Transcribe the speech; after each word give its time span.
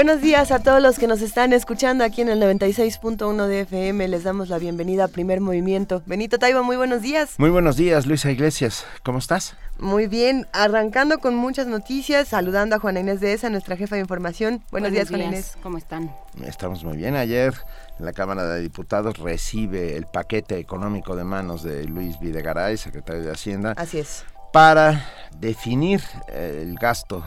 Buenos 0.00 0.22
días 0.22 0.50
a 0.50 0.60
todos 0.60 0.80
los 0.80 0.98
que 0.98 1.06
nos 1.06 1.20
están 1.20 1.52
escuchando 1.52 2.04
aquí 2.04 2.22
en 2.22 2.30
el 2.30 2.40
96.1 2.40 3.46
de 3.46 3.60
FM. 3.60 4.08
Les 4.08 4.24
damos 4.24 4.48
la 4.48 4.56
bienvenida 4.56 5.04
a 5.04 5.08
Primer 5.08 5.42
Movimiento. 5.42 6.02
Benito 6.06 6.38
Taibo, 6.38 6.64
muy 6.64 6.76
buenos 6.76 7.02
días. 7.02 7.34
Muy 7.36 7.50
buenos 7.50 7.76
días, 7.76 8.06
Luisa 8.06 8.30
Iglesias. 8.30 8.86
¿Cómo 9.04 9.18
estás? 9.18 9.56
Muy 9.78 10.06
bien, 10.06 10.46
arrancando 10.54 11.18
con 11.18 11.34
muchas 11.34 11.66
noticias, 11.66 12.28
saludando 12.28 12.76
a 12.76 12.78
Juana 12.78 13.00
Inés 13.00 13.20
de 13.20 13.34
esa, 13.34 13.50
nuestra 13.50 13.76
jefa 13.76 13.96
de 13.96 14.00
información. 14.00 14.64
Buenos, 14.70 14.90
días, 14.90 15.10
Juana 15.10 15.24
Inés. 15.24 15.58
¿Cómo 15.62 15.76
están? 15.76 16.10
Estamos 16.46 16.82
muy 16.82 16.96
bien. 16.96 17.14
Ayer 17.14 17.52
en 17.98 18.06
la 18.06 18.14
Cámara 18.14 18.46
de 18.46 18.62
Diputados 18.62 19.18
recibe 19.18 19.98
el 19.98 20.06
paquete 20.06 20.56
económico 20.56 21.14
de 21.14 21.24
manos 21.24 21.62
de 21.62 21.84
Luis 21.84 22.18
Videgaray, 22.18 22.78
secretario 22.78 23.22
de 23.22 23.32
Hacienda. 23.32 23.74
Así 23.76 23.98
es. 23.98 24.24
Para 24.50 25.04
definir 25.38 26.00
el 26.32 26.74
gasto 26.76 27.22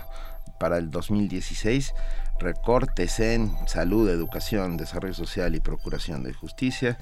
para 0.60 0.80
el 0.80 0.90
2016 0.90 1.94
recortes 2.44 3.20
en 3.20 3.52
salud, 3.68 4.10
educación, 4.10 4.78
desarrollo 4.78 5.14
social 5.14 5.56
y 5.56 5.60
procuración 5.60 6.24
de 6.24 6.34
justicia, 6.34 6.98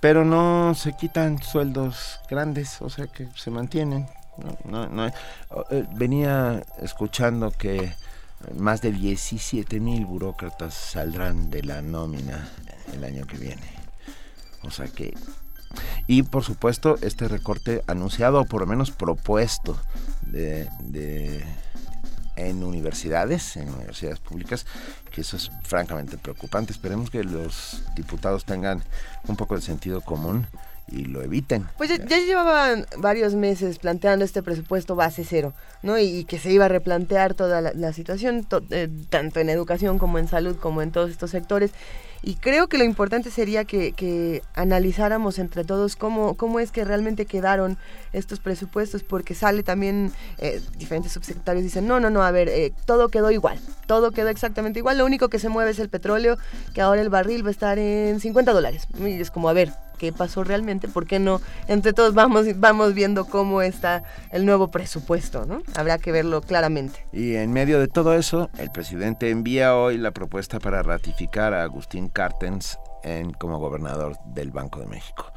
pero 0.00 0.24
no 0.24 0.74
se 0.74 0.94
quitan 0.94 1.42
sueldos 1.42 2.20
grandes, 2.28 2.80
o 2.80 2.90
sea 2.90 3.06
que 3.06 3.28
se 3.36 3.50
mantienen. 3.50 4.08
Eh, 5.70 5.84
venía 5.94 6.62
escuchando 6.80 7.50
que 7.50 7.92
más 8.56 8.80
de 8.80 8.92
17 8.92 9.80
mil 9.80 10.06
burócratas 10.06 10.72
saldrán 10.72 11.50
de 11.50 11.62
la 11.62 11.82
nómina 11.82 12.48
el 12.94 13.04
año 13.04 13.26
que 13.26 13.36
viene. 13.36 13.68
O 14.62 14.70
sea 14.70 14.88
que... 14.88 15.14
Y 16.06 16.24
por 16.24 16.42
supuesto 16.42 16.96
este 17.02 17.28
recorte 17.28 17.82
anunciado 17.86 18.40
o 18.40 18.44
por 18.44 18.62
lo 18.62 18.66
menos 18.66 18.90
propuesto 18.90 19.80
de 20.22 20.68
en 22.48 22.62
universidades, 22.64 23.56
en 23.56 23.68
universidades 23.68 24.18
públicas, 24.20 24.66
que 25.10 25.20
eso 25.20 25.36
es 25.36 25.50
francamente 25.62 26.18
preocupante. 26.18 26.72
Esperemos 26.72 27.10
que 27.10 27.22
los 27.24 27.82
diputados 27.94 28.44
tengan 28.44 28.82
un 29.26 29.36
poco 29.36 29.56
de 29.56 29.62
sentido 29.62 30.00
común 30.00 30.46
y 30.88 31.04
lo 31.04 31.22
eviten. 31.22 31.68
Pues 31.76 31.90
ya, 31.90 32.18
llevaban 32.18 32.86
varios 32.98 33.34
meses 33.34 33.78
planteando 33.78 34.24
este 34.24 34.42
presupuesto 34.42 34.96
base 34.96 35.24
cero, 35.24 35.52
¿no? 35.82 35.98
Y, 35.98 36.24
que 36.24 36.38
se 36.38 36.50
iba 36.50 36.64
a 36.64 36.68
replantear 36.68 37.34
toda 37.34 37.60
la, 37.60 37.92
situación, 37.92 38.46
eh, 38.70 38.88
tanto 39.08 39.40
en 39.40 39.50
educación 39.50 39.98
como 39.98 40.18
en 40.18 40.28
salud, 40.28 40.56
como 40.56 40.82
en 40.82 40.90
todos 40.90 41.10
estos 41.10 41.30
sectores. 41.30 41.72
Y 42.22 42.34
creo 42.34 42.68
que 42.68 42.78
lo 42.78 42.84
importante 42.84 43.30
sería 43.30 43.64
que, 43.64 44.42
analizáramos 44.54 45.38
entre 45.38 45.64
todos 45.64 45.96
cómo, 45.96 46.34
cómo 46.34 46.60
es 46.60 46.70
que 46.70 46.84
realmente 46.84 47.26
quedaron 47.26 47.78
estos 48.12 48.40
presupuestos, 48.40 49.02
porque 49.02 49.34
sale 49.34 49.62
también, 49.62 50.12
eh, 50.38 50.60
diferentes 50.76 51.12
subsecretarios 51.12 51.64
dicen, 51.64 51.86
no, 51.86 52.00
no, 52.00 52.10
no, 52.10 52.22
a 52.22 52.30
ver, 52.30 52.48
eh, 52.48 52.72
todo 52.84 53.08
quedó 53.08 53.30
igual, 53.30 53.58
todo 53.86 54.10
quedó 54.10 54.28
exactamente 54.28 54.78
igual, 54.78 54.98
lo 54.98 55.06
único 55.06 55.28
que 55.28 55.38
se 55.38 55.48
mueve 55.48 55.70
es 55.70 55.78
el 55.78 55.88
petróleo, 55.88 56.36
que 56.74 56.80
ahora 56.80 57.00
el 57.00 57.08
barril 57.08 57.44
va 57.44 57.48
a 57.48 57.52
estar 57.52 57.78
en 57.78 58.20
50 58.20 58.52
dólares. 58.52 58.86
Y 58.98 59.20
es 59.20 59.30
como, 59.30 59.48
a 59.48 59.52
ver, 59.52 59.72
qué 60.00 60.14
pasó 60.14 60.44
realmente, 60.44 60.88
por 60.88 61.06
qué 61.06 61.18
no, 61.18 61.42
entre 61.68 61.92
todos 61.92 62.14
vamos, 62.14 62.46
vamos 62.58 62.94
viendo 62.94 63.26
cómo 63.26 63.60
está 63.60 64.02
el 64.30 64.46
nuevo 64.46 64.70
presupuesto, 64.70 65.44
¿no? 65.44 65.62
Habrá 65.74 65.98
que 65.98 66.10
verlo 66.10 66.40
claramente. 66.40 67.06
Y 67.12 67.34
en 67.34 67.52
medio 67.52 67.78
de 67.78 67.86
todo 67.86 68.14
eso, 68.14 68.48
el 68.56 68.70
presidente 68.70 69.28
envía 69.28 69.76
hoy 69.76 69.98
la 69.98 70.12
propuesta 70.12 70.58
para 70.58 70.82
ratificar 70.82 71.52
a 71.52 71.64
Agustín 71.64 72.08
Cartens 72.08 72.78
en, 73.02 73.32
como 73.32 73.58
gobernador 73.58 74.16
del 74.24 74.52
Banco 74.52 74.80
de 74.80 74.86
México. 74.86 75.30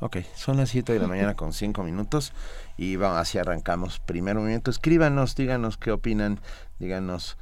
ok, 0.00 0.16
son 0.34 0.56
las 0.56 0.70
7 0.70 0.94
de 0.94 0.98
la 0.98 1.06
mañana 1.06 1.34
con 1.34 1.52
5 1.52 1.80
minutos 1.84 2.32
y 2.76 2.96
vamos, 2.96 3.18
así 3.18 3.38
arrancamos. 3.38 4.00
Primer 4.00 4.34
movimiento, 4.34 4.72
escríbanos, 4.72 5.36
díganos 5.36 5.78
qué 5.78 5.92
opinan, 5.92 6.40
díganos 6.80 7.38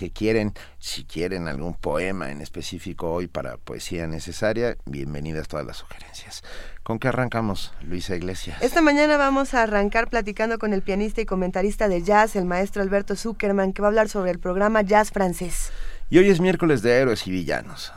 que 0.00 0.10
quieren, 0.10 0.54
si 0.78 1.04
quieren 1.04 1.46
algún 1.46 1.74
poema 1.74 2.30
en 2.30 2.40
específico 2.40 3.12
hoy 3.12 3.26
para 3.26 3.58
poesía 3.58 4.06
necesaria, 4.06 4.78
bienvenidas 4.86 5.46
todas 5.46 5.66
las 5.66 5.76
sugerencias. 5.76 6.42
¿Con 6.82 6.98
qué 6.98 7.08
arrancamos, 7.08 7.74
Luisa 7.82 8.16
Iglesias? 8.16 8.62
Esta 8.62 8.80
mañana 8.80 9.18
vamos 9.18 9.52
a 9.52 9.62
arrancar 9.62 10.08
platicando 10.08 10.58
con 10.58 10.72
el 10.72 10.80
pianista 10.80 11.20
y 11.20 11.26
comentarista 11.26 11.86
de 11.86 12.00
jazz, 12.02 12.34
el 12.34 12.46
maestro 12.46 12.80
Alberto 12.80 13.14
Zuckerman, 13.14 13.74
que 13.74 13.82
va 13.82 13.88
a 13.88 13.90
hablar 13.90 14.08
sobre 14.08 14.30
el 14.30 14.38
programa 14.38 14.80
Jazz 14.80 15.10
Francés. 15.10 15.70
Y 16.08 16.16
hoy 16.16 16.30
es 16.30 16.40
miércoles 16.40 16.80
de 16.80 16.96
héroes 16.96 17.26
y 17.26 17.30
villanos. 17.30 17.92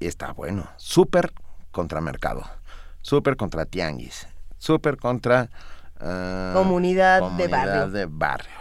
Y 0.00 0.06
está 0.08 0.30
bueno, 0.32 0.68
súper 0.76 1.32
contra 1.70 2.02
mercado, 2.02 2.44
súper 3.00 3.38
contra 3.38 3.64
tianguis, 3.64 4.28
súper 4.58 4.98
contra... 4.98 5.48
Ah, 5.98 6.50
comunidad, 6.52 7.30
de 7.38 7.48
barrio. 7.48 7.88
de 7.88 8.04
barrio. 8.04 8.52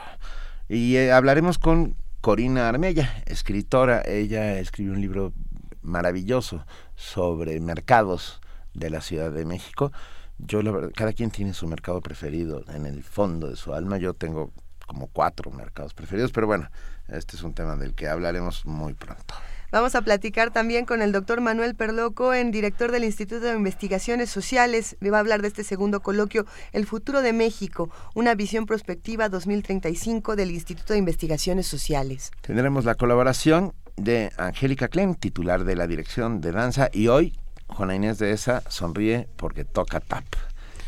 Y 0.69 0.96
eh, 0.96 1.12
hablaremos 1.12 1.59
con 1.59 1.97
Corina 2.23 2.69
Armella, 2.69 3.22
escritora. 3.25 4.01
Ella 4.06 4.57
escribió 4.57 4.94
un 4.94 5.01
libro 5.01 5.34
maravilloso 5.81 6.66
sobre 6.95 7.59
mercados 7.59 8.39
de 8.73 8.89
la 8.89 9.01
Ciudad 9.01 9.29
de 9.29 9.44
México. 9.44 9.91
Yo, 10.38 10.61
la 10.61 10.72
verdad, 10.72 10.91
cada 10.95 11.11
quien 11.11 11.31
tiene 11.31 11.53
su 11.53 11.67
mercado 11.67 12.00
preferido 12.00 12.63
en 12.69 12.85
el 12.85 13.03
fondo 13.03 13.50
de 13.50 13.57
su 13.57 13.73
alma. 13.73 13.97
Yo 13.97 14.13
tengo 14.13 14.53
como 14.88 15.07
cuatro 15.07 15.51
mercados 15.51 15.94
preferidos, 15.94 16.31
pero 16.31 16.47
bueno, 16.47 16.69
este 17.09 17.35
es 17.35 17.44
un 17.44 17.53
tema 17.53 17.75
del 17.75 17.94
que 17.94 18.07
hablaremos 18.07 18.66
muy 18.66 18.94
pronto. 18.94 19.35
Vamos 19.73 19.95
a 19.95 20.03
platicar 20.03 20.51
también 20.51 20.85
con 20.85 21.01
el 21.01 21.11
doctor 21.11 21.41
Manuel 21.41 21.73
Perloco, 21.73 22.35
en 22.35 22.51
director 22.51 22.91
del 22.91 23.03
Instituto 23.03 23.41
de 23.41 23.56
Investigaciones 23.56 24.29
Sociales. 24.29 24.97
Me 25.00 25.09
va 25.09 25.17
a 25.17 25.22
hablar 25.22 25.41
de 25.41 25.47
este 25.47 25.63
segundo 25.63 26.01
coloquio, 26.01 26.45
El 26.73 26.85
futuro 26.85 27.23
de 27.23 27.34
México, 27.34 27.89
una 28.13 28.35
visión 28.35 28.67
prospectiva 28.67 29.29
2035 29.29 30.35
del 30.35 30.51
Instituto 30.51 30.94
de 30.94 31.00
Investigaciones 31.00 31.66
Sociales. 31.66 32.29
Tendremos 32.41 32.85
la 32.85 32.94
colaboración 32.94 33.73
de 33.95 34.31
Angélica 34.38 34.89
Klein, 34.89 35.16
titular 35.16 35.63
de 35.63 35.75
la 35.75 35.88
Dirección 35.88 36.40
de 36.40 36.51
Danza, 36.51 36.90
y 36.94 37.07
hoy 37.07 37.34
Juana 37.66 37.95
Inés 37.95 38.19
de 38.19 38.29
esa 38.29 38.61
sonríe 38.69 39.28
porque 39.38 39.66
toca 39.66 40.00
tap. 40.01 40.23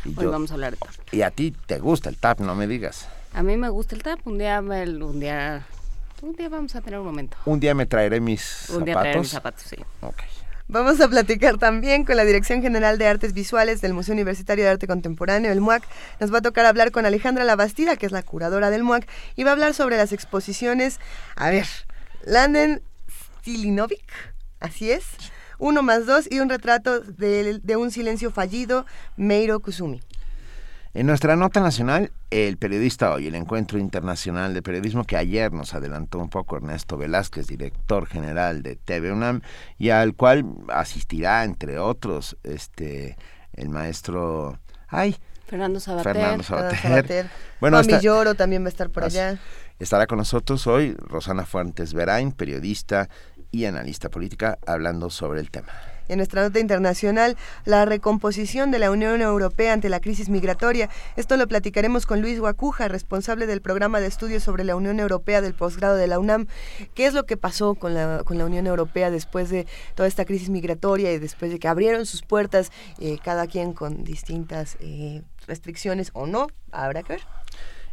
Y 0.04 0.16
hoy 0.16 0.26
vamos 0.26 0.52
a 0.52 0.54
hablar 0.54 0.74
de 0.74 0.78
tap. 0.78 0.94
Y 1.10 1.22
a 1.22 1.32
ti 1.32 1.52
te 1.66 1.80
gusta 1.80 2.08
el 2.08 2.18
tap, 2.18 2.38
no 2.38 2.54
me 2.54 2.68
digas. 2.68 3.08
A 3.34 3.42
mí 3.42 3.56
me 3.56 3.68
gusta 3.68 3.96
el 3.96 4.04
tap, 4.04 4.24
un 4.28 4.38
día, 4.38 4.60
un 4.60 5.18
día 5.18 5.66
un 6.22 6.32
día 6.34 6.48
vamos 6.48 6.74
a 6.74 6.80
tener 6.80 6.98
un 6.98 7.06
momento. 7.06 7.36
Un 7.44 7.60
día 7.60 7.74
me 7.74 7.86
traeré 7.86 8.20
mis 8.20 8.70
un 8.70 8.84
Día 8.84 8.94
traeré 8.94 9.20
mis 9.20 9.30
zapatos, 9.30 9.62
sí. 9.62 9.76
Vamos 10.68 11.00
a 11.00 11.08
platicar 11.08 11.58
también 11.58 12.04
con 12.04 12.16
la 12.16 12.24
Dirección 12.24 12.60
General 12.60 12.98
de 12.98 13.06
Artes 13.06 13.32
Visuales 13.32 13.80
del 13.80 13.94
Museo 13.94 14.14
Universitario 14.14 14.64
de 14.64 14.70
Arte 14.70 14.88
Contemporáneo, 14.88 15.52
el 15.52 15.60
MUAC. 15.60 15.84
Nos 16.18 16.34
va 16.34 16.38
a 16.38 16.42
tocar 16.42 16.66
hablar 16.66 16.90
con 16.90 17.06
Alejandra 17.06 17.44
Labastida, 17.44 17.96
que 17.96 18.06
es 18.06 18.10
la 18.10 18.24
curadora 18.24 18.70
del 18.70 18.82
MUAC, 18.82 19.06
y 19.36 19.44
va 19.44 19.50
a 19.50 19.52
hablar 19.52 19.74
sobre 19.74 19.96
las 19.96 20.12
exposiciones. 20.12 20.98
A 21.36 21.50
ver, 21.50 21.68
Landen 22.24 22.82
Stilinovic, 23.42 24.34
así 24.58 24.90
es. 24.90 25.04
Uno 25.58 25.82
más 25.84 26.04
dos 26.04 26.26
y 26.28 26.40
un 26.40 26.48
retrato 26.48 27.00
de, 27.00 27.60
de 27.62 27.76
un 27.76 27.92
silencio 27.92 28.32
fallido, 28.32 28.86
Meiro 29.16 29.60
Kusumi. 29.60 30.02
En 30.96 31.04
nuestra 31.04 31.36
nota 31.36 31.60
nacional, 31.60 32.10
el 32.30 32.56
periodista 32.56 33.12
hoy, 33.12 33.26
el 33.26 33.34
Encuentro 33.34 33.78
Internacional 33.78 34.54
de 34.54 34.62
Periodismo, 34.62 35.04
que 35.04 35.18
ayer 35.18 35.52
nos 35.52 35.74
adelantó 35.74 36.18
un 36.18 36.30
poco 36.30 36.56
Ernesto 36.56 36.96
Velázquez, 36.96 37.48
director 37.48 38.06
general 38.06 38.62
de 38.62 38.76
TV 38.76 39.12
UNAM, 39.12 39.42
y 39.76 39.90
al 39.90 40.14
cual 40.14 40.46
asistirá, 40.68 41.44
entre 41.44 41.78
otros, 41.78 42.38
este 42.44 43.18
el 43.52 43.68
maestro... 43.68 44.58
¡Ay! 44.88 45.16
Fernando 45.46 45.80
Sabater. 45.80 46.14
Fernando 46.14 46.42
Sabater. 46.42 47.26
Bueno, 47.60 47.82
Lloro 47.82 48.34
también 48.34 48.62
va 48.62 48.68
a 48.68 48.70
estar 48.70 48.88
por 48.88 49.04
allá. 49.04 49.38
Estará 49.78 50.06
con 50.06 50.16
nosotros 50.16 50.66
hoy 50.66 50.94
Rosana 50.96 51.44
Fuentes 51.44 51.92
Verain, 51.92 52.32
periodista 52.32 53.10
y 53.50 53.66
analista 53.66 54.08
política, 54.08 54.58
hablando 54.66 55.10
sobre 55.10 55.40
el 55.40 55.50
tema 55.50 55.74
en 56.08 56.18
nuestra 56.18 56.42
nota 56.42 56.58
internacional, 56.58 57.36
la 57.64 57.84
recomposición 57.84 58.70
de 58.70 58.78
la 58.78 58.90
Unión 58.90 59.20
Europea 59.20 59.72
ante 59.72 59.88
la 59.88 60.00
crisis 60.00 60.28
migratoria. 60.28 60.88
Esto 61.16 61.36
lo 61.36 61.46
platicaremos 61.46 62.06
con 62.06 62.20
Luis 62.20 62.40
Guacuja, 62.40 62.88
responsable 62.88 63.46
del 63.46 63.60
programa 63.60 64.00
de 64.00 64.06
estudios 64.06 64.42
sobre 64.42 64.64
la 64.64 64.76
Unión 64.76 65.00
Europea 65.00 65.40
del 65.40 65.54
posgrado 65.54 65.96
de 65.96 66.06
la 66.06 66.18
UNAM. 66.18 66.46
¿Qué 66.94 67.06
es 67.06 67.14
lo 67.14 67.26
que 67.26 67.36
pasó 67.36 67.74
con 67.74 67.94
la, 67.94 68.22
con 68.24 68.38
la 68.38 68.46
Unión 68.46 68.66
Europea 68.66 69.10
después 69.10 69.50
de 69.50 69.66
toda 69.94 70.08
esta 70.08 70.24
crisis 70.24 70.50
migratoria 70.50 71.12
y 71.12 71.18
después 71.18 71.50
de 71.50 71.58
que 71.58 71.68
abrieron 71.68 72.06
sus 72.06 72.22
puertas, 72.22 72.70
eh, 72.98 73.18
cada 73.22 73.46
quien 73.46 73.72
con 73.72 74.04
distintas 74.04 74.76
eh, 74.80 75.22
restricciones 75.46 76.10
o 76.14 76.26
no? 76.26 76.48
Habrá 76.72 77.02
que 77.02 77.14
ver. 77.14 77.22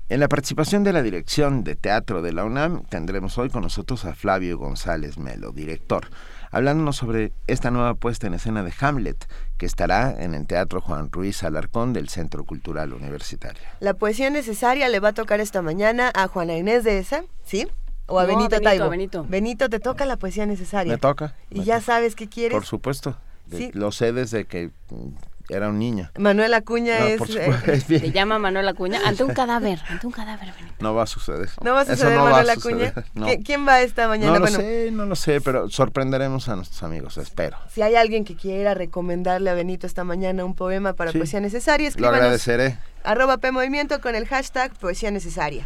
En 0.09 0.19
la 0.19 0.27
participación 0.27 0.83
de 0.83 0.93
la 0.93 1.01
dirección 1.01 1.63
de 1.63 1.75
teatro 1.75 2.21
de 2.21 2.33
la 2.33 2.43
UNAM 2.43 2.83
tendremos 2.83 3.37
hoy 3.37 3.49
con 3.49 3.63
nosotros 3.63 4.03
a 4.05 4.13
Flavio 4.13 4.57
González 4.57 5.17
Melo, 5.17 5.51
director 5.51 6.09
hablándonos 6.53 6.95
sobre 6.95 7.33
esta 7.47 7.71
nueva 7.71 7.95
puesta 7.95 8.27
en 8.27 8.35
escena 8.35 8.63
de 8.63 8.71
Hamlet, 8.79 9.27
que 9.57 9.65
estará 9.65 10.15
en 10.23 10.33
el 10.35 10.47
Teatro 10.47 10.79
Juan 10.79 11.11
Ruiz 11.11 11.43
Alarcón 11.43 11.91
del 11.93 12.07
Centro 12.09 12.45
Cultural 12.45 12.93
Universitario. 12.93 13.61
La 13.79 13.93
poesía 13.95 14.29
necesaria 14.29 14.87
le 14.87 14.99
va 15.01 15.09
a 15.09 15.13
tocar 15.13 15.39
esta 15.41 15.61
mañana 15.61 16.11
a 16.15 16.27
Juana 16.27 16.55
Inés 16.55 16.83
de 16.83 16.99
esa, 16.99 17.23
¿sí? 17.43 17.67
O 18.05 18.19
a 18.19 18.23
No, 18.23 18.27
Benito, 18.29 18.49
Benito, 18.51 18.63
Taibo. 18.69 18.89
Benito. 18.89 19.25
Benito, 19.27 19.69
te 19.69 19.79
toca 19.79 20.05
la 20.05 20.17
poesía 20.17 20.45
necesaria. 20.45 20.93
Me 20.93 20.99
toca. 20.99 21.35
Y 21.49 21.59
me 21.59 21.65
ya 21.65 21.75
toca. 21.75 21.85
sabes 21.85 22.15
qué 22.15 22.27
quieres. 22.29 22.53
Por 22.55 22.65
supuesto. 22.65 23.17
De- 23.47 23.57
Sí. 23.57 23.71
Lo 23.73 23.91
sé 23.91 24.13
desde 24.13 24.45
que 24.45 24.71
mm, 24.89 25.07
era 25.49 25.69
un 25.69 25.77
niño. 25.79 26.09
Manuel 26.17 26.53
Acuña 26.53 26.99
No, 26.99 27.05
es... 27.05 27.35
eh, 27.35 27.51
es 27.67 27.83
Se 27.83 28.11
llama 28.11 28.39
Manuel 28.39 28.67
Acuña 28.67 28.99
ante 29.05 29.23
un 29.23 29.33
cadáver, 29.35 29.79
ante 29.89 30.07
un 30.07 30.13
cadáver, 30.13 30.53
Benito. 30.55 30.75
No 30.79 30.93
va 30.95 31.03
a 31.03 31.07
suceder. 31.07 31.49
¿No 31.63 31.73
va 31.73 31.81
a 31.81 31.85
suceder 31.85 32.17
no 32.17 32.23
va 32.23 32.29
a 32.29 32.31
Manuel 32.33 32.49
Acuña? 32.49 32.87
suceder, 32.89 33.05
no. 33.13 33.27
¿Qui- 33.27 33.43
¿Quién 33.45 33.67
va 33.67 33.81
esta 33.81 34.07
mañana? 34.07 34.27
No 34.33 34.39
lo 34.39 34.41
bueno, 34.41 34.57
sé, 34.57 34.89
no 34.91 35.05
lo 35.05 35.15
sé, 35.15 35.41
pero 35.41 35.69
sorprenderemos 35.69 36.49
a 36.49 36.55
nuestros 36.55 36.81
amigos, 36.83 37.17
espero. 37.17 37.57
si 37.73 37.81
hay 37.81 37.95
alguien 37.95 38.23
que 38.25 38.35
quiera 38.35 38.73
recomendarle 38.73 39.49
a 39.49 39.53
Benito 39.53 39.85
esta 39.87 40.03
mañana 40.03 40.45
un 40.45 40.55
poema 40.55 40.93
para 40.93 41.11
Sí. 41.11 41.17
poesía 41.17 41.39
necesaria, 41.39 41.85
Lo 41.85 41.89
escríbanos 41.89 42.17
agradeceré. 42.19 42.77
arroba 43.03 43.37
P 43.37 43.51
Movimiento 43.51 43.99
con 44.01 44.15
el 44.15 44.27
hashtag 44.27 44.73
poesía 44.73 45.11
necesaria. 45.11 45.65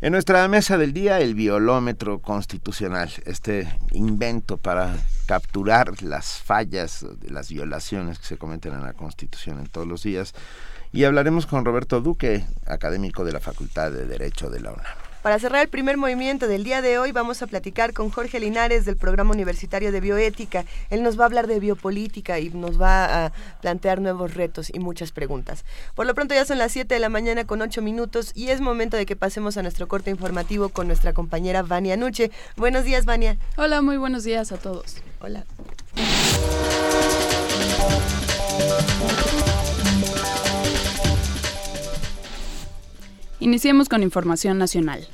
En 0.00 0.12
nuestra 0.12 0.46
mesa 0.48 0.76
del 0.76 0.92
día, 0.92 1.20
el 1.20 1.34
violómetro 1.34 2.18
constitucional, 2.18 3.10
este 3.24 3.66
invento 3.92 4.58
para 4.58 4.94
capturar 5.26 6.02
las 6.02 6.38
fallas, 6.38 7.04
las 7.28 7.50
violaciones 7.50 8.18
que 8.18 8.26
se 8.26 8.38
cometen 8.38 8.74
en 8.74 8.82
la 8.82 8.92
Constitución 8.92 9.58
en 9.58 9.66
todos 9.66 9.86
los 9.86 10.02
días. 10.02 10.34
Y 10.92 11.04
hablaremos 11.04 11.46
con 11.46 11.64
Roberto 11.64 12.00
Duque, 12.00 12.44
académico 12.66 13.24
de 13.24 13.32
la 13.32 13.40
Facultad 13.40 13.90
de 13.90 14.06
Derecho 14.06 14.48
de 14.50 14.60
la 14.60 14.72
UNAM. 14.72 15.03
Para 15.24 15.38
cerrar 15.38 15.62
el 15.62 15.68
primer 15.68 15.96
movimiento 15.96 16.48
del 16.48 16.64
día 16.64 16.82
de 16.82 16.98
hoy, 16.98 17.10
vamos 17.10 17.40
a 17.40 17.46
platicar 17.46 17.94
con 17.94 18.10
Jorge 18.10 18.38
Linares 18.38 18.84
del 18.84 18.98
Programa 18.98 19.30
Universitario 19.30 19.90
de 19.90 20.02
Bioética. 20.02 20.66
Él 20.90 21.02
nos 21.02 21.18
va 21.18 21.22
a 21.22 21.26
hablar 21.28 21.46
de 21.46 21.60
biopolítica 21.60 22.40
y 22.40 22.50
nos 22.50 22.78
va 22.78 23.24
a 23.24 23.32
plantear 23.62 24.02
nuevos 24.02 24.34
retos 24.34 24.68
y 24.70 24.80
muchas 24.80 25.12
preguntas. 25.12 25.64
Por 25.94 26.04
lo 26.04 26.14
pronto 26.14 26.34
ya 26.34 26.44
son 26.44 26.58
las 26.58 26.72
7 26.72 26.92
de 26.92 27.00
la 27.00 27.08
mañana 27.08 27.46
con 27.46 27.62
8 27.62 27.80
minutos 27.80 28.32
y 28.34 28.48
es 28.48 28.60
momento 28.60 28.98
de 28.98 29.06
que 29.06 29.16
pasemos 29.16 29.56
a 29.56 29.62
nuestro 29.62 29.88
corte 29.88 30.10
informativo 30.10 30.68
con 30.68 30.88
nuestra 30.88 31.14
compañera 31.14 31.62
Vania 31.62 31.96
Nuche. 31.96 32.30
Buenos 32.58 32.84
días, 32.84 33.06
Vania. 33.06 33.38
Hola, 33.56 33.80
muy 33.80 33.96
buenos 33.96 34.24
días 34.24 34.52
a 34.52 34.58
todos. 34.58 34.96
Hola. 35.20 35.46
Iniciemos 43.40 43.88
con 43.88 44.02
información 44.02 44.58
nacional. 44.58 45.06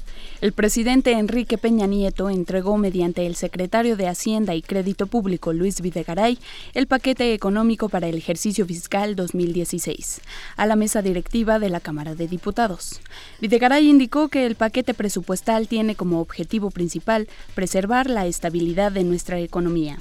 El 0.42 0.52
presidente 0.52 1.12
Enrique 1.12 1.58
Peña 1.58 1.86
Nieto 1.86 2.30
entregó 2.30 2.76
mediante 2.76 3.26
el 3.26 3.34
secretario 3.34 3.96
de 3.96 4.08
Hacienda 4.08 4.54
y 4.54 4.62
Crédito 4.62 5.06
Público 5.06 5.52
Luis 5.52 5.80
Videgaray 5.80 6.38
el 6.74 6.86
paquete 6.86 7.34
económico 7.34 7.88
para 7.88 8.08
el 8.08 8.16
ejercicio 8.16 8.64
fiscal 8.66 9.16
2016 9.16 10.20
a 10.56 10.66
la 10.66 10.76
mesa 10.76 11.02
directiva 11.02 11.58
de 11.58 11.70
la 11.70 11.80
Cámara 11.80 12.14
de 12.14 12.26
Diputados. 12.26 13.00
Videgaray 13.40 13.88
indicó 13.88 14.28
que 14.28 14.46
el 14.46 14.54
paquete 14.54 14.94
presupuestal 14.94 15.68
tiene 15.68 15.94
como 15.94 16.20
objetivo 16.20 16.70
principal 16.70 17.28
preservar 17.54 18.08
la 18.08 18.26
estabilidad 18.26 18.92
de 18.92 19.04
nuestra 19.04 19.38
economía. 19.40 19.98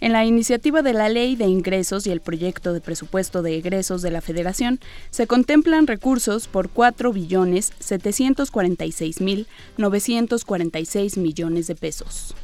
En 0.00 0.12
la 0.12 0.24
iniciativa 0.24 0.82
de 0.82 0.92
la 0.92 1.08
Ley 1.08 1.34
de 1.34 1.46
Ingresos 1.46 2.06
y 2.06 2.12
el 2.12 2.20
proyecto 2.20 2.72
de 2.72 2.80
presupuesto 2.80 3.42
de 3.42 3.56
egresos 3.56 4.00
de 4.00 4.12
la 4.12 4.20
Federación 4.20 4.78
se 5.10 5.26
contemplan 5.26 5.88
recursos 5.88 6.46
por 6.46 6.68
4 6.68 7.12
billones 7.12 7.72
746 7.80 9.20
mil 9.20 9.48
946 9.76 11.18
millones 11.18 11.66
de 11.66 11.74
pesos. 11.74 12.36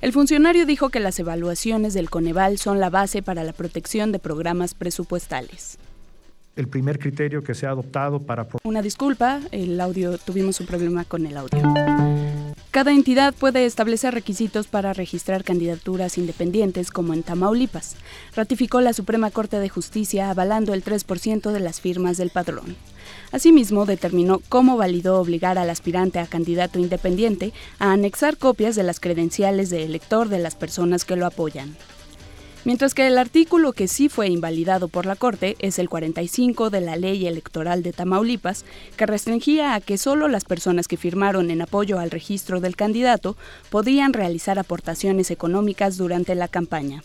El 0.00 0.12
funcionario 0.12 0.64
dijo 0.64 0.88
que 0.88 0.98
las 0.98 1.18
evaluaciones 1.18 1.92
del 1.92 2.08
Coneval 2.08 2.56
son 2.56 2.80
la 2.80 2.88
base 2.88 3.22
para 3.22 3.44
la 3.44 3.52
protección 3.52 4.10
de 4.10 4.18
programas 4.18 4.72
presupuestales. 4.72 5.78
el 6.56 6.68
primer 6.68 6.98
criterio 6.98 7.42
que 7.42 7.54
se 7.54 7.66
ha 7.66 7.70
adoptado 7.70 8.20
para 8.20 8.46
Una 8.64 8.82
disculpa, 8.82 9.40
el 9.52 9.80
audio, 9.80 10.18
tuvimos 10.18 10.58
un 10.60 10.66
problema 10.66 11.04
con 11.04 11.26
el 11.26 11.36
audio. 11.36 12.51
Cada 12.72 12.92
entidad 12.92 13.34
puede 13.34 13.66
establecer 13.66 14.14
requisitos 14.14 14.66
para 14.66 14.94
registrar 14.94 15.44
candidaturas 15.44 16.16
independientes 16.16 16.90
como 16.90 17.12
en 17.12 17.22
Tamaulipas, 17.22 17.96
ratificó 18.34 18.80
la 18.80 18.94
Suprema 18.94 19.30
Corte 19.30 19.58
de 19.58 19.68
Justicia 19.68 20.30
avalando 20.30 20.72
el 20.72 20.82
3% 20.82 21.52
de 21.52 21.60
las 21.60 21.82
firmas 21.82 22.16
del 22.16 22.30
padrón. 22.30 22.74
Asimismo, 23.30 23.84
determinó 23.84 24.40
cómo 24.48 24.78
validó 24.78 25.20
obligar 25.20 25.58
al 25.58 25.68
aspirante 25.68 26.18
a 26.18 26.26
candidato 26.26 26.78
independiente 26.78 27.52
a 27.78 27.92
anexar 27.92 28.38
copias 28.38 28.74
de 28.74 28.84
las 28.84 29.00
credenciales 29.00 29.68
de 29.68 29.84
elector 29.84 30.30
de 30.30 30.38
las 30.38 30.54
personas 30.54 31.04
que 31.04 31.16
lo 31.16 31.26
apoyan. 31.26 31.76
Mientras 32.64 32.94
que 32.94 33.08
el 33.08 33.18
artículo 33.18 33.72
que 33.72 33.88
sí 33.88 34.08
fue 34.08 34.28
invalidado 34.28 34.86
por 34.86 35.04
la 35.04 35.16
Corte 35.16 35.56
es 35.58 35.80
el 35.80 35.88
45 35.88 36.70
de 36.70 36.80
la 36.80 36.94
Ley 36.94 37.26
Electoral 37.26 37.82
de 37.82 37.92
Tamaulipas, 37.92 38.64
que 38.96 39.04
restringía 39.04 39.74
a 39.74 39.80
que 39.80 39.98
solo 39.98 40.28
las 40.28 40.44
personas 40.44 40.86
que 40.86 40.96
firmaron 40.96 41.50
en 41.50 41.60
apoyo 41.60 41.98
al 41.98 42.12
registro 42.12 42.60
del 42.60 42.76
candidato 42.76 43.36
podían 43.68 44.12
realizar 44.12 44.60
aportaciones 44.60 45.32
económicas 45.32 45.96
durante 45.96 46.36
la 46.36 46.46
campaña. 46.46 47.02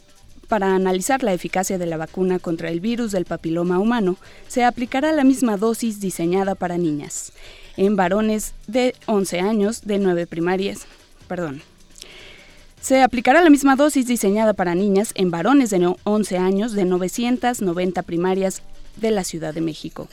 Para 0.48 0.76
analizar 0.76 1.24
la 1.24 1.34
eficacia 1.34 1.80
de 1.80 1.88
la 1.88 1.98
vacuna 1.98 2.38
contra 2.38 2.70
el 2.70 2.80
virus 2.80 3.12
del 3.12 3.26
papiloma 3.26 3.80
humano, 3.80 4.16
se 4.48 4.64
aplicará 4.64 5.12
la 5.12 5.24
misma 5.24 5.58
dosis 5.58 6.00
diseñada 6.00 6.54
para 6.54 6.78
niñas, 6.78 7.34
en 7.78 7.96
varones 7.96 8.54
de 8.68 8.94
11 9.08 9.40
años 9.40 9.82
de 9.82 9.98
9 9.98 10.28
primarias, 10.28 10.86
perdón, 11.28 11.64
se 12.88 13.02
aplicará 13.02 13.42
la 13.42 13.50
misma 13.50 13.76
dosis 13.76 14.08
diseñada 14.08 14.54
para 14.54 14.74
niñas 14.74 15.12
en 15.16 15.30
varones 15.30 15.70
de 15.72 15.78
no- 15.80 15.98
11 16.06 16.38
años 16.38 16.72
de 16.72 16.86
990 16.86 18.02
primarias 18.04 18.62
de 18.96 19.12
la 19.12 19.26
Ciudad 19.26 19.54
de 19.54 19.60
México. 19.60 20.08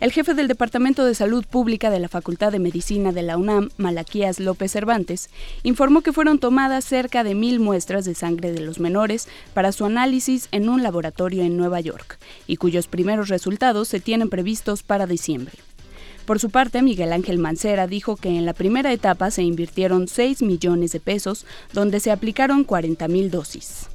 El 0.00 0.10
jefe 0.10 0.34
del 0.34 0.48
Departamento 0.48 1.04
de 1.04 1.14
Salud 1.14 1.44
Pública 1.48 1.88
de 1.88 2.00
la 2.00 2.08
Facultad 2.08 2.50
de 2.50 2.58
Medicina 2.58 3.12
de 3.12 3.22
la 3.22 3.36
UNAM, 3.36 3.68
Malaquías 3.76 4.40
López 4.40 4.72
Cervantes, 4.72 5.30
informó 5.62 6.00
que 6.00 6.12
fueron 6.12 6.40
tomadas 6.40 6.84
cerca 6.84 7.22
de 7.22 7.36
mil 7.36 7.60
muestras 7.60 8.06
de 8.06 8.16
sangre 8.16 8.50
de 8.50 8.60
los 8.60 8.80
menores 8.80 9.28
para 9.54 9.70
su 9.70 9.84
análisis 9.84 10.48
en 10.50 10.68
un 10.68 10.82
laboratorio 10.82 11.44
en 11.44 11.56
Nueva 11.56 11.78
York, 11.80 12.18
y 12.48 12.56
cuyos 12.56 12.88
primeros 12.88 13.28
resultados 13.28 13.86
se 13.86 14.00
tienen 14.00 14.30
previstos 14.30 14.82
para 14.82 15.06
diciembre. 15.06 15.52
Por 16.26 16.38
su 16.38 16.50
parte, 16.50 16.82
Miguel 16.82 17.12
Ángel 17.12 17.38
Mancera 17.38 17.86
dijo 17.86 18.16
que 18.16 18.28
en 18.28 18.46
la 18.46 18.52
primera 18.52 18.92
etapa 18.92 19.30
se 19.30 19.42
invirtieron 19.42 20.08
6 20.08 20.42
millones 20.42 20.92
de 20.92 21.00
pesos, 21.00 21.46
donde 21.72 22.00
se 22.00 22.10
aplicaron 22.10 22.64
40 22.64 23.08
mil 23.08 23.30
dosis. 23.30 23.88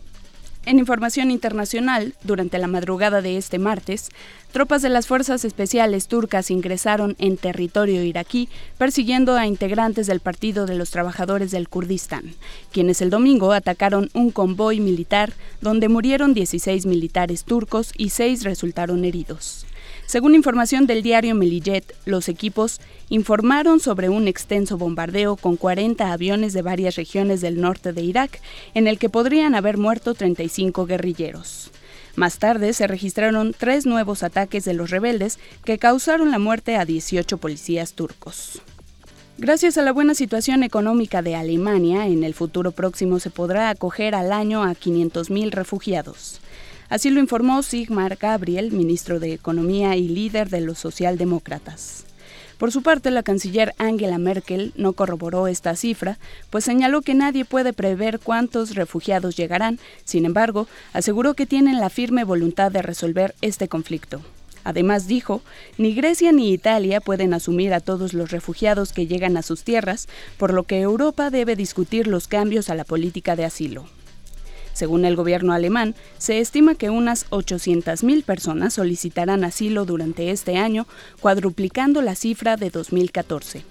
En 0.65 0.79
información 0.79 1.29
internacional, 1.29 2.15
durante 2.23 2.57
la 2.57 2.65
madrugada 2.65 3.21
de 3.21 3.37
este 3.37 3.59
martes, 3.59 4.09
tropas 4.51 4.81
de 4.81 4.89
las 4.89 5.05
fuerzas 5.05 5.45
especiales 5.45 6.07
turcas 6.07 6.49
ingresaron 6.49 7.15
en 7.19 7.37
territorio 7.37 8.03
iraquí 8.03 8.49
persiguiendo 8.79 9.35
a 9.35 9.45
integrantes 9.45 10.07
del 10.07 10.21
Partido 10.21 10.65
de 10.65 10.73
los 10.73 10.89
Trabajadores 10.89 11.51
del 11.51 11.69
Kurdistán, 11.69 12.33
quienes 12.71 13.01
el 13.01 13.11
domingo 13.11 13.51
atacaron 13.51 14.09
un 14.13 14.31
convoy 14.31 14.79
militar 14.79 15.33
donde 15.61 15.87
murieron 15.87 16.33
16 16.33 16.87
militares 16.87 17.43
turcos 17.43 17.91
y 17.95 18.09
6 18.09 18.43
resultaron 18.43 19.05
heridos. 19.05 19.64
Según 20.05 20.35
información 20.35 20.85
del 20.85 21.01
diario 21.01 21.33
Melillet, 21.33 21.95
los 22.05 22.29
equipos 22.29 22.79
informaron 23.09 23.79
sobre 23.79 24.07
un 24.09 24.27
extenso 24.27 24.77
bombardeo 24.77 25.35
con 25.35 25.57
40 25.57 26.11
aviones 26.11 26.53
de 26.53 26.61
varias 26.61 26.95
regiones 26.95 27.41
del 27.41 27.59
norte 27.59 27.91
de 27.91 28.01
Irak, 28.03 28.39
en 28.75 28.87
el 28.87 28.99
que 28.99 29.09
podrían 29.09 29.55
haber 29.55 29.77
muerto 29.77 30.13
35 30.13 30.85
guerrilleros. 30.85 31.71
Más 32.15 32.37
tarde 32.37 32.73
se 32.73 32.87
registraron 32.87 33.53
tres 33.57 33.85
nuevos 33.85 34.23
ataques 34.23 34.63
de 34.63 34.73
los 34.73 34.89
rebeldes 34.89 35.39
que 35.65 35.79
causaron 35.79 36.31
la 36.31 36.39
muerte 36.39 36.77
a 36.77 36.85
18 36.85 37.37
policías 37.39 37.93
turcos. 37.93 38.61
Gracias 39.37 39.77
a 39.77 39.81
la 39.81 39.91
buena 39.91 40.13
situación 40.13 40.63
económica 40.63 41.21
de 41.21 41.35
Alemania, 41.35 42.07
en 42.07 42.23
el 42.23 42.33
futuro 42.33 42.71
próximo 42.71 43.19
se 43.19 43.31
podrá 43.31 43.69
acoger 43.69 44.15
al 44.15 44.31
año 44.31 44.63
a 44.63 44.71
500.000 44.75 45.51
refugiados. 45.51 46.39
Así 46.89 47.09
lo 47.09 47.19
informó 47.19 47.63
Sigmar 47.63 48.15
Gabriel, 48.15 48.71
ministro 48.71 49.19
de 49.19 49.33
Economía 49.33 49.95
y 49.95 50.07
líder 50.07 50.49
de 50.49 50.61
los 50.61 50.77
socialdemócratas. 50.77 52.05
Por 52.57 52.71
su 52.71 52.83
parte, 52.83 53.11
la 53.11 53.23
canciller 53.23 53.73
Angela 53.77 54.17
Merkel 54.17 54.71
no 54.77 54.93
corroboró 54.93 55.47
esta 55.47 55.75
cifra, 55.75 56.17
pues 56.49 56.63
señaló 56.63 57.01
que 57.01 57.13
nadie 57.13 57.43
puede 57.43 57.73
prever 57.73 58.19
cuántos 58.19 58.75
refugiados 58.75 59.35
llegarán, 59.35 59.77
sin 60.05 60.25
embargo, 60.25 60.67
aseguró 60.93 61.33
que 61.33 61.45
tienen 61.45 61.79
la 61.79 61.89
firme 61.89 62.23
voluntad 62.23 62.71
de 62.71 62.81
resolver 62.81 63.35
este 63.41 63.67
conflicto. 63.67 64.21
Además 64.63 65.07
dijo, 65.07 65.41
ni 65.77 65.93
Grecia 65.93 66.31
ni 66.31 66.51
Italia 66.51 67.01
pueden 67.01 67.33
asumir 67.33 67.73
a 67.73 67.81
todos 67.81 68.13
los 68.13 68.31
refugiados 68.31 68.93
que 68.93 69.05
llegan 69.05 69.37
a 69.37 69.43
sus 69.43 69.63
tierras, 69.63 70.07
por 70.37 70.53
lo 70.53 70.63
que 70.63 70.81
Europa 70.81 71.29
debe 71.29 71.55
discutir 71.55 72.07
los 72.07 72.27
cambios 72.27 72.69
a 72.69 72.75
la 72.75 72.83
política 72.83 73.35
de 73.35 73.45
asilo. 73.45 73.85
Según 74.75 75.05
el 75.05 75.15
gobierno 75.15 75.53
alemán, 75.53 75.95
se 76.17 76.41
estima 76.41 76.75
que 76.75 76.89
unas 76.89 77.29
800.000 77.29 78.25
personas 78.25 78.73
solicitarán 78.73 79.45
asilo 79.45 79.85
durante 79.85 80.31
este 80.31 80.57
año, 80.57 80.85
cuadruplicando 81.21 82.01
la 82.01 82.13
cifra 82.13 82.57
de 82.57 82.71
2014. 82.71 83.63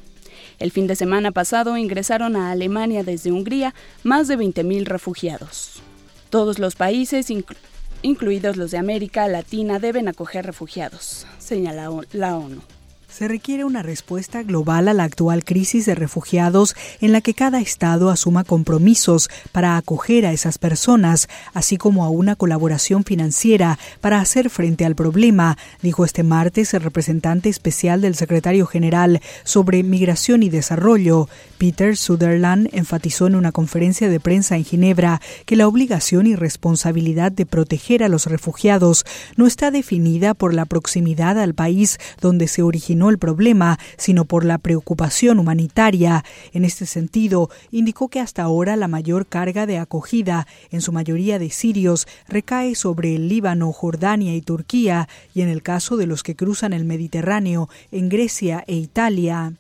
El 0.59 0.71
fin 0.71 0.87
de 0.87 0.97
semana 0.97 1.31
pasado 1.31 1.77
ingresaron 1.77 2.37
a 2.37 2.51
Alemania 2.51 3.05
desde 3.05 3.33
Hungría 3.33 3.75
más 4.03 4.29
de 4.29 4.39
20.000 4.39 4.87
refugiados. 4.87 5.83
Todos 6.31 6.59
los 6.59 6.75
países, 6.75 7.29
inclu 7.29 7.57
incluidos 8.01 8.57
los 8.57 8.71
de 8.71 8.79
América 8.79 9.29
Latina, 9.29 9.79
deben 9.79 10.09
acoger 10.09 10.47
refugiados, 10.47 11.27
señaló 11.39 12.03
la 12.13 12.39
ONU. 12.39 12.63
Se 13.17 13.29
requiere 13.29 13.63
una 13.63 13.85
respuesta 13.85 14.43
global 14.43 14.89
a 14.89 14.93
la 14.93 15.05
actual 15.05 15.45
crisis 15.45 15.87
de 15.87 15.95
refugiados 15.95 16.75
en 17.01 17.13
la 17.13 17.21
que 17.21 17.33
cada 17.33 17.61
Estado 17.61 18.11
asuma 18.11 18.43
compromisos 18.43 19.31
para 19.53 19.77
acoger 19.77 20.27
a 20.27 20.33
esas 20.33 20.59
personas, 20.59 21.29
así 21.53 21.77
como 21.77 22.05
a 22.05 22.09
una 22.09 22.35
colaboración 22.35 23.05
financiera 23.05 23.79
para 24.01 24.19
hacer 24.19 24.51
frente 24.51 24.85
al 24.85 24.97
problema, 24.97 25.57
dijo 25.81 26.05
este 26.05 26.25
martes 26.25 26.75
el 26.75 26.83
representante 26.83 27.49
especial 27.49 28.01
del 28.01 28.17
secretario 28.17 28.67
general 28.67 29.21
sobre 29.45 29.85
migración 29.85 30.43
y 30.43 30.49
desarrollo. 30.49 31.29
Peter 31.57 31.97
Sutherland 31.97 32.69
enfatizó 32.73 33.29
en 33.29 33.37
una 33.37 33.53
conferencia 33.53 34.09
de 34.09 34.19
prensa 34.19 34.57
en 34.57 34.65
Ginebra 34.65 35.21
que 35.47 35.55
la 35.55 35.69
obligación 35.69 36.27
y 36.27 36.35
responsabilidad 36.35 37.31
de 37.31 37.47
proteger 37.47 38.03
a 38.03 38.09
los 38.09 38.27
refugiados 38.27 39.07
no 39.37 39.47
está 39.47 39.71
definida 39.71 40.35
por 40.35 40.53
la 40.53 40.65
proximidad 40.65 41.39
al 41.39 41.55
país 41.55 42.01
donde 42.21 42.49
se 42.49 42.63
originó 42.63 43.04
el 43.11 43.19
problema, 43.19 43.79
sino 43.97 44.25
por 44.25 44.45
la 44.45 44.59
preocupación 44.59 45.39
humanitaria. 45.39 46.25
En 46.53 46.65
este 46.65 46.87
sentido, 46.87 47.51
indicó 47.71 48.09
que 48.09 48.21
hasta 48.21 48.43
ahora 48.43 48.77
la 48.77 48.89
mayor 48.89 49.27
carga 49.27 49.67
de 49.67 49.79
acogida, 49.79 50.47
en 50.71 50.81
su 50.81 50.93
mayoría 50.93 51.39
de 51.39 51.51
sirios, 51.51 52.07
recae 52.29 52.75
sobre 52.75 53.15
el 53.15 53.29
Líbano, 53.29 53.73
Jordania 53.73 54.35
y 54.35 54.41
Turquía, 54.41 55.09
y 55.35 55.43
en 55.43 55.49
el 55.49 55.63
caso 55.63 55.97
de 55.97 56.07
los 56.07 56.23
que 56.23 56.37
cruzan 56.37 56.73
el 56.73 56.85
Mediterráneo, 56.85 57.69
en 57.91 58.09
Grecia 58.09 58.65
e 58.67 58.75
Italia. 58.75 59.55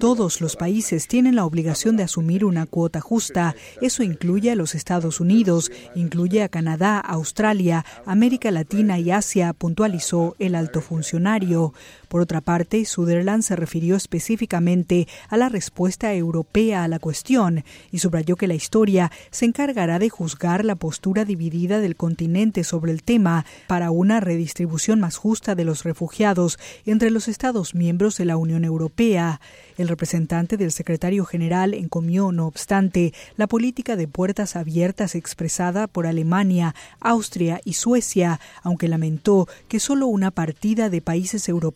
Todos 0.00 0.40
los 0.40 0.56
países 0.56 1.08
tienen 1.08 1.36
la 1.36 1.44
obligación 1.44 1.96
de 1.96 2.04
asumir 2.04 2.44
una 2.44 2.66
cuota 2.66 3.00
justa. 3.00 3.54
Eso 3.80 4.02
incluye 4.02 4.50
a 4.50 4.56
los 4.56 4.74
Estados 4.74 5.20
Unidos, 5.20 5.70
incluye 5.94 6.42
a 6.42 6.48
Canadá, 6.48 6.98
Australia, 6.98 7.84
América 8.06 8.50
Latina 8.50 8.98
y 8.98 9.10
Asia, 9.10 9.52
puntualizó 9.52 10.36
el 10.38 10.54
alto 10.54 10.80
funcionario. 10.80 11.72
Por 12.10 12.20
otra 12.20 12.40
parte, 12.40 12.84
Sutherland 12.84 13.44
se 13.44 13.54
refirió 13.54 13.94
específicamente 13.94 15.06
a 15.28 15.36
la 15.36 15.48
respuesta 15.48 16.12
europea 16.12 16.82
a 16.82 16.88
la 16.88 16.98
cuestión 16.98 17.62
y 17.92 18.00
subrayó 18.00 18.34
que 18.34 18.48
la 18.48 18.54
historia 18.54 19.12
se 19.30 19.44
encargará 19.44 20.00
de 20.00 20.08
juzgar 20.08 20.64
la 20.64 20.74
postura 20.74 21.24
dividida 21.24 21.78
del 21.78 21.94
continente 21.94 22.64
sobre 22.64 22.90
el 22.90 23.04
tema 23.04 23.46
para 23.68 23.92
una 23.92 24.18
redistribución 24.18 24.98
más 24.98 25.16
justa 25.16 25.54
de 25.54 25.64
los 25.64 25.84
refugiados 25.84 26.58
entre 26.84 27.10
los 27.10 27.28
Estados 27.28 27.76
miembros 27.76 28.16
de 28.16 28.24
la 28.24 28.36
Unión 28.36 28.64
Europea. 28.64 29.40
El 29.78 29.86
representante 29.86 30.56
del 30.56 30.72
secretario 30.72 31.24
general 31.24 31.74
encomió, 31.74 32.32
no 32.32 32.46
obstante, 32.46 33.14
la 33.36 33.46
política 33.46 33.96
de 33.96 34.08
puertas 34.08 34.56
abiertas 34.56 35.14
expresada 35.14 35.86
por 35.86 36.08
Alemania, 36.08 36.74
Austria 36.98 37.60
y 37.64 37.74
Suecia, 37.74 38.40
aunque 38.62 38.88
lamentó 38.88 39.48
que 39.68 39.80
solo 39.80 40.06
una 40.06 40.32
partida 40.32 40.90
de 40.90 41.00
países 41.00 41.48
europeos 41.48 41.69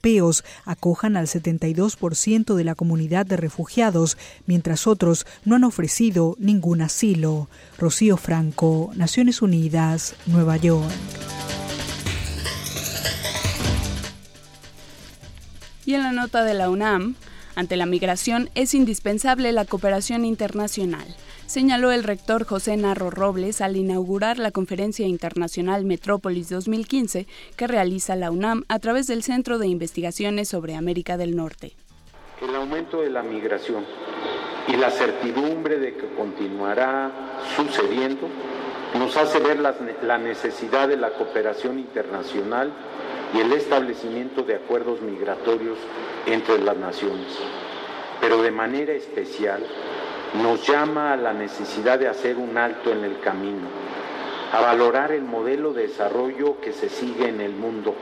acojan 0.65 1.17
al 1.17 1.27
72% 1.27 2.55
de 2.55 2.65
la 2.65 2.75
comunidad 2.75 3.27
de 3.27 3.37
refugiados, 3.37 4.17
mientras 4.47 4.87
otros 4.87 5.27
no 5.45 5.57
han 5.57 5.65
ofrecido 5.65 6.37
ningún 6.39 6.83
asilo. 6.83 7.49
Rocío 7.79 8.17
Franco, 8.17 8.91
Naciones 8.95 9.43
Unidas, 9.43 10.15
Nueva 10.27 10.57
York. 10.57 10.93
Y 15.87 15.95
en 15.95 16.03
la 16.03 16.13
nota 16.13 16.45
de 16.45 16.55
la 16.55 16.71
UNAM, 16.71 17.15
ante 17.57 17.77
la 17.77 17.87
migración 17.87 18.51
es 18.55 18.75
indispensable 18.75 19.53
la 19.53 19.65
cooperación 19.65 20.25
internacional 20.25 21.07
señaló 21.55 21.93
el 21.93 22.03
rector 22.03 22.45
José 22.45 22.77
Narro 22.77 23.11
Robles 23.11 23.61
al 23.61 23.77
inaugurar 23.77 24.41
la 24.41 24.51
Conferencia 24.51 25.07
Internacional 25.07 25.85
Metrópolis 25.85 26.49
2015 26.49 27.29
que 27.57 27.67
realiza 27.69 28.17
la 28.17 28.33
UNAM 28.33 28.65
a 28.67 28.81
través 28.81 29.07
del 29.07 29.23
Centro 29.23 29.61
de 29.61 29.69
Investigaciones 29.69 30.49
sobre 30.49 30.75
América 30.75 31.17
del 31.17 31.37
Norte. 31.37 31.77
El 32.43 32.57
aumento 32.57 33.03
de 33.03 33.11
la 33.11 33.23
migración 33.23 33.85
y 34.67 34.77
la 34.77 34.91
certidumbre 34.91 35.79
de 35.79 35.95
que 35.95 36.09
continuará 36.17 37.13
sucediendo 37.55 38.27
nos 38.99 39.17
hace 39.17 39.39
ver 39.39 39.61
la, 39.61 40.19
necesidad 40.19 40.89
de 40.89 40.97
la 40.97 41.11
cooperación 41.11 41.79
internacional 41.79 42.73
y 43.33 43.39
el 43.39 43.53
establecimiento 43.53 44.43
de 44.43 44.57
acuerdos 44.57 45.03
migratorios 45.03 45.79
entre 46.27 46.59
las 46.59 46.77
naciones, 46.77 47.29
pero 48.21 48.43
de 48.43 48.51
manera 48.51 48.93
especial 48.93 49.65
nos 50.43 50.67
llama 50.67 51.13
a 51.13 51.17
la 51.17 51.33
necesidad 51.33 51.99
de 51.99 52.09
hacer 52.09 52.37
un 52.37 52.59
alto 52.59 52.91
en 52.91 53.05
el 53.05 53.21
camino, 53.21 53.69
a 54.53 54.61
valorar 54.61 55.13
el 55.13 55.23
modelo 55.23 55.73
de 55.73 55.89
desarrollo 55.89 56.61
que 56.61 56.73
se 56.73 56.89
sigue 56.89 57.29
en 57.29 57.41
el 57.41 57.53
mundo, 57.53 57.95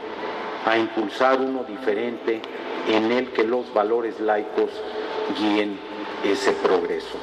a 0.64 0.78
impulsar 0.78 1.40
uno 1.40 1.64
diferente 1.64 2.40
en 2.88 3.12
el 3.12 3.32
que 3.32 3.44
los 3.44 3.72
valores 3.74 4.20
laicos 4.20 4.70
guíen 5.38 5.78
ese 6.24 6.52
progreso. 6.52 7.18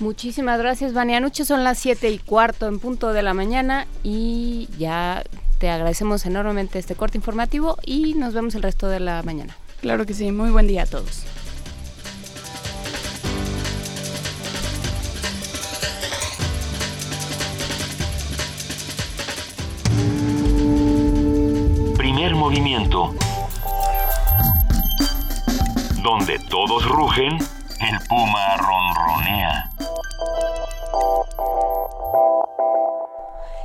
Muchísimas 0.00 0.58
gracias, 0.58 0.94
Vania. 0.94 1.20
Noche 1.20 1.44
son 1.44 1.62
las 1.62 1.78
siete 1.78 2.08
y 2.10 2.18
cuarto 2.18 2.66
en 2.66 2.78
punto 2.78 3.12
de 3.12 3.22
la 3.22 3.34
mañana 3.34 3.86
y 4.02 4.66
ya 4.78 5.22
te 5.58 5.68
agradecemos 5.68 6.24
enormemente 6.24 6.78
este 6.78 6.94
corte 6.94 7.18
informativo 7.18 7.76
y 7.84 8.14
nos 8.14 8.32
vemos 8.32 8.54
el 8.54 8.62
resto 8.62 8.88
de 8.88 8.98
la 8.98 9.22
mañana. 9.22 9.54
Claro 9.82 10.06
que 10.06 10.14
sí, 10.14 10.32
muy 10.32 10.50
buen 10.50 10.66
día 10.66 10.84
a 10.84 10.86
todos. 10.86 11.24
Primer 21.98 22.34
movimiento. 22.34 23.14
Donde 26.02 26.38
todos 26.48 26.88
rugen, 26.88 27.36
el 27.80 27.98
puma 28.08 28.56
ronronea. 28.58 29.70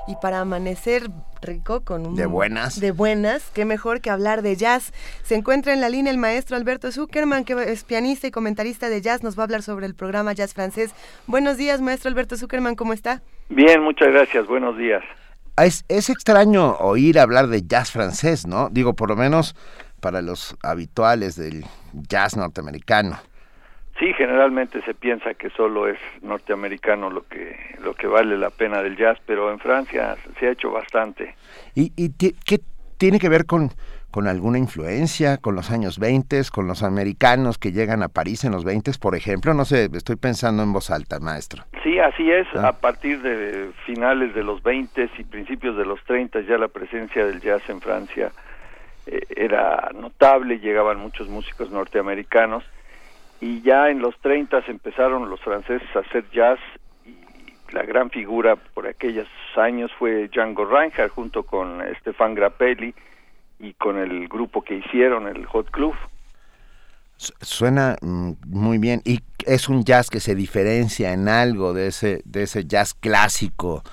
Y 0.07 0.15
para 0.21 0.39
amanecer 0.39 1.09
rico 1.41 1.83
con 1.83 2.05
un... 2.05 2.15
De 2.15 2.25
buenas. 2.25 2.79
De 2.79 2.91
buenas, 2.91 3.49
qué 3.53 3.65
mejor 3.65 4.01
que 4.01 4.09
hablar 4.09 4.41
de 4.41 4.55
jazz. 4.55 4.93
Se 5.23 5.35
encuentra 5.35 5.73
en 5.73 5.81
la 5.81 5.89
línea 5.89 6.11
el 6.11 6.17
maestro 6.17 6.55
Alberto 6.55 6.91
Zuckerman, 6.91 7.43
que 7.43 7.53
es 7.71 7.83
pianista 7.83 8.27
y 8.27 8.31
comentarista 8.31 8.87
de 8.87 9.01
jazz. 9.01 9.23
Nos 9.23 9.37
va 9.37 9.43
a 9.43 9.45
hablar 9.45 9.63
sobre 9.63 9.85
el 9.85 9.95
programa 9.95 10.33
Jazz 10.33 10.53
Francés. 10.53 10.93
Buenos 11.27 11.57
días, 11.57 11.81
maestro 11.81 12.09
Alberto 12.09 12.37
Zuckerman, 12.37 12.75
¿cómo 12.75 12.93
está? 12.93 13.21
Bien, 13.49 13.81
muchas 13.81 14.09
gracias. 14.13 14.47
Buenos 14.47 14.77
días. 14.77 15.03
Es, 15.57 15.83
es 15.87 16.09
extraño 16.09 16.75
oír 16.77 17.19
hablar 17.19 17.47
de 17.47 17.63
jazz 17.63 17.91
francés, 17.91 18.45
¿no? 18.47 18.69
Digo, 18.69 18.93
por 18.93 19.09
lo 19.09 19.15
menos 19.15 19.55
para 19.99 20.21
los 20.21 20.55
habituales 20.61 21.35
del 21.35 21.65
jazz 21.93 22.37
norteamericano. 22.37 23.19
Sí, 23.99 24.11
generalmente 24.13 24.81
se 24.81 24.93
piensa 24.93 25.35
que 25.35 25.49
solo 25.51 25.87
es 25.87 25.97
norteamericano 26.21 27.09
lo 27.09 27.25
que 27.27 27.55
lo 27.81 27.93
que 27.93 28.07
vale 28.07 28.37
la 28.37 28.49
pena 28.49 28.81
del 28.81 28.97
jazz, 28.97 29.17
pero 29.25 29.51
en 29.51 29.59
Francia 29.59 30.17
se 30.37 30.47
ha 30.47 30.51
hecho 30.51 30.71
bastante. 30.71 31.35
¿Y, 31.75 31.93
y 31.95 32.11
qué 32.17 32.59
tiene 32.97 33.19
que 33.19 33.29
ver 33.29 33.45
con, 33.45 33.69
con 34.11 34.27
alguna 34.27 34.57
influencia, 34.57 35.37
con 35.37 35.55
los 35.55 35.71
años 35.71 35.99
20, 35.99 36.41
con 36.51 36.67
los 36.67 36.83
americanos 36.83 37.57
que 37.57 37.71
llegan 37.71 38.03
a 38.03 38.09
París 38.09 38.43
en 38.43 38.51
los 38.51 38.65
20, 38.65 38.91
por 38.99 39.15
ejemplo? 39.15 39.53
No 39.53 39.65
sé, 39.65 39.89
estoy 39.93 40.15
pensando 40.17 40.63
en 40.63 40.73
voz 40.73 40.91
alta, 40.91 41.19
maestro. 41.19 41.63
Sí, 41.83 41.99
así 41.99 42.29
es. 42.31 42.47
Ah. 42.55 42.69
A 42.69 42.73
partir 42.73 43.21
de 43.21 43.71
finales 43.85 44.33
de 44.33 44.43
los 44.43 44.61
20 44.61 45.09
y 45.17 45.23
principios 45.23 45.77
de 45.77 45.85
los 45.85 46.03
30 46.03 46.41
ya 46.41 46.57
la 46.57 46.67
presencia 46.67 47.25
del 47.25 47.39
jazz 47.39 47.61
en 47.69 47.79
Francia 47.79 48.31
eh, 49.05 49.21
era 49.35 49.89
notable, 49.93 50.59
llegaban 50.59 50.97
muchos 50.99 51.29
músicos 51.29 51.71
norteamericanos 51.71 52.63
y 53.41 53.61
ya 53.61 53.89
en 53.89 53.99
los 53.99 54.17
30 54.19 54.63
empezaron 54.67 55.29
los 55.29 55.39
franceses 55.41 55.87
a 55.95 55.99
hacer 55.99 56.25
jazz 56.31 56.59
y 57.05 57.15
la 57.73 57.83
gran 57.83 58.09
figura 58.09 58.55
por 58.55 58.87
aquellos 58.87 59.27
años 59.55 59.91
fue 59.97 60.27
Django 60.29 60.65
Reinhardt 60.65 61.11
junto 61.11 61.43
con 61.43 61.81
Stefan 61.99 62.35
Grappelli 62.35 62.93
y 63.59 63.73
con 63.73 63.97
el 63.97 64.27
grupo 64.27 64.61
que 64.61 64.75
hicieron, 64.75 65.27
el 65.27 65.45
Hot 65.45 65.71
Club. 65.71 65.95
Suena 67.17 67.95
mm, 68.01 68.31
muy 68.47 68.77
bien 68.77 69.01
y 69.05 69.19
es 69.45 69.69
un 69.69 69.85
jazz 69.85 70.09
que 70.09 70.19
se 70.19 70.35
diferencia 70.35 71.13
en 71.13 71.29
algo 71.29 71.73
de 71.73 71.87
ese 71.87 72.21
de 72.25 72.43
ese 72.43 72.65
jazz 72.65 72.93
clásico 72.93 73.83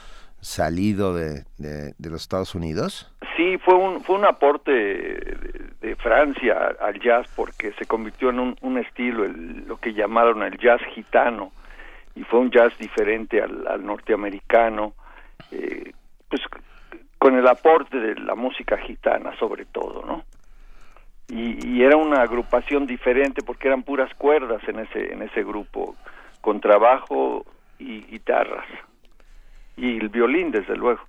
salido 0.42 1.14
de, 1.14 1.44
de, 1.56 2.10
los 2.10 2.22
Estados 2.22 2.54
Unidos? 2.54 3.11
Sí, 3.36 3.58
fue 3.58 3.74
un, 3.74 4.02
fue 4.02 4.16
un 4.16 4.24
aporte 4.24 4.72
de, 4.72 5.96
Francia 5.96 6.74
al 6.80 6.98
jazz 7.00 7.26
porque 7.36 7.72
se 7.74 7.86
convirtió 7.86 8.30
en 8.30 8.56
un, 8.60 8.78
estilo, 8.78 9.24
lo 9.26 9.76
que 9.76 9.92
llamaron 9.92 10.42
el 10.42 10.58
jazz 10.58 10.80
gitano, 10.94 11.52
y 12.16 12.24
fue 12.24 12.40
un 12.40 12.50
jazz 12.50 12.76
diferente 12.78 13.40
al, 13.40 13.84
norteamericano, 13.86 14.94
eh, 15.52 15.92
pues 16.28 16.42
con 17.18 17.36
el 17.36 17.46
aporte 17.46 17.98
de 17.98 18.16
la 18.16 18.34
música 18.34 18.78
gitana 18.78 19.36
sobre 19.38 19.64
todo, 19.66 20.04
¿no? 20.04 20.24
y, 21.32 21.82
era 21.82 21.96
una 21.96 22.22
agrupación 22.22 22.86
diferente 22.86 23.42
porque 23.42 23.68
eran 23.68 23.82
puras 23.82 24.12
cuerdas 24.14 24.62
en 24.68 24.80
ese 24.80 25.12
en 25.12 25.22
ese 25.22 25.42
grupo 25.42 25.96
con 26.40 26.60
trabajo 26.60 27.44
y 27.78 28.02
guitarras 28.02 28.66
y 29.76 29.98
el 29.98 30.08
violín 30.08 30.50
desde 30.50 30.76
luego 30.76 31.00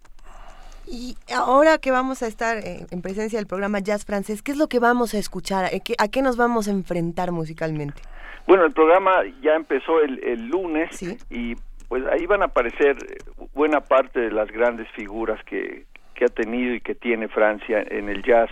y 0.87 1.15
ahora 1.33 1.77
que 1.77 1.91
vamos 1.91 2.23
a 2.23 2.27
estar 2.27 2.57
en 2.63 3.01
presencia 3.01 3.39
del 3.39 3.47
programa 3.47 3.79
Jazz 3.79 4.05
Francés, 4.05 4.41
¿qué 4.41 4.51
es 4.51 4.57
lo 4.57 4.67
que 4.67 4.79
vamos 4.79 5.13
a 5.13 5.17
escuchar? 5.17 5.69
¿A 5.97 6.07
qué 6.07 6.21
nos 6.21 6.37
vamos 6.37 6.67
a 6.67 6.71
enfrentar 6.71 7.31
musicalmente? 7.31 8.01
Bueno, 8.47 8.65
el 8.65 8.73
programa 8.73 9.23
ya 9.41 9.55
empezó 9.55 10.01
el, 10.01 10.23
el 10.23 10.47
lunes 10.47 11.01
y 11.29 11.55
pues 11.87 12.03
ahí 12.07 12.25
van 12.25 12.41
a 12.41 12.45
aparecer 12.45 12.97
buena 13.53 13.81
parte 13.81 14.19
de 14.19 14.31
las 14.31 14.51
grandes 14.51 14.87
figuras 14.91 15.41
que, 15.45 15.85
que 16.15 16.25
ha 16.25 16.29
tenido 16.29 16.73
y 16.73 16.81
que 16.81 16.95
tiene 16.95 17.27
Francia 17.27 17.83
en 17.87 18.09
el 18.09 18.23
jazz. 18.23 18.49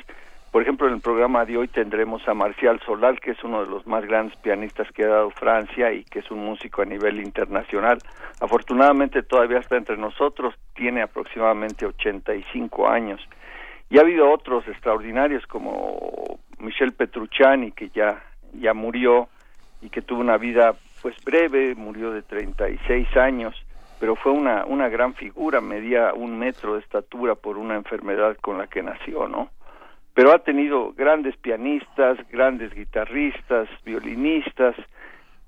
Por 0.51 0.63
ejemplo, 0.63 0.85
en 0.87 0.95
el 0.95 0.99
programa 0.99 1.45
de 1.45 1.55
hoy 1.55 1.69
tendremos 1.69 2.27
a 2.27 2.33
Marcial 2.33 2.81
Solal, 2.85 3.21
que 3.21 3.31
es 3.31 3.41
uno 3.41 3.63
de 3.63 3.69
los 3.69 3.87
más 3.87 4.05
grandes 4.05 4.35
pianistas 4.35 4.91
que 4.91 5.05
ha 5.05 5.07
dado 5.07 5.29
Francia 5.29 5.93
y 5.93 6.03
que 6.03 6.19
es 6.19 6.29
un 6.29 6.43
músico 6.43 6.81
a 6.81 6.85
nivel 6.85 7.21
internacional. 7.21 7.99
Afortunadamente 8.41 9.23
todavía 9.23 9.59
está 9.59 9.77
entre 9.77 9.95
nosotros, 9.95 10.53
tiene 10.75 11.03
aproximadamente 11.03 11.85
85 11.85 12.89
años. 12.89 13.21
Y 13.89 13.97
ha 13.97 14.01
habido 14.01 14.29
otros 14.29 14.67
extraordinarios 14.67 15.47
como 15.47 16.37
Michel 16.59 16.91
Petrucciani, 16.91 17.71
que 17.71 17.87
ya, 17.87 18.21
ya 18.53 18.73
murió 18.73 19.29
y 19.81 19.89
que 19.89 20.01
tuvo 20.01 20.19
una 20.19 20.37
vida 20.37 20.75
pues 21.01 21.15
breve, 21.23 21.75
murió 21.75 22.11
de 22.11 22.23
36 22.23 23.15
años, 23.15 23.55
pero 24.01 24.17
fue 24.17 24.33
una, 24.33 24.65
una 24.65 24.89
gran 24.89 25.13
figura, 25.13 25.61
medía 25.61 26.13
un 26.13 26.37
metro 26.37 26.73
de 26.73 26.81
estatura 26.81 27.35
por 27.35 27.57
una 27.57 27.75
enfermedad 27.75 28.35
con 28.41 28.57
la 28.57 28.67
que 28.67 28.83
nació, 28.83 29.29
¿no? 29.29 29.49
Pero 30.13 30.33
ha 30.33 30.39
tenido 30.39 30.93
grandes 30.93 31.37
pianistas, 31.37 32.17
grandes 32.29 32.73
guitarristas, 32.73 33.69
violinistas, 33.85 34.75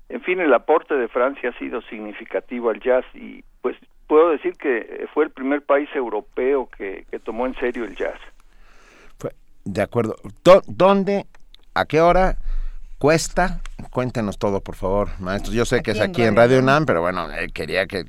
en 0.08 0.20
fin, 0.22 0.40
el 0.40 0.52
aporte 0.52 0.94
de 0.94 1.08
Francia 1.08 1.50
ha 1.50 1.58
sido 1.58 1.80
significativo 1.82 2.70
al 2.70 2.80
jazz 2.80 3.04
y 3.14 3.42
pues 3.62 3.76
puedo 4.06 4.30
decir 4.30 4.54
que 4.54 5.08
fue 5.14 5.24
el 5.24 5.30
primer 5.30 5.62
país 5.62 5.88
europeo 5.94 6.68
que, 6.76 7.06
tomó 7.24 7.46
en 7.46 7.54
serio 7.56 7.84
el 7.84 7.96
jazz. 7.96 8.18
De 9.64 9.80
acuerdo. 9.80 10.16
¿Dónde, 10.66 11.24
a 11.74 11.86
qué 11.86 12.02
hora 12.02 12.36
cuesta? 12.98 13.60
Cuéntenos 13.90 14.38
todo, 14.38 14.60
por 14.60 14.74
favor, 14.74 15.08
maestro. 15.20 15.54
Yo 15.54 15.64
sé 15.64 15.82
que 15.82 15.92
es 15.92 16.00
aquí 16.00 16.22
en 16.22 16.36
Radio 16.36 16.58
UNAM, 16.58 16.84
pero 16.84 17.00
bueno, 17.00 17.32
eh, 17.32 17.48
quería 17.52 17.86
que 17.86 18.04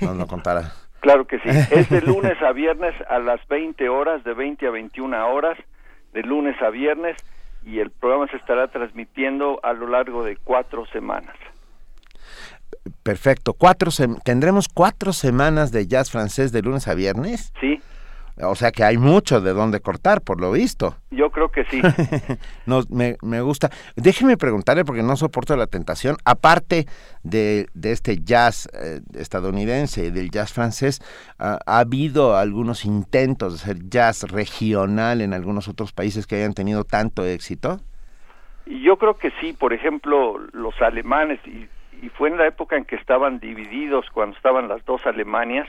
nos 0.00 0.16
lo 0.16 0.26
contara. 0.26 0.72
Claro 1.02 1.26
que 1.26 1.40
sí. 1.40 1.48
Es 1.48 1.90
de 1.90 2.00
lunes 2.06 2.40
a 2.40 2.52
viernes 2.52 2.94
a 3.08 3.18
las 3.18 3.44
20 3.48 3.88
horas, 3.88 4.22
de 4.22 4.34
20 4.34 4.68
a 4.68 4.70
21 4.70 5.34
horas 5.34 5.58
de 6.12 6.22
lunes 6.22 6.60
a 6.62 6.70
viernes 6.70 7.16
y 7.64 7.78
el 7.78 7.90
programa 7.90 8.26
se 8.28 8.36
estará 8.36 8.68
transmitiendo 8.68 9.60
a 9.62 9.72
lo 9.72 9.86
largo 9.86 10.24
de 10.24 10.36
cuatro 10.36 10.86
semanas. 10.86 11.36
Perfecto. 13.02 13.52
Cuatro 13.52 13.90
¿Tendremos 14.24 14.68
cuatro 14.68 15.12
semanas 15.12 15.72
de 15.72 15.86
jazz 15.86 16.10
francés 16.10 16.52
de 16.52 16.62
lunes 16.62 16.88
a 16.88 16.94
viernes? 16.94 17.52
Sí, 17.60 17.80
o 18.40 18.54
sea 18.54 18.72
que 18.72 18.84
hay 18.84 18.96
mucho 18.96 19.40
de 19.40 19.52
dónde 19.52 19.80
cortar, 19.80 20.22
por 20.22 20.40
lo 20.40 20.52
visto. 20.52 20.96
Yo 21.10 21.30
creo 21.30 21.50
que 21.50 21.64
sí. 21.64 21.82
no, 22.66 22.82
me, 22.88 23.16
me, 23.22 23.40
gusta. 23.40 23.70
Déjeme 23.96 24.36
preguntarle, 24.36 24.84
porque 24.84 25.02
no 25.02 25.16
soporto 25.16 25.56
la 25.56 25.66
tentación, 25.66 26.16
aparte 26.24 26.86
de, 27.22 27.66
de 27.74 27.92
este 27.92 28.22
jazz 28.22 28.68
eh, 28.72 29.00
estadounidense 29.14 30.06
y 30.06 30.10
del 30.10 30.30
jazz 30.30 30.52
francés, 30.52 31.00
¿ha, 31.38 31.58
habido 31.66 32.36
algunos 32.36 32.84
intentos 32.84 33.52
de 33.52 33.62
hacer 33.62 33.88
jazz 33.88 34.30
regional 34.30 35.20
en 35.20 35.34
algunos 35.34 35.68
otros 35.68 35.92
países 35.92 36.26
que 36.26 36.36
hayan 36.36 36.54
tenido 36.54 36.84
tanto 36.84 37.26
éxito? 37.26 37.80
Yo 38.66 38.96
creo 38.96 39.18
que 39.18 39.32
sí, 39.40 39.52
por 39.52 39.72
ejemplo, 39.72 40.38
los 40.52 40.80
alemanes, 40.80 41.40
y, 41.46 41.68
y 42.00 42.08
fue 42.10 42.30
en 42.30 42.38
la 42.38 42.46
época 42.46 42.76
en 42.76 42.84
que 42.84 42.96
estaban 42.96 43.40
divididos, 43.40 44.06
cuando 44.12 44.36
estaban 44.36 44.68
las 44.68 44.84
dos 44.86 45.04
Alemanias, 45.06 45.68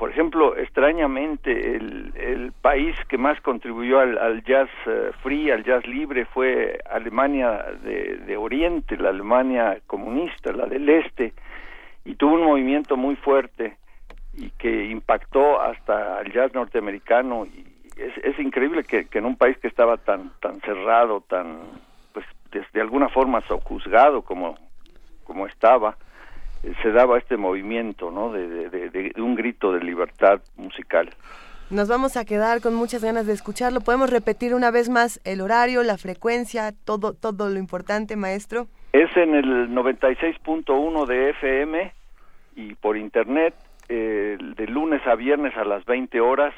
por 0.00 0.08
ejemplo, 0.08 0.56
extrañamente, 0.56 1.76
el, 1.76 2.54
país 2.62 2.96
que 3.06 3.18
más 3.18 3.38
contribuyó 3.42 4.00
al, 4.00 4.42
jazz 4.44 4.70
eh, 4.86 5.10
free, 5.22 5.50
al 5.50 5.62
jazz 5.62 5.86
libre, 5.86 6.24
fue 6.24 6.80
Alemania 6.90 7.66
de, 7.82 8.34
Oriente, 8.38 8.96
la 8.96 9.10
Alemania 9.10 9.78
comunista, 9.86 10.52
la 10.52 10.64
del 10.64 10.88
Este, 10.88 11.34
y 12.06 12.14
tuvo 12.14 12.36
un 12.36 12.44
movimiento 12.44 12.96
muy 12.96 13.14
fuerte 13.16 13.76
y 14.32 14.48
que 14.52 14.86
impactó 14.86 15.60
hasta 15.60 16.22
el 16.22 16.32
jazz 16.32 16.54
norteamericano. 16.54 17.44
Y 17.44 17.66
es, 17.98 18.16
es 18.24 18.38
increíble 18.38 18.84
que, 18.84 19.06
en 19.12 19.26
un 19.26 19.36
país 19.36 19.58
que 19.58 19.68
estaba 19.68 19.98
tan, 19.98 20.32
tan 20.40 20.62
cerrado, 20.62 21.20
tan, 21.28 21.58
pues, 22.14 22.24
de, 22.72 22.80
alguna 22.80 23.10
forma 23.10 23.42
sojuzgado 23.42 24.22
como, 24.22 24.56
como 25.24 25.46
estaba, 25.46 25.98
se 26.82 26.92
daba 26.92 27.18
este 27.18 27.36
movimiento, 27.36 28.10
¿no? 28.10 28.32
De, 28.32 29.12
un 29.16 29.34
grito 29.34 29.72
de 29.72 29.80
libertad 29.80 30.40
musical. 30.56 31.10
Nos 31.70 31.88
vamos 31.88 32.16
a 32.16 32.24
quedar 32.24 32.60
con 32.60 32.74
muchas 32.74 33.04
ganas 33.04 33.26
de 33.26 33.32
escucharlo. 33.32 33.80
¿Podemos 33.80 34.10
repetir 34.10 34.54
una 34.54 34.70
vez 34.70 34.88
más 34.88 35.20
el 35.24 35.40
horario, 35.40 35.82
la 35.82 35.98
frecuencia, 35.98 36.72
todo, 36.84 37.14
todo 37.14 37.48
lo 37.48 37.58
importante, 37.58 38.16
maestro? 38.16 38.66
Es 38.92 39.16
en 39.16 39.34
el 39.36 39.70
96.1 39.70 41.06
de 41.06 41.30
FM 41.30 41.92
y 42.56 42.74
por 42.74 42.96
internet, 42.96 43.54
eh, 43.88 44.36
de 44.40 44.66
lunes 44.66 45.00
a 45.06 45.14
viernes 45.14 45.56
a 45.56 45.64
las 45.64 45.84
20 45.84 46.20
horas, 46.20 46.52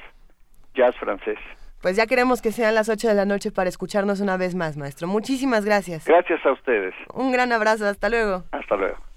jazz 0.75 0.97
francés. 0.97 1.39
Pues 1.83 1.97
ya 1.97 2.07
queremos 2.07 2.41
que 2.41 2.53
sean 2.53 2.75
las 2.75 2.89
8 2.89 3.09
de 3.09 3.15
la 3.15 3.27
noche 3.27 3.51
para 3.51 3.69
escucharnos 3.69 4.21
una 4.21 4.37
vez 4.37 4.55
más, 4.55 4.77
maestro. 4.77 5.09
Muchísimas 5.09 5.65
gracias. 5.65 6.07
Gracias 6.07 6.45
a 6.47 6.53
ustedes. 6.53 6.95
Un 7.13 7.33
gran 7.33 7.53
abrazo, 7.53 7.87
hasta 7.87 8.09
luego. 8.09 8.45
Hasta 8.53 8.77
luego. 8.77 9.12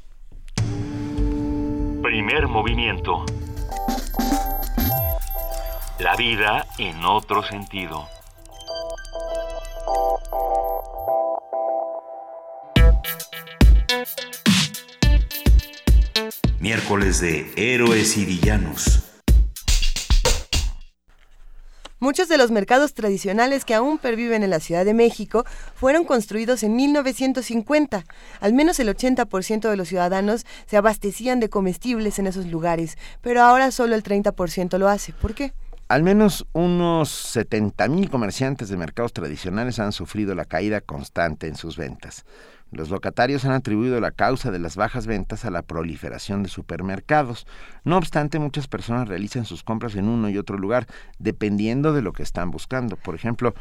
Primer 2.01 2.47
movimiento. 2.47 3.25
La 5.99 6.15
vida 6.15 6.65
en 6.77 7.03
otro 7.03 7.43
sentido. 7.43 8.08
Miércoles 16.60 17.21
de 17.21 17.51
Héroes 17.55 18.17
y 18.17 18.25
Villanos. 18.25 19.14
Muchos 21.99 22.27
de 22.27 22.38
los 22.38 22.51
mercados 22.51 22.93
tradicionales 22.93 23.63
que 23.63 23.73
aún 23.73 23.97
perviven 23.97 24.43
en 24.43 24.49
la 24.49 24.60
Ciudad 24.60 24.84
de 24.84 24.93
México 24.93 25.45
fueron 25.75 26.03
construidos 26.03 26.62
en 26.63 26.75
1950. 26.75 28.03
Al 28.41 28.53
menos 28.53 28.81
el 28.81 28.89
80% 28.89 29.69
de 29.69 29.77
los 29.77 29.88
ciudadanos 29.88 30.45
se 30.65 30.75
abastecían 30.75 31.39
de 31.39 31.49
comestibles 31.49 32.19
en 32.19 32.27
esos 32.27 32.47
lugares, 32.47 32.97
pero 33.21 33.41
ahora 33.41 33.71
solo 33.71 33.95
el 33.95 34.03
30% 34.03 34.77
lo 34.77 34.89
hace. 34.89 35.13
¿Por 35.13 35.34
qué? 35.36 35.53
Al 35.88 36.03
menos 36.03 36.45
unos 36.51 37.36
70.000 37.36 38.10
comerciantes 38.10 38.67
de 38.67 38.75
mercados 38.75 39.13
tradicionales 39.13 39.79
han 39.79 39.93
sufrido 39.93 40.36
la 40.36 40.45
caída 40.45 40.81
constante 40.81 41.47
en 41.47 41.55
sus 41.55 41.77
ventas. 41.77 42.25
Los 42.75 42.89
locatarios 42.89 43.45
han 43.45 43.53
atribuido 43.53 44.01
la 44.01 44.11
causa 44.11 44.51
de 44.51 44.59
las 44.59 44.75
bajas 44.75 45.07
ventas 45.07 45.45
a 45.45 45.49
la 45.49 45.61
proliferación 45.61 46.43
de 46.43 46.49
supermercados. 46.49 47.47
No 47.85 47.95
obstante, 47.95 48.38
muchas 48.38 48.67
personas 48.67 49.07
realizan 49.07 49.45
sus 49.45 49.63
compras 49.63 49.95
en 49.95 50.09
uno 50.09 50.29
y 50.29 50.38
otro 50.38 50.57
lugar, 50.57 50.85
dependiendo 51.17 51.93
de 51.93 52.01
lo 52.01 52.11
que 52.11 52.21
están 52.21 52.51
buscando. 52.51 52.97
Por 52.97 53.15
ejemplo, 53.15 53.55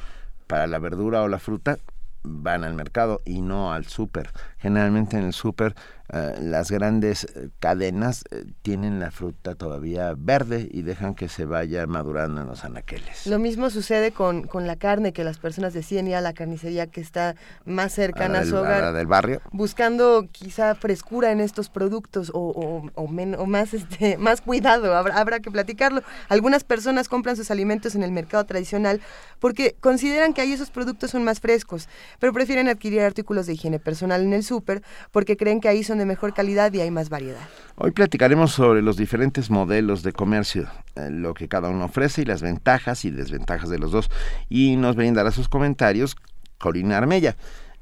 para 0.49 0.67
la 0.67 0.81
verdura 0.81 1.23
o 1.23 1.29
la 1.29 1.39
fruta, 1.39 1.79
van 2.25 2.65
al 2.65 2.75
mercado 2.75 3.23
y 3.25 3.41
no 3.41 3.73
al 3.73 3.87
súper. 3.87 4.33
Generalmente 4.59 5.17
en 5.17 5.27
el 5.27 5.33
súper 5.33 5.77
eh, 6.13 6.35
las 6.41 6.71
grandes 6.71 7.25
eh, 7.25 7.49
cadenas 7.61 8.25
eh, 8.31 8.45
tienen 8.63 9.01
la 9.01 9.11
fruta 9.11 9.55
todavía 9.55 10.15
verde 10.17 10.69
y 10.71 10.83
dejan 10.83 11.15
que 11.15 11.29
se 11.29 11.45
vaya 11.45 11.87
madurando 11.87 12.43
en 12.43 12.47
los 12.47 12.65
anaqueles. 12.65 13.27
Lo 13.27 13.39
mismo 13.39 13.71
sucede 13.71 14.13
con, 14.13 14.43
con 14.43 14.67
la 14.67 14.77
carne, 14.77 15.13
que 15.13 15.25
las 15.25 15.39
personas 15.39 15.73
deciden 15.73 16.09
ir 16.09 16.17
a 16.17 16.21
la 16.21 16.33
carnicería 16.33 16.87
que 16.87 17.01
está 17.01 17.37
más 17.65 17.93
cercana 17.93 18.41
a, 18.41 18.45
su 18.45 18.57
hogar. 18.57 18.93
del 18.93 19.07
barrio. 19.07 19.41
Buscando 19.53 20.29
quizá 20.31 20.75
frescura 20.75 21.33
en 21.33 21.41
estos 21.41 21.69
productos 21.69 22.31
o, 22.35 22.41
o, 22.41 22.91
o, 22.95 23.47
más, 23.47 23.75
este, 23.75 24.17
más 24.19 24.41
cuidado, 24.41 24.95
habrá, 24.95 25.19
habrá 25.19 25.41
que 25.41 25.51
platicarlo. 25.51 26.03
Algunas 26.29 26.65
personas 26.65 27.09
compran 27.09 27.37
sus 27.37 27.51
alimentos 27.51 27.95
en 27.95 28.03
el 28.03 28.13
mercado 28.13 28.45
tradicional 28.45 29.01
porque 29.39 29.77
consideran 29.81 30.35
que 30.35 30.41
ahí 30.41 30.53
esos 30.53 30.71
productos 30.71 31.11
son 31.11 31.25
más 31.25 31.41
frescos 31.41 31.89
pero 32.19 32.33
prefieren 32.33 32.69
adquirir 32.69 33.01
artículos 33.01 33.47
de 33.47 33.55
higiene 33.55 33.79
personal 33.79 34.23
en 34.23 34.33
el 34.33 34.43
súper 34.43 34.83
porque 35.11 35.37
creen 35.37 35.61
que 35.61 35.69
ahí 35.69 35.85
son 35.85 35.94
de 35.99 36.07
mejor 36.07 36.35
calidad 36.35 36.73
y 36.73 36.81
hay 36.81 36.91
más 36.91 37.09
variedad. 37.09 37.47
Hoy 37.77 37.91
platicaremos 37.91 38.53
sobre 38.53 38.83
los 38.83 38.97
diferentes 38.97 39.51
modelos 39.51 40.03
de 40.03 40.13
comercio, 40.13 40.69
eh, 40.97 41.09
lo 41.11 41.35
que 41.35 41.49
cada 41.49 41.69
uno 41.69 41.87
ofrece 41.87 42.23
y 42.23 42.25
las 42.25 42.43
ventajas 42.43 43.05
y 43.05 43.11
desventajas 43.11 43.69
de 43.71 43.79
los 43.79 43.93
dos. 43.93 44.11
Y 44.49 44.77
nos 44.77 44.97
brindará 44.97 45.31
sus 45.31 45.49
comentarios 45.49 46.17
Corina 46.59 46.99
Armella 46.99 47.37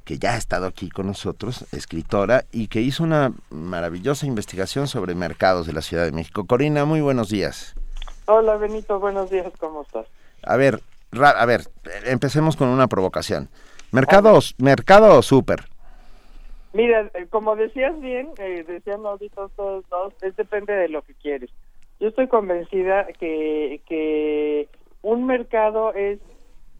que 0.04 0.18
ya 0.18 0.34
ha 0.34 0.36
estado 0.36 0.66
aquí 0.66 0.90
con 0.90 1.06
nosotros, 1.06 1.64
escritora, 1.72 2.44
y 2.50 2.68
que 2.68 2.80
hizo 2.80 3.04
una 3.04 3.32
maravillosa 3.50 4.26
investigación 4.26 4.88
sobre 4.88 5.14
mercados 5.14 5.66
de 5.66 5.72
la 5.72 5.82
Ciudad 5.82 6.04
de 6.04 6.12
México. 6.12 6.44
Corina, 6.46 6.84
muy 6.84 7.00
buenos 7.00 7.28
días. 7.28 7.74
Hola 8.26 8.56
Benito, 8.56 8.98
buenos 8.98 9.30
días, 9.30 9.52
¿cómo 9.58 9.82
estás? 9.82 10.06
A 10.42 10.56
ver, 10.56 10.82
a 11.12 11.46
ver, 11.46 11.68
empecemos 12.04 12.56
con 12.56 12.68
una 12.68 12.88
provocación. 12.88 13.48
¿Mercado, 13.90 14.38
mercado 14.58 15.18
o 15.18 15.22
súper? 15.22 15.68
Mira, 16.72 17.10
eh, 17.14 17.26
como 17.28 17.54
decías 17.56 17.98
bien, 18.00 18.30
eh, 18.38 18.64
decían 18.66 19.04
ahorita 19.04 19.48
todos 19.56 19.84
dos, 19.90 20.14
es 20.22 20.34
depende 20.36 20.72
de 20.72 20.88
lo 20.88 21.02
que 21.02 21.14
quieres. 21.14 21.50
Yo 22.00 22.08
estoy 22.08 22.28
convencida 22.28 23.06
que, 23.18 23.82
que 23.86 24.68
un 25.02 25.26
mercado 25.26 25.92
es 25.94 26.18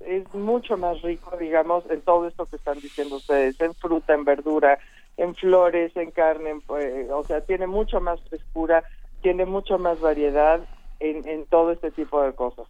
es 0.07 0.33
mucho 0.35 0.77
más 0.77 1.01
rico, 1.03 1.37
digamos, 1.37 1.85
en 1.91 2.01
todo 2.03 2.27
esto 2.27 2.47
que 2.47 2.57
están 2.57 2.81
diciendo 2.81 3.17
ustedes, 3.17 3.61
en 3.61 3.75
fruta, 3.75 4.15
en 4.15 4.25
verdura, 4.25 4.79
en 5.17 5.35
flores, 5.35 5.95
en 5.97 6.11
carne, 6.11 6.61
pues, 6.67 7.11
o 7.11 7.23
sea, 7.25 7.41
tiene 7.43 7.67
mucho 7.67 8.01
más 8.01 8.21
frescura, 8.29 8.85
tiene 9.21 9.45
mucho 9.45 9.79
más 9.79 10.01
variedad 10.01 10.61
en, 11.01 11.27
en 11.29 11.47
todo 11.47 11.73
este 11.73 11.91
tipo 11.91 12.23
de 12.23 12.33
cosas. 12.35 12.67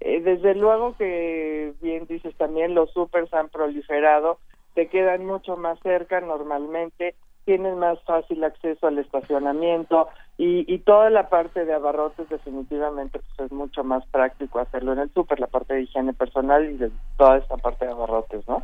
Eh, 0.00 0.20
desde 0.20 0.54
luego 0.54 0.96
que, 0.96 1.74
bien 1.80 2.06
dices 2.06 2.34
también, 2.36 2.74
los 2.74 2.90
supers 2.92 3.32
han 3.32 3.48
proliferado, 3.48 4.40
te 4.74 4.88
quedan 4.88 5.26
mucho 5.26 5.56
más 5.56 5.78
cerca 5.80 6.20
normalmente, 6.20 7.14
tienen 7.44 7.78
más 7.78 7.98
fácil 8.04 8.44
acceso 8.44 8.86
al 8.86 8.98
estacionamiento 8.98 10.08
y, 10.38 10.64
y 10.72 10.78
toda 10.78 11.10
la 11.10 11.28
parte 11.28 11.64
de 11.64 11.74
abarrotes 11.74 12.28
definitivamente 12.28 13.18
pues 13.18 13.50
es 13.50 13.52
mucho 13.52 13.82
más 13.82 14.04
práctico 14.06 14.60
hacerlo 14.60 14.92
en 14.92 15.00
el 15.00 15.12
súper, 15.12 15.40
la 15.40 15.48
parte 15.48 15.74
de 15.74 15.82
higiene 15.82 16.12
personal 16.12 16.70
y 16.70 16.76
de 16.76 16.90
toda 17.16 17.38
esta 17.38 17.56
parte 17.56 17.84
de 17.84 17.92
abarrotes, 17.92 18.46
¿no? 18.46 18.62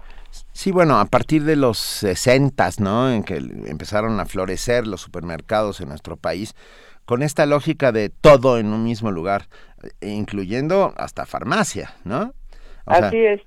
Sí, 0.52 0.70
bueno, 0.70 0.98
a 1.00 1.06
partir 1.06 1.42
de 1.42 1.56
los 1.56 1.78
sesentas, 1.78 2.80
¿no? 2.80 3.10
En 3.10 3.24
que 3.24 3.36
empezaron 3.36 4.20
a 4.20 4.26
florecer 4.26 4.86
los 4.86 5.00
supermercados 5.00 5.80
en 5.80 5.88
nuestro 5.88 6.16
país, 6.16 6.54
con 7.04 7.22
esta 7.22 7.46
lógica 7.46 7.90
de 7.90 8.10
todo 8.10 8.58
en 8.58 8.72
un 8.72 8.84
mismo 8.84 9.10
lugar, 9.10 9.46
incluyendo 10.00 10.92
hasta 10.96 11.26
farmacia, 11.26 11.94
¿no? 12.04 12.32
así 12.86 13.18
es, 13.18 13.40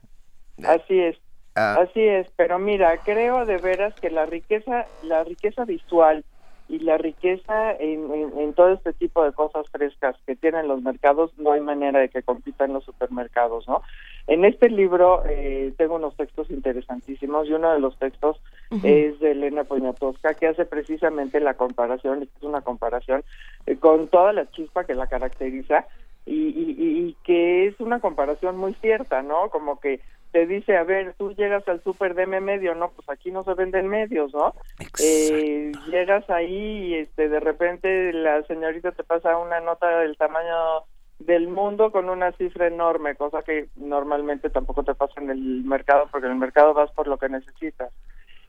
así 0.63 1.00
es. 1.00 1.20
Ah. 1.55 1.79
Así 1.81 2.01
es, 2.01 2.27
pero 2.37 2.59
mira, 2.59 2.97
creo 2.97 3.45
de 3.45 3.57
veras 3.57 3.93
que 3.99 4.09
la 4.09 4.25
riqueza, 4.25 4.85
la 5.03 5.23
riqueza 5.23 5.65
visual 5.65 6.23
y 6.71 6.79
la 6.79 6.97
riqueza 6.97 7.73
en, 7.73 8.53
todo 8.53 8.71
este 8.71 8.93
tipo 8.93 9.25
de 9.25 9.33
cosas 9.33 9.67
frescas 9.69 10.15
que 10.25 10.37
tienen 10.37 10.69
los 10.69 10.81
mercados, 10.81 11.31
no 11.37 11.51
hay 11.51 11.59
manera 11.59 11.99
de 11.99 12.07
que 12.07 12.23
compitan 12.23 12.71
los 12.71 12.85
supermercados, 12.85 13.67
¿no? 13.67 13.81
En 14.27 14.45
este 14.45 14.69
libro 14.69 15.23
eh, 15.27 15.73
tengo 15.77 15.95
unos 15.95 16.15
textos 16.15 16.49
interesantísimos 16.49 17.49
y 17.49 17.53
uno 17.53 17.73
de 17.73 17.81
los 17.81 17.97
textos 17.97 18.39
es 18.83 19.19
de 19.19 19.31
Elena 19.31 19.65
Poniatowska 19.65 20.35
que 20.35 20.47
hace 20.47 20.65
precisamente 20.65 21.41
la 21.41 21.55
comparación, 21.55 22.23
es 22.23 22.29
una 22.43 22.61
comparación 22.61 23.25
eh, 23.65 23.75
con 23.75 24.07
toda 24.07 24.31
la 24.31 24.49
chispa 24.51 24.85
que 24.85 24.95
la 24.95 25.07
caracteriza 25.07 25.85
y, 26.25 26.35
y, 26.35 26.75
y, 26.77 27.17
que 27.25 27.67
es 27.67 27.81
una 27.81 27.99
comparación 27.99 28.55
muy 28.55 28.75
cierta, 28.75 29.23
¿no? 29.23 29.49
Como 29.49 29.79
que 29.81 29.99
te 30.31 30.45
dice, 30.45 30.77
a 30.77 30.83
ver, 30.83 31.13
tú 31.17 31.33
llegas 31.33 31.67
al 31.67 31.83
súper, 31.83 32.15
deme 32.15 32.39
medio, 32.39 32.73
no, 32.73 32.91
pues 32.91 33.09
aquí 33.09 33.31
no 33.31 33.43
se 33.43 33.53
venden 33.53 33.87
medios, 33.87 34.33
¿no? 34.33 34.53
Eh, 35.01 35.71
llegas 35.89 36.29
ahí 36.29 36.87
y 36.87 36.95
este, 36.95 37.27
de 37.27 37.39
repente 37.39 38.13
la 38.13 38.41
señorita 38.43 38.91
te 38.91 39.03
pasa 39.03 39.37
una 39.37 39.59
nota 39.59 39.99
del 39.99 40.17
tamaño 40.17 40.83
del 41.19 41.49
mundo 41.49 41.91
con 41.91 42.09
una 42.09 42.31
cifra 42.33 42.67
enorme, 42.67 43.15
cosa 43.15 43.43
que 43.43 43.67
normalmente 43.75 44.49
tampoco 44.49 44.83
te 44.83 44.95
pasa 44.95 45.19
en 45.21 45.29
el 45.29 45.63
mercado, 45.63 46.07
porque 46.11 46.27
en 46.27 46.33
el 46.33 46.39
mercado 46.39 46.73
vas 46.73 46.91
por 46.91 47.07
lo 47.07 47.17
que 47.17 47.29
necesitas. 47.29 47.91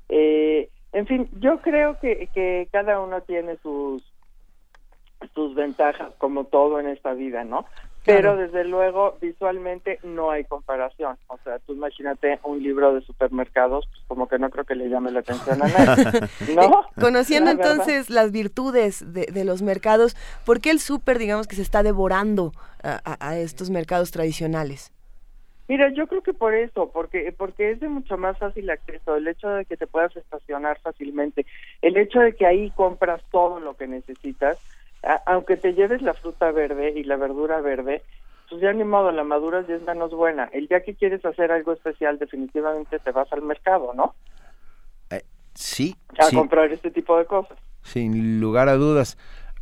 Eh, 0.08 0.70
en 0.92 1.06
fin, 1.06 1.28
yo 1.40 1.60
creo 1.60 1.98
que, 2.00 2.28
que 2.32 2.68
cada 2.70 3.00
uno 3.00 3.22
tiene 3.22 3.56
sus 3.56 4.02
sus 5.34 5.54
ventajas, 5.54 6.12
como 6.18 6.44
todo 6.44 6.80
en 6.80 6.88
esta 6.88 7.12
vida, 7.14 7.44
¿no? 7.44 7.64
Pero 8.04 8.36
desde 8.36 8.64
luego 8.64 9.16
visualmente 9.20 9.98
no 10.02 10.30
hay 10.30 10.44
comparación. 10.44 11.16
O 11.28 11.38
sea, 11.44 11.58
tú 11.60 11.72
imagínate 11.72 12.40
un 12.42 12.62
libro 12.62 12.94
de 12.94 13.00
supermercados, 13.02 13.86
pues 13.86 14.02
como 14.08 14.28
que 14.28 14.38
no 14.38 14.50
creo 14.50 14.64
que 14.64 14.74
le 14.74 14.88
llame 14.88 15.12
la 15.12 15.20
atención 15.20 15.62
a 15.62 15.68
nadie. 15.68 16.04
¿No? 16.54 16.62
Eh, 16.62 17.00
conociendo 17.00 17.50
entonces 17.50 18.10
las 18.10 18.32
virtudes 18.32 19.12
de, 19.12 19.26
de, 19.26 19.44
los 19.44 19.62
mercados, 19.62 20.16
¿por 20.44 20.60
qué 20.60 20.70
el 20.70 20.80
súper, 20.80 21.18
digamos, 21.18 21.46
que 21.46 21.56
se 21.56 21.62
está 21.62 21.82
devorando 21.82 22.52
a, 22.82 23.16
a, 23.20 23.38
estos 23.38 23.70
mercados 23.70 24.10
tradicionales? 24.10 24.92
Mira, 25.68 25.90
yo 25.92 26.06
creo 26.08 26.22
que 26.22 26.34
por 26.34 26.54
eso, 26.54 26.90
porque 26.92 27.32
porque 27.36 27.70
es 27.70 27.80
de 27.80 27.88
mucho 27.88 28.18
más 28.18 28.36
fácil 28.36 28.68
acceso, 28.68 29.16
el 29.16 29.28
hecho 29.28 29.48
de 29.48 29.64
que 29.64 29.76
te 29.76 29.86
puedas 29.86 30.14
estacionar 30.16 30.78
fácilmente, 30.80 31.46
el 31.80 31.96
hecho 31.96 32.18
de 32.18 32.34
que 32.34 32.46
ahí 32.46 32.70
compras 32.70 33.22
todo 33.30 33.60
lo 33.60 33.76
que 33.76 33.86
necesitas, 33.86 34.58
aunque 35.26 35.56
te 35.56 35.74
lleves 35.74 36.02
la 36.02 36.14
fruta 36.14 36.50
verde 36.50 36.92
y 36.96 37.04
la 37.04 37.16
verdura 37.16 37.60
verde, 37.60 38.02
pues 38.48 38.60
ya 38.60 38.72
ni 38.72 38.84
modo, 38.84 39.10
la 39.12 39.24
madura 39.24 39.64
ya 39.66 39.74
es 39.74 39.82
menos 39.82 40.12
buena. 40.12 40.48
El 40.52 40.68
día 40.68 40.82
que 40.82 40.94
quieres 40.94 41.24
hacer 41.24 41.50
algo 41.50 41.72
especial, 41.72 42.18
definitivamente 42.18 42.98
te 42.98 43.10
vas 43.10 43.32
al 43.32 43.42
mercado, 43.42 43.94
¿no? 43.94 44.14
Eh, 45.10 45.22
sí. 45.54 45.96
A 46.18 46.30
comprar 46.34 46.70
este 46.70 46.90
tipo 46.90 47.16
de 47.16 47.24
cosas. 47.24 47.58
Sin 47.82 48.40
lugar 48.40 48.68
a 48.68 48.74
dudas. 48.74 49.16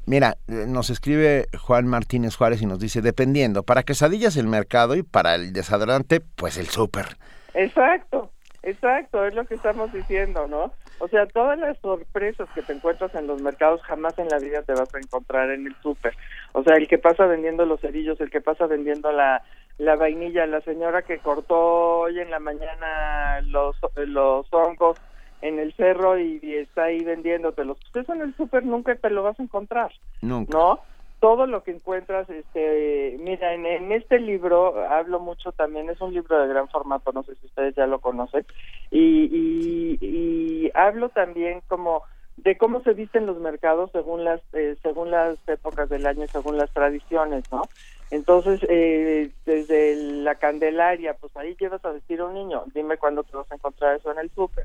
Mira, 0.07 0.39
eh, 0.49 0.65
nos 0.67 0.91
escribe 0.91 1.47
Juan 1.57 1.87
Martínez 1.87 2.35
Juárez 2.35 2.63
y 2.63 2.67
nos 2.67 2.81
dice, 2.81 3.01
dependiendo, 3.01 3.63
para 3.63 3.85
quesadillas 3.85 4.37
el 4.37 4.49
mercado 4.49 4.97
y 4.97 5.05
para 5.05 5.37
el 5.37 5.53
desodorante, 5.53 6.21
pues 6.21 6.59
el 6.59 6.67
súper. 6.67 7.17
Exacto, 7.55 8.33
exacto, 8.63 9.25
es 9.25 9.35
lo 9.35 9.45
que 9.45 9.55
estamos 9.55 9.93
diciendo, 9.93 10.49
¿no? 10.49 10.73
O 11.01 11.09
sea, 11.09 11.27
todas 11.27 11.59
las 11.59 11.79
sorpresas 11.79 12.49
que 12.55 12.63
te 12.63 12.75
encuentras 12.75 13.15
en 13.15 13.27
los 13.27 13.41
mercados 13.41 13.81
jamás 13.83 14.19
en 14.19 14.29
la 14.29 14.39
vida 14.39 14.63
te 14.63 14.75
vas 14.75 14.95
a 14.95 14.99
encontrar 14.99 15.51
en 15.51 15.67
el 15.67 15.75
súper. 15.83 16.15
O 16.53 16.63
sea, 16.63 16.77
el 16.77 16.89
que 16.89 16.99
pasa 16.99 17.25
vendiendo 17.25 17.65
los 17.65 17.81
cerillos, 17.81 18.21
el 18.21 18.31
que 18.31 18.43
pasa 18.43 18.67
vendiendo 18.67 19.11
la, 19.11 19.43
la 19.79 19.97
vainilla, 19.97 20.47
la 20.47 20.61
señora 20.61 21.03
que 21.03 21.19
cortó 21.19 22.01
hoy 22.01 22.21
en 22.21 22.31
la 22.31 22.39
mañana 22.39 23.41
los, 23.47 23.77
los 23.97 24.47
hongos 24.53 24.99
en 25.41 25.59
el 25.59 25.73
cerro 25.75 26.19
y, 26.19 26.39
está 26.55 26.85
ahí 26.85 27.03
vendiéndotelos. 27.03 27.79
Pues 27.93 28.05
eso 28.05 28.13
en 28.13 28.21
el 28.21 28.37
súper 28.37 28.65
nunca 28.65 28.95
te 28.95 29.09
lo 29.09 29.23
vas 29.23 29.41
a 29.41 29.43
encontrar. 29.43 29.91
Nunca. 30.21 30.57
¿No? 30.57 30.81
Todo 31.21 31.47
lo 31.47 31.63
que 31.63 31.71
encuentras, 31.71 32.29
este, 32.31 33.17
mira, 33.21 33.53
en, 33.55 33.93
este 33.93 34.19
libro 34.19 34.83
hablo 34.89 35.21
mucho 35.21 35.53
también, 35.53 35.91
es 35.91 36.01
un 36.01 36.15
libro 36.15 36.41
de 36.41 36.49
gran 36.49 36.69
formato, 36.69 37.13
no 37.13 37.23
sé 37.23 37.35
si 37.37 37.47
ustedes 37.47 37.75
ya 37.75 37.87
lo 37.87 38.01
conocen, 38.01 38.47
y, 38.91 39.99
y, 40.01 40.71
hablo 40.75 41.11
también 41.11 41.61
como 41.69 42.03
de 42.39 42.57
cómo 42.57 42.83
se 42.83 42.95
visten 42.95 43.27
los 43.27 43.39
mercados 43.39 43.91
según 43.93 44.25
las 44.25 44.41
eh, 44.55 44.77
según 44.83 45.11
las 45.11 45.37
épocas 45.47 45.91
del 45.91 46.07
año, 46.07 46.27
según 46.29 46.57
las 46.57 46.71
tradiciones, 46.71 47.45
¿no? 47.53 47.63
Entonces, 48.11 48.61
eh, 48.69 49.31
desde 49.45 49.97
la 49.97 50.37
Candelaria, 50.37 51.15
pues 51.15 51.37
ahí 51.37 51.55
llevas 51.61 51.85
a 51.85 51.91
vestir 51.91 52.21
a 52.21 52.27
un 52.27 52.35
niño, 52.35 52.65
dime 52.75 52.97
cuándo 52.97 53.25
te 53.25 53.37
vas 53.37 53.51
a 53.53 53.57
encontrar 53.57 53.97
eso 53.97 54.11
en 54.11 54.19
el 54.21 54.31
súper. 54.31 54.65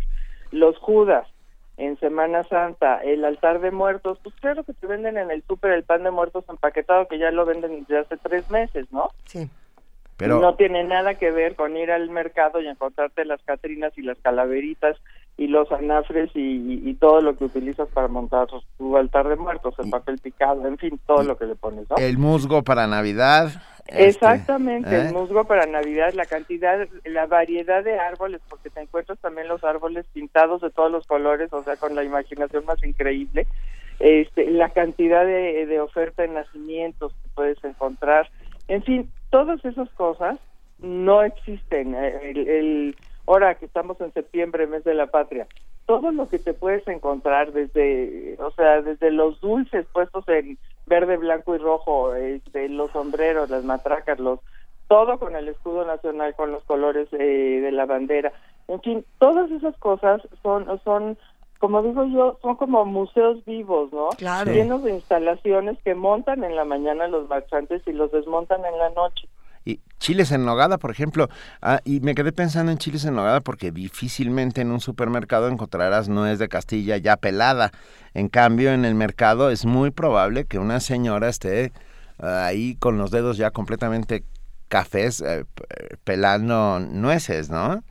Los 0.51 0.77
Judas, 0.77 1.27
en 1.77 1.99
Semana 1.99 2.43
Santa, 2.43 2.99
el 3.03 3.25
altar 3.25 3.59
de 3.59 3.71
muertos, 3.71 4.17
pues 4.23 4.35
claro 4.35 4.63
que 4.63 4.73
te 4.73 4.87
venden 4.87 5.17
en 5.17 5.29
el 5.31 5.43
súper 5.43 5.71
el 5.71 5.83
pan 5.83 6.03
de 6.03 6.11
muertos 6.11 6.45
empaquetado 6.49 7.07
que 7.07 7.19
ya 7.19 7.31
lo 7.31 7.45
venden 7.45 7.81
desde 7.81 7.99
hace 7.99 8.17
tres 8.17 8.49
meses, 8.49 8.87
¿no? 8.91 9.09
Sí. 9.25 9.49
Pero... 10.17 10.39
No 10.39 10.55
tiene 10.55 10.83
nada 10.85 11.15
que 11.15 11.31
ver 11.31 11.55
con 11.55 11.75
ir 11.75 11.91
al 11.91 12.09
mercado 12.09 12.61
y 12.61 12.67
encontrarte 12.67 13.25
las 13.25 13.41
catrinas 13.43 13.91
y 13.97 14.01
las 14.01 14.17
calaveritas 14.19 14.97
y 15.37 15.47
los 15.47 15.69
anafres 15.71 16.31
y, 16.33 16.93
todo 16.93 17.19
lo 17.19 17.37
que 17.37 17.43
utilizas 17.43 17.89
para 17.89 18.07
montar 18.07 18.47
tu 18.77 18.95
altar 18.95 19.27
de 19.27 19.35
muertos, 19.35 19.75
el 19.79 19.89
papel 19.89 20.17
picado, 20.19 20.65
en 20.65 20.77
fin, 20.77 20.97
todo 21.05 21.23
lo 21.23 21.37
que 21.37 21.45
le 21.45 21.55
pones, 21.55 21.89
¿no? 21.89 21.97
El 21.97 22.17
musgo 22.17 22.63
para 22.63 22.87
Navidad. 22.87 23.51
Este, 23.87 24.07
Exactamente, 24.07 24.99
el 24.99 25.07
¿eh? 25.07 25.11
musgo 25.11 25.43
para 25.45 25.67
Navidad, 25.67 26.13
la 26.13 26.25
cantidad, 26.25 26.87
la 27.03 27.27
variedad 27.27 27.83
de 27.83 27.99
árboles, 27.99 28.41
porque 28.49 28.71
te 28.71 28.81
encuentras 28.81 29.19
también 29.19 29.47
los 29.47 29.63
árboles 29.63 30.07
pintados 30.11 30.61
de 30.61 30.71
todos 30.71 30.91
los 30.91 31.05
colores, 31.05 31.53
o 31.53 31.61
sea, 31.63 31.75
con 31.75 31.93
la 31.93 32.03
imaginación 32.03 32.65
más 32.65 32.83
increíble, 32.83 33.45
este, 33.99 34.49
la 34.49 34.69
cantidad 34.69 35.23
de, 35.23 35.67
de 35.67 35.79
oferta 35.79 36.23
de 36.23 36.29
nacimientos 36.29 37.13
que 37.13 37.29
puedes 37.35 37.63
encontrar, 37.63 38.27
en 38.67 38.81
fin, 38.81 39.11
todas 39.29 39.63
esas 39.63 39.89
cosas 39.91 40.39
no 40.79 41.21
existen. 41.21 41.93
El, 41.93 42.47
el, 42.47 42.95
ahora 43.27 43.55
que 43.55 43.65
estamos 43.65 44.01
en 44.01 44.11
septiembre, 44.13 44.65
mes 44.65 44.83
de 44.83 44.95
la 44.95 45.07
patria, 45.07 45.47
todo 45.85 46.11
lo 46.11 46.27
que 46.27 46.39
te 46.39 46.53
puedes 46.53 46.87
encontrar 46.87 47.51
desde, 47.51 48.35
o 48.39 48.51
sea, 48.51 48.81
desde 48.81 49.11
los 49.11 49.39
dulces 49.41 49.85
puestos 49.93 50.27
en 50.27 50.57
verde, 50.85 51.17
blanco 51.17 51.55
y 51.55 51.57
rojo, 51.57 52.13
este, 52.15 52.69
los 52.69 52.91
sombreros, 52.91 53.49
las 53.49 53.63
matracas, 53.63 54.19
los 54.19 54.39
todo 54.87 55.17
con 55.17 55.35
el 55.35 55.47
escudo 55.47 55.85
nacional, 55.85 56.35
con 56.35 56.51
los 56.51 56.63
colores 56.63 57.07
eh, 57.13 57.59
de 57.61 57.71
la 57.71 57.85
bandera. 57.85 58.31
En 58.67 58.81
fin, 58.81 59.05
todas 59.19 59.49
esas 59.51 59.75
cosas 59.77 60.21
son, 60.41 60.65
son, 60.83 61.17
como 61.59 61.81
digo 61.81 62.05
yo, 62.05 62.37
son 62.41 62.55
como 62.55 62.85
museos 62.85 63.43
vivos, 63.45 63.91
¿no? 63.91 64.09
Claro. 64.17 64.51
Llenos 64.51 64.83
de 64.83 64.93
instalaciones 64.93 65.77
que 65.83 65.95
montan 65.95 66.43
en 66.43 66.55
la 66.55 66.65
mañana 66.65 67.07
los 67.07 67.27
marchantes 67.27 67.81
y 67.87 67.93
los 67.93 68.11
desmontan 68.11 68.63
en 68.65 68.77
la 68.77 68.89
noche. 68.91 69.27
Y 69.65 69.81
chiles 69.99 70.31
en 70.31 70.45
nogada, 70.45 70.77
por 70.77 70.91
ejemplo. 70.91 71.27
Ah, 71.61 71.81
y 71.83 71.99
me 71.99 72.15
quedé 72.15 72.31
pensando 72.31 72.71
en 72.71 72.77
chiles 72.77 73.03
en 73.05 73.15
nogada 73.15 73.41
porque 73.41 73.71
difícilmente 73.71 74.61
en 74.61 74.71
un 74.71 74.79
supermercado 74.79 75.47
encontrarás 75.47 76.07
nuez 76.07 76.39
de 76.39 76.47
Castilla 76.47 76.97
ya 76.97 77.17
pelada. 77.17 77.71
En 78.13 78.29
cambio, 78.29 78.71
en 78.71 78.85
el 78.85 78.95
mercado 78.95 79.49
es 79.49 79.65
muy 79.65 79.91
probable 79.91 80.45
que 80.45 80.59
una 80.59 80.79
señora 80.79 81.27
esté 81.27 81.73
ah, 82.19 82.45
ahí 82.45 82.75
con 82.75 82.97
los 82.97 83.11
dedos 83.11 83.37
ya 83.37 83.51
completamente 83.51 84.23
cafés 84.67 85.21
eh, 85.21 85.45
pelando 86.03 86.79
nueces, 86.79 87.49
¿no? 87.49 87.83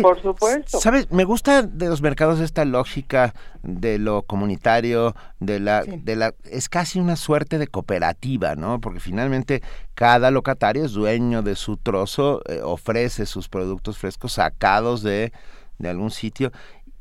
Por 0.00 0.22
supuesto. 0.22 0.78
Sabes, 0.78 1.10
me 1.10 1.24
gusta 1.24 1.62
de 1.62 1.88
los 1.88 2.02
mercados 2.02 2.40
esta 2.40 2.64
lógica 2.64 3.34
de 3.62 3.98
lo 3.98 4.22
comunitario, 4.22 5.14
de 5.40 5.60
la, 5.60 5.82
de 5.84 6.16
la, 6.16 6.34
es 6.44 6.68
casi 6.68 7.00
una 7.00 7.16
suerte 7.16 7.58
de 7.58 7.66
cooperativa, 7.66 8.54
¿no? 8.54 8.80
Porque 8.80 9.00
finalmente 9.00 9.62
cada 9.94 10.30
locatario 10.30 10.84
es 10.84 10.92
dueño 10.92 11.42
de 11.42 11.56
su 11.56 11.76
trozo, 11.76 12.42
eh, 12.46 12.60
ofrece 12.62 13.26
sus 13.26 13.48
productos 13.48 13.98
frescos 13.98 14.34
sacados 14.34 15.02
de, 15.02 15.32
de 15.78 15.88
algún 15.88 16.10
sitio 16.10 16.52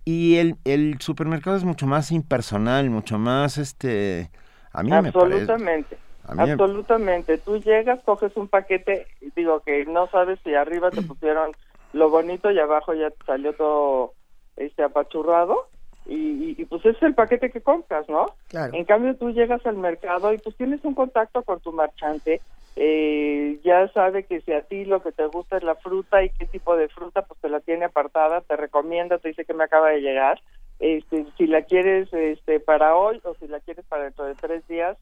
y 0.10 0.38
el, 0.38 0.56
el 0.66 1.00
supermercado 1.00 1.56
es 1.56 1.64
mucho 1.64 1.86
más 1.86 2.12
impersonal, 2.12 2.90
mucho 2.90 3.20
más, 3.20 3.60
este, 3.60 4.32
a 4.72 4.82
mí 4.82 4.92
Absolutamente. 4.92 5.98
Me 6.28 6.36
parece, 6.36 6.52
Absolutamente. 6.52 7.38
Tú 7.38 7.58
llegas, 7.60 8.00
coges 8.04 8.36
un 8.36 8.48
paquete, 8.48 9.06
digo 9.36 9.60
que 9.62 9.86
no 9.86 10.08
sabes 10.08 10.40
si 10.44 10.56
arriba 10.56 10.90
te 10.90 11.02
pusieron 11.04 11.52
lo 11.94 12.10
bonito 12.10 12.52
y 12.52 12.60
abajo 12.60 12.94
ya 12.94 13.12
salió 13.26 13.54
todo 13.54 14.14
este 14.58 14.84
apachurrado 14.84 15.68
y, 16.06 16.56
y, 16.60 16.66
pues 16.66 16.86
es 16.86 17.02
el 17.04 17.14
paquete 17.14 17.52
que 17.52 17.62
compras, 17.62 18.10
¿no? 18.10 18.26
Claro. 18.48 18.74
En 18.74 18.86
cambio 18.86 19.16
tú 19.16 19.30
llegas 19.30 19.64
al 19.66 19.78
mercado 19.78 20.34
y 20.34 20.40
pues 20.40 20.56
tienes 20.56 20.84
un 20.84 20.96
contacto 20.96 21.44
con 21.44 21.60
tu 21.60 21.72
marchante, 21.72 22.42
eh, 22.76 23.60
ya 23.64 23.88
sabe 23.90 24.24
que 24.24 24.42
si 24.42 24.54
a 24.54 24.62
ti 24.62 24.86
lo 24.86 25.04
que 25.04 25.12
te 25.12 25.26
gusta 25.28 25.58
es 25.58 25.64
la 25.64 25.76
fruta 25.76 26.24
y 26.24 26.30
qué 26.30 26.46
tipo 26.46 26.76
de 26.78 26.88
fruta, 26.88 27.24
pues 27.24 27.40
te 27.42 27.50
la 27.50 27.60
tiene 27.60 27.86
apartada, 27.86 28.42
te 28.42 28.56
recomienda, 28.56 29.18
te 29.18 29.30
dice 29.30 29.46
que 29.46 29.54
me 29.54 29.66
acaba 29.66 29.90
de 29.90 30.02
llegar, 30.02 30.40
este, 30.80 31.26
si 31.38 31.46
la 31.46 31.64
quieres 31.64 32.12
este 32.14 32.60
para 32.60 32.96
hoy 32.96 33.20
o 33.26 33.34
si 33.36 33.48
la 33.48 33.60
quieres 33.60 33.86
para 33.86 34.06
dentro 34.06 34.26
de 34.26 34.36
tres 34.36 34.66
días, 34.68 34.98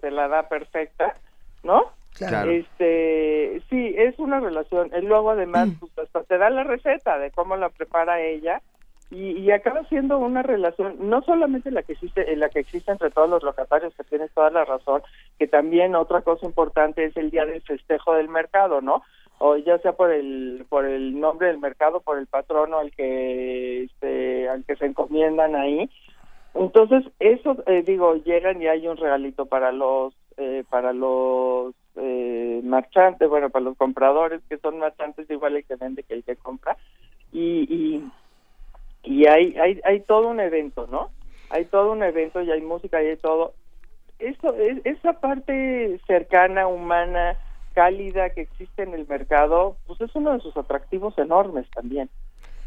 te 0.00 0.10
la 0.10 0.28
da 0.28 0.48
perfecta, 0.48 1.16
¿no? 1.62 1.92
Claro. 2.14 2.50
Este, 2.50 3.62
sí, 3.70 3.94
es 3.96 4.18
una 4.18 4.38
relación. 4.40 4.90
Y 4.96 5.02
luego 5.04 5.30
además 5.30 5.68
Mm. 5.68 5.78
pues, 5.80 5.98
hasta 5.98 6.22
te 6.24 6.38
da 6.38 6.50
la 6.50 6.64
receta 6.64 7.18
de 7.18 7.30
cómo 7.30 7.56
la 7.56 7.68
prepara 7.70 8.20
ella 8.20 8.60
y, 9.10 9.32
y 9.38 9.50
acaba 9.50 9.84
siendo 9.88 10.18
una 10.18 10.42
relación 10.42 10.96
no 11.00 11.22
solamente 11.22 11.70
la 11.70 11.82
que 11.82 11.92
existe, 11.92 12.34
la 12.36 12.48
que 12.48 12.60
existe 12.60 12.90
entre 12.92 13.10
todos 13.10 13.28
los 13.28 13.42
locatarios, 13.42 13.94
que 13.94 14.04
tienes 14.04 14.30
toda 14.32 14.50
la 14.50 14.64
razón, 14.64 15.02
que 15.38 15.46
también 15.48 15.94
otra 15.94 16.22
cosa 16.22 16.46
importante 16.46 17.04
es 17.04 17.16
el 17.16 17.30
día 17.30 17.44
del 17.44 17.60
festejo 17.62 18.14
del 18.14 18.28
mercado, 18.28 18.80
¿no? 18.80 19.02
O 19.38 19.56
ya 19.56 19.78
sea 19.78 19.92
por 19.92 20.12
el 20.12 20.64
por 20.68 20.84
el 20.86 21.18
nombre 21.18 21.48
del 21.48 21.58
mercado, 21.58 22.00
por 22.00 22.18
el 22.18 22.26
patrono 22.26 22.78
al 22.78 22.90
que 22.92 23.84
este, 23.84 24.48
al 24.48 24.64
que 24.64 24.76
se 24.76 24.86
encomiendan 24.86 25.56
ahí. 25.56 25.90
Entonces, 26.54 27.04
eso 27.18 27.56
eh, 27.66 27.82
digo, 27.84 28.14
llegan 28.16 28.60
y 28.62 28.66
hay 28.68 28.86
un 28.86 28.96
regalito 28.98 29.46
para 29.46 29.72
los 29.72 30.14
eh, 30.36 30.64
para 30.70 30.92
los 30.92 31.74
eh, 31.96 32.60
marchantes, 32.64 33.28
bueno, 33.28 33.50
para 33.50 33.64
los 33.64 33.76
compradores 33.76 34.42
que 34.48 34.58
son 34.58 34.78
marchantes 34.78 35.28
igual 35.30 35.56
el 35.56 35.64
que 35.64 35.76
vende 35.76 36.02
que 36.02 36.14
el 36.14 36.24
que 36.24 36.36
compra 36.36 36.76
y 37.32 38.02
y, 39.04 39.26
hay, 39.26 39.56
hay 39.58 39.80
hay 39.84 40.00
todo 40.00 40.28
un 40.28 40.40
evento, 40.40 40.86
¿no? 40.86 41.10
Hay 41.50 41.64
todo 41.66 41.92
un 41.92 42.02
evento 42.02 42.40
y 42.40 42.50
hay 42.50 42.60
música 42.60 43.02
y 43.02 43.08
hay 43.08 43.16
todo. 43.16 43.54
Eso 44.18 44.54
es 44.54 44.78
esa 44.84 45.14
parte 45.14 46.00
cercana, 46.06 46.68
humana, 46.68 47.36
cálida 47.72 48.30
que 48.30 48.42
existe 48.42 48.82
en 48.82 48.94
el 48.94 49.06
mercado, 49.06 49.76
pues 49.86 50.00
es 50.00 50.14
uno 50.14 50.32
de 50.32 50.40
sus 50.40 50.56
atractivos 50.56 51.18
enormes 51.18 51.68
también. 51.70 52.08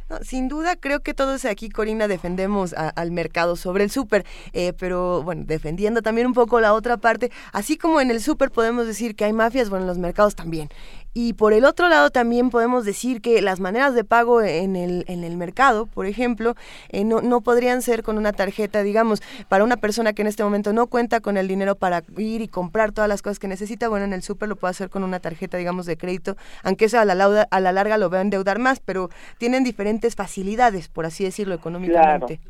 No, 0.08 0.20
sin 0.22 0.48
duda, 0.48 0.76
creo 0.76 1.02
que 1.02 1.16
todos 1.16 1.46
aquí, 1.46 1.70
Corina, 1.70 2.08
defendemos 2.08 2.74
al 2.74 3.12
mercado 3.12 3.56
sobre 3.56 3.84
el 3.84 3.90
súper, 3.90 4.24
eh, 4.54 4.72
pero 4.78 5.24
bueno, 5.24 5.44
defendiendo 5.48 6.04
también 6.04 6.28
un 6.28 6.34
poco 6.34 6.60
la 6.60 6.74
otra 6.74 6.98
parte, 6.98 7.32
así 7.54 7.76
como 7.76 8.00
en 8.00 8.12
el 8.12 8.22
súper 8.22 8.52
podemos 8.52 8.86
decir 8.86 9.16
que 9.16 9.26
hay 9.26 9.34
mafias, 9.34 9.72
bueno, 9.72 9.86
en 9.86 9.88
los 9.88 9.98
mercados 9.98 10.36
también. 10.36 10.70
Y 11.18 11.32
por 11.32 11.54
el 11.54 11.64
otro 11.64 11.88
lado 11.88 12.10
también 12.10 12.50
podemos 12.50 12.84
decir 12.84 13.22
que 13.22 13.42
las 13.42 13.62
maneras 13.62 13.96
de 13.96 14.04
pago 14.04 14.42
en 14.42 14.76
el, 14.76 15.06
en 15.08 15.24
el 15.24 15.38
mercado, 15.38 15.86
por 15.86 16.08
ejemplo, 16.08 16.56
eh, 16.90 17.06
no, 17.06 17.22
no 17.22 17.40
podrían 17.40 17.82
ser 17.82 18.04
con 18.04 18.18
una 18.18 18.34
tarjeta, 18.34 18.84
digamos, 18.84 19.22
para 19.48 19.64
una 19.64 19.78
persona 19.78 20.12
que 20.12 20.24
en 20.24 20.28
este 20.28 20.44
momento 20.44 20.74
no 20.74 20.88
cuenta 20.88 21.22
con 21.22 21.38
el 21.38 21.48
dinero 21.48 21.76
para 21.78 22.04
ir 22.18 22.42
y 22.42 22.50
comprar 22.50 22.92
todas 22.92 23.08
las 23.08 23.22
cosas 23.22 23.40
que 23.40 23.48
necesita, 23.48 23.88
bueno, 23.88 24.04
en 24.04 24.12
el 24.12 24.24
súper 24.24 24.50
lo 24.50 24.58
puede 24.58 24.72
hacer 24.72 24.90
con 24.90 25.06
una 25.06 25.22
tarjeta, 25.22 25.56
digamos, 25.56 25.86
de 25.86 25.96
crédito, 25.96 26.36
aunque 26.64 26.84
eso 26.84 27.00
a 27.00 27.06
la, 27.06 27.16
lauda, 27.16 27.48
a 27.50 27.62
la 27.62 27.72
larga 27.72 27.98
lo 27.98 28.10
va 28.10 28.18
a 28.18 28.22
endeudar 28.22 28.60
más, 28.60 28.82
pero 28.82 29.08
tienen 29.38 29.64
diferentes 29.64 30.18
facilidades, 30.18 30.90
por 30.90 31.06
así 31.06 31.24
decirlo, 31.24 31.56
económicamente. 31.56 32.42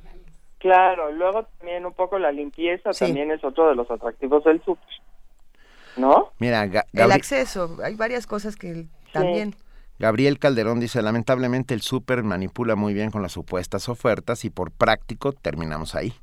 Claro, 0.58 1.04
claro. 1.06 1.12
luego 1.12 1.44
también 1.60 1.86
un 1.86 1.94
poco 1.94 2.18
la 2.18 2.32
limpieza 2.32 2.94
Sí. 2.94 3.06
también 3.06 3.30
es 3.30 3.44
otro 3.44 3.70
de 3.70 3.76
los 3.76 3.92
atractivos 3.92 4.44
del 4.44 4.60
súper, 4.64 4.84
¿no? 5.98 6.32
Mira, 6.40 6.66
Ga- 6.66 6.86
El 6.94 7.12
acceso, 7.12 7.78
hay 7.84 7.96
varias 7.96 8.28
cosas 8.28 8.56
que 8.56 8.86
también... 9.14 9.56
Gabriel 9.98 10.40
Calderón 10.40 10.82
dice, 10.82 11.02
lamentablemente 11.02 11.74
el 11.74 11.82
súper 11.82 12.22
manipula 12.24 12.76
muy 12.76 12.94
bien 12.94 13.12
con 13.12 13.22
las 13.22 13.32
supuestas 13.32 13.88
ofertas 13.88 14.44
y 14.44 14.50
por 14.50 14.72
práctico 14.72 15.32
terminamos 15.32 15.96
ahí. 15.96 16.14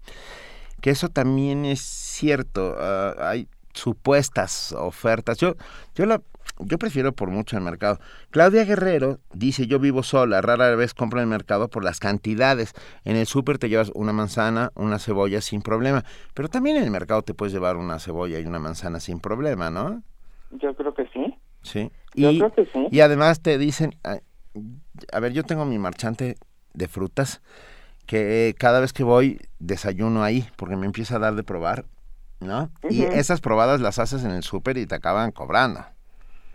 Que 0.82 0.90
eso 0.90 1.08
también 1.08 1.64
es 1.64 1.80
cierto, 1.80 2.76
ah, 2.78 3.14
hay 3.30 3.48
supuestas 3.74 4.72
ofertas. 4.72 5.38
Yo, 5.38 5.54
yo, 5.94 6.06
la, 6.06 6.22
yo 6.58 6.78
prefiero 6.78 7.12
por 7.12 7.30
mucho 7.30 7.56
el 7.56 7.62
mercado. 7.62 7.98
Claudia 8.30 8.64
Guerrero 8.64 9.20
dice, 9.32 9.66
yo 9.66 9.78
vivo 9.78 10.02
sola, 10.02 10.40
rara 10.40 10.74
vez 10.76 10.94
compro 10.94 11.20
en 11.20 11.24
el 11.24 11.28
mercado 11.30 11.68
por 11.68 11.85
las 11.85 12.00
cantidades. 12.00 12.72
En 13.04 13.16
el 13.16 13.26
súper 13.26 13.58
te 13.58 13.68
llevas 13.68 13.90
una 13.94 14.12
manzana, 14.12 14.72
una 14.74 14.98
cebolla 14.98 15.40
sin 15.40 15.62
problema, 15.62 16.04
pero 16.35 16.48
también 16.48 16.76
en 16.76 16.85
el 16.85 16.90
mercado 16.90 17.22
te 17.22 17.35
puedes 17.35 17.52
llevar 17.52 17.76
una 17.76 17.98
cebolla 17.98 18.38
y 18.40 18.44
una 18.46 18.58
manzana 18.58 19.00
sin 19.00 19.20
problema, 19.20 19.70
¿no? 19.70 20.02
Yo 20.50 20.74
creo 20.74 20.94
que 20.94 21.06
sí. 21.12 21.35
Sí. 21.62 21.90
Yo 22.14 22.30
Y, 22.30 22.38
creo 22.38 22.52
que 22.52 22.66
sí. 22.66 22.87
y 22.90 23.00
además 23.00 23.40
te 23.40 23.56
dicen, 23.58 23.94
a, 24.04 24.18
a 25.12 25.20
ver, 25.20 25.32
yo 25.32 25.44
tengo 25.44 25.64
mi 25.64 25.78
marchante 25.78 26.37
de 26.74 26.88
frutas 26.88 27.40
que 28.06 28.54
cada 28.58 28.80
vez 28.80 28.92
que 28.92 29.04
voy 29.04 29.38
desayuno 29.58 30.22
ahí 30.24 30.46
porque 30.56 30.76
me 30.76 30.87
empieza 30.87 31.16
a 31.16 31.18
dar 31.20 31.35
de 31.35 31.44
probar, 31.44 31.87
¿no? 32.42 32.70
Y 32.88 33.02
esas 33.05 33.40
probadas 33.40 33.81
las 33.81 33.98
haces 33.98 34.24
en 34.24 34.31
el 34.33 34.42
súper 34.42 34.76
y 34.78 34.87
te 34.87 34.94
acaban 34.94 35.31
cobrando, 35.33 35.85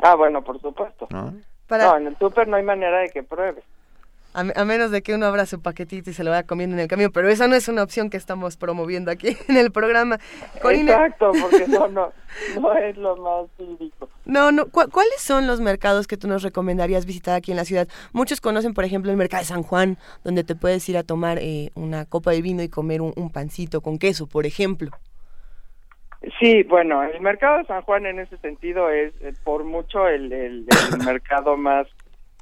Ah, 0.04 0.16
bueno, 0.16 0.44
por 0.44 0.62
supuesto. 0.62 1.08
¿no? 1.10 1.34
Para, 1.68 1.86
No, 1.86 1.98
en 1.98 2.08
el 2.08 2.18
súper 2.18 2.48
no 2.48 2.56
hay 2.58 2.64
manera 2.64 3.00
de 3.00 3.10
que 3.10 3.24
pruebes. 3.24 3.64
a, 4.34 4.44
me- 4.44 4.54
a 4.56 4.64
menos 4.64 4.92
de 4.92 5.02
que 5.02 5.16
uno 5.16 5.26
abra 5.26 5.48
su 5.48 5.60
paquetito 5.62 6.12
y 6.12 6.14
se 6.14 6.24
lo 6.24 6.30
vaya 6.30 6.44
comiendo 6.44 6.76
en 6.76 6.80
el 6.82 6.88
camión, 6.88 7.12
pero 7.12 7.28
esa 7.30 7.48
no 7.48 7.56
es 7.56 7.68
una 7.68 7.82
opción 7.82 8.10
que 8.12 8.18
estamos 8.18 8.56
promoviendo 8.58 9.10
aquí 9.10 9.36
en 9.48 9.58
el 9.58 9.72
programa. 9.72 10.20
Corina, 10.62 10.92
Exacto, 10.94 11.32
porque 11.42 11.68
no, 11.68 11.88
no, 11.90 12.14
no 12.62 12.74
es 12.78 12.96
lo 12.98 13.18
más 13.18 13.48
cívico. 13.58 14.08
no, 14.26 14.52
no, 14.52 14.68
¿cu- 14.68 14.88
¿cuáles 14.92 15.20
son 15.20 15.48
los 15.48 15.60
mercados 15.60 16.06
que 16.06 16.18
tú 16.18 16.28
nos 16.28 16.44
recomendarías 16.44 17.08
visitar 17.08 17.34
aquí 17.36 17.50
en 17.52 17.58
la 17.58 17.66
ciudad? 17.66 17.88
Muchos 18.14 18.40
conocen, 18.40 18.76
por 18.76 18.84
ejemplo, 18.86 19.10
el 19.10 19.18
mercado 19.18 19.42
de 19.42 19.48
San 19.48 19.64
Juan, 19.64 19.98
donde 20.24 20.44
te 20.44 20.54
puedes 20.54 20.88
ir 20.90 20.98
a 20.98 21.04
tomar 21.04 21.40
eh, 21.42 21.72
una 21.74 22.06
copa 22.06 22.30
de 22.32 22.44
vino 22.44 22.62
y 22.62 22.70
comer 22.70 23.02
un, 23.02 23.14
un 23.16 23.32
pancito 23.32 23.82
con 23.82 23.98
queso, 23.98 24.28
por 24.28 24.46
ejemplo. 24.46 24.92
Sí, 26.40 26.64
bueno, 26.64 27.04
el 27.04 27.22
mercado 27.22 27.60
de 27.60 27.66
San 27.66 27.82
Juan 27.84 28.06
en 28.06 28.20
ese 28.20 28.38
sentido 28.38 28.90
es 28.90 29.14
eh, 29.22 29.34
por 29.44 29.64
mucho 29.64 30.08
el, 30.08 30.32
el, 30.34 30.66
el 30.92 30.98
mercado 31.06 31.56
más, 31.58 31.88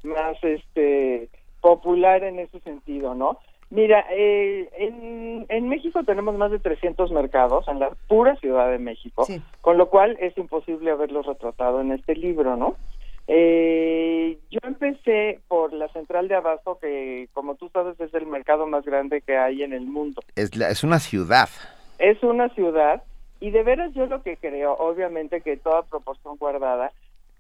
más 0.03 0.38
este 0.43 1.29
popular 1.61 2.23
en 2.23 2.39
ese 2.39 2.59
sentido, 2.61 3.15
¿no? 3.15 3.39
Mira, 3.71 4.05
eh, 4.11 4.69
en, 4.77 5.45
en 5.49 5.67
México 5.67 6.03
tenemos 6.03 6.38
más 6.38 6.51
de 6.51 6.59
300 6.59 7.11
mercados 7.11 7.67
en 7.67 7.79
la 7.79 7.89
pura 8.07 8.35
Ciudad 8.38 8.69
de 8.69 8.77
México, 8.77 9.25
Sí. 9.25 9.41
con 9.61 9.77
lo 9.77 9.89
cual 9.89 10.15
es 10.21 10.38
imposible 10.38 10.91
haberlos 10.91 11.25
retratado 11.25 11.81
en 11.81 11.91
este 11.91 12.15
libro, 12.15 12.55
¿no? 12.55 12.75
Eh, 13.27 14.38
yo 14.51 14.59
empecé 14.63 15.39
por 15.47 15.73
la 15.73 15.88
central 15.89 16.27
de 16.27 16.35
Abasto, 16.35 16.77
que 16.79 17.27
como 17.33 17.55
tú 17.55 17.69
sabes 17.73 17.99
es 17.99 18.13
el 18.13 18.27
mercado 18.27 18.67
más 18.67 18.85
grande 18.85 19.21
que 19.21 19.35
hay 19.35 19.63
en 19.63 19.73
el 19.73 19.88
mundo. 19.88 20.21
Es, 20.35 20.55
la- 20.55 20.69
es 20.69 20.83
una 20.83 20.99
ciudad. 20.99 21.49
Es 21.97 22.21
una 22.23 22.49
ciudad 22.49 23.01
y 23.45 23.51
de 23.51 23.62
veras 23.62 23.93
yo 23.93 24.08
lo 24.08 24.23
que 24.23 24.38
creo, 24.38 24.73
obviamente 24.73 25.41
que 25.41 25.55
toda 25.55 25.84
proporción 25.84 26.36
guardada, 26.38 26.91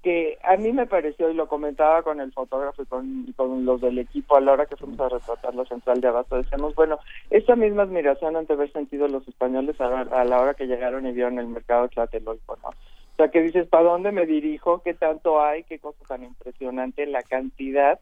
que 0.03 0.37
a 0.43 0.55
mí 0.55 0.71
me 0.71 0.85
pareció, 0.85 1.31
y 1.31 1.33
lo 1.33 1.47
comentaba 1.47 2.03
con 2.03 2.21
el 2.21 2.31
fotógrafo 2.31 2.83
y 2.83 2.85
con, 2.85 3.33
con 3.35 3.65
los 3.65 3.81
del 3.81 3.97
equipo 3.97 4.35
a 4.35 4.41
la 4.41 4.51
hora 4.51 4.67
que 4.67 4.75
fuimos 4.75 4.99
a 4.99 5.09
retratar 5.09 5.55
la 5.55 5.65
central 5.65 6.01
de 6.01 6.07
Abasto, 6.07 6.35
decíamos, 6.35 6.75
bueno, 6.75 6.99
esta 7.31 7.55
misma 7.55 7.81
admiración 7.81 8.35
ante 8.35 8.53
haber 8.53 8.71
sentido 8.71 9.07
los 9.07 9.27
españoles 9.27 9.81
a, 9.81 10.01
a 10.01 10.23
la 10.25 10.39
hora 10.39 10.53
que 10.53 10.67
llegaron 10.67 11.07
y 11.07 11.11
vieron 11.11 11.39
el 11.39 11.47
mercado 11.47 11.87
de 11.87 11.89
Tlatelolco, 11.89 12.55
¿no? 12.61 12.69
O 12.69 13.15
sea, 13.15 13.29
que 13.29 13.41
dices, 13.41 13.67
¿para 13.67 13.85
dónde 13.85 14.11
me 14.11 14.27
dirijo? 14.27 14.83
¿Qué 14.83 14.93
tanto 14.93 15.41
hay? 15.41 15.63
¿Qué 15.63 15.79
cosa 15.79 15.97
tan 16.07 16.23
impresionante? 16.23 17.07
La 17.07 17.23
cantidad 17.23 17.99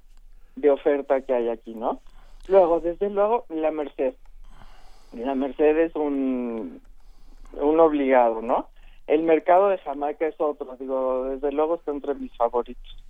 de 0.58 0.72
oferta 0.72 1.22
que 1.22 1.34
hay 1.34 1.48
aquí, 1.48 1.74
¿no? 1.74 2.02
Luego, 2.50 2.82
desde 2.82 3.10
luego, 3.10 3.46
la 3.48 3.72
Merced. 3.72 4.14
La 5.14 5.36
Merced 5.36 5.78
es 5.78 5.96
un, 5.96 6.82
un 7.54 7.80
obligado, 7.80 8.42
¿no? 8.42 8.68
El 9.08 9.24
mercado 9.24 9.70
de 9.70 9.78
Jamaica 9.80 10.28
es 10.28 10.36
otro, 10.38 10.76
digo, 10.80 11.26
desde 11.26 11.52
luego 11.52 11.76
está 11.76 11.92
entre 11.92 12.16
mis 12.16 12.36
favoritos. 12.38 13.04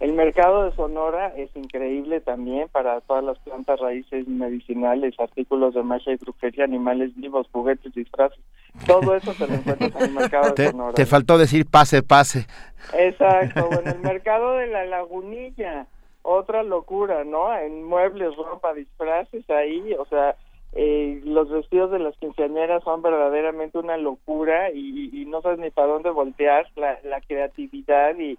El 0.00 0.12
mercado 0.12 0.64
de 0.64 0.72
Sonora 0.72 1.28
es 1.36 1.54
increíble 1.54 2.20
también 2.20 2.68
para 2.68 3.00
todas 3.02 3.22
las 3.22 3.38
plantas 3.38 3.78
raíces 3.78 4.26
medicinales, 4.26 5.14
artículos 5.20 5.74
de 5.74 5.82
magia 5.82 6.12
y 6.12 6.16
brujería, 6.16 6.64
animales 6.64 7.14
vivos, 7.14 7.46
juguetes, 7.52 7.94
disfraces, 7.94 8.40
Todo 8.86 9.14
eso 9.14 9.32
te 9.34 9.46
lo 9.46 9.54
encuentras 9.54 9.94
en 9.94 10.02
el 10.02 10.12
mercado 10.12 10.46
de 10.48 10.52
te, 10.52 10.70
Sonora. 10.70 10.94
Te 10.94 11.06
faltó 11.06 11.38
decir 11.38 11.66
pase, 11.70 12.02
pase. 12.02 12.46
Exacto, 12.92 13.70
en 13.80 13.88
el 13.88 14.00
mercado 14.00 14.56
de 14.56 14.66
la 14.66 14.84
lagunilla, 14.84 15.86
otra 16.22 16.64
locura, 16.64 17.22
¿no? 17.22 17.56
En 17.56 17.84
muebles, 17.84 18.34
ropa, 18.34 18.74
disfraces 18.74 19.48
ahí, 19.48 19.94
o 19.98 20.06
sea, 20.06 20.34
eh, 20.76 21.20
los 21.24 21.48
vestidos 21.50 21.92
de 21.92 22.00
las 22.00 22.16
quinceañeras 22.16 22.82
son 22.82 23.00
verdaderamente 23.00 23.78
una 23.78 23.96
locura 23.96 24.72
y, 24.72 25.24
no 25.28 25.40
sabes 25.40 25.60
ni 25.60 25.70
para 25.70 25.88
dónde 25.88 26.10
voltear 26.10 26.66
la, 26.74 27.20
creatividad 27.20 28.16
y, 28.18 28.36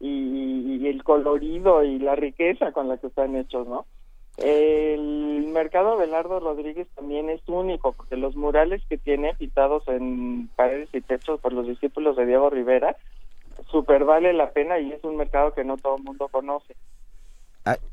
el 0.00 1.02
colorido 1.02 1.82
y 1.84 1.98
la 1.98 2.14
riqueza 2.14 2.72
con 2.72 2.88
la 2.88 2.98
que 2.98 3.06
están 3.06 3.36
hechos, 3.36 3.66
¿no? 3.66 3.86
El 4.36 5.48
mercado 5.48 5.96
Belardo 5.96 6.40
Rodríguez 6.40 6.86
también 6.94 7.28
es 7.30 7.40
único 7.48 7.92
porque 7.92 8.16
los 8.16 8.36
murales 8.36 8.82
que 8.88 8.98
tiene 8.98 9.34
pintados 9.34 9.88
en 9.88 10.48
paredes 10.56 10.90
y 10.92 11.00
techos 11.00 11.40
por 11.40 11.52
los 11.52 11.66
discípulos 11.66 12.16
de 12.16 12.26
Diego 12.26 12.48
Rivera, 12.48 12.96
super 13.70 14.04
vale 14.04 14.32
la 14.34 14.50
pena 14.50 14.78
y 14.78 14.92
es 14.92 15.02
un 15.04 15.16
mercado 15.16 15.54
que 15.54 15.64
no 15.64 15.76
todo 15.78 15.96
el 15.96 16.04
mundo 16.04 16.28
conoce. 16.28 16.74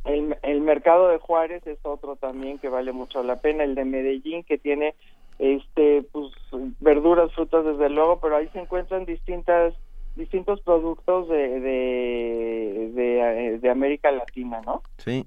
El, 0.05 0.37
el 0.43 0.61
mercado 0.61 1.09
de 1.09 1.17
Juárez 1.17 1.65
es 1.67 1.79
otro 1.83 2.15
también 2.15 2.59
que 2.59 2.69
vale 2.69 2.91
mucho 2.91 3.23
la 3.23 3.37
pena, 3.37 3.63
el 3.63 3.75
de 3.75 3.85
Medellín 3.85 4.43
que 4.43 4.57
tiene 4.57 4.95
este 5.39 6.03
pues 6.11 6.31
verduras, 6.79 7.33
frutas 7.33 7.65
desde 7.65 7.89
luego, 7.89 8.19
pero 8.19 8.37
ahí 8.37 8.47
se 8.53 8.59
encuentran 8.59 9.05
distintas 9.05 9.73
distintos 10.15 10.61
productos 10.61 11.27
de, 11.27 11.59
de, 11.59 12.91
de, 12.93 13.59
de 13.59 13.69
América 13.69 14.11
Latina, 14.11 14.61
¿no? 14.65 14.81
Sí. 14.97 15.25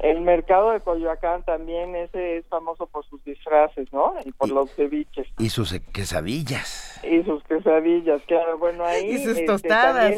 El 0.00 0.22
mercado 0.22 0.70
de 0.70 0.80
Coyoacán 0.80 1.42
también 1.42 1.94
ese 1.94 2.38
es 2.38 2.46
famoso 2.46 2.86
por 2.86 3.04
sus 3.04 3.22
disfraces, 3.22 3.92
¿no? 3.92 4.14
Y 4.24 4.32
por 4.32 4.48
los 4.48 4.74
ceviches. 4.74 5.28
Y 5.38 5.50
sus 5.50 5.78
quesadillas. 5.92 6.98
Y 7.04 7.22
sus 7.22 7.44
quesadillas, 7.44 8.22
claro. 8.22 8.56
Bueno, 8.56 8.82
ahí... 8.86 9.10
Y 9.10 9.18
sus 9.18 9.32
este, 9.32 9.44
tostadas. 9.44 10.16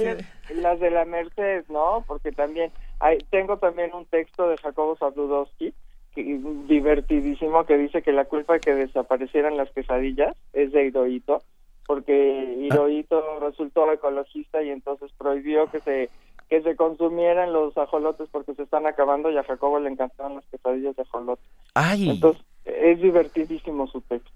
las 0.55 0.79
de 0.79 0.91
la 0.91 1.05
Merced, 1.05 1.65
¿no? 1.69 2.05
Porque 2.07 2.31
también... 2.31 2.71
Hay, 3.03 3.19
tengo 3.31 3.57
también 3.59 3.93
un 3.95 4.07
texto 4.07 4.49
de 4.49 4.57
Jacobo 4.57 4.97
Zabludowski, 4.97 5.75
divertidísimo, 6.15 7.65
que 7.65 7.77
dice 7.77 8.01
que 8.01 8.13
la 8.13 8.27
culpa 8.27 8.55
de 8.55 8.61
que 8.61 8.75
desaparecieran 8.75 9.57
las 9.57 9.71
quesadillas 9.73 10.37
es 10.53 10.71
de 10.71 10.87
Hirohito, 10.87 11.43
porque 11.87 12.57
Hirohito 12.61 13.41
resultó 13.41 13.91
ecologista 13.91 14.63
y 14.63 14.71
entonces 14.71 15.11
prohibió 15.19 15.69
que 15.71 15.81
se 15.81 16.11
que 16.49 16.63
se 16.63 16.77
consumieran 16.77 17.53
los 17.53 17.77
ajolotes 17.79 18.29
porque 18.31 18.55
se 18.55 18.65
están 18.65 18.87
acabando 18.87 19.31
y 19.31 19.39
a 19.39 19.43
Jacobo 19.43 19.81
le 19.81 19.89
encantaban 19.89 20.35
las 20.35 20.45
quesadillas 20.47 20.95
de 20.95 21.03
ajolote. 21.03 21.43
Ay. 21.73 22.11
Entonces, 22.11 22.45
es 22.67 23.01
divertidísimo 23.01 23.87
su 23.87 24.03
texto. 24.03 24.31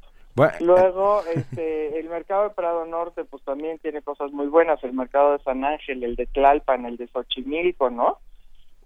Luego, 0.60 1.20
este, 1.34 1.98
el 1.98 2.08
mercado 2.08 2.44
de 2.44 2.54
Prado 2.54 2.84
Norte, 2.86 3.24
pues 3.24 3.42
también 3.44 3.78
tiene 3.78 4.02
cosas 4.02 4.32
muy 4.32 4.46
buenas. 4.46 4.82
El 4.82 4.94
mercado 4.94 5.32
de 5.32 5.44
San 5.44 5.62
Ángel, 5.64 6.02
el 6.04 6.16
de 6.16 6.26
Tlalpan, 6.26 6.86
el 6.86 6.96
de 6.96 7.06
Xochimilco, 7.06 7.90
¿no? 7.90 8.18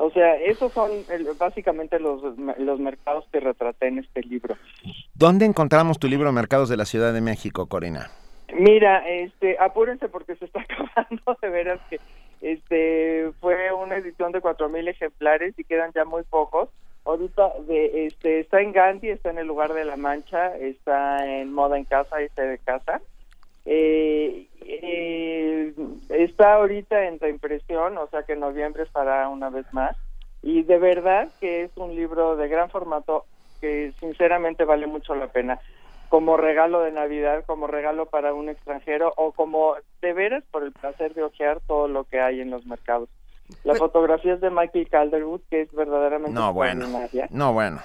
O 0.02 0.10
sea, 0.10 0.34
esos 0.36 0.72
son 0.72 0.90
básicamente 1.38 2.00
los, 2.00 2.22
los 2.58 2.80
mercados 2.80 3.26
que 3.30 3.38
retraté 3.38 3.88
en 3.88 3.98
este 3.98 4.22
libro. 4.22 4.56
¿Dónde 5.14 5.44
encontramos 5.44 5.98
tu 5.98 6.08
libro 6.08 6.32
Mercados 6.32 6.70
de 6.70 6.78
la 6.78 6.86
Ciudad 6.86 7.12
de 7.12 7.20
México, 7.20 7.66
Corina? 7.66 8.10
Mira, 8.54 9.06
este, 9.06 9.58
apúrense 9.60 10.08
porque 10.08 10.36
se 10.36 10.46
está 10.46 10.60
acabando, 10.62 11.36
de 11.42 11.48
veras 11.50 11.80
que 11.90 12.00
este 12.40 13.30
fue 13.42 13.72
una 13.74 13.96
edición 13.96 14.32
de 14.32 14.40
cuatro 14.40 14.70
mil 14.70 14.88
ejemplares 14.88 15.52
y 15.58 15.64
quedan 15.64 15.92
ya 15.94 16.06
muy 16.06 16.22
pocos. 16.22 16.70
Ahorita 17.04 17.52
de, 17.68 18.06
este, 18.06 18.40
está 18.40 18.62
en 18.62 18.72
Gandhi, 18.72 19.10
está 19.10 19.28
en 19.28 19.38
el 19.38 19.46
lugar 19.46 19.74
de 19.74 19.84
la 19.84 19.96
Mancha, 19.96 20.56
está 20.56 21.26
en 21.26 21.52
Moda 21.52 21.76
en 21.76 21.84
Casa, 21.84 22.22
este 22.22 22.40
de 22.40 22.56
casa. 22.56 23.02
Eh, 23.64 24.46
eh, 24.62 25.74
está 26.08 26.54
ahorita 26.54 27.06
en 27.06 27.18
reimpresión, 27.18 27.98
o 27.98 28.06
sea 28.08 28.22
que 28.22 28.32
en 28.34 28.40
noviembre 28.40 28.84
estará 28.84 29.28
una 29.28 29.50
vez 29.50 29.66
más. 29.72 29.96
Y 30.42 30.62
de 30.62 30.78
verdad 30.78 31.28
que 31.40 31.64
es 31.64 31.70
un 31.76 31.94
libro 31.94 32.36
de 32.36 32.48
gran 32.48 32.70
formato 32.70 33.26
que 33.60 33.92
sinceramente 34.00 34.64
vale 34.64 34.86
mucho 34.86 35.14
la 35.14 35.26
pena 35.28 35.60
como 36.08 36.36
regalo 36.36 36.80
de 36.80 36.90
Navidad, 36.90 37.44
como 37.46 37.68
regalo 37.68 38.06
para 38.06 38.34
un 38.34 38.48
extranjero 38.48 39.12
o 39.16 39.32
como 39.32 39.76
de 40.02 40.12
veras 40.12 40.42
por 40.50 40.64
el 40.64 40.72
placer 40.72 41.14
de 41.14 41.22
ojear 41.22 41.60
todo 41.66 41.86
lo 41.86 42.04
que 42.04 42.20
hay 42.20 42.40
en 42.40 42.50
los 42.50 42.66
mercados. 42.66 43.08
La 43.64 43.74
fotografía 43.76 44.34
es 44.34 44.40
de 44.40 44.50
Michael 44.50 44.88
Calderwood, 44.88 45.40
que 45.48 45.62
es 45.62 45.72
verdaderamente 45.72 46.34
no, 46.34 46.52
bueno. 46.52 46.86
No, 47.30 47.52
bueno. 47.52 47.80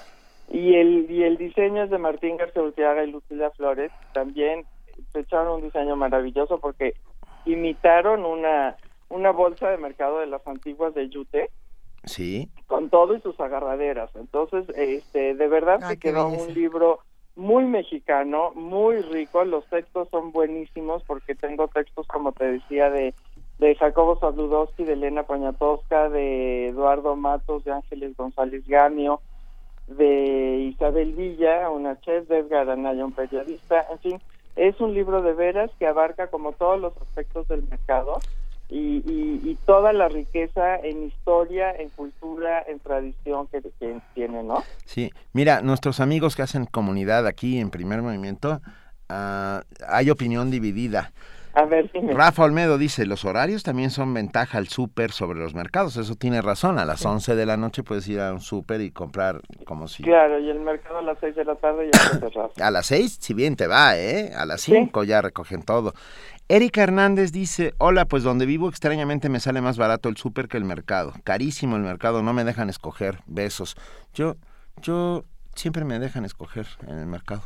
Y 0.48 0.74
el, 0.74 1.10
y 1.10 1.22
el 1.24 1.36
diseño 1.36 1.84
es 1.84 1.90
de 1.90 1.98
Martín 1.98 2.36
García 2.36 2.62
Urteaga 2.62 3.04
y 3.04 3.10
Lucila 3.12 3.50
Flores. 3.52 3.92
También 4.12 4.64
echaron 5.14 5.56
un 5.56 5.62
diseño 5.62 5.96
maravilloso 5.96 6.58
porque 6.58 6.94
imitaron 7.44 8.24
una, 8.24 8.76
una 9.08 9.30
bolsa 9.30 9.70
de 9.70 9.78
mercado 9.78 10.18
de 10.18 10.26
las 10.26 10.46
antiguas 10.46 10.94
de 10.94 11.08
Yute. 11.08 11.50
Sí. 12.04 12.48
Con 12.66 12.88
todo 12.88 13.16
y 13.16 13.20
sus 13.20 13.38
agarraderas. 13.40 14.14
Entonces, 14.14 14.64
este, 14.76 15.34
de 15.34 15.48
verdad 15.48 15.80
se 15.88 15.98
quedó 15.98 16.28
un 16.28 16.54
libro 16.54 17.00
muy 17.36 17.64
mexicano, 17.64 18.52
muy 18.54 19.02
rico, 19.02 19.44
los 19.44 19.66
textos 19.66 20.08
son 20.10 20.32
buenísimos 20.32 21.02
porque 21.04 21.34
tengo 21.34 21.68
textos, 21.68 22.06
como 22.06 22.32
te 22.32 22.46
decía, 22.52 22.90
de, 22.90 23.14
de 23.58 23.74
Jacobo 23.74 24.18
Zabludowski, 24.18 24.84
de 24.84 24.94
Elena 24.94 25.24
Poniatowska, 25.24 26.08
de 26.08 26.68
Eduardo 26.68 27.14
Matos, 27.14 27.64
de 27.64 27.72
Ángeles 27.72 28.16
González 28.16 28.66
Gamio, 28.66 29.20
de 29.86 30.70
Isabel 30.72 31.12
Villa, 31.12 31.68
una 31.68 32.00
chef, 32.00 32.26
de 32.28 32.38
Edgar 32.38 32.70
Anaya, 32.70 33.04
un 33.04 33.12
periodista, 33.12 33.86
en 33.92 33.98
fin, 33.98 34.20
es 34.56 34.80
un 34.80 34.94
libro 34.94 35.22
de 35.22 35.34
veras 35.34 35.70
que 35.78 35.86
abarca 35.86 36.28
como 36.28 36.52
todos 36.52 36.80
los 36.80 36.96
aspectos 36.96 37.46
del 37.48 37.62
mercado 37.68 38.18
y, 38.68 39.02
y, 39.06 39.56
toda 39.64 39.92
la 39.92 40.08
riqueza 40.08 40.76
en 40.76 41.04
historia, 41.04 41.70
en 41.70 41.88
cultura, 41.90 42.64
en 42.66 42.80
tradición 42.80 43.46
que, 43.46 43.62
tiene, 44.14 44.42
¿no? 44.42 44.64
Sí, 44.84 45.12
mira, 45.32 45.60
nuestros 45.60 46.00
amigos 46.00 46.34
que 46.34 46.42
hacen 46.42 46.66
comunidad 46.66 47.28
aquí 47.28 47.60
en 47.60 47.70
Primer 47.70 48.02
Movimiento, 48.02 48.60
uh, 49.08 49.60
hay 49.86 50.10
opinión 50.10 50.50
dividida. 50.50 51.12
A 51.56 51.64
ver, 51.64 51.90
Rafa 52.12 52.44
Olmedo 52.44 52.76
dice, 52.76 53.06
los 53.06 53.24
horarios 53.24 53.62
también 53.62 53.88
son 53.90 54.12
ventaja 54.12 54.58
al 54.58 54.68
súper 54.68 55.10
sobre 55.10 55.38
los 55.38 55.54
mercados. 55.54 55.96
Eso 55.96 56.14
tiene 56.14 56.42
razón. 56.42 56.78
A 56.78 56.84
las 56.84 57.02
11 57.02 57.34
de 57.34 57.46
la 57.46 57.56
noche 57.56 57.82
puedes 57.82 58.06
ir 58.08 58.20
a 58.20 58.30
un 58.34 58.42
súper 58.42 58.82
y 58.82 58.90
comprar 58.90 59.40
como 59.64 59.88
si... 59.88 60.02
Claro, 60.02 60.38
y 60.38 60.50
el 60.50 60.60
mercado 60.60 60.98
a 60.98 61.02
las 61.02 61.16
6 61.18 61.34
de 61.34 61.44
la 61.46 61.54
tarde 61.54 61.88
ya 61.90 61.98
está 61.98 62.18
cerrado. 62.20 62.52
a 62.60 62.70
las 62.70 62.84
6, 62.84 63.16
si 63.22 63.32
bien 63.32 63.56
te 63.56 63.68
va, 63.68 63.96
¿eh? 63.96 64.34
A 64.36 64.44
las 64.44 64.60
5 64.60 65.02
ya 65.04 65.22
recogen 65.22 65.62
todo. 65.62 65.94
Erika 66.48 66.82
Hernández 66.82 67.32
dice, 67.32 67.72
hola, 67.78 68.04
pues 68.04 68.22
donde 68.22 68.44
vivo 68.44 68.68
extrañamente 68.68 69.30
me 69.30 69.40
sale 69.40 69.62
más 69.62 69.78
barato 69.78 70.10
el 70.10 70.18
súper 70.18 70.48
que 70.48 70.58
el 70.58 70.64
mercado. 70.64 71.14
Carísimo 71.24 71.76
el 71.76 71.82
mercado, 71.82 72.22
no 72.22 72.34
me 72.34 72.44
dejan 72.44 72.68
escoger. 72.68 73.20
Besos. 73.24 73.76
Yo, 74.12 74.36
yo 74.82 75.24
siempre 75.54 75.86
me 75.86 75.98
dejan 75.98 76.26
escoger 76.26 76.66
en 76.86 76.98
el 76.98 77.06
mercado. 77.06 77.44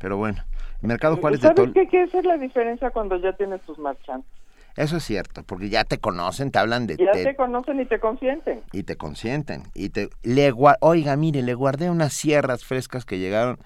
Pero 0.00 0.16
bueno, 0.16 0.42
mercado 0.88 1.16
Juárez 1.16 1.40
de 1.40 1.50
Tol... 1.50 1.72
qué? 1.72 1.86
¿Qué 1.88 2.02
es 2.02 2.24
la 2.24 2.36
diferencia 2.36 2.90
cuando 2.90 3.16
ya 3.16 3.32
tienes 3.32 3.60
tus 3.62 3.78
marchantes? 3.78 4.30
Eso 4.76 4.96
es 4.96 5.04
cierto, 5.04 5.42
porque 5.42 5.68
ya 5.68 5.84
te 5.84 5.98
conocen, 5.98 6.50
te 6.50 6.58
hablan 6.58 6.86
de... 6.86 6.96
Ya 6.96 7.12
te, 7.12 7.36
conocen 7.36 7.80
y 7.80 7.84
te 7.84 8.00
consienten. 8.00 8.62
Y 8.72 8.84
te 8.84 8.96
consienten. 8.96 9.64
Y 9.74 9.90
te... 9.90 10.08
Le, 10.22 10.52
oiga, 10.80 11.16
mire, 11.16 11.42
le 11.42 11.54
guardé 11.54 11.90
unas 11.90 12.14
sierras 12.14 12.64
frescas 12.64 13.04
que 13.04 13.18
llegaron. 13.18 13.58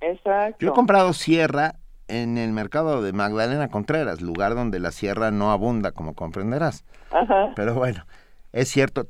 Exacto. 0.00 0.56
Yo 0.60 0.70
he 0.70 0.72
comprado 0.72 1.12
sierra 1.12 1.74
en 2.08 2.38
el 2.38 2.52
mercado 2.52 3.02
de 3.02 3.12
Magdalena 3.12 3.68
Contreras, 3.68 4.22
lugar 4.22 4.54
donde 4.54 4.78
la 4.78 4.90
sierra 4.90 5.30
no 5.30 5.50
abunda, 5.50 5.92
como 5.92 6.14
comprenderás. 6.14 6.84
Ajá. 7.10 7.52
Pero 7.54 7.74
bueno, 7.74 8.06
es 8.52 8.68
cierto. 8.68 9.06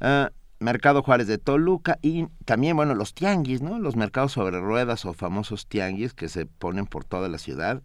Ah, 0.00 0.30
mercado 0.60 1.02
Juárez 1.02 1.26
de 1.26 1.38
Toluca 1.38 1.98
y 2.02 2.26
también, 2.44 2.76
bueno, 2.76 2.94
los 2.94 3.14
tianguis, 3.14 3.62
¿no? 3.62 3.78
Los 3.78 3.96
mercados 3.96 4.32
sobre 4.32 4.60
ruedas 4.60 5.04
o 5.04 5.12
famosos 5.12 5.66
tianguis 5.66 6.14
que 6.14 6.28
se 6.28 6.46
ponen 6.46 6.86
por 6.86 7.04
toda 7.04 7.28
la 7.28 7.38
ciudad. 7.38 7.82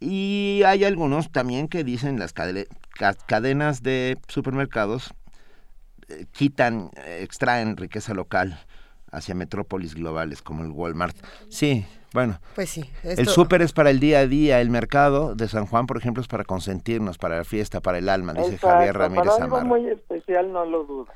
Y 0.00 0.62
hay 0.66 0.84
algunos 0.84 1.30
también 1.30 1.68
que 1.68 1.84
dicen 1.84 2.18
las 2.18 2.32
cadenas 2.32 3.82
de 3.82 4.18
supermercados 4.28 5.14
eh, 6.08 6.26
quitan, 6.32 6.90
extraen 7.06 7.76
riqueza 7.76 8.12
local 8.12 8.58
hacia 9.12 9.34
metrópolis 9.34 9.94
globales 9.94 10.42
como 10.42 10.64
el 10.64 10.70
Walmart. 10.70 11.16
Sí, 11.48 11.86
bueno, 12.12 12.40
pues 12.54 12.70
sí. 12.70 12.90
El 13.04 13.28
súper 13.28 13.62
es 13.62 13.72
para 13.72 13.90
el 13.90 14.00
día 14.00 14.20
a 14.20 14.26
día, 14.26 14.60
el 14.60 14.70
mercado 14.70 15.34
de 15.34 15.48
San 15.48 15.66
Juan, 15.66 15.86
por 15.86 15.98
ejemplo, 15.98 16.20
es 16.20 16.28
para 16.28 16.44
consentirnos, 16.44 17.18
para 17.18 17.36
la 17.36 17.44
fiesta, 17.44 17.80
para 17.80 17.98
el 17.98 18.08
alma, 18.08 18.34
dice 18.34 18.58
Javier 18.58 18.96
Ramírez 18.96 19.28
para 19.28 19.44
algo 19.44 19.60
muy 19.62 19.88
especial, 19.88 20.52
no 20.52 20.64
lo 20.64 20.84
dudo. 20.84 21.06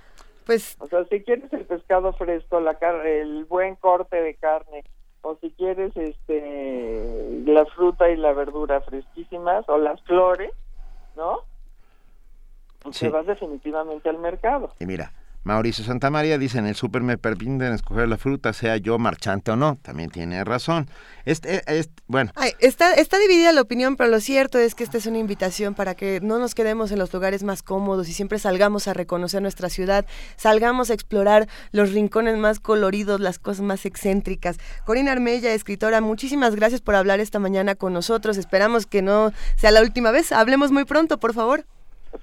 Pues, 0.47 0.77
o 0.79 0.87
sea, 0.87 1.05
si 1.07 1.23
quieres 1.23 1.53
el 1.53 1.67
pescado 1.67 2.13
fresco, 2.13 2.61
la 2.61 2.79
el 3.05 3.45
buen 3.47 3.75
corte 3.75 4.17
de 4.23 4.37
carne, 4.37 4.85
o 5.23 5.37
si 5.41 5.51
quieres 5.51 5.91
este 5.97 7.43
la 7.45 7.67
fruta 7.67 8.09
y 8.09 8.17
la 8.17 8.33
verdura 8.33 8.81
fresquísimas, 8.81 9.69
o 9.69 9.77
las 9.77 10.01
flores, 10.03 10.53
¿no? 11.17 11.41
Pues 12.79 13.01
te 13.01 13.09
vas 13.09 13.27
definitivamente 13.27 14.09
al 14.09 14.19
mercado. 14.19 14.71
Y 14.79 14.87
mira, 14.87 15.13
Mauricio 15.47 15.85
Santamaría 15.85 16.39
dice, 16.39 16.59
en 16.59 16.67
el 16.67 16.75
súper 16.75 17.03
me 17.03 17.19
permiten 17.19 17.73
escoger 17.73 18.09
la 18.09 18.19
fruta, 18.19 18.53
sea 18.53 18.79
yo 18.79 18.99
marchante 18.99 19.53
o 19.53 19.57
no. 19.57 19.79
También 19.81 20.11
tiene 20.11 20.43
razón. 20.43 20.91
Este, 21.25 21.63
bueno. 22.09 22.33
está, 22.59 22.95
está 22.95 23.17
dividida 23.21 23.53
la 23.53 23.61
opinión, 23.61 23.95
pero 23.95 24.11
lo 24.11 24.19
cierto 24.19 24.59
es 24.59 24.75
que 24.75 24.83
esta 24.83 24.99
es 24.99 25.07
una 25.07 25.19
invitación 25.19 25.75
para 25.75 25.95
que 25.95 26.19
no 26.21 26.41
nos 26.41 26.57
quedemos 26.57 26.91
en 26.91 26.99
los 26.99 27.13
lugares 27.13 27.45
más 27.45 27.63
cómodos 27.63 28.09
y 28.09 28.13
siempre 28.13 28.41
salgamos 28.41 28.89
a 28.89 28.93
reconocer 28.93 29.41
nuestra 29.41 29.69
ciudad, 29.69 30.05
salgamos 30.35 30.91
a 30.91 30.95
explorar 30.95 31.47
los 31.71 31.93
rincones 31.93 32.37
más 32.39 32.59
coloridos, 32.59 33.21
las 33.21 33.39
cosas 33.39 33.65
más 33.65 33.87
excéntricas. 33.87 34.57
Corina 34.85 35.13
Armella, 35.13 35.55
escritora, 35.55 36.01
muchísimas 36.01 36.57
gracias 36.57 36.81
por 36.81 36.97
hablar 36.97 37.21
esta 37.21 37.39
mañana 37.39 37.77
con 37.77 37.93
nosotros. 37.93 38.37
Esperamos 38.37 38.87
que 38.87 39.01
no 39.01 39.31
sea 39.55 39.71
la 39.71 39.83
última 39.83 40.11
vez. 40.11 40.33
Hablemos 40.33 40.73
muy 40.73 40.87
pronto, 40.87 41.21
por 41.21 41.35
favor. 41.35 41.67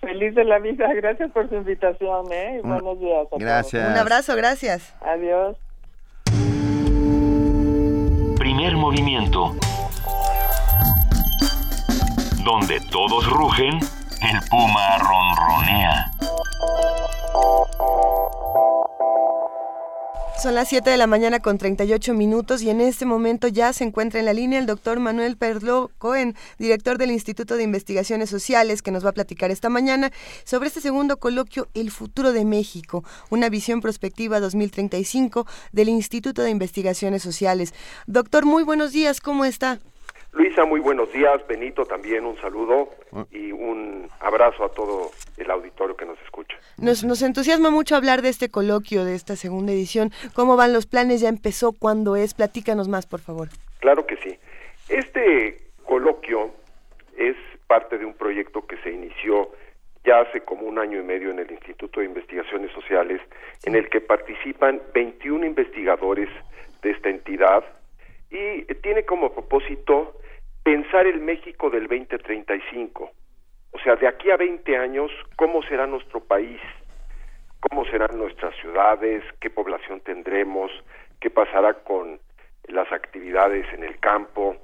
Feliz 0.03 0.35
de 0.35 0.43
la 0.43 0.59
vida, 0.59 0.93
gracias 0.95 1.31
por 1.31 1.47
su 1.47 1.55
invitación, 1.55 2.25
¿eh? 2.31 2.59
buenos 2.61 2.99
días. 2.99 3.27
gracias. 3.37 3.89
Un 3.89 3.97
abrazo, 3.97 4.35
gracias. 4.35 4.93
Adiós. 5.01 5.57
Primer 8.37 8.75
movimiento. 8.75 9.55
Donde 12.43 12.79
todos 12.91 13.29
rugen, 13.29 13.75
el 13.75 14.39
puma 14.49 14.97
ronronea. 14.97 16.11
Son 20.41 20.55
las 20.55 20.67
7 20.67 20.89
de 20.89 20.97
la 20.97 21.07
mañana 21.07 21.39
con 21.39 21.57
38 21.57 22.13
minutos 22.13 22.63
y 22.63 22.69
en 22.69 22.81
este 22.81 23.05
momento 23.05 23.47
ya 23.47 23.71
se 23.71 23.85
encuentra 23.85 24.19
en 24.19 24.25
la 24.25 24.33
línea 24.33 24.59
el 24.59 24.65
doctor 24.65 24.99
Manuel 24.99 25.37
Perlo 25.37 25.91
Cohen, 25.99 26.35
director 26.59 26.97
del 26.97 27.11
Instituto 27.11 27.55
de 27.55 27.63
Investigaciones 27.63 28.29
Sociales, 28.29 28.81
que 28.81 28.91
nos 28.91 29.05
va 29.05 29.11
a 29.11 29.13
platicar 29.13 29.51
esta 29.51 29.69
mañana 29.69 30.11
sobre 30.43 30.67
este 30.67 30.81
segundo 30.81 31.17
coloquio 31.17 31.67
El 31.73 31.91
futuro 31.91 32.33
de 32.33 32.43
México, 32.43 33.03
una 33.29 33.47
visión 33.47 33.79
prospectiva 33.79 34.41
2035 34.41 35.45
del 35.71 35.87
Instituto 35.87 36.41
de 36.41 36.49
Investigaciones 36.49 37.21
Sociales. 37.21 37.73
Doctor, 38.07 38.45
muy 38.45 38.63
buenos 38.63 38.91
días, 38.91 39.21
¿cómo 39.21 39.45
está? 39.45 39.79
Luisa, 40.33 40.65
muy 40.65 40.79
buenos 40.79 41.11
días. 41.13 41.45
Benito, 41.47 41.85
también 41.85 42.25
un 42.25 42.35
saludo 42.37 42.89
ah. 43.13 43.23
y 43.31 43.51
un 43.51 44.09
abrazo 44.19 44.65
a 44.65 44.69
todo 44.69 45.11
el 45.37 45.49
auditorio 45.51 45.95
que 45.95 46.05
nos 46.05 46.19
escucha. 46.21 46.32
Nos, 46.77 47.03
nos 47.03 47.21
entusiasma 47.21 47.69
mucho 47.69 47.95
hablar 47.95 48.21
de 48.21 48.29
este 48.29 48.49
coloquio, 48.49 49.05
de 49.05 49.15
esta 49.15 49.35
segunda 49.35 49.71
edición. 49.71 50.11
¿Cómo 50.33 50.55
van 50.55 50.73
los 50.73 50.85
planes? 50.85 51.21
¿Ya 51.21 51.29
empezó? 51.29 51.71
¿Cuándo 51.73 52.15
es? 52.15 52.33
Platícanos 52.33 52.87
más, 52.87 53.05
por 53.05 53.19
favor. 53.19 53.49
Claro 53.79 54.05
que 54.05 54.17
sí. 54.17 54.37
Este 54.89 55.57
coloquio 55.85 56.51
es 57.17 57.35
parte 57.67 57.97
de 57.97 58.05
un 58.05 58.13
proyecto 58.13 58.65
que 58.65 58.77
se 58.77 58.91
inició 58.91 59.51
ya 60.05 60.19
hace 60.19 60.41
como 60.41 60.63
un 60.67 60.79
año 60.79 60.99
y 60.99 61.03
medio 61.03 61.31
en 61.31 61.39
el 61.39 61.51
Instituto 61.51 61.99
de 61.99 62.07
Investigaciones 62.07 62.71
Sociales, 62.71 63.21
en 63.63 63.75
el 63.75 63.89
que 63.89 64.01
participan 64.01 64.81
21 64.93 65.45
investigadores 65.45 66.29
de 66.81 66.91
esta 66.91 67.09
entidad 67.09 67.63
y 68.29 68.65
tiene 68.81 69.05
como 69.05 69.31
propósito 69.31 70.19
pensar 70.63 71.05
el 71.05 71.19
México 71.19 71.69
del 71.69 71.87
2035. 71.87 73.11
O 73.73 73.79
sea, 73.79 73.95
de 73.95 74.07
aquí 74.07 74.29
a 74.31 74.37
20 74.37 74.77
años, 74.77 75.11
¿cómo 75.35 75.63
será 75.63 75.87
nuestro 75.87 76.19
país? 76.19 76.61
¿Cómo 77.59 77.85
serán 77.85 78.17
nuestras 78.17 78.55
ciudades? 78.57 79.23
¿Qué 79.39 79.49
población 79.49 79.99
tendremos? 80.01 80.71
¿Qué 81.19 81.29
pasará 81.29 81.73
con 81.73 82.19
las 82.67 82.91
actividades 82.91 83.65
en 83.73 83.83
el 83.83 83.99
campo? 83.99 84.55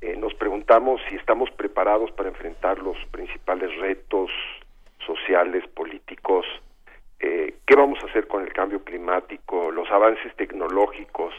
Eh, 0.00 0.16
nos 0.16 0.34
preguntamos 0.34 1.00
si 1.08 1.16
estamos 1.16 1.50
preparados 1.50 2.10
para 2.12 2.30
enfrentar 2.30 2.78
los 2.78 2.96
principales 3.10 3.74
retos 3.78 4.30
sociales, 5.04 5.66
políticos, 5.68 6.46
eh, 7.20 7.54
qué 7.66 7.76
vamos 7.76 8.02
a 8.02 8.06
hacer 8.06 8.26
con 8.26 8.42
el 8.42 8.52
cambio 8.52 8.82
climático, 8.82 9.70
los 9.70 9.90
avances 9.90 10.34
tecnológicos, 10.36 11.34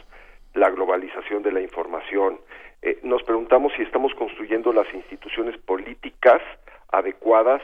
la 0.54 0.70
globalización 0.70 1.42
de 1.42 1.52
la 1.52 1.60
información, 1.60 2.38
eh, 2.82 2.98
nos 3.02 3.22
preguntamos 3.24 3.72
si 3.76 3.82
estamos 3.82 4.14
construyendo 4.14 4.72
las 4.72 4.92
instituciones 4.94 5.56
políticas 5.58 6.40
adecuadas 6.90 7.62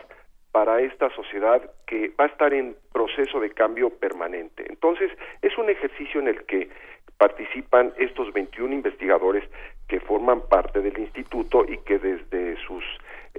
para 0.53 0.81
esta 0.81 1.09
sociedad 1.11 1.63
que 1.87 2.13
va 2.19 2.25
a 2.25 2.29
estar 2.29 2.53
en 2.53 2.77
proceso 2.93 3.41
de 3.41 3.51
cambio 3.51 3.91
permanente. 3.91 4.65
Entonces, 4.69 5.11
es 5.41 5.57
un 5.57 5.71
ejercicio 5.71 6.21
en 6.21 6.29
el 6.29 6.45
que 6.45 6.69
participan 7.17 7.93
estos 7.97 8.33
21 8.33 8.75
investigadores 8.75 9.45
que 9.89 10.01
forman 10.01 10.43
parte 10.49 10.81
del 10.81 10.99
instituto 10.99 11.65
y 11.67 11.79
que 11.79 11.99
desde 11.99 12.57
sus 12.67 12.85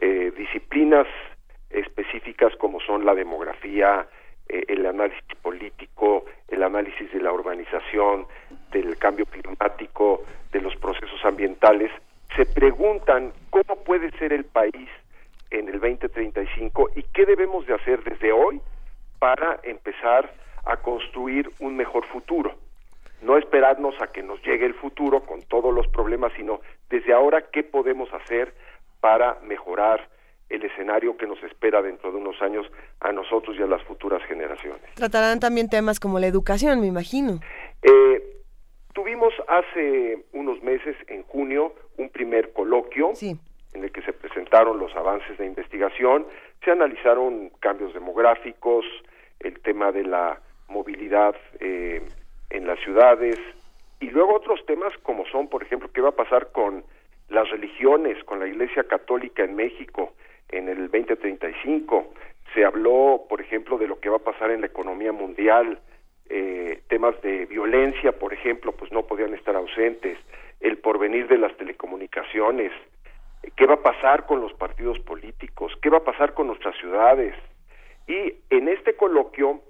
eh, 0.02 0.32
disciplinas 0.36 1.08
específicas 1.70 2.56
como 2.56 2.80
son 2.80 3.06
la 3.06 3.14
demografía, 3.14 4.08
eh, 4.48 4.64
el 4.68 4.86
análisis 4.86 5.36
político, 5.42 6.26
el 6.48 6.64
análisis 6.64 7.12
de 7.12 7.22
la 7.22 7.32
urbanización, 7.32 8.26
del 8.72 8.98
cambio 8.98 9.26
climático, 9.26 10.24
de 10.52 10.62
los 10.62 10.76
procesos 10.78 11.24
ambientales, 11.26 11.92
se 12.36 12.46
preguntan 12.46 13.34
cómo 13.50 13.84
puede 13.84 14.12
ser 14.18 14.34
el 14.34 14.46
país 14.46 14.90
en 15.54 15.70
el 15.70 15.80
2035 15.80 16.90
y 16.96 17.04
qué 17.14 17.26
debemos 17.26 17.66
de 17.68 17.76
hacer 17.76 18.04
desde 18.04 18.32
hoy 18.32 18.60
para 19.20 19.60
empezar 19.64 20.34
a 20.66 20.78
construir 20.78 21.50
un 21.60 21.76
mejor 21.76 22.06
futuro. 22.08 22.56
No 23.22 23.38
esperarnos 23.38 23.96
a 24.02 24.08
que 24.08 24.24
nos 24.24 24.42
llegue 24.44 24.66
el 24.66 24.74
futuro 24.74 25.22
con 25.22 25.42
todos 25.44 25.74
los 25.74 25.88
problemas, 25.88 26.34
sino 26.36 26.60
desde 26.90 27.14
ahora 27.14 27.46
qué 27.52 27.64
podemos 27.64 28.12
hacer 28.14 28.54
para 29.00 29.40
mejorar 29.44 30.10
el 30.50 30.64
escenario 30.64 31.16
que 31.18 31.26
nos 31.26 31.42
espera 31.44 31.82
dentro 31.82 32.12
de 32.12 32.18
unos 32.18 32.42
años 32.42 32.66
a 33.00 33.12
nosotros 33.12 33.56
y 33.58 33.62
a 33.62 33.68
las 33.68 33.82
futuras 33.84 34.22
generaciones. 34.28 34.82
Tratarán 34.96 35.40
también 35.40 35.70
temas 35.70 36.00
como 36.00 36.20
la 36.20 36.28
educación, 36.28 36.82
me 36.82 36.88
imagino. 36.88 37.40
Eh, 37.82 38.42
tuvimos 38.94 39.34
hace 39.48 40.26
unos 40.34 40.62
meses, 40.62 40.96
en 41.08 41.24
junio, 41.24 41.74
un 41.98 42.10
primer 42.10 42.52
coloquio 42.54 43.14
en 43.74 43.84
el 43.84 43.92
que 43.92 44.02
se 44.02 44.14
presentaron 44.14 44.80
los 44.80 44.96
avances 44.96 45.38
de 45.38 45.46
investigación, 45.46 46.26
se 46.64 46.72
analizaron 46.72 47.50
cambios 47.60 47.94
demográficos, 47.94 48.86
el 49.40 49.60
tema 49.62 49.92
de 49.92 50.04
la 50.04 50.40
movilidad 50.68 51.36
eh, 51.60 52.02
en 52.50 52.68
las 52.68 52.80
ciudades 52.80 53.38
y 54.00 54.10
luego 54.10 54.36
otros 54.36 54.66
temas 54.66 54.94
como 55.04 55.26
son, 55.28 55.48
por 55.48 55.64
ejemplo, 55.64 55.90
qué 55.94 56.02
va 56.02 56.10
a 56.10 56.16
pasar 56.16 56.52
con 56.52 56.84
las 57.30 57.50
religiones, 57.50 58.22
con 58.26 58.40
la 58.40 58.48
Iglesia 58.48 58.84
Católica 58.84 59.44
en 59.44 59.56
México, 59.56 60.14
en 60.50 60.68
el 60.68 60.92
2035. 60.92 62.14
Se 62.54 62.66
habló, 62.66 63.26
por 63.30 63.42
ejemplo, 63.42 63.78
de 63.78 63.88
lo 63.88 64.00
que 64.00 64.10
va 64.10 64.18
a 64.18 64.20
pasar 64.32 64.52
en 64.52 64.62
la 64.62 64.68
economía 64.68 65.12
mundial, 65.12 65.80
eh, 66.30 66.82
temas 66.90 67.20
de 67.22 67.46
violencia, 67.46 68.12
por 68.12 68.34
ejemplo, 68.34 68.74
pues 68.74 68.92
no 68.92 69.04
podían 69.04 69.34
estar 69.34 69.56
ausentes, 69.56 70.18
el 70.60 70.78
porvenir 70.78 71.28
de 71.28 71.38
las 71.38 71.56
telecomunicaciones, 71.58 72.72
qué 73.56 73.66
va 73.66 73.76
a 73.76 73.82
pasar 73.84 74.26
con 74.26 74.42
los 74.42 74.54
partidos 74.54 75.00
políticos, 75.00 75.74
qué 75.82 75.90
va 75.90 75.98
a 75.98 76.04
pasar 76.04 76.34
con 76.34 76.48
nuestras 76.48 76.76
ciudades. 76.78 77.36
Y 78.08 78.36
en 78.50 78.68
este 78.68 78.96
coloquio 78.96 79.62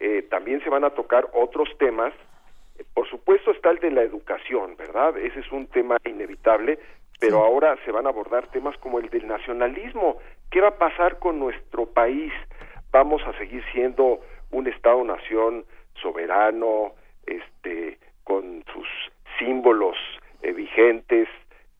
eh, 0.00 0.22
también 0.22 0.62
se 0.62 0.70
van 0.70 0.84
a 0.84 0.90
tocar 0.90 1.28
otros 1.32 1.68
temas. 1.78 2.12
Por 2.94 3.08
supuesto 3.08 3.52
está 3.52 3.70
el 3.70 3.78
de 3.78 3.90
la 3.90 4.02
educación, 4.02 4.76
¿verdad? 4.76 5.16
Ese 5.16 5.40
es 5.40 5.52
un 5.52 5.66
tema 5.68 5.96
inevitable, 6.04 6.78
pero 7.20 7.44
ahora 7.44 7.76
se 7.84 7.92
van 7.92 8.06
a 8.06 8.08
abordar 8.08 8.48
temas 8.48 8.76
como 8.78 8.98
el 8.98 9.08
del 9.10 9.28
nacionalismo. 9.28 10.18
¿Qué 10.50 10.60
va 10.60 10.68
a 10.68 10.78
pasar 10.78 11.18
con 11.18 11.38
nuestro 11.38 11.86
país? 11.86 12.32
¿Vamos 12.90 13.22
a 13.26 13.38
seguir 13.38 13.62
siendo 13.72 14.20
un 14.50 14.66
Estado-nación 14.66 15.64
soberano, 15.94 16.94
este, 17.26 17.98
con 18.24 18.64
sus 18.72 18.88
símbolos 19.38 19.96
eh, 20.42 20.52
vigentes? 20.52 21.28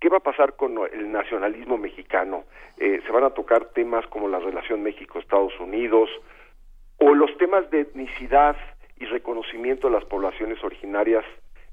¿Qué 0.03 0.09
va 0.09 0.16
a 0.16 0.20
pasar 0.20 0.57
con 0.57 0.76
el 0.92 1.12
nacionalismo 1.12 1.78
mexicano? 1.78 2.42
Eh, 2.76 3.00
se 3.07 3.12
van 3.12 3.22
a 3.22 3.30
tocar 3.30 3.66
temas 3.66 4.05
como 4.09 4.28
la 4.28 4.40
relación 4.40 4.82
México-Estados 4.82 5.53
Unidos 5.61 6.11
o 6.98 7.14
los 7.14 7.38
temas 7.38 7.70
de 7.70 7.82
etnicidad 7.82 8.57
y 8.98 9.05
reconocimiento 9.05 9.86
de 9.86 9.94
las 9.94 10.05
poblaciones 10.07 10.59
originarias 10.64 11.24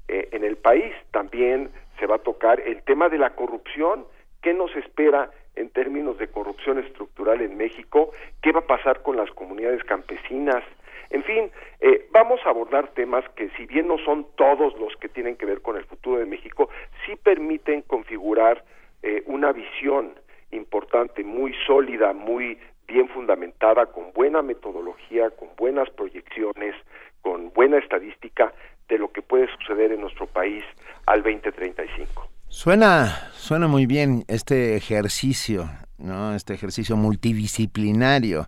eh, 0.06 0.28
en 0.30 0.44
el 0.44 0.56
país. 0.56 0.94
También 1.10 1.70
se 1.98 2.06
va 2.06 2.14
a 2.14 2.18
tocar 2.18 2.60
el 2.60 2.84
tema 2.84 3.08
de 3.08 3.18
la 3.18 3.30
corrupción, 3.30 4.06
qué 4.42 4.54
nos 4.54 4.76
espera 4.76 5.32
en 5.56 5.68
términos 5.70 6.16
de 6.18 6.28
corrupción 6.28 6.78
estructural 6.78 7.40
en 7.40 7.56
México, 7.56 8.12
qué 8.42 8.52
va 8.52 8.60
a 8.60 8.66
pasar 8.68 9.02
con 9.02 9.16
las 9.16 9.32
comunidades 9.32 9.82
campesinas, 9.82 10.62
en 11.10 11.24
fin, 11.24 11.50
eh, 11.80 12.08
vamos 12.12 12.40
a 12.44 12.50
abordar 12.50 12.92
temas 12.94 13.24
que 13.34 13.50
si 13.50 13.66
bien 13.66 13.88
no 13.88 13.98
son 13.98 14.26
todos 14.36 14.78
los 14.78 14.96
que 14.96 15.08
tienen 15.08 15.36
que 15.36 15.44
ver 15.44 15.60
con 15.60 15.76
el 15.76 15.84
futuro 15.84 16.18
de 16.18 16.26
México, 16.26 16.70
sí 17.04 17.16
permiten 17.16 17.82
configurar 17.82 18.64
eh, 19.02 19.22
una 19.26 19.52
visión 19.52 20.14
importante, 20.52 21.24
muy 21.24 21.52
sólida, 21.66 22.12
muy 22.12 22.58
bien 22.86 23.08
fundamentada, 23.08 23.86
con 23.86 24.12
buena 24.12 24.42
metodología, 24.42 25.30
con 25.30 25.48
buenas 25.56 25.90
proyecciones, 25.90 26.74
con 27.22 27.52
buena 27.52 27.78
estadística 27.78 28.52
de 28.88 28.98
lo 28.98 29.10
que 29.12 29.22
puede 29.22 29.48
suceder 29.58 29.92
en 29.92 30.00
nuestro 30.00 30.26
país 30.26 30.64
al 31.06 31.22
2035. 31.22 32.28
Suena, 32.48 33.30
suena 33.32 33.68
muy 33.68 33.86
bien 33.86 34.24
este 34.26 34.76
ejercicio, 34.76 35.66
¿no? 35.98 36.34
Este 36.34 36.54
ejercicio 36.54 36.96
multidisciplinario 36.96 38.46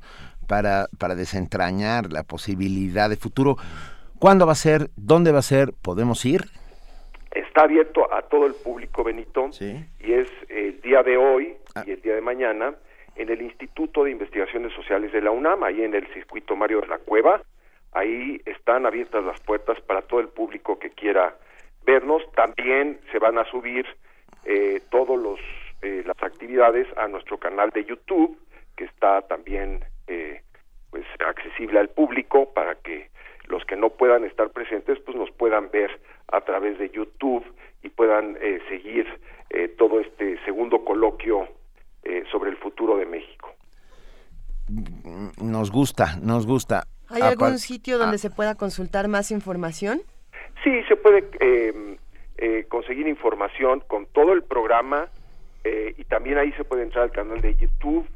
para, 0.53 0.89
para 0.99 1.15
desentrañar 1.15 2.13
la 2.13 2.25
posibilidad 2.25 3.09
de 3.09 3.17
futuro. 3.17 3.57
¿Cuándo 4.19 4.45
va 4.45 4.53
a 4.53 4.55
ser? 4.55 4.91
¿Dónde 4.97 5.33
va 5.33 5.39
a 5.39 5.49
ser? 5.55 5.73
¿Podemos 5.81 6.27
ir? 6.27 6.43
Está 7.31 7.63
abierto 7.63 8.13
a 8.13 8.21
todo 8.21 8.45
el 8.45 8.53
público, 8.53 9.03
Benito, 9.03 9.49
y 9.59 10.13
es 10.13 10.29
el 10.51 10.79
día 10.83 11.03
de 11.03 11.17
hoy 11.17 11.57
ah. 11.75 11.85
y 11.87 11.93
el 11.93 12.03
día 12.03 12.17
de 12.17 12.21
mañana 12.21 12.75
en 13.17 13.31
el 13.31 13.41
Instituto 13.41 14.05
de 14.05 14.11
Investigaciones 14.11 14.75
Sociales 14.75 15.11
de 15.13 15.23
la 15.23 15.31
UNAM, 15.31 15.65
ahí 15.65 15.83
en 15.85 15.95
el 15.95 16.07
circuito 16.13 16.55
Mario 16.55 16.83
de 16.83 16.89
la 16.89 16.99
Cueva. 16.99 17.41
Ahí 17.93 18.39
están 18.45 18.85
abiertas 18.85 19.25
las 19.25 19.41
puertas 19.41 19.81
para 19.81 20.03
todo 20.03 20.21
el 20.21 20.29
público 20.29 20.79
que 20.79 20.91
quiera 20.91 21.35
vernos. 21.87 22.23
También 22.37 23.01
se 23.11 23.19
van 23.19 23.39
a 23.39 23.47
subir 23.47 23.87
eh, 24.45 24.83
todos 24.91 25.19
los 25.19 25.41
eh, 25.81 26.03
las 26.05 26.23
actividades 26.23 26.87
a 26.99 27.09
nuestro 27.09 27.39
canal 27.39 27.71
de 27.71 27.87
YouTube, 27.87 28.39
que 28.77 28.85
está 28.85 29.23
también 29.23 29.83
eh, 30.13 30.43
pues 30.91 31.05
accesible 31.27 31.81
al 31.81 31.89
público 31.89 32.53
para 32.53 32.75
que 32.77 33.11
los 33.47 33.65
que 33.65 33.77
no 33.77 33.91
puedan 33.91 34.25
estar 34.25 34.51
presentes 34.51 34.99
pues 35.01 35.17
nos 35.17 35.31
puedan 35.31 35.71
ver 35.71 35.91
a 36.29 36.41
través 36.43 36.79
de 36.79 36.91
YouTube 36.91 37.45
y 37.83 37.89
puedan 37.89 38.37
eh, 38.41 38.61
seguir 38.69 39.07
eh, 39.51 39.69
todo 39.79 40.01
este 40.01 40.43
segundo 40.45 40.85
coloquio 40.85 41.49
eh, 42.05 42.25
sobre 42.31 42.51
el 42.51 42.57
futuro 42.57 42.97
de 42.97 43.07
México. 43.07 43.51
Nos 45.43 45.71
gusta, 45.71 46.17
nos 46.23 46.47
gusta. 46.47 46.85
¿Hay 47.09 47.23
algún 47.23 47.59
sitio 47.59 47.99
donde 47.99 48.17
ah. 48.17 48.19
se 48.19 48.31
pueda 48.31 48.55
consultar 48.55 49.09
más 49.09 49.31
información? 49.31 50.03
Sí, 50.65 50.83
se 50.89 50.97
puede 50.97 51.29
em, 51.41 51.97
conseguir 52.69 53.07
información 53.09 53.81
con 53.87 54.07
todo 54.07 54.33
el 54.33 54.43
programa 54.43 55.09
y 55.65 56.05
también 56.05 56.39
ahí 56.39 56.53
se 56.53 56.65
puede 56.65 56.83
entrar 56.83 57.05
al 57.05 57.13
canal 57.13 57.41
de 57.41 57.55
YouTube 57.55 58.07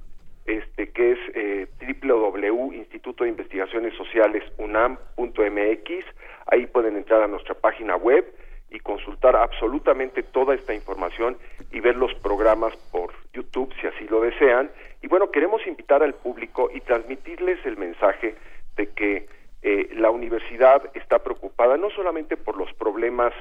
este 0.46 0.90
que 0.90 1.12
es 1.12 1.18
eh, 1.34 1.66
www.instituto 2.02 3.24
de 3.24 3.30
investigaciones 3.30 3.94
sociales 3.94 4.42
unam.mx 4.58 6.04
ahí 6.46 6.66
pueden 6.66 6.96
entrar 6.96 7.22
a 7.22 7.26
nuestra 7.26 7.54
página 7.54 7.96
web 7.96 8.24
y 8.70 8.80
consultar 8.80 9.36
absolutamente 9.36 10.22
toda 10.22 10.54
esta 10.54 10.74
información 10.74 11.36
y 11.72 11.80
ver 11.80 11.96
los 11.96 12.12
programas 12.14 12.76
por 12.90 13.12
YouTube 13.32 13.72
si 13.80 13.86
así 13.86 14.06
lo 14.08 14.20
desean. 14.20 14.70
Y 15.02 15.08
bueno 15.08 15.30
queremos 15.30 15.66
invitar 15.66 16.02
al 16.02 16.14
público 16.14 16.70
y 16.72 16.80
transmitirles 16.80 17.64
el 17.64 17.76
mensaje 17.76 18.34
de 18.76 18.86
que 18.88 19.28
eh, 19.62 19.88
la 19.94 20.10
universidad 20.10 20.82
está 20.94 21.20
preocupada 21.20 21.76
no 21.76 21.90
solamente 21.90 22.36
por 22.36 22.56
los 22.56 22.72
problemas 22.74 23.32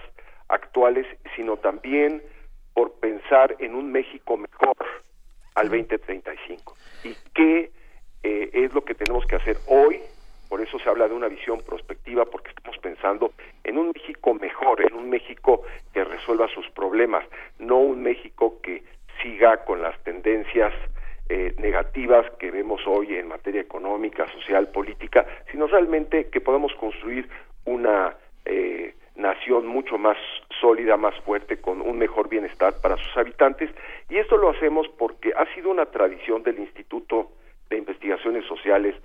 actuales 0.48 1.06
sino 1.36 1.58
también 1.58 2.22
por 2.74 2.94
pensar 3.00 3.56
en 3.60 3.74
un 3.76 3.92
México 3.92 4.38
mejor 4.38 4.76
al 5.56 5.70
2035 5.70 6.76
y 7.04 7.16
qué 7.34 7.72
eh, 8.24 8.50
es 8.54 8.74
lo 8.74 8.84
que 8.84 8.96
tenemos 8.96 9.26
que 9.26 9.36
hacer 9.36 9.58
hoy. 9.68 10.00
Por 10.50 10.62
eso 10.62 10.78
se 10.80 10.90
habla 10.90 11.08
de 11.08 11.14
una 11.14 11.28
visión 11.28 11.62
prospectiva, 11.62 12.26
porque 12.26 12.50
estamos 12.50 12.78
pensando 12.80 13.34
en 13.64 13.78
un 13.78 13.92
México 13.94 14.34
mejor, 14.34 14.82
en 14.82 14.94
un 14.94 15.10
México 15.10 15.64
que 15.94 16.04
resuelva 16.04 16.48
sus 16.50 16.70
problemas, 16.70 17.26
no 17.60 17.78
un 17.78 18.04
México 18.04 18.60
que 18.62 18.84
siga 19.22 19.64
con 19.66 19.82
las 19.82 19.98
tendencias 20.04 20.74
eh, 21.30 21.56
negativas 21.58 22.30
que 22.38 22.52
vemos 22.52 22.82
hoy 22.86 23.16
en 23.16 23.28
materia 23.28 23.62
económica, 23.62 24.28
social, 24.28 24.70
política, 24.70 25.26
sino 25.52 25.66
realmente 25.68 26.30
que 26.30 26.42
podamos 26.42 26.74
construir 26.76 27.28
una 27.66 28.16
eh, 28.46 28.94
nación 29.16 29.68
mucho 29.68 29.98
más 29.98 30.18
sólida, 30.60 30.98
más 30.98 31.16
fuerte, 31.22 31.58
con 31.58 31.82
un 31.82 31.98
mejor 31.98 32.30
bienestar 32.30 32.74
para 32.82 32.98
sus 32.98 33.16
habitantes. 33.18 33.70
Y 34.10 34.18
esto 34.18 34.38
lo 34.38 34.50
hacemos 34.50 34.88
porque 34.98 35.34
ha 35.36 35.46
sido 35.54 35.70
una 35.70 35.86
tradición 35.86 36.44
del 36.44 36.60
Instituto 36.60 37.32
de 37.70 37.78
Investigaciones 37.78 38.46
Sociales 38.46 38.96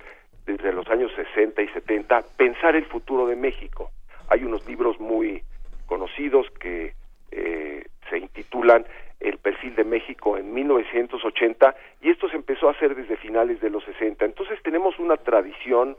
desde 0.45 0.73
los 0.73 0.87
años 0.89 1.11
60 1.15 1.61
y 1.61 1.67
70 1.69 2.21
pensar 2.37 2.75
el 2.75 2.85
futuro 2.85 3.27
de 3.27 3.35
México. 3.35 3.91
Hay 4.29 4.43
unos 4.43 4.65
libros 4.67 4.99
muy 4.99 5.43
conocidos 5.85 6.47
que 6.59 6.93
eh, 7.31 7.85
se 8.09 8.17
intitulan 8.17 8.85
El 9.19 9.37
perfil 9.37 9.75
de 9.75 9.83
México 9.83 10.37
en 10.37 10.53
1980 10.53 11.75
y 12.01 12.09
esto 12.09 12.27
se 12.29 12.35
empezó 12.35 12.67
a 12.67 12.71
hacer 12.71 12.95
desde 12.95 13.17
finales 13.17 13.61
de 13.61 13.69
los 13.69 13.83
60. 13.85 14.25
Entonces 14.25 14.59
tenemos 14.63 14.97
una 14.99 15.17
tradición 15.17 15.95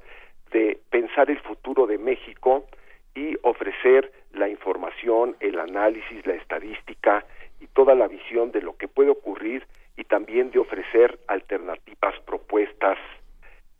de 0.51 0.79
pensar 0.91 1.31
el 1.31 1.39
futuro 1.41 1.87
de 1.87 1.99
México 1.99 2.67
y 3.15 3.37
ofrecer 3.43 4.13
la 4.33 4.49
información, 4.49 5.37
el 5.41 5.59
análisis, 5.59 6.27
la 6.27 6.35
estadística 6.35 7.25
y 7.61 7.67
toda 7.69 7.95
la 7.95 8.09
visión 8.09 8.51
de 8.53 8.63
lo 8.63 8.77
que 8.77 8.89
puede 8.89 9.11
ocurrir 9.11 9.67
y 9.97 10.05
también 10.05 10.51
de 10.51 10.59
ofrecer 10.59 11.19
alternativas, 11.29 12.19
propuestas 12.25 12.99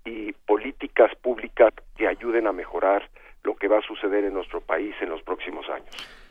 y 0.05 0.33
políticas 0.33 1.15
públicas 1.17 1.73
que 1.97 2.07
ayuden 2.07 2.47
a 2.47 2.53
mejorar 2.53 3.09
lo 3.43 3.57
que 3.57 3.69
va 3.69 3.79
a 3.79 3.83
suceder 3.83 4.25
en 4.25 4.35
nuestro 4.35 4.61
país 4.61 4.95
en 5.01 5.11
los 5.11 5.23
próximos 5.23 5.69
años. 5.69 6.22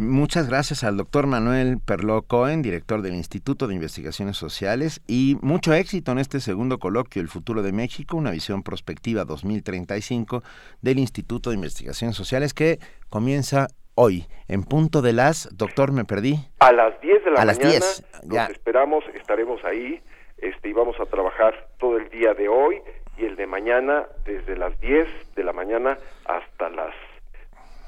Muchas 0.00 0.48
gracias 0.48 0.84
al 0.84 0.96
doctor 0.96 1.26
Manuel 1.26 1.78
Perló 1.84 2.22
Cohen, 2.22 2.62
director 2.62 3.02
del 3.02 3.14
Instituto 3.14 3.66
de 3.66 3.74
Investigaciones 3.74 4.36
Sociales, 4.36 5.00
y 5.08 5.36
mucho 5.42 5.74
éxito 5.74 6.12
en 6.12 6.20
este 6.20 6.38
segundo 6.38 6.78
coloquio, 6.78 7.20
El 7.20 7.26
futuro 7.26 7.62
de 7.62 7.72
México, 7.72 8.16
una 8.16 8.30
visión 8.30 8.62
prospectiva 8.62 9.24
2035 9.24 10.44
del 10.82 11.00
Instituto 11.00 11.50
de 11.50 11.56
Investigaciones 11.56 12.14
Sociales, 12.14 12.54
que 12.54 12.78
comienza 13.08 13.66
hoy, 13.96 14.26
en 14.46 14.62
punto 14.62 15.02
de 15.02 15.14
las, 15.14 15.48
doctor, 15.56 15.90
me 15.90 16.04
perdí. 16.04 16.36
A 16.60 16.70
las 16.70 17.00
10 17.00 17.24
de 17.24 17.30
la 17.32 17.44
mañana, 17.44 17.64
las 17.64 18.22
los 18.22 18.50
esperamos, 18.50 19.04
estaremos 19.16 19.64
ahí, 19.64 20.00
este, 20.36 20.68
y 20.68 20.72
vamos 20.74 20.94
a 21.00 21.06
trabajar 21.06 21.70
todo 21.80 21.96
el 21.96 22.08
día 22.10 22.34
de 22.34 22.48
hoy 22.48 22.80
y 23.16 23.24
el 23.24 23.34
de 23.34 23.48
mañana, 23.48 24.06
desde 24.24 24.56
las 24.56 24.78
10 24.80 25.08
de 25.34 25.42
la 25.42 25.52
mañana 25.52 25.98
hasta 26.24 26.68
las... 26.68 26.94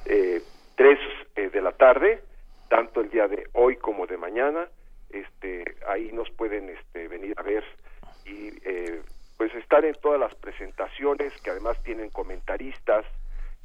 Eh, 0.06 0.40
3 0.80 0.98
eh, 1.36 1.50
de 1.50 1.60
la 1.60 1.72
tarde, 1.72 2.22
tanto 2.70 3.02
el 3.02 3.10
día 3.10 3.28
de 3.28 3.50
hoy 3.52 3.76
como 3.76 4.06
de 4.06 4.16
mañana. 4.16 4.66
Este, 5.10 5.76
ahí 5.86 6.10
nos 6.10 6.30
pueden 6.30 6.70
este, 6.70 7.06
venir 7.06 7.34
a 7.36 7.42
ver 7.42 7.62
y 8.24 8.48
eh, 8.64 9.02
pues 9.36 9.54
estar 9.56 9.84
en 9.84 9.94
todas 9.96 10.18
las 10.18 10.34
presentaciones 10.36 11.38
que 11.42 11.50
además 11.50 11.76
tienen 11.82 12.08
comentaristas 12.08 13.04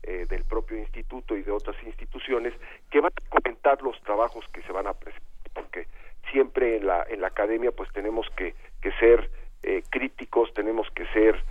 eh, 0.04 0.26
del 0.28 0.44
propio 0.44 0.78
instituto 0.78 1.38
y 1.38 1.44
de 1.44 1.52
otras 1.52 1.82
instituciones 1.84 2.54
que 2.92 3.00
van 3.00 3.14
a 3.16 3.30
comentar 3.30 3.82
los 3.82 3.98
trabajos 4.02 4.44
que 4.52 4.62
se 4.64 4.74
van 4.74 4.88
a 4.88 4.94
presentar 4.94 5.24
porque 5.54 5.88
siempre 6.34 6.76
en 6.76 6.86
la 6.86 7.06
en 7.08 7.22
la 7.22 7.28
academia 7.28 7.72
pues 7.72 7.90
tenemos 7.94 8.28
que, 8.36 8.56
que 8.82 8.92
ser 9.00 9.30
críticos 9.90 10.54
tenemos 10.54 10.88
que 10.92 11.06
ser 11.14 11.42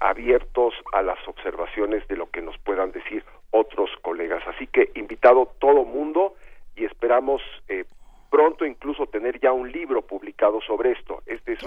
abiertos 0.00 0.74
a 0.92 1.02
las 1.02 1.18
observaciones 1.26 2.06
de 2.06 2.16
lo 2.16 2.30
que 2.30 2.42
nos 2.42 2.56
puedan 2.58 2.92
decir 2.92 3.24
otros 3.54 3.88
colegas. 4.02 4.42
Así 4.48 4.66
que 4.66 4.90
invitado 4.96 5.46
todo 5.60 5.84
mundo 5.84 6.34
y 6.74 6.84
esperamos 6.84 7.40
eh, 7.68 7.84
pronto 8.28 8.66
incluso 8.66 9.06
tener 9.06 9.38
ya 9.38 9.52
un 9.52 9.70
libro 9.70 10.02
publicado 10.02 10.60
sobre 10.60 10.90
esto. 10.90 11.22
Este 11.24 11.52
es 11.52 11.62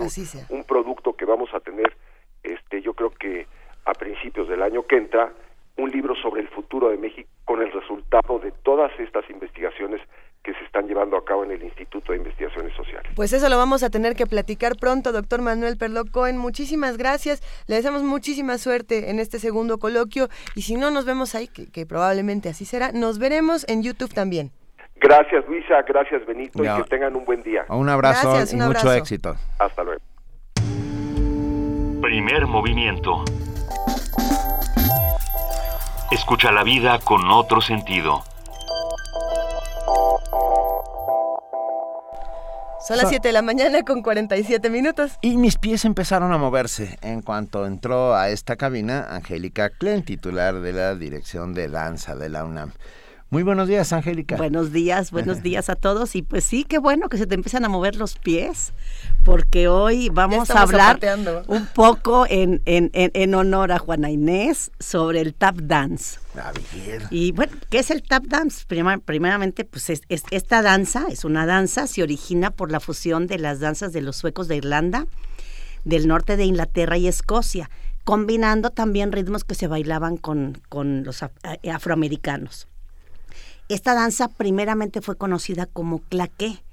un, 0.50 0.66
producto 0.66 1.14
que 1.14 1.24
vamos 1.24 1.50
a 1.54 1.62
tener, 1.62 1.96
este, 2.44 2.82
yo 2.82 2.94
creo 2.94 3.12
que 3.12 3.48
a 3.86 3.94
principios 3.94 4.50
del 4.50 4.62
año 4.62 4.86
que 4.86 4.98
entra, 4.98 5.32
un 5.78 5.92
libro 5.92 6.16
sobre 6.16 6.42
el 6.42 6.48
futuro 6.50 6.90
de 6.90 6.98
México 6.98 7.30
con 7.46 7.62
el 7.62 7.72
resultado 7.72 8.40
de 8.40 8.52
todas 8.64 8.92
estas 9.00 9.30
investigaciones 9.30 10.02
que 10.44 10.54
se 10.54 10.64
están 10.64 10.88
llevando 10.88 11.18
a 11.18 11.26
cabo 11.26 11.44
en 11.44 11.52
el 11.52 11.64
Instituto 11.64 12.12
de 12.12 12.20
Investigaciones 12.20 12.74
Sociales. 12.76 13.12
Pues 13.16 13.34
eso 13.34 13.50
lo 13.50 13.58
vamos 13.58 13.84
a 13.84 13.90
tener 13.90 14.16
que 14.16 14.26
platicar 14.26 14.78
pronto, 14.80 15.12
doctor 15.12 15.42
Manuel 15.42 15.78
Perlo 15.78 16.06
Cohen. 16.06 16.38
Muchísimas 16.38 16.98
gracias. 16.98 17.42
Le 17.68 17.76
deseamos 17.76 18.04
muchísima 18.04 18.58
suerte 18.58 19.10
en 19.10 19.20
este 19.20 19.40
segundo 19.40 19.78
coloquio 19.78 20.30
y 20.56 20.62
si 20.62 20.76
no 20.76 20.90
nos 20.90 21.06
vemos 21.06 21.36
ahí, 21.36 21.48
que, 21.48 21.86
probablemente 21.86 22.50
así 22.50 22.66
será, 22.66 22.92
nos 22.94 23.20
veremos 23.20 23.68
en 23.68 23.84
YouTube 23.84 24.14
también. 24.14 24.52
Gracias 25.00 25.46
Luisa, 25.48 25.82
gracias 25.84 26.26
Benito 26.26 26.64
y 26.64 26.68
que 26.68 26.84
tengan 26.90 27.16
un 27.16 27.26
buen 27.26 27.44
día. 27.44 27.66
Un 27.70 27.90
abrazo 27.90 28.36
y 28.52 28.56
mucho 28.56 28.92
éxito. 28.94 29.36
Hasta 29.60 29.84
luego. 29.84 30.02
Primer 32.02 32.48
movimiento. 32.48 33.24
Escucha 36.10 36.54
la 36.54 36.64
vida 36.64 37.00
con 37.00 37.30
otro 37.32 37.60
sentido. 37.60 38.24
Son 42.88 42.96
las 42.96 43.10
7 43.10 43.28
de 43.28 43.34
la 43.34 43.42
mañana 43.42 43.84
con 43.84 44.02
47 44.02 44.70
minutos. 44.70 45.18
Y 45.22 45.36
mis 45.36 45.58
pies 45.58 45.84
empezaron 45.84 46.32
a 46.32 46.38
moverse 46.38 46.98
en 47.02 47.22
cuanto 47.22 47.66
entró 47.66 48.16
a 48.16 48.30
esta 48.30 48.56
cabina 48.56 49.06
Angélica 49.10 49.70
Klen, 49.70 50.06
titular 50.06 50.62
de 50.62 50.72
la 50.72 50.96
Dirección 50.96 51.54
de 51.54 51.68
Danza 51.68 52.16
de 52.16 52.30
la 52.30 52.46
UNAM. 52.46 52.72
Muy 53.30 53.44
buenos 53.44 53.68
días, 53.68 53.92
Angélica. 53.92 54.38
Buenos 54.38 54.72
días, 54.72 55.12
buenos 55.12 55.44
días 55.44 55.70
a 55.70 55.76
todos. 55.76 56.16
Y 56.16 56.22
pues 56.22 56.46
sí, 56.46 56.64
qué 56.64 56.78
bueno 56.78 57.10
que 57.10 57.18
se 57.18 57.28
te 57.28 57.36
empiezan 57.36 57.66
a 57.66 57.70
mover 57.70 57.98
los 57.98 58.18
pies, 58.18 58.72
porque 59.26 59.68
hoy 59.68 60.08
vamos 60.10 60.50
a 60.50 60.62
hablar 60.62 61.00
un 61.48 61.66
poco 61.68 62.26
en, 62.30 62.62
en, 62.66 62.90
en, 62.94 63.36
honor 63.36 63.74
a 63.74 63.80
Juana 63.80 64.10
Inés 64.10 64.72
sobre 64.80 65.20
el 65.20 65.34
tap 65.34 65.58
dance. 65.58 66.20
A 66.38 66.54
Y 67.10 67.34
bueno, 67.34 67.52
¿qué 67.70 67.80
es 67.80 67.92
el 67.92 68.02
tap 68.02 68.24
dance? 68.28 68.66
primeramente, 68.66 69.66
pues 69.66 69.90
es, 69.90 70.04
esta 70.08 70.62
danza, 70.62 71.08
es 71.10 71.26
una 71.26 71.46
danza, 71.46 71.88
se 71.88 72.04
origina 72.04 72.52
por 72.52 72.72
la 72.72 72.80
fusión 72.80 73.28
de 73.28 73.40
las 73.40 73.60
danzas 73.60 73.92
de 73.92 74.02
los 74.02 74.16
suecos 74.16 74.48
de 74.48 74.56
Irlanda, 74.56 75.06
del 75.84 76.08
norte 76.08 76.38
de 76.38 76.46
Inglaterra 76.46 76.98
y 76.98 77.08
Escocia 77.08 77.70
combinando 78.06 78.70
también 78.70 79.12
ritmos 79.12 79.44
que 79.44 79.54
se 79.54 79.68
bailaban 79.68 80.16
con, 80.16 80.62
con 80.70 81.04
los 81.04 81.24
eh, 81.24 81.70
afroamericanos. 81.70 82.70
Esta 83.70 83.94
danza 83.94 84.30
primeramente 84.30 85.02
fue 85.02 85.18
conocida 85.18 85.66
como 85.66 86.00
claqué, 86.00 86.64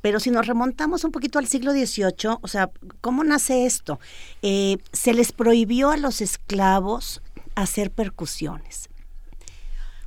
pero 0.00 0.20
si 0.20 0.30
nos 0.30 0.46
remontamos 0.46 1.04
un 1.04 1.12
poquito 1.12 1.38
al 1.38 1.48
siglo 1.48 1.72
XVIII, 1.72 2.38
o 2.40 2.48
sea, 2.48 2.70
¿cómo 3.00 3.24
nace 3.24 3.66
esto? 3.66 3.98
Eh, 4.42 4.78
se 4.92 5.12
les 5.12 5.32
prohibió 5.32 5.90
a 5.90 5.96
los 5.96 6.20
esclavos 6.20 7.22
hacer 7.54 7.90
percusiones. 7.90 8.88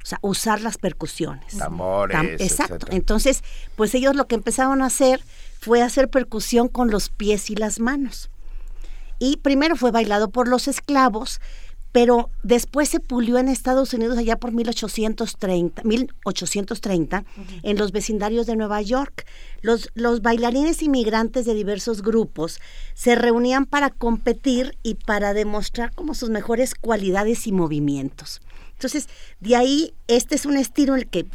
O 0.01 0.05
sea, 0.05 0.19
usar 0.21 0.61
las 0.61 0.77
percusiones. 0.77 1.57
Tambores. 1.57 2.39
exacto. 2.39 2.87
Entonces, 2.89 3.43
pues 3.75 3.93
ellos 3.93 4.15
lo 4.15 4.27
que 4.27 4.35
empezaron 4.35 4.81
a 4.81 4.85
hacer 4.85 5.21
fue 5.59 5.81
hacer 5.81 6.09
percusión 6.09 6.69
con 6.69 6.89
los 6.89 7.09
pies 7.09 7.49
y 7.49 7.55
las 7.55 7.79
manos. 7.79 8.29
Y 9.19 9.37
primero 9.37 9.75
fue 9.75 9.91
bailado 9.91 10.29
por 10.29 10.47
los 10.47 10.69
esclavos, 10.69 11.41
pero 11.91 12.29
después 12.43 12.89
se 12.89 12.99
pulió 12.99 13.37
en 13.37 13.47
Estados 13.47 13.93
Unidos 13.93 14.17
allá 14.17 14.37
por 14.37 14.51
1830, 14.51 15.83
1830 15.83 17.25
en 17.63 17.77
los 17.77 17.91
vecindarios 17.91 18.45
de 18.45 18.55
Nueva 18.55 18.81
York. 18.81 19.25
Los, 19.61 19.89
los 19.95 20.21
bailarines 20.21 20.83
inmigrantes 20.83 21.45
de 21.45 21.55
diversos 21.55 22.01
grupos 22.01 22.59
se 22.93 23.15
reunían 23.15 23.65
para 23.65 23.89
competir 23.89 24.77
y 24.83 24.95
para 24.95 25.33
demostrar 25.33 25.93
como 25.93 26.13
sus 26.13 26.29
mejores 26.29 26.75
cualidades 26.75 27.47
y 27.47 27.51
movimientos. 27.51 28.41
Entonces, 28.73 29.09
de 29.39 29.55
ahí, 29.55 29.93
este 30.07 30.35
es 30.35 30.45
un 30.45 30.57
estilo 30.57 30.93
en 30.93 30.99
el 30.99 31.07
que 31.07 31.25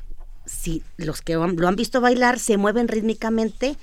si 0.47 0.83
los 0.97 1.21
que 1.23 1.35
lo 1.35 1.69
han 1.69 1.77
visto 1.77 2.01
bailar 2.01 2.39
se 2.39 2.57
mueven 2.59 2.87
rítmicamente 2.89 3.77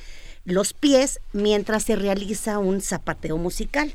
los 0.45 0.73
pies 0.73 1.19
mientras 1.33 1.83
se 1.83 1.95
realiza 1.95 2.59
un 2.59 2.81
zapateo 2.81 3.37
musical. 3.37 3.93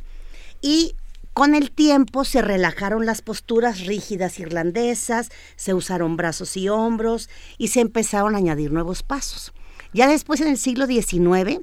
Y 0.63 0.95
con 1.37 1.55
el 1.55 1.71
tiempo 1.71 2.25
se 2.25 2.41
relajaron 2.41 3.05
las 3.05 3.21
posturas 3.21 3.85
rígidas 3.85 4.41
irlandesas, 4.41 5.29
se 5.57 5.75
usaron 5.75 6.17
brazos 6.17 6.57
y 6.57 6.71
hombros 6.71 7.29
y 7.59 7.69
se 7.69 7.81
empezaron 7.81 8.35
a 8.35 8.39
añadir 8.39 8.73
nuevos 8.73 9.03
pasos. 9.03 9.53
Ya 9.93 10.09
después 10.09 10.41
en 10.41 10.49
el 10.49 10.57
siglo 10.57 10.87
XIX 10.87 11.61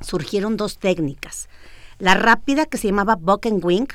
surgieron 0.00 0.56
dos 0.56 0.78
técnicas. 0.78 1.48
La 2.00 2.14
rápida 2.14 2.66
que 2.66 2.76
se 2.76 2.88
llamaba 2.88 3.14
buck 3.14 3.46
and 3.46 3.64
wing, 3.64 3.86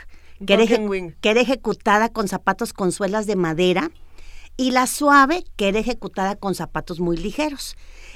que, 0.47 0.53
era, 0.53 1.41
ejecutada 1.41 2.07
con 2.07 2.30
zapatos 2.30 2.72
con 2.72 2.93
suelas 2.93 3.28
de 3.28 3.36
madera, 3.36 3.91
y 4.55 4.72
la 4.72 4.88
suave, 4.88 5.43
que 5.57 5.67
era 5.67 5.80
ejecutada 5.80 6.38
con 6.38 6.55
zapatos 6.55 7.01
muy 7.01 7.17
ligeros. 7.17 7.76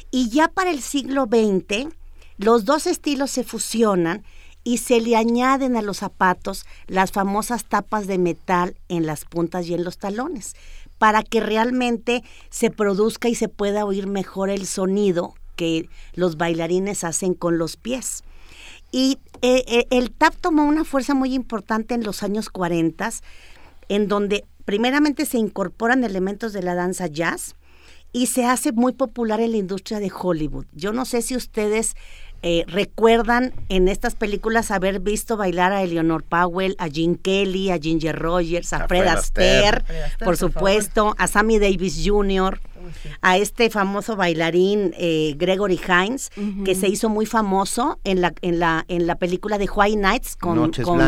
Y 0.10 0.30
ya 0.30 0.48
para 0.48 0.70
el 0.70 0.82
siglo 0.82 1.26
XX, 1.26 1.94
los 2.38 2.64
dos 2.64 2.88
estilos 2.88 3.30
se 3.30 3.44
fusionan 3.44 4.24
y 4.64 4.78
se 4.78 5.02
le 5.02 5.16
añaden 5.16 5.76
a 5.76 5.82
los 5.82 5.98
zapatos 5.98 6.66
las 6.88 7.12
famosas 7.12 7.66
tapas 7.66 8.08
de 8.08 8.18
metal 8.18 8.76
en 8.90 9.06
las 9.06 9.26
puntas 9.26 9.68
y 9.68 9.74
en 9.74 9.84
los 9.84 9.98
talones, 9.98 10.56
para 10.98 11.24
que 11.24 11.40
realmente 11.40 12.24
se 12.50 12.70
produzca 12.70 13.28
y 13.28 13.36
se 13.36 13.50
pueda 13.50 13.86
oír 13.86 14.08
mejor 14.08 14.50
el 14.50 14.66
sonido 14.66 15.34
que 15.56 15.90
los 16.14 16.38
bailarines 16.38 17.04
hacen 17.04 17.34
con 17.34 17.58
los 17.58 17.78
pies. 17.78 18.24
Y 18.92 19.20
eh, 19.42 19.64
eh, 19.68 19.88
el 19.90 20.12
tap 20.12 20.36
tomó 20.36 20.64
una 20.66 20.86
fuerza 20.86 21.14
muy 21.14 21.34
importante 21.34 21.96
en 21.96 22.04
los 22.04 22.24
años 22.24 22.50
40, 22.50 23.10
en 23.90 24.08
donde 24.08 24.46
primeramente 24.66 25.26
se 25.26 25.38
incorporan 25.38 26.04
elementos 26.04 26.54
de 26.54 26.64
la 26.64 26.76
danza 26.76 27.08
jazz 27.08 27.56
y 28.14 28.28
se 28.28 28.46
hace 28.46 28.72
muy 28.72 28.94
popular 28.94 29.42
en 29.42 29.52
la 29.52 29.58
industria 29.58 30.00
de 30.00 30.12
Hollywood. 30.16 30.68
Yo 30.74 30.94
no 30.94 31.06
sé 31.06 31.22
si 31.24 31.36
ustedes 31.36 31.96
eh, 32.46 32.66
recuerdan 32.68 33.54
en 33.70 33.88
estas 33.88 34.16
películas 34.16 34.70
haber 34.70 35.00
visto 35.00 35.38
bailar 35.38 35.72
a 35.72 35.82
Eleanor 35.82 36.24
Powell, 36.24 36.76
a 36.78 36.90
Gene 36.90 37.18
Kelly, 37.18 37.72
a 37.72 37.80
Ginger 37.80 38.20
Rogers, 38.20 38.74
a, 38.74 38.86
Fred, 38.86 39.08
Astaire, 39.08 39.86
por 40.22 40.36
supuesto, 40.36 41.16
a 41.18 41.28
Sammy 41.28 41.58
Davis 41.58 42.04
Jr., 42.06 42.60
a 43.22 43.38
este 43.38 43.70
famoso 43.70 44.18
bailarín 44.18 44.94
eh, 44.98 45.36
Gregory 45.38 45.80
Hines, 45.88 46.32
que 46.66 46.76
se 46.76 46.90
hizo 46.90 47.08
muy 47.08 47.26
famoso 47.26 47.98
en 48.04 48.20
la, 48.20 48.34
en 48.42 48.60
la, 48.60 48.84
en 48.90 49.08
la 49.08 49.16
película 49.16 49.58
de 49.58 49.70
White 49.74 50.02
Nights 50.02 50.36
con, 50.36 50.70
con, 50.72 51.00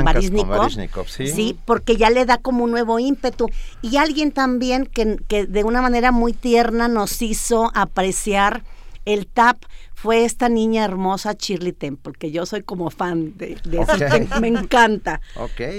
¿sí? 1.07 1.59
porque 1.65 1.97
ya 1.97 2.09
le 2.09 2.25
da 2.25 2.38
como 2.38 2.63
un 2.63 2.71
nuevo 2.71 2.97
ímpetu. 2.97 3.49
Y 3.81 3.97
alguien 3.97 4.31
también 4.31 4.86
que, 4.86 5.17
que 5.27 5.47
de 5.47 5.65
una 5.65 5.81
manera 5.81 6.13
muy 6.13 6.31
tierna 6.31 6.88
nos 6.88 7.21
hizo 7.21 7.71
apreciar 7.75 8.63
el 9.03 9.27
tap 9.27 9.57
fue 9.95 10.25
esta 10.25 10.49
niña 10.49 10.85
hermosa 10.85 11.33
Shirley 11.33 11.71
Temple, 11.71 12.13
que 12.19 12.31
yo 12.31 12.45
soy 12.45 12.61
como 12.61 12.91
fan 12.91 13.35
de, 13.37 13.57
eso, 13.71 14.39
me 14.39 14.49
encanta, 14.49 15.21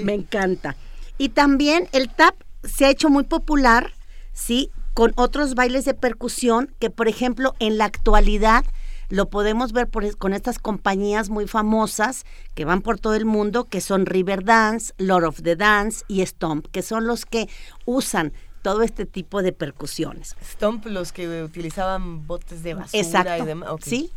me 0.03 0.13
encanta. 0.13 0.75
Y 1.17 1.29
también 1.29 1.87
el 1.93 2.09
tap 2.09 2.35
se 2.63 2.85
ha 2.85 2.89
hecho 2.89 3.09
muy 3.09 3.23
popular, 3.23 3.93
¿sí? 4.33 4.71
Con 4.93 5.13
otros 5.15 5.55
bailes 5.55 5.85
de 5.85 5.93
percusión 5.93 6.73
que, 6.79 6.89
por 6.89 7.07
ejemplo, 7.07 7.55
en 7.59 7.77
la 7.77 7.85
actualidad 7.85 8.65
lo 9.09 9.29
podemos 9.29 9.71
ver 9.71 9.87
con 10.17 10.33
estas 10.33 10.59
compañías 10.59 11.29
muy 11.29 11.47
famosas 11.47 12.25
que 12.55 12.65
van 12.65 12.81
por 12.81 12.99
todo 12.99 13.15
el 13.15 13.25
mundo, 13.25 13.65
que 13.65 13.79
son 13.79 14.05
River 14.05 14.43
Dance, 14.43 14.93
Lord 14.97 15.23
of 15.23 15.41
the 15.43 15.55
Dance 15.55 16.03
y 16.07 16.25
Stomp, 16.25 16.67
que 16.71 16.81
son 16.81 17.07
los 17.07 17.25
que 17.25 17.47
usan 17.85 18.33
todo 18.67 18.81
este 18.81 19.05
tipo 19.05 19.41
de 19.41 19.53
percusiones. 19.53 20.35
Stomp, 20.43 20.87
los 20.87 21.13
que 21.13 21.41
utilizaban 21.41 22.27
botes 22.27 22.63
de 22.63 22.73
basura 22.73 23.37
y 23.37 23.45
demás. 23.45 23.69
Sí. 23.81 24.11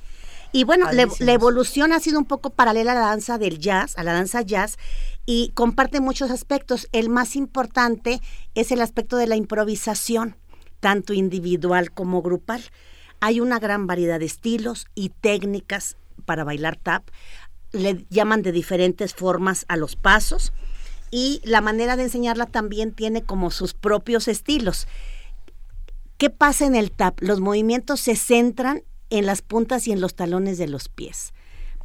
Y 0.51 0.64
bueno, 0.64 0.88
la 0.90 1.32
evolución 1.32 1.92
ha 1.92 2.01
sido 2.01 2.18
un 2.18 2.24
poco 2.24 2.51
paralela 2.51 2.90
a 2.90 2.94
la 2.96 3.01
danza 3.03 3.38
del 3.38 3.61
jazz, 3.61 3.96
a 3.96 4.03
la 4.03 4.12
danza 4.12 4.42
jazz, 4.42 4.76
y 5.24 5.53
comparte 5.55 6.01
muchos 6.01 6.32
aspectos. 6.32 6.88
El 6.90 7.11
más 7.11 7.36
importante 7.36 8.20
es 8.57 8.72
el 8.72 8.80
aspecto 8.82 9.16
de 9.18 9.28
la 9.28 9.36
improvisación, 9.36 10.34
tanto 10.80 11.12
individual 11.12 11.92
como 11.92 12.20
grupal. 12.20 12.61
Hay 13.20 13.38
una 13.38 13.61
gran 13.61 13.86
variedad 13.86 14.18
de 14.18 14.26
estilos 14.26 14.88
y 14.96 15.11
técnicas 15.11 15.96
para 16.24 16.42
bailar 16.42 16.74
tap. 16.74 17.09
Le 17.70 18.05
llaman 18.11 18.42
de 18.42 18.51
diferentes 18.51 19.14
formas 19.14 19.64
a 19.68 19.76
los 19.76 19.94
pasos 19.94 20.53
y 21.11 21.40
la 21.44 21.61
manera 21.61 21.96
de 21.96 22.04
enseñarla 22.04 22.46
también 22.46 22.92
tiene 22.92 23.22
como 23.22 23.50
sus 23.50 23.74
propios 23.74 24.28
estilos. 24.28 24.86
¿Qué 26.18 26.30
pasa 26.30 26.66
en 26.66 26.74
el 26.74 26.92
tap? 26.92 27.20
Los 27.20 27.40
movimientos 27.40 28.00
se 28.00 28.16
centran 28.16 28.82
en 29.11 29.26
las 29.26 29.42
puntas 29.42 29.88
y 29.88 29.92
en 29.92 30.00
los 30.00 30.14
talones 30.14 30.58
de 30.58 30.68
los 30.68 30.88
pies 30.88 31.32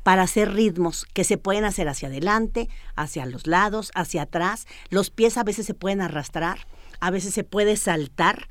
para 0.03 0.21
hacer 0.21 0.53
ritmos 0.53 1.07
que 1.13 1.23
se 1.23 1.39
pueden 1.39 1.65
hacer 1.65 1.87
hacia 1.87 2.09
adelante, 2.09 2.69
hacia 2.95 3.25
los 3.25 3.47
lados, 3.47 3.91
hacia 3.95 4.23
atrás. 4.23 4.67
Los 4.89 5.09
pies 5.09 5.35
a 5.37 5.43
veces 5.43 5.65
se 5.65 5.73
pueden 5.73 5.99
arrastrar, 5.99 6.59
a 6.99 7.09
veces 7.09 7.33
se 7.33 7.43
puede 7.43 7.75
saltar 7.75 8.47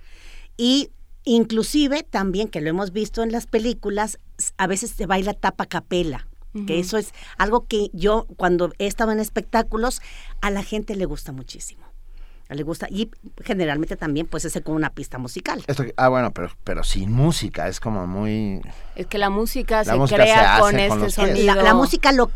y 0.56 0.90
inclusive 1.22 2.02
también 2.02 2.48
que 2.48 2.60
lo 2.60 2.70
hemos 2.70 2.92
visto 2.92 3.22
en 3.22 3.30
las 3.30 3.46
películas, 3.46 4.18
a 4.56 4.66
veces 4.66 4.90
se 4.90 5.06
baila 5.06 5.32
tapa 5.32 5.66
capela 5.66 6.26
que 6.66 6.78
eso 6.78 6.98
es 6.98 7.12
algo 7.36 7.66
que 7.66 7.90
yo 7.92 8.26
cuando 8.36 8.72
he 8.78 8.86
estado 8.86 9.12
en 9.12 9.20
espectáculos 9.20 10.00
a 10.40 10.50
la 10.50 10.62
gente 10.62 10.94
le 10.96 11.04
gusta 11.04 11.32
muchísimo. 11.32 11.84
Le 12.50 12.62
gusta 12.62 12.86
y 12.90 13.10
generalmente 13.42 13.96
también 13.96 14.26
pues 14.26 14.44
es 14.44 14.60
con 14.62 14.74
una 14.74 14.90
pista 14.90 15.18
musical. 15.18 15.64
Ah 15.96 16.08
bueno 16.08 16.30
pero 16.32 16.50
pero 16.62 16.84
sin 16.84 17.10
música 17.10 17.66
es 17.68 17.80
como 17.80 18.06
muy 18.06 18.60
es 18.94 19.06
que 19.06 19.18
la 19.18 19.30
música 19.30 19.82
se 19.82 19.98
crea 20.14 20.60
con 20.60 20.78
este 20.78 21.10
sonido. 21.10 21.54
la, 21.54 21.74
música 21.74 22.12
lo, 22.12 22.30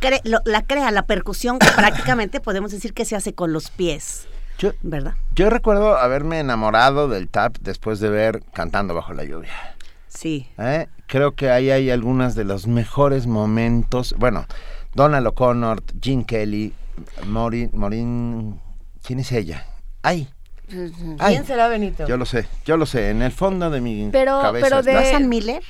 la 0.44 0.62
crea 0.62 0.90
la 0.90 1.02
percusión 1.02 1.58
prácticamente 1.76 2.40
podemos 2.40 2.72
decir 2.72 2.94
que 2.94 3.04
se 3.04 3.14
hace 3.16 3.34
con 3.34 3.52
los 3.52 3.70
pies 3.70 4.26
yo, 4.58 4.72
¿verdad? 4.82 5.14
Yo 5.36 5.50
recuerdo 5.50 5.96
haberme 5.96 6.40
enamorado 6.40 7.06
del 7.06 7.28
tap 7.28 7.56
después 7.60 8.00
de 8.00 8.10
ver 8.10 8.42
Cantando 8.52 8.92
bajo 8.92 9.14
la 9.14 9.22
lluvia. 9.22 9.52
Sí. 10.18 10.48
¿Eh? 10.58 10.88
Creo 11.06 11.36
que 11.36 11.48
ahí 11.48 11.70
hay 11.70 11.90
algunos 11.90 12.34
de 12.34 12.42
los 12.42 12.66
mejores 12.66 13.28
momentos. 13.28 14.16
Bueno, 14.18 14.46
Donald 14.92 15.24
O'Connor, 15.28 15.80
Gene 16.02 16.26
Kelly, 16.26 16.74
Maureen, 17.24 17.70
Maureen, 17.72 18.60
¿quién 19.04 19.20
es 19.20 19.30
ella? 19.30 19.64
Ay. 20.02 20.28
¿Quién 20.66 21.46
será 21.46 21.68
Benito? 21.68 22.04
Yo 22.08 22.16
lo 22.16 22.26
sé, 22.26 22.48
yo 22.64 22.76
lo 22.76 22.84
sé, 22.84 23.10
en 23.10 23.22
el 23.22 23.30
fondo 23.30 23.70
de 23.70 23.80
mi 23.80 24.10
cabeza. 24.10 24.66
Pero 24.68 24.82
de... 24.82 25.20
Miller? 25.20 25.62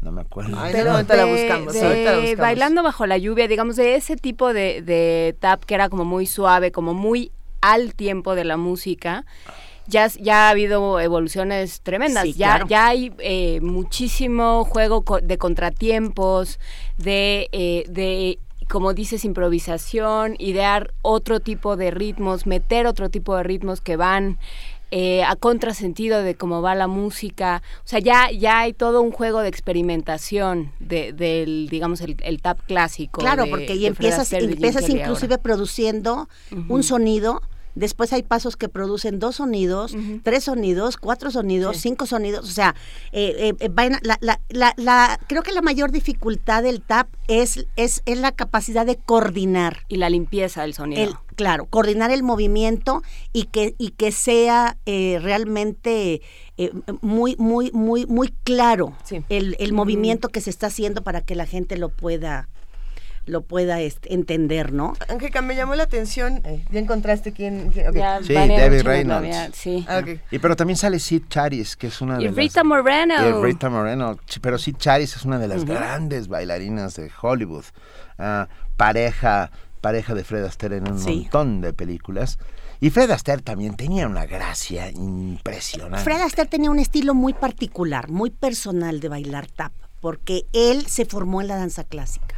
No 0.00 0.10
me 0.10 0.22
acuerdo. 0.22 0.58
pero 0.72 0.90
ahorita 0.90 1.14
la 1.14 1.24
buscamos, 1.24 1.76
Bailando 2.36 2.82
bajo 2.82 3.06
la 3.06 3.18
lluvia, 3.18 3.46
digamos, 3.46 3.76
de 3.76 3.94
ese 3.94 4.16
tipo 4.16 4.52
de, 4.52 4.82
de 4.82 5.36
tap 5.38 5.64
que 5.64 5.76
era 5.76 5.88
como 5.88 6.04
muy 6.04 6.26
suave, 6.26 6.72
como 6.72 6.92
muy 6.92 7.30
al 7.60 7.94
tiempo 7.94 8.34
de 8.34 8.42
la 8.42 8.56
música 8.56 9.24
ya, 9.86 10.08
ya 10.08 10.46
ha 10.46 10.50
habido 10.50 11.00
evoluciones 11.00 11.80
tremendas. 11.80 12.24
ya, 12.34 12.64
ya 12.66 12.88
hay 12.88 13.12
eh, 13.18 13.60
muchísimo 13.60 14.64
juego 14.64 15.04
de 15.22 15.38
contratiempos, 15.38 16.58
de, 16.98 17.48
eh, 17.52 17.84
de, 17.88 18.38
como 18.68 18.94
dices, 18.94 19.24
improvisación, 19.24 20.36
idear 20.38 20.94
otro 21.02 21.40
tipo 21.40 21.76
de 21.76 21.90
ritmos, 21.90 22.46
meter 22.46 22.86
otro 22.86 23.10
tipo 23.10 23.36
de 23.36 23.42
ritmos 23.42 23.80
que 23.80 23.96
van 23.96 24.38
eh, 24.90 25.24
a 25.24 25.34
contrasentido 25.34 26.22
de 26.22 26.36
cómo 26.36 26.62
va 26.62 26.74
la 26.74 26.86
música. 26.86 27.62
O 27.78 27.88
sea, 27.88 27.98
ya, 27.98 28.30
ya 28.30 28.60
hay 28.60 28.72
todo 28.72 29.02
un 29.02 29.10
juego 29.10 29.40
de 29.40 29.48
experimentación 29.48 30.72
de, 30.78 31.12
del, 31.12 31.68
digamos, 31.68 32.00
el, 32.00 32.40
tap 32.40 32.60
clásico. 32.66 33.20
Claro, 33.20 33.46
porque 33.50 33.74
y 33.74 33.86
empiezas, 33.86 34.32
empiezas 34.32 34.88
inclusive 34.88 35.38
produciendo 35.38 36.28
un 36.68 36.82
sonido 36.84 37.42
Después 37.74 38.12
hay 38.12 38.22
pasos 38.22 38.56
que 38.56 38.68
producen 38.68 39.18
dos 39.18 39.36
sonidos, 39.36 39.96
tres 40.22 40.44
sonidos, 40.44 40.96
cuatro 40.96 41.30
sonidos, 41.30 41.76
cinco 41.78 42.06
sonidos. 42.06 42.48
O 42.48 42.52
sea, 42.52 42.74
eh, 43.12 43.52
eh, 43.58 43.70
la, 44.50 45.20
creo 45.26 45.42
que 45.42 45.52
la 45.52 45.62
mayor 45.62 45.90
dificultad 45.90 46.62
del 46.62 46.80
tap 46.82 47.08
es, 47.28 47.66
es, 47.76 48.02
es, 48.06 48.18
la 48.18 48.32
capacidad 48.32 48.86
de 48.86 48.96
coordinar. 48.96 49.78
Y 49.88 49.96
la 49.96 50.08
limpieza 50.08 50.62
del 50.62 50.74
sonido. 50.74 51.20
claro, 51.36 51.66
coordinar 51.66 52.10
el 52.10 52.22
movimiento 52.22 53.02
y 53.32 53.44
que, 53.44 53.74
y 53.78 53.90
que 53.90 54.12
sea 54.12 54.76
eh, 54.86 55.18
realmente 55.20 56.22
muy, 57.00 57.34
muy, 57.38 57.72
muy, 57.72 58.06
muy 58.06 58.32
claro 58.44 58.96
el, 59.28 59.56
el 59.58 59.72
movimiento 59.72 60.28
que 60.28 60.40
se 60.40 60.50
está 60.50 60.68
haciendo 60.68 61.02
para 61.02 61.20
que 61.20 61.34
la 61.34 61.46
gente 61.46 61.76
lo 61.76 61.88
pueda 61.88 62.48
lo 63.26 63.42
pueda 63.42 63.78
entender, 63.80 64.72
¿no? 64.72 64.94
Angélica, 65.08 65.42
me 65.42 65.56
llamó 65.56 65.74
la 65.74 65.84
atención, 65.84 66.42
eh, 66.44 66.64
ya 66.70 66.80
encontraste 66.80 67.32
quién... 67.32 67.72
sí, 67.72 68.32
Debbie 68.34 68.82
Reynolds. 68.82 69.56
Sí. 69.56 69.84
Ah, 69.88 70.02
y 70.30 70.38
pero 70.38 70.56
también 70.56 70.76
sale 70.76 70.98
Sid 70.98 71.24
Charis, 71.28 71.76
que 71.76 71.86
es 71.86 72.00
una 72.00 72.18
de 72.18 72.24
y 72.24 72.28
Rita 72.28 72.64
Moreno. 72.64 73.14
Y 73.26 73.42
Rita 73.42 73.70
Moreno, 73.70 74.18
pero 74.40 74.58
Sid 74.58 74.76
Charis 74.76 75.16
es 75.16 75.24
una 75.24 75.38
de 75.38 75.48
las 75.48 75.64
grandes 75.64 76.28
bailarinas 76.28 76.96
de 76.96 77.10
Hollywood. 77.20 77.64
Ah, 78.18 78.48
pareja, 78.76 79.50
pareja 79.80 80.14
de 80.14 80.24
Fred 80.24 80.44
Astaire 80.44 80.76
en 80.76 80.90
un 80.90 81.02
montón 81.02 81.60
de 81.60 81.72
películas. 81.72 82.38
Y 82.80 82.90
Fred 82.90 83.10
Astaire 83.10 83.40
también 83.40 83.76
tenía 83.76 84.06
una 84.06 84.26
gracia 84.26 84.90
impresionante. 84.90 86.04
Fred 86.04 86.20
Astaire 86.20 86.50
tenía 86.50 86.70
un 86.70 86.78
estilo 86.78 87.14
muy 87.14 87.32
particular, 87.32 88.10
muy 88.10 88.30
personal 88.30 89.00
de 89.00 89.08
bailar 89.08 89.46
tap, 89.46 89.72
porque 90.00 90.44
él 90.52 90.86
se 90.86 91.06
formó 91.06 91.40
en 91.40 91.48
la 91.48 91.56
danza 91.56 91.84
clásica. 91.84 92.36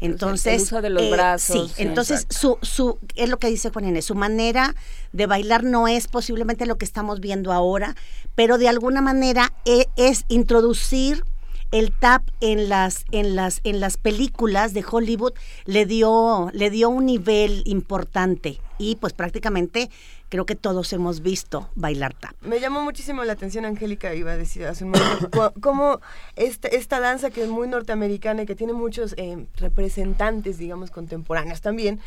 Entonces, 0.00 0.72
el 0.72 0.82
de 0.82 0.90
los 0.90 1.02
eh, 1.02 1.10
brazos. 1.10 1.72
Sí, 1.72 1.82
entonces 1.82 2.26
su, 2.30 2.58
su, 2.62 2.98
es 3.16 3.28
lo 3.28 3.38
que 3.38 3.48
dice 3.48 3.70
Juan 3.70 3.86
Inés, 3.86 4.04
su 4.04 4.14
manera 4.14 4.74
de 5.12 5.26
bailar 5.26 5.64
no 5.64 5.88
es 5.88 6.06
posiblemente 6.06 6.66
lo 6.66 6.78
que 6.78 6.84
estamos 6.84 7.20
viendo 7.20 7.52
ahora, 7.52 7.96
pero 8.34 8.58
de 8.58 8.68
alguna 8.68 9.02
manera 9.02 9.52
e, 9.64 9.86
es 9.96 10.24
introducir 10.28 11.24
el 11.70 11.92
tap 11.92 12.22
en 12.40 12.68
las 12.68 13.04
en 13.12 13.36
las 13.36 13.60
en 13.64 13.80
las 13.80 13.98
películas 13.98 14.72
de 14.72 14.84
Hollywood 14.90 15.34
le 15.66 15.84
dio 15.84 16.50
le 16.54 16.70
dio 16.70 16.88
un 16.88 17.04
nivel 17.04 17.62
importante 17.66 18.58
y 18.78 18.96
pues 18.96 19.12
prácticamente 19.12 19.90
creo 20.28 20.46
que 20.46 20.54
todos 20.54 20.92
hemos 20.92 21.20
visto 21.22 21.70
bailar 21.74 22.14
tap. 22.14 22.34
Me 22.42 22.60
llamó 22.60 22.82
muchísimo 22.82 23.24
la 23.24 23.32
atención, 23.32 23.64
Angélica, 23.64 24.14
iba 24.14 24.32
a 24.32 24.36
decir 24.36 24.66
hace 24.66 24.84
un 24.84 24.90
momento, 24.90 25.52
cómo 25.60 26.00
esta, 26.36 26.68
esta 26.68 27.00
danza 27.00 27.30
que 27.30 27.42
es 27.42 27.48
muy 27.48 27.68
norteamericana 27.68 28.42
y 28.42 28.46
que 28.46 28.54
tiene 28.54 28.72
muchos 28.72 29.14
eh, 29.16 29.46
representantes, 29.56 30.58
digamos, 30.58 30.90
contemporáneos 30.90 31.60
también, 31.60 32.00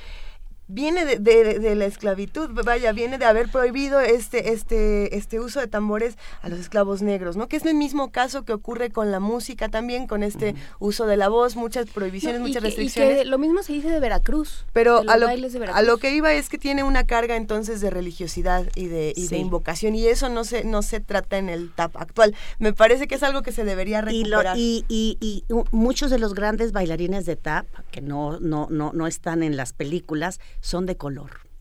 viene 0.72 1.06
de, 1.06 1.20
de, 1.20 1.76
la 1.76 1.86
esclavitud, 1.86 2.50
vaya, 2.64 2.92
viene 2.94 3.18
de 3.18 3.26
haber 3.26 3.50
prohibido 3.50 4.00
este, 4.00 4.54
este, 4.54 5.16
este 5.18 5.40
uso 5.40 5.60
de 5.60 5.68
tambores 5.68 6.18
a 6.42 6.50
los 6.50 6.60
esclavos 6.60 7.02
negros, 7.02 7.36
¿no? 7.36 7.48
Que 7.48 7.58
es 7.58 7.66
el 7.66 7.76
mismo 7.76 8.12
caso 8.12 8.44
que 8.44 8.54
ocurre 8.54 8.90
con 8.90 9.12
la 9.12 9.20
música 9.20 9.70
también, 9.70 10.08
con 10.08 10.24
este 10.24 10.56
uso 10.80 11.06
de 11.06 11.18
la 11.18 11.30
voz, 11.30 11.56
muchas 11.56 11.88
prohibiciones, 11.88 12.40
muchas 12.40 12.64
restricciones. 12.64 13.14
Y 13.14 13.20
que 13.20 13.26
lo 13.26 13.38
mismo 13.38 13.64
se 13.64 13.74
dice 13.74 13.90
de 13.90 14.00
Veracruz. 14.00 14.66
Pero 14.72 15.04
a, 15.08 15.18
lo, 15.18 15.28
a 15.28 15.82
lo 15.82 15.98
que 15.98 16.16
iba 16.16 16.34
es 16.34 16.50
que 16.50 16.58
tiene 16.58 16.84
una 16.84 17.06
carga 17.06 17.36
entonces 17.36 17.82
de 17.82 17.90
religiosidad 17.90 18.66
y 18.76 18.88
de, 18.88 19.14
y 19.16 19.28
de 19.28 19.38
invocación, 19.38 19.96
y 19.96 20.08
eso 20.08 20.30
no 20.30 20.44
se, 20.44 20.64
no 20.64 20.82
se 20.82 21.00
trata 21.00 21.38
en 21.38 21.50
el 21.50 21.72
TAP 21.72 21.98
actual. 21.98 22.36
Me 22.60 22.74
parece 22.74 23.08
que 23.08 23.16
es 23.16 23.24
algo 23.24 23.42
que 23.42 23.52
se 23.52 23.66
debería 23.66 24.02
recuperar. 24.02 24.58
Y, 24.58 24.86
y, 24.88 25.18
y, 25.20 25.44
muchos 25.72 26.10
de 26.12 26.20
los 26.20 26.34
grandes 26.34 26.72
bailarines 26.72 27.26
de 27.26 27.36
TAP, 27.36 27.66
que 27.92 28.02
no, 28.02 28.40
no, 28.40 28.68
no, 28.70 28.92
no 28.94 29.08
están 29.08 29.44
en 29.44 29.58
las 29.58 29.74
películas, 29.74 30.40
son 30.62 30.86
de 30.86 30.96
color. 30.96 31.52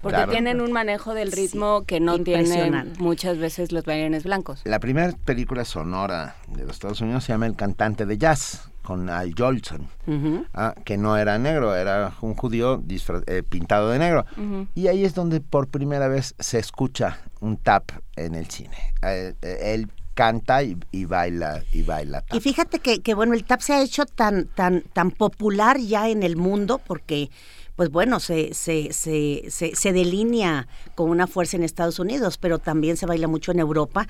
Porque 0.00 0.26
tienen 0.28 0.60
un 0.60 0.72
manejo 0.72 1.14
del 1.14 1.30
ritmo 1.30 1.84
que 1.86 2.00
no 2.00 2.18
tienen 2.18 2.94
muchas 2.98 3.38
veces 3.38 3.70
los 3.70 3.84
bailarines 3.84 4.24
blancos. 4.24 4.60
La 4.64 4.80
primera 4.80 5.12
película 5.24 5.64
sonora 5.64 6.36
de 6.48 6.62
los 6.64 6.72
Estados 6.72 7.00
Unidos 7.00 7.24
se 7.24 7.32
llama 7.32 7.46
El 7.46 7.54
cantante 7.54 8.04
de 8.04 8.18
jazz 8.18 8.68
con 8.82 9.08
Al 9.08 9.32
Jolson, 9.36 9.88
ah, 10.54 10.74
que 10.84 10.96
no 10.96 11.16
era 11.16 11.38
negro, 11.38 11.76
era 11.76 12.14
un 12.20 12.34
judío 12.34 12.82
eh, 13.26 13.42
pintado 13.48 13.90
de 13.90 13.98
negro. 14.00 14.26
Y 14.74 14.88
ahí 14.88 15.04
es 15.04 15.14
donde 15.14 15.40
por 15.40 15.68
primera 15.68 16.08
vez 16.08 16.34
se 16.40 16.58
escucha 16.58 17.20
un 17.40 17.56
tap 17.56 17.92
en 18.16 18.34
el 18.34 18.46
cine. 18.46 18.76
Eh, 19.02 19.34
eh, 19.40 19.74
él 19.74 19.88
canta 20.14 20.62
y, 20.64 20.76
baila 21.06 21.62
y 21.72 21.82
baila. 21.82 22.24
Y 22.32 22.40
fíjate 22.40 22.80
que, 22.80 23.00
que, 23.00 23.14
bueno, 23.14 23.34
el 23.34 23.44
tap 23.44 23.60
se 23.60 23.72
ha 23.74 23.82
hecho 23.82 24.04
tan 24.04 24.46
tan 24.46 24.82
tan 24.92 25.10
popular 25.10 25.78
ya 25.78 26.08
en 26.08 26.22
el 26.22 26.36
mundo 26.36 26.80
porque 26.84 27.30
pues 27.76 27.90
bueno, 27.90 28.20
se, 28.20 28.54
se, 28.54 28.92
se, 28.92 29.50
se, 29.50 29.92
delinea 29.92 30.68
con 30.94 31.10
una 31.10 31.26
fuerza 31.26 31.56
en 31.56 31.62
Estados 31.62 31.98
Unidos, 31.98 32.38
pero 32.38 32.58
también 32.58 32.96
se 32.96 33.06
baila 33.06 33.28
mucho 33.28 33.52
en 33.52 33.60
Europa, 33.60 34.06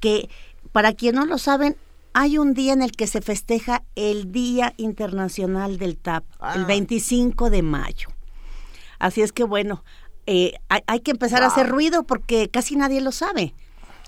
que 0.00 0.28
para 0.72 0.92
quien 0.92 1.14
no 1.14 1.24
lo 1.24 1.38
saben, 1.38 1.76
hay 2.12 2.38
un 2.38 2.54
día 2.54 2.72
en 2.72 2.82
el 2.82 2.92
que 2.92 3.06
se 3.06 3.20
festeja 3.20 3.82
el 3.94 4.32
Día 4.32 4.72
Internacional 4.78 5.78
del 5.78 5.96
TAP, 5.96 6.24
el 6.54 6.64
25 6.64 7.44
ah. 7.46 7.50
de 7.50 7.62
mayo. 7.62 8.08
Así 8.98 9.20
es 9.20 9.32
que 9.32 9.44
bueno, 9.44 9.84
eh, 10.26 10.54
hay, 10.68 11.00
que 11.00 11.10
empezar 11.10 11.42
a 11.42 11.46
hacer 11.46 11.68
ruido 11.68 12.04
porque 12.04 12.48
casi 12.48 12.74
nadie 12.74 13.00
lo 13.00 13.12
sabe. 13.12 13.54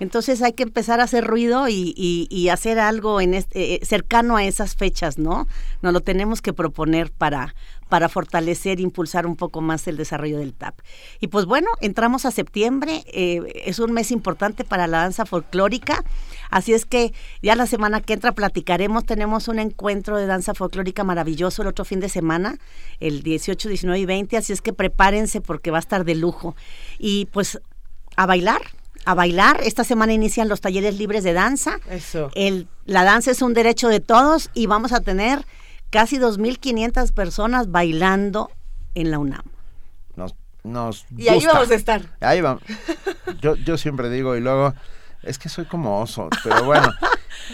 Entonces 0.01 0.43
hay 0.43 0.53
que 0.53 0.63
empezar 0.63 1.01
a 1.01 1.05
hacer 1.05 1.25
ruido 1.25 1.69
y, 1.69 1.95
y, 1.97 2.49
hacer 2.49 2.79
algo 2.79 3.21
en 3.21 3.35
este, 3.35 3.75
eh, 3.75 3.81
cercano 3.85 4.37
a 4.37 4.45
esas 4.45 4.77
fechas, 4.77 5.19
¿no? 5.19 5.49
Nos 5.83 5.93
lo 5.93 6.01
tenemos 6.01 6.41
que 6.41 6.53
proponer 6.53 7.11
para, 7.11 7.55
para 7.89 8.09
fortalecer, 8.09 8.81
impulsar 8.81 9.27
un 9.27 9.37
poco 9.37 9.61
más 9.61 9.87
el 9.89 9.97
desarrollo 9.97 10.39
del 10.39 10.55
TAP. 10.55 10.79
Y 11.21 11.29
pues 11.29 11.47
bueno, 11.47 11.69
entramos 11.81 12.27
a 12.27 12.31
septiembre, 12.31 13.05
eh, 13.07 13.63
es 13.67 13.79
un 13.79 13.93
mes 13.93 14.11
importante 14.11 14.65
para 14.65 14.87
la 14.87 14.99
danza 14.99 15.25
folclórica, 15.27 16.05
así 16.51 16.73
es 16.73 16.85
que 16.85 17.13
ya 17.43 17.57
la 17.57 17.67
semana 17.67 18.01
que 18.01 18.13
entra 18.13 18.33
platicaremos, 18.33 19.05
tenemos 19.05 19.49
un 19.49 19.59
encuentro 19.59 20.17
de 20.17 20.27
danza 20.27 20.55
folclórica 20.55 21.05
maravilloso 21.05 21.63
el 21.63 21.69
otro 21.69 21.85
fin 21.85 22.01
de 22.01 22.09
semana, 22.09 22.59
el 23.01 23.23
18, 23.23 23.69
19 23.69 23.99
y 23.99 24.07
20, 24.07 24.37
así 24.37 24.53
es 24.53 24.63
que 24.63 24.73
prepárense 24.73 25.41
porque 25.41 25.71
va 25.71 25.79
a 25.79 25.81
estar 25.81 26.05
de 26.05 26.15
lujo. 26.15 26.55
Y 26.99 27.27
pues 27.27 27.61
a 28.17 28.27
bailar, 28.27 28.61
a 29.05 29.15
bailar. 29.15 29.61
Esta 29.63 29.85
semana 29.85 30.13
inician 30.13 30.49
los 30.49 30.61
talleres 30.61 30.99
libres 30.99 31.25
de 31.25 31.33
danza. 31.33 31.79
Eso. 31.89 32.31
El, 32.35 32.69
la 32.85 33.05
danza 33.05 33.31
es 33.31 33.43
un 33.43 33.55
derecho 33.55 33.89
de 33.89 34.01
todos 34.01 34.51
y 34.55 34.67
vamos 34.67 34.93
a 34.93 35.01
tener 35.01 35.47
casi 35.91 36.19
2.500 36.19 37.13
personas 37.13 37.71
bailando 37.71 38.51
en 38.95 39.11
la 39.11 39.19
UNAM. 39.19 39.45
Nos, 40.17 40.35
nos 40.65 41.07
y 41.17 41.29
ahí 41.29 41.45
vamos 41.47 41.71
a 41.71 41.75
estar. 41.75 42.03
Ahí 42.21 42.41
vamos. 42.41 42.63
Yo, 43.41 43.55
yo 43.57 43.79
siempre 43.79 44.11
digo 44.11 44.37
y 44.37 44.41
luego... 44.41 44.75
Es 45.23 45.39
que 45.39 45.49
soy 45.49 45.65
como 45.65 46.01
oso, 46.01 46.29
pero 46.45 46.65
bueno. 46.65 46.89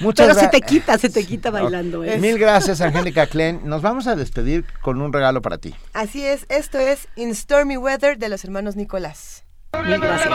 Muchas 0.01 0.27
pero 0.27 0.39
se 0.39 0.49
te 0.49 0.61
quita, 0.61 0.99
se 0.99 1.09
te 1.09 1.25
quita 1.25 1.51
bailando. 1.51 2.05
¿eh? 2.05 2.19
Mil 2.19 2.39
gracias, 2.39 2.81
Angélica 2.81 3.27
Klein. 3.27 3.61
Nos 3.65 3.81
vamos 3.81 4.07
a 4.07 4.17
despedir 4.17 4.65
con 4.83 5.01
un 5.01 5.13
regalo 5.13 5.41
para 5.41 5.59
ti. 5.59 5.75
Así 5.93 6.25
es, 6.25 6.47
esto 6.49 6.79
es 6.79 7.09
In 7.17 7.35
Stormy 7.35 7.77
Weather 7.77 8.19
de 8.19 8.29
los 8.29 8.45
hermanos 8.45 8.77
Nicolás. 8.77 9.45
Mil 9.83 9.99
gracias. 9.99 10.33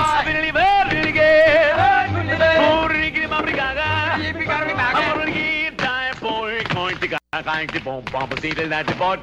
I 7.32 7.44
think 7.44 7.74
the 7.74 7.80
bomb 7.82 8.04
bomb 8.06 8.34
is 8.34 8.42
needed 8.42 8.72
that 8.72 8.88
the 8.88 8.96
board. 8.96 9.20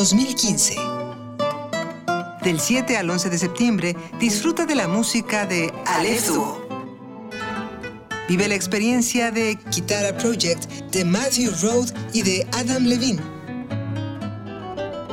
2015. 0.00 0.76
Del 2.42 2.58
7 2.58 2.96
al 2.96 3.10
11 3.10 3.28
de 3.28 3.36
septiembre, 3.36 3.96
disfruta 4.18 4.64
de 4.64 4.74
la 4.74 4.88
música 4.88 5.44
de 5.44 5.70
Aleph 5.84 6.30
Vive 8.26 8.48
la 8.48 8.54
experiencia 8.54 9.30
de 9.30 9.58
Guitarra 9.70 10.16
Project 10.16 10.64
de 10.90 11.04
Matthew 11.04 11.52
Road 11.60 11.90
y 12.14 12.22
de 12.22 12.48
Adam 12.52 12.84
Levine. 12.84 13.20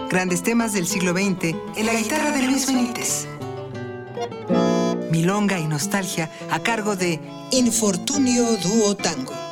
Grandes 0.10 0.42
temas 0.42 0.72
del 0.72 0.88
siglo 0.88 1.12
XX 1.12 1.54
en 1.76 1.86
la 1.86 1.94
guitarra 1.94 2.32
de 2.32 2.44
Luis 2.44 2.66
Benítez. 2.66 3.28
Milonga 5.12 5.60
y 5.60 5.68
nostalgia 5.68 6.32
a 6.50 6.64
cargo 6.64 6.96
de 6.96 7.20
Infortunio 7.52 8.56
Duo 8.56 8.96
Tango 8.96 9.47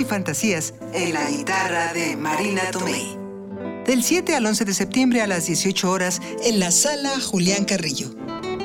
y 0.00 0.04
fantasías 0.04 0.74
en 0.94 1.12
la 1.12 1.28
guitarra 1.30 1.92
de 1.92 2.16
Marina 2.16 2.62
Tomei. 2.70 3.18
Del 3.84 4.02
7 4.02 4.34
al 4.34 4.46
11 4.46 4.64
de 4.64 4.74
septiembre 4.74 5.22
a 5.22 5.26
las 5.26 5.46
18 5.46 5.90
horas 5.90 6.20
en 6.44 6.60
la 6.60 6.70
sala 6.70 7.20
Julián 7.20 7.64
Carrillo. 7.64 8.10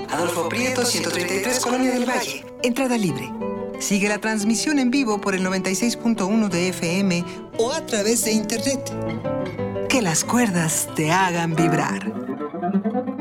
Adolfo 0.10 0.48
Prieto, 0.48 0.86
133, 0.86 1.60
Colonia 1.60 1.92
del 1.92 2.06
Valle. 2.06 2.46
Entrada 2.64 2.98
libre. 2.98 3.30
Sigue 3.80 4.08
la 4.08 4.20
transmisión 4.20 4.80
en 4.80 4.90
vivo 4.90 5.20
por 5.20 5.36
el 5.36 5.46
96.1 5.46 6.50
de 6.50 6.70
FM 6.70 7.26
o 7.58 7.74
a 7.74 7.86
través 7.86 8.24
de 8.24 8.32
Internet. 8.32 8.80
Que 9.90 10.02
las 10.02 10.24
cuerdas 10.24 10.88
te 10.96 11.12
hagan 11.12 11.56
vibrar. 11.56 12.14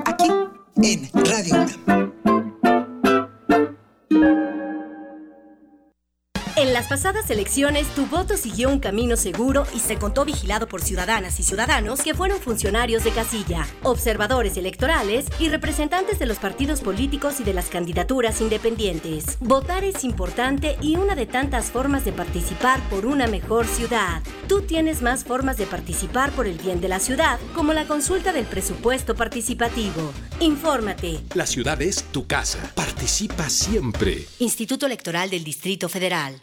Aquí, 0.05 0.31
en 0.77 1.11
Radio 1.13 1.55
UNAM. 1.55 2.16
Las 6.87 7.03
pasadas 7.03 7.31
elecciones, 7.31 7.89
tu 7.97 8.07
voto 8.07 8.37
siguió 8.37 8.69
un 8.69 8.79
camino 8.79 9.17
seguro 9.17 9.67
y 9.75 9.81
se 9.81 9.97
contó 9.97 10.25
vigilado 10.25 10.69
por 10.69 10.83
ciudadanas 10.83 11.41
y 11.41 11.43
ciudadanos 11.43 12.01
que 12.01 12.15
fueron 12.15 12.39
funcionarios 12.39 13.03
de 13.03 13.11
casilla, 13.11 13.67
observadores 13.83 14.57
electorales 14.57 15.27
y 15.41 15.49
representantes 15.49 16.21
de 16.21 16.27
los 16.27 16.39
partidos 16.39 16.83
políticos 16.83 17.41
y 17.41 17.45
de 17.45 17.55
las 17.55 17.71
candidaturas 17.71 18.41
independientes. 18.41 19.37
Votar 19.41 19.83
es 19.83 20.05
importante 20.05 20.77
y 20.81 20.95
una 20.95 21.17
de 21.17 21.27
tantas 21.27 21.73
formas 21.73 22.05
de 22.05 22.13
participar 22.13 22.81
por 22.89 23.05
una 23.05 23.27
mejor 23.27 23.67
ciudad. 23.67 24.23
Tú 24.47 24.63
tienes 24.63 25.03
más 25.03 25.25
formas 25.25 25.57
de 25.57 25.67
participar 25.67 26.31
por 26.33 26.47
el 26.47 26.57
bien 26.57 26.81
de 26.81 26.89
la 26.89 27.01
ciudad, 27.01 27.41
como 27.55 27.73
la 27.73 27.87
consulta 27.87 28.33
del 28.33 28.45
presupuesto 28.45 29.17
participativo. 29.17 30.13
Infórmate. 30.39 31.19
La 31.35 31.47
ciudad 31.47 31.83
es 31.83 32.05
tu 32.13 32.29
casa. 32.29 32.71
Participa 32.77 33.51
siempre. 33.51 34.25
Instituto 34.39 34.87
Electoral 34.87 35.31
del 35.31 35.43
Distrito 35.43 35.89
Federal. 35.89 36.43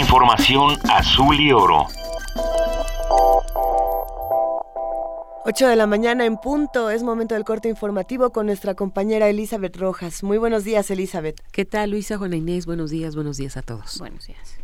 Información 0.00 0.78
azul 0.88 1.38
y 1.38 1.52
oro. 1.52 1.86
8 5.44 5.68
de 5.68 5.76
la 5.76 5.86
mañana 5.86 6.24
en 6.24 6.38
punto, 6.38 6.88
es 6.88 7.02
momento 7.02 7.34
del 7.34 7.44
corte 7.44 7.68
informativo 7.68 8.30
con 8.30 8.46
nuestra 8.46 8.74
compañera 8.74 9.28
Elizabeth 9.28 9.76
Rojas. 9.76 10.22
Muy 10.22 10.38
buenos 10.38 10.64
días, 10.64 10.90
Elizabeth. 10.90 11.38
¿Qué 11.52 11.66
tal, 11.66 11.90
Luisa, 11.90 12.16
Juana 12.16 12.36
Inés? 12.36 12.64
Buenos 12.64 12.88
días, 12.90 13.14
buenos 13.14 13.36
días 13.36 13.58
a 13.58 13.62
todos. 13.62 13.98
Buenos 13.98 14.26
días. 14.26 14.56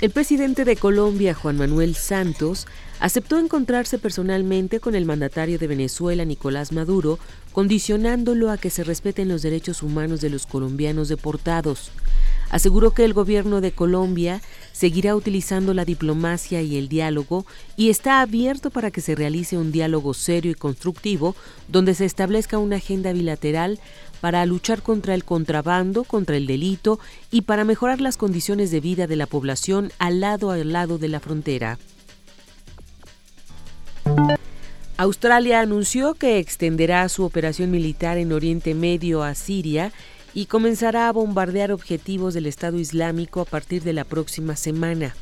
El 0.00 0.10
presidente 0.12 0.64
de 0.64 0.76
Colombia, 0.76 1.34
Juan 1.34 1.58
Manuel 1.58 1.94
Santos, 1.94 2.66
aceptó 3.04 3.38
encontrarse 3.38 3.98
personalmente 3.98 4.80
con 4.80 4.94
el 4.94 5.04
mandatario 5.04 5.58
de 5.58 5.66
Venezuela, 5.66 6.24
Nicolás 6.24 6.72
Maduro, 6.72 7.18
condicionándolo 7.52 8.50
a 8.50 8.56
que 8.56 8.70
se 8.70 8.82
respeten 8.82 9.28
los 9.28 9.42
derechos 9.42 9.82
humanos 9.82 10.22
de 10.22 10.30
los 10.30 10.46
colombianos 10.46 11.10
deportados. 11.10 11.90
Aseguró 12.48 12.92
que 12.92 13.04
el 13.04 13.12
gobierno 13.12 13.60
de 13.60 13.72
Colombia 13.72 14.40
seguirá 14.72 15.14
utilizando 15.16 15.74
la 15.74 15.84
diplomacia 15.84 16.62
y 16.62 16.78
el 16.78 16.88
diálogo 16.88 17.44
y 17.76 17.90
está 17.90 18.22
abierto 18.22 18.70
para 18.70 18.90
que 18.90 19.02
se 19.02 19.14
realice 19.14 19.58
un 19.58 19.70
diálogo 19.70 20.14
serio 20.14 20.50
y 20.52 20.54
constructivo 20.54 21.36
donde 21.68 21.92
se 21.92 22.06
establezca 22.06 22.56
una 22.56 22.76
agenda 22.76 23.12
bilateral 23.12 23.80
para 24.22 24.46
luchar 24.46 24.80
contra 24.80 25.14
el 25.14 25.24
contrabando, 25.24 26.04
contra 26.04 26.38
el 26.38 26.46
delito 26.46 26.98
y 27.30 27.42
para 27.42 27.64
mejorar 27.64 28.00
las 28.00 28.16
condiciones 28.16 28.70
de 28.70 28.80
vida 28.80 29.06
de 29.06 29.16
la 29.16 29.26
población 29.26 29.92
al 29.98 30.20
lado 30.20 30.50
a 30.50 30.56
lado 30.56 30.96
de 30.96 31.08
la 31.08 31.20
frontera. 31.20 31.78
Australia 34.96 35.60
anunció 35.60 36.14
que 36.14 36.38
extenderá 36.38 37.08
su 37.08 37.24
operación 37.24 37.70
militar 37.70 38.16
en 38.16 38.32
Oriente 38.32 38.74
Medio 38.74 39.22
a 39.22 39.34
Siria 39.34 39.92
y 40.34 40.46
comenzará 40.46 41.08
a 41.08 41.12
bombardear 41.12 41.72
objetivos 41.72 42.34
del 42.34 42.46
Estado 42.46 42.78
Islámico 42.78 43.40
a 43.40 43.44
partir 43.44 43.82
de 43.82 43.92
la 43.92 44.04
próxima 44.04 44.56
semana. 44.56 45.14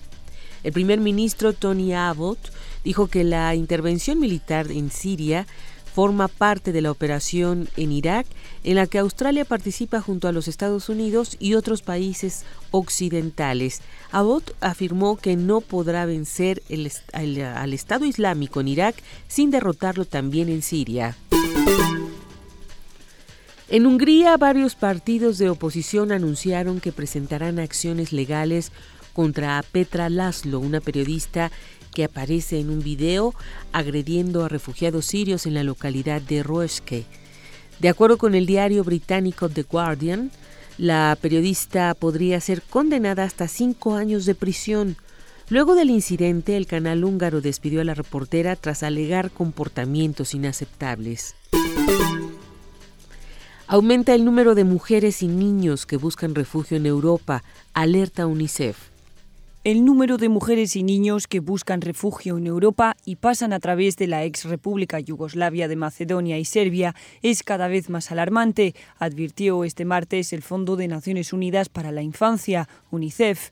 El 0.63 0.73
primer 0.73 1.01
ministro 1.01 1.53
Tony 1.53 1.95
Abbott 1.95 2.39
dijo 2.85 3.09
que 3.09 3.25
la 3.25 3.55
intervención 3.55 4.21
militar 4.21 4.71
en 4.71 4.91
Siria 4.91 5.47
forma 5.95 6.29
parte 6.29 6.73
de 6.73 6.81
la 6.81 6.91
operación 6.91 7.69
en 7.77 7.93
Irak, 7.93 8.27
en 8.65 8.77
la 8.77 8.87
que 8.87 8.99
Australia 8.99 9.45
participa 9.45 10.01
junto 10.01 10.29
a 10.29 10.33
los 10.33 10.49
Estados 10.49 10.89
Unidos 10.89 11.37
y 11.39 11.55
otros 11.55 11.83
países 11.83 12.45
occidentales. 12.71 13.83
Abbott 14.11 14.55
afirmó 14.61 15.17
que 15.17 15.37
no 15.37 15.61
podrá 15.61 16.07
vencer 16.07 16.63
al 17.13 17.73
Estado 17.73 18.05
Islámico 18.05 18.61
en 18.61 18.69
Irak 18.69 18.97
sin 19.29 19.51
derrotarlo 19.51 20.05
también 20.05 20.49
en 20.49 20.63
Siria. 20.63 21.17
En 23.69 23.87
Hungría, 23.87 24.37
varios 24.37 24.75
partidos 24.75 25.39
de 25.39 25.49
oposición 25.49 26.13
anunciaron 26.13 26.81
que 26.81 26.93
presentarán 26.93 27.59
acciones 27.59 28.13
legales 28.13 28.71
contra 29.15 29.63
Petra 29.63 30.11
Laszlo, 30.11 30.61
una 30.61 30.81
periodista 30.81 31.51
que 31.93 32.05
aparece 32.05 32.59
en 32.59 32.71
un 32.71 32.81
video 32.81 33.35
agrediendo 33.73 34.45
a 34.45 34.49
refugiados 34.49 35.07
sirios 35.07 35.47
en 35.47 35.55
la 35.55 35.63
localidad 35.63 36.21
de 36.21 36.43
Roeske. 36.43 37.05
De 37.79 37.89
acuerdo 37.89 38.19
con 38.19 38.35
el 38.35 38.47
diario 38.47 38.83
británico 38.85 39.49
The 39.49 39.63
Guardian, 39.63 40.31
la 40.79 41.17
periodista 41.21 41.95
podría 41.95 42.41
ser 42.41 42.63
condenada 42.63 43.25
hasta 43.25 43.47
cinco 43.47 43.95
años 43.95 44.25
de 44.25 44.35
prisión. 44.35 44.97
Luego 45.49 45.75
del 45.75 45.91
incidente, 45.91 46.57
el 46.57 46.67
canal 46.67 47.05
húngaro 47.05 47.41
despidió 47.41 47.81
a 47.83 47.85
la 47.85 47.95
reportera 47.95 48.57
tras 48.57 48.83
alegar 48.83 49.31
comportamientos 49.31 50.35
inaceptables. 50.35 51.35
Aumenta 53.67 54.15
el 54.15 54.25
número 54.25 54.55
de 54.55 54.65
mujeres 54.65 55.23
y 55.23 55.29
niños 55.29 55.87
que 55.87 55.97
buscan 55.97 56.35
refugio 56.35 56.77
en 56.77 56.87
Europa, 56.87 57.43
alerta 57.75 58.27
UNICEF. 58.27 58.92
El 59.65 59.85
número 59.85 60.17
de 60.17 60.29
mujeres 60.29 60.75
y 60.75 60.83
niños 60.83 61.29
que 61.29 61.39
buscan 61.39 61.83
refugio 61.83 62.37
en 62.37 62.49
Europa 62.49 62.97
y 63.05 63.15
pasan 63.15 63.53
a 63.53 63.61
través 63.61 63.95
de 63.95 64.09
la 64.09 64.25
ex 64.25 64.45
República 64.45 64.99
Yugoslavia 64.99 65.69
de 65.69 65.77
Macedonia 65.77 66.37
y 66.37 66.45
Serbia 66.45 66.97
es 67.23 67.45
cada 67.45 67.69
vez 67.69 67.89
más 67.89 68.11
alarmante, 68.11 68.75
advirtió 68.99 69.63
este 69.63 69.85
martes 69.85 70.33
el 70.33 70.43
Fondo 70.43 70.75
de 70.75 70.89
Naciones 70.89 71.33
Unidas 71.33 71.69
para 71.69 71.93
la 71.93 72.03
Infancia, 72.03 72.69
UNICEF. 72.91 73.51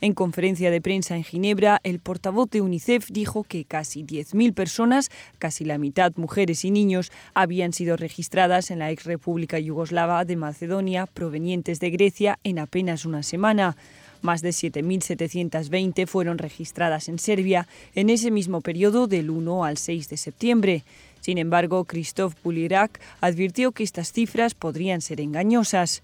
En 0.00 0.14
conferencia 0.14 0.70
de 0.70 0.80
prensa 0.80 1.14
en 1.14 1.24
Ginebra, 1.24 1.78
el 1.82 2.00
portavoz 2.00 2.48
de 2.48 2.62
UNICEF 2.62 3.10
dijo 3.10 3.44
que 3.44 3.66
casi 3.66 4.02
10.000 4.02 4.54
personas, 4.54 5.10
casi 5.38 5.66
la 5.66 5.76
mitad 5.76 6.14
mujeres 6.16 6.64
y 6.64 6.70
niños, 6.70 7.12
habían 7.34 7.74
sido 7.74 7.98
registradas 7.98 8.70
en 8.70 8.78
la 8.78 8.90
ex 8.90 9.04
República 9.04 9.58
Yugoslava 9.58 10.24
de 10.24 10.36
Macedonia 10.36 11.04
provenientes 11.04 11.80
de 11.80 11.90
Grecia 11.90 12.38
en 12.44 12.60
apenas 12.60 13.04
una 13.04 13.22
semana. 13.22 13.76
Más 14.22 14.42
de 14.42 14.50
7.720 14.50 16.06
fueron 16.06 16.38
registradas 16.38 17.08
en 17.08 17.18
Serbia 17.18 17.66
en 17.94 18.10
ese 18.10 18.30
mismo 18.30 18.60
periodo 18.60 19.06
del 19.06 19.30
1 19.30 19.64
al 19.64 19.78
6 19.78 20.08
de 20.08 20.16
septiembre. 20.16 20.84
Sin 21.20 21.38
embargo, 21.38 21.84
Christoph 21.84 22.34
Pulirak 22.34 23.00
advirtió 23.20 23.72
que 23.72 23.82
estas 23.82 24.12
cifras 24.12 24.54
podrían 24.54 25.00
ser 25.00 25.20
engañosas. 25.20 26.02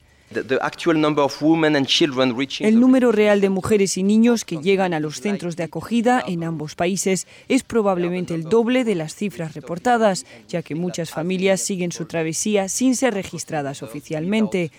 El 2.69 2.81
número 2.81 3.13
real 3.13 3.41
de 3.41 3.49
mujeres 3.49 3.97
y 3.97 4.03
niños 4.03 4.45
que 4.45 4.57
llegan 4.57 4.93
a 4.93 4.99
los 4.99 5.21
centros 5.21 5.55
de 5.55 5.63
acogida 5.63 6.23
en 6.27 6.43
ambos 6.43 6.75
países 6.75 7.29
es 7.49 7.63
probablemente 7.63 8.35
el 8.35 8.43
doble 8.43 8.83
de 8.83 8.97
las 8.97 9.15
cifras 9.15 9.55
reportadas, 9.55 10.27
ya 10.49 10.63
que 10.63 10.75
muchas 10.75 11.11
familias 11.11 11.61
siguen 11.61 11.93
su 11.93 12.07
travesía 12.07 12.69
sin 12.69 12.97
ser 12.97 13.15
registradas 13.15 13.85
oficialmente. 13.85 14.73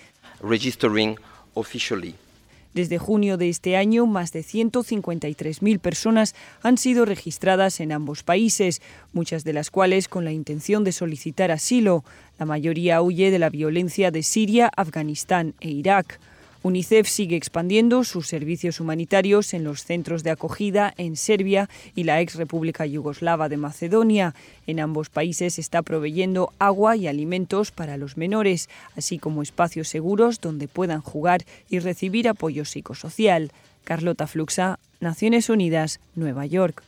Desde 2.78 2.98
junio 2.98 3.38
de 3.38 3.48
este 3.48 3.76
año, 3.76 4.06
más 4.06 4.30
de 4.30 4.44
153.000 4.44 5.80
personas 5.80 6.36
han 6.62 6.78
sido 6.78 7.06
registradas 7.06 7.80
en 7.80 7.90
ambos 7.90 8.22
países, 8.22 8.82
muchas 9.12 9.42
de 9.42 9.52
las 9.52 9.72
cuales 9.72 10.06
con 10.06 10.24
la 10.24 10.30
intención 10.30 10.84
de 10.84 10.92
solicitar 10.92 11.50
asilo. 11.50 12.04
La 12.38 12.46
mayoría 12.46 13.02
huye 13.02 13.32
de 13.32 13.40
la 13.40 13.50
violencia 13.50 14.12
de 14.12 14.22
Siria, 14.22 14.70
Afganistán 14.76 15.54
e 15.58 15.70
Irak. 15.70 16.20
UNICEF 16.62 17.08
sigue 17.08 17.36
expandiendo 17.36 18.02
sus 18.02 18.26
servicios 18.26 18.80
humanitarios 18.80 19.54
en 19.54 19.64
los 19.64 19.84
centros 19.84 20.22
de 20.22 20.30
acogida 20.30 20.92
en 20.96 21.16
Serbia 21.16 21.68
y 21.94 22.04
la 22.04 22.20
ex 22.20 22.34
República 22.34 22.84
Yugoslava 22.84 23.48
de 23.48 23.56
Macedonia. 23.56 24.34
En 24.66 24.80
ambos 24.80 25.08
países 25.08 25.58
está 25.58 25.82
proveyendo 25.82 26.52
agua 26.58 26.96
y 26.96 27.06
alimentos 27.06 27.70
para 27.70 27.96
los 27.96 28.16
menores, 28.16 28.68
así 28.96 29.18
como 29.18 29.42
espacios 29.42 29.88
seguros 29.88 30.40
donde 30.40 30.66
puedan 30.66 31.00
jugar 31.00 31.44
y 31.68 31.78
recibir 31.78 32.28
apoyo 32.28 32.64
psicosocial. 32.64 33.52
Carlota 33.84 34.26
Fluxa, 34.26 34.78
Naciones 35.00 35.48
Unidas, 35.48 36.00
Nueva 36.14 36.44
York. 36.44 36.82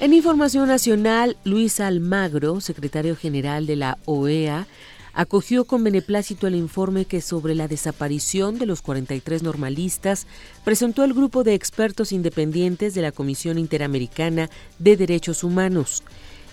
En 0.00 0.12
información 0.12 0.68
nacional, 0.68 1.36
Luis 1.44 1.78
Almagro, 1.80 2.60
secretario 2.60 3.14
general 3.14 3.66
de 3.66 3.76
la 3.76 3.98
OEA, 4.06 4.66
acogió 5.14 5.64
con 5.64 5.84
beneplácito 5.84 6.46
el 6.46 6.54
informe 6.54 7.04
que 7.04 7.20
sobre 7.20 7.54
la 7.54 7.68
desaparición 7.68 8.58
de 8.58 8.66
los 8.66 8.82
43 8.82 9.42
normalistas 9.42 10.26
presentó 10.64 11.04
el 11.04 11.14
grupo 11.14 11.44
de 11.44 11.54
expertos 11.54 12.12
independientes 12.12 12.94
de 12.94 13.02
la 13.02 13.12
Comisión 13.12 13.58
Interamericana 13.58 14.50
de 14.78 14.96
Derechos 14.96 15.44
Humanos. 15.44 16.02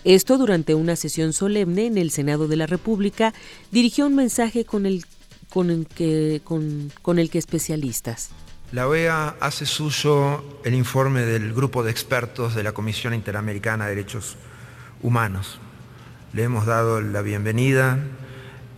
Esto 0.03 0.37
durante 0.37 0.75
una 0.75 0.95
sesión 0.95 1.33
solemne 1.33 1.87
en 1.87 1.97
el 1.97 2.11
Senado 2.11 2.47
de 2.47 2.55
la 2.55 2.67
República 2.67 3.33
dirigió 3.71 4.07
un 4.07 4.15
mensaje 4.15 4.65
con 4.65 4.85
el, 4.85 5.05
con 5.49 5.69
el, 5.69 5.87
que, 5.87 6.41
con 6.43 7.19
el 7.19 7.29
que 7.29 7.37
especialistas. 7.37 8.29
La 8.71 8.87
OEA 8.87 9.35
hace 9.41 9.65
suyo 9.65 10.43
el 10.63 10.75
informe 10.75 11.21
del 11.21 11.53
grupo 11.53 11.83
de 11.83 11.91
expertos 11.91 12.55
de 12.55 12.63
la 12.63 12.71
Comisión 12.71 13.13
Interamericana 13.13 13.85
de 13.85 13.95
Derechos 13.95 14.37
Humanos. 15.03 15.59
Le 16.33 16.43
hemos 16.43 16.65
dado 16.65 17.01
la 17.01 17.21
bienvenida 17.21 17.99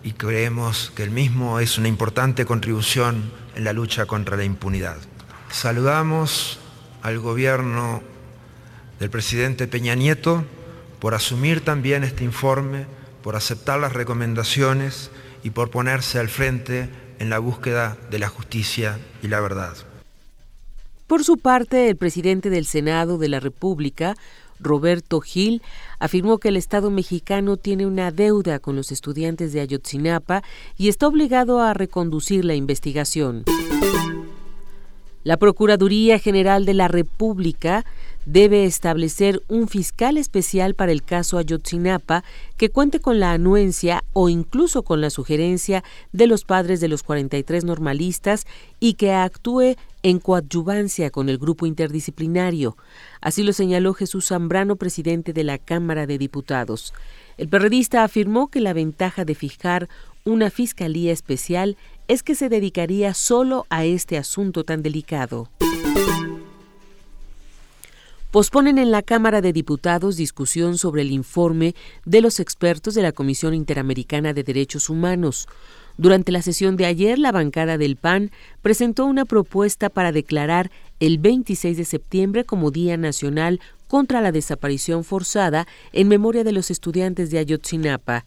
y 0.03 0.11
creemos 0.11 0.91
que 0.95 1.03
el 1.03 1.11
mismo 1.11 1.59
es 1.59 1.77
una 1.77 1.87
importante 1.87 2.45
contribución 2.45 3.31
en 3.55 3.63
la 3.63 3.73
lucha 3.73 4.05
contra 4.05 4.37
la 4.37 4.43
impunidad. 4.43 4.97
Saludamos 5.49 6.59
al 7.01 7.19
gobierno 7.19 8.01
del 8.99 9.09
presidente 9.09 9.67
Peña 9.67 9.95
Nieto 9.95 10.45
por 10.99 11.15
asumir 11.15 11.61
también 11.61 12.03
este 12.03 12.23
informe, 12.23 12.85
por 13.21 13.35
aceptar 13.35 13.79
las 13.79 13.93
recomendaciones 13.93 15.11
y 15.43 15.49
por 15.49 15.69
ponerse 15.69 16.19
al 16.19 16.29
frente 16.29 16.89
en 17.19 17.29
la 17.29 17.39
búsqueda 17.39 17.97
de 18.09 18.19
la 18.19 18.27
justicia 18.27 18.99
y 19.21 19.27
la 19.27 19.39
verdad. 19.39 19.73
Por 21.07 21.23
su 21.23 21.37
parte, 21.37 21.89
el 21.89 21.97
presidente 21.97 22.49
del 22.49 22.65
Senado 22.65 23.17
de 23.17 23.27
la 23.29 23.39
República, 23.39 24.15
Roberto 24.63 25.21
Gil, 25.21 25.61
afirmó 25.99 26.37
que 26.37 26.49
el 26.49 26.57
Estado 26.57 26.89
mexicano 26.89 27.57
tiene 27.57 27.85
una 27.85 28.11
deuda 28.11 28.59
con 28.59 28.75
los 28.75 28.91
estudiantes 28.91 29.53
de 29.53 29.61
Ayotzinapa 29.61 30.43
y 30.77 30.89
está 30.89 31.07
obligado 31.07 31.59
a 31.61 31.73
reconducir 31.73 32.45
la 32.45 32.55
investigación. 32.55 33.43
La 35.23 35.37
Procuraduría 35.37 36.19
General 36.19 36.65
de 36.65 36.73
la 36.73 36.89
República 36.89 37.85
debe 38.25 38.65
establecer 38.65 39.41
un 39.47 39.69
fiscal 39.69 40.17
especial 40.17 40.75
para 40.75 40.91
el 40.91 41.03
caso 41.03 41.37
Ayotzinapa 41.37 42.25
que 42.57 42.69
cuente 42.69 42.99
con 42.99 43.19
la 43.21 43.31
anuencia 43.31 44.03
o 44.11 44.27
incluso 44.27 44.83
con 44.83 44.99
la 44.99 45.09
sugerencia 45.09 45.83
de 46.11 46.27
los 46.27 46.43
padres 46.43 46.81
de 46.81 46.89
los 46.89 47.03
43 47.03 47.63
normalistas 47.63 48.45
y 48.81 48.95
que 48.95 49.13
actúe 49.13 49.75
en 50.03 50.19
coadyuvancia 50.19 51.09
con 51.09 51.29
el 51.29 51.37
grupo 51.37 51.65
interdisciplinario. 51.65 52.77
Así 53.21 53.41
lo 53.41 53.53
señaló 53.53 53.93
Jesús 53.93 54.27
Zambrano, 54.27 54.75
presidente 54.75 55.33
de 55.33 55.43
la 55.43 55.57
Cámara 55.57 56.05
de 56.05 56.17
Diputados. 56.17 56.93
El 57.37 57.47
periodista 57.47 58.03
afirmó 58.03 58.49
que 58.49 58.59
la 58.59 58.73
ventaja 58.73 59.25
de 59.25 59.33
fijar 59.33 59.89
una 60.25 60.49
fiscalía 60.49 61.11
especial 61.11 61.77
es 62.07 62.21
que 62.21 62.35
se 62.35 62.49
dedicaría 62.49 63.13
solo 63.13 63.65
a 63.69 63.85
este 63.85 64.17
asunto 64.17 64.63
tan 64.63 64.83
delicado 64.83 65.49
posponen 68.33 68.79
en 68.79 68.89
la 68.89 69.03
Cámara 69.03 69.41
de 69.41 69.53
Diputados 69.53 70.17
discusión 70.17 70.79
sobre 70.79 71.03
el 71.03 71.11
informe 71.11 71.75
de 72.03 72.19
los 72.19 72.39
expertos 72.39 72.95
de 72.95 73.03
la 73.03 73.11
Comisión 73.11 73.53
Interamericana 73.53 74.33
de 74.33 74.41
Derechos 74.41 74.89
Humanos. 74.89 75.47
Durante 75.97 76.31
la 76.31 76.41
sesión 76.41 76.75
de 76.75 76.85
ayer, 76.85 77.19
la 77.19 77.31
bancada 77.31 77.77
del 77.77 77.97
PAN 77.97 78.31
presentó 78.61 79.05
una 79.05 79.25
propuesta 79.25 79.89
para 79.89 80.11
declarar 80.11 80.71
el 80.99 81.19
26 81.19 81.77
de 81.77 81.85
septiembre 81.85 82.45
como 82.45 82.71
Día 82.71 82.97
Nacional 82.97 83.59
contra 83.87 84.21
la 84.21 84.31
Desaparición 84.31 85.03
Forzada 85.03 85.67
en 85.91 86.07
memoria 86.07 86.43
de 86.43 86.51
los 86.51 86.71
estudiantes 86.71 87.29
de 87.29 87.37
Ayotzinapa. 87.37 88.25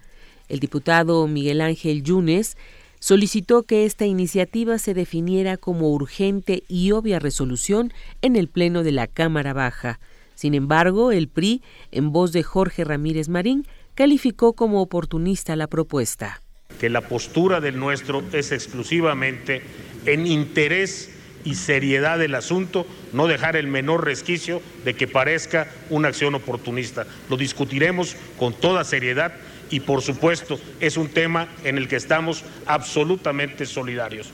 El 0.48 0.60
diputado 0.60 1.26
Miguel 1.26 1.60
Ángel 1.60 2.04
Yunes 2.04 2.56
solicitó 3.00 3.64
que 3.64 3.84
esta 3.84 4.06
iniciativa 4.06 4.78
se 4.78 4.94
definiera 4.94 5.56
como 5.56 5.90
urgente 5.90 6.62
y 6.68 6.92
obvia 6.92 7.18
resolución 7.18 7.92
en 8.22 8.36
el 8.36 8.46
Pleno 8.46 8.84
de 8.84 8.92
la 8.92 9.08
Cámara 9.08 9.52
Baja. 9.52 9.98
Sin 10.36 10.54
embargo, 10.54 11.10
el 11.10 11.26
PRI, 11.26 11.62
en 11.90 12.12
voz 12.12 12.30
de 12.30 12.44
Jorge 12.44 12.84
Ramírez 12.84 13.28
Marín, 13.28 13.66
calificó 13.94 14.52
como 14.52 14.80
oportunista 14.82 15.56
la 15.56 15.66
propuesta. 15.66 16.42
Que 16.78 16.90
la 16.90 17.02
postura 17.02 17.60
del 17.60 17.78
nuestro 17.78 18.22
es 18.32 18.52
exclusivamente 18.52 19.62
en 20.04 20.26
interés 20.26 21.10
y 21.44 21.54
seriedad 21.54 22.18
del 22.18 22.34
asunto, 22.34 22.86
no 23.12 23.28
dejar 23.28 23.56
el 23.56 23.68
menor 23.68 24.04
resquicio 24.04 24.60
de 24.84 24.94
que 24.94 25.06
parezca 25.06 25.68
una 25.90 26.08
acción 26.08 26.34
oportunista. 26.34 27.06
Lo 27.30 27.36
discutiremos 27.36 28.16
con 28.36 28.52
toda 28.52 28.84
seriedad 28.84 29.32
y 29.70 29.80
por 29.80 30.02
supuesto 30.02 30.58
es 30.80 30.96
un 30.96 31.08
tema 31.08 31.48
en 31.64 31.78
el 31.78 31.88
que 31.88 31.96
estamos 31.96 32.44
absolutamente 32.66 33.64
solidarios. 33.64 34.30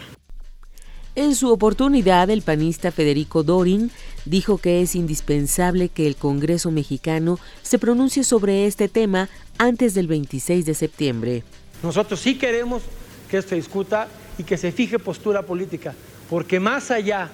En 1.15 1.35
su 1.35 1.53
oportunidad, 1.53 2.31
el 2.31 2.41
panista 2.41 2.91
Federico 2.91 3.43
Dorin 3.43 3.91
dijo 4.25 4.57
que 4.57 4.81
es 4.81 4.95
indispensable 4.95 5.91
que 5.91 6.07
el 6.07 6.17
Congreso 6.17 6.71
mexicano 6.71 7.39
se 7.61 7.79
pronuncie 7.79 8.25
sobre 8.25 8.67
este 8.67 8.89
tema 8.89 9.29
antes 9.59 9.93
del 9.93 10.07
26 10.07 10.65
de 10.65 10.75
septiembre. 10.75 11.43
Nosotros 11.83 12.21
sí 12.21 12.37
queremos 12.37 12.83
que 13.31 13.43
se 13.43 13.57
discuta 13.57 14.09
y 14.39 14.45
que 14.45 14.57
se 14.57 14.73
fije 14.73 14.99
postura 14.99 15.43
política, 15.43 15.95
porque 16.31 16.61
más 16.61 16.91
allá 16.91 17.31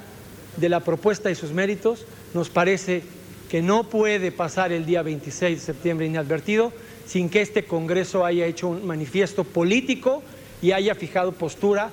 de 0.57 0.69
la 0.69 0.81
propuesta 0.81 1.31
y 1.31 1.35
sus 1.35 1.53
méritos, 1.53 2.05
nos 2.35 2.49
parece 2.49 3.03
que 3.49 3.63
no 3.63 3.85
puede 3.85 4.33
pasar 4.33 4.73
el 4.73 4.85
día 4.85 5.03
26 5.03 5.59
de 5.59 5.65
septiembre 5.65 6.07
inadvertido 6.07 6.73
sin 7.07 7.31
que 7.31 7.41
este 7.41 7.65
Congreso 7.65 8.25
haya 8.25 8.47
hecho 8.47 8.69
un 8.69 8.87
manifiesto 8.87 9.45
político 9.45 10.23
y 10.61 10.73
haya 10.73 10.95
fijado 10.95 11.33
postura 11.33 11.91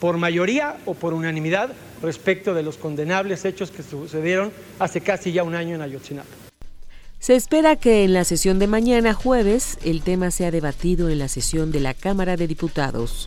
por 0.00 0.16
mayoría 0.16 0.76
o 0.86 0.94
por 0.94 1.12
unanimidad 1.12 1.70
respecto 2.02 2.54
de 2.54 2.62
los 2.62 2.76
condenables 2.76 3.44
hechos 3.44 3.70
que 3.70 3.82
sucedieron 3.82 4.52
hace 4.78 5.00
casi 5.00 5.32
ya 5.32 5.42
un 5.42 5.54
año 5.54 5.74
en 5.74 5.82
Ayotzinapa. 5.82 6.45
Se 7.18 7.34
espera 7.34 7.76
que 7.76 8.04
en 8.04 8.12
la 8.12 8.24
sesión 8.24 8.58
de 8.58 8.66
mañana 8.66 9.14
jueves 9.14 9.78
el 9.84 10.02
tema 10.02 10.30
sea 10.30 10.50
debatido 10.50 11.08
en 11.08 11.18
la 11.18 11.28
sesión 11.28 11.72
de 11.72 11.80
la 11.80 11.94
Cámara 11.94 12.36
de 12.36 12.46
Diputados. 12.46 13.26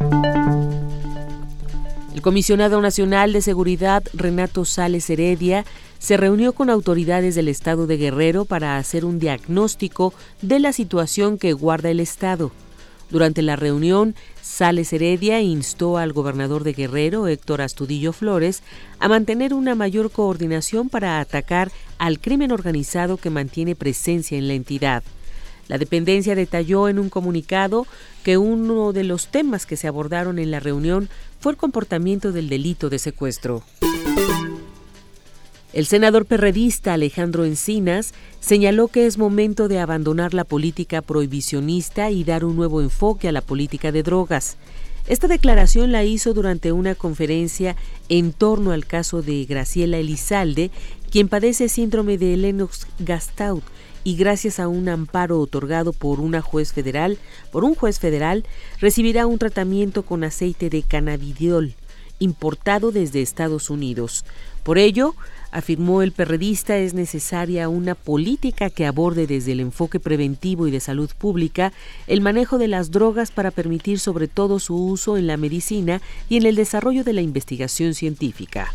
El 2.13 2.21
comisionado 2.21 2.81
nacional 2.81 3.33
de 3.33 3.41
seguridad 3.41 4.03
Renato 4.13 4.63
Sales 4.63 5.09
Heredia 5.09 5.65
se 5.97 6.17
reunió 6.17 6.53
con 6.53 6.69
autoridades 6.69 7.35
del 7.35 7.49
estado 7.49 7.87
de 7.87 7.97
Guerrero 7.97 8.45
para 8.45 8.77
hacer 8.77 9.05
un 9.05 9.19
diagnóstico 9.19 10.13
de 10.41 10.59
la 10.59 10.71
situación 10.71 11.37
que 11.37 11.53
guarda 11.53 11.89
el 11.89 11.99
estado. 11.99 12.51
Durante 13.09 13.41
la 13.41 13.55
reunión, 13.55 14.15
Sales 14.41 14.93
Heredia 14.93 15.41
instó 15.41 15.97
al 15.97 16.13
gobernador 16.13 16.63
de 16.63 16.73
Guerrero, 16.73 17.27
Héctor 17.27 17.61
Astudillo 17.61 18.13
Flores, 18.13 18.61
a 18.99 19.07
mantener 19.07 19.53
una 19.53 19.73
mayor 19.73 20.11
coordinación 20.11 20.89
para 20.89 21.19
atacar 21.19 21.71
al 21.97 22.19
crimen 22.19 22.51
organizado 22.51 23.17
que 23.17 23.31
mantiene 23.31 23.75
presencia 23.75 24.37
en 24.37 24.47
la 24.47 24.53
entidad. 24.53 25.03
La 25.67 25.77
dependencia 25.77 26.35
detalló 26.35 26.87
en 26.87 26.99
un 26.99 27.09
comunicado 27.09 27.85
que 28.23 28.37
uno 28.37 28.91
de 28.91 29.03
los 29.03 29.27
temas 29.27 29.65
que 29.65 29.77
se 29.77 29.87
abordaron 29.87 30.37
en 30.39 30.51
la 30.51 30.59
reunión 30.59 31.09
fue 31.39 31.51
el 31.51 31.57
comportamiento 31.57 32.31
del 32.31 32.49
delito 32.49 32.89
de 32.89 32.99
secuestro. 32.99 33.63
El 35.71 35.85
senador 35.85 36.25
perredista 36.25 36.93
Alejandro 36.93 37.45
Encinas 37.45 38.13
señaló 38.39 38.87
que 38.87 39.05
es 39.05 39.19
momento 39.19 39.67
de 39.67 39.77
abandonar 39.79 40.33
la 40.33 40.43
política 40.43 41.03
prohibicionista 41.03 42.09
y 42.09 42.23
dar 42.23 42.43
un 42.43 42.55
nuevo 42.55 42.81
enfoque 42.81 43.27
a 43.27 43.31
la 43.31 43.41
política 43.41 43.91
de 43.91 44.01
drogas. 44.01 44.57
Esta 45.07 45.27
declaración 45.27 45.91
la 45.91 46.03
hizo 46.03 46.33
durante 46.33 46.71
una 46.71 46.95
conferencia 46.95 47.75
en 48.09 48.33
torno 48.33 48.71
al 48.71 48.87
caso 48.87 49.21
de 49.21 49.45
Graciela 49.45 49.99
Elizalde, 49.99 50.71
quien 51.11 51.27
padece 51.27 51.69
síndrome 51.69 52.17
de 52.17 52.35
Lennox-Gastaut 52.35 53.63
y 54.03 54.15
gracias 54.15 54.59
a 54.59 54.67
un 54.67 54.89
amparo 54.89 55.39
otorgado 55.39 55.93
por 55.93 56.19
una 56.19 56.41
juez 56.41 56.73
federal, 56.73 57.19
por 57.51 57.63
un 57.63 57.75
juez 57.75 57.99
federal, 57.99 58.43
recibirá 58.79 59.27
un 59.27 59.37
tratamiento 59.37 60.01
con 60.01 60.23
aceite 60.23 60.71
de 60.71 60.81
cannabidiol 60.81 61.75
importado 62.19 62.91
desde 62.91 63.21
Estados 63.21 63.69
Unidos. 63.69 64.25
Por 64.63 64.77
ello, 64.77 65.15
afirmó 65.51 66.01
el 66.01 66.11
perredista, 66.11 66.77
es 66.77 66.93
necesaria 66.93 67.69
una 67.69 67.95
política 67.95 68.69
que 68.69 68.85
aborde 68.85 69.27
desde 69.27 69.51
el 69.53 69.59
enfoque 69.59 69.99
preventivo 69.99 70.67
y 70.67 70.71
de 70.71 70.79
salud 70.79 71.09
pública 71.17 71.73
el 72.07 72.21
manejo 72.21 72.57
de 72.57 72.67
las 72.67 72.91
drogas 72.91 73.31
para 73.31 73.51
permitir 73.51 73.99
sobre 73.99 74.27
todo 74.27 74.59
su 74.59 74.75
uso 74.75 75.17
en 75.17 75.27
la 75.27 75.37
medicina 75.37 76.01
y 76.29 76.37
en 76.37 76.45
el 76.45 76.55
desarrollo 76.55 77.03
de 77.03 77.13
la 77.13 77.21
investigación 77.21 77.93
científica. 77.93 78.71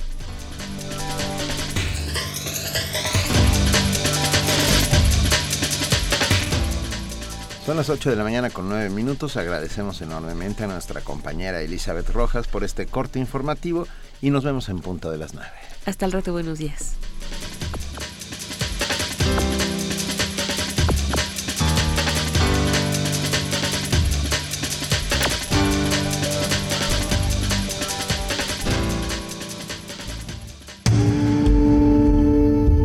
Son 7.64 7.78
las 7.78 7.88
8 7.88 8.10
de 8.10 8.16
la 8.16 8.24
mañana 8.24 8.50
con 8.50 8.68
9 8.68 8.90
minutos. 8.90 9.38
Agradecemos 9.38 10.02
enormemente 10.02 10.64
a 10.64 10.66
nuestra 10.66 11.00
compañera 11.00 11.62
Elizabeth 11.62 12.10
Rojas 12.10 12.46
por 12.46 12.62
este 12.62 12.84
corte 12.84 13.18
informativo 13.18 13.88
y 14.20 14.28
nos 14.28 14.44
vemos 14.44 14.68
en 14.68 14.80
punto 14.80 15.10
de 15.10 15.16
las 15.16 15.32
9. 15.32 15.48
Hasta 15.86 16.06
el 16.06 16.12
rato, 16.12 16.32
buenos 16.32 16.58
días. 16.58 16.96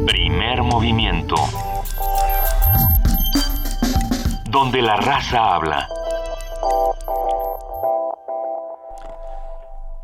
Primer 0.06 0.64
movimiento. 0.64 1.36
Donde 4.50 4.82
la 4.82 4.98
raza 4.98 5.56
habla. 5.56 5.88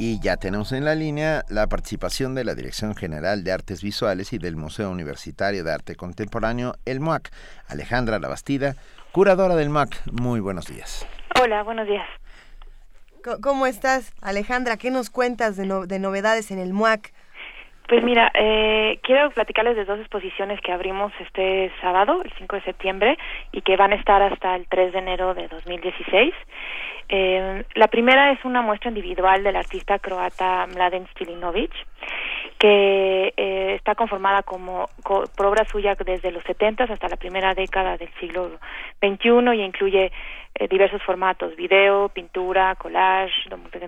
Y 0.08 0.20
ya 0.20 0.38
tenemos 0.38 0.72
en 0.72 0.86
la 0.86 0.94
línea 0.94 1.42
la 1.50 1.66
participación 1.66 2.36
de 2.36 2.44
la 2.44 2.54
Dirección 2.54 2.96
General 2.96 3.44
de 3.44 3.52
Artes 3.52 3.82
Visuales 3.82 4.34
y 4.34 4.38
del 4.38 4.56
Museo 4.56 4.92
Universitario 4.92 5.64
de 5.64 5.74
Arte 5.74 5.96
Contemporáneo, 5.96 6.76
el 6.86 7.00
MUAC, 7.00 7.32
Alejandra 7.68 8.20
Labastida, 8.20 8.76
curadora 9.12 9.56
del 9.56 9.72
MUAC. 9.72 9.90
Muy 10.12 10.42
buenos 10.42 10.68
días. 10.68 11.10
Hola, 11.42 11.64
buenos 11.64 11.88
días. 11.88 12.08
¿Cómo 13.42 13.66
estás, 13.66 14.14
Alejandra? 14.22 14.78
¿Qué 14.78 14.92
nos 14.92 15.10
cuentas 15.10 15.58
de, 15.58 15.66
de 15.88 15.98
novedades 15.98 16.52
en 16.52 16.60
el 16.60 16.72
MUAC? 16.72 17.12
Pues 17.88 18.04
mira, 18.04 18.32
eh, 18.34 19.00
quiero 19.04 19.30
platicarles 19.30 19.76
de 19.76 19.86
dos 19.86 20.00
exposiciones 20.00 20.60
que 20.62 20.72
abrimos 20.72 21.14
este 21.20 21.72
sábado, 21.82 22.22
el 22.24 22.32
5 22.38 22.56
de 22.56 22.62
septiembre, 22.64 23.18
y 23.52 23.62
que 23.62 23.78
van 23.78 23.92
a 23.92 23.96
estar 23.96 24.22
hasta 24.24 24.56
el 24.56 24.68
3 24.68 24.94
de 24.94 25.00
enero 25.00 25.34
de 25.36 25.48
2016. 25.48 26.34
Eh, 27.08 27.64
la 27.76 27.88
primera 27.88 28.32
es 28.32 28.44
una 28.46 28.62
muestra 28.62 28.90
individual 28.90 29.44
del 29.44 29.56
artista 29.56 30.00
croata 30.00 30.68
Mladen 30.68 31.08
Stilinovic, 31.12 31.72
que 32.58 33.34
eh, 33.36 33.76
está 33.76 33.96
conformada 33.96 34.44
como 34.44 34.90
por 35.04 35.46
obra 35.46 35.66
suya 35.66 35.96
desde 35.96 36.32
los 36.32 36.44
70 36.44 36.86
hasta 36.86 37.10
la 37.10 37.18
primera 37.18 37.54
década 37.54 37.98
del 37.98 38.10
siglo 38.20 38.50
XXI 39.04 39.56
y 39.56 39.62
incluye 39.62 40.12
eh, 40.56 40.68
diversos 40.70 41.04
formatos, 41.04 41.56
video, 41.56 42.10
pintura, 42.10 42.76
collage, 42.76 43.34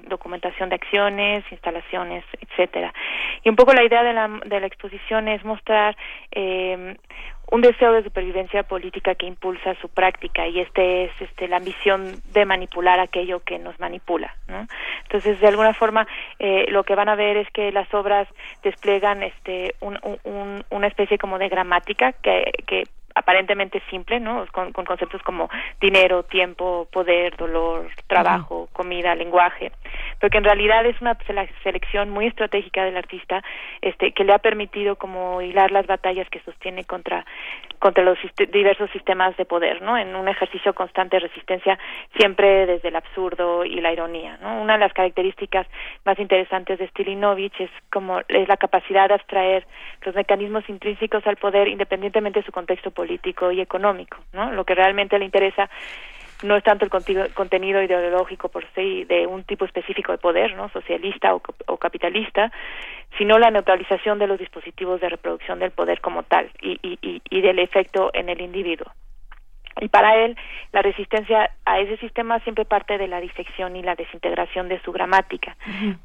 documentación 0.10 0.70
de 0.70 0.76
acciones, 0.76 1.46
instalaciones, 1.50 2.26
etcétera. 2.42 2.94
Y 3.44 3.50
un 3.50 3.56
poco 3.56 3.74
la 3.74 3.86
idea 3.86 4.04
de 4.04 4.14
la, 4.14 4.28
de 4.46 4.60
la 4.60 4.68
exposición 4.68 5.30
es 5.30 5.44
mostrar 5.46 5.96
eh, 6.32 6.98
un 7.50 7.62
deseo 7.62 7.94
de 7.94 8.04
supervivencia 8.04 8.64
política 8.64 9.16
que 9.16 9.26
impulsa 9.26 9.76
su 9.82 9.90
práctica 9.90 10.48
y 10.48 10.60
este 10.60 11.06
es 11.06 11.12
este 11.20 11.48
la 11.48 11.58
ambición 11.58 12.22
de 12.34 12.46
manipular 12.46 13.00
aquello 13.00 13.40
que 13.40 13.58
nos 13.58 13.80
manipula 13.80 14.36
¿no? 14.48 14.68
entonces 15.04 15.40
de 15.40 15.48
alguna 15.48 15.74
forma 15.74 16.08
eh, 16.40 16.66
lo 16.70 16.84
que 16.84 16.96
van 16.96 17.10
a 17.10 17.16
ver 17.16 17.38
es 17.38 17.50
que 17.52 17.72
las 17.72 17.92
obras 17.94 18.28
despliegan 18.64 19.24
este 19.24 19.76
un, 19.80 19.98
un, 20.24 20.66
una 20.70 20.88
especie 20.88 21.18
como 21.18 21.40
de 21.40 21.50
gramática 21.50 22.12
que, 22.14 22.52
que 22.66 22.84
aparentemente 23.18 23.82
simple, 23.90 24.20
¿no? 24.20 24.46
Con, 24.52 24.72
conceptos 24.72 25.22
como 25.24 25.50
dinero, 25.82 26.24
tiempo, 26.24 26.88
poder, 26.92 27.36
dolor, 27.36 27.90
trabajo, 28.08 28.70
comida, 28.74 29.16
lenguaje, 29.16 29.72
pero 30.20 30.30
que 30.30 30.38
en 30.38 30.44
realidad 30.44 30.86
es 30.86 31.00
una 31.02 31.18
selección 31.64 32.10
muy 32.10 32.28
estratégica 32.28 32.84
del 32.84 32.98
artista, 32.98 33.44
este, 33.82 34.12
que 34.12 34.24
le 34.24 34.34
ha 34.34 34.40
permitido 34.40 34.96
como 34.96 35.42
hilar 35.42 35.72
las 35.72 35.88
batallas 35.88 36.30
que 36.30 36.40
sostiene 36.42 36.86
contra 36.86 37.26
contra 37.80 38.04
los 38.04 38.18
diversos 38.52 38.90
sistemas 38.90 39.38
de 39.38 39.46
poder, 39.46 39.84
¿no? 39.84 39.98
En 39.98 40.16
un 40.16 40.28
ejercicio 40.28 40.74
constante 40.74 41.18
de 41.18 41.28
resistencia, 41.28 41.78
siempre 42.18 42.66
desde 42.66 42.88
el 42.88 42.96
absurdo 42.96 43.66
y 43.66 43.80
la 43.82 43.94
ironía, 43.94 44.38
¿no? 44.42 44.62
Una 44.62 44.74
de 44.74 44.80
las 44.80 44.94
características 44.94 45.68
más 46.04 46.18
interesantes 46.18 46.80
de 46.80 46.88
Stilinovich 46.88 47.60
es 47.60 47.70
como 47.92 48.20
es 48.28 48.48
la 48.48 48.58
capacidad 48.58 49.08
de 49.08 49.14
abstraer 49.14 49.68
los 50.04 50.16
mecanismos 50.16 50.68
intrínsecos 50.70 51.26
al 51.28 51.38
poder 51.38 51.68
independientemente 51.68 52.40
de 52.40 52.46
su 52.46 52.52
contexto 52.52 52.90
político 52.92 53.07
político 53.08 53.52
y 53.52 53.62
económico, 53.62 54.18
¿no? 54.34 54.52
Lo 54.52 54.66
que 54.66 54.76
realmente 54.76 55.18
le 55.18 55.26
interesa 55.26 55.70
no 56.44 56.56
es 56.56 56.64
tanto 56.64 56.86
el 56.86 57.34
contenido 57.34 57.82
ideológico 57.82 58.50
por 58.50 58.64
sí 58.76 59.06
de 59.06 59.26
un 59.26 59.44
tipo 59.44 59.66
específico 59.66 60.12
de 60.12 60.18
poder, 60.20 60.56
¿no? 60.56 60.70
Socialista 60.70 61.34
o, 61.34 61.78
capitalista, 61.78 62.52
sino 63.18 63.40
la 63.40 63.50
neutralización 63.50 64.20
de 64.20 64.28
los 64.28 64.38
dispositivos 64.38 65.02
de 65.02 65.10
reproducción 65.10 65.60
del 65.60 65.72
poder 65.72 66.00
como 66.02 66.24
tal 66.24 66.52
y, 66.62 66.78
y, 66.84 67.22
y 67.28 67.42
del 67.42 67.60
efecto 67.60 68.12
en 68.14 68.30
el 68.30 68.42
individuo. 68.42 68.92
Y 69.80 69.90
para 69.90 70.16
él, 70.16 70.36
la 70.72 70.82
resistencia 70.82 71.52
a 71.66 71.80
ese 71.80 71.98
sistema 71.98 72.40
siempre 72.40 72.66
parte 72.66 72.98
de 72.98 73.08
la 73.08 73.22
disección 73.22 73.76
y 73.76 73.84
la 73.84 73.96
desintegración 73.96 74.68
de 74.70 74.82
su 74.82 74.92
gramática, 74.92 75.56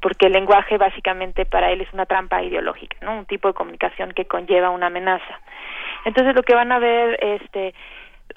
porque 0.01 0.27
el 0.27 0.33
lenguaje 0.33 0.77
básicamente 0.77 1.45
para 1.45 1.71
él 1.71 1.81
es 1.81 1.91
una 1.93 2.05
trampa 2.05 2.43
ideológica, 2.43 2.97
¿no? 3.01 3.17
Un 3.17 3.25
tipo 3.25 3.47
de 3.47 3.53
comunicación 3.53 4.11
que 4.11 4.25
conlleva 4.25 4.69
una 4.69 4.87
amenaza. 4.87 5.39
Entonces 6.05 6.35
lo 6.35 6.43
que 6.43 6.55
van 6.55 6.71
a 6.71 6.79
ver 6.79 7.17
este 7.21 7.73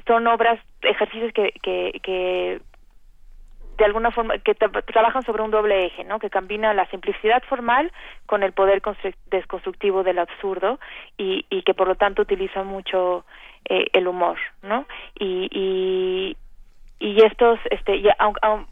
son 0.07 0.27
obras, 0.27 0.61
ejercicios 0.83 1.33
que, 1.33 1.53
que, 1.63 2.01
que 2.03 2.61
de 3.79 3.85
alguna 3.85 4.11
forma 4.11 4.39
que 4.39 4.55
trabajan 4.55 5.23
sobre 5.23 5.43
un 5.43 5.51
doble 5.51 5.87
eje, 5.87 6.05
¿no? 6.05 6.19
Que 6.19 6.31
combina 6.31 6.73
la 6.75 6.89
simplicidad 6.91 7.43
formal 7.45 7.93
con 8.27 8.43
el 8.43 8.53
poder 8.53 8.83
desconstructivo 9.31 10.03
del 10.03 10.19
absurdo 10.19 10.79
y, 11.19 11.45
y 11.51 11.63
que 11.63 11.75
por 11.75 11.89
lo 11.89 11.95
tanto 11.97 12.23
utiliza 12.23 12.63
mucho 12.63 13.25
eh, 13.69 13.87
el 13.93 14.09
humor, 14.09 14.39
¿no? 14.63 14.87
Y, 15.19 15.49
y, 15.51 16.37
y 16.99 17.23
estos, 17.23 17.59
este, 17.71 17.97
y, 17.97 18.09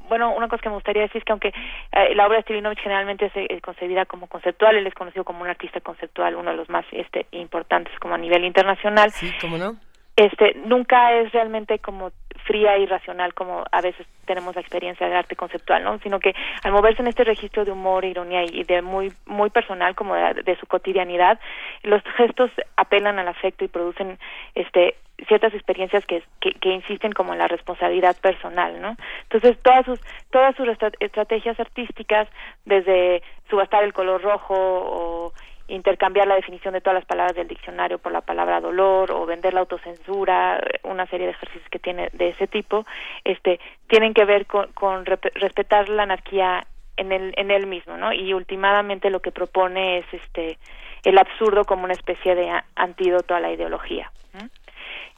bueno, 0.08 0.34
una 0.34 0.48
cosa 0.48 0.62
que 0.62 0.68
me 0.70 0.76
gustaría 0.76 1.02
decir 1.02 1.18
es 1.18 1.24
que 1.24 1.32
aunque 1.32 1.48
eh, 1.92 2.14
la 2.14 2.26
obra 2.26 2.36
de 2.36 2.42
Stilinovich 2.42 2.80
generalmente 2.80 3.26
es, 3.26 3.32
eh, 3.36 3.60
concebida 3.60 4.06
como 4.06 4.28
conceptual, 4.28 4.76
él 4.76 4.86
es 4.86 4.94
conocido 4.94 5.24
como 5.24 5.42
un 5.42 5.48
artista 5.48 5.80
conceptual, 5.80 6.36
uno 6.36 6.50
de 6.50 6.56
los 6.56 6.68
más 6.70 6.86
este, 6.92 7.26
importantes 7.32 7.92
como 8.00 8.14
a 8.14 8.18
nivel 8.18 8.44
internacional. 8.44 9.10
Sí, 9.10 9.30
¿cómo 9.40 9.58
no? 9.58 9.76
Este, 10.16 10.54
nunca 10.64 11.12
es 11.14 11.32
realmente 11.32 11.78
como 11.80 12.12
fría 12.44 12.78
y 12.78 12.86
racional 12.86 13.34
como 13.34 13.64
a 13.70 13.80
veces 13.80 14.06
tenemos 14.26 14.54
la 14.54 14.60
experiencia 14.60 15.08
de 15.08 15.14
arte 15.14 15.36
conceptual, 15.36 15.82
¿no? 15.82 15.98
Sino 16.00 16.20
que 16.20 16.34
al 16.62 16.72
moverse 16.72 17.02
en 17.02 17.08
este 17.08 17.24
registro 17.24 17.64
de 17.64 17.72
humor, 17.72 18.04
ironía 18.04 18.44
y 18.44 18.64
de 18.64 18.82
muy 18.82 19.12
muy 19.26 19.50
personal 19.50 19.94
como 19.94 20.14
de, 20.14 20.56
su 20.56 20.66
cotidianidad, 20.66 21.40
los 21.82 22.02
gestos 22.16 22.50
apelan 22.76 23.18
al 23.18 23.28
afecto 23.28 23.64
y 23.64 23.68
producen 23.68 24.18
este 24.54 24.96
ciertas 25.28 25.54
experiencias 25.54 26.04
que, 26.06 26.24
que, 26.40 26.68
insisten 26.68 27.12
como 27.12 27.32
en 27.32 27.38
la 27.38 27.46
responsabilidad 27.46 28.16
personal, 28.20 28.80
¿no? 28.80 28.96
Entonces 29.22 29.56
todas 29.62 29.86
sus 29.86 30.00
todas 30.30 30.54
sus 30.56 30.68
estrategias 31.00 31.58
artísticas, 31.58 32.28
desde 32.64 33.22
subastar 33.48 33.84
el 33.84 33.92
color 33.92 34.22
rojo 34.22 34.54
o 34.56 35.32
intercambiar 35.68 36.26
la 36.26 36.34
definición 36.34 36.74
de 36.74 36.80
todas 36.80 36.94
las 36.94 37.06
palabras 37.06 37.34
del 37.34 37.48
diccionario 37.48 37.98
por 37.98 38.12
la 38.12 38.20
palabra 38.20 38.60
dolor 38.60 39.10
o 39.10 39.24
vender 39.26 39.54
la 39.54 39.60
autocensura, 39.60 40.60
una 40.82 41.06
serie 41.06 41.26
de 41.26 41.32
ejercicios 41.32 41.68
que 41.70 41.78
tiene 41.78 42.10
de 42.12 42.28
ese 42.28 42.46
tipo, 42.46 42.84
este, 43.24 43.60
tienen 43.88 44.12
que 44.12 44.24
ver 44.24 44.46
con, 44.46 44.70
con 44.72 45.06
respetar 45.06 45.88
la 45.88 46.02
anarquía 46.02 46.66
en 46.96 47.12
el 47.12 47.34
en 47.36 47.50
él 47.50 47.66
mismo, 47.66 47.96
¿no? 47.96 48.12
Y 48.12 48.32
últimamente 48.34 49.10
lo 49.10 49.20
que 49.20 49.32
propone 49.32 49.98
es 49.98 50.06
este 50.12 50.58
el 51.02 51.18
absurdo 51.18 51.64
como 51.64 51.84
una 51.84 51.92
especie 51.92 52.34
de 52.34 52.50
antídoto 52.76 53.34
a 53.34 53.40
la 53.40 53.52
ideología. 53.52 54.10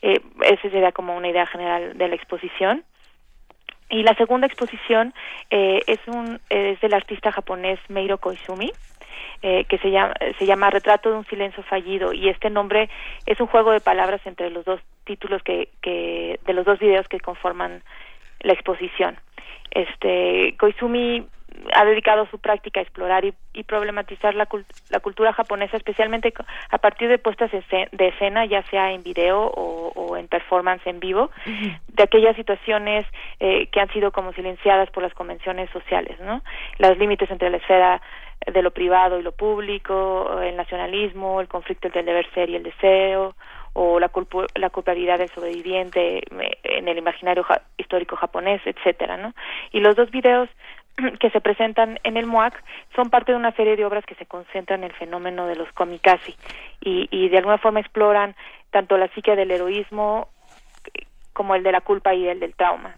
Eh, 0.02 0.20
esa 0.43 0.62
sería 0.62 0.93
como 0.93 1.16
una 1.16 1.28
idea 1.28 1.47
general 1.47 1.97
de 1.97 2.09
la 2.09 2.14
exposición. 2.14 2.85
Y 3.89 4.02
la 4.02 4.14
segunda 4.14 4.47
exposición 4.47 5.14
eh, 5.51 5.81
es 5.86 6.01
un 6.06 6.40
es 6.51 6.81
del 6.81 6.93
artista 6.93 7.31
japonés 7.31 7.78
Meiro 7.89 8.18
Koizumi, 8.18 8.73
eh, 9.43 9.65
que 9.65 9.79
se 9.79 9.91
llama 9.91 10.15
se 10.39 10.47
llama 10.47 10.71
Retrato 10.71 11.11
de 11.11 11.19
un 11.19 11.27
silencio 11.27 11.63
fallido 11.63 12.13
y 12.13 12.29
este 12.29 12.51
nombre 12.51 12.89
es 13.27 13.41
un 13.41 13.47
juego 13.47 13.73
de 13.73 13.81
palabras 13.81 14.21
entre 14.25 14.51
los 14.51 14.65
dos 14.65 14.81
títulos 15.05 15.43
que, 15.43 15.69
que 15.83 16.41
de 16.45 16.53
los 16.53 16.65
dos 16.65 16.79
videos 16.79 17.09
que 17.09 17.21
conforman 17.21 17.83
la 18.41 18.53
exposición. 18.53 19.17
Este 19.71 20.55
Koizumi 20.59 21.27
ha 21.74 21.85
dedicado 21.85 22.27
su 22.27 22.39
práctica 22.39 22.81
a 22.81 22.83
explorar 22.83 23.24
y, 23.24 23.35
problematizar 23.65 24.35
la, 24.35 24.47
la, 24.91 25.01
cultura 25.01 25.33
japonesa, 25.33 25.77
especialmente 25.77 26.33
a 26.70 26.78
partir 26.78 27.09
de 27.09 27.19
puestas 27.19 27.51
de 27.51 28.09
escena, 28.09 28.45
ya 28.45 28.62
sea 28.65 28.93
en 28.93 29.03
video 29.03 29.41
o, 29.41 30.16
en 30.16 30.28
performance 30.28 30.87
en 30.87 31.01
vivo, 31.01 31.31
de 31.47 32.03
aquellas 32.03 32.37
situaciones 32.37 33.07
eh, 33.41 33.66
que 33.69 33.81
han 33.81 33.89
sido 33.93 34.12
como 34.12 34.33
silenciadas 34.33 34.91
por 34.91 35.03
las 35.03 35.15
convenciones 35.15 35.70
sociales, 35.70 36.19
¿no? 36.20 36.43
Los 36.78 36.99
límites 36.99 37.31
entre 37.31 37.51
la 37.51 37.57
esfera 37.57 38.01
de 38.47 38.62
lo 38.62 38.70
privado 38.70 39.19
y 39.19 39.23
lo 39.23 39.33
público, 39.33 40.41
el 40.41 40.57
nacionalismo, 40.57 41.41
el 41.41 41.49
conflicto 41.49 41.89
entre 41.89 42.01
el 42.01 42.07
deber 42.07 42.31
ser 42.33 42.51
y 42.51 42.57
el 42.57 42.62
deseo, 42.62 43.35
o 43.78 44.01
la, 44.01 44.11
la 44.55 44.70
culpabilidad 44.70 45.19
del 45.19 45.28
sobreviviente 45.28 46.19
eh, 46.19 46.59
en 46.65 46.89
el 46.89 46.97
imaginario 46.97 47.45
histórico 47.77 48.16
japonés, 48.16 48.62
etcétera, 48.65 49.19
¿no? 49.19 49.35
Y 49.70 49.81
los 49.81 49.95
dos 49.97 50.11
videos 50.11 50.49
que 51.20 51.31
se 51.31 51.40
presentan 51.40 51.98
en 52.05 52.16
el 52.16 52.27
MOAC 52.27 52.62
son 52.94 53.10
parte 53.10 53.32
de 53.32 53.39
una 53.39 53.52
serie 53.52 53.77
de 53.77 53.85
obras 53.85 54.05
que 54.06 54.14
se 54.14 54.27
concentran 54.27 54.81
en 54.81 54.90
el 54.90 54.97
fenómeno 54.97 55.47
de 55.47 55.56
los 55.56 55.70
kamikaze 55.73 56.35
y, 56.81 57.09
y 57.10 57.28
de 57.28 57.39
alguna 57.39 57.59
forma 57.59 57.81
exploran 57.81 58.35
tanto 58.70 58.97
la 58.97 59.09
psique 59.09 59.36
del 59.36 59.51
heroísmo 59.51 60.28
como 61.32 61.55
el 61.55 61.62
de 61.62 61.73
la 61.73 61.82
culpa 61.82 62.14
y 62.14 62.27
el 62.27 62.40
del 62.40 62.55
trauma. 62.55 62.97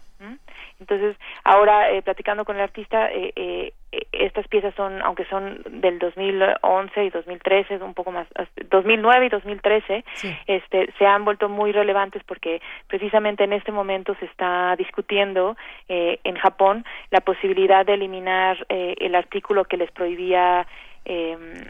Entonces, 0.79 1.17
ahora 1.43 1.91
eh, 1.91 2.01
platicando 2.01 2.45
con 2.45 2.55
el 2.55 2.61
artista, 2.61 3.11
eh, 3.11 3.33
eh, 3.35 3.73
estas 4.11 4.47
piezas 4.47 4.73
son, 4.75 5.01
aunque 5.01 5.25
son 5.25 5.61
del 5.69 5.99
2011 5.99 7.03
y 7.03 7.09
2013, 7.09 7.77
un 7.77 7.93
poco 7.93 8.11
más, 8.11 8.27
2009 8.69 9.25
y 9.25 9.29
2013, 9.29 10.05
este, 10.47 10.93
se 10.97 11.05
han 11.05 11.25
vuelto 11.25 11.49
muy 11.49 11.71
relevantes 11.71 12.23
porque 12.23 12.61
precisamente 12.87 13.43
en 13.43 13.53
este 13.53 13.71
momento 13.71 14.15
se 14.19 14.25
está 14.25 14.75
discutiendo 14.77 15.57
en 15.87 16.35
Japón 16.35 16.85
la 17.09 17.21
posibilidad 17.21 17.85
de 17.85 17.95
eliminar 17.95 18.63
el 18.69 19.15
artículo 19.15 19.65
que 19.65 19.77
les 19.77 19.91
prohibía 19.91 20.67
em, 21.05 21.65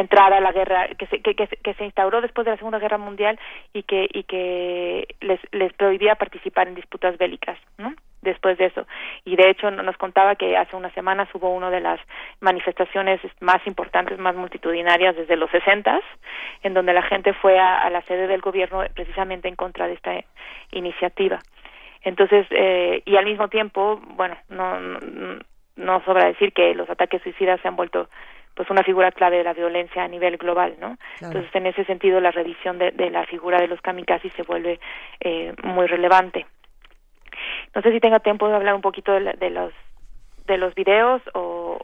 entrar 0.00 0.32
a 0.32 0.40
la 0.40 0.52
guerra 0.52 0.88
que 0.98 1.06
se, 1.06 1.20
que, 1.20 1.34
que, 1.34 1.74
se 1.74 1.84
instauró 1.84 2.20
después 2.20 2.44
de 2.44 2.52
la 2.52 2.56
Segunda 2.56 2.78
Guerra 2.78 2.98
Mundial 2.98 3.38
y 3.72 3.82
que 3.82 4.08
y 4.12 4.24
que 4.24 5.06
les, 5.20 5.72
prohibía 5.74 6.14
participar 6.14 6.68
en 6.68 6.74
disputas 6.74 7.18
bélicas, 7.18 7.58
¿no? 7.78 7.94
Después 8.22 8.58
de 8.58 8.66
eso. 8.66 8.86
Y 9.24 9.36
de 9.36 9.50
hecho 9.50 9.70
nos 9.70 9.96
contaba 9.96 10.34
que 10.36 10.56
hace 10.56 10.76
unas 10.76 10.92
semanas 10.92 11.28
hubo 11.34 11.50
una 11.50 11.70
de 11.70 11.80
las 11.80 12.00
manifestaciones 12.40 13.20
más 13.40 13.66
importantes, 13.66 14.18
más 14.18 14.34
multitudinarias 14.34 15.16
desde 15.16 15.36
los 15.36 15.50
sesentas, 15.50 16.02
en 16.62 16.74
donde 16.74 16.92
la 16.92 17.02
gente 17.02 17.32
fue 17.32 17.58
a, 17.58 17.88
la 17.90 18.02
sede 18.02 18.26
del 18.26 18.40
gobierno 18.40 18.82
precisamente 18.94 19.48
en 19.48 19.56
contra 19.56 19.86
de 19.86 19.94
esta 19.94 20.12
iniciativa. 20.72 21.38
Entonces, 22.02 22.46
eh, 22.50 23.02
y 23.04 23.16
al 23.16 23.24
mismo 23.26 23.48
tiempo, 23.48 24.00
bueno, 24.16 24.36
no, 24.48 24.80
no, 24.80 25.38
no 25.76 26.04
sobra 26.04 26.26
decir 26.26 26.52
que 26.52 26.74
los 26.74 26.88
ataques 26.88 27.22
suicidas 27.22 27.60
se 27.60 27.68
han 27.68 27.76
vuelto 27.76 28.08
pues 28.54 28.68
una 28.70 28.82
figura 28.82 29.10
clave 29.12 29.38
de 29.38 29.44
la 29.44 29.54
violencia 29.54 30.04
a 30.04 30.08
nivel 30.08 30.36
global, 30.36 30.76
¿no? 30.80 30.96
Entonces, 31.20 31.54
en 31.54 31.66
ese 31.66 31.84
sentido, 31.84 32.20
la 32.20 32.30
revisión 32.30 32.78
de, 32.78 32.92
la 33.10 33.24
figura 33.26 33.60
de 33.60 33.68
los 33.68 33.80
kamikazes 33.80 34.32
se 34.34 34.42
vuelve 34.42 34.80
eh, 35.20 35.54
muy 35.62 35.86
relevante. 35.86 36.46
No 37.74 37.82
sé 37.82 37.92
si 37.92 38.00
tenga 38.00 38.20
tiempo 38.20 38.48
de 38.48 38.56
hablar 38.56 38.74
un 38.74 38.80
poquito 38.80 39.12
de, 39.12 39.50
los 39.50 39.72
de 40.46 40.58
los 40.58 40.74
videos 40.74 41.22
o, 41.34 41.78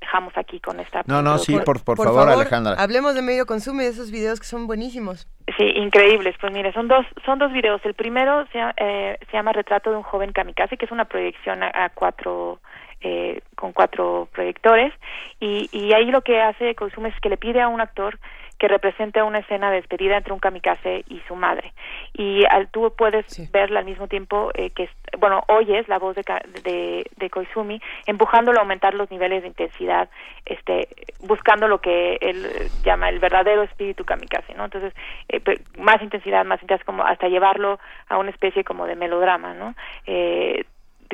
dejamos 0.00 0.36
aquí 0.36 0.60
con 0.60 0.78
esta. 0.78 1.02
No, 1.06 1.22
no, 1.22 1.38
sí, 1.38 1.56
por, 1.64 1.82
por, 1.82 1.96
favor, 1.96 2.28
Alejandra. 2.28 2.74
Hablemos 2.78 3.14
de 3.14 3.22
medio 3.22 3.46
consumo 3.46 3.80
y 3.80 3.84
de 3.84 3.90
esos 3.90 4.10
videos 4.10 4.40
que 4.40 4.46
son 4.46 4.66
buenísimos. 4.66 5.26
Sí, 5.56 5.64
increíbles. 5.64 6.36
Pues 6.38 6.52
mire, 6.52 6.72
son 6.72 6.86
dos 6.86 7.06
son 7.24 7.38
dos 7.38 7.50
videos. 7.50 7.80
El 7.84 7.94
primero 7.94 8.46
se, 8.52 8.58
eh, 8.76 9.18
se 9.30 9.32
llama 9.32 9.52
Retrato 9.52 9.90
de 9.90 9.96
un 9.96 10.02
joven 10.02 10.32
kamikaze, 10.32 10.76
que 10.76 10.84
es 10.84 10.92
una 10.92 11.06
proyección 11.06 11.62
a 11.62 11.90
cuatro 11.94 12.60
eh, 13.02 13.40
con 13.56 13.72
cuatro 13.72 14.28
proyectores 14.32 14.92
y, 15.40 15.68
y 15.72 15.92
ahí 15.92 16.06
lo 16.10 16.22
que 16.22 16.40
hace 16.40 16.74
Koizumi 16.74 17.08
es 17.10 17.20
que 17.20 17.28
le 17.28 17.36
pide 17.36 17.60
a 17.60 17.68
un 17.68 17.80
actor 17.80 18.18
que 18.62 18.68
represente 18.68 19.20
una 19.20 19.40
escena 19.40 19.72
de 19.72 19.78
despedida 19.78 20.16
entre 20.16 20.32
un 20.32 20.38
kamikaze 20.38 21.04
y 21.08 21.20
su 21.26 21.34
madre. 21.34 21.72
Y 22.14 22.44
al, 22.48 22.68
tú 22.68 22.94
puedes 22.96 23.50
verla 23.50 23.80
al 23.80 23.86
mismo 23.86 24.06
tiempo 24.06 24.52
eh, 24.54 24.70
que, 24.70 24.88
bueno, 25.18 25.42
oyes 25.48 25.88
la 25.88 25.98
voz 25.98 26.14
de, 26.14 26.22
de, 26.62 27.04
de, 27.16 27.28
Koizumi 27.28 27.82
empujándolo 28.06 28.58
a 28.58 28.62
aumentar 28.62 28.94
los 28.94 29.10
niveles 29.10 29.42
de 29.42 29.48
intensidad, 29.48 30.08
este, 30.46 30.86
buscando 31.26 31.66
lo 31.66 31.80
que 31.80 32.18
él 32.20 32.70
llama 32.84 33.08
el 33.08 33.18
verdadero 33.18 33.64
espíritu 33.64 34.04
kamikaze, 34.04 34.54
¿no? 34.54 34.66
Entonces, 34.66 34.94
eh, 35.28 35.40
más 35.78 36.00
intensidad, 36.00 36.44
más 36.44 36.62
intensidad, 36.62 36.86
como 36.86 37.02
hasta 37.02 37.26
llevarlo 37.26 37.80
a 38.08 38.16
una 38.16 38.30
especie 38.30 38.62
como 38.62 38.86
de 38.86 38.94
melodrama, 38.94 39.54
¿no? 39.54 39.74
Eh, 40.06 40.66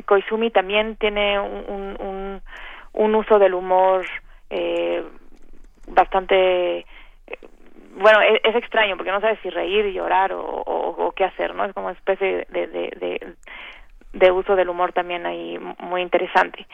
Koizumi 0.03 0.51
también 0.51 0.95
tiene 0.97 1.39
un, 1.39 2.41
uso 2.93 3.39
del 3.39 3.53
humor 3.53 4.05
eh, 4.49 5.03
bastante 5.87 6.85
bueno, 7.99 8.21
es, 8.21 8.39
es, 8.43 8.55
extraño 8.55 8.95
porque 8.95 9.11
no 9.11 9.19
sabes 9.19 9.39
si 9.41 9.49
reír, 9.49 9.85
llorar 9.91 10.31
o, 10.31 10.41
o, 10.41 11.11
qué 11.11 11.25
hacer, 11.25 11.53
¿no? 11.53 11.65
Es 11.65 11.73
como 11.73 11.87
una 11.87 11.97
especie 11.97 12.47
de, 12.49 13.35
de, 14.13 14.31
uso 14.31 14.55
del 14.55 14.69
humor 14.69 14.93
también 14.93 15.25
ahí 15.25 15.59
muy 15.79 16.01
interesante. 16.01 16.65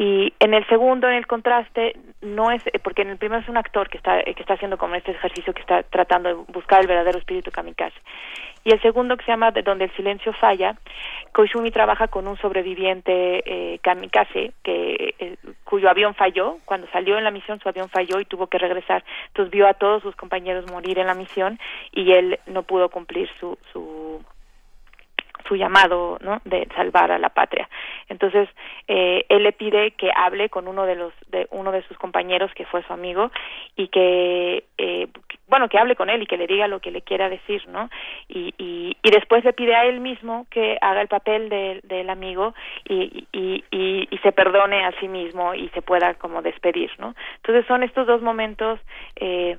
Y 0.00 0.32
en 0.38 0.54
el 0.54 0.64
segundo, 0.68 1.08
en 1.08 1.14
el 1.14 1.26
contraste, 1.26 1.96
no 2.22 2.52
es, 2.52 2.62
porque 2.84 3.02
en 3.02 3.10
el 3.10 3.18
primero 3.18 3.42
es 3.42 3.48
un 3.48 3.56
actor 3.56 3.88
que 3.90 3.96
está, 3.96 4.22
que 4.22 4.40
está 4.40 4.54
haciendo 4.54 4.78
como 4.78 4.94
este 4.94 5.10
ejercicio 5.10 5.52
que 5.52 5.60
está 5.60 5.82
tratando 5.82 6.28
de 6.28 6.34
buscar 6.52 6.80
el 6.80 6.86
verdadero 6.86 7.18
espíritu 7.18 7.50
kamikaze. 7.50 7.96
Y 8.62 8.72
el 8.72 8.80
segundo 8.80 9.16
que 9.16 9.24
se 9.24 9.32
llama 9.32 9.50
De 9.50 9.62
donde 9.62 9.86
el 9.86 9.96
silencio 9.96 10.32
falla, 10.34 10.76
Koizumi 11.32 11.72
trabaja 11.72 12.06
con 12.06 12.28
un 12.28 12.36
sobreviviente 12.36 13.42
eh, 13.44 13.80
kamikaze 13.80 14.52
que, 14.62 15.14
eh, 15.18 15.36
cuyo 15.64 15.90
avión 15.90 16.14
falló, 16.14 16.58
cuando 16.64 16.86
salió 16.92 17.18
en 17.18 17.24
la 17.24 17.32
misión 17.32 17.58
su 17.58 17.68
avión 17.68 17.88
falló 17.88 18.20
y 18.20 18.24
tuvo 18.24 18.46
que 18.46 18.58
regresar, 18.58 19.02
entonces 19.28 19.50
vio 19.50 19.66
a 19.66 19.74
todos 19.74 20.02
sus 20.02 20.14
compañeros 20.14 20.70
morir 20.70 21.00
en 21.00 21.08
la 21.08 21.14
misión 21.14 21.58
y 21.90 22.12
él 22.12 22.38
no 22.46 22.62
pudo 22.62 22.88
cumplir 22.88 23.28
su, 23.40 23.58
su 23.72 24.22
su 25.48 25.56
llamado 25.56 26.18
¿no? 26.20 26.40
de 26.44 26.68
salvar 26.76 27.10
a 27.10 27.18
la 27.18 27.30
patria. 27.30 27.68
Entonces, 28.08 28.48
eh, 28.86 29.24
él 29.28 29.42
le 29.42 29.52
pide 29.52 29.92
que 29.92 30.10
hable 30.14 30.48
con 30.50 30.68
uno 30.68 30.84
de 30.84 30.94
los 30.94 31.12
de 31.30 31.46
uno 31.50 31.72
de 31.72 31.82
sus 31.82 31.96
compañeros 31.96 32.52
que 32.54 32.66
fue 32.66 32.82
su 32.84 32.92
amigo 32.92 33.30
y 33.76 33.88
que 33.88 34.64
eh, 34.78 35.08
bueno 35.48 35.68
que 35.68 35.78
hable 35.78 35.96
con 35.96 36.10
él 36.10 36.22
y 36.22 36.26
que 36.26 36.36
le 36.36 36.46
diga 36.46 36.68
lo 36.68 36.80
que 36.80 36.90
le 36.90 37.02
quiera 37.02 37.28
decir, 37.28 37.66
¿no? 37.68 37.90
Y, 38.28 38.54
y, 38.58 38.96
y 39.02 39.10
después 39.10 39.44
le 39.44 39.52
pide 39.52 39.74
a 39.74 39.86
él 39.86 40.00
mismo 40.00 40.46
que 40.50 40.78
haga 40.80 41.00
el 41.00 41.08
papel 41.08 41.48
de, 41.48 41.80
del 41.84 42.10
amigo 42.10 42.54
y, 42.88 43.26
y, 43.32 43.64
y, 43.70 44.08
y 44.10 44.18
se 44.18 44.32
perdone 44.32 44.84
a 44.84 44.92
sí 45.00 45.08
mismo 45.08 45.54
y 45.54 45.68
se 45.70 45.82
pueda 45.82 46.14
como 46.14 46.42
despedir, 46.42 46.90
¿no? 46.98 47.14
Entonces 47.36 47.66
son 47.66 47.82
estos 47.82 48.06
dos 48.06 48.22
momentos 48.22 48.80
eh, 49.16 49.58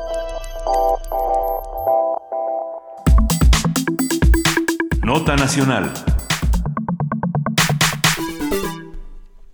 Nota 5.07 5.37
Nacional. 5.37 5.93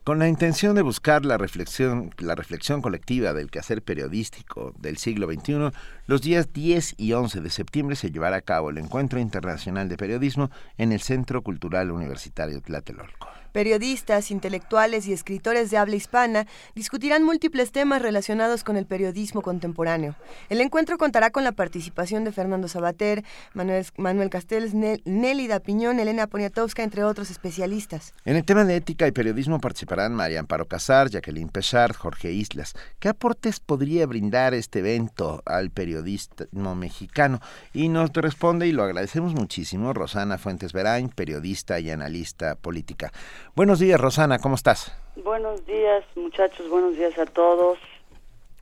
Con 0.03 0.19
la 0.19 0.27
intención 0.27 0.75
de 0.75 0.81
buscar 0.81 1.27
la 1.27 1.37
reflexión, 1.37 2.09
la 2.17 2.35
reflexión 2.35 2.81
colectiva 2.81 3.35
del 3.35 3.51
quehacer 3.51 3.83
periodístico 3.83 4.73
del 4.79 4.97
siglo 4.97 5.31
XXI, 5.31 5.71
los 6.07 6.23
días 6.23 6.55
10 6.55 6.95
y 6.97 7.13
11 7.13 7.43
de 7.43 7.51
septiembre 7.51 7.97
se 7.97 8.11
llevará 8.11 8.37
a 8.37 8.41
cabo 8.41 8.71
el 8.71 8.79
Encuentro 8.79 9.21
Internacional 9.21 9.91
de 9.91 9.99
Periodismo 9.99 10.51
en 10.79 10.91
el 10.91 11.03
Centro 11.03 11.43
Cultural 11.43 11.91
Universitario 11.91 12.63
Tlatelolco. 12.63 13.29
Periodistas, 13.53 14.31
intelectuales 14.31 15.07
y 15.07 15.13
escritores 15.13 15.71
de 15.71 15.77
habla 15.77 15.97
hispana 15.97 16.47
discutirán 16.75 17.23
múltiples 17.23 17.71
temas 17.71 18.01
relacionados 18.01 18.65
con 18.65 18.77
el 18.77 18.87
periodismo 18.87 19.43
contemporáneo. 19.43 20.17
El 20.49 20.61
encuentro 20.61 20.97
contará 20.97 21.31
con 21.31 21.45
la 21.45 21.53
participación 21.53 22.25
de 22.25 22.33
Fernando 22.33 22.67
Sabater, 22.69 23.25
Manuel, 23.53 23.87
Manuel 23.99 24.31
Castells, 24.31 24.73
Nélida 24.75 25.61
Piñón, 25.61 26.01
Elena 26.01 26.27
Poniatowska, 26.27 26.83
entre 26.83 27.05
otros 27.05 27.31
especialistas. 27.31 28.15
En 28.25 28.37
el 28.37 28.45
tema 28.45 28.65
de 28.65 28.77
ética 28.77 29.07
y 29.07 29.13
periodismo 29.13 29.61
participarán 29.61 30.15
María 30.15 30.41
Amparo 30.41 30.67
Casar, 30.67 31.11
Jacqueline 31.11 31.49
Pechard, 31.49 31.95
Jorge 31.95 32.33
Islas. 32.33 32.75
¿Qué 32.99 33.09
aportes 33.09 33.61
podría 33.61 34.07
brindar 34.07 34.55
este 34.55 34.79
evento 34.79 35.43
al 35.45 35.71
periodismo 35.71 36.75
mexicano? 36.75 37.41
Y 37.75 37.89
nos 37.89 38.13
responde, 38.13 38.67
y 38.67 38.73
lo 38.73 38.83
agradecemos 38.83 39.35
muchísimo, 39.35 39.93
Rosana 39.93 40.39
Fuentes 40.39 40.73
Verain, 40.73 41.11
periodista 41.11 41.79
y 41.81 41.91
analista 41.91 42.55
política. 42.55 43.13
Buenos 43.55 43.79
días, 43.79 44.01
Rosana, 44.01 44.39
¿cómo 44.39 44.55
estás? 44.55 44.97
Buenos 45.17 45.65
días, 45.67 46.05
muchachos, 46.17 46.69
buenos 46.69 46.97
días 46.97 47.19
a 47.19 47.27
todos. 47.27 47.79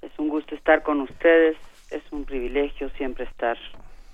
Es 0.02 0.10
un 0.18 0.28
gusto 0.28 0.54
estar 0.54 0.82
con 0.82 1.00
ustedes. 1.00 1.56
Es 1.90 2.02
un 2.12 2.24
privilegio 2.24 2.88
siempre 2.90 3.24
estar 3.24 3.56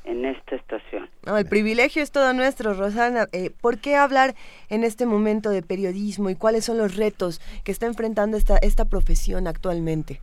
en 0.05 0.24
esta 0.24 0.56
estación. 0.56 1.10
No, 1.24 1.36
el 1.36 1.47
privilegio 1.47 2.02
es 2.02 2.10
todo 2.10 2.32
nuestro, 2.32 2.74
Rosana. 2.74 3.26
Eh, 3.32 3.51
¿Por 3.60 3.78
qué 3.78 3.97
hablar 3.97 4.34
en 4.70 4.84
este 4.84 5.05
momento 5.05 5.51
de 5.51 5.62
periodismo 5.62 6.30
y 6.30 6.36
cuáles 6.36 6.64
son 6.64 6.78
los 6.78 6.97
retos 6.97 7.40
que 7.64 7.72
está 7.72 7.86
enfrentando 7.86 8.36
esta, 8.36 8.56
esta 8.59 8.84
profesión 8.84 9.47
actualmente? 9.47 10.20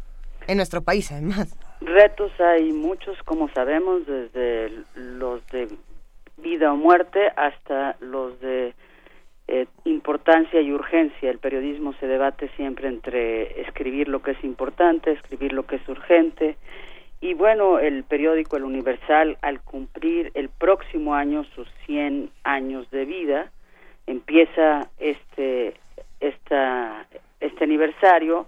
En 0.47 0.57
nuestro 0.57 0.81
país, 0.81 1.11
además. 1.11 1.55
Retos 1.81 2.31
hay 2.39 2.71
muchos, 2.71 3.21
como 3.23 3.49
sabemos, 3.49 4.05
desde 4.05 4.71
los 4.95 5.45
de 5.47 5.67
vida 6.37 6.73
o 6.73 6.75
muerte 6.75 7.29
hasta 7.35 7.95
los 7.99 8.39
de 8.39 8.73
eh, 9.55 9.67
importancia 9.85 10.59
y 10.61 10.71
urgencia. 10.71 11.29
El 11.29 11.37
periodismo 11.37 11.93
se 11.99 12.07
debate 12.07 12.49
siempre 12.55 12.87
entre 12.87 13.61
escribir 13.61 14.07
lo 14.07 14.23
que 14.23 14.31
es 14.31 14.43
importante, 14.43 15.11
escribir 15.11 15.53
lo 15.53 15.67
que 15.67 15.75
es 15.75 15.87
urgente. 15.87 16.57
Y 17.21 17.35
bueno, 17.35 17.77
el 17.77 18.03
periódico 18.03 18.57
El 18.57 18.63
Universal, 18.63 19.37
al 19.43 19.61
cumplir 19.61 20.31
el 20.33 20.49
próximo 20.49 21.13
año 21.13 21.43
sus 21.53 21.67
100 21.85 22.31
años 22.43 22.89
de 22.89 23.05
vida, 23.05 23.51
empieza 24.07 24.89
este, 24.97 25.75
esta, 26.19 27.05
este 27.39 27.63
aniversario 27.63 28.47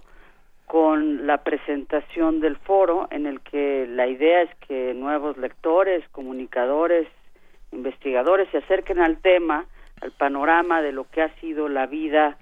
con 0.66 1.24
la 1.24 1.44
presentación 1.44 2.40
del 2.40 2.56
foro 2.56 3.06
en 3.12 3.26
el 3.26 3.40
que 3.42 3.86
la 3.88 4.08
idea 4.08 4.42
es 4.42 4.50
que 4.66 4.92
nuevos 4.92 5.36
lectores, 5.36 6.02
comunicadores, 6.08 7.06
investigadores 7.70 8.48
se 8.50 8.58
acerquen 8.58 8.98
al 8.98 9.18
tema 9.18 9.66
al 10.00 10.12
panorama 10.12 10.82
de 10.82 10.92
lo 10.92 11.08
que 11.10 11.22
ha 11.22 11.34
sido 11.40 11.68
la 11.68 11.86
vida 11.86 12.38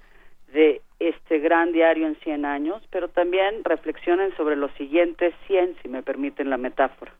de 0.53 0.81
este 0.99 1.39
gran 1.39 1.71
diario 1.71 2.07
en 2.07 2.15
100 2.17 2.45
años, 2.45 2.81
pero 2.89 3.09
también 3.09 3.63
reflexionen 3.63 4.35
sobre 4.37 4.55
los 4.55 4.71
siguientes 4.73 5.33
100, 5.47 5.77
si 5.81 5.89
me 5.89 6.03
permiten 6.03 6.49
la 6.49 6.57
metáfora. 6.57 7.11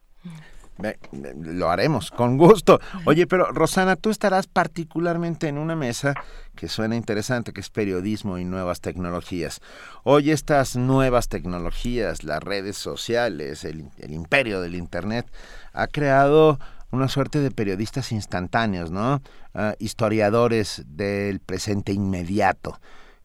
Lo 1.40 1.70
haremos, 1.70 2.10
con 2.10 2.36
gusto. 2.36 2.80
Oye, 3.06 3.26
pero 3.26 3.46
Rosana, 3.50 3.96
tú 3.96 4.10
estarás 4.10 4.46
particularmente 4.46 5.48
en 5.48 5.56
una 5.56 5.74
mesa 5.74 6.14
que 6.54 6.68
suena 6.68 6.96
interesante, 6.96 7.52
que 7.52 7.60
es 7.60 7.70
periodismo 7.70 8.36
y 8.36 8.44
nuevas 8.44 8.82
tecnologías. 8.82 9.60
Hoy 10.04 10.30
estas 10.30 10.76
nuevas 10.76 11.28
tecnologías, 11.28 12.24
las 12.24 12.42
redes 12.42 12.76
sociales, 12.76 13.64
el, 13.64 13.86
el 13.98 14.12
imperio 14.12 14.60
del 14.60 14.74
Internet, 14.74 15.26
ha 15.72 15.86
creado 15.86 16.58
una 16.92 17.08
suerte 17.08 17.40
de 17.40 17.50
periodistas 17.50 18.12
instantáneos, 18.12 18.90
¿no? 18.90 19.20
Ah, 19.54 19.74
historiadores 19.78 20.84
del 20.86 21.40
presente 21.40 21.92
inmediato. 21.92 22.78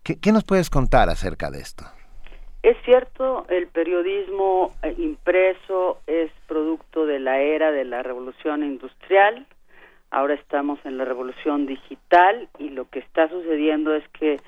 ¿Qué, 0.04 0.32
nos 0.32 0.44
puedes 0.44 0.70
contar 0.70 1.10
acerca 1.10 1.52
de 1.52 1.60
esto? 1.60 1.86
Es 2.64 2.76
cierto, 2.86 3.46
el 3.50 3.68
periodismo 3.68 4.72
eh, 4.82 4.96
impreso 4.98 6.00
es 6.08 6.32
producto 6.48 7.06
de 7.06 7.20
la 7.20 7.40
era 7.40 7.72
de 7.72 7.86
la 7.86 8.02
revolución 8.02 8.64
industrial. 8.64 9.46
Ahora 10.10 10.34
estamos 10.34 10.80
en 10.86 10.98
la 10.98 11.06
revolución 11.06 11.68
digital 11.68 12.50
y 12.58 12.70
lo 12.70 12.90
que 12.90 13.00
está 13.00 13.30
sucediendo 13.30 13.94
es 13.96 14.08
que 14.10 14.40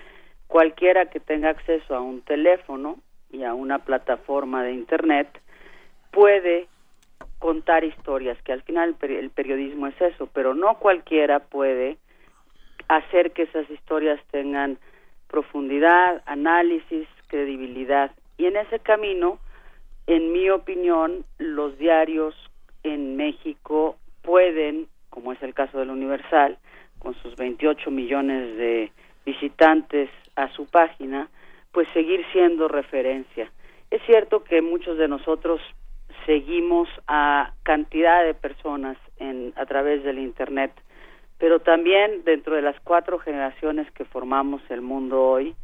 cualquiera 0.48 1.06
que 1.07 1.19
tenga 1.19 1.49
acceso 1.49 1.95
a 1.95 2.02
un 2.02 2.22
teléfono 2.22 2.98
y 3.31 3.44
a 3.44 3.53
una 3.53 3.80
plataforma 3.80 4.64
de 4.64 4.73
Internet 4.73 5.27
puede 6.11 6.68
contar 7.44 7.84
historias, 7.84 8.41
que 8.44 8.53
al 8.53 8.61
final 8.61 8.95
el 9.02 9.30
periodismo 9.30 9.88
es 9.88 9.99
eso, 9.99 10.30
pero 10.34 10.53
no 10.53 10.76
cualquiera 10.80 11.40
puede 11.40 11.98
hacer 12.88 13.34
que 13.34 13.41
esas 13.41 13.70
historias 13.70 14.18
tengan 14.32 14.78
profundidad, 15.28 16.24
análisis, 16.26 17.06
credibilidad. 17.28 18.11
Y 18.38 18.45
en 18.45 18.56
ese 18.56 18.80
camino, 18.80 19.40
en 20.07 20.32
mi 20.32 20.49
opinión, 20.52 21.26
los 21.38 21.78
diarios 21.78 22.34
en 22.84 23.18
México 23.18 23.98
pueden, 24.22 24.88
como 25.10 25.34
es 25.34 25.44
el 25.44 25.53
caso 25.53 25.80
del 25.80 25.90
Universal, 25.90 26.57
con 26.98 27.14
sus 27.15 27.36
28 27.36 27.91
millones 27.91 28.56
de 28.56 28.90
visitantes 29.26 30.10
a 30.38 30.48
su 30.53 30.65
página, 30.68 31.28
pues 31.74 31.90
seguir 31.94 32.26
siendo 32.32 32.70
referencia. 32.70 33.52
Es 33.91 34.02
cierto 34.06 34.45
que 34.45 34.61
muchos 34.61 34.98
de 34.98 35.10
nosotros 35.10 35.60
seguimos 36.26 36.90
a 37.08 37.54
cantidad 37.64 38.24
de 38.24 38.34
personas 38.34 38.98
en, 39.18 39.54
a 39.56 39.66
través 39.66 40.04
del 40.04 40.20
Internet, 40.20 40.72
pero 41.38 41.60
también 41.60 42.24
dentro 42.24 42.56
de 42.56 42.62
las 42.62 42.80
cuatro 42.82 43.20
generaciones 43.20 43.90
que 43.91 44.06
formamos 44.06 44.62
el 44.70 44.82
mundo 44.82 45.22
hoy, 45.22 45.56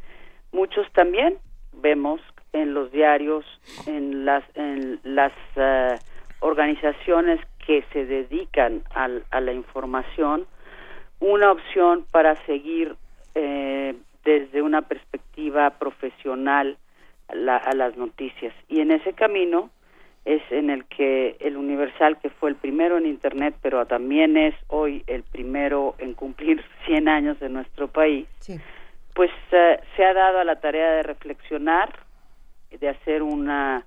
muchos 0.52 0.90
también 0.92 1.38
vemos 1.72 2.20
en 2.52 2.74
los 2.74 2.90
diarios, 2.90 3.44
en 3.86 4.24
las, 4.24 4.44
en 4.54 5.00
las 5.04 5.32
eh, 5.56 5.94
organizaciones 6.40 7.40
que 7.66 7.84
se 7.92 8.04
dedican 8.04 8.82
a 8.94 9.40
la 9.40 9.52
información, 9.52 10.46
una 11.20 11.52
opción 11.52 12.04
para 12.10 12.34
seguir 12.46 12.96
eh, 13.34 13.94
desde 14.24 14.62
una 14.62 14.82
perspectiva 14.82 15.70
profesional 15.70 16.76
a 17.28 17.74
las 17.74 17.96
noticias. 17.96 18.52
Y 18.68 18.80
en 18.80 18.90
ese 18.90 19.12
camino, 19.12 19.70
es 20.24 20.42
en 20.50 20.70
el 20.70 20.84
que 20.84 21.36
el 21.40 21.56
Universal, 21.56 22.18
que 22.20 22.30
fue 22.30 22.50
el 22.50 22.56
primero 22.56 22.98
en 22.98 23.06
Internet, 23.06 23.54
pero 23.62 23.86
también 23.86 24.36
es 24.36 24.54
hoy 24.68 25.02
el 25.06 25.22
primero 25.22 25.94
en 25.98 26.14
cumplir 26.14 26.62
100 26.86 27.08
años 27.08 27.40
de 27.40 27.48
nuestro 27.48 27.88
país, 27.88 28.26
pues 29.14 29.30
eh, 29.52 29.80
se 29.96 30.04
ha 30.04 30.14
dado 30.14 30.38
a 30.38 30.44
la 30.44 30.60
tarea 30.60 30.92
de 30.92 31.02
reflexionar, 31.02 31.98
de 32.70 32.88
hacer 32.88 33.22
una 33.22 33.84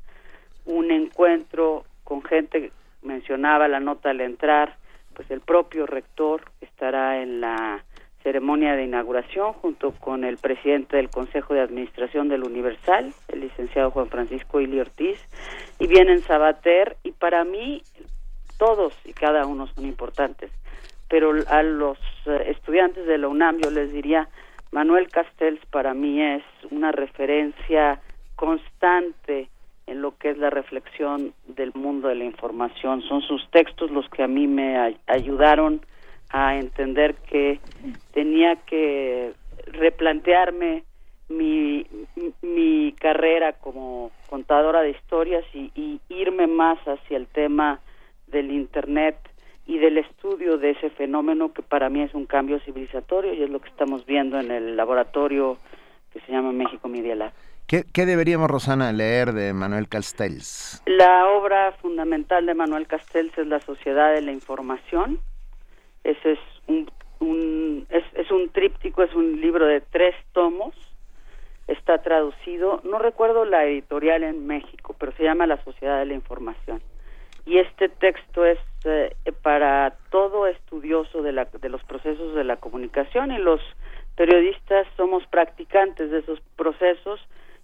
un 0.65 0.91
encuentro 0.91 1.85
con 2.03 2.23
gente, 2.23 2.71
mencionaba 3.01 3.67
la 3.67 3.79
nota 3.79 4.11
al 4.11 4.21
entrar, 4.21 4.77
pues 5.13 5.29
el 5.29 5.41
propio 5.41 5.85
rector 5.85 6.43
estará 6.61 7.21
en 7.21 7.41
la 7.41 7.83
ceremonia 8.23 8.75
de 8.75 8.85
inauguración 8.85 9.53
junto 9.53 9.91
con 9.91 10.23
el 10.23 10.37
presidente 10.37 10.97
del 10.97 11.09
Consejo 11.09 11.53
de 11.53 11.61
Administración 11.61 12.29
del 12.29 12.43
Universal, 12.43 13.13
el 13.27 13.41
licenciado 13.41 13.91
Juan 13.91 14.07
Francisco 14.07 14.61
Ili 14.61 14.79
Ortiz, 14.79 15.19
y 15.77 15.87
vienen 15.87 16.21
Sabater, 16.21 16.97
y 17.03 17.11
para 17.11 17.43
mí 17.43 17.83
todos 18.57 18.93
y 19.05 19.13
cada 19.13 19.45
uno 19.45 19.67
son 19.67 19.85
importantes, 19.85 20.51
pero 21.09 21.33
a 21.47 21.61
los 21.61 21.99
eh, 22.25 22.45
estudiantes 22.47 23.05
de 23.05 23.17
la 23.17 23.27
UNAM 23.27 23.59
yo 23.61 23.69
les 23.69 23.91
diría, 23.91 24.29
Manuel 24.71 25.09
Castells 25.09 25.63
para 25.67 25.93
mí 25.93 26.21
es 26.21 26.43
una 26.71 26.91
referencia 26.91 27.99
constante 28.35 29.49
en 29.85 30.01
lo 30.01 30.17
que 30.17 30.31
es 30.31 30.37
la 30.37 30.49
reflexión 30.49 31.33
del 31.47 31.73
mundo 31.75 32.07
de 32.07 32.15
la 32.15 32.23
información. 32.23 33.01
Son 33.01 33.21
sus 33.21 33.47
textos 33.51 33.91
los 33.91 34.09
que 34.09 34.23
a 34.23 34.27
mí 34.27 34.47
me 34.47 34.95
ayudaron 35.07 35.85
a 36.33 36.57
entender 36.57 37.15
que 37.29 37.59
tenía 38.13 38.57
que 38.57 39.33
replantearme 39.67 40.83
mi, 41.29 41.87
mi 42.41 42.93
carrera 42.99 43.53
como 43.53 44.11
contadora 44.29 44.81
de 44.81 44.89
historias 44.89 45.45
y, 45.53 45.71
y 45.75 46.01
irme 46.09 46.47
más 46.47 46.77
hacia 46.79 47.15
el 47.15 47.27
tema 47.27 47.79
del 48.27 48.51
Internet 48.51 49.15
y 49.65 49.77
del 49.77 49.99
estudio 49.99 50.57
de 50.57 50.71
ese 50.71 50.89
fenómeno 50.89 51.53
que 51.53 51.61
para 51.61 51.89
mí 51.89 52.01
es 52.01 52.13
un 52.13 52.25
cambio 52.25 52.59
civilizatorio 52.61 53.33
y 53.33 53.43
es 53.43 53.49
lo 53.49 53.61
que 53.61 53.69
estamos 53.69 54.05
viendo 54.05 54.39
en 54.39 54.51
el 54.51 54.75
laboratorio 54.75 55.57
que 56.11 56.19
se 56.21 56.31
llama 56.31 56.51
México 56.51 56.89
Media 56.89 57.15
Lab. 57.15 57.31
¿Qué, 57.67 58.05
deberíamos, 58.05 58.51
Rosana, 58.51 58.91
leer 58.91 59.31
de 59.33 59.53
Manuel 59.53 59.87
Castells? 59.87 60.83
La 60.85 61.27
obra 61.27 61.71
fundamental 61.81 62.45
de 62.45 62.53
Manuel 62.53 62.85
Castells 62.85 63.35
es 63.37 63.47
La 63.47 63.59
Sociedad 63.61 64.13
de 64.13 64.21
la 64.21 64.31
Información. 64.31 65.19
Ese 66.03 66.33
es 66.33 66.39
un, 67.19 67.87
es, 67.89 68.03
es 68.13 68.31
un 68.31 68.49
tríptico, 68.49 69.03
es 69.03 69.13
un 69.13 69.39
libro 69.39 69.65
de 69.65 69.81
tres 69.81 70.15
tomos. 70.33 70.73
Está 71.67 72.01
traducido, 72.01 72.81
no 72.83 72.99
recuerdo 72.99 73.45
la 73.45 73.65
editorial 73.65 74.23
en 74.23 74.45
México, 74.45 74.95
pero 74.99 75.13
se 75.13 75.23
llama 75.23 75.47
La 75.47 75.63
Sociedad 75.63 75.99
de 75.99 76.05
la 76.05 76.13
Información. 76.13 76.81
Y 77.45 77.57
este 77.57 77.87
texto 77.89 78.45
es 78.45 78.59
eh, 78.85 79.15
para 79.41 79.95
todo 80.09 80.47
estudioso 80.47 81.21
de, 81.21 81.31
la, 81.31 81.45
de 81.45 81.69
los 81.69 81.83
procesos 81.83 82.35
de 82.35 82.43
la 82.43 82.57
comunicación 82.57 83.31
y 83.31 83.37
los 83.37 83.61
periodistas 84.15 84.87
somos 84.97 85.25
practicantes 85.27 86.11
de 86.11 86.19
esos 86.19 86.39
procesos 86.55 87.19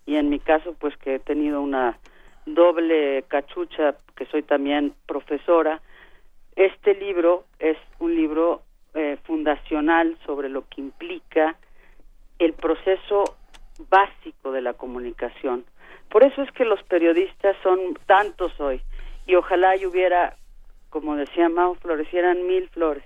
y 0.06 0.16
en 0.16 0.30
mi 0.30 0.40
caso 0.40 0.76
pues 0.80 0.96
que 0.98 1.16
he 1.16 1.20
tenido 1.20 1.62
una 1.62 1.98
doble 2.46 3.24
cachucha 3.28 3.96
que 4.16 4.26
soy 4.26 4.44
también 4.44 4.94
profesora 5.06 5.82
este 6.60 6.94
libro 6.94 7.46
es 7.58 7.78
un 8.00 8.14
libro 8.14 8.64
eh, 8.94 9.18
fundacional 9.24 10.18
sobre 10.26 10.50
lo 10.50 10.68
que 10.68 10.82
implica 10.82 11.56
el 12.38 12.52
proceso 12.52 13.24
básico 13.90 14.52
de 14.52 14.62
la 14.62 14.74
comunicación. 14.74 15.64
Por 16.10 16.24
eso 16.24 16.42
es 16.42 16.52
que 16.52 16.66
los 16.66 16.84
periodistas 16.84 17.56
son 17.64 17.98
tantos 18.06 18.60
hoy 18.60 18.82
y 19.26 19.36
ojalá 19.36 19.78
y 19.78 19.86
hubiera 19.86 20.36
como 20.90 21.16
decía 21.16 21.48
Mao 21.48 21.76
florecieran 21.76 22.46
mil 22.46 22.68
flores. 22.70 23.06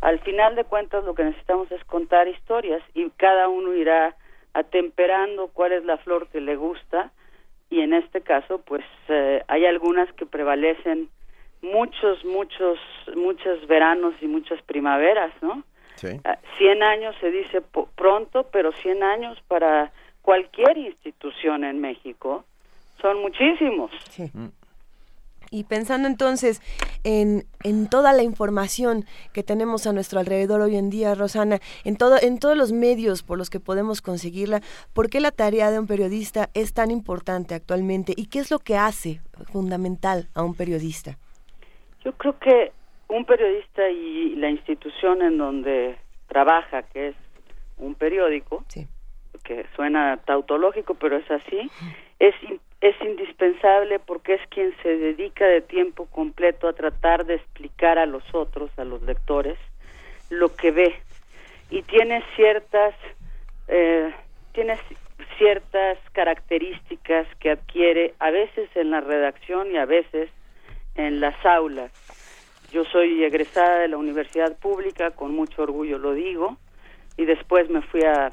Al 0.00 0.18
final 0.18 0.56
de 0.56 0.64
cuentas 0.64 1.04
lo 1.04 1.14
que 1.14 1.22
necesitamos 1.22 1.70
es 1.70 1.84
contar 1.84 2.26
historias 2.26 2.82
y 2.94 3.08
cada 3.10 3.48
uno 3.48 3.74
irá 3.74 4.16
atemperando 4.54 5.48
cuál 5.48 5.70
es 5.70 5.84
la 5.84 5.98
flor 5.98 6.26
que 6.30 6.40
le 6.40 6.56
gusta 6.56 7.12
y 7.70 7.80
en 7.80 7.94
este 7.94 8.22
caso 8.22 8.58
pues 8.58 8.84
eh, 9.06 9.44
hay 9.46 9.66
algunas 9.66 10.12
que 10.14 10.26
prevalecen 10.26 11.08
muchos 11.62 12.24
muchos 12.24 12.78
muchos 13.14 13.66
veranos 13.66 14.14
y 14.20 14.26
muchas 14.26 14.60
primaveras 14.62 15.32
no 15.42 15.62
sí. 15.94 16.08
100 16.58 16.82
ah, 16.82 16.90
años 16.90 17.14
se 17.20 17.30
dice 17.30 17.62
pronto 17.94 18.48
pero 18.52 18.72
100 18.72 19.02
años 19.02 19.38
para 19.48 19.92
cualquier 20.22 20.76
institución 20.76 21.64
en 21.64 21.80
México 21.80 22.44
son 23.00 23.20
muchísimos 23.20 23.90
sí. 24.10 24.30
Mm. 24.34 24.48
Y 25.52 25.64
pensando 25.64 26.08
entonces 26.08 26.62
en, 27.04 27.44
en, 27.62 27.86
toda 27.86 28.14
la 28.14 28.22
información 28.22 29.04
que 29.34 29.42
tenemos 29.42 29.86
a 29.86 29.92
nuestro 29.92 30.18
alrededor 30.18 30.62
hoy 30.62 30.76
en 30.76 30.88
día, 30.88 31.14
Rosana, 31.14 31.60
en, 31.84 31.96
todo, 31.96 32.16
en 32.18 32.38
todos 32.38 32.56
los 32.56 32.72
medios 32.72 33.22
por 33.22 33.36
los 33.36 33.50
que 33.50 33.60
podemos 33.60 34.00
conseguirla, 34.00 34.62
¿por 34.94 35.10
qué 35.10 35.20
la 35.20 35.30
tarea 35.30 35.70
de 35.70 35.78
un 35.78 35.86
periodista 35.86 36.48
es 36.54 36.72
tan 36.72 36.90
importante 36.90 37.54
actualmente? 37.54 38.14
¿Y 38.16 38.28
qué 38.28 38.38
es 38.38 38.50
lo 38.50 38.60
que 38.60 38.78
hace 38.78 39.20
fundamental 39.52 40.30
a 40.32 40.42
un 40.42 40.54
periodista? 40.54 41.18
Yo 42.04 42.12
creo 42.12 42.38
que 42.38 42.72
un 43.08 43.24
periodista 43.24 43.88
y 43.88 44.34
la 44.36 44.50
institución 44.50 45.22
en 45.22 45.38
donde 45.38 45.96
trabaja, 46.26 46.82
que 46.82 47.08
es 47.08 47.16
un 47.78 47.94
periódico, 47.94 48.64
que 49.44 49.66
suena 49.76 50.18
tautológico, 50.24 50.94
pero 50.94 51.16
es 51.16 51.30
así, 51.30 51.70
es 52.18 52.34
es 52.82 53.00
indispensable 53.00 54.00
porque 54.00 54.34
es 54.34 54.40
quien 54.48 54.74
se 54.82 54.96
dedica 54.96 55.46
de 55.46 55.60
tiempo 55.60 56.06
completo 56.06 56.66
a 56.66 56.72
tratar 56.72 57.24
de 57.26 57.36
explicar 57.36 57.96
a 57.96 58.06
los 58.06 58.24
otros, 58.34 58.76
a 58.76 58.84
los 58.84 59.00
lectores, 59.02 59.56
lo 60.30 60.54
que 60.56 60.72
ve. 60.72 60.96
Y 61.70 61.82
tiene 61.82 62.24
ciertas 62.34 62.94
eh, 63.68 64.12
tiene 64.52 64.78
ciertas 65.38 65.96
características 66.12 67.28
que 67.38 67.52
adquiere 67.52 68.14
a 68.18 68.30
veces 68.30 68.68
en 68.74 68.90
la 68.90 69.00
redacción 69.00 69.70
y 69.70 69.76
a 69.76 69.86
veces 69.86 70.28
en 70.94 71.20
las 71.20 71.34
aulas. 71.44 71.90
Yo 72.70 72.84
soy 72.84 73.22
egresada 73.24 73.80
de 73.80 73.88
la 73.88 73.98
universidad 73.98 74.56
pública, 74.58 75.10
con 75.10 75.34
mucho 75.34 75.62
orgullo 75.62 75.98
lo 75.98 76.14
digo, 76.14 76.56
y 77.16 77.24
después 77.24 77.68
me 77.68 77.82
fui 77.82 78.02
a 78.02 78.32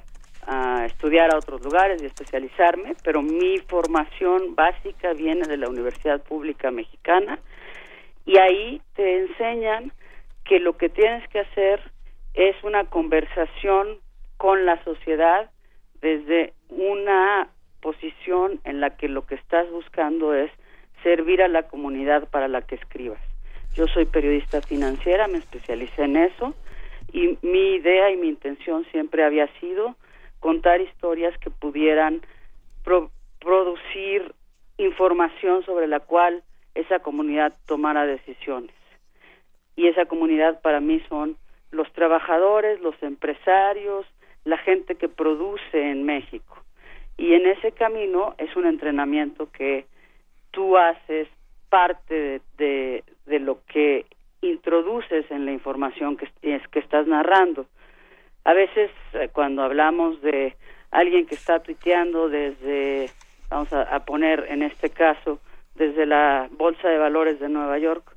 a 0.49 0.85
estudiar 0.85 1.31
a 1.33 1.37
otros 1.37 1.63
lugares 1.63 2.01
y 2.01 2.07
especializarme, 2.07 2.95
pero 3.03 3.21
mi 3.21 3.59
formación 3.59 4.55
básica 4.55 5.13
viene 5.13 5.47
de 5.47 5.57
la 5.57 5.69
Universidad 5.69 6.23
Pública 6.23 6.71
Mexicana 6.71 7.39
y 8.25 8.37
ahí 8.39 8.81
te 8.95 9.19
enseñan 9.19 9.91
que 10.45 10.59
lo 10.59 10.75
que 10.75 10.89
tienes 10.89 11.27
que 11.29 11.39
hacer 11.41 11.79
es 12.33 12.55
una 12.63 12.85
conversación 12.85 13.99
con 14.37 14.65
la 14.65 14.83
sociedad 14.83 15.51
desde 16.01 16.53
una 16.69 17.49
posición 17.81 18.59
en 18.63 18.81
la 18.81 18.97
que 18.97 19.07
lo 19.07 19.27
que 19.27 19.35
estás 19.35 19.69
buscando 19.69 20.33
es 20.33 20.51
servir 21.03 21.41
a 21.41 21.47
la 21.47 21.63
comunidad 21.63 22.27
para 22.29 22.47
la 22.47 22.61
que 22.61 22.75
escribas. 22.75 23.19
Yo 23.75 23.87
soy 23.87 24.05
periodista 24.05 24.61
financiera, 24.61 25.27
me 25.27 25.37
especialicé 25.37 26.03
en 26.03 26.17
eso 26.17 26.53
y 27.11 27.37
mi 27.41 27.75
idea 27.75 28.11
y 28.11 28.17
mi 28.17 28.29
intención 28.29 28.85
siempre 28.91 29.23
había 29.23 29.47
sido 29.59 29.95
contar 30.39 30.81
historias 30.81 31.37
que 31.39 31.49
pudieran 31.49 32.21
producir 33.39 34.33
información 34.77 35.63
sobre 35.65 35.87
la 35.87 35.99
cual 35.99 36.43
esa 36.75 36.99
comunidad 36.99 37.53
tomara 37.65 38.05
decisiones. 38.05 38.73
Y 39.75 39.87
esa 39.87 40.05
comunidad 40.05 40.61
para 40.61 40.79
mí 40.79 41.01
son 41.09 41.37
los 41.71 41.91
trabajadores, 41.93 42.81
los 42.81 43.01
empresarios, 43.01 44.05
la 44.43 44.57
gente 44.57 44.95
que 44.95 45.09
produce 45.09 45.91
en 45.91 46.03
México. 46.03 46.57
Y 47.17 47.33
en 47.33 47.45
ese 47.47 47.71
camino 47.71 48.33
es 48.37 48.55
un 48.55 48.65
entrenamiento 48.65 49.51
que 49.51 49.85
tú 50.51 50.77
haces 50.77 51.27
parte 51.69 52.41
de, 52.57 53.03
de, 53.25 53.39
lo 53.39 53.59
que 53.65 54.05
introduces 54.41 55.29
en 55.29 55.45
la 55.45 55.51
información 55.51 56.17
que, 56.17 56.27
que 56.41 56.79
estás 56.79 57.07
narrando. 57.07 57.67
A 58.43 58.53
veces 58.53 58.89
eh, 59.13 59.29
cuando 59.31 59.63
hablamos 59.63 60.21
de 60.21 60.55
alguien 60.91 61.25
que 61.25 61.35
está 61.35 61.59
tuiteando 61.59 62.29
desde, 62.29 63.11
vamos 63.49 63.71
a, 63.73 64.05
poner 64.05 64.45
en 64.49 64.63
este 64.63 64.89
caso, 64.89 65.39
desde 65.75 66.05
la 66.05 66.49
Bolsa 66.51 66.89
de 66.89 66.97
Valores 66.97 67.39
de 67.39 67.49
Nueva 67.49 67.77
York 67.77 68.15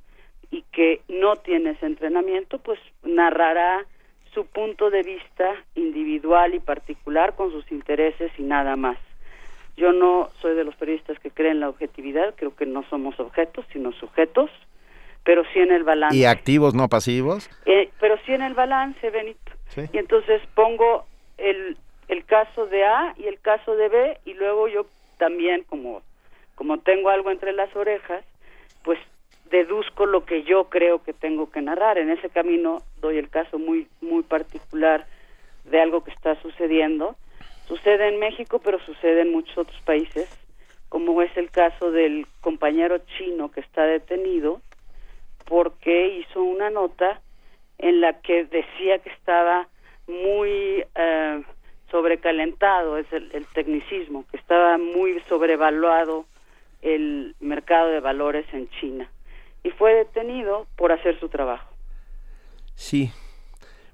y 0.50 0.62
que 0.72 1.02
no 1.08 1.36
tiene 1.36 1.70
ese 1.70 1.86
entrenamiento, 1.86 2.58
pues 2.58 2.78
narrará 3.02 3.84
su 4.32 4.46
punto 4.46 4.90
de 4.90 5.02
vista 5.02 5.54
individual 5.74 6.54
y 6.54 6.60
particular 6.60 7.34
con 7.36 7.50
sus 7.50 7.70
intereses 7.70 8.32
y 8.38 8.42
nada 8.42 8.76
más. 8.76 8.98
Yo 9.76 9.92
no 9.92 10.30
soy 10.40 10.54
de 10.54 10.64
los 10.64 10.74
periodistas 10.76 11.18
que 11.18 11.30
creen 11.30 11.60
la 11.60 11.68
objetividad, 11.68 12.34
creo 12.36 12.54
que 12.54 12.66
no 12.66 12.84
somos 12.90 13.18
objetos, 13.18 13.64
sino 13.72 13.92
sujetos, 13.92 14.50
pero 15.24 15.44
sí 15.52 15.60
en 15.60 15.72
el 15.72 15.84
balance. 15.84 16.16
¿Y 16.16 16.24
activos, 16.24 16.74
no 16.74 16.88
pasivos? 16.88 17.48
Eh, 17.64 17.90
pero 18.00 18.16
sí 18.26 18.32
en 18.32 18.42
el 18.42 18.54
balance, 18.54 19.08
Benito. 19.10 19.52
Y 19.92 19.98
entonces 19.98 20.42
pongo 20.54 21.06
el, 21.38 21.76
el 22.08 22.24
caso 22.24 22.66
de 22.66 22.84
A 22.84 23.14
y 23.16 23.26
el 23.26 23.40
caso 23.40 23.74
de 23.74 23.88
B 23.88 24.18
y 24.24 24.34
luego 24.34 24.68
yo 24.68 24.86
también 25.18 25.64
como 25.64 26.02
como 26.54 26.78
tengo 26.78 27.08
algo 27.08 27.30
entre 27.30 27.52
las 27.52 27.74
orejas, 27.74 28.24
pues 28.84 28.98
deduzco 29.50 30.06
lo 30.06 30.24
que 30.24 30.42
yo 30.44 30.64
creo 30.64 31.02
que 31.02 31.12
tengo 31.12 31.50
que 31.50 31.62
narrar. 31.62 31.98
En 31.98 32.10
ese 32.10 32.28
camino 32.28 32.82
doy 33.00 33.18
el 33.18 33.30
caso 33.30 33.58
muy 33.58 33.88
muy 34.00 34.22
particular 34.22 35.06
de 35.64 35.80
algo 35.80 36.04
que 36.04 36.10
está 36.10 36.40
sucediendo. 36.42 37.16
Sucede 37.66 38.08
en 38.08 38.18
México, 38.18 38.60
pero 38.62 38.78
sucede 38.80 39.22
en 39.22 39.32
muchos 39.32 39.56
otros 39.56 39.80
países, 39.82 40.28
como 40.88 41.22
es 41.22 41.34
el 41.36 41.50
caso 41.50 41.90
del 41.90 42.26
compañero 42.40 42.98
chino 43.18 43.50
que 43.50 43.60
está 43.60 43.84
detenido 43.84 44.60
porque 45.44 46.18
hizo 46.18 46.42
una 46.42 46.70
nota 46.70 47.20
en 47.78 48.00
la 48.00 48.20
que 48.20 48.44
decía 48.44 48.98
que 49.00 49.10
estaba 49.10 49.68
muy 50.06 50.84
eh, 50.94 51.42
sobrecalentado, 51.90 52.96
es 52.96 53.06
el, 53.12 53.46
tecnicismo, 53.54 54.24
que 54.30 54.36
estaba 54.36 54.78
muy 54.78 55.20
sobrevaluado 55.28 56.24
el 56.80 57.36
mercado 57.40 57.90
de 57.90 58.00
valores 58.00 58.46
en 58.52 58.68
China 58.80 59.08
y 59.62 59.70
fue 59.70 59.94
detenido 59.94 60.66
por 60.76 60.90
hacer 60.90 61.18
su 61.20 61.28
trabajo. 61.28 61.70
Sí. 62.74 63.10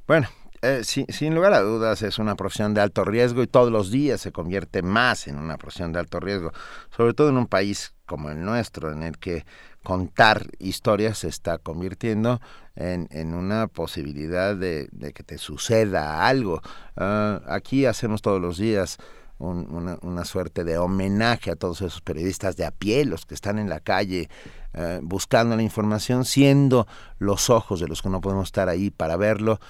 Bueno, 0.06 0.28
eh, 0.62 0.82
sin 0.84 1.34
lugar 1.34 1.52
a 1.54 1.60
dudas 1.60 2.02
es 2.02 2.18
una 2.18 2.34
profesión 2.34 2.74
de 2.74 2.80
alto 2.80 3.04
riesgo 3.04 3.42
y 3.42 3.46
todos 3.46 3.70
los 3.70 3.90
días 3.90 4.20
se 4.20 4.32
convierte 4.32 4.82
más 4.82 5.28
en 5.28 5.38
una 5.38 5.56
profesión 5.56 5.92
de 5.92 6.00
alto 6.00 6.20
riesgo, 6.20 6.52
sobre 6.96 7.14
todo 7.14 7.28
en 7.28 7.36
un 7.36 7.46
país 7.46 7.94
como 8.06 8.30
el 8.30 8.44
nuestro, 8.44 8.90
en 8.90 9.02
el 9.02 9.18
que 9.18 9.44
contar 9.82 10.46
historias 10.58 11.18
se 11.18 11.28
está 11.28 11.58
convirtiendo 11.58 12.40
en, 12.74 13.08
en 13.10 13.34
una 13.34 13.68
posibilidad 13.68 14.56
de, 14.56 14.88
que 15.14 15.22
te 15.22 15.38
suceda 15.38 16.26
algo. 16.26 16.60
Ah, 16.96 17.40
aquí 17.46 17.86
hacemos 17.86 18.20
todos 18.22 18.40
los 18.40 18.58
días 18.58 18.98
una, 19.38 20.24
suerte 20.24 20.64
de 20.64 20.78
homenaje 20.78 21.50
a 21.50 21.56
todos 21.56 21.80
esos 21.80 22.00
periodistas 22.00 22.56
de 22.56 22.66
a 22.66 22.72
pie, 22.72 23.04
los 23.04 23.24
que 23.24 23.34
están 23.34 23.58
en 23.58 23.68
la 23.68 23.78
calle 23.80 24.28
eh, 24.74 24.98
buscando 25.02 25.56
la 25.56 25.62
información, 25.62 26.24
siendo 26.24 26.86
los 27.18 27.48
ojos 27.48 27.80
de 27.80 27.86
los 27.86 28.02
que 28.02 28.08
no 28.08 28.20
podemos 28.20 28.48
estar 28.48 28.68
ahí 28.68 28.90
para 28.90 29.16
verlo, 29.16 29.60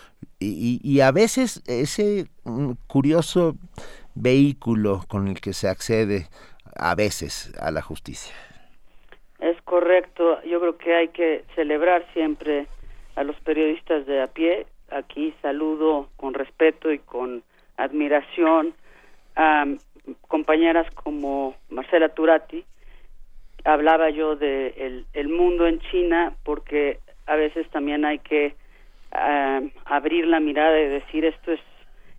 y, 0.40 0.80
y, 0.82 1.00
a 1.00 1.10
veces 1.10 1.62
ese 1.66 2.28
curioso 2.86 3.56
vehículo 4.14 5.02
con 5.08 5.28
el 5.28 5.40
que 5.40 5.52
se 5.52 5.68
accede 5.68 6.26
a 6.76 6.94
veces 6.94 7.52
a 7.60 7.70
la 7.70 7.82
justicia. 7.82 8.34
Es 9.40 9.60
correcto, 9.62 10.42
yo 10.42 10.60
creo 10.60 10.78
que 10.78 10.94
hay 10.94 11.08
que 11.08 11.44
celebrar 11.54 12.04
siempre 12.12 12.66
a 13.16 13.24
los 13.24 13.38
periodistas 13.40 14.06
de 14.06 14.22
a 14.22 14.28
pie. 14.28 14.66
Aquí 14.90 15.34
saludo 15.42 16.08
con 16.16 16.34
respeto 16.34 16.92
y 16.92 16.98
con 16.98 17.42
admiración 17.76 18.74
a 19.36 19.66
compañeras 20.28 20.90
como 20.94 21.54
Marcela 21.68 22.08
Turati. 22.08 22.64
Hablaba 23.64 24.10
yo 24.10 24.36
de 24.36 25.04
el, 25.12 25.28
mundo 25.28 25.66
en 25.66 25.80
China 25.90 26.34
porque 26.44 27.00
a 27.26 27.36
veces 27.36 27.68
también 27.70 28.04
hay 28.04 28.18
que 28.20 28.54
abrir 29.10 30.26
la 30.26 30.40
mirada 30.40 30.80
y 30.80 30.88
decir 30.88 31.24
esto 31.24 31.52
es 31.52 31.60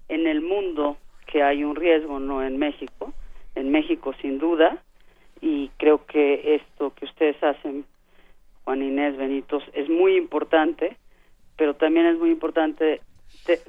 en 0.08 0.28
el 0.28 0.42
mundo 0.42 0.98
que 1.28 1.44
hay 1.44 1.64
un 1.64 1.76
riesgo, 1.76 2.20
no 2.20 2.44
en 2.44 2.58
México. 2.58 3.14
En 3.56 3.72
México 3.72 4.14
sin 4.22 4.40
duda 4.40 4.82
y 5.42 5.70
creo 5.78 6.06
que 6.06 6.56
esto 6.56 6.94
que 6.94 7.06
ustedes 7.06 7.42
hacen, 7.44 7.86
Juan 8.64 8.82
Inés 8.82 9.18
Benitos, 9.18 9.64
es 9.74 9.90
muy 9.90 10.18
importante, 10.18 10.98
pero 11.58 11.76
también 11.76 12.06
es 12.08 12.18
muy 12.18 12.30
importante 12.30 13.02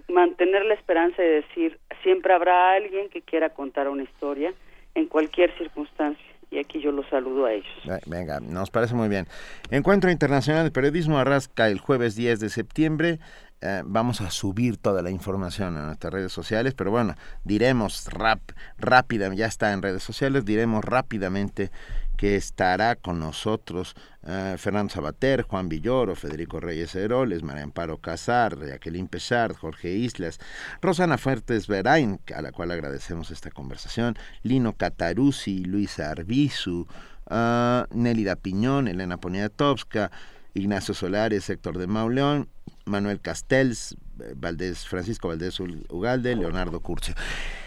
mantener 0.08 0.64
la 0.64 0.74
esperanza 0.74 1.22
y 1.22 1.28
decir, 1.28 1.78
siempre 2.02 2.32
habrá 2.32 2.72
alguien 2.72 3.08
que 3.08 3.22
quiera 3.22 3.50
contar 3.50 3.88
una 3.88 4.02
historia 4.02 4.52
en 4.94 5.06
cualquier 5.06 5.56
circunstancia. 5.56 6.29
Y 6.50 6.58
aquí 6.58 6.80
yo 6.80 6.90
los 6.90 7.06
saludo 7.08 7.46
a 7.46 7.52
ellos. 7.52 7.68
Venga, 8.06 8.40
nos 8.40 8.70
parece 8.70 8.94
muy 8.94 9.08
bien. 9.08 9.26
Encuentro 9.70 10.10
Internacional 10.10 10.64
de 10.64 10.70
Periodismo 10.72 11.18
arrasca 11.18 11.68
el 11.68 11.78
jueves 11.78 12.16
10 12.16 12.40
de 12.40 12.48
septiembre. 12.48 13.20
Eh, 13.62 13.82
vamos 13.84 14.22
a 14.22 14.30
subir 14.30 14.78
toda 14.78 15.02
la 15.02 15.10
información 15.10 15.76
a 15.76 15.84
nuestras 15.84 16.12
redes 16.12 16.32
sociales, 16.32 16.72
pero 16.74 16.90
bueno, 16.90 17.14
diremos 17.44 18.06
rap, 18.06 18.40
rápida, 18.78 19.32
ya 19.34 19.46
está 19.46 19.72
en 19.72 19.82
redes 19.82 20.02
sociales, 20.02 20.46
diremos 20.46 20.82
rápidamente 20.82 21.70
que 22.16 22.36
estará 22.36 22.96
con 22.96 23.18
nosotros 23.18 23.94
eh, 24.26 24.56
Fernando 24.58 24.92
Sabater, 24.92 25.42
Juan 25.42 25.68
Villoro, 25.68 26.14
Federico 26.14 26.60
Reyes 26.60 26.94
Heroles, 26.94 27.42
María 27.42 27.64
Amparo 27.64 27.98
Casar, 27.98 28.58
Jacqueline 28.58 29.08
Pechard, 29.08 29.56
Jorge 29.56 29.90
Islas, 29.90 30.38
Rosana 30.80 31.18
Fuertes 31.18 31.66
Verain, 31.66 32.20
a 32.34 32.42
la 32.42 32.52
cual 32.52 32.70
agradecemos 32.70 33.30
esta 33.30 33.50
conversación, 33.50 34.16
Lino 34.42 34.74
Cataruzzi, 34.74 35.64
Luisa 35.64 36.10
Arbizu, 36.10 36.86
uh, 37.30 37.84
Nélida 37.90 38.36
Piñón, 38.36 38.88
Elena 38.88 39.16
Poniatowska, 39.16 40.10
Ignacio 40.54 40.94
Solares, 40.94 41.48
Héctor 41.48 41.78
de 41.78 41.86
Mauleón, 41.86 42.48
Manuel 42.84 43.20
Castells, 43.20 43.96
Valdés, 44.36 44.86
Francisco 44.86 45.28
Valdés 45.28 45.60
Ugalde, 45.60 46.36
Leonardo 46.36 46.80
Curcio. 46.80 47.14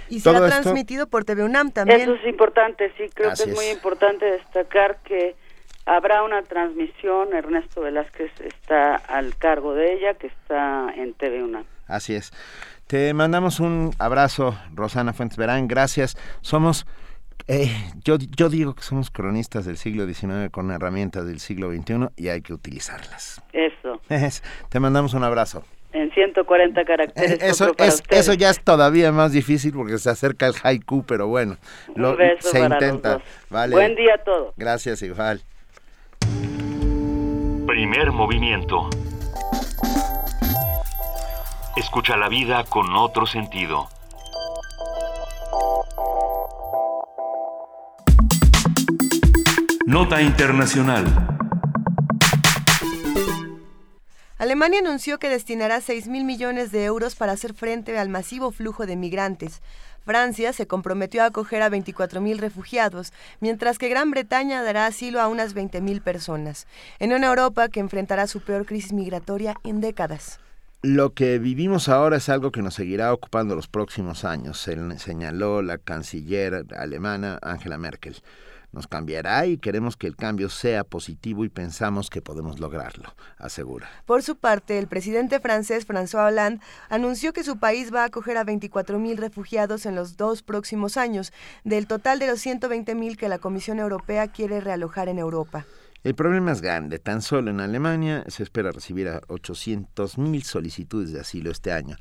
Y 0.10 0.19
será 0.19 0.45
transmitido 0.47 1.07
por 1.07 1.26
TV 1.26 1.43
UNAM 1.43 1.72
también. 1.72 2.01
Eso 2.01 2.15
es 2.15 2.26
importante, 2.27 2.91
sí, 2.97 3.10
creo 3.14 3.31
que 3.34 3.49
es, 3.49 3.55
muy 3.55 3.68
importante 3.68 4.26
destacar 4.26 4.99
que 5.03 5.35
habrá 5.85 6.23
una 6.23 6.43
transmisión, 6.43 7.34
Ernesto 7.34 7.81
Velázquez 7.81 8.31
está 8.41 8.95
al 8.95 9.35
cargo 9.38 9.73
de 9.73 9.93
ella, 9.93 10.14
que 10.15 10.27
está 10.27 10.93
en 10.95 11.14
TV 11.14 11.43
UNAM. 11.43 11.65
Así 11.88 12.15
es. 12.15 12.31
Te 12.88 13.14
mandamos 13.14 13.60
un 13.60 13.91
abrazo, 13.97 14.57
Rosana 14.73 15.14
Fuentes 15.14 15.38
Verán, 15.38 15.68
gracias. 15.68 16.18
Somos 16.41 16.85
eh, 17.48 17.70
yo, 18.03 18.18
yo 18.18 18.49
digo 18.49 18.74
que 18.74 18.84
somos 18.84 19.10
cronistas 19.10 19.65
del 19.65 19.78
siglo 19.78 20.06
XIX 20.06 20.49
con 20.52 20.72
herramientas 20.72 21.26
del 21.26 21.40
siglo 21.40 21.72
XXI 21.72 22.07
y 22.15 22.30
hay 22.30 22.41
que 22.41 22.53
utilizarlas. 22.53 23.41
Eso. 23.52 24.02
te 24.70 24.80
mandamos 24.80 25.14
un 25.14 25.24
abrazo. 25.24 25.64
En 25.91 26.11
140 26.11 26.86
caracteres. 26.86 27.32
Eh, 27.34 27.38
eso, 27.41 27.72
es, 27.78 28.02
eso 28.10 28.34
ya 28.34 28.49
es 28.49 28.60
todavía 28.64 29.11
más 29.11 29.32
difícil 29.32 29.74
porque 29.74 29.99
se 29.99 30.10
acerca 30.10 30.48
el 30.48 30.56
haiku, 30.64 31.03
pero 31.03 31.28
bueno, 31.28 31.57
lo, 31.95 32.18
se 32.40 32.60
intenta. 32.61 33.22
Vale. 33.49 33.76
Buen 33.76 33.95
día 33.95 34.15
a 34.15 34.24
todos. 34.24 34.56
Gracias, 34.57 35.03
igual. 35.03 35.41
Primer 37.68 38.11
movimiento. 38.11 38.90
Escucha 41.76 42.18
la 42.18 42.30
vida 42.30 42.64
con 42.64 42.95
otro 42.95 43.28
sentido. 43.28 43.88
Nota 49.85 50.22
Internacional. 50.22 51.05
Alemania 54.38 54.80
anunció 54.80 55.19
que 55.19 55.27
destinará 55.27 55.81
6 55.81 56.07
mil 56.07 56.23
millones 56.23 56.72
de 56.72 56.85
euros 56.85 57.15
para 57.15 57.34
hacer 57.34 57.53
frente 57.53 57.97
al 57.99 58.07
masivo 58.07 58.51
flujo 58.51 58.85
de 58.85 58.95
migrantes. 58.95 59.61
Francia 60.05 60.53
se 60.53 60.68
comprometió 60.68 61.22
a 61.22 61.27
acoger 61.27 61.61
a 61.61 61.69
24 61.69 62.22
mil 62.22 62.38
refugiados, 62.38 63.11
mientras 63.41 63.77
que 63.77 63.89
Gran 63.89 64.10
Bretaña 64.10 64.64
dará 64.64 64.85
asilo 64.85 65.19
a 65.19 65.27
unas 65.27 65.53
20 65.53 65.81
mil 65.81 66.01
personas, 66.01 66.65
en 66.99 67.11
una 67.11 67.27
Europa 67.27 67.68
que 67.68 67.81
enfrentará 67.81 68.27
su 68.27 68.39
peor 68.39 68.65
crisis 68.65 68.93
migratoria 68.93 69.55
en 69.65 69.81
décadas. 69.81 70.39
Lo 70.81 71.14
que 71.14 71.39
vivimos 71.39 71.89
ahora 71.89 72.18
es 72.18 72.30
algo 72.30 72.51
que 72.51 72.61
nos 72.61 72.76
seguirá 72.76 73.14
ocupando 73.14 73.55
los 73.55 73.68
próximos 73.68 74.23
años, 74.23 74.57
señaló 74.97 75.61
la 75.61 75.77
canciller 75.77 76.65
alemana 76.73 77.39
Angela 77.41 77.77
Merkel 77.77 78.22
nos 78.74 78.88
cambiará 78.88 79.45
y 79.45 79.58
queremos 79.58 79.95
que 79.95 80.08
el 80.08 80.16
cambio 80.16 80.50
sea 80.50 80.84
positivo 80.84 81.45
y 81.45 81.50
pensamos 81.50 82.10
que 82.10 82.22
podemos 82.22 82.60
lograrlo, 82.60 83.16
asegura. 83.38 83.88
Por 84.06 84.24
su 84.24 84.36
parte, 84.36 84.78
el 84.80 84.88
presidente 84.88 85.40
francés 85.40 85.88
François 85.88 86.28
Hollande 86.28 86.62
anunció 86.90 87.32
que 87.32 87.44
su 87.44 87.58
país 87.58 87.94
va 87.94 88.02
a 88.02 88.06
acoger 88.06 88.38
a 88.38 88.45
24.000 88.45 89.16
refugiados 89.18 89.86
en 89.86 89.95
los 89.95 90.18
dos 90.18 90.44
próximos 90.44 90.98
años, 90.98 91.32
del 91.64 91.88
total 91.88 92.20
de 92.20 92.28
los 92.28 92.45
120.000 92.45 93.16
que 93.16 93.30
la 93.30 93.38
Comisión 93.40 93.80
Europea 93.80 94.28
quiere 94.28 94.60
realojar 94.60 95.08
en 95.08 95.20
Europa. 95.20 95.66
El 96.04 96.16
problema 96.16 96.52
es 96.52 96.62
grande. 96.62 97.00
Tan 97.00 97.22
solo 97.22 97.52
en 97.52 97.62
Alemania 97.62 98.26
se 98.28 98.44
espera 98.44 98.72
recibir 98.72 99.08
a 99.08 99.22
800.000 99.22 100.44
solicitudes 100.44 101.14
de 101.14 101.22
asilo 101.22 101.50
este 101.50 101.72
año 101.72 101.95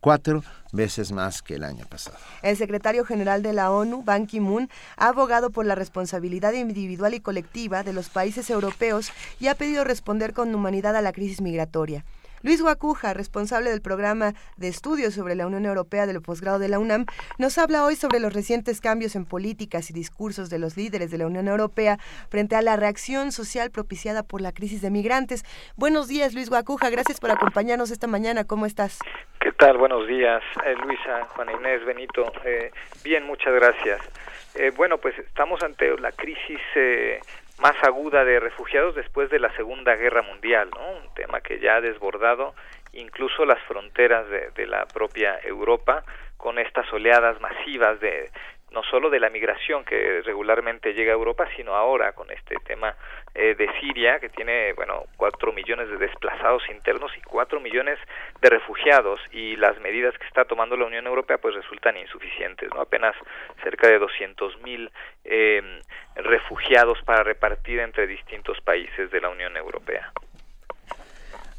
cuatro 0.00 0.42
veces 0.72 1.12
más 1.12 1.42
que 1.42 1.54
el 1.54 1.64
año 1.64 1.84
pasado. 1.86 2.16
El 2.42 2.56
secretario 2.56 3.04
general 3.04 3.42
de 3.42 3.52
la 3.52 3.70
ONU, 3.70 4.02
Ban 4.02 4.26
Ki-moon, 4.26 4.68
ha 4.96 5.08
abogado 5.08 5.50
por 5.50 5.66
la 5.66 5.74
responsabilidad 5.74 6.52
individual 6.52 7.14
y 7.14 7.20
colectiva 7.20 7.82
de 7.82 7.92
los 7.92 8.08
países 8.08 8.50
europeos 8.50 9.10
y 9.40 9.48
ha 9.48 9.54
pedido 9.54 9.84
responder 9.84 10.32
con 10.32 10.54
humanidad 10.54 10.96
a 10.96 11.02
la 11.02 11.12
crisis 11.12 11.40
migratoria. 11.40 12.04
Luis 12.42 12.62
Guacuja, 12.62 13.14
responsable 13.14 13.70
del 13.70 13.82
programa 13.82 14.34
de 14.56 14.68
estudios 14.68 15.14
sobre 15.14 15.34
la 15.34 15.46
Unión 15.46 15.66
Europea 15.66 16.06
del 16.06 16.22
posgrado 16.22 16.58
de 16.58 16.68
la 16.68 16.78
UNAM, 16.78 17.06
nos 17.38 17.58
habla 17.58 17.84
hoy 17.84 17.96
sobre 17.96 18.20
los 18.20 18.32
recientes 18.32 18.80
cambios 18.80 19.16
en 19.16 19.24
políticas 19.24 19.90
y 19.90 19.92
discursos 19.92 20.48
de 20.50 20.58
los 20.58 20.76
líderes 20.76 21.10
de 21.10 21.18
la 21.18 21.26
Unión 21.26 21.48
Europea 21.48 21.98
frente 22.28 22.54
a 22.56 22.62
la 22.62 22.76
reacción 22.76 23.32
social 23.32 23.70
propiciada 23.70 24.22
por 24.22 24.40
la 24.40 24.52
crisis 24.52 24.82
de 24.82 24.90
migrantes. 24.90 25.44
Buenos 25.76 26.08
días, 26.08 26.34
Luis 26.34 26.48
Guacuja, 26.48 26.90
gracias 26.90 27.20
por 27.20 27.30
acompañarnos 27.30 27.90
esta 27.90 28.06
mañana. 28.06 28.44
¿Cómo 28.44 28.66
estás? 28.66 28.98
¿Qué 29.40 29.52
tal? 29.52 29.78
Buenos 29.78 30.06
días, 30.06 30.42
eh, 30.64 30.74
Luisa, 30.84 31.24
Juana 31.30 31.52
Inés, 31.52 31.84
Benito. 31.84 32.32
Eh, 32.44 32.70
bien, 33.02 33.24
muchas 33.24 33.54
gracias. 33.54 34.00
Eh, 34.54 34.72
bueno, 34.76 34.98
pues 34.98 35.18
estamos 35.18 35.62
ante 35.62 35.96
la 36.00 36.12
crisis 36.12 36.60
más 37.58 37.74
aguda 37.82 38.24
de 38.24 38.40
refugiados 38.40 38.94
después 38.94 39.30
de 39.30 39.40
la 39.40 39.54
Segunda 39.56 39.96
Guerra 39.96 40.22
Mundial, 40.22 40.70
¿no? 40.70 40.90
Un 40.98 41.14
tema 41.14 41.40
que 41.40 41.58
ya 41.58 41.76
ha 41.76 41.80
desbordado 41.80 42.54
incluso 42.92 43.44
las 43.44 43.62
fronteras 43.64 44.28
de, 44.28 44.50
de 44.50 44.66
la 44.66 44.86
propia 44.86 45.38
Europa 45.42 46.04
con 46.36 46.58
estas 46.58 46.90
oleadas 46.92 47.40
masivas 47.40 48.00
de 48.00 48.30
no 48.78 48.84
solo 48.84 49.10
de 49.10 49.18
la 49.18 49.28
migración 49.28 49.84
que 49.84 50.22
regularmente 50.22 50.94
llega 50.94 51.10
a 51.10 51.16
Europa, 51.16 51.48
sino 51.56 51.74
ahora 51.74 52.12
con 52.12 52.30
este 52.30 52.54
tema 52.64 52.94
eh, 53.34 53.56
de 53.56 53.68
Siria, 53.80 54.20
que 54.20 54.28
tiene, 54.28 54.72
bueno, 54.74 55.06
cuatro 55.16 55.52
millones 55.52 55.90
de 55.90 55.96
desplazados 55.96 56.62
internos 56.70 57.10
y 57.18 57.20
cuatro 57.22 57.58
millones 57.58 57.98
de 58.40 58.50
refugiados, 58.50 59.18
y 59.32 59.56
las 59.56 59.80
medidas 59.80 60.16
que 60.16 60.26
está 60.28 60.44
tomando 60.44 60.76
la 60.76 60.84
Unión 60.84 61.08
Europea, 61.08 61.38
pues 61.38 61.56
resultan 61.56 61.96
insuficientes, 61.96 62.68
¿no? 62.72 62.82
Apenas 62.82 63.16
cerca 63.64 63.88
de 63.88 63.98
doscientos 63.98 64.56
mil 64.62 64.92
eh, 65.24 65.80
refugiados 66.14 67.02
para 67.02 67.24
repartir 67.24 67.80
entre 67.80 68.06
distintos 68.06 68.60
países 68.60 69.10
de 69.10 69.20
la 69.20 69.28
Unión 69.28 69.56
Europea. 69.56 70.12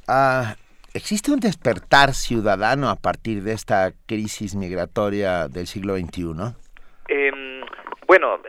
Ah, 0.07 0.55
¿Existe 0.93 1.31
un 1.31 1.41
despertar 1.41 2.13
ciudadano 2.13 2.87
a 2.89 2.95
partir 2.95 3.43
de 3.43 3.51
esta 3.51 3.91
crisis 4.05 4.55
migratoria 4.55 5.49
del 5.49 5.67
siglo 5.67 5.97
XXI? 5.97 6.68
Em, 7.09 7.61
bueno, 8.05 8.39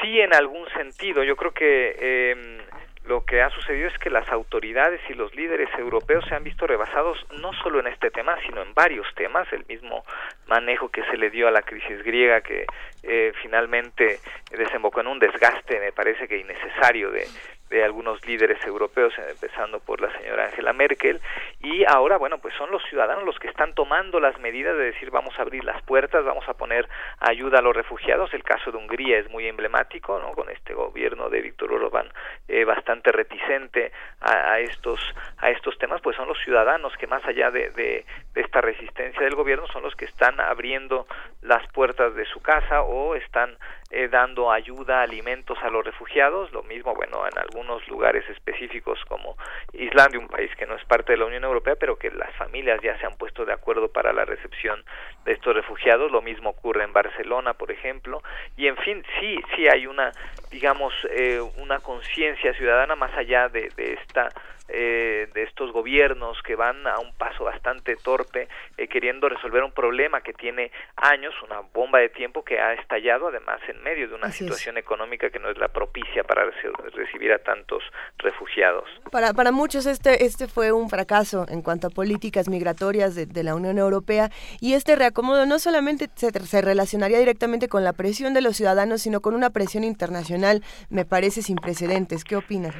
sí 0.00 0.20
en 0.20 0.34
algún 0.34 0.66
sentido. 0.70 1.22
Yo 1.22 1.36
creo 1.36 1.52
que 1.52 2.30
em, 2.32 2.58
lo 3.04 3.24
que 3.26 3.42
ha 3.42 3.50
sucedido 3.50 3.88
es 3.88 3.98
que 3.98 4.08
las 4.08 4.28
autoridades 4.30 5.00
y 5.10 5.14
los 5.14 5.34
líderes 5.34 5.68
europeos 5.78 6.24
se 6.26 6.34
han 6.34 6.42
visto 6.42 6.66
rebasados 6.66 7.18
no 7.40 7.52
solo 7.52 7.80
en 7.80 7.88
este 7.88 8.10
tema, 8.10 8.38
sino 8.46 8.62
en 8.62 8.72
varios 8.72 9.06
temas. 9.14 9.46
El 9.52 9.66
mismo 9.66 10.04
manejo 10.46 10.88
que 10.88 11.04
se 11.04 11.18
le 11.18 11.28
dio 11.28 11.48
a 11.48 11.50
la 11.50 11.62
crisis 11.62 12.02
griega, 12.02 12.40
que 12.40 12.64
eh, 13.02 13.32
finalmente 13.42 14.20
desembocó 14.50 15.00
en 15.00 15.08
un 15.08 15.18
desgaste, 15.18 15.78
me 15.78 15.92
parece 15.92 16.26
que 16.26 16.38
innecesario 16.38 17.10
de, 17.10 17.26
de 17.72 17.82
algunos 17.82 18.24
líderes 18.26 18.62
europeos, 18.66 19.14
empezando 19.30 19.80
por 19.80 20.02
la 20.02 20.12
señora 20.18 20.44
Angela 20.44 20.74
Merkel, 20.74 21.20
y 21.60 21.84
ahora, 21.88 22.18
bueno, 22.18 22.36
pues 22.36 22.54
son 22.54 22.70
los 22.70 22.82
ciudadanos 22.84 23.24
los 23.24 23.38
que 23.38 23.48
están 23.48 23.74
tomando 23.74 24.20
las 24.20 24.38
medidas 24.40 24.76
de 24.76 24.84
decir 24.84 25.10
vamos 25.10 25.38
a 25.38 25.42
abrir 25.42 25.64
las 25.64 25.80
puertas, 25.82 26.22
vamos 26.22 26.46
a 26.48 26.54
poner 26.54 26.86
ayuda 27.18 27.60
a 27.60 27.62
los 27.62 27.74
refugiados. 27.74 28.34
El 28.34 28.44
caso 28.44 28.70
de 28.70 28.76
Hungría 28.76 29.18
es 29.18 29.30
muy 29.30 29.46
emblemático, 29.48 30.18
¿no? 30.18 30.32
Con 30.32 30.50
este 30.50 30.74
gobierno 30.74 31.30
de 31.30 31.40
Víctor 31.40 31.72
Orbán 31.72 32.08
eh, 32.46 32.64
bastante 32.64 33.10
reticente 33.10 33.90
a, 34.20 34.60
estos 34.60 35.00
a 35.38 35.50
estos 35.50 35.78
temas, 35.78 36.02
pues 36.02 36.16
son 36.16 36.28
los 36.28 36.38
ciudadanos 36.44 36.92
que 36.98 37.06
más 37.06 37.24
allá 37.24 37.50
de 37.50 38.04
esta 38.34 38.60
resistencia 38.60 39.22
del 39.22 39.34
gobierno 39.34 39.66
son 39.68 39.82
los 39.82 39.96
que 39.96 40.04
están 40.04 40.38
abriendo 40.40 41.06
las 41.40 41.66
puertas 41.72 42.14
de 42.14 42.26
su 42.26 42.40
casa 42.42 42.82
o 42.82 43.14
están 43.14 43.56
eh, 43.94 44.08
dando 44.08 44.50
ayuda, 44.50 45.02
alimentos 45.02 45.58
a 45.62 45.68
los 45.68 45.84
refugiados, 45.84 46.50
lo 46.52 46.62
mismo, 46.62 46.94
bueno, 46.94 47.26
en 47.30 47.38
algunos 47.38 47.86
lugares 47.88 48.26
específicos 48.30 48.98
como 49.06 49.36
Islandia, 49.74 50.18
un 50.18 50.28
país 50.28 50.50
que 50.56 50.64
no 50.64 50.76
es 50.76 50.84
parte 50.86 51.12
de 51.12 51.18
la 51.18 51.26
Unión 51.26 51.44
Europea, 51.44 51.76
pero 51.78 51.96
que 51.96 52.10
las 52.10 52.34
familias 52.36 52.80
ya 52.82 52.98
se 52.98 53.04
han 53.04 53.18
puesto 53.18 53.44
de 53.44 53.52
acuerdo 53.52 53.88
para 53.88 54.14
la 54.14 54.24
recepción 54.24 54.82
de 55.26 55.32
estos 55.32 55.54
refugiados, 55.54 56.10
lo 56.10 56.22
mismo 56.22 56.48
ocurre 56.48 56.84
en 56.84 56.94
Barcelona, 56.94 57.52
por 57.52 57.70
ejemplo, 57.70 58.22
y 58.56 58.66
en 58.66 58.78
fin, 58.78 59.04
sí, 59.20 59.36
sí 59.54 59.68
hay 59.68 59.86
una, 59.86 60.10
digamos, 60.50 60.94
eh, 61.10 61.40
una 61.58 61.78
conciencia 61.80 62.54
ciudadana 62.54 62.96
más 62.96 63.14
allá 63.14 63.50
de, 63.50 63.68
de 63.76 63.92
esta 63.92 64.30
eh, 64.74 65.28
de 65.34 65.42
estos 65.42 65.70
gobiernos 65.70 66.40
que 66.42 66.56
van 66.56 66.86
a 66.86 66.98
un 66.98 67.12
paso 67.14 67.44
bastante 67.44 67.96
torpe 67.96 68.48
eh, 68.78 68.88
queriendo 68.88 69.28
resolver 69.28 69.62
un 69.62 69.72
problema 69.72 70.22
que 70.22 70.32
tiene 70.32 70.70
años, 70.96 71.34
una 71.42 71.60
bomba 71.60 71.98
de 71.98 72.08
tiempo 72.08 72.42
que 72.42 72.58
ha 72.58 72.72
estallado 72.72 73.28
además 73.28 73.60
en 73.68 73.82
medio 73.82 74.08
de 74.08 74.14
una 74.14 74.32
situación 74.32 74.78
económica 74.78 75.28
que 75.28 75.38
no 75.38 75.50
es 75.50 75.58
la 75.58 75.68
propicia 75.68 76.24
para 76.24 76.46
recibir 76.94 77.32
a 77.32 77.38
tantos 77.38 77.82
refugiados. 78.16 78.88
Para, 79.10 79.34
para 79.34 79.52
muchos 79.52 79.84
este, 79.84 80.24
este 80.24 80.48
fue 80.48 80.72
un 80.72 80.88
fracaso 80.88 81.44
en 81.48 81.60
cuanto 81.60 81.88
a 81.88 81.90
políticas 81.90 82.48
migratorias 82.48 83.14
de, 83.14 83.42
la 83.42 83.54
Unión 83.54 83.76
Europea 83.76 84.30
y 84.60 84.74
este 84.74 84.96
reacomodo 84.96 85.44
no 85.46 85.58
solamente 85.58 86.08
se, 86.14 86.30
se 86.30 86.62
relacionaría 86.62 87.18
directamente 87.18 87.68
con 87.68 87.84
la 87.84 87.92
presión 87.92 88.34
de 88.34 88.40
los 88.40 88.56
ciudadanos, 88.56 89.02
sino 89.02 89.20
con 89.20 89.34
una 89.34 89.50
presión 89.50 89.84
internacional, 89.84 90.62
me 90.90 91.04
parece 91.04 91.42
sin 91.42 91.56
precedentes. 91.56 92.24
¿Qué 92.24 92.36
opinas? 92.36 92.74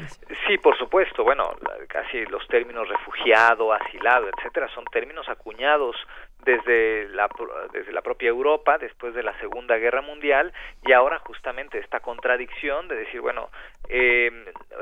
Sí, 0.47 0.59
por 0.59 0.78
supuesto. 0.78 1.24
Bueno, 1.24 1.51
casi 1.86 2.24
los 2.26 2.46
términos 2.48 2.88
refugiado, 2.88 3.72
asilado, 3.72 4.28
etcétera, 4.28 4.68
son 4.74 4.84
términos 4.86 5.28
acuñados 5.28 5.96
desde 6.44 7.09
la, 7.10 7.28
desde 7.72 7.92
la 7.92 8.02
propia 8.02 8.28
Europa 8.28 8.78
después 8.78 9.14
de 9.14 9.22
la 9.22 9.38
Segunda 9.38 9.76
Guerra 9.76 10.02
Mundial 10.02 10.52
y 10.84 10.92
ahora 10.92 11.18
justamente 11.20 11.78
esta 11.78 12.00
contradicción 12.00 12.88
de 12.88 12.96
decir, 12.96 13.20
bueno, 13.20 13.50
eh, 13.88 14.30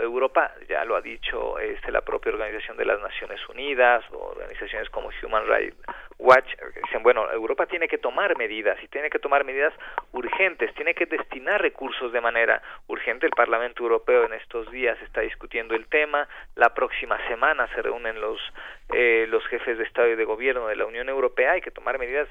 Europa, 0.01 0.53
ya 0.69 0.85
lo 0.85 0.97
ha 0.97 1.01
dicho 1.01 1.59
este, 1.59 1.91
la 1.91 2.03
propia 2.03 2.33
Organización 2.33 2.77
de 2.77 2.85
las 2.85 3.01
Naciones 3.01 3.41
Unidas 3.49 4.05
o 4.13 4.31
organizaciones 4.31 4.89
como 4.91 5.11
Human 5.23 5.47
Rights 5.47 5.77
Watch, 6.19 6.49
dicen, 6.85 7.03
bueno, 7.03 7.31
Europa 7.33 7.65
tiene 7.65 7.89
que 7.89 7.97
tomar 7.97 8.37
medidas 8.37 8.79
y 8.83 8.89
tiene 8.89 9.09
que 9.09 9.19
tomar 9.19 9.43
medidas 9.45 9.73
urgentes, 10.13 10.75
tiene 10.75 10.95
que 10.95 11.07
destinar 11.07 11.63
recursos 11.63 12.13
de 12.13 12.21
manera 12.21 12.61
urgente. 12.89 13.25
El 13.25 13.33
Parlamento 13.33 13.83
Europeo 13.83 14.27
en 14.27 14.35
estos 14.35 14.71
días 14.71 15.01
está 15.03 15.23
discutiendo 15.23 15.75
el 15.75 15.87
tema, 15.87 16.29
la 16.57 16.75
próxima 16.75 17.17
semana 17.27 17.69
se 17.75 17.81
reúnen 17.81 18.21
los, 18.21 18.39
eh, 18.93 19.27
los 19.31 19.47
jefes 19.47 19.79
de 19.79 19.85
Estado 19.85 20.09
y 20.09 20.17
de 20.17 20.25
Gobierno 20.25 20.67
de 20.67 20.77
la 20.77 20.85
Unión 20.85 21.09
Europea, 21.09 21.53
hay 21.53 21.63
que 21.63 21.71
tomar 21.71 21.99
medidas 21.99 22.29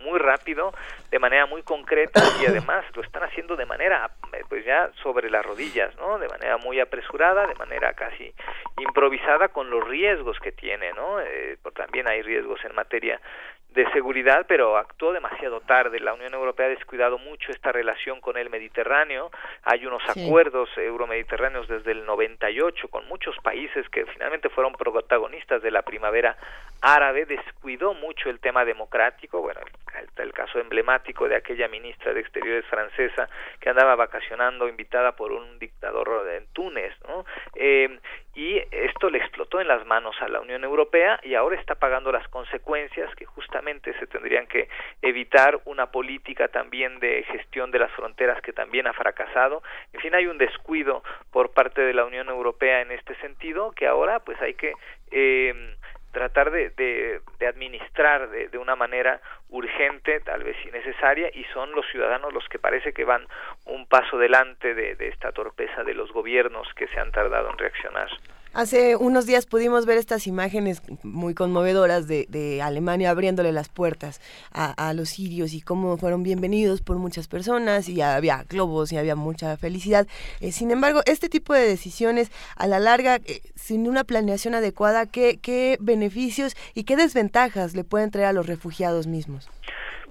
muy 0.00 0.18
rápido, 0.18 0.72
de 1.10 1.18
manera 1.20 1.46
muy 1.46 1.62
concreta 1.62 2.20
y 2.42 2.46
además 2.46 2.84
lo 2.96 3.02
están 3.02 3.22
haciendo 3.22 3.54
de 3.54 3.66
manera, 3.66 4.10
eh, 4.32 4.42
pues 4.48 4.64
ya 4.64 4.90
sobre 5.02 5.30
las 5.30 5.46
rodillas, 5.46 5.94
¿no? 5.96 6.07
De 6.16 6.28
manera 6.28 6.56
muy 6.56 6.80
apresurada, 6.80 7.46
de 7.46 7.54
manera 7.56 7.92
casi 7.92 8.32
improvisada 8.78 9.48
con 9.48 9.68
los 9.68 9.86
riesgos 9.86 10.38
que 10.40 10.52
tiene, 10.52 10.92
¿no? 10.92 11.20
Eh, 11.20 11.58
también 11.74 12.08
hay 12.08 12.22
riesgos 12.22 12.64
en 12.64 12.74
materia 12.74 13.20
de 13.70 13.90
seguridad, 13.92 14.46
pero 14.48 14.76
actuó 14.76 15.12
demasiado 15.12 15.60
tarde. 15.60 16.00
La 16.00 16.14
Unión 16.14 16.34
Europea 16.34 16.66
ha 16.66 16.70
descuidado 16.70 17.18
mucho 17.18 17.52
esta 17.52 17.70
relación 17.70 18.20
con 18.20 18.36
el 18.36 18.50
Mediterráneo. 18.50 19.30
Hay 19.62 19.86
unos 19.86 20.02
acuerdos 20.08 20.70
euromediterráneos 20.76 21.68
desde 21.68 21.92
el 21.92 22.06
98 22.06 22.88
con 22.88 23.06
muchos 23.08 23.36
países 23.42 23.88
que 23.90 24.06
finalmente 24.06 24.48
fueron 24.48 24.72
protagonistas 24.72 25.62
de 25.62 25.70
la 25.70 25.82
primavera 25.82 26.36
árabe. 26.80 27.26
Descuidó 27.26 27.94
mucho 27.94 28.30
el 28.30 28.40
tema 28.40 28.64
democrático. 28.64 29.42
Bueno, 29.42 29.60
el, 30.00 30.24
el 30.24 30.32
caso 30.32 30.58
emblemático 30.58 31.28
de 31.28 31.36
aquella 31.36 31.68
ministra 31.68 32.14
de 32.14 32.20
Exteriores 32.20 32.64
francesa 32.66 33.28
que 33.60 33.68
andaba 33.68 33.96
vacacionando 33.96 34.66
invitada 34.68 35.12
por 35.12 35.30
un 35.32 35.58
dictador 35.58 36.26
en 36.28 36.46
Túnez, 36.52 36.94
¿no? 37.06 37.24
Eh, 37.54 37.98
y 38.38 38.62
esto 38.70 39.10
le 39.10 39.18
explotó 39.18 39.60
en 39.60 39.66
las 39.66 39.84
manos 39.84 40.14
a 40.20 40.28
la 40.28 40.38
Unión 40.38 40.62
Europea 40.62 41.18
y 41.24 41.34
ahora 41.34 41.58
está 41.58 41.74
pagando 41.74 42.12
las 42.12 42.28
consecuencias 42.28 43.12
que 43.16 43.26
justamente 43.26 43.92
se 43.98 44.06
tendrían 44.06 44.46
que 44.46 44.68
evitar 45.02 45.60
una 45.64 45.90
política 45.90 46.46
también 46.46 47.00
de 47.00 47.24
gestión 47.24 47.72
de 47.72 47.80
las 47.80 47.90
fronteras 47.90 48.40
que 48.40 48.52
también 48.52 48.86
ha 48.86 48.92
fracasado. 48.92 49.64
En 49.92 50.00
fin, 50.00 50.14
hay 50.14 50.28
un 50.28 50.38
descuido 50.38 51.02
por 51.32 51.50
parte 51.50 51.82
de 51.82 51.92
la 51.92 52.04
Unión 52.04 52.28
Europea 52.28 52.80
en 52.80 52.92
este 52.92 53.16
sentido 53.16 53.72
que 53.72 53.88
ahora 53.88 54.20
pues 54.20 54.40
hay 54.40 54.54
que 54.54 54.72
eh, 55.10 55.74
tratar 56.12 56.50
de, 56.50 56.70
de, 56.70 57.46
administrar 57.46 58.30
de, 58.30 58.48
de, 58.48 58.58
una 58.58 58.76
manera 58.76 59.20
urgente, 59.50 60.20
tal 60.20 60.42
vez 60.44 60.56
innecesaria, 60.64 61.30
y 61.32 61.44
son 61.52 61.72
los 61.72 61.86
ciudadanos 61.90 62.32
los 62.32 62.48
que 62.48 62.58
parece 62.58 62.92
que 62.92 63.04
van 63.04 63.26
un 63.66 63.86
paso 63.86 64.18
delante 64.18 64.74
de, 64.74 64.94
de 64.94 65.08
esta 65.08 65.32
torpeza 65.32 65.84
de 65.84 65.94
los 65.94 66.12
gobiernos 66.12 66.72
que 66.74 66.88
se 66.88 66.98
han 67.00 67.12
tardado 67.12 67.50
en 67.50 67.58
reaccionar. 67.58 68.08
Hace 68.54 68.96
unos 68.96 69.26
días 69.26 69.46
pudimos 69.46 69.84
ver 69.84 69.98
estas 69.98 70.26
imágenes 70.26 70.82
muy 71.02 71.34
conmovedoras 71.34 72.08
de, 72.08 72.26
de 72.28 72.62
Alemania 72.62 73.10
abriéndole 73.10 73.52
las 73.52 73.68
puertas 73.68 74.20
a, 74.52 74.88
a, 74.88 74.94
los 74.94 75.10
sirios 75.10 75.52
y 75.52 75.60
cómo 75.60 75.98
fueron 75.98 76.22
bienvenidos 76.22 76.80
por 76.80 76.96
muchas 76.96 77.28
personas 77.28 77.88
y 77.88 78.00
había 78.00 78.44
globos 78.48 78.90
y 78.90 78.96
había 78.96 79.16
mucha 79.16 79.56
felicidad. 79.58 80.06
Eh, 80.40 80.50
sin 80.50 80.70
embargo, 80.70 81.02
este 81.04 81.28
tipo 81.28 81.52
de 81.52 81.68
decisiones 81.68 82.32
a 82.56 82.66
la 82.66 82.80
larga, 82.80 83.16
eh, 83.16 83.42
sin 83.54 83.86
una 83.86 84.04
planeación 84.04 84.54
adecuada, 84.54 85.06
¿qué, 85.06 85.38
¿qué 85.40 85.76
beneficios 85.78 86.56
y 86.74 86.84
qué 86.84 86.96
desventajas 86.96 87.74
le 87.74 87.84
pueden 87.84 88.10
traer 88.10 88.28
a 88.28 88.32
los 88.32 88.46
refugiados 88.46 89.06
mismos? 89.06 89.50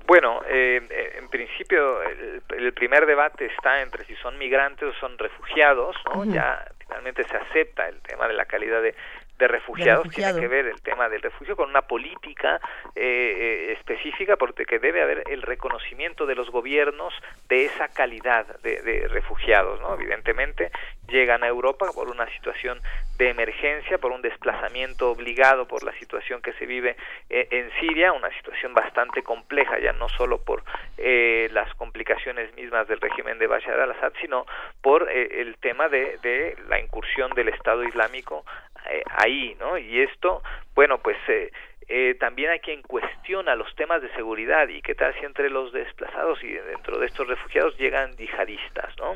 Bueno, 0.06 0.42
eh, 0.48 0.80
en 1.18 1.28
principio 1.28 2.02
el, 2.04 2.42
el, 2.58 2.74
primer 2.74 3.06
debate 3.06 3.48
está 3.48 3.82
entre 3.82 4.06
si 4.06 4.16
son 4.18 4.38
migrantes 4.38 4.88
o 4.88 4.94
son 5.02 5.18
refugiados, 5.18 5.98
¿no? 6.06 6.22
Uh 6.22 6.24
-huh. 6.24 6.34
Ya 6.34 6.66
finalmente 6.88 7.24
se 7.26 7.38
acepta 7.38 7.88
el 7.88 8.02
tema 8.02 8.28
de 8.28 8.34
la 8.34 8.46
calidad 8.46 8.82
de, 8.82 8.96
de 9.38 9.48
refugiados 9.48 10.04
de 10.10 10.10
tiene 10.10 10.40
que 10.40 10.48
ver 10.48 10.66
el 10.66 10.82
tema 10.82 11.10
del 11.10 11.22
refugio 11.22 11.56
con 11.56 11.70
una 11.70 11.84
política 11.84 12.60
eh, 12.96 13.76
específica 13.78 14.36
porque 14.36 14.66
debe 14.80 15.02
haber 15.02 15.24
el 15.30 15.42
reconocimiento 15.42 16.26
de 16.26 16.36
los 16.36 16.50
gobiernos 16.50 17.14
de 17.48 17.66
esa 17.66 17.88
calidad 17.88 18.46
de, 18.62 18.82
de, 18.82 19.08
refugiados 19.08 19.80
no 19.82 19.94
evidentemente 19.94 20.72
llegan 21.08 21.44
a 21.44 21.48
Europa 21.48 21.88
por 21.94 22.10
una 22.10 22.28
situación 22.34 22.82
de 23.18 23.30
emergencia 23.30 23.98
por 23.98 24.12
un 24.12 24.22
desplazamiento 24.22 25.12
obligado 25.12 25.68
por 25.68 25.84
la 25.84 25.94
situación 25.94 26.42
que 26.42 26.54
se 26.54 26.66
vive 26.66 26.96
eh, 27.30 27.48
en 27.52 27.72
Siria 27.80 28.14
una 28.14 28.30
situación 28.38 28.74
bastante 28.74 29.22
compleja 29.22 29.80
ya 29.80 29.94
no 29.94 30.10
solo 30.10 30.40
por 30.44 30.64
eh, 30.98 31.48
las 31.52 31.74
complicaciones 31.76 32.54
mismas 32.56 32.88
del 32.88 33.00
régimen 33.00 33.38
de 33.38 33.48
Bashar 33.48 33.80
al-Assad 33.80 34.14
sino 34.20 34.46
por 34.82 35.10
eh, 35.12 35.42
el 35.42 35.58
tema 35.58 35.90
de, 35.90 36.18
de 36.24 36.58
la 36.68 36.80
incursión 36.80 37.32
del 37.36 37.50
Estado 37.50 37.84
Islámico 37.84 38.44
eh, 38.90 39.04
ahí, 39.10 39.56
¿no? 39.60 39.78
Y 39.78 40.02
esto, 40.02 40.42
bueno, 40.76 41.00
pues 41.00 41.18
eh, 41.28 41.52
eh, 41.90 42.16
también 42.20 42.50
hay 42.50 42.60
quien 42.60 42.82
cuestiona 42.82 43.56
los 43.56 43.74
temas 43.76 44.02
de 44.02 44.12
seguridad 44.14 44.68
y 44.68 44.82
qué 44.82 44.94
tal 44.94 45.14
si 45.14 45.26
entre 45.26 45.50
los 45.50 45.72
desplazados 45.72 46.44
y 46.44 46.52
dentro 46.52 47.00
de 47.00 47.06
estos 47.06 47.26
refugiados 47.28 47.78
llegan 47.78 48.16
yihadistas, 48.18 48.94
¿no? 48.98 49.16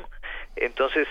Entonces, 0.56 1.06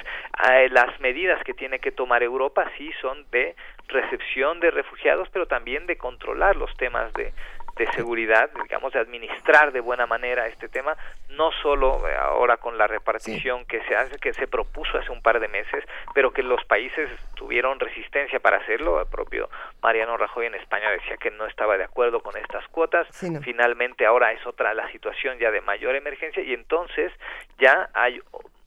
eh, 0.52 0.70
las 0.72 1.00
medidas 1.00 1.44
que 1.44 1.54
tiene 1.54 1.78
que 1.78 1.92
tomar 1.92 2.24
Europa 2.24 2.66
sí 2.78 2.92
son 3.00 3.30
de 3.30 3.56
recepción 3.90 4.60
de 4.60 4.72
refugiados, 4.72 5.30
pero 5.30 5.46
también 5.46 5.86
de 5.86 5.98
controlar 5.98 6.56
los 6.56 6.76
temas 6.78 7.14
de, 7.14 7.32
de 7.78 7.92
seguridad, 7.94 8.50
digamos, 8.64 8.94
de 8.94 9.00
administrar 9.00 9.72
de 9.72 9.80
buena 9.80 10.06
manera 10.06 10.48
este 10.48 10.70
tema, 10.70 10.96
no 11.30 11.52
solo 11.62 12.08
eh, 12.08 12.16
ahora 12.16 12.58
con 12.58 12.78
la 12.78 12.88
repartición 12.88 13.66
que 13.66 13.82
se 13.84 13.96
hace, 13.96 14.18
que 14.18 14.34
se 14.34 14.48
propuso 14.48 14.98
hace 14.98 15.12
un 15.12 15.22
par 15.22 15.40
de 15.40 15.48
meses, 15.48 15.84
pero 16.14 16.32
que 16.32 16.44
los 16.44 16.64
países 16.66 17.10
tuvieron 17.36 17.80
resistencia 17.80 18.40
para 18.40 18.58
hacerlo. 18.58 19.00
El 19.00 19.08
propio 19.08 19.50
Mariano 19.82 20.18
Rajoy 20.18 20.48
en 20.48 20.56
España 20.56 20.90
decía 20.92 21.18
que 21.18 21.32
no 21.32 21.46
estaba 21.46 21.78
de 21.78 21.84
acuerdo 21.84 22.22
con 22.22 22.38
estas 22.38 22.68
cuotas. 22.68 23.08
Finalmente 23.44 24.06
ahora 24.06 24.32
es 24.32 24.46
otra 24.46 24.74
la 24.74 24.90
situación 24.92 25.40
ya 25.40 25.52
de 25.52 25.62
mayor 25.62 25.96
emergencia 25.96 26.44
y 26.44 26.54
entonces 26.54 27.12
ya 27.58 27.90
hay 27.94 28.22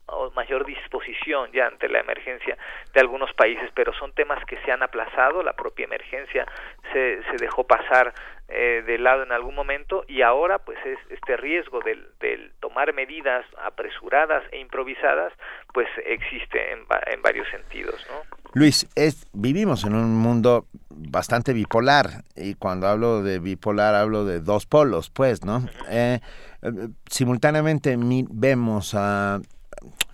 o 0.07 0.31
mayor 0.33 0.67
disposición 0.67 1.51
ya 1.53 1.67
ante 1.67 1.89
la 1.89 2.01
emergencia 2.01 2.57
de 2.93 3.01
algunos 3.01 3.33
países, 3.33 3.71
pero 3.75 3.93
son 3.95 4.13
temas 4.13 4.45
que 4.45 4.59
se 4.59 4.71
han 4.71 4.83
aplazado, 4.83 5.43
la 5.43 5.55
propia 5.55 5.85
emergencia 5.85 6.47
se, 6.93 7.23
se 7.25 7.37
dejó 7.39 7.65
pasar 7.65 8.13
eh, 8.55 8.83
de 8.87 8.99
lado 8.99 9.23
en 9.25 9.33
algún 9.33 9.55
momento 9.55 10.05
y 10.07 10.23
ahora 10.23 10.59
pues 10.59 10.79
es 10.87 10.99
este 11.11 11.37
riesgo 11.37 11.81
del, 11.81 12.07
del 12.21 12.53
tomar 12.61 12.95
medidas 12.95 13.45
apresuradas 13.63 14.45
e 14.53 14.61
improvisadas 14.61 15.33
pues 15.73 15.89
existe 16.07 16.73
en, 16.73 16.81
en 17.13 17.23
varios 17.23 17.49
sentidos, 17.49 18.07
¿no? 18.09 18.23
Luis, 18.55 18.89
es, 18.95 19.27
vivimos 19.33 19.85
en 19.85 19.97
un 19.97 20.17
mundo 20.17 20.67
bastante 20.89 21.53
bipolar 21.53 22.23
y 22.37 22.55
cuando 22.55 22.87
hablo 22.87 23.23
de 23.25 23.41
bipolar 23.41 23.97
hablo 23.97 24.25
de 24.25 24.39
dos 24.39 24.67
polos, 24.67 25.11
pues, 25.11 25.45
¿no? 25.45 25.67
Eh, 25.91 26.21
eh, 26.63 26.71
simultáneamente 27.11 27.97
vemos 27.99 28.95
a 28.95 29.41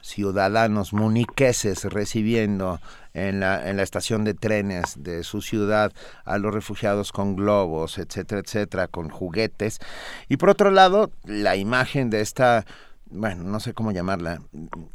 ciudadanos 0.02 0.92
muniqueses 0.92 1.84
recibiendo 1.84 2.80
en 3.14 3.40
la, 3.40 3.68
en 3.68 3.76
la 3.76 3.82
estación 3.82 4.24
de 4.24 4.34
trenes 4.34 4.94
de 4.98 5.24
su 5.24 5.42
ciudad 5.42 5.92
a 6.24 6.38
los 6.38 6.54
refugiados 6.54 7.12
con 7.12 7.36
globos, 7.36 7.98
etcétera, 7.98 8.40
etcétera, 8.44 8.88
con 8.88 9.08
juguetes. 9.08 9.78
Y 10.28 10.36
por 10.36 10.50
otro 10.50 10.70
lado, 10.70 11.10
la 11.24 11.56
imagen 11.56 12.10
de 12.10 12.20
esta 12.20 12.64
bueno, 13.10 13.44
no 13.44 13.60
sé 13.60 13.74
cómo 13.74 13.92
llamarla, 13.92 14.40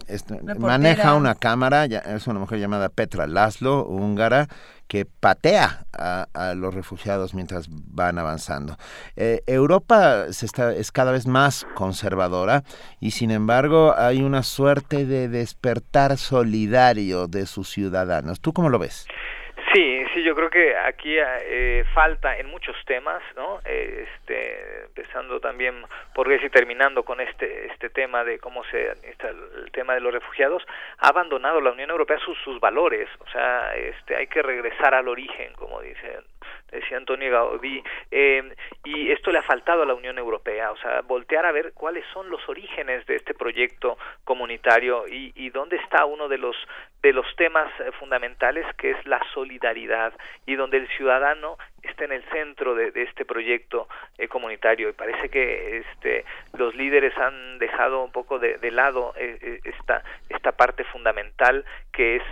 este, 0.07 0.41
maneja 0.41 1.15
una 1.15 1.35
cámara, 1.35 1.85
es 1.85 2.27
una 2.27 2.39
mujer 2.39 2.59
llamada 2.59 2.89
Petra 2.89 3.27
Laszlo, 3.27 3.85
húngara, 3.85 4.47
que 4.87 5.05
patea 5.05 5.85
a, 5.91 6.53
los 6.55 6.73
refugiados 6.73 7.33
mientras 7.33 7.67
van 7.69 8.19
avanzando. 8.19 8.77
Eh, 9.15 9.41
Europa 9.47 10.31
se 10.31 10.45
está, 10.45 10.73
es 10.73 10.91
cada 10.91 11.11
vez 11.11 11.27
más 11.27 11.65
conservadora 11.75 12.63
y 12.99 13.11
sin 13.11 13.31
embargo 13.31 13.95
hay 13.97 14.21
una 14.21 14.43
suerte 14.43 15.05
de 15.05 15.27
despertar 15.27 16.17
solidario 16.17 17.27
de 17.27 17.47
sus 17.47 17.69
ciudadanos. 17.69 18.39
¿Tú 18.39 18.53
cómo 18.53 18.69
lo 18.69 18.79
ves? 18.79 19.07
Sí, 20.15 20.23
yo 20.23 20.33
creo 20.33 20.49
que 20.49 20.77
aquí 20.77 21.17
eh, 21.19 21.83
falta 21.93 22.37
en 22.37 22.47
muchos 22.47 22.73
temas, 22.85 23.21
¿no? 23.35 23.59
este, 23.65 24.85
empezando 24.85 25.41
también 25.41 25.75
por 26.13 26.31
y 26.31 26.49
terminando 26.49 27.03
con 27.03 27.19
este 27.19 27.67
este 27.67 27.89
tema 27.89 28.23
de 28.23 28.39
cómo 28.39 28.63
se 28.71 28.91
administra 28.91 29.31
el, 29.31 29.69
tema 29.73 29.93
de 29.93 29.99
los 29.99 30.13
refugiados, 30.13 30.63
ha 30.99 31.09
abandonado 31.09 31.59
la 31.59 31.71
Unión 31.71 31.89
Europea 31.89 32.17
sus 32.19 32.37
sus 32.45 32.61
valores, 32.61 33.09
o 33.19 33.29
sea, 33.29 33.75
este, 33.75 34.15
hay 34.15 34.27
que 34.27 34.41
regresar 34.41 34.95
al 34.95 35.09
origen, 35.09 35.51
como 35.55 35.81
dicen 35.81 36.23
decía 36.71 36.97
Antonio 36.97 37.31
Gaudí, 37.31 37.83
eh, 38.11 38.55
y 38.83 39.11
esto 39.11 39.31
le 39.31 39.39
ha 39.39 39.43
faltado 39.43 39.83
a 39.83 39.85
la 39.85 39.93
Unión 39.93 40.17
Europea, 40.17 40.71
o 40.71 40.77
sea, 40.77 41.01
voltear 41.01 41.45
a 41.45 41.51
ver 41.51 41.73
cuáles 41.73 42.05
son 42.13 42.29
los 42.29 42.47
orígenes 42.47 43.05
de 43.05 43.15
este 43.15 43.33
proyecto 43.33 43.97
comunitario 44.23 45.07
y, 45.07 45.31
y 45.35 45.49
dónde 45.49 45.77
está 45.77 46.05
uno 46.05 46.27
de 46.27 46.37
los 46.37 46.55
de 47.01 47.13
los 47.13 47.27
temas 47.35 47.71
eh, 47.79 47.91
fundamentales 47.99 48.65
que 48.77 48.91
es 48.91 49.05
la 49.05 49.21
solidaridad 49.33 50.11
y 50.47 50.55
donde 50.55 50.77
el 50.77 50.87
ciudadano 50.97 51.57
está 51.83 52.05
en 52.05 52.13
el 52.13 52.23
centro 52.31 52.73
de, 52.73 52.91
este 52.95 53.25
proyecto 53.25 53.87
eh, 54.17 54.27
comunitario. 54.27 54.89
Y 54.89 54.93
parece 54.93 55.29
que 55.29 55.77
este 55.77 56.25
los 56.57 56.73
líderes 56.73 57.15
han 57.17 57.59
dejado 57.59 58.03
un 58.03 58.11
poco 58.11 58.39
de, 58.39 58.57
de 58.57 58.71
lado 58.71 59.13
esta 59.15 60.03
esta 60.29 60.53
parte 60.53 60.83
fundamental 60.85 61.63
que 61.91 62.15
es 62.15 62.23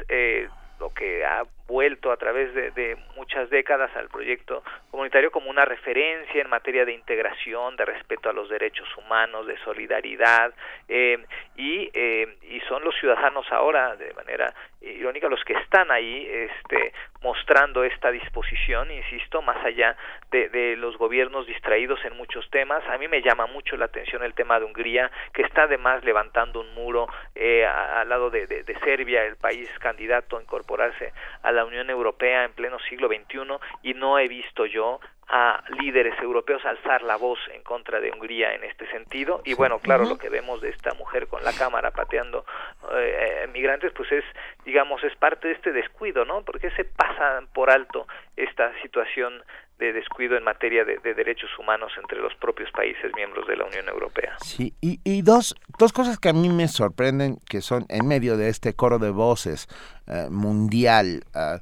lo 0.83 0.93
que 0.93 1.23
ha 1.23 1.43
vuelto 1.65 2.11
a 2.11 2.17
través 2.17 2.53
de, 2.53 2.97
muchas 3.15 3.49
décadas 3.49 3.89
al 3.95 4.09
proyecto 4.09 4.63
comunitario 4.91 5.31
como 5.31 5.49
una 5.49 5.63
referencia 5.63 6.41
en 6.41 6.49
materia 6.49 6.83
de 6.83 6.91
integración, 6.91 7.77
de 7.77 7.85
respeto 7.85 8.29
a 8.29 8.33
los 8.33 8.49
derechos 8.49 8.87
humanos, 8.97 9.47
de 9.47 9.57
solidaridad, 9.59 10.53
eh, 10.89 11.25
y, 11.55 11.89
eh, 11.93 12.37
y 12.41 12.59
son 12.67 12.83
los 12.83 12.93
ciudadanos 12.99 13.49
ahora, 13.49 13.95
de 13.95 14.13
manera 14.13 14.53
irónica, 14.83 15.29
los 15.29 15.43
que 15.43 15.53
están 15.53 15.91
ahí 15.91 16.27
este, 16.29 16.93
mostrando 17.21 17.83
esta 17.83 18.11
disposición, 18.11 18.91
insisto, 18.91 19.41
más 19.41 19.63
allá 19.65 19.95
de, 20.31 20.49
de 20.49 20.75
los 20.75 20.97
gobiernos 20.97 21.47
distraídos 21.47 22.03
en 22.05 22.17
muchos 22.17 22.49
temas. 22.49 22.83
A 22.87 22.97
mí 22.97 23.07
me 23.07 23.21
llama 23.21 23.47
mucho 23.47 23.77
la 23.77 23.85
atención 23.85 24.23
el 24.23 24.33
tema 24.33 24.59
de 24.59 24.65
Hungría, 24.65 25.09
que 25.33 25.43
está 25.43 25.63
además 25.63 26.03
levantando 26.03 26.59
un 26.59 26.73
muro 26.73 27.07
eh, 27.35 27.65
al 27.65 28.09
lado 28.09 28.29
de, 28.29 28.47
de, 28.47 28.63
de 28.63 28.79
Serbia, 28.79 29.23
el 29.23 29.37
país 29.37 29.69
candidato 29.79 30.37
a 30.37 30.41
incorporarse 30.41 31.13
a 31.41 31.51
la 31.51 31.65
Unión 31.65 31.89
Europea 31.89 32.43
en 32.43 32.53
pleno 32.53 32.77
siglo 32.79 33.07
XXI 33.07 33.39
y 33.83 33.93
no 33.93 34.19
he 34.19 34.27
visto 34.27 34.65
yo 34.65 34.99
a 35.29 35.63
líderes 35.79 36.19
europeos 36.21 36.63
alzar 36.65 37.01
la 37.01 37.15
voz 37.15 37.39
en 37.53 37.63
contra 37.63 37.99
de 37.99 38.11
Hungría 38.11 38.53
en 38.53 38.63
este 38.63 38.89
sentido. 38.91 39.41
Y 39.45 39.53
bueno 39.53 39.79
claro 39.79 40.05
lo 40.05 40.17
que 40.17 40.29
vemos 40.29 40.61
de 40.61 40.69
esta 40.69 40.93
mujer 40.93 41.27
con 41.27 41.43
la 41.43 41.53
cámara 41.53 41.91
pateando 41.91 42.45
eh, 42.93 43.47
migrantes 43.53 43.91
pues 43.95 44.11
es 44.11 44.23
digamos 44.65 45.03
es 45.03 45.15
parte 45.15 45.47
de 45.47 45.53
este 45.53 45.71
descuido 45.71 46.25
no 46.25 46.43
porque 46.43 46.71
se 46.71 46.85
pasa 46.85 47.41
por 47.53 47.69
alto 47.69 48.07
esta 48.35 48.71
situación 48.81 49.43
de 49.79 49.91
descuido 49.91 50.37
en 50.37 50.43
materia 50.43 50.85
de, 50.85 50.97
derechos 51.13 51.49
humanos 51.59 51.91
entre 51.99 52.19
los 52.19 52.33
propios 52.35 52.71
países 52.71 53.11
miembros 53.15 53.47
de 53.47 53.57
la 53.57 53.65
Unión 53.65 53.89
Europea. 53.89 54.37
Sí, 54.39 54.73
y, 54.81 54.99
y 55.03 55.23
dos, 55.23 55.55
dos 55.77 55.91
cosas 55.91 56.19
que 56.19 56.29
a 56.29 56.33
mí 56.33 56.47
me 56.49 56.67
sorprenden, 56.67 57.37
que 57.49 57.61
son 57.61 57.85
en 57.89 58.07
medio 58.07 58.37
de 58.37 58.49
este 58.49 58.75
coro 58.75 58.99
de 58.99 59.09
voces 59.09 59.67
eh, 60.07 60.27
mundial 60.29 61.23
uh, 61.35 61.59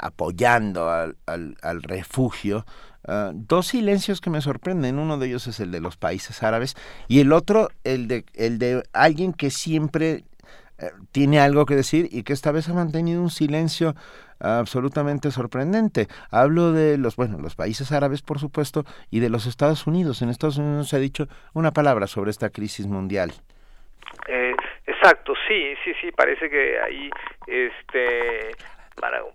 apoyando 0.00 0.90
al, 0.90 1.16
al, 1.26 1.82
refugio, 1.82 2.64
Uh, 3.08 3.32
dos 3.32 3.68
silencios 3.68 4.20
que 4.20 4.28
me 4.28 4.42
sorprenden. 4.42 4.98
Uno 4.98 5.16
de 5.16 5.28
ellos 5.28 5.46
es 5.46 5.58
el 5.58 5.70
de 5.70 5.80
los 5.80 5.96
países 5.96 6.42
árabes 6.42 6.76
y 7.08 7.20
el 7.20 7.32
otro 7.32 7.70
el 7.82 8.08
de 8.08 8.26
el 8.34 8.58
de 8.58 8.82
alguien 8.92 9.32
que 9.32 9.48
siempre 9.48 10.24
eh, 10.78 10.90
tiene 11.10 11.40
algo 11.40 11.64
que 11.64 11.76
decir 11.76 12.08
y 12.10 12.24
que 12.24 12.34
esta 12.34 12.52
vez 12.52 12.68
ha 12.68 12.74
mantenido 12.74 13.22
un 13.22 13.30
silencio 13.30 13.94
absolutamente 14.40 15.30
sorprendente. 15.30 16.08
Hablo 16.30 16.72
de 16.72 16.96
los, 16.98 17.16
bueno, 17.16 17.38
los 17.38 17.54
países 17.54 17.92
árabes, 17.92 18.22
por 18.22 18.38
supuesto, 18.38 18.84
y 19.10 19.20
de 19.20 19.28
los 19.28 19.46
Estados 19.46 19.86
Unidos. 19.86 20.22
En 20.22 20.30
Estados 20.30 20.56
Unidos 20.58 20.88
se 20.88 20.96
ha 20.96 21.00
dicho 21.00 21.28
una 21.52 21.72
palabra 21.72 22.06
sobre 22.06 22.30
esta 22.30 22.50
crisis 22.50 22.86
mundial. 22.86 23.32
Eh, 24.28 24.54
exacto, 24.86 25.34
sí, 25.46 25.74
sí, 25.84 25.92
sí, 26.00 26.10
parece 26.12 26.48
que 26.48 26.80
ahí 26.80 27.10
este 27.46 28.50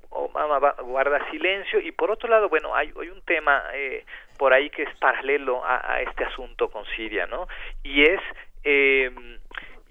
Obama 0.09 0.71
guarda 0.81 1.29
silencio 1.31 1.79
y 1.79 1.91
por 1.91 2.11
otro 2.11 2.29
lado, 2.29 2.49
bueno, 2.49 2.75
hay, 2.75 2.93
hay 2.99 3.09
un 3.09 3.21
tema 3.21 3.63
eh, 3.73 4.05
por 4.37 4.53
ahí 4.53 4.69
que 4.69 4.83
es 4.83 4.95
paralelo 4.97 5.63
a, 5.63 5.93
a, 5.93 6.01
este 6.01 6.23
asunto 6.25 6.69
con 6.69 6.85
Siria, 6.95 7.25
¿no? 7.27 7.47
Y 7.83 8.03
es 8.03 8.21
eh, 8.63 9.11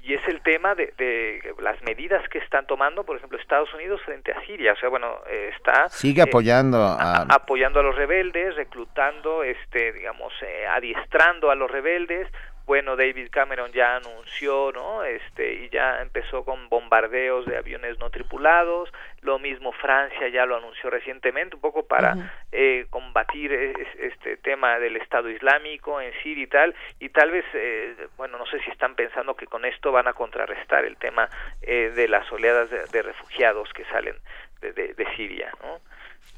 y 0.04 0.12
es 0.12 0.28
el 0.28 0.42
tema 0.42 0.74
de, 0.74 0.92
de, 0.98 1.54
las 1.60 1.80
medidas 1.82 2.28
que 2.28 2.36
están 2.36 2.66
tomando, 2.66 3.04
por 3.04 3.16
ejemplo, 3.16 3.38
Estados 3.38 3.72
Unidos 3.72 4.02
frente 4.04 4.32
a 4.32 4.44
Siria. 4.44 4.74
O 4.74 4.76
sea, 4.76 4.90
bueno, 4.90 5.20
eh, 5.30 5.50
está 5.56 5.88
sigue 5.88 6.20
eh, 6.20 6.26
apoyando 6.28 6.76
a... 6.76 7.22
apoyando 7.22 7.80
a 7.80 7.82
los 7.82 7.96
rebeldes, 7.96 8.54
reclutando, 8.54 9.42
este, 9.42 9.94
digamos, 9.94 10.30
eh, 10.42 10.66
adiestrando 10.66 11.50
a 11.50 11.54
los 11.54 11.70
rebeldes, 11.70 12.28
bueno, 12.66 12.96
David 12.96 13.28
Cameron 13.30 13.72
ya 13.72 13.96
anunció, 13.96 14.72
¿no? 14.72 15.04
Este, 15.04 15.54
y 15.54 15.68
ya 15.68 16.00
empezó 16.00 16.44
con 16.44 16.68
bombardeos 16.68 17.44
de 17.46 17.58
aviones 17.58 17.98
no 17.98 18.10
tripulados, 18.10 18.90
lo 19.20 19.38
mismo 19.38 19.72
Francia 19.72 20.28
ya 20.28 20.46
lo 20.46 20.56
anunció 20.56 20.88
recientemente, 20.88 21.56
un 21.56 21.60
poco 21.60 21.86
para 21.86 22.16
eh, 22.52 22.86
combatir 22.88 23.52
este 23.52 24.38
tema 24.38 24.78
del 24.78 24.96
Estado 24.96 25.28
Islámico 25.28 26.00
en 26.00 26.12
Siria 26.22 26.44
y 26.44 26.46
tal, 26.46 26.74
y 27.00 27.08
tal 27.10 27.30
vez, 27.30 27.44
eh, 27.52 27.96
bueno, 28.16 28.38
no 28.38 28.46
sé 28.46 28.58
si 28.60 28.70
están 28.70 28.94
pensando 28.94 29.36
que 29.36 29.46
con 29.46 29.64
esto 29.64 29.92
van 29.92 30.08
a 30.08 30.14
contrarrestar 30.14 30.84
el 30.84 30.96
tema 30.96 31.28
eh, 31.62 31.92
de 31.94 32.08
las 32.08 32.30
oleadas 32.32 32.70
de, 32.70 32.84
de 32.86 33.02
refugiados 33.02 33.72
que 33.74 33.84
salen 33.86 34.14
de, 34.60 34.72
de, 34.72 34.94
de 34.94 35.16
Siria, 35.16 35.52
¿no? 35.62 35.80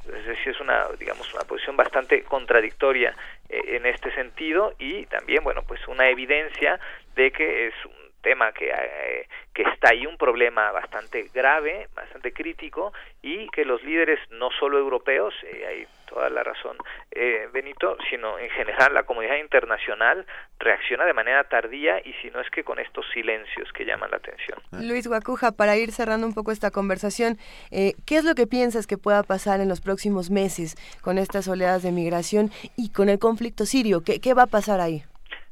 Es 0.07 0.25
decir, 0.25 0.53
es 0.53 0.61
una, 0.61 0.87
digamos, 0.99 1.33
una 1.35 1.45
posición 1.45 1.77
bastante 1.77 2.23
contradictoria 2.23 3.15
eh, 3.49 3.61
en 3.77 3.87
este 3.87 4.13
sentido 4.15 4.75
y 4.79 5.07
también, 5.07 5.43
bueno, 5.43 5.63
pues 5.67 5.87
una 5.89 6.09
evidencia 6.09 6.79
de 7.17 7.33
que 7.33 7.69
es 7.69 7.75
un 7.85 8.07
tema 8.23 8.53
que, 8.53 8.69
eh, 8.71 9.29
que 9.53 9.63
está 9.63 9.91
ahí, 9.91 10.07
un 10.07 10.17
problema 10.17 10.71
bastante 10.71 11.31
grave, 11.35 11.89
bastante 11.95 12.33
crítico 12.33 12.93
y 13.23 13.49
que 13.49 13.65
los 13.65 13.83
líderes, 13.83 14.21
no 14.31 14.51
solo 14.51 14.79
europeos, 14.79 15.35
eh, 15.43 15.67
hay 15.67 15.87
toda 16.07 16.31
la 16.31 16.43
razón, 16.43 16.77
eh, 17.11 17.49
Benito, 17.53 17.97
sino 18.09 18.39
en 18.39 18.51
general 18.51 18.95
la 18.95 19.03
comunidad 19.03 19.37
internacional 19.37 20.27
reacciona 20.59 21.05
de 21.05 21.13
manera 21.13 21.45
tardía 21.45 22.01
y 22.05 22.13
si 22.15 22.31
no 22.31 22.41
es 22.41 22.49
que 22.51 22.65
con 22.65 22.79
estos 22.79 23.05
silencios 23.13 23.73
que 23.73 23.85
llaman 23.85 24.11
la 24.11 24.17
atención. 24.17 24.59
Luis 24.73 25.07
Guacuja, 25.07 25.53
para 25.53 25.77
ir 25.77 25.93
cerrando 25.93 26.27
un 26.27 26.35
poco 26.35 26.53
esta 26.53 26.71
conversación, 26.71 27.39
eh, 27.71 27.95
¿qué 28.07 28.17
es 28.17 28.25
lo 28.25 28.35
que 28.35 28.47
piensas 28.47 28.87
que 28.87 28.99
pueda 28.99 29.23
pasar 29.23 29.61
en 29.61 29.69
los 29.69 29.81
próximos 29.81 30.31
meses 30.31 30.77
con 31.03 31.19
estas 31.19 31.49
oleadas 31.49 31.83
de 31.83 31.93
migración 31.93 32.51
y 32.77 32.93
con 32.93 33.09
el 33.09 33.19
conflicto 33.19 33.67
sirio? 33.67 34.03
¿Qué, 34.03 34.21
qué 34.21 34.35
va 34.35 34.45
a 34.45 34.47
pasar 34.47 34.81
ahí? 34.81 35.03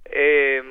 Eh, 0.06 0.62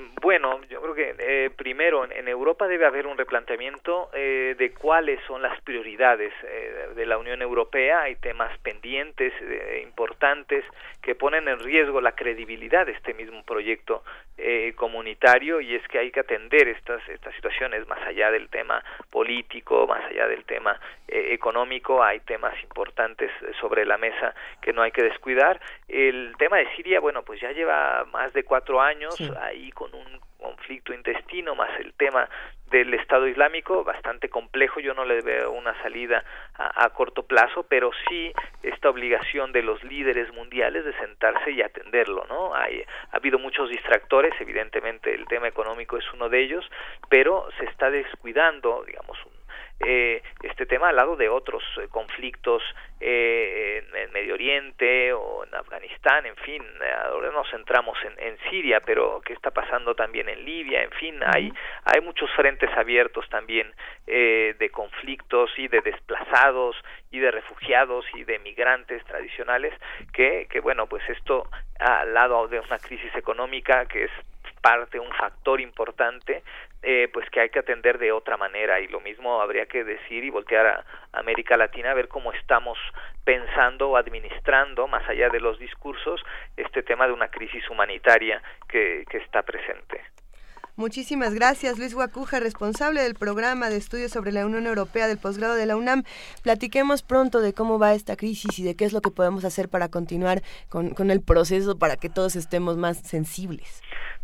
creo 0.93 1.15
que 1.15 1.45
eh, 1.45 1.49
primero 1.49 2.09
en, 2.09 2.27
Europa 2.27 2.67
debe 2.67 2.85
haber 2.85 3.07
un 3.07 3.17
replanteamiento 3.17 4.09
eh, 4.13 4.55
de 4.57 4.73
cuáles 4.73 5.19
son 5.27 5.41
las 5.41 5.59
prioridades 5.61 6.33
eh, 6.43 6.89
de 6.95 7.05
la 7.05 7.17
Unión 7.17 7.41
Europea. 7.41 8.01
Hay 8.01 8.15
temas 8.15 8.57
pendientes 8.59 9.33
eh, 9.41 9.81
importantes 9.83 10.63
que 11.01 11.15
ponen 11.15 11.47
en 11.47 11.59
riesgo 11.59 12.01
la 12.01 12.13
credibilidad 12.13 12.85
de 12.85 12.93
este 12.93 13.13
mismo 13.13 13.43
proyecto 13.43 14.03
eh, 14.37 14.73
comunitario 14.75 15.61
y 15.61 15.75
es 15.75 15.87
que 15.87 15.99
hay 15.99 16.09
que 16.09 16.21
atender 16.21 16.67
estas 16.67 17.07
estas 17.07 17.35
situaciones 17.35 17.87
más 17.87 18.01
allá 18.07 18.31
del 18.31 18.49
tema 18.49 18.83
político, 19.11 19.85
más 19.85 20.03
allá 20.05 20.27
del 20.27 20.43
tema 20.45 20.79
eh, 21.07 21.33
económico. 21.33 22.01
Hay 22.01 22.19
temas 22.21 22.55
importantes 22.63 23.29
sobre 23.59 23.85
la 23.85 23.97
mesa 23.97 24.33
que 24.61 24.73
no 24.73 24.81
hay 24.81 24.91
que 24.91 25.03
descuidar. 25.03 25.59
El 25.87 26.33
tema 26.39 26.57
de 26.57 26.67
Siria, 26.75 26.99
bueno, 26.99 27.21
pues 27.21 27.39
ya 27.41 27.51
lleva 27.51 28.05
más 28.11 28.33
de 28.33 28.43
cuatro 28.43 28.81
años 28.81 29.15
ahí 29.39 29.71
con 29.71 29.93
un 29.93 30.19
conflicto 30.43 30.93
intestino 30.93 31.55
más 31.55 31.71
el 31.79 31.93
tema 31.93 32.29
del 32.69 32.93
Estado 32.93 33.27
Islámico 33.27 33.83
bastante 33.83 34.29
complejo 34.29 34.79
yo 34.79 34.93
no 34.93 35.05
le 35.05 35.21
veo 35.21 35.51
una 35.51 35.73
salida 35.81 36.23
a, 36.55 36.89
corto 36.89 37.23
plazo 37.23 37.63
pero 37.63 37.91
sí 38.07 38.33
esta 38.61 38.89
obligación 38.89 39.51
de 39.51 39.63
los 39.63 39.83
líderes 39.83 40.33
mundiales 40.33 40.83
de 40.83 40.93
sentarse 40.97 41.51
y 41.51 41.61
atenderlo 41.61 42.25
no 42.27 42.53
hay 42.55 42.83
ha 43.11 43.17
habido 43.17 43.39
muchos 43.39 43.69
distractores 43.69 44.33
evidentemente 44.39 45.13
el 45.13 45.25
tema 45.27 45.47
económico 45.47 45.97
es 45.97 46.05
uno 46.13 46.29
de 46.29 46.43
ellos 46.43 46.69
pero 47.09 47.47
se 47.57 47.65
está 47.65 47.89
descuidando 47.89 48.83
digamos 48.85 49.17
un 49.25 49.32
eh, 49.85 50.21
este 50.41 50.65
tema 50.65 50.89
al 50.89 50.95
lado 50.95 51.15
de 51.15 51.29
otros 51.29 51.63
eh, 51.77 51.87
conflictos 51.89 52.61
eh, 52.99 53.83
en, 53.93 54.11
Medio 54.11 54.35
Oriente 54.35 55.11
o 55.13 55.43
en 55.43 55.55
Afganistán, 55.55 56.25
en 56.25 56.35
fin, 56.37 56.63
ahora 57.05 57.31
nos 57.31 57.49
centramos 57.49 57.97
en, 58.05 58.13
en, 58.19 58.37
Siria, 58.49 58.79
pero 58.85 59.21
qué 59.25 59.33
está 59.33 59.51
pasando 59.51 59.95
también 59.95 60.29
en 60.29 60.45
Libia, 60.45 60.83
en 60.83 60.91
fin, 60.91 61.19
hay, 61.25 61.51
hay 61.83 62.01
muchos 62.01 62.29
frentes 62.35 62.69
abiertos 62.77 63.27
también 63.29 63.73
de 64.05 64.69
conflictos 64.71 65.51
y 65.57 65.67
de 65.67 65.81
desplazados 65.81 66.75
y 67.11 67.19
de 67.19 67.31
refugiados 67.31 68.05
y 68.13 68.23
de 68.23 68.37
migrantes 68.39 69.03
tradicionales 69.05 69.73
que, 70.13 70.47
que 70.49 70.59
bueno, 70.59 70.87
pues 70.87 71.03
esto 71.09 71.49
al 71.79 72.13
lado 72.13 72.47
de 72.47 72.59
una 72.59 72.77
crisis 72.77 73.13
económica 73.15 73.85
que 73.85 74.05
es 74.05 74.11
parte, 74.63 74.97
un 74.97 75.11
factor 75.11 75.59
importante, 75.59 76.41
eh, 76.81 77.09
pues 77.11 77.29
que 77.29 77.41
hay 77.41 77.49
que 77.49 77.59
atender 77.59 77.97
de 77.97 78.13
otra 78.13 78.37
manera 78.37 78.79
y 78.79 78.87
lo 78.87 79.01
mismo 79.01 79.41
habría 79.41 79.65
que 79.65 79.83
decir 79.83 80.23
y 80.23 80.29
voltear 80.29 80.65
a 80.65 80.85
América 81.11 81.57
Latina 81.57 81.91
a 81.91 81.93
ver 81.93 82.07
cómo 82.07 82.31
estamos 82.31 82.77
pensando 83.25 83.89
o 83.89 83.97
administrando, 83.97 84.87
más 84.87 85.07
allá 85.09 85.29
de 85.29 85.41
los 85.41 85.59
discursos, 85.59 86.23
este 86.55 86.81
tema 86.81 87.07
de 87.07 87.13
una 87.13 87.27
crisis 87.27 87.69
humanitaria 87.69 88.41
que, 88.67 89.03
está 89.11 89.43
presente. 89.43 90.01
Muchísimas 90.75 91.35
gracias, 91.35 91.77
Luis 91.77 91.93
Guacuja, 91.93 92.39
responsable 92.39 93.03
del 93.03 93.13
programa 93.13 93.69
de 93.69 93.77
estudios 93.77 94.11
sobre 94.11 94.31
la 94.31 94.45
Unión 94.45 94.65
Europea 94.65 95.07
del 95.07 95.19
posgrado 95.19 95.53
de 95.53 95.67
la 95.67 95.75
UNAM. 95.75 96.03
Platiquemos 96.41 97.03
pronto 97.03 97.41
de 97.41 97.53
cómo 97.53 97.77
va 97.77 97.93
esta 97.93 98.15
crisis 98.15 98.57
y 98.57 98.63
de 98.63 98.75
qué 98.75 98.85
es 98.85 98.93
lo 98.93 99.01
que 99.01 99.11
podemos 99.11 99.45
hacer 99.45 99.69
para 99.69 99.89
continuar 99.89 100.41
con, 100.69 100.95
con 100.95 101.11
el 101.11 101.21
proceso 101.21 101.77
para 101.77 101.95
que 101.95 102.09
todos 102.09 102.35
estemos 102.35 102.77
más 102.77 102.97
sensibles. 102.97 103.83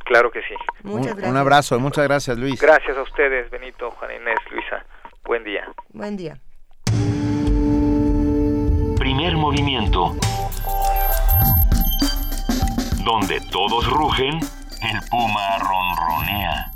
Claro 0.09 0.31
que 0.31 0.41
sí. 0.41 0.55
Muchas 0.81 1.13
gracias. 1.13 1.29
Un 1.29 1.37
abrazo, 1.37 1.79
muchas 1.79 2.03
gracias 2.05 2.35
Luis. 2.35 2.59
Gracias 2.59 2.97
a 2.97 3.03
ustedes, 3.03 3.47
Benito, 3.51 3.91
Juan 3.91 4.09
Inés, 4.15 4.39
Luisa. 4.49 4.83
Buen 5.23 5.43
día. 5.43 5.71
Buen 5.89 6.17
día. 6.17 6.35
Primer 8.97 9.37
movimiento. 9.37 10.15
Donde 13.05 13.39
todos 13.51 13.87
rugen, 13.87 14.39
el 14.81 14.99
puma 15.11 15.59
ronronea. 15.59 16.71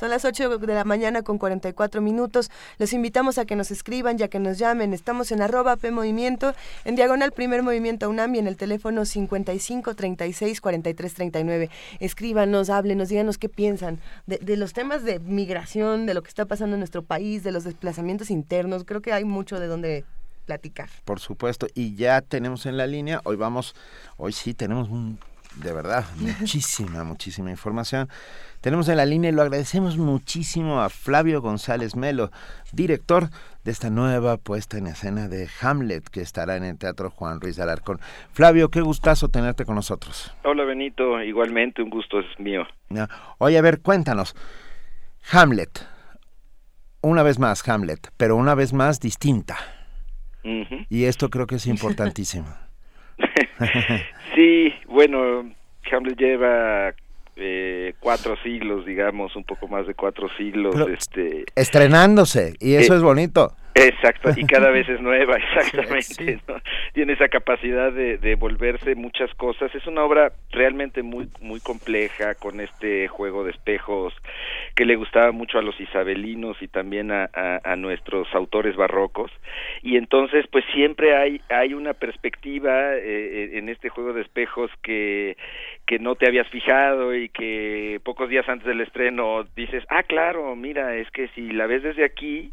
Son 0.00 0.08
las 0.08 0.24
8 0.24 0.56
de 0.56 0.74
la 0.74 0.84
mañana 0.84 1.20
con 1.20 1.36
44 1.36 2.00
minutos. 2.00 2.50
Los 2.78 2.94
invitamos 2.94 3.36
a 3.36 3.44
que 3.44 3.54
nos 3.54 3.70
escriban 3.70 4.16
ya 4.16 4.28
que 4.28 4.38
nos 4.38 4.56
llamen. 4.56 4.94
Estamos 4.94 5.30
en 5.30 5.42
arroba 5.42 5.76
P 5.76 5.90
Movimiento, 5.90 6.54
en 6.86 6.96
diagonal 6.96 7.32
Primer 7.32 7.62
Movimiento 7.62 8.08
UNAM 8.08 8.34
y 8.34 8.38
en 8.38 8.46
el 8.46 8.56
teléfono 8.56 9.04
55 9.04 9.94
36 9.94 10.62
43 10.62 11.12
39. 11.12 11.70
Escríbanos, 11.98 12.70
háblenos, 12.70 13.10
díganos 13.10 13.36
qué 13.36 13.50
piensan 13.50 14.00
de, 14.26 14.38
de 14.38 14.56
los 14.56 14.72
temas 14.72 15.04
de 15.04 15.18
migración, 15.18 16.06
de 16.06 16.14
lo 16.14 16.22
que 16.22 16.28
está 16.30 16.46
pasando 16.46 16.76
en 16.76 16.80
nuestro 16.80 17.02
país, 17.02 17.42
de 17.42 17.52
los 17.52 17.64
desplazamientos 17.64 18.30
internos. 18.30 18.84
Creo 18.86 19.02
que 19.02 19.12
hay 19.12 19.24
mucho 19.24 19.60
de 19.60 19.66
donde 19.66 20.06
platicar. 20.46 20.88
Por 21.04 21.20
supuesto, 21.20 21.66
y 21.74 21.94
ya 21.94 22.22
tenemos 22.22 22.64
en 22.64 22.78
la 22.78 22.86
línea, 22.86 23.20
hoy 23.24 23.36
vamos, 23.36 23.74
hoy 24.16 24.32
sí 24.32 24.54
tenemos 24.54 24.88
un, 24.88 25.18
de 25.60 25.72
verdad, 25.72 26.04
muchísima, 26.16 27.04
muchísima 27.04 27.50
información. 27.50 28.08
Tenemos 28.60 28.88
en 28.88 28.96
la 28.96 29.06
línea 29.06 29.30
y 29.30 29.34
lo 29.34 29.42
agradecemos 29.42 29.96
muchísimo 29.96 30.80
a 30.80 30.90
Flavio 30.90 31.40
González 31.40 31.96
Melo, 31.96 32.30
director 32.72 33.28
de 33.64 33.70
esta 33.70 33.90
nueva 33.90 34.36
puesta 34.36 34.78
en 34.78 34.86
escena 34.86 35.28
de 35.28 35.48
Hamlet 35.60 36.08
que 36.08 36.20
estará 36.20 36.56
en 36.56 36.64
el 36.64 36.78
Teatro 36.78 37.10
Juan 37.10 37.40
Ruiz 37.40 37.56
de 37.56 37.62
Alarcón. 37.62 38.00
Flavio, 38.32 38.70
qué 38.70 38.80
gustazo 38.80 39.28
tenerte 39.28 39.64
con 39.64 39.76
nosotros. 39.76 40.34
Hola 40.44 40.64
Benito, 40.64 41.22
igualmente 41.22 41.82
un 41.82 41.90
gusto 41.90 42.20
es 42.20 42.26
mío. 42.38 42.66
Oye, 43.38 43.58
a 43.58 43.62
ver, 43.62 43.80
cuéntanos. 43.80 44.34
Hamlet, 45.32 45.86
una 47.02 47.22
vez 47.22 47.38
más 47.38 47.66
Hamlet, 47.68 48.10
pero 48.16 48.36
una 48.36 48.54
vez 48.54 48.72
más 48.72 49.00
distinta. 49.00 49.56
Y 50.88 51.04
esto 51.04 51.28
creo 51.28 51.46
que 51.46 51.56
es 51.56 51.66
importantísimo. 51.66 52.48
sí, 54.34 54.72
bueno, 54.90 55.50
Hamlet 55.90 56.18
lleva 56.18 56.94
eh, 57.36 57.94
cuatro 58.00 58.36
siglos, 58.42 58.84
digamos, 58.84 59.34
un 59.36 59.44
poco 59.44 59.68
más 59.68 59.86
de 59.86 59.94
cuatro 59.94 60.28
siglos. 60.36 60.74
este 60.88 61.44
Estrenándose, 61.54 62.54
y 62.60 62.74
eso 62.74 62.94
eh, 62.94 62.96
es 62.96 63.02
bonito. 63.02 63.54
Exacto, 63.74 64.30
y 64.36 64.44
cada 64.44 64.70
vez 64.72 64.88
es 64.88 65.00
nueva, 65.00 65.36
exactamente. 65.36 66.40
Tiene 66.92 67.12
esa 67.12 67.28
capacidad 67.28 67.92
de, 67.92 68.18
de, 68.18 68.34
volverse 68.34 68.94
muchas 68.94 69.32
cosas. 69.34 69.74
Es 69.74 69.86
una 69.86 70.04
obra 70.04 70.32
realmente 70.50 71.02
muy 71.02 71.28
muy 71.40 71.60
compleja, 71.60 72.34
con 72.34 72.60
este 72.60 73.08
juego 73.08 73.44
de 73.44 73.52
espejos 73.52 74.14
que 74.74 74.84
le 74.84 74.96
gustaba 74.96 75.32
mucho 75.32 75.58
a 75.58 75.62
los 75.62 75.78
isabelinos 75.80 76.56
y 76.60 76.68
también 76.68 77.10
a, 77.12 77.30
a, 77.32 77.76
nuestros 77.76 78.28
autores 78.34 78.76
barrocos. 78.76 79.30
Y 79.82 79.96
entonces, 79.96 80.46
pues 80.50 80.64
siempre 80.72 81.16
hay, 81.16 81.40
hay 81.48 81.74
una 81.74 81.94
perspectiva 81.94 82.94
eh, 82.94 83.58
en 83.58 83.68
este 83.68 83.88
juego 83.88 84.12
de 84.12 84.22
espejos 84.22 84.70
que, 84.82 85.36
que 85.90 85.98
no 85.98 86.14
te 86.14 86.28
habías 86.28 86.46
fijado 86.50 87.16
y 87.16 87.30
que 87.30 88.00
pocos 88.04 88.28
días 88.28 88.48
antes 88.48 88.64
del 88.64 88.80
estreno 88.80 89.42
dices, 89.56 89.82
ah, 89.88 90.04
claro, 90.04 90.54
mira, 90.54 90.94
es 90.94 91.10
que 91.10 91.26
si 91.34 91.50
la 91.50 91.66
ves 91.66 91.82
desde 91.82 92.04
aquí, 92.04 92.52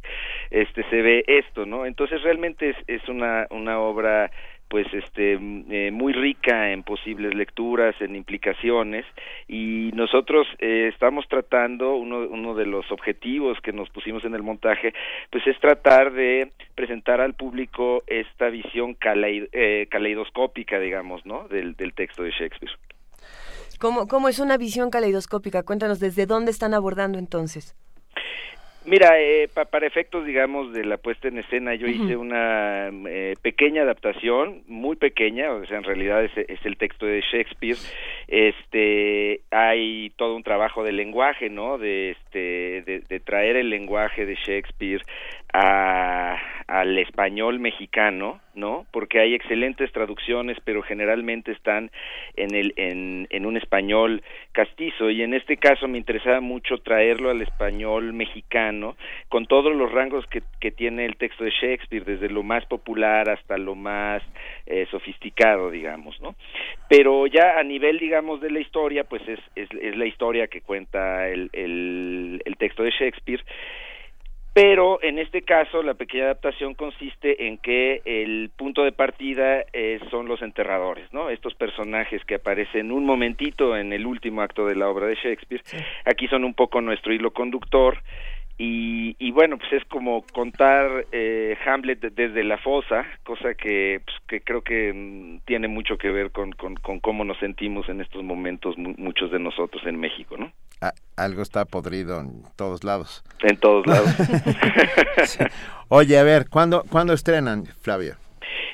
este 0.49 0.83
se 0.89 1.03
ve 1.03 1.23
esto, 1.27 1.67
¿no? 1.67 1.85
Entonces 1.85 2.23
realmente 2.23 2.71
es, 2.71 2.77
es 2.87 3.07
una, 3.07 3.45
una 3.51 3.77
obra 3.77 4.31
pues 4.69 4.91
este 4.91 5.33
eh, 5.33 5.91
muy 5.91 6.13
rica 6.13 6.71
en 6.71 6.81
posibles 6.81 7.35
lecturas, 7.35 7.93
en 8.01 8.15
implicaciones 8.15 9.05
y 9.47 9.91
nosotros 9.93 10.47
eh, 10.57 10.89
estamos 10.91 11.27
tratando 11.27 11.93
uno, 11.93 12.21
uno 12.21 12.55
de 12.55 12.65
los 12.65 12.91
objetivos 12.91 13.61
que 13.61 13.71
nos 13.71 13.87
pusimos 13.91 14.25
en 14.25 14.33
el 14.33 14.41
montaje 14.41 14.95
pues 15.29 15.45
es 15.45 15.59
tratar 15.59 16.11
de 16.11 16.53
presentar 16.73 17.21
al 17.21 17.35
público 17.35 18.01
esta 18.07 18.49
visión 18.49 18.97
eh, 18.99 19.85
caleidoscópica 19.91 20.79
digamos 20.79 21.23
no 21.23 21.47
del, 21.49 21.75
del 21.75 21.93
texto 21.93 22.23
de 22.23 22.31
Shakespeare. 22.31 22.73
¿Cómo, 23.79 24.07
¿Cómo 24.07 24.29
es 24.29 24.39
una 24.39 24.57
visión 24.57 24.89
caleidoscópica? 24.89 25.63
Cuéntanos 25.63 25.99
desde 25.99 26.25
dónde 26.25 26.51
están 26.51 26.73
abordando 26.73 27.19
entonces. 27.19 27.75
Mira, 28.87 29.19
eh, 29.19 29.49
para 29.69 29.85
efectos, 29.85 30.25
digamos, 30.25 30.71
de 30.71 30.85
la 30.85 30.95
puesta 30.95 31.27
en 31.27 31.39
escena, 31.39 31.75
yo 31.75 31.87
hice 31.87 32.15
una 32.15 32.87
eh, 32.87 33.35
pequeña 33.41 33.81
adaptación, 33.81 34.63
muy 34.65 34.95
pequeña, 34.95 35.51
o 35.51 35.65
sea, 35.65 35.79
en 35.79 35.83
realidad 35.83 36.23
es, 36.23 36.31
es, 36.37 36.65
el 36.65 36.77
texto 36.77 37.05
de 37.05 37.19
Shakespeare. 37.19 37.75
Este, 38.29 39.41
hay 39.51 40.11
todo 40.15 40.37
un 40.37 40.43
trabajo 40.43 40.85
de 40.85 40.93
lenguaje, 40.93 41.49
¿no? 41.49 41.77
De, 41.77 42.11
este, 42.11 42.81
de, 42.83 43.03
de 43.09 43.19
traer 43.19 43.57
el 43.57 43.69
lenguaje 43.69 44.25
de 44.25 44.35
Shakespeare 44.35 45.01
a, 45.51 46.37
al 46.67 46.97
español 46.97 47.59
mexicano, 47.59 48.39
¿no? 48.57 48.85
Porque 48.91 49.19
hay 49.19 49.35
excelentes 49.35 49.91
traducciones, 49.91 50.57
pero 50.65 50.81
generalmente 50.81 51.51
están 51.51 51.91
en 52.35 52.55
el 52.55 52.73
en, 52.75 53.27
en 53.29 53.45
un 53.45 53.55
español 53.55 54.23
castizo 54.51 55.09
y 55.09 55.21
en 55.21 55.33
este 55.33 55.57
caso 55.57 55.87
me 55.87 55.99
interesaba 55.99 56.41
mucho 56.41 56.79
traerlo 56.79 57.29
al 57.29 57.41
español 57.41 58.13
mexicano 58.13 58.97
con 59.29 59.45
todos 59.45 59.73
los 59.73 59.91
rangos 59.91 60.25
que, 60.27 60.41
que 60.59 60.71
tiene 60.71 61.05
el 61.05 61.15
texto 61.17 61.43
de 61.43 61.51
Shakespeare, 61.51 62.03
desde 62.03 62.29
lo 62.29 62.43
más 62.43 62.65
popular 62.65 63.29
hasta 63.29 63.57
lo 63.57 63.75
más 63.75 64.23
eh, 64.65 64.87
sofisticado, 64.89 65.69
digamos, 65.69 66.19
¿no? 66.19 66.35
Pero 66.89 67.27
ya 67.27 67.59
a 67.59 67.63
nivel, 67.63 67.99
digamos, 67.99 68.41
de 68.41 68.49
la 68.49 68.59
historia, 68.59 69.03
pues 69.03 69.21
es, 69.27 69.39
es, 69.55 69.69
es 69.79 69.95
la 69.95 70.05
historia 70.05 70.47
que 70.47 70.61
cuenta 70.61 71.29
el, 71.29 71.49
el, 71.53 72.41
el 72.43 72.57
texto 72.57 72.83
de 72.83 72.91
Shakespeare 72.91 73.43
pero 74.57 74.97
en 75.03 75.19
este 75.19 75.43
caso 75.43 75.83
la 75.83 75.93
pequeña 75.93 76.23
adaptación 76.23 76.73
consiste 76.73 77.45
en 77.45 77.59
que 77.59 78.01
el 78.05 78.49
punto 78.57 78.83
de 78.83 78.91
partida 78.91 79.63
eh, 79.71 79.99
son 80.09 80.27
los 80.27 80.41
enterradores, 80.41 81.13
¿no? 81.13 81.29
Estos 81.29 81.53
personajes 81.53 82.25
que 82.25 82.33
aparecen 82.33 82.91
un 82.91 83.05
momentito 83.05 83.77
en 83.77 83.93
el 83.93 84.07
último 84.07 84.41
acto 84.41 84.65
de 84.65 84.75
la 84.75 84.89
obra 84.89 85.05
de 85.05 85.13
Shakespeare, 85.13 85.61
aquí 86.05 86.27
son 86.27 86.43
un 86.43 86.55
poco 86.55 86.81
nuestro 86.81 87.13
hilo 87.13 87.29
conductor 87.29 87.99
y, 88.57 89.15
y 89.19 89.29
bueno, 89.29 89.59
pues 89.59 89.73
es 89.73 89.85
como 89.85 90.25
contar 90.33 91.05
eh, 91.11 91.55
Hamlet 91.63 91.99
desde 91.99 92.43
la 92.43 92.57
fosa, 92.57 93.05
cosa 93.23 93.53
que, 93.53 94.01
pues, 94.03 94.17
que 94.27 94.41
creo 94.41 94.63
que 94.63 94.91
mm, 94.91 95.45
tiene 95.45 95.67
mucho 95.67 95.99
que 95.99 96.09
ver 96.09 96.31
con, 96.31 96.51
con, 96.53 96.73
con, 96.77 96.99
cómo 96.99 97.23
nos 97.23 97.37
sentimos 97.37 97.87
en 97.89 98.01
estos 98.01 98.23
momentos 98.23 98.75
muchos 98.75 99.29
de 99.29 99.37
nosotros 99.37 99.85
en 99.85 99.99
México, 99.99 100.35
¿no? 100.35 100.51
Algo 101.15 101.41
está 101.41 101.65
podrido 101.65 102.19
en 102.19 102.43
todos 102.55 102.83
lados. 102.83 103.23
En 103.41 103.57
todos 103.57 103.85
lados. 103.87 104.09
Oye, 105.89 106.17
a 106.17 106.23
ver, 106.23 106.47
¿cuándo, 106.49 106.83
¿cuándo 106.89 107.13
estrenan, 107.13 107.65
Flavio? 107.81 108.15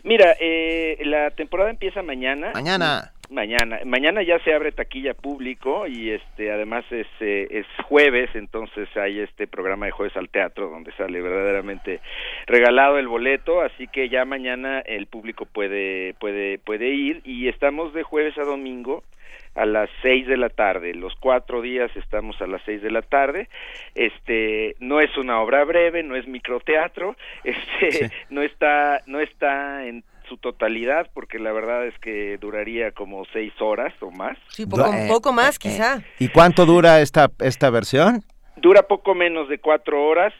Mira, 0.04 0.36
eh, 0.40 0.98
la 1.06 1.32
temporada 1.32 1.70
empieza 1.70 2.02
mañana. 2.02 2.52
Mañana. 2.54 3.14
Mañana, 3.30 3.80
mañana 3.86 4.22
ya 4.22 4.38
se 4.44 4.54
abre 4.54 4.72
taquilla 4.74 5.16
público 5.16 5.88
y 5.88 6.12
este 6.12 6.52
además 6.52 6.86
es 6.92 7.08
eh, 7.20 7.48
es 7.50 7.66
jueves, 7.88 8.30
entonces 8.36 8.88
hay 8.96 9.22
este 9.22 9.48
programa 9.48 9.88
de 9.88 9.92
jueves 9.92 10.16
al 10.18 10.30
teatro 10.30 10.70
donde 10.70 10.92
sale 10.92 11.20
verdaderamente 11.20 12.00
regalado 12.46 13.00
el 13.00 13.08
boleto, 13.08 13.62
así 13.62 13.88
que 13.88 14.08
ya 14.10 14.24
mañana 14.26 14.82
el 14.82 15.08
público 15.08 15.46
puede 15.46 16.14
puede 16.20 16.60
puede 16.60 16.90
ir 16.90 17.22
y 17.24 17.48
estamos 17.48 17.92
de 17.94 18.04
jueves 18.04 18.38
a 18.38 18.44
domingo 18.44 19.04
a 19.56 19.66
las 19.66 19.90
seis 20.02 20.28
de 20.28 20.38
la 20.38 20.50
tarde. 20.50 20.94
Los 20.94 21.14
cuatro 21.20 21.62
días 21.62 21.92
estamos 21.96 22.42
a 22.42 22.48
las 22.48 22.62
seis 22.66 22.82
de 22.82 22.92
la 22.92 23.02
tarde. 23.02 23.50
Este 23.96 24.76
no 24.80 25.00
es 25.00 25.16
una 25.18 25.40
obra 25.42 25.64
breve, 25.64 26.04
no 26.04 26.16
es 26.16 26.28
microteatro, 26.28 27.16
este 27.44 28.12
no 28.30 28.42
está 28.42 29.02
no 29.06 29.20
está 29.20 29.86
en 29.86 30.04
su 30.28 30.38
totalidad 30.38 31.10
porque 31.14 31.38
la 31.38 31.52
verdad 31.52 31.86
es 31.86 31.98
que 32.00 32.38
duraría 32.38 32.92
como 32.92 33.26
seis 33.34 33.54
horas 33.60 33.94
o 34.02 34.12
más. 34.12 34.38
Sí, 34.50 34.66
poco, 34.66 34.92
Eh, 34.94 35.08
poco 35.08 35.34
más 35.34 35.56
eh, 35.58 35.60
quizá. 35.62 36.02
¿Y 36.20 36.30
cuánto 36.30 36.66
dura 36.66 37.02
esta, 37.02 37.30
esta 37.40 37.70
versión? 37.70 38.24
Dura 38.56 38.84
poco 38.84 39.14
menos 39.16 39.50
de 39.50 39.60
cuatro 39.60 40.06
horas 40.06 40.34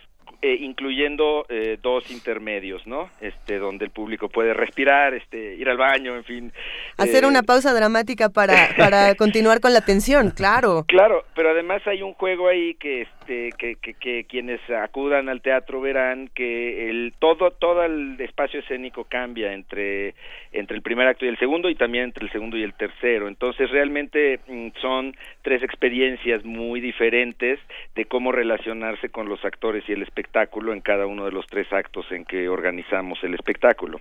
eh, 0.46 0.58
incluyendo 0.60 1.46
eh, 1.48 1.78
dos 1.82 2.12
intermedios, 2.12 2.86
¿no? 2.86 3.10
Este, 3.22 3.60
donde 3.60 3.86
el 3.86 3.92
público 3.92 4.28
puede 4.28 4.54
respirar, 4.54 5.14
este, 5.14 5.56
ir 5.56 5.70
al 5.70 5.78
baño, 5.78 6.18
en 6.18 6.26
fin. 6.26 6.54
Hacer 6.98 7.24
Eh, 7.24 7.28
una 7.28 7.44
pausa 7.44 7.74
dramática 7.74 8.28
para, 8.28 8.76
para 8.78 9.16
continuar 9.16 9.62
con 9.62 9.74
la 9.74 9.80
tensión, 9.80 10.32
claro. 10.32 10.84
Claro, 10.90 11.24
pero 11.34 11.52
además 11.52 11.82
hay 11.88 12.02
un 12.02 12.14
juego 12.14 12.50
ahí 12.50 12.74
que 12.76 13.08
este 13.24 13.52
que, 13.58 13.94
que, 13.96 14.26
quienes 14.26 14.60
acudan 14.70 15.30
al 15.30 15.42
teatro 15.42 15.82
verán 15.82 16.30
que 16.34 16.90
el 16.90 17.14
todo 17.20 17.52
todo 17.52 17.84
el 17.84 18.20
espacio 18.20 18.60
escénico 18.60 19.06
cambia 19.06 19.54
entre 19.54 20.16
entre 20.52 20.76
el 20.76 20.82
primer 20.82 21.08
acto 21.08 21.26
y 21.26 21.30
el 21.30 21.38
segundo 21.40 21.70
y 21.70 21.76
también 21.76 22.06
entre 22.06 22.26
el 22.26 22.32
segundo 22.32 22.58
y 22.58 22.64
el 22.64 22.74
tercero. 22.74 23.28
Entonces 23.28 23.70
realmente 23.70 24.40
mm, 24.48 24.70
son 24.82 25.16
tres 25.42 25.64
experiencias 25.64 26.44
muy 26.44 26.82
diferentes 26.82 27.60
de 27.96 28.06
cómo 28.06 28.32
relacionarse 28.32 29.10
con 29.10 29.30
los 29.30 29.44
actores 29.46 29.84
y 29.88 29.94
el 29.94 30.02
espectáculo 30.02 30.74
en 30.74 30.82
cada 30.82 31.06
uno 31.06 31.26
de 31.26 31.32
los 31.32 31.48
tres 31.48 31.72
actos 31.72 32.06
en 32.12 32.26
que 32.26 32.50
organizamos 32.50 33.24
el 33.24 33.34
espectáculo. 33.34 34.00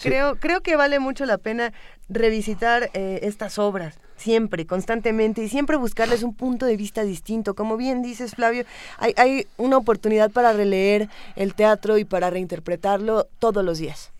Creo, 0.00 0.36
creo 0.36 0.60
que 0.60 0.76
vale 0.76 1.00
mucho 1.00 1.26
la 1.26 1.38
pena 1.38 1.72
revisitar 2.08 2.84
eh, 2.94 3.18
estas 3.22 3.58
obras 3.58 4.00
siempre, 4.18 4.66
constantemente 4.66 5.42
y 5.42 5.48
siempre 5.48 5.76
buscarles 5.76 6.22
un 6.22 6.36
punto 6.36 6.66
de 6.66 6.76
vista 6.76 7.02
distinto. 7.04 7.54
Como 7.54 7.76
bien 7.76 8.02
dices, 8.02 8.34
Flavio, 8.34 8.64
hay, 8.98 9.12
hay 9.16 9.46
una 9.56 9.76
oportunidad 9.78 10.30
para 10.30 10.52
releer 10.52 11.08
el 11.36 11.54
teatro 11.54 11.96
y 11.98 12.04
para 12.04 12.30
reinterpretarlo 12.30 13.24
todos 13.38 13.64
los 13.64 13.78
días. 13.78 14.12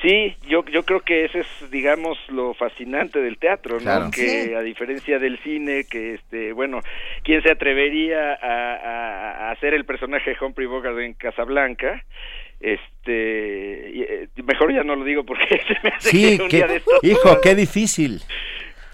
Sí, 0.00 0.36
yo, 0.48 0.64
yo 0.66 0.84
creo 0.84 1.00
que 1.00 1.24
ese 1.24 1.40
es, 1.40 1.70
digamos, 1.72 2.16
lo 2.28 2.54
fascinante 2.54 3.18
del 3.20 3.36
teatro, 3.36 3.78
¿no? 3.78 3.82
Claro. 3.82 4.10
Que 4.12 4.44
Sí. 4.44 4.54
a 4.54 4.60
diferencia 4.60 5.18
del 5.18 5.40
cine, 5.40 5.86
que, 5.90 6.14
este, 6.14 6.52
bueno, 6.52 6.78
¿quién 7.24 7.42
se 7.42 7.50
atrevería 7.50 8.34
a, 8.34 8.74
a- 8.76 9.48
a 9.48 9.50
hacer 9.50 9.74
el 9.74 9.84
personaje 9.84 10.30
de 10.30 10.36
Humphrey 10.40 10.68
Bogart 10.68 10.96
en 11.00 11.14
Casablanca? 11.14 12.04
Este, 12.60 14.22
eh, 14.22 14.28
mejor 14.44 14.72
ya 14.72 14.82
no 14.84 14.94
lo 14.96 15.04
digo 15.04 15.24
porque 15.24 15.46
se 15.66 15.76
me 15.82 15.90
hace 15.90 16.10
Sí, 16.10 16.36
que 16.36 16.42
un 16.44 16.48
que, 16.48 16.56
día 16.58 16.66
de 16.66 16.76
estos- 16.76 17.02
hijo, 17.02 17.40
qué 17.42 17.54
difícil. 17.54 18.20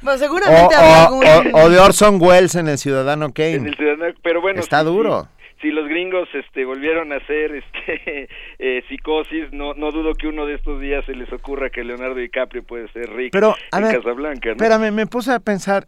Bueno, 0.05 0.17
O, 0.17 0.19
seguramente 0.19 0.75
habrá 0.75 1.09
o- 1.11 1.23
algún... 1.23 1.55
o- 1.55 1.59
o 1.65 1.71
de 1.71 1.79
Orson 1.81 2.19
Welles 2.21 2.55
en 2.55 2.69
El 2.69 2.79
Ciudadano 2.79 3.27
en 3.27 3.33
Kane. 3.33 3.55
el 3.69 3.77
Ciudadano- 3.77 4.15
pero 4.23 4.41
bueno, 4.41 4.61
Está 4.61 4.81
sí, 4.81 4.87
duro. 4.87 5.23
sí, 5.23 5.45
si 5.63 5.71
los 5.71 5.89
gringos 5.89 6.29
este 6.35 6.67
volvieron 6.67 7.11
a 7.13 7.17
hacer 7.17 7.55
este 7.55 8.29
eh, 8.59 8.83
psicosis, 8.89 9.51
no 9.53 9.73
no 9.75 9.93
dudo 9.93 10.13
que 10.15 10.27
uno 10.27 10.45
de 10.45 10.57
estos 10.57 10.79
días 10.81 11.05
se 11.07 11.15
les 11.15 11.33
ocurra 11.33 11.71
que 11.71 11.83
Leonardo 11.85 12.17
DiCaprio 12.17 12.63
puede 12.65 12.87
ser 12.93 13.09
Pero, 13.33 13.55
a 13.73 13.79
en 13.79 13.85
ver, 13.85 13.97
Casablanca, 13.97 14.49
¿no? 14.51 14.53
Espérame, 14.53 14.93
me 14.93 15.07
puse 15.07 15.33
a 15.33 15.41
pensar, 15.41 15.87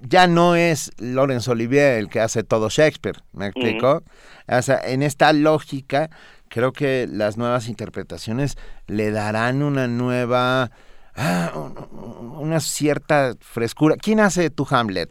ya 0.00 0.26
no 0.26 0.56
es 0.56 0.90
Laurence 0.98 1.50
Olivier 1.50 1.98
el 1.98 2.08
que 2.08 2.20
hace 2.20 2.42
todo 2.42 2.70
Shakespeare, 2.70 3.16
¿me 3.34 3.46
explico? 3.48 4.02
O 4.50 4.62
sea, 4.62 4.80
en 4.82 5.02
esta 5.02 5.34
lógica, 5.34 6.08
creo 6.48 6.72
que 6.72 7.06
las 7.10 7.36
nuevas 7.36 7.68
interpretaciones 7.68 8.56
le 8.86 9.10
darán 9.10 9.62
una 9.62 9.88
nueva, 9.88 10.70
ah, 11.18 11.52
un- 11.54 12.38
una 12.38 12.60
cierta 12.60 13.34
frescura. 13.40 13.96
¿Quién 14.00 14.20
hace 14.20 14.50
tu 14.50 14.66
Hamlet? 14.70 15.10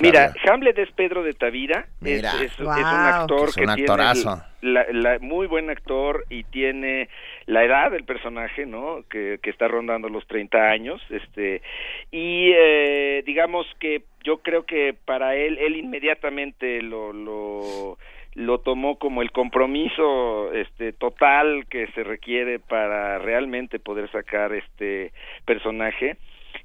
Mira, 0.00 0.32
Flavia? 0.32 0.52
Hamlet 0.52 0.78
es 0.78 0.90
Pedro 0.92 1.22
de 1.22 1.34
Tavira, 1.34 1.86
Mira. 2.00 2.32
es- 2.42 2.50
es 2.52 2.58
un 2.58 2.68
actor 2.68 3.48
Es 3.50 3.54
que 3.54 3.60
un 3.60 3.66
tiene 3.74 3.82
actorazo. 3.82 4.42
la, 4.60 4.84
la- 4.90 5.18
muy 5.20 5.46
buen 5.46 5.70
actor 5.70 6.24
y 6.30 6.42
tiene 6.44 7.08
la 7.46 7.64
edad 7.64 7.92
del 7.92 8.02
personaje, 8.04 8.66
¿no? 8.66 9.04
Que, 9.08 9.38
que 9.40 9.50
está 9.50 9.68
rondando 9.68 10.08
los 10.08 10.26
30 10.26 10.68
años, 10.68 11.00
este 11.10 11.62
y 12.10 12.50
eh, 12.56 13.22
digamos 13.24 13.66
que 13.78 14.02
yo 14.24 14.38
creo 14.38 14.64
que 14.66 14.94
para 15.04 15.36
él 15.36 15.58
él 15.58 15.76
inmediatamente 15.76 16.82
lo 16.82 17.12
lo 17.12 17.98
lo 18.34 18.58
tomó 18.58 18.98
como 18.98 19.22
el 19.22 19.30
compromiso 19.30 20.52
este 20.52 20.92
total 20.92 21.66
que 21.68 21.86
se 21.88 22.02
requiere 22.02 22.58
para 22.58 23.18
realmente 23.18 23.78
poder 23.78 24.10
sacar 24.10 24.52
este 24.52 25.12
personaje 25.44 26.16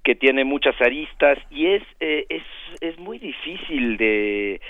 que 0.04 0.16
tiene 0.16 0.44
muchas 0.46 0.80
aristas 0.82 1.38
y 1.50 1.68
es 1.68 1.84
eh, 2.00 2.26
es 2.30 2.44
es 2.82 2.98
muy 2.98 3.20
difícil 3.20 3.98
de 3.98 4.62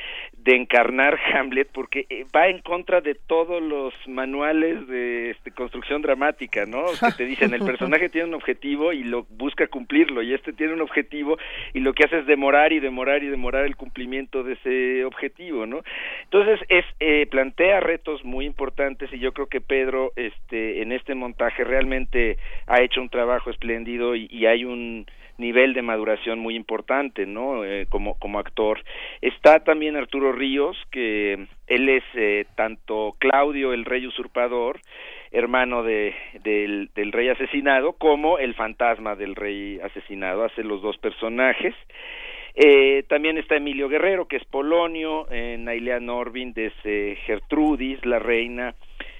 de 0.43 0.55
encarnar 0.55 1.19
Hamlet 1.33 1.69
porque 1.73 2.05
eh, 2.09 2.25
va 2.35 2.47
en 2.47 2.59
contra 2.59 3.01
de 3.01 3.15
todos 3.15 3.61
los 3.61 3.93
manuales 4.07 4.87
de 4.87 5.31
este, 5.31 5.51
construcción 5.51 6.01
dramática, 6.01 6.65
¿no? 6.65 6.85
Que 6.85 7.11
te 7.17 7.25
dicen 7.25 7.53
el 7.53 7.63
personaje 7.63 8.09
tiene 8.09 8.29
un 8.29 8.33
objetivo 8.35 8.93
y 8.93 9.03
lo 9.03 9.23
busca 9.29 9.67
cumplirlo 9.67 10.21
y 10.21 10.33
este 10.33 10.53
tiene 10.53 10.73
un 10.73 10.81
objetivo 10.81 11.37
y 11.73 11.79
lo 11.79 11.93
que 11.93 12.05
hace 12.05 12.19
es 12.19 12.25
demorar 12.25 12.73
y 12.73 12.79
demorar 12.79 13.23
y 13.23 13.27
demorar 13.27 13.65
el 13.65 13.75
cumplimiento 13.75 14.43
de 14.43 14.53
ese 14.53 15.05
objetivo, 15.05 15.65
¿no? 15.65 15.81
Entonces 16.23 16.59
es 16.69 16.85
eh, 16.99 17.27
plantea 17.29 17.79
retos 17.79 18.23
muy 18.23 18.45
importantes 18.45 19.11
y 19.13 19.19
yo 19.19 19.33
creo 19.33 19.47
que 19.47 19.61
Pedro 19.61 20.11
este 20.15 20.81
en 20.81 20.91
este 20.91 21.15
montaje 21.15 21.63
realmente 21.63 22.37
ha 22.67 22.81
hecho 22.81 23.01
un 23.01 23.09
trabajo 23.09 23.49
espléndido 23.49 24.15
y, 24.15 24.45
hay 24.49 24.65
un 24.65 25.05
nivel 25.37 25.73
de 25.73 25.81
maduración 25.81 26.39
muy 26.39 26.55
importante, 26.55 27.25
¿no? 27.25 27.63
Eh, 27.63 27.85
como 27.89 28.17
como 28.17 28.39
actor. 28.39 28.83
Está 29.21 29.59
también 29.59 29.95
Arturo 29.95 30.28
Ríos, 30.31 30.77
que 30.91 31.47
él 31.67 31.89
es 31.89 32.03
eh, 32.13 32.45
tanto 32.55 33.15
Claudio 33.19 33.73
el 33.73 33.85
rey 33.85 34.05
usurpador, 34.07 34.79
hermano 35.31 35.83
de, 35.83 36.15
del, 36.43 37.11
rey 37.11 37.29
asesinado, 37.29 37.93
como 37.93 38.39
el 38.39 38.55
fantasma 38.55 39.15
del 39.15 39.35
rey 39.35 39.79
asesinado. 39.79 40.43
Hace 40.43 40.63
los 40.63 40.81
dos 40.81 40.97
personajes. 40.97 41.75
Eh, 42.55 43.03
también 43.07 43.37
está 43.37 43.55
Emilio 43.55 43.87
Guerrero, 43.89 44.27
que 44.27 44.37
es 44.37 44.45
Polonio, 44.45 45.27
eh, 45.31 45.55
Nailea 45.59 45.99
Norvin 45.99 46.53
es 46.55 46.73
Gertrudis, 47.25 48.03
la 48.05 48.19
reina, 48.19 48.73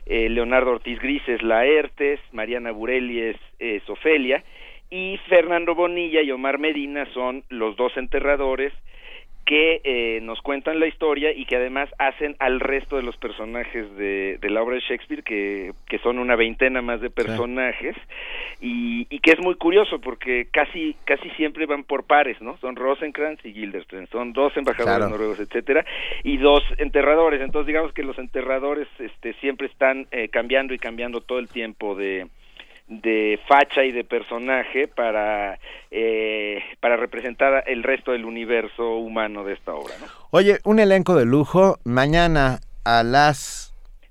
eh, 0.10 0.28
Leonardo 0.28 0.72
Ortiz 0.72 1.00
Gris 1.00 1.22
es 1.28 1.44
Laertes, 1.44 2.20
Mariana 2.32 2.72
Burelli 2.72 3.20
es, 3.20 3.38
es 3.60 3.88
Ofelia, 3.88 4.44
y 4.90 5.20
Fernando 5.30 5.76
Bonilla 5.76 6.24
y 6.24 6.32
Omar 6.32 6.58
Medina 6.58 7.06
son 7.14 7.44
los 7.50 7.76
dos 7.76 7.96
enterradores 7.96 8.74
que 9.50 9.82
eh, 9.84 10.20
nos 10.22 10.40
cuentan 10.42 10.80
la 10.80 10.86
historia 10.86 11.32
y 11.32 11.46
que 11.46 11.56
además 11.56 11.90
hacen 11.98 12.36
al 12.38 12.60
resto 12.60 12.98
de 12.98 13.02
los 13.02 13.18
personajes 13.18 13.96
de, 13.98 14.38
de 14.40 14.50
la 14.52 14.62
obra 14.62 14.76
de 14.76 14.82
Shakespeare, 14.82 15.24
que, 15.24 15.72
que 15.88 15.98
son 15.98 16.20
una 16.20 16.36
veintena 16.36 16.84
más 16.84 17.02
de 17.02 17.10
personajes, 17.10 17.96
y, 18.62 19.08
y 19.10 19.18
que 19.22 19.32
es 19.32 19.40
muy 19.40 19.56
curioso 19.56 20.00
porque 20.00 20.50
casi 20.52 20.96
casi 21.04 21.32
siempre 21.32 21.66
van 21.66 21.84
por 21.84 22.04
pares, 22.04 22.40
¿no? 22.42 22.58
Son 22.58 22.76
Rosencrantz 22.76 23.44
y 23.44 23.52
Guildenstern, 23.54 24.06
son 24.12 24.34
dos 24.34 24.56
embajadores 24.56 24.98
Claro. 24.98 25.10
noruegos, 25.10 25.40
etcétera, 25.40 25.84
y 26.24 26.38
dos 26.38 26.64
enterradores. 26.78 27.42
Entonces, 27.42 27.66
digamos 27.66 27.92
que 27.94 28.04
los 28.04 28.20
enterradores 28.20 28.88
este, 29.00 29.34
siempre 29.42 29.66
están 29.66 30.06
eh, 30.12 30.30
cambiando 30.30 30.76
y 30.76 30.78
cambiando 30.78 31.22
todo 31.22 31.40
el 31.40 31.50
tiempo 31.50 31.96
de 31.96 32.28
de 32.90 33.40
facha 33.48 33.84
y 33.86 33.92
de 33.92 34.04
personaje 34.04 34.88
para 34.88 35.60
eh, 35.92 36.62
para 36.80 36.98
representar 36.98 37.64
el 37.68 37.84
resto 37.84 38.12
del 38.12 38.26
universo 38.26 38.96
humano 38.98 39.44
de 39.44 39.54
esta 39.54 39.74
obra, 39.76 39.94
¿no? 40.02 40.08
Oye, 40.32 40.58
un 40.64 40.80
elenco 40.80 41.16
de 41.16 41.26
lujo. 41.26 41.78
Mañana 41.84 42.60
a 42.84 43.04
las 43.04 43.68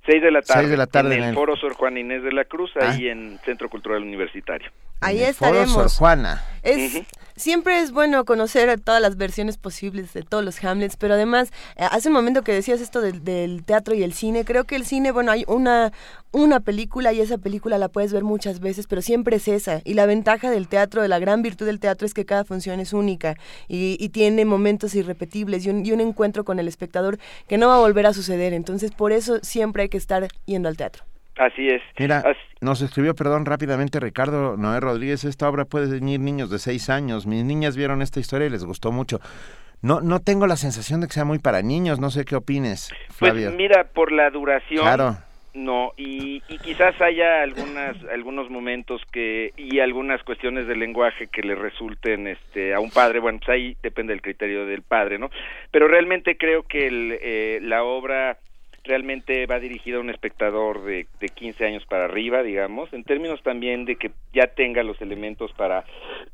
Seis 0.07 0.23
de 0.23 0.31
la 0.31 0.41
tarde, 0.41 0.61
Seis 0.63 0.71
de 0.71 0.77
la 0.79 0.87
tarde 0.87 1.17
en 1.17 1.23
el- 1.25 1.35
Foro 1.35 1.55
Sor 1.57 1.75
Juan 1.75 1.99
Inés 1.99 2.23
de 2.23 2.33
la 2.33 2.45
Cruz, 2.45 2.71
Ah. 2.81 2.93
ahí 2.93 3.09
en 3.09 3.39
Centro 3.45 3.69
Cultural 3.69 4.01
Universitario. 4.03 4.71
Ahí 5.01 5.19
Foro 5.19 5.31
estaremos. 5.31 5.73
Sor 5.73 5.91
Juana. 5.91 6.45
Es, 6.63 7.03
Siempre 7.39 7.79
es 7.79 7.93
bueno 7.93 8.25
conocer 8.25 8.81
todas 8.81 9.01
las 9.01 9.17
versiones 9.17 9.59
posibles 9.59 10.13
de 10.13 10.25
todos 10.25 10.45
los 10.45 10.63
Hamlets, 10.65 10.97
pero 10.97 11.15
además, 11.15 11.53
eh, 11.77 11.87
hace 11.89 12.09
un 12.09 12.15
momento 12.15 12.43
que 12.43 12.53
decías 12.53 12.81
esto 12.81 13.01
del, 13.01 13.23
del 13.23 13.63
teatro 13.63 13.95
y 13.95 14.03
el 14.03 14.13
cine, 14.13 14.45
creo 14.45 14.65
que 14.65 14.75
el 14.75 14.85
cine, 14.85 15.13
bueno, 15.13 15.31
hay 15.31 15.45
una, 15.47 15.93
una 16.33 16.59
película 16.59 17.13
y 17.13 17.21
esa 17.21 17.39
película 17.39 17.79
la 17.79 17.91
puedes 17.91 18.13
ver 18.13 18.25
muchas 18.25 18.59
veces, 18.59 18.89
pero 18.89 19.03
siempre 19.03 19.37
es 19.37 19.47
esa. 19.47 19.83
Y 19.85 19.95
la 19.95 20.07
ventaja 20.07 20.51
del 20.51 20.67
teatro, 20.67 21.01
de 21.01 21.07
la 21.07 21.21
gran 21.21 21.43
virtud 21.43 21.67
del 21.67 21.79
teatro 21.79 22.07
es 22.07 22.13
que 22.13 22.27
cada 22.27 22.45
función 22.45 22.81
es 22.81 22.93
única 22.93 23.37
y, 23.69 23.97
y 24.01 24.09
tiene 24.09 24.45
momentos 24.45 24.97
irrepetibles 24.97 25.65
y 25.65 25.71
un, 25.71 25.87
y 25.87 25.93
un 25.93 26.01
encuentro 26.01 26.45
con 26.45 26.59
el 26.59 26.67
espectador 26.67 27.21
que 27.47 27.57
no 27.57 27.69
va 27.69 27.77
a 27.77 27.81
volver 27.81 28.07
a 28.07 28.15
suceder. 28.15 28.53
Entonces, 28.53 28.91
por 28.91 29.13
eso 29.13 29.39
siempre 29.43 29.85
hay 29.85 29.89
que 29.91 29.99
estar 29.99 30.27
yendo 30.47 30.69
al 30.69 30.77
teatro. 30.77 31.05
Así 31.39 31.69
es. 31.69 31.81
Mira, 31.99 32.25
nos 32.61 32.81
escribió, 32.83 33.15
perdón, 33.15 33.47
rápidamente 33.47 34.01
Ricardo 34.01 34.57
Noé 34.57 34.81
Rodríguez, 34.81 35.25
esta 35.25 35.49
obra 35.49 35.65
puede 35.65 35.89
venir 35.91 36.19
niños 36.21 36.51
de 36.51 36.59
seis 36.59 36.91
años. 36.91 37.27
Mis 37.27 37.45
niñas 37.45 37.77
vieron 37.77 38.03
esta 38.03 38.19
historia 38.21 38.49
y 38.49 38.51
les 38.51 38.65
gustó 38.65 38.91
mucho. 38.93 39.21
No, 39.81 40.01
no 40.01 40.19
tengo 40.21 40.47
la 40.49 40.57
sensación 40.57 41.01
de 41.01 41.07
que 41.07 41.13
sea 41.13 41.25
muy 41.25 41.39
para 41.39 41.63
niños, 41.63 42.01
no 42.01 42.11
sé 42.11 42.25
qué 42.25 42.35
opines, 42.35 42.91
Pues 43.21 43.33
Flavio. 43.33 43.53
mira, 43.53 43.85
por 43.85 44.11
la 44.11 44.29
duración, 44.31 44.83
Claro. 44.83 45.17
no, 45.55 45.93
y, 45.97 46.43
y 46.49 46.59
quizás 46.59 47.01
haya 47.01 47.43
algunas, 47.45 47.97
algunos 48.13 48.51
momentos 48.51 49.01
que, 49.13 49.53
y 49.57 49.79
algunas 49.79 50.21
cuestiones 50.25 50.67
de 50.67 50.75
lenguaje 50.75 51.29
que 51.29 51.43
le 51.43 51.55
resulten 51.55 52.27
este, 52.27 52.75
a 52.75 52.81
un 52.81 52.91
padre, 52.91 53.21
bueno, 53.21 53.39
pues 53.39 53.51
ahí 53.51 53.77
depende 53.81 54.13
del 54.13 54.21
criterio 54.23 54.67
del 54.67 54.83
padre, 54.83 55.17
¿no? 55.21 55.31
Pero 55.71 55.87
realmente 55.87 56.37
creo 56.37 56.65
que 56.65 56.89
el, 56.89 57.17
eh, 57.23 57.61
la 57.63 57.85
obra 57.85 58.39
realmente 58.89 59.47
va 59.47 59.61
dirigida 59.61 59.99
a 59.99 60.01
un 60.01 60.11
espectador 60.11 60.83
de, 60.85 61.07
de 61.21 61.29
15 61.29 61.65
años 61.65 61.85
para 61.87 62.07
arriba, 62.07 62.43
digamos, 62.43 62.93
en 62.93 63.05
términos 63.05 63.41
también 63.43 63.85
de 63.85 63.97
que 63.97 64.11
ya 64.33 64.49
tenga 64.49 64.83
los 64.83 65.01
elementos 65.01 65.53
para, 65.53 65.85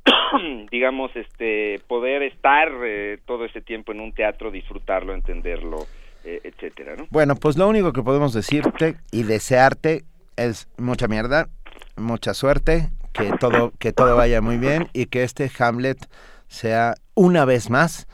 digamos, 0.71 1.15
este, 1.17 1.81
poder 1.89 2.23
estar 2.23 2.71
eh, 2.85 3.19
todo 3.27 3.45
ese 3.45 3.61
tiempo 3.61 3.93
en 3.93 4.01
un 4.01 4.13
teatro, 4.13 4.51
disfrutarlo, 4.51 5.15
entenderlo, 5.15 5.87
eh, 6.25 6.41
etcétera, 6.45 6.95
¿no? 6.97 7.07
Bueno, 7.11 7.35
pues 7.35 7.59
lo 7.59 7.69
único 7.69 7.93
que 7.93 8.03
podemos 8.03 8.33
decirte 8.33 8.95
y 9.11 9.25
desearte 9.25 10.05
es 10.37 10.69
mucha 10.79 11.09
mierda, 11.09 11.49
mucha 11.97 12.35
suerte, 12.35 12.89
que 13.13 13.33
todo, 13.39 13.73
que 13.79 13.93
todo 13.93 14.17
vaya 14.17 14.41
muy 14.41 14.59
bien 14.59 14.89
y 14.93 15.07
que 15.07 15.25
este 15.25 15.51
Hamlet 15.59 15.99
sea 16.49 16.95
una 17.15 17.45
vez 17.45 17.69
más 17.69 18.07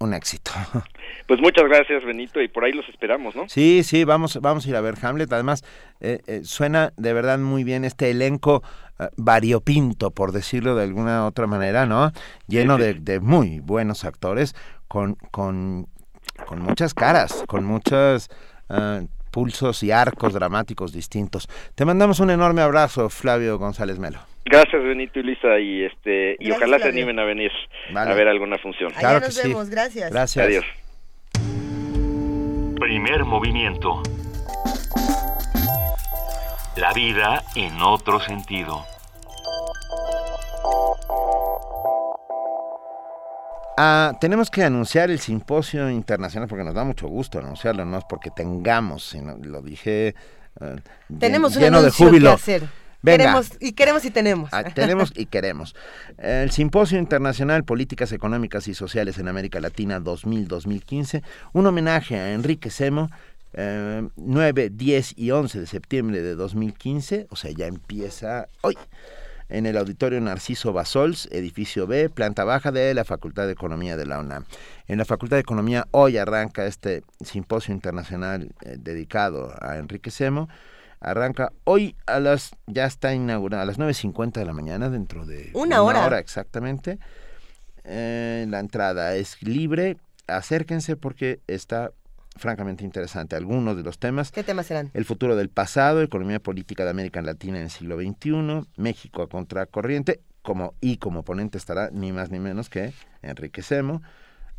un 0.00 0.14
éxito. 0.14 0.50
Pues 1.26 1.40
muchas 1.40 1.64
gracias, 1.68 2.04
Benito, 2.04 2.40
y 2.40 2.48
por 2.48 2.64
ahí 2.64 2.72
los 2.72 2.88
esperamos, 2.88 3.36
¿no? 3.36 3.48
Sí, 3.48 3.82
sí, 3.84 4.02
vamos, 4.02 4.40
vamos 4.42 4.66
a 4.66 4.68
ir 4.68 4.74
a 4.74 4.80
ver 4.80 4.96
Hamlet. 5.00 5.32
Además, 5.32 5.62
eh, 6.00 6.18
eh, 6.26 6.40
suena 6.42 6.92
de 6.96 7.12
verdad 7.12 7.38
muy 7.38 7.62
bien 7.62 7.84
este 7.84 8.10
elenco 8.10 8.64
eh, 8.98 9.06
variopinto, 9.16 10.10
por 10.10 10.32
decirlo 10.32 10.74
de 10.74 10.82
alguna 10.82 11.26
otra 11.26 11.46
manera, 11.46 11.86
¿no? 11.86 12.10
Lleno 12.48 12.78
de, 12.78 12.94
de 12.94 13.20
muy 13.20 13.60
buenos 13.60 14.04
actores, 14.04 14.56
con, 14.88 15.14
con, 15.30 15.86
con 16.46 16.60
muchas 16.60 16.94
caras, 16.94 17.44
con 17.46 17.64
muchos 17.64 18.28
ah, 18.68 19.02
pulsos 19.30 19.84
y 19.84 19.92
arcos 19.92 20.32
dramáticos 20.32 20.92
distintos. 20.92 21.48
Te 21.76 21.84
mandamos 21.84 22.18
un 22.18 22.30
enorme 22.30 22.62
abrazo, 22.62 23.08
Flavio 23.08 23.56
González 23.56 24.00
Melo. 24.00 24.29
Gracias, 24.44 24.82
Benito 24.82 25.20
y 25.20 25.22
Lisa, 25.22 25.58
y 25.60 25.84
este, 25.84 26.32
y 26.40 26.46
Gracias, 26.48 26.56
ojalá 26.56 26.78
se 26.78 26.88
animen 26.88 27.18
a 27.18 27.24
venir 27.24 27.50
Vale. 27.92 28.10
a 28.10 28.14
ver 28.14 28.26
alguna 28.28 28.58
función. 28.58 28.90
Allá 28.92 29.00
Claro 29.00 29.20
nos 29.20 29.28
que 29.36 29.42
sí. 29.42 29.48
vemos, 29.48 29.68
gracias. 29.70 30.10
Gracias. 30.10 30.46
Adiós. 30.46 30.64
Primer 32.78 33.24
movimiento. 33.24 34.02
La 36.76 36.92
vida 36.94 37.42
en 37.54 37.80
otro 37.82 38.18
sentido. 38.20 38.84
Ah, 43.76 44.12
tenemos 44.20 44.50
que 44.50 44.62
anunciar 44.62 45.10
el 45.10 45.18
simposio 45.20 45.88
internacional 45.90 46.48
porque 46.48 46.64
nos 46.64 46.74
da 46.74 46.84
mucho 46.84 47.08
gusto 47.08 47.38
anunciarlo, 47.38 47.84
no 47.84 47.98
es 47.98 48.04
porque 48.08 48.30
tengamos, 48.30 49.04
sino 49.08 49.36
lo 49.42 49.62
dije 49.62 50.14
llen- 50.58 50.82
Tenemos 51.18 51.56
un 51.56 51.62
lleno 51.62 51.78
de 51.78 51.86
anuncio 51.86 52.06
júbilo. 52.08 52.28
que 52.30 52.34
hacer. 52.34 52.62
Venga. 53.02 53.18
Queremos, 53.18 53.52
y 53.60 53.72
queremos 53.72 54.04
y 54.04 54.10
tenemos. 54.10 54.50
Ah, 54.52 54.64
tenemos 54.64 55.12
y 55.16 55.26
queremos. 55.26 55.74
El 56.18 56.50
Simposio 56.50 56.98
Internacional 56.98 57.64
Políticas 57.64 58.12
Económicas 58.12 58.68
y 58.68 58.74
Sociales 58.74 59.18
en 59.18 59.28
América 59.28 59.60
Latina 59.60 60.00
2000-2015, 60.00 61.22
un 61.52 61.66
homenaje 61.66 62.18
a 62.18 62.32
Enrique 62.32 62.70
Semo, 62.70 63.10
eh, 63.54 64.06
9, 64.16 64.70
10 64.70 65.18
y 65.18 65.30
11 65.30 65.60
de 65.60 65.66
septiembre 65.66 66.22
de 66.22 66.34
2015, 66.34 67.26
o 67.30 67.36
sea, 67.36 67.50
ya 67.50 67.66
empieza 67.66 68.48
hoy, 68.60 68.76
en 69.48 69.66
el 69.66 69.76
Auditorio 69.76 70.20
Narciso 70.20 70.72
Basols, 70.72 71.28
edificio 71.32 71.86
B, 71.86 72.08
planta 72.08 72.44
baja 72.44 72.70
de 72.70 72.94
la 72.94 73.04
Facultad 73.04 73.46
de 73.46 73.52
Economía 73.52 73.96
de 73.96 74.06
la 74.06 74.20
UNAM. 74.20 74.44
En 74.86 74.98
la 74.98 75.04
Facultad 75.04 75.36
de 75.36 75.42
Economía 75.42 75.88
hoy 75.90 76.18
arranca 76.18 76.66
este 76.66 77.02
simposio 77.20 77.74
internacional 77.74 78.52
eh, 78.60 78.76
dedicado 78.78 79.52
a 79.60 79.78
Enrique 79.78 80.10
Semo. 80.10 80.48
Arranca 81.00 81.52
hoy 81.64 81.96
a 82.06 82.20
las, 82.20 82.50
ya 82.66 82.84
está 82.84 83.14
inaugurada, 83.14 83.62
a 83.62 83.66
las 83.66 83.78
9.50 83.78 84.32
de 84.32 84.44
la 84.44 84.52
mañana, 84.52 84.90
dentro 84.90 85.24
de 85.24 85.50
Una 85.54 85.82
hora. 85.82 86.18
exactamente. 86.18 86.98
Eh, 87.84 88.46
la 88.48 88.60
entrada 88.60 89.16
es 89.16 89.42
libre, 89.42 89.96
acérquense 90.26 90.96
porque 90.96 91.40
está 91.46 91.92
francamente 92.36 92.84
interesante. 92.84 93.34
Algunos 93.36 93.76
de 93.76 93.82
los 93.82 93.98
temas. 93.98 94.30
¿Qué 94.30 94.44
temas 94.44 94.66
serán? 94.66 94.90
El 94.92 95.04
futuro 95.04 95.36
del 95.36 95.48
pasado, 95.48 96.02
economía 96.02 96.38
política 96.40 96.84
de 96.84 96.90
América 96.90 97.22
Latina 97.22 97.56
en 97.58 97.64
el 97.64 97.70
siglo 97.70 97.98
XXI, 97.98 98.66
México 98.76 99.22
a 99.22 99.28
contracorriente, 99.28 100.20
como, 100.42 100.74
y 100.80 100.98
como 100.98 101.22
ponente 101.22 101.58
estará 101.58 101.90
ni 101.92 102.12
más 102.12 102.30
ni 102.30 102.38
menos 102.38 102.68
que 102.68 102.92
Enrique 103.22 103.62
Semo. 103.62 104.02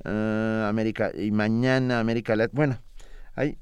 eh, 0.03 0.65
América, 0.68 1.11
y 1.15 1.30
mañana 1.31 1.99
América 1.99 2.35
Latina. 2.35 2.55
Bueno, 2.55 2.80
hay 3.35 3.57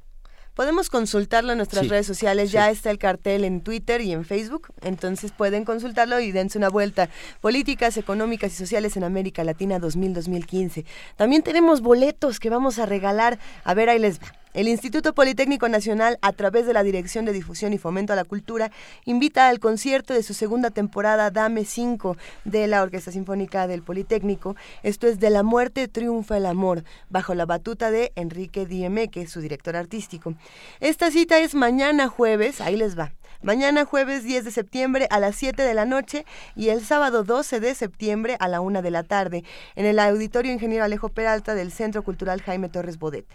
Podemos 0.59 0.89
consultarlo 0.89 1.53
en 1.53 1.59
nuestras 1.59 1.83
Sí, 1.83 1.89
redes 1.89 2.05
sociales, 2.05 2.51
ya 2.51 2.69
está 2.69 2.91
el 2.91 2.97
cartel 2.97 3.45
en 3.45 3.61
Twitter 3.61 4.01
y 4.01 4.11
en 4.11 4.25
Facebook, 4.25 4.73
entonces 4.81 5.31
pueden 5.31 5.63
consultarlo 5.63 6.19
y 6.19 6.33
dense 6.33 6.57
una 6.57 6.67
vuelta. 6.67 7.07
Políticas 7.39 7.95
económicas 7.95 8.51
y 8.51 8.55
sociales 8.57 8.97
en 8.97 9.05
América 9.05 9.45
Latina 9.45 9.79
2000-2015. 9.79 10.83
También 11.15 11.43
tenemos 11.43 11.79
boletos 11.79 12.41
que 12.41 12.49
vamos 12.49 12.77
a 12.77 12.85
regalar. 12.85 13.39
A 13.63 13.73
ver, 13.73 13.87
ahí 13.87 13.99
les 13.99 14.19
va. 14.19 14.33
El 14.51 14.67
Instituto 14.67 15.13
Politécnico 15.13 15.69
Nacional, 15.69 16.17
a 16.23 16.33
través 16.33 16.65
de 16.65 16.73
la 16.73 16.81
Dirección 16.81 17.23
de 17.23 17.33
Difusión 17.33 17.71
y 17.71 17.77
Fomento 17.77 18.13
a 18.13 18.15
la 18.15 18.23
Cultura, 18.23 18.71
invita 19.05 19.47
al 19.47 19.59
concierto 19.59 20.15
de 20.15 20.23
su 20.23 20.33
segunda 20.33 20.71
temporada 20.71 21.29
Dame 21.29 21.65
5 21.65 22.17
de 22.45 22.65
la 22.65 22.81
Orquesta 22.81 23.11
Sinfónica 23.11 23.67
del 23.67 23.83
Politécnico. 23.83 24.55
Esto 24.81 25.05
es 25.05 25.19
De 25.19 25.29
la 25.29 25.43
muerte 25.43 25.87
triunfa 25.87 26.37
el 26.37 26.47
amor, 26.47 26.83
bajo 27.09 27.35
la 27.35 27.45
batuta 27.45 27.91
de 27.91 28.11
Enrique 28.15 28.65
Dieme, 28.65 29.09
que 29.09 29.21
es 29.21 29.31
su 29.31 29.39
director 29.39 29.75
artístico. 29.75 30.33
Esta 30.79 31.11
cita 31.11 31.37
es 31.37 31.53
mañana 31.53 32.07
jueves, 32.07 32.59
ahí 32.59 32.75
les 32.75 32.97
va. 32.97 33.13
Mañana 33.41 33.85
jueves 33.85 34.25
10 34.25 34.43
de 34.43 34.51
septiembre 34.51 35.07
a 35.09 35.17
las 35.21 35.33
7 35.37 35.63
de 35.63 35.73
la 35.73 35.85
noche 35.85 36.25
y 36.57 36.69
el 36.69 36.83
sábado 36.83 37.23
12 37.23 37.61
de 37.61 37.73
septiembre 37.73 38.35
a 38.37 38.49
la 38.49 38.59
1 38.59 38.81
de 38.81 38.91
la 38.91 39.03
tarde 39.03 39.45
en 39.77 39.85
el 39.85 39.97
Auditorio 39.99 40.51
Ingeniero 40.51 40.83
Alejo 40.83 41.07
Peralta 41.07 41.55
del 41.55 41.71
Centro 41.71 42.03
Cultural 42.03 42.41
Jaime 42.41 42.67
Torres 42.67 42.99
Bodet. 42.99 43.25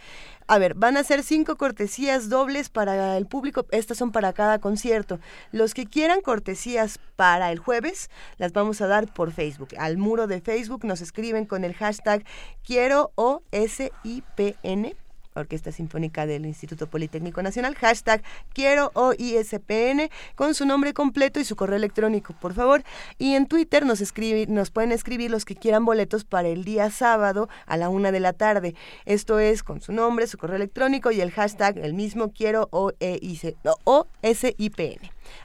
A 0.47 0.59
ver, 0.59 0.75
van 0.75 0.99
a 0.99 1.05
ser 1.05 1.23
cinco 1.23 1.57
cortesías 1.57 2.29
dobles 2.29 2.69
para 2.69 3.17
el 3.17 3.25
público. 3.25 3.65
Estas 3.71 3.97
son 3.97 4.13
para 4.13 4.35
cada 4.35 4.59
concierto. 4.59 5.21
Los 5.53 5.73
que 5.73 5.87
quieran 5.87 6.21
cortesías 6.21 6.99
para 7.17 7.51
el 7.51 7.59
jueves, 7.59 8.11
las 8.37 8.53
vamos 8.53 8.83
a 8.83 8.87
dar 8.87 9.11
por 9.15 9.33
Facebook. 9.33 9.71
Al 9.79 9.97
muro 9.97 10.27
de 10.27 10.43
Facebook 10.43 10.85
nos 10.85 11.01
escriben 11.01 11.47
con 11.47 11.65
el 11.65 11.73
hashtag 11.73 12.27
quiero 12.63 13.13
o 13.15 13.43
SIPN 13.53 14.95
Orquesta 15.35 15.73
Sinfónica 15.73 16.27
del 16.27 16.47
Instituto 16.47 16.87
Politécnico 16.87 17.43
Nacional, 17.43 17.75
hashtag 17.75 18.23
quiero 18.53 18.91
OISPN 18.95 20.09
con 20.35 20.55
su 20.55 20.65
nombre 20.65 20.95
completo 20.95 21.41
y 21.41 21.45
su 21.45 21.57
correo 21.57 21.77
electrónico, 21.77 22.35
por 22.41 22.55
favor. 22.55 22.85
Y 23.19 23.35
en 23.35 23.47
Twitter 23.47 23.85
nos, 23.85 24.01
pueden 24.71 24.93
escribir 24.93 25.31
los 25.31 25.45
que 25.45 25.57
quieran 25.57 25.85
boletos 25.85 26.25
para 26.25 26.49
el 26.49 26.65
día 26.65 26.91
sábado 26.91 27.49
a 27.67 27.77
la 27.77 27.89
una 27.89 28.13
de 28.13 28.21
la 28.21 28.33
tarde. 28.33 28.75
Esto 29.05 29.39
es 29.39 29.63
con 29.63 29.81
su 29.81 29.93
nombre, 29.93 30.27
su 30.27 30.39
correo 30.39 30.57
electrónico 30.57 31.11
y 31.11 31.21
el 31.21 31.31
hashtag 31.33 31.79
el 31.79 31.95
mismo 31.95 32.33
quiero 32.33 32.69
OISPN. 32.71 33.55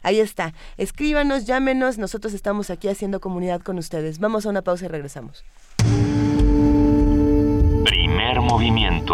Ahí 0.04 0.20
está. 0.20 0.54
Escríbanos, 0.78 1.46
llámenos. 1.46 1.98
Nosotros 1.98 2.34
estamos 2.34 2.70
aquí 2.70 2.88
haciendo 2.90 3.20
comunidad 3.20 3.62
con 3.62 3.78
ustedes. 3.78 4.20
Vamos 4.20 4.46
a 4.46 4.50
una 4.50 4.62
pausa 4.62 4.86
y 4.86 4.88
regresamos. 4.88 5.44
Primer 7.84 8.42
movimiento. 8.42 9.14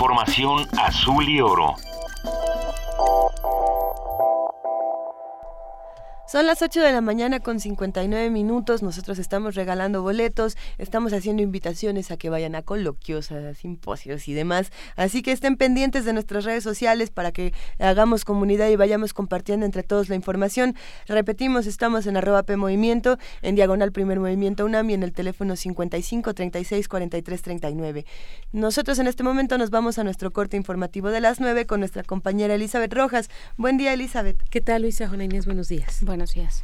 Información 0.00 0.66
azul 0.78 1.28
y 1.28 1.42
oro. 1.42 1.76
Son 6.30 6.46
las 6.46 6.62
8 6.62 6.80
de 6.80 6.92
la 6.92 7.00
mañana 7.00 7.40
con 7.40 7.58
59 7.58 8.30
minutos. 8.30 8.84
Nosotros 8.84 9.18
estamos 9.18 9.56
regalando 9.56 10.00
boletos, 10.00 10.56
estamos 10.78 11.12
haciendo 11.12 11.42
invitaciones 11.42 12.12
a 12.12 12.16
que 12.16 12.30
vayan 12.30 12.54
a 12.54 12.62
coloquios, 12.62 13.32
a 13.32 13.52
simposios 13.54 14.28
y 14.28 14.32
demás. 14.32 14.70
Así 14.94 15.22
que 15.22 15.32
estén 15.32 15.56
pendientes 15.56 16.04
de 16.04 16.12
nuestras 16.12 16.44
redes 16.44 16.62
sociales 16.62 17.10
para 17.10 17.32
que 17.32 17.52
hagamos 17.80 18.24
comunidad 18.24 18.68
y 18.68 18.76
vayamos 18.76 19.12
compartiendo 19.12 19.66
entre 19.66 19.82
todos 19.82 20.08
la 20.08 20.14
información. 20.14 20.76
Repetimos, 21.08 21.66
estamos 21.66 22.06
en 22.06 22.16
arroba 22.16 22.44
P 22.44 22.56
Movimiento, 22.56 23.18
en 23.42 23.56
diagonal 23.56 23.90
Primer 23.90 24.20
Movimiento 24.20 24.64
UNAM 24.64 24.88
y 24.90 24.94
en 24.94 25.02
el 25.02 25.12
teléfono 25.12 25.56
55 25.56 26.32
36 26.32 26.86
43 26.86 27.42
39. 27.42 28.06
Nosotros 28.52 29.00
en 29.00 29.08
este 29.08 29.24
momento 29.24 29.58
nos 29.58 29.70
vamos 29.70 29.98
a 29.98 30.04
nuestro 30.04 30.30
corte 30.30 30.56
informativo 30.56 31.08
de 31.08 31.22
las 31.22 31.40
9 31.40 31.66
con 31.66 31.80
nuestra 31.80 32.04
compañera 32.04 32.54
Elizabeth 32.54 32.94
Rojas. 32.94 33.30
Buen 33.56 33.78
día, 33.78 33.92
Elizabeth. 33.92 34.40
¿Qué 34.48 34.60
tal, 34.60 34.82
Luisa 34.82 35.08
Juana 35.08 35.24
Inés? 35.24 35.44
Buenos 35.44 35.66
días. 35.66 36.04
Buenos 36.20 36.34
días. 36.34 36.62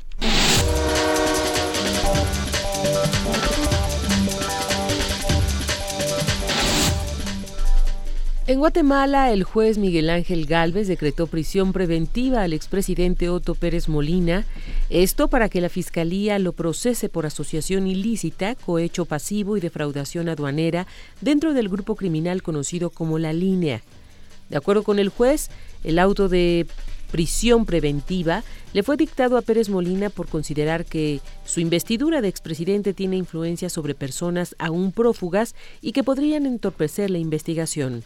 En 8.46 8.58
Guatemala, 8.58 9.32
el 9.32 9.44
juez 9.44 9.78
Miguel 9.78 10.10
Ángel 10.10 10.44
Galvez 10.44 10.88
decretó 10.88 11.26
prisión 11.26 11.72
preventiva 11.72 12.42
al 12.42 12.52
expresidente 12.52 13.30
Otto 13.30 13.54
Pérez 13.54 13.88
Molina, 13.88 14.44
esto 14.90 15.28
para 15.28 15.48
que 15.48 15.62
la 15.62 15.70
Fiscalía 15.70 16.38
lo 16.38 16.52
procese 16.52 17.08
por 17.08 17.24
asociación 17.24 17.86
ilícita, 17.86 18.56
cohecho 18.56 19.06
pasivo 19.06 19.56
y 19.56 19.60
defraudación 19.60 20.28
aduanera 20.28 20.86
dentro 21.22 21.54
del 21.54 21.70
grupo 21.70 21.96
criminal 21.96 22.42
conocido 22.42 22.90
como 22.90 23.18
La 23.18 23.32
Línea. 23.32 23.80
De 24.50 24.58
acuerdo 24.58 24.82
con 24.82 24.98
el 24.98 25.08
juez, 25.08 25.48
el 25.82 25.98
auto 25.98 26.28
de 26.28 26.66
prisión 27.10 27.66
preventiva 27.66 28.44
le 28.72 28.82
fue 28.82 28.96
dictado 28.96 29.36
a 29.36 29.42
Pérez 29.42 29.68
Molina 29.68 30.10
por 30.10 30.28
considerar 30.28 30.84
que 30.84 31.20
su 31.44 31.60
investidura 31.60 32.20
de 32.20 32.28
expresidente 32.28 32.92
tiene 32.94 33.16
influencia 33.16 33.68
sobre 33.68 33.94
personas 33.94 34.54
aún 34.58 34.92
prófugas 34.92 35.54
y 35.80 35.92
que 35.92 36.04
podrían 36.04 36.46
entorpecer 36.46 37.10
la 37.10 37.18
investigación. 37.18 38.04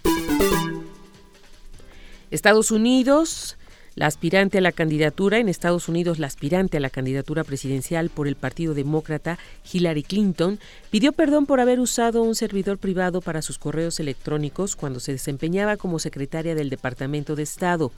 Estados 2.31 2.71
Unidos 2.71 3.57
la 3.97 4.07
aspirante 4.07 4.59
a 4.59 4.61
la 4.61 4.73
candidatura 4.73 5.39
en 5.39 5.49
Estados 5.49 5.89
Unidos, 5.89 6.19
la 6.19 6.29
aspirante 6.29 6.77
a 6.77 6.81
la 6.81 6.91
candidatura 6.91 7.45
presidencial 7.45 8.09
por 8.09 8.29
el 8.29 8.37
Partido 8.37 8.73
Demócrata, 8.73 9.39
Hillary 9.71 10.05
Clinton, 10.05 10.59
pidió 10.91 11.13
perdón 11.13 11.47
por 11.47 11.61
haber 11.61 11.81
usado 11.81 12.23
un 12.23 12.35
servidor 12.35 12.79
privado 12.79 13.21
para 13.21 13.43
sus 13.43 13.59
correos 13.59 13.99
electrónicos 14.01 14.77
cuando 14.77 15.01
se 15.01 15.13
desempeñaba 15.13 15.77
como 15.77 15.99
secretaria 15.99 16.55
del 16.55 16.71
Departamento 16.71 17.37
de 17.37 17.43
Estado. 17.43 17.91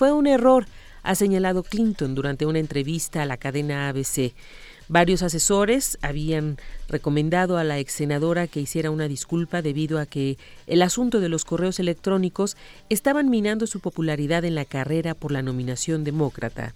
Fue 0.00 0.12
un 0.12 0.26
error, 0.26 0.64
ha 1.02 1.14
señalado 1.14 1.62
Clinton 1.62 2.14
durante 2.14 2.46
una 2.46 2.58
entrevista 2.58 3.20
a 3.20 3.26
la 3.26 3.36
cadena 3.36 3.90
ABC. 3.90 4.32
Varios 4.88 5.22
asesores 5.22 5.98
habían 6.00 6.56
recomendado 6.88 7.58
a 7.58 7.64
la 7.64 7.78
ex 7.78 7.92
senadora 7.92 8.46
que 8.46 8.60
hiciera 8.60 8.90
una 8.90 9.08
disculpa 9.08 9.60
debido 9.60 9.98
a 9.98 10.06
que 10.06 10.38
el 10.66 10.80
asunto 10.80 11.20
de 11.20 11.28
los 11.28 11.44
correos 11.44 11.80
electrónicos 11.80 12.56
estaban 12.88 13.28
minando 13.28 13.66
su 13.66 13.80
popularidad 13.80 14.46
en 14.46 14.54
la 14.54 14.64
carrera 14.64 15.12
por 15.12 15.32
la 15.32 15.42
nominación 15.42 16.02
demócrata. 16.02 16.72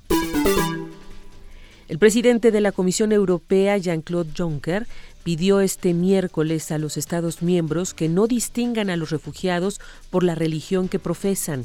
El 1.88 1.98
presidente 1.98 2.50
de 2.50 2.60
la 2.60 2.72
Comisión 2.72 3.10
Europea, 3.10 3.78
Jean-Claude 3.78 4.32
Juncker, 4.36 4.86
pidió 5.22 5.60
este 5.60 5.94
miércoles 5.94 6.70
a 6.70 6.76
los 6.76 6.98
Estados 6.98 7.40
miembros 7.40 7.94
que 7.94 8.10
no 8.10 8.26
distingan 8.26 8.90
a 8.90 8.96
los 8.96 9.08
refugiados 9.08 9.80
por 10.10 10.24
la 10.24 10.34
religión 10.34 10.90
que 10.90 10.98
profesan. 10.98 11.64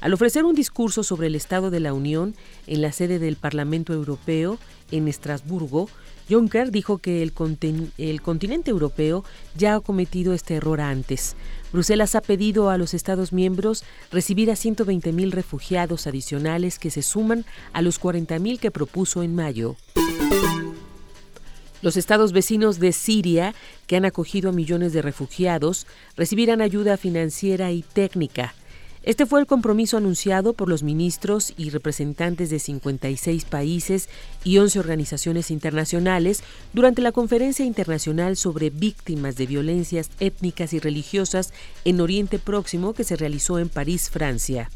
Al 0.00 0.14
ofrecer 0.14 0.44
un 0.44 0.54
discurso 0.54 1.02
sobre 1.02 1.26
el 1.26 1.34
Estado 1.34 1.70
de 1.70 1.80
la 1.80 1.92
Unión 1.92 2.36
en 2.68 2.82
la 2.82 2.92
sede 2.92 3.18
del 3.18 3.36
Parlamento 3.36 3.92
Europeo 3.92 4.58
en 4.92 5.08
Estrasburgo, 5.08 5.88
Juncker 6.30 6.70
dijo 6.70 6.98
que 6.98 7.22
el, 7.22 7.32
el, 7.98 8.22
continente 8.22 8.70
europeo 8.70 9.24
ya 9.56 9.74
ha 9.74 9.80
cometido 9.80 10.34
este 10.34 10.54
error 10.54 10.80
antes. 10.80 11.34
Bruselas 11.72 12.14
ha 12.14 12.20
pedido 12.20 12.70
a 12.70 12.78
los 12.78 12.94
Estados 12.94 13.32
miembros 13.32 13.82
recibir 14.12 14.50
a 14.50 14.54
120.000 14.54 15.32
refugiados 15.32 16.06
adicionales 16.06 16.78
que 16.78 16.90
se 16.90 17.02
suman 17.02 17.44
a 17.72 17.82
los 17.82 18.00
40.000 18.00 18.60
que 18.60 18.70
propuso 18.70 19.22
en 19.22 19.34
mayo. 19.34 19.74
Los 21.80 21.96
estados 21.96 22.32
vecinos 22.32 22.80
de 22.80 22.92
Siria, 22.92 23.54
que 23.86 23.96
han 23.96 24.04
acogido 24.04 24.50
a 24.50 24.52
millones 24.52 24.92
de 24.92 25.00
refugiados, 25.00 25.86
recibirán 26.16 26.60
ayuda 26.60 26.96
financiera 26.96 27.70
y 27.70 27.82
técnica. 27.82 28.54
Este 29.08 29.24
fue 29.24 29.40
el 29.40 29.46
compromiso 29.46 29.96
anunciado 29.96 30.52
por 30.52 30.68
los 30.68 30.82
ministros 30.82 31.54
y 31.56 31.70
representantes 31.70 32.50
de 32.50 32.58
56 32.58 33.46
países 33.46 34.10
y 34.44 34.58
11 34.58 34.78
organizaciones 34.80 35.50
internacionales 35.50 36.42
durante 36.74 37.00
la 37.00 37.10
Conferencia 37.10 37.64
Internacional 37.64 38.36
sobre 38.36 38.68
Víctimas 38.68 39.36
de 39.36 39.46
Violencias 39.46 40.10
Étnicas 40.20 40.74
y 40.74 40.78
Religiosas 40.78 41.54
en 41.86 42.02
Oriente 42.02 42.38
Próximo 42.38 42.92
que 42.92 43.02
se 43.02 43.16
realizó 43.16 43.58
en 43.58 43.70
París, 43.70 44.10
Francia. 44.10 44.70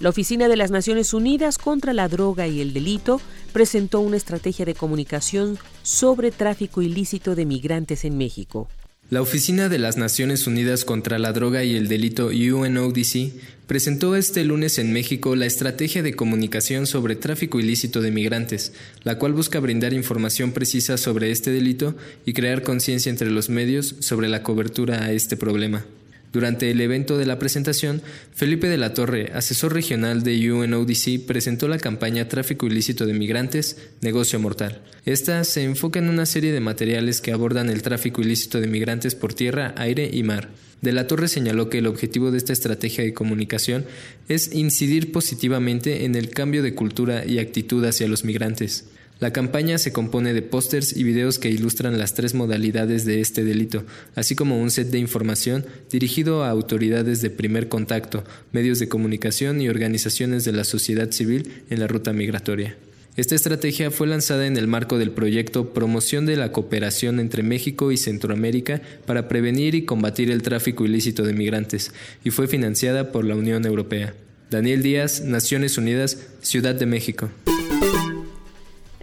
La 0.00 0.08
Oficina 0.08 0.48
de 0.48 0.56
las 0.56 0.72
Naciones 0.72 1.14
Unidas 1.14 1.58
contra 1.58 1.92
la 1.92 2.08
Droga 2.08 2.48
y 2.48 2.60
el 2.60 2.72
Delito 2.72 3.20
presentó 3.52 4.00
una 4.00 4.16
estrategia 4.16 4.64
de 4.64 4.74
comunicación 4.74 5.60
sobre 5.84 6.32
tráfico 6.32 6.82
ilícito 6.82 7.36
de 7.36 7.46
migrantes 7.46 8.04
en 8.04 8.18
México. 8.18 8.66
La 9.10 9.22
Oficina 9.22 9.70
de 9.70 9.78
las 9.78 9.96
Naciones 9.96 10.46
Unidas 10.46 10.84
contra 10.84 11.18
la 11.18 11.32
Droga 11.32 11.64
y 11.64 11.76
el 11.76 11.88
Delito 11.88 12.26
UNODC 12.26 13.32
presentó 13.66 14.14
este 14.16 14.44
lunes 14.44 14.78
en 14.78 14.92
México 14.92 15.34
la 15.34 15.46
Estrategia 15.46 16.02
de 16.02 16.12
Comunicación 16.12 16.86
sobre 16.86 17.16
Tráfico 17.16 17.58
Ilícito 17.58 18.02
de 18.02 18.10
Migrantes, 18.10 18.74
la 19.04 19.18
cual 19.18 19.32
busca 19.32 19.60
brindar 19.60 19.94
información 19.94 20.52
precisa 20.52 20.98
sobre 20.98 21.30
este 21.30 21.50
delito 21.50 21.96
y 22.26 22.34
crear 22.34 22.62
conciencia 22.62 23.08
entre 23.08 23.30
los 23.30 23.48
medios 23.48 23.94
sobre 24.00 24.28
la 24.28 24.42
cobertura 24.42 25.02
a 25.02 25.12
este 25.12 25.38
problema. 25.38 25.86
Durante 26.32 26.70
el 26.70 26.80
evento 26.80 27.16
de 27.16 27.26
la 27.26 27.38
presentación, 27.38 28.02
Felipe 28.34 28.68
de 28.68 28.76
la 28.76 28.92
Torre, 28.92 29.30
asesor 29.34 29.72
regional 29.72 30.22
de 30.22 30.52
UNODC, 30.52 31.26
presentó 31.26 31.68
la 31.68 31.78
campaña 31.78 32.28
Tráfico 32.28 32.66
ilícito 32.66 33.06
de 33.06 33.14
migrantes, 33.14 33.76
negocio 34.02 34.38
mortal. 34.38 34.82
Esta 35.06 35.42
se 35.44 35.64
enfoca 35.64 35.98
en 35.98 36.10
una 36.10 36.26
serie 36.26 36.52
de 36.52 36.60
materiales 36.60 37.22
que 37.22 37.32
abordan 37.32 37.70
el 37.70 37.82
tráfico 37.82 38.20
ilícito 38.20 38.60
de 38.60 38.66
migrantes 38.66 39.14
por 39.14 39.32
tierra, 39.32 39.74
aire 39.78 40.10
y 40.12 40.22
mar. 40.22 40.50
De 40.82 40.92
la 40.92 41.06
Torre 41.06 41.28
señaló 41.28 41.70
que 41.70 41.78
el 41.78 41.86
objetivo 41.86 42.30
de 42.30 42.38
esta 42.38 42.52
estrategia 42.52 43.02
de 43.02 43.14
comunicación 43.14 43.86
es 44.28 44.54
incidir 44.54 45.10
positivamente 45.10 46.04
en 46.04 46.14
el 46.14 46.30
cambio 46.30 46.62
de 46.62 46.74
cultura 46.74 47.24
y 47.24 47.38
actitud 47.38 47.84
hacia 47.84 48.06
los 48.06 48.24
migrantes. 48.24 48.84
La 49.20 49.32
campaña 49.32 49.78
se 49.78 49.92
compone 49.92 50.32
de 50.32 50.42
pósters 50.42 50.96
y 50.96 51.02
videos 51.02 51.40
que 51.40 51.50
ilustran 51.50 51.98
las 51.98 52.14
tres 52.14 52.34
modalidades 52.34 53.04
de 53.04 53.20
este 53.20 53.42
delito, 53.42 53.84
así 54.14 54.36
como 54.36 54.60
un 54.60 54.70
set 54.70 54.90
de 54.90 54.98
información 54.98 55.66
dirigido 55.90 56.44
a 56.44 56.50
autoridades 56.50 57.20
de 57.20 57.30
primer 57.30 57.68
contacto, 57.68 58.22
medios 58.52 58.78
de 58.78 58.88
comunicación 58.88 59.60
y 59.60 59.68
organizaciones 59.68 60.44
de 60.44 60.52
la 60.52 60.62
sociedad 60.62 61.10
civil 61.10 61.64
en 61.68 61.80
la 61.80 61.88
ruta 61.88 62.12
migratoria. 62.12 62.76
Esta 63.16 63.34
estrategia 63.34 63.90
fue 63.90 64.06
lanzada 64.06 64.46
en 64.46 64.56
el 64.56 64.68
marco 64.68 64.96
del 64.96 65.10
proyecto 65.10 65.74
Promoción 65.74 66.24
de 66.24 66.36
la 66.36 66.52
Cooperación 66.52 67.18
entre 67.18 67.42
México 67.42 67.90
y 67.90 67.96
Centroamérica 67.96 68.80
para 69.04 69.26
prevenir 69.26 69.74
y 69.74 69.84
combatir 69.84 70.30
el 70.30 70.42
tráfico 70.42 70.84
ilícito 70.84 71.24
de 71.24 71.32
migrantes 71.32 71.92
y 72.22 72.30
fue 72.30 72.46
financiada 72.46 73.10
por 73.10 73.24
la 73.24 73.34
Unión 73.34 73.66
Europea. 73.66 74.14
Daniel 74.48 74.84
Díaz, 74.84 75.22
Naciones 75.22 75.76
Unidas, 75.76 76.18
Ciudad 76.40 76.76
de 76.76 76.86
México. 76.86 77.28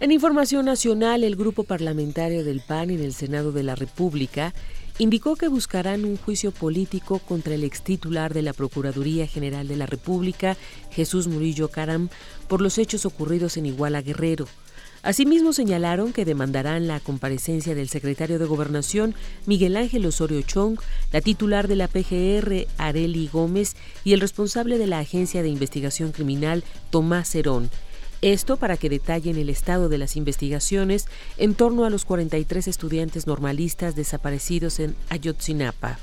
En 0.06 0.12
información 0.12 0.66
nacional, 0.66 1.24
el 1.24 1.34
grupo 1.34 1.64
parlamentario 1.64 2.44
del 2.44 2.60
PAN 2.60 2.90
en 2.90 3.02
el 3.02 3.12
Senado 3.12 3.50
de 3.50 3.64
la 3.64 3.74
República 3.74 4.54
indicó 5.00 5.34
que 5.34 5.48
buscarán 5.48 6.04
un 6.04 6.16
juicio 6.16 6.52
político 6.52 7.18
contra 7.18 7.54
el 7.54 7.64
ex 7.64 7.82
titular 7.82 8.32
de 8.32 8.42
la 8.42 8.52
Procuraduría 8.52 9.26
General 9.26 9.66
de 9.66 9.74
la 9.74 9.86
República, 9.86 10.56
Jesús 10.92 11.26
Murillo 11.26 11.72
Caram, 11.72 12.08
por 12.46 12.60
los 12.60 12.78
hechos 12.78 13.04
ocurridos 13.04 13.56
en 13.56 13.66
Iguala 13.66 14.00
Guerrero. 14.00 14.46
Asimismo 15.02 15.52
señalaron 15.52 16.12
que 16.12 16.24
demandarán 16.24 16.86
la 16.86 17.00
comparecencia 17.00 17.74
del 17.74 17.88
secretario 17.88 18.38
de 18.38 18.44
Gobernación, 18.44 19.14
Miguel 19.44 19.76
Ángel 19.76 20.06
Osorio 20.06 20.42
Chong, 20.42 20.78
la 21.12 21.20
titular 21.20 21.66
de 21.66 21.74
la 21.74 21.88
PGR, 21.88 22.68
Areli 22.78 23.28
Gómez, 23.32 23.74
y 24.04 24.12
el 24.12 24.20
responsable 24.20 24.78
de 24.78 24.86
la 24.86 25.00
Agencia 25.00 25.42
de 25.42 25.48
Investigación 25.48 26.12
Criminal, 26.12 26.62
Tomás 26.90 27.28
Cerón, 27.28 27.70
esto 28.32 28.56
para 28.56 28.76
que 28.76 28.88
detallen 28.88 29.36
el 29.36 29.48
estado 29.48 29.88
de 29.88 29.98
las 29.98 30.16
investigaciones 30.16 31.06
en 31.36 31.54
torno 31.54 31.84
a 31.84 31.90
los 31.90 32.04
43 32.04 32.66
estudiantes 32.66 33.26
normalistas 33.26 33.94
desaparecidos 33.94 34.80
en 34.80 34.96
Ayotzinapa. 35.10 35.98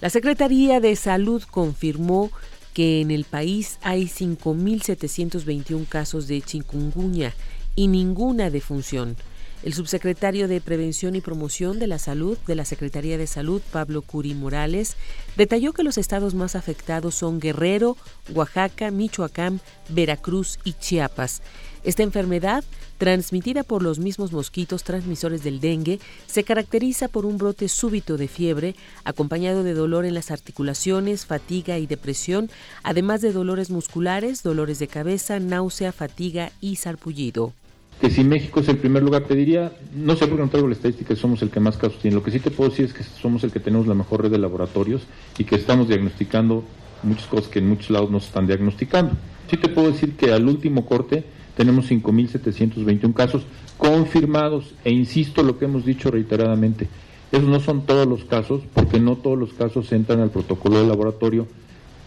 La 0.00 0.10
Secretaría 0.10 0.78
de 0.78 0.94
Salud 0.94 1.42
confirmó 1.50 2.30
que 2.72 3.00
en 3.00 3.10
el 3.10 3.24
país 3.24 3.78
hay 3.82 4.04
5.721 4.04 5.88
casos 5.88 6.28
de 6.28 6.40
chikungunya 6.42 7.34
y 7.74 7.88
ninguna 7.88 8.50
defunción. 8.50 9.16
El 9.62 9.72
subsecretario 9.72 10.48
de 10.48 10.60
Prevención 10.60 11.16
y 11.16 11.20
Promoción 11.20 11.78
de 11.78 11.86
la 11.86 11.98
Salud 11.98 12.36
de 12.46 12.54
la 12.54 12.64
Secretaría 12.64 13.16
de 13.18 13.26
Salud, 13.26 13.62
Pablo 13.72 14.02
Curi 14.02 14.34
Morales, 14.34 14.96
detalló 15.36 15.72
que 15.72 15.82
los 15.82 15.98
estados 15.98 16.34
más 16.34 16.54
afectados 16.54 17.14
son 17.14 17.40
Guerrero, 17.40 17.96
Oaxaca, 18.34 18.90
Michoacán, 18.90 19.60
Veracruz 19.88 20.58
y 20.62 20.74
Chiapas. 20.74 21.42
Esta 21.84 22.02
enfermedad, 22.02 22.64
transmitida 22.98 23.62
por 23.62 23.82
los 23.82 23.98
mismos 23.98 24.30
mosquitos 24.30 24.84
transmisores 24.84 25.42
del 25.42 25.60
dengue, 25.60 26.00
se 26.26 26.44
caracteriza 26.44 27.08
por 27.08 27.24
un 27.24 27.38
brote 27.38 27.68
súbito 27.68 28.16
de 28.16 28.28
fiebre, 28.28 28.76
acompañado 29.04 29.62
de 29.62 29.72
dolor 29.72 30.04
en 30.04 30.14
las 30.14 30.30
articulaciones, 30.30 31.26
fatiga 31.26 31.78
y 31.78 31.86
depresión, 31.86 32.50
además 32.82 33.20
de 33.20 33.32
dolores 33.32 33.70
musculares, 33.70 34.42
dolores 34.42 34.78
de 34.78 34.88
cabeza, 34.88 35.40
náusea, 35.40 35.92
fatiga 35.92 36.52
y 36.60 36.76
sarpullido 36.76 37.54
que 38.00 38.10
si 38.10 38.24
México 38.24 38.60
es 38.60 38.68
el 38.68 38.76
primer 38.76 39.02
lugar, 39.02 39.24
te 39.24 39.34
diría, 39.34 39.72
no 39.94 40.16
sé 40.16 40.26
por 40.26 40.36
qué 40.36 40.42
no 40.42 40.50
traigo 40.50 40.68
la 40.68 40.74
estadística, 40.74 41.16
somos 41.16 41.40
el 41.42 41.50
que 41.50 41.60
más 41.60 41.76
casos 41.76 41.98
tiene. 41.98 42.16
Lo 42.16 42.22
que 42.22 42.30
sí 42.30 42.40
te 42.40 42.50
puedo 42.50 42.70
decir 42.70 42.86
es 42.86 42.92
que 42.92 43.02
somos 43.02 43.42
el 43.44 43.52
que 43.52 43.60
tenemos 43.60 43.86
la 43.86 43.94
mejor 43.94 44.22
red 44.22 44.30
de 44.30 44.38
laboratorios 44.38 45.02
y 45.38 45.44
que 45.44 45.56
estamos 45.56 45.88
diagnosticando 45.88 46.64
muchas 47.02 47.26
cosas 47.26 47.48
que 47.48 47.60
en 47.60 47.68
muchos 47.68 47.90
lados 47.90 48.10
no 48.10 48.20
se 48.20 48.26
están 48.26 48.46
diagnosticando. 48.46 49.12
Sí 49.50 49.56
te 49.56 49.68
puedo 49.68 49.90
decir 49.90 50.16
que 50.16 50.32
al 50.32 50.46
último 50.46 50.84
corte 50.84 51.24
tenemos 51.56 51.90
5.721 51.90 53.14
casos 53.14 53.44
confirmados 53.78 54.74
e 54.84 54.92
insisto 54.92 55.42
lo 55.42 55.58
que 55.58 55.64
hemos 55.64 55.84
dicho 55.84 56.10
reiteradamente, 56.10 56.88
esos 57.32 57.48
no 57.48 57.60
son 57.60 57.86
todos 57.86 58.06
los 58.06 58.24
casos 58.24 58.62
porque 58.72 59.00
no 59.00 59.16
todos 59.16 59.38
los 59.38 59.52
casos 59.52 59.90
entran 59.92 60.20
al 60.20 60.30
protocolo 60.30 60.80
de 60.80 60.86
laboratorio 60.86 61.46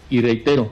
y 0.10 0.22
reitero, 0.22 0.70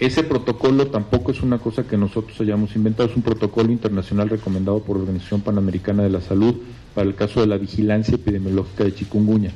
ese 0.00 0.22
protocolo 0.22 0.86
tampoco 0.86 1.32
es 1.32 1.42
una 1.42 1.58
cosa 1.58 1.84
que 1.84 1.96
nosotros 1.96 2.40
hayamos 2.40 2.76
inventado, 2.76 3.08
es 3.08 3.16
un 3.16 3.22
protocolo 3.22 3.72
internacional 3.72 4.28
recomendado 4.28 4.80
por 4.80 4.96
la 4.96 5.02
Organización 5.02 5.40
Panamericana 5.40 6.04
de 6.04 6.10
la 6.10 6.20
Salud 6.20 6.54
para 6.94 7.08
el 7.08 7.16
caso 7.16 7.40
de 7.40 7.48
la 7.48 7.58
vigilancia 7.58 8.14
epidemiológica 8.14 8.84
de 8.84 8.94
chikungunya. 8.94 9.52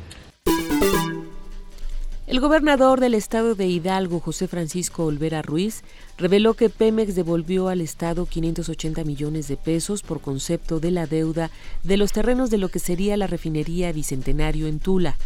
El 2.26 2.40
gobernador 2.40 2.98
del 2.98 3.14
estado 3.14 3.54
de 3.54 3.66
Hidalgo, 3.66 4.18
José 4.18 4.48
Francisco 4.48 5.04
Olvera 5.04 5.42
Ruiz, 5.42 5.82
reveló 6.16 6.54
que 6.54 6.70
Pemex 6.70 7.14
devolvió 7.14 7.68
al 7.68 7.80
estado 7.82 8.26
580 8.26 9.04
millones 9.04 9.48
de 9.48 9.56
pesos 9.56 10.02
por 10.02 10.20
concepto 10.20 10.80
de 10.80 10.92
la 10.92 11.06
deuda 11.06 11.50
de 11.84 11.98
los 11.98 12.12
terrenos 12.12 12.48
de 12.48 12.58
lo 12.58 12.68
que 12.70 12.78
sería 12.78 13.16
la 13.16 13.26
refinería 13.26 13.92
Bicentenario 13.92 14.66
en 14.66 14.78
Tula. 14.78 15.16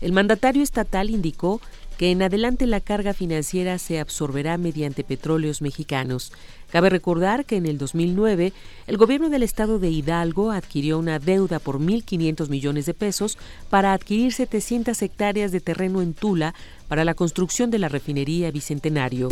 El 0.00 0.12
mandatario 0.12 0.62
estatal 0.62 1.08
indicó 1.10 1.60
que 1.98 2.10
en 2.10 2.22
adelante 2.22 2.66
la 2.66 2.80
carga 2.80 3.14
financiera 3.14 3.78
se 3.78 4.00
absorberá 4.00 4.58
mediante 4.58 5.04
petróleos 5.04 5.62
mexicanos. 5.62 6.32
Cabe 6.70 6.90
recordar 6.90 7.44
que 7.44 7.56
en 7.56 7.66
el 7.66 7.78
2009 7.78 8.52
el 8.86 8.96
gobierno 8.96 9.30
del 9.30 9.42
estado 9.42 9.78
de 9.78 9.90
Hidalgo 9.90 10.50
adquirió 10.50 10.98
una 10.98 11.18
deuda 11.18 11.58
por 11.58 11.78
1.500 11.78 12.48
millones 12.48 12.86
de 12.86 12.94
pesos 12.94 13.38
para 13.70 13.92
adquirir 13.92 14.32
700 14.32 15.00
hectáreas 15.00 15.52
de 15.52 15.60
terreno 15.60 16.02
en 16.02 16.12
Tula 16.12 16.54
para 16.88 17.04
la 17.04 17.14
construcción 17.14 17.70
de 17.70 17.78
la 17.78 17.88
refinería 17.88 18.50
Bicentenario. 18.50 19.28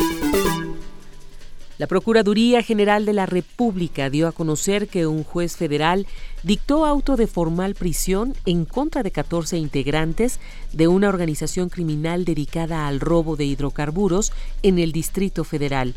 La 1.77 1.89
Procuraduría 1.89 2.63
General 2.63 3.05
de 3.05 3.13
la 3.13 3.27
República 3.27 4.09
dio 4.09 4.29
a 4.29 4.33
conocer 4.33 4.87
que 4.87 5.09
un 5.09 5.25
juez 5.25 5.57
federal 5.57 6.07
dictó 6.45 6.87
auto 6.87 7.17
de 7.17 7.27
formal 7.27 7.75
prisión 7.75 8.35
en 8.47 8.65
contra 8.65 9.03
de 9.03 9.11
14 9.11 9.59
integrantes 9.59 10.39
de 10.73 10.87
una 10.87 11.09
organización 11.09 11.71
criminal 11.71 12.25
dedicada 12.25 12.87
al 12.87 13.01
robo 13.01 13.35
de 13.35 13.47
hidrocarburos 13.47 14.33
en 14.63 14.79
el 14.79 14.93
Distrito 14.93 15.43
Federal. 15.43 15.97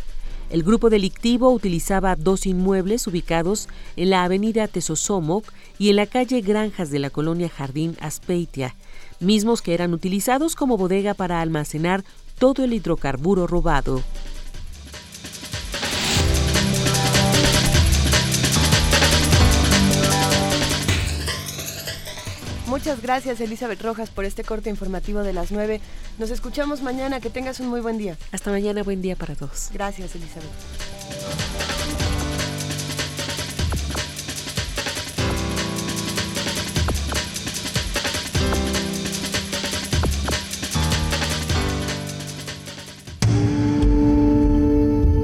El 0.50 0.64
grupo 0.64 0.90
delictivo 0.90 1.52
utilizaba 1.52 2.16
dos 2.16 2.48
inmuebles 2.48 3.06
ubicados 3.06 3.68
en 3.98 4.10
la 4.10 4.24
avenida 4.24 4.68
Tesosomoc 4.68 5.46
y 5.78 5.90
en 5.90 5.98
la 5.98 6.08
calle 6.08 6.42
Granjas 6.42 6.90
de 6.90 6.98
la 6.98 7.12
colonia 7.12 7.50
Jardín 7.50 7.98
Aspeitia, 8.00 8.74
mismos 9.20 9.62
que 9.62 9.76
eran 9.76 9.94
utilizados 9.94 10.56
como 10.56 10.76
bodega 10.76 11.14
para 11.14 11.40
almacenar 11.42 12.04
todo 12.40 12.64
el 12.64 12.74
hidrocarburo 12.74 13.46
robado. 13.46 14.02
Muchas 22.78 23.02
gracias, 23.02 23.42
Elizabeth 23.42 23.82
Rojas, 23.82 24.12
por 24.12 24.24
este 24.24 24.44
corte 24.44 24.70
informativo 24.70 25.24
de 25.24 25.34
las 25.34 25.52
9. 25.52 25.82
Nos 26.20 26.30
escuchamos 26.30 26.84
mañana. 26.84 27.20
Que 27.20 27.32
tengas 27.32 27.60
un 27.60 27.70
muy 27.70 27.82
buen 27.82 27.98
día. 27.98 28.16
Hasta 28.32 28.52
mañana. 28.52 28.84
Buen 28.84 29.02
día 29.02 29.16
para 29.16 29.34
todos. 29.34 29.70
Gracias, 29.74 30.14
Elizabeth. 30.14 30.48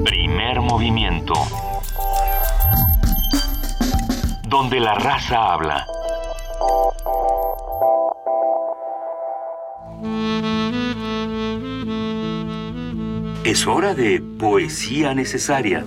Primer 0.04 0.60
movimiento. 0.60 1.34
Donde 4.42 4.80
la 4.80 4.96
raza 4.96 5.52
habla. 5.52 5.86
Es 13.44 13.66
hora 13.66 13.94
de 13.94 14.22
poesía 14.38 15.14
necesaria. 15.14 15.84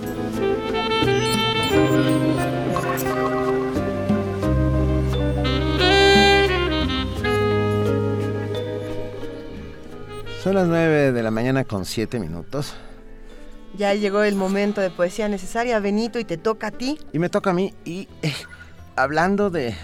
Son 10.42 10.54
las 10.54 10.68
9 10.68 11.12
de 11.12 11.22
la 11.22 11.30
mañana 11.30 11.64
con 11.64 11.84
7 11.84 12.20
minutos. 12.20 12.74
Ya 13.76 13.92
llegó 13.94 14.22
el 14.22 14.34
momento 14.34 14.80
de 14.80 14.90
poesía 14.90 15.28
necesaria, 15.28 15.78
Benito, 15.78 16.18
y 16.18 16.24
te 16.24 16.36
toca 16.36 16.68
a 16.68 16.70
ti. 16.70 16.98
Y 17.12 17.18
me 17.18 17.28
toca 17.28 17.50
a 17.50 17.52
mí. 17.52 17.74
Y 17.84 18.08
eh, 18.22 18.32
hablando 18.96 19.50
de 19.50 19.74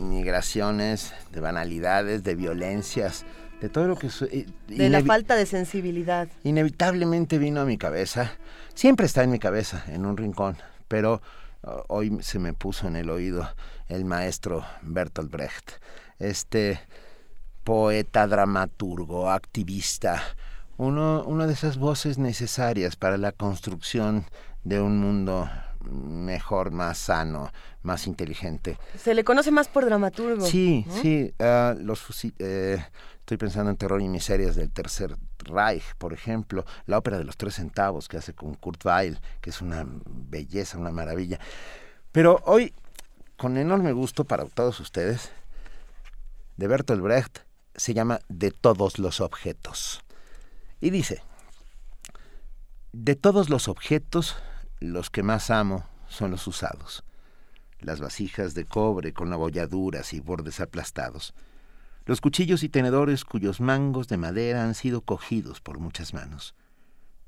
migraciones, 0.00 1.14
de 1.32 1.40
banalidades, 1.40 2.22
de 2.22 2.34
violencias, 2.34 3.24
de 3.60 3.68
todo 3.68 3.86
lo 3.86 3.96
que... 3.96 4.08
Eh, 4.30 4.46
de 4.68 4.88
la 4.88 5.02
falta 5.02 5.34
de 5.34 5.46
sensibilidad. 5.46 6.28
Inevitablemente 6.44 7.38
vino 7.38 7.60
a 7.60 7.64
mi 7.64 7.78
cabeza, 7.78 8.32
siempre 8.74 9.06
está 9.06 9.22
en 9.22 9.30
mi 9.30 9.38
cabeza, 9.38 9.84
en 9.88 10.06
un 10.06 10.16
rincón, 10.16 10.56
pero 10.86 11.20
uh, 11.62 11.70
hoy 11.88 12.18
se 12.22 12.38
me 12.38 12.52
puso 12.52 12.88
en 12.88 12.96
el 12.96 13.10
oído 13.10 13.48
el 13.88 14.04
maestro 14.04 14.64
Bertolt 14.82 15.30
Brecht, 15.30 15.72
este 16.18 16.80
poeta, 17.64 18.26
dramaturgo, 18.26 19.30
activista, 19.30 20.22
uno, 20.76 21.24
una 21.24 21.46
de 21.46 21.52
esas 21.54 21.76
voces 21.76 22.18
necesarias 22.18 22.96
para 22.96 23.18
la 23.18 23.32
construcción 23.32 24.24
de 24.62 24.80
un 24.80 24.98
mundo 24.98 25.50
mejor, 25.88 26.70
más 26.70 26.98
sano, 26.98 27.50
más 27.82 28.06
inteligente. 28.06 28.78
Se 28.96 29.14
le 29.14 29.24
conoce 29.24 29.50
más 29.50 29.68
por 29.68 29.84
dramaturgo. 29.84 30.46
Sí, 30.46 30.86
sí. 31.02 31.32
Ah, 31.38 31.74
los 31.78 32.06
eh, 32.38 32.84
estoy 33.20 33.36
pensando 33.36 33.70
en 33.70 33.76
Terror 33.76 34.00
y 34.00 34.08
Miserias 34.08 34.56
del 34.56 34.70
Tercer 34.70 35.16
Reich, 35.38 35.94
por 35.96 36.12
ejemplo. 36.12 36.64
La 36.86 36.98
ópera 36.98 37.18
de 37.18 37.24
los 37.24 37.36
tres 37.36 37.54
centavos 37.54 38.08
que 38.08 38.16
hace 38.16 38.32
con 38.34 38.54
Kurt 38.54 38.84
Weill, 38.84 39.20
que 39.40 39.50
es 39.50 39.60
una 39.60 39.86
belleza, 40.06 40.78
una 40.78 40.90
maravilla. 40.90 41.38
Pero 42.12 42.42
hoy, 42.46 42.74
con 43.36 43.56
enorme 43.56 43.92
gusto 43.92 44.24
para 44.24 44.44
todos 44.46 44.80
ustedes, 44.80 45.30
de 46.56 46.66
Bertolt 46.66 47.02
Brecht, 47.02 47.38
se 47.76 47.94
llama 47.94 48.20
De 48.28 48.50
todos 48.50 48.98
los 48.98 49.20
objetos. 49.20 50.02
Y 50.80 50.90
dice, 50.90 51.22
de 52.92 53.14
todos 53.14 53.50
los 53.50 53.68
objetos, 53.68 54.36
los 54.80 55.10
que 55.10 55.22
más 55.22 55.50
amo 55.50 55.84
son 56.08 56.30
los 56.30 56.46
usados. 56.46 57.04
Las 57.80 58.00
vasijas 58.00 58.54
de 58.54 58.64
cobre 58.64 59.12
con 59.12 59.32
abolladuras 59.32 60.12
y 60.12 60.20
bordes 60.20 60.60
aplastados. 60.60 61.34
Los 62.06 62.20
cuchillos 62.20 62.62
y 62.62 62.68
tenedores 62.68 63.24
cuyos 63.24 63.60
mangos 63.60 64.08
de 64.08 64.16
madera 64.16 64.64
han 64.64 64.74
sido 64.74 65.02
cogidos 65.02 65.60
por 65.60 65.78
muchas 65.78 66.14
manos. 66.14 66.54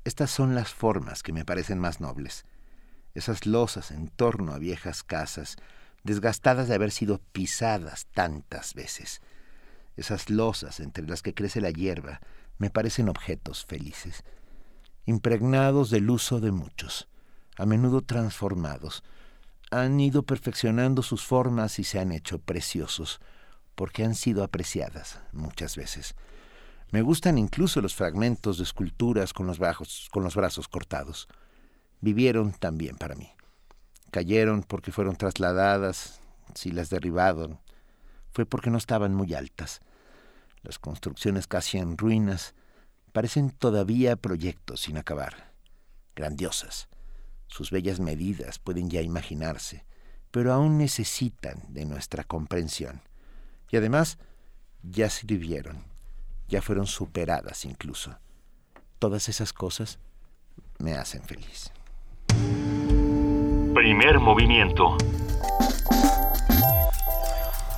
Estas 0.03 0.31
son 0.31 0.55
las 0.55 0.73
formas 0.73 1.23
que 1.23 1.33
me 1.33 1.45
parecen 1.45 1.77
más 1.77 2.01
nobles. 2.01 2.45
Esas 3.13 3.45
losas 3.45 3.91
en 3.91 4.07
torno 4.07 4.53
a 4.53 4.57
viejas 4.57 5.03
casas, 5.03 5.57
desgastadas 6.03 6.67
de 6.67 6.75
haber 6.75 6.91
sido 6.91 7.19
pisadas 7.31 8.07
tantas 8.13 8.73
veces. 8.73 9.21
Esas 9.97 10.29
losas 10.29 10.79
entre 10.79 11.05
las 11.05 11.21
que 11.21 11.33
crece 11.33 11.61
la 11.61 11.69
hierba, 11.69 12.21
me 12.57 12.69
parecen 12.69 13.09
objetos 13.09 13.65
felices, 13.65 14.23
impregnados 15.05 15.89
del 15.89 16.09
uso 16.09 16.39
de 16.39 16.51
muchos, 16.51 17.07
a 17.57 17.65
menudo 17.65 18.01
transformados, 18.01 19.03
han 19.69 19.99
ido 19.99 20.23
perfeccionando 20.23 21.01
sus 21.01 21.23
formas 21.23 21.79
y 21.79 21.83
se 21.83 21.99
han 21.99 22.11
hecho 22.11 22.39
preciosos, 22.39 23.19
porque 23.75 24.03
han 24.03 24.15
sido 24.15 24.43
apreciadas 24.43 25.19
muchas 25.31 25.75
veces. 25.75 26.15
Me 26.91 27.01
gustan 27.01 27.37
incluso 27.37 27.81
los 27.81 27.95
fragmentos 27.95 28.57
de 28.57 28.63
esculturas 28.63 29.33
con 29.33 29.47
los, 29.47 29.59
bajos, 29.59 30.09
con 30.11 30.23
los 30.23 30.35
brazos 30.35 30.67
cortados. 30.67 31.27
Vivieron 32.01 32.51
también 32.51 32.97
para 32.97 33.15
mí. 33.15 33.31
Cayeron 34.11 34.63
porque 34.63 34.91
fueron 34.91 35.15
trasladadas, 35.15 36.19
si 36.53 36.71
las 36.71 36.89
derribaron, 36.89 37.59
fue 38.33 38.45
porque 38.45 38.69
no 38.69 38.77
estaban 38.77 39.13
muy 39.13 39.33
altas 39.33 39.79
las 40.63 40.79
construcciones 40.79 41.47
casi 41.47 41.77
en 41.77 41.97
ruinas, 41.97 42.53
parecen 43.11 43.49
todavía 43.49 44.15
proyectos 44.15 44.81
sin 44.81 44.97
acabar, 44.97 45.53
grandiosas. 46.15 46.87
Sus 47.51 47.69
bellas 47.69 47.99
medidas 47.99 48.59
pueden 48.59 48.89
ya 48.89 49.01
imaginarse, 49.01 49.83
pero 50.31 50.53
aún 50.53 50.77
necesitan 50.77 51.61
de 51.67 51.83
nuestra 51.83 52.23
comprensión. 52.23 53.01
Y 53.69 53.75
además, 53.75 54.17
ya 54.83 55.09
sirvieron, 55.09 55.83
ya 56.47 56.61
fueron 56.61 56.87
superadas 56.87 57.65
incluso. 57.65 58.17
Todas 58.99 59.27
esas 59.27 59.51
cosas 59.51 59.99
me 60.79 60.93
hacen 60.93 61.23
feliz. 61.23 61.73
Primer 63.73 64.19
movimiento. 64.19 64.95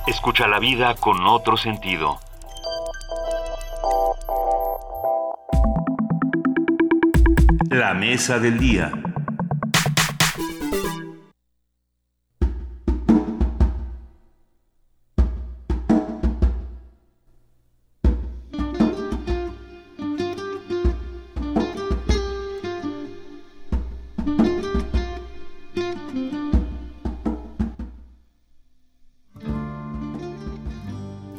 Escucha 0.06 0.46
la 0.46 0.60
vida 0.60 0.94
con 0.94 1.26
otro 1.26 1.56
sentido. 1.56 2.20
La 7.70 7.92
mesa 7.92 8.38
del 8.38 8.58
día. 8.58 8.92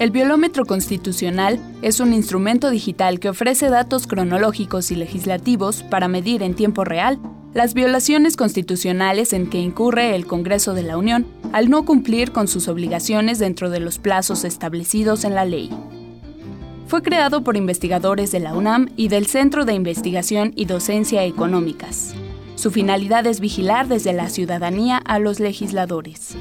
El 0.05 0.11
violómetro 0.11 0.67
constitucional 0.67 1.59
es 1.81 1.99
un 1.99 2.13
instrumento 2.13 2.69
digital 2.69 3.19
que 3.19 3.29
ofrece 3.29 3.69
datos 3.69 4.05
cronológicos 4.05 4.91
y 4.91 4.95
legislativos 4.95 5.81
para 5.81 6.07
medir 6.07 6.43
en 6.43 6.53
tiempo 6.53 6.83
real 6.83 7.17
las 7.55 7.73
violaciones 7.73 8.37
constitucionales 8.37 9.33
en 9.33 9.49
que 9.49 9.57
incurre 9.57 10.15
el 10.15 10.27
Congreso 10.27 10.75
de 10.75 10.83
la 10.83 10.97
Unión 10.99 11.25
al 11.53 11.71
no 11.71 11.85
cumplir 11.85 12.31
con 12.31 12.47
sus 12.47 12.67
obligaciones 12.67 13.39
dentro 13.39 13.71
de 13.71 13.79
los 13.79 13.97
plazos 13.97 14.43
establecidos 14.43 15.23
en 15.23 15.33
la 15.33 15.43
ley. 15.43 15.71
Fue 16.85 17.01
creado 17.01 17.43
por 17.43 17.57
investigadores 17.57 18.31
de 18.31 18.41
la 18.41 18.53
UNAM 18.53 18.89
y 18.95 19.07
del 19.07 19.25
Centro 19.25 19.65
de 19.65 19.73
Investigación 19.73 20.53
y 20.55 20.65
Docencia 20.65 21.25
Económicas. 21.25 22.13
Su 22.53 22.69
finalidad 22.69 23.25
es 23.25 23.39
vigilar 23.39 23.87
desde 23.87 24.13
la 24.13 24.29
ciudadanía 24.29 24.97
a 24.97 25.17
los 25.17 25.39
legisladores. 25.39 26.35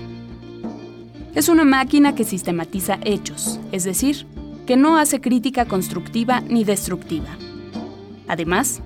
Es 1.34 1.48
una 1.48 1.64
máquina 1.64 2.14
que 2.14 2.24
sistematiza 2.24 2.98
hechos, 3.02 3.58
es 3.72 3.82
decir, 3.82 4.26
que 4.66 4.76
no 4.76 4.98
hace 4.98 5.20
crítica 5.20 5.64
constructiva 5.66 6.40
ni 6.42 6.64
destructiva. 6.64 7.36
Además, 8.28 8.80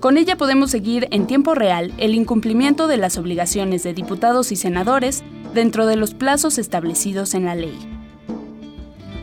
con 0.00 0.18
ella 0.18 0.36
podemos 0.36 0.70
seguir 0.70 1.08
en 1.10 1.26
tiempo 1.26 1.54
real 1.54 1.94
el 1.96 2.14
incumplimiento 2.14 2.86
de 2.86 2.98
las 2.98 3.16
obligaciones 3.16 3.82
de 3.82 3.94
diputados 3.94 4.52
y 4.52 4.56
senadores 4.56 5.24
dentro 5.54 5.86
de 5.86 5.96
los 5.96 6.12
plazos 6.12 6.58
establecidos 6.58 7.32
en 7.32 7.46
la 7.46 7.54
ley. 7.54 7.76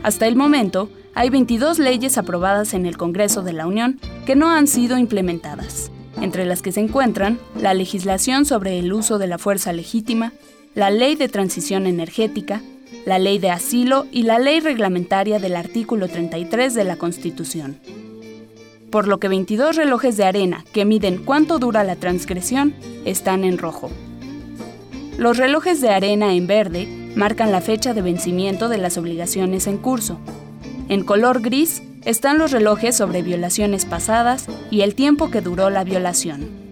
Hasta 0.02 0.26
el 0.26 0.34
momento, 0.34 0.90
hay 1.14 1.30
22 1.30 1.78
leyes 1.78 2.18
aprobadas 2.18 2.74
en 2.74 2.86
el 2.86 2.96
Congreso 2.96 3.42
de 3.42 3.52
la 3.52 3.68
Unión 3.68 4.00
que 4.26 4.34
no 4.34 4.50
han 4.50 4.66
sido 4.66 4.98
implementadas, 4.98 5.92
entre 6.20 6.44
las 6.44 6.60
que 6.60 6.72
se 6.72 6.80
encuentran 6.80 7.38
la 7.58 7.72
legislación 7.72 8.44
sobre 8.44 8.80
el 8.80 8.92
uso 8.92 9.18
de 9.18 9.28
la 9.28 9.38
fuerza 9.38 9.72
legítima, 9.72 10.32
la 10.74 10.90
Ley 10.90 11.14
de 11.14 11.28
Transición 11.28 11.86
Energética, 11.86 12.60
la 13.06 13.20
Ley 13.20 13.38
de 13.38 13.50
Asilo 13.50 14.06
y 14.10 14.24
la 14.24 14.40
Ley 14.40 14.58
Reglamentaria 14.58 15.38
del 15.38 15.54
artículo 15.54 16.08
33 16.08 16.74
de 16.74 16.84
la 16.84 16.96
Constitución. 16.96 17.78
Por 18.90 19.06
lo 19.06 19.20
que 19.20 19.28
22 19.28 19.76
relojes 19.76 20.16
de 20.16 20.24
arena 20.24 20.64
que 20.72 20.84
miden 20.84 21.18
cuánto 21.24 21.58
dura 21.58 21.84
la 21.84 21.96
transgresión 21.96 22.74
están 23.04 23.44
en 23.44 23.58
rojo. 23.58 23.90
Los 25.16 25.36
relojes 25.36 25.80
de 25.80 25.90
arena 25.90 26.34
en 26.34 26.48
verde 26.48 26.88
marcan 27.14 27.52
la 27.52 27.60
fecha 27.60 27.94
de 27.94 28.02
vencimiento 28.02 28.68
de 28.68 28.78
las 28.78 28.98
obligaciones 28.98 29.68
en 29.68 29.78
curso. 29.78 30.18
En 30.88 31.04
color 31.04 31.40
gris 31.40 31.82
están 32.04 32.38
los 32.38 32.50
relojes 32.50 32.96
sobre 32.96 33.22
violaciones 33.22 33.84
pasadas 33.84 34.46
y 34.72 34.80
el 34.80 34.96
tiempo 34.96 35.30
que 35.30 35.40
duró 35.40 35.70
la 35.70 35.84
violación. 35.84 36.63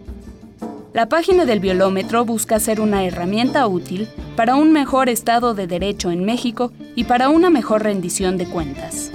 La 0.92 1.08
página 1.08 1.46
del 1.46 1.58
biolómetro 1.58 2.26
busca 2.26 2.60
ser 2.60 2.78
una 2.78 3.06
herramienta 3.06 3.66
útil 3.66 4.08
para 4.36 4.56
un 4.56 4.72
mejor 4.72 5.08
estado 5.08 5.54
de 5.54 5.66
derecho 5.66 6.10
en 6.10 6.22
México 6.22 6.70
y 6.94 7.04
para 7.04 7.30
una 7.30 7.48
mejor 7.48 7.82
rendición 7.82 8.36
de 8.36 8.44
cuentas. 8.44 9.10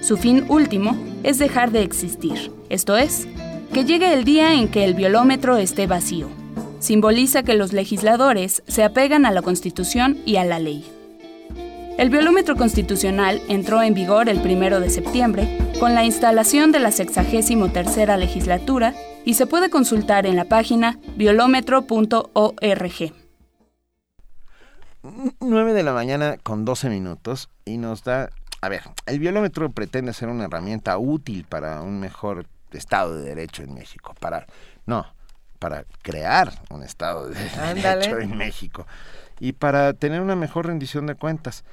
Su 0.00 0.16
fin 0.16 0.44
último 0.48 0.96
es 1.24 1.38
dejar 1.38 1.72
de 1.72 1.82
existir, 1.82 2.52
esto 2.68 2.96
es, 2.96 3.26
que 3.72 3.84
llegue 3.84 4.12
el 4.12 4.22
día 4.22 4.54
en 4.54 4.68
que 4.68 4.84
el 4.84 4.94
biolómetro 4.94 5.56
esté 5.56 5.88
vacío, 5.88 6.28
simboliza 6.78 7.42
que 7.42 7.54
los 7.54 7.72
legisladores 7.72 8.62
se 8.68 8.84
apegan 8.84 9.26
a 9.26 9.32
la 9.32 9.42
Constitución 9.42 10.18
y 10.26 10.36
a 10.36 10.44
la 10.44 10.60
ley. 10.60 10.84
El 11.98 12.08
biolómetro 12.08 12.54
constitucional 12.54 13.42
entró 13.48 13.82
en 13.82 13.94
vigor 13.94 14.28
el 14.28 14.38
1 14.38 14.78
de 14.78 14.90
septiembre 14.90 15.58
con 15.80 15.94
la 15.94 16.04
instalación 16.04 16.70
de 16.70 16.78
la 16.78 16.92
63 16.92 18.16
legislatura 18.16 18.94
y 19.26 19.34
se 19.34 19.46
puede 19.46 19.68
consultar 19.68 20.24
en 20.24 20.36
la 20.36 20.44
página 20.44 20.98
biolómetro.org. 21.16 23.12
9 25.40 25.72
de 25.72 25.82
la 25.82 25.92
mañana 25.92 26.36
con 26.42 26.64
12 26.64 26.88
minutos 26.88 27.50
y 27.64 27.76
nos 27.76 28.04
da... 28.04 28.30
A 28.60 28.68
ver, 28.68 28.82
el 29.04 29.18
biolómetro 29.18 29.68
pretende 29.70 30.14
ser 30.14 30.28
una 30.28 30.44
herramienta 30.44 30.96
útil 30.96 31.44
para 31.44 31.82
un 31.82 31.98
mejor 31.98 32.46
Estado 32.70 33.16
de 33.18 33.28
Derecho 33.28 33.64
en 33.64 33.74
México. 33.74 34.14
Para... 34.20 34.46
No, 34.86 35.04
para 35.58 35.84
crear 36.02 36.52
un 36.70 36.84
Estado 36.84 37.28
de 37.28 37.34
Derecho 37.74 38.20
en 38.20 38.36
México 38.36 38.86
y 39.40 39.52
para 39.54 39.92
tener 39.92 40.20
una 40.20 40.36
mejor 40.36 40.66
rendición 40.66 41.06
de 41.06 41.16
cuentas. 41.16 41.64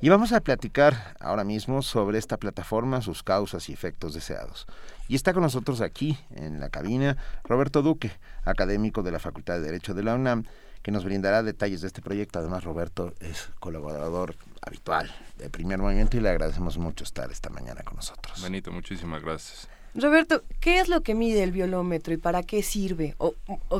Y 0.00 0.08
vamos 0.08 0.32
a 0.32 0.40
platicar 0.40 1.14
ahora 1.20 1.44
mismo 1.44 1.82
sobre 1.82 2.18
esta 2.18 2.38
plataforma, 2.38 3.02
sus 3.02 3.22
causas 3.22 3.68
y 3.68 3.74
efectos 3.74 4.14
deseados. 4.14 4.66
Y 5.08 5.14
está 5.14 5.32
con 5.32 5.42
nosotros 5.42 5.80
aquí, 5.80 6.18
en 6.34 6.60
la 6.60 6.68
cabina, 6.68 7.16
Roberto 7.44 7.82
Duque, 7.82 8.10
académico 8.44 9.02
de 9.02 9.12
la 9.12 9.18
Facultad 9.18 9.54
de 9.54 9.60
Derecho 9.60 9.94
de 9.94 10.02
la 10.02 10.14
UNAM, 10.14 10.44
que 10.82 10.92
nos 10.92 11.04
brindará 11.04 11.42
detalles 11.42 11.80
de 11.80 11.88
este 11.88 12.00
proyecto. 12.00 12.38
Además, 12.38 12.64
Roberto 12.64 13.14
es 13.20 13.50
colaborador 13.58 14.36
habitual 14.62 15.12
de 15.38 15.50
Primer 15.50 15.78
Movimiento 15.78 16.16
y 16.16 16.20
le 16.20 16.28
agradecemos 16.28 16.78
mucho 16.78 17.04
estar 17.04 17.30
esta 17.30 17.50
mañana 17.50 17.82
con 17.82 17.96
nosotros. 17.96 18.42
Benito, 18.42 18.70
muchísimas 18.70 19.22
gracias. 19.22 19.68
Roberto, 19.96 20.44
¿qué 20.60 20.78
es 20.78 20.88
lo 20.88 21.02
que 21.02 21.14
mide 21.14 21.42
el 21.42 21.52
biolómetro 21.52 22.12
y 22.12 22.18
para 22.18 22.42
qué 22.42 22.62
sirve 22.62 23.14
o, 23.18 23.34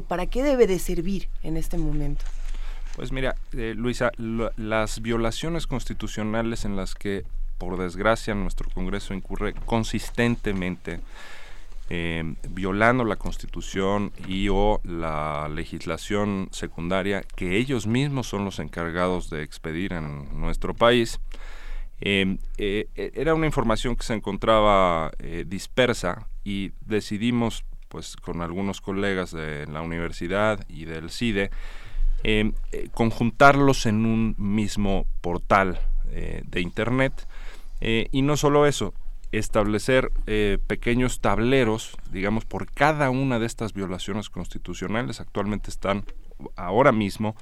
para 0.09 0.27
qué 0.27 0.43
debe 0.43 0.67
de 0.67 0.79
servir 0.79 1.29
en 1.43 1.57
este 1.57 1.77
momento? 1.77 2.25
Pues 2.97 3.13
mira, 3.13 3.37
eh, 3.53 3.75
Luisa, 3.77 4.11
las 4.17 5.03
violaciones 5.03 5.67
constitucionales 5.67 6.65
en 6.65 6.75
las 6.75 6.95
que, 6.95 7.25
por 7.59 7.79
desgracia, 7.79 8.35
nuestro 8.35 8.69
Congreso 8.71 9.15
incurre 9.15 9.55
consistentemente, 9.55 11.01
eh, 11.89 12.35
violando 12.51 13.05
la 13.05 13.17
Constitución 13.17 14.13
y 14.27 14.49
o 14.49 14.81
la 14.85 15.49
legislación 15.49 16.49
secundaria 16.51 17.23
que 17.23 17.57
ellos 17.57 17.87
mismos 17.87 18.27
son 18.27 18.45
los 18.45 18.59
encargados 18.59 19.31
de 19.31 19.43
expedir 19.43 19.93
en 19.93 20.41
nuestro 20.41 20.75
país, 20.75 21.21
Em, 22.01 22.39
eh, 22.59 22.89
e, 22.95 23.13
era 23.15 23.35
una 23.35 23.47
información 23.47 23.97
que 23.97 24.05
se 24.05 24.15
encontraba 24.15 25.13
eh, 25.19 25.45
dispersa 25.47 26.29
y 26.45 26.73
decidimos, 26.85 27.65
pues 27.89 28.17
con 28.17 28.43
algunos 28.43 28.81
colegas 28.81 29.33
de 29.33 29.67
la 29.67 29.81
universidad 29.81 30.65
y 30.69 30.85
del 30.85 31.11
CIDE, 31.11 31.51
em, 32.23 32.53
conjuntarlos 32.93 33.87
en 33.87 34.05
un 34.05 34.35
mismo 34.39 35.07
portal 35.21 35.81
de 36.07 36.61
Internet. 36.61 37.27
Y 37.81 38.23
no 38.23 38.37
solo 38.37 38.67
eso, 38.67 38.95
establecer 39.33 40.11
pequeños 40.67 41.21
tableros, 41.21 41.97
digamos, 42.11 42.45
por 42.45 42.71
cada 42.71 43.11
una 43.11 43.39
de 43.39 43.47
estas 43.47 43.73
violaciones 43.75 44.31
constitucionales. 44.31 45.21
Actualmente 45.21 45.71
están 45.71 46.05
ahora 46.57 46.93
mismo 46.93 47.37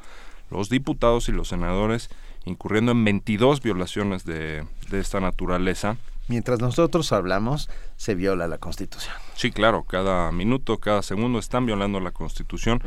los 0.50 0.68
diputados 0.68 1.28
y 1.28 1.32
los 1.32 1.48
senadores 1.48 2.10
incurriendo 2.44 2.92
en 2.92 3.04
22 3.04 3.62
violaciones 3.62 4.24
de, 4.24 4.64
esta 4.92 5.20
naturaleza. 5.20 5.96
Mientras 6.26 6.60
nosotros 6.60 7.12
hablamos, 7.12 7.68
se 7.96 8.14
viola 8.14 8.48
la 8.48 8.58
Constitución. 8.58 9.14
Sí, 9.34 9.50
claro, 9.50 9.84
cada 9.84 10.32
minuto, 10.32 10.78
cada 10.78 11.02
segundo 11.02 11.38
están 11.38 11.66
violando 11.66 12.00
la 12.00 12.12
Constitución, 12.12 12.80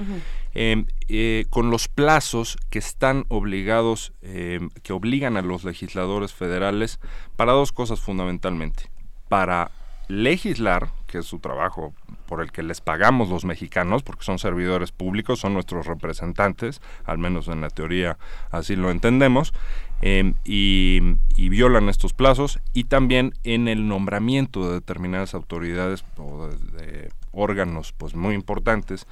em, 0.53 0.85
eh, 1.07 1.45
con 1.49 1.69
los 1.69 1.87
plazos 1.87 2.57
que 2.69 2.79
están 2.79 3.25
obligados, 3.27 4.13
em, 4.21 4.69
que 4.81 4.93
obligan 4.93 5.37
a 5.37 5.43
los 5.43 5.63
legisladores 5.63 6.33
federales 6.33 6.99
para 7.35 7.51
dos 7.51 7.71
cosas 7.71 7.99
fundamentalmente. 7.99 8.89
Para 9.29 9.71
legislar, 10.07 10.89
que 11.05 11.19
es 11.19 11.25
su 11.25 11.39
trabajo 11.39 11.93
por 12.25 12.41
el 12.41 12.51
que 12.51 12.63
les 12.63 12.81
pagamos 12.81 13.29
los 13.29 13.45
mexicanos, 13.45 14.03
porque 14.03 14.23
son 14.23 14.39
servidores 14.39 14.91
públicos, 14.91 15.39
son 15.39 15.53
nuestros 15.53 15.85
representantes, 15.85 16.81
al 17.05 17.17
menos 17.17 17.47
en 17.47 17.61
la 17.61 17.69
teoría 17.69 18.17
así 18.51 18.75
lo 18.75 18.89
entendemos, 18.89 19.53
em, 20.01 20.35
y, 20.43 21.15
violan 21.49 21.89
estos 21.89 22.13
plazos, 22.13 22.59
y 22.73 22.85
también 22.85 23.33
en 23.43 23.67
el 23.67 23.87
nombramiento 23.87 24.67
de 24.67 24.75
determinadas 24.75 25.33
autoridades 25.33 26.03
o 26.17 26.47
de, 26.47 27.09
órganos 27.31 27.93
pues 27.93 28.15
muy 28.15 28.35
importantes 28.35 29.07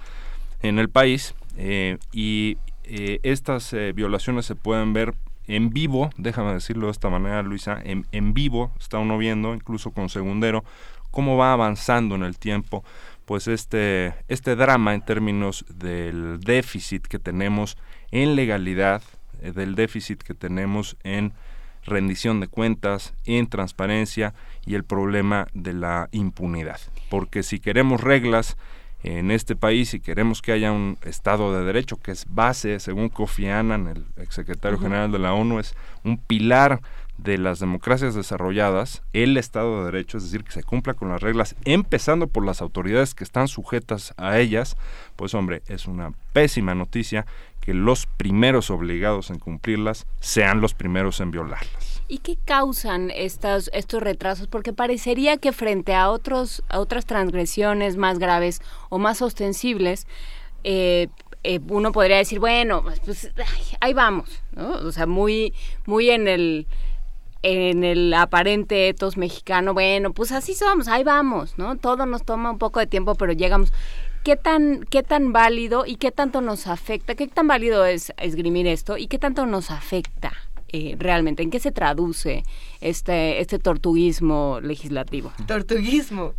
en 0.61 0.79
el 0.79 0.89
país, 0.89 1.35
eh, 1.57 1.97
y 2.11 2.57
eh, 2.83 3.19
estas 3.23 3.73
eh, 3.73 3.93
violaciones 3.93 4.45
se 4.45 4.55
pueden 4.55 4.93
ver 4.93 5.13
en 5.47 5.69
vivo, 5.69 6.09
déjame 6.17 6.53
decirlo 6.53 6.87
de 6.87 6.91
esta 6.91 7.09
manera, 7.09 7.43
Luisa, 7.43 7.79
en, 7.83 8.05
en 8.11 8.33
vivo, 8.33 8.71
está 8.79 8.97
uno 8.97 9.17
viendo, 9.17 9.53
incluso 9.53 9.91
con 9.91 10.09
segundero, 10.09 10.63
cómo 11.11 11.37
va 11.37 11.53
avanzando 11.53 12.15
en 12.15 12.23
el 12.23 12.37
tiempo 12.37 12.83
pues 13.25 13.47
este, 13.47 14.13
este 14.27 14.55
drama 14.55 14.93
en 14.93 15.01
términos 15.01 15.65
del 15.67 16.39
déficit 16.39 17.07
que 17.07 17.19
tenemos 17.19 17.77
en 18.11 18.35
legalidad, 18.35 19.01
del 19.41 19.75
déficit 19.75 20.21
que 20.21 20.33
tenemos 20.33 20.97
en 21.03 21.33
rendición 21.85 22.39
de 22.39 22.47
cuentas, 22.47 23.13
en 23.25 23.47
transparencia 23.47 24.33
y 24.65 24.75
el 24.75 24.83
problema 24.83 25.47
de 25.53 25.73
la 25.73 26.09
impunidad. 26.11 26.79
Porque 27.09 27.43
si 27.43 27.59
queremos 27.59 28.01
reglas 28.01 28.57
en 29.03 29.29
este 29.29 29.55
país 29.55 29.93
y 29.93 29.99
queremos 29.99 30.41
que 30.41 30.51
haya 30.51 30.71
un 30.71 30.97
Estado 31.03 31.53
de 31.53 31.63
Derecho, 31.63 31.97
que 31.97 32.11
es 32.11 32.25
base, 32.27 32.79
según 32.79 33.09
Kofi 33.09 33.47
Annan, 33.47 33.87
el 33.87 34.05
exsecretario 34.17 34.79
general 34.79 35.11
de 35.11 35.19
la 35.19 35.33
ONU, 35.33 35.59
es 35.59 35.75
un 36.03 36.17
pilar 36.17 36.81
de 37.17 37.37
las 37.37 37.59
democracias 37.59 38.15
desarrolladas, 38.15 39.03
el 39.13 39.37
Estado 39.37 39.79
de 39.79 39.91
Derecho, 39.91 40.17
es 40.17 40.23
decir, 40.23 40.43
que 40.43 40.51
se 40.51 40.63
cumpla 40.63 40.95
con 40.95 41.09
las 41.09 41.21
reglas, 41.21 41.55
empezando 41.65 42.27
por 42.27 42.45
las 42.45 42.61
autoridades 42.61 43.13
que 43.13 43.23
están 43.23 43.47
sujetas 43.47 44.13
a 44.17 44.39
ellas, 44.39 44.75
pues 45.15 45.33
hombre, 45.33 45.61
es 45.67 45.85
una 45.85 46.11
pésima 46.33 46.75
noticia 46.75 47.25
que 47.65 47.73
los 47.73 48.05
primeros 48.05 48.69
obligados 48.69 49.31
en 49.31 49.39
cumplirlas 49.39 50.05
sean 50.19 50.61
los 50.61 50.73
primeros 50.73 51.19
en 51.19 51.31
violarlas. 51.31 52.01
¿Y 52.07 52.19
qué 52.19 52.37
causan 52.45 53.11
estos 53.11 53.71
retrasos? 53.93 54.47
Porque 54.47 54.73
parecería 54.73 55.37
que 55.37 55.51
frente 55.51 55.95
a, 55.95 56.11
otros, 56.11 56.63
a 56.69 56.79
otras 56.79 57.07
transgresiones 57.07 57.97
más 57.97 58.19
graves 58.19 58.61
o 58.89 58.99
más 58.99 59.23
ostensibles, 59.23 60.05
eh, 60.63 61.07
eh, 61.43 61.59
uno 61.67 61.91
podría 61.91 62.17
decir, 62.17 62.39
bueno, 62.39 62.83
pues, 62.83 62.99
pues 62.99 63.31
ahí 63.79 63.93
vamos. 63.93 64.43
O 64.55 64.91
sea, 64.91 65.07
muy, 65.07 65.53
muy 65.85 66.11
en 66.11 66.27
el 66.27 66.67
en 67.47 67.83
el 67.83 68.11
aparente 68.15 68.89
etos 68.89 69.17
mexicano, 69.17 69.75
bueno, 69.75 70.13
pues 70.13 70.31
así 70.31 70.55
somos, 70.55 70.87
ahí 70.87 71.03
vamos, 71.03 71.59
¿no? 71.59 71.77
Todo 71.77 72.07
nos 72.07 72.25
toma 72.25 72.49
un 72.49 72.57
poco 72.57 72.79
de 72.79 72.87
tiempo, 72.87 73.13
pero 73.13 73.33
llegamos. 73.33 73.71
¿Qué 74.25 74.37
tan, 74.37 74.85
qué 74.89 75.03
tan 75.03 75.33
válido 75.33 75.85
y 75.85 75.97
qué 75.97 76.11
tanto 76.11 76.41
nos 76.41 76.65
afecta? 76.65 77.13
¿Qué 77.13 77.27
tan 77.27 77.47
válido 77.47 77.85
es 77.85 78.11
esgrimir 78.17 78.65
esto 78.65 78.97
y 78.97 79.05
qué 79.05 79.19
tanto 79.19 79.45
nos 79.45 79.69
afecta 79.69 80.33
eh, 80.69 80.95
realmente? 80.97 81.43
¿En 81.43 81.51
qué 81.51 81.59
se 81.59 81.71
traduce 81.71 82.43
este, 82.81 83.39
este 83.39 83.59
tortuguismo 83.59 84.61
legislativo? 84.63 85.31
Tortuguismo. 85.45 86.33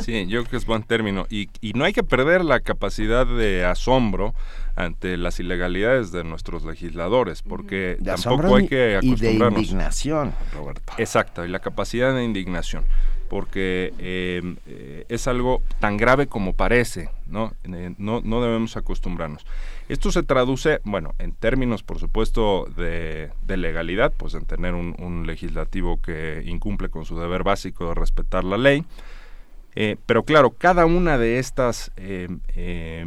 sí, 0.00 0.26
yo 0.28 0.40
creo 0.40 0.50
que 0.50 0.56
es 0.56 0.64
buen 0.64 0.82
término. 0.82 1.26
Y, 1.28 1.50
y 1.60 1.74
no 1.74 1.84
hay 1.84 1.92
que 1.92 2.04
perder 2.04 2.42
la 2.42 2.60
capacidad 2.60 3.26
de 3.26 3.66
asombro 3.66 4.32
ante 4.74 5.18
las 5.18 5.38
ilegalidades 5.38 6.10
de 6.10 6.24
nuestros 6.24 6.64
legisladores, 6.64 7.42
porque 7.42 7.98
tampoco 8.02 8.56
hay 8.56 8.66
que 8.66 8.96
acostumbrarnos. 8.96 9.20
Y 9.20 9.52
de 9.52 9.60
indignación, 9.60 10.32
Roberto. 10.54 10.94
Exacto, 10.96 11.44
y 11.44 11.48
la 11.48 11.58
capacidad 11.58 12.14
de 12.14 12.24
indignación 12.24 12.86
porque 13.34 13.92
em, 13.98 14.58
eh, 14.68 15.06
es 15.08 15.26
algo 15.26 15.60
tan 15.80 15.96
grave 15.96 16.28
como 16.28 16.52
parece, 16.52 17.10
¿no? 17.26 17.52
Eh, 17.64 17.92
¿no? 17.98 18.20
No 18.20 18.40
debemos 18.40 18.76
acostumbrarnos. 18.76 19.44
Esto 19.88 20.12
se 20.12 20.22
traduce, 20.22 20.78
bueno, 20.84 21.16
en 21.18 21.32
términos, 21.32 21.82
por 21.82 21.98
supuesto, 21.98 22.66
de, 22.76 23.32
legalidad, 23.48 24.12
pues 24.16 24.34
en 24.34 24.46
tener 24.46 24.74
un, 24.74 25.26
legislativo 25.26 26.00
que 26.00 26.44
incumple 26.46 26.90
con 26.90 27.06
su 27.06 27.18
deber 27.18 27.42
básico 27.42 27.88
de 27.88 27.94
respetar 27.94 28.44
la 28.44 28.56
ley. 28.56 28.84
Eh, 29.74 29.96
pero 30.06 30.22
claro, 30.22 30.50
cada 30.50 30.86
una 30.86 31.18
de 31.18 31.40
estas 31.40 31.90
em, 31.96 32.38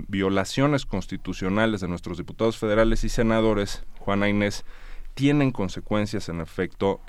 violaciones 0.10 0.86
constitucionales 0.86 1.80
de 1.80 1.88
nuestros 1.88 2.18
diputados 2.18 2.58
federales 2.58 3.06
y 3.06 3.08
senadores, 3.08 3.86
Juana 4.00 4.28
Inés, 4.28 4.66
tienen 5.14 5.52
consecuencias 5.52 6.28
en 6.28 6.42
efecto 6.42 7.00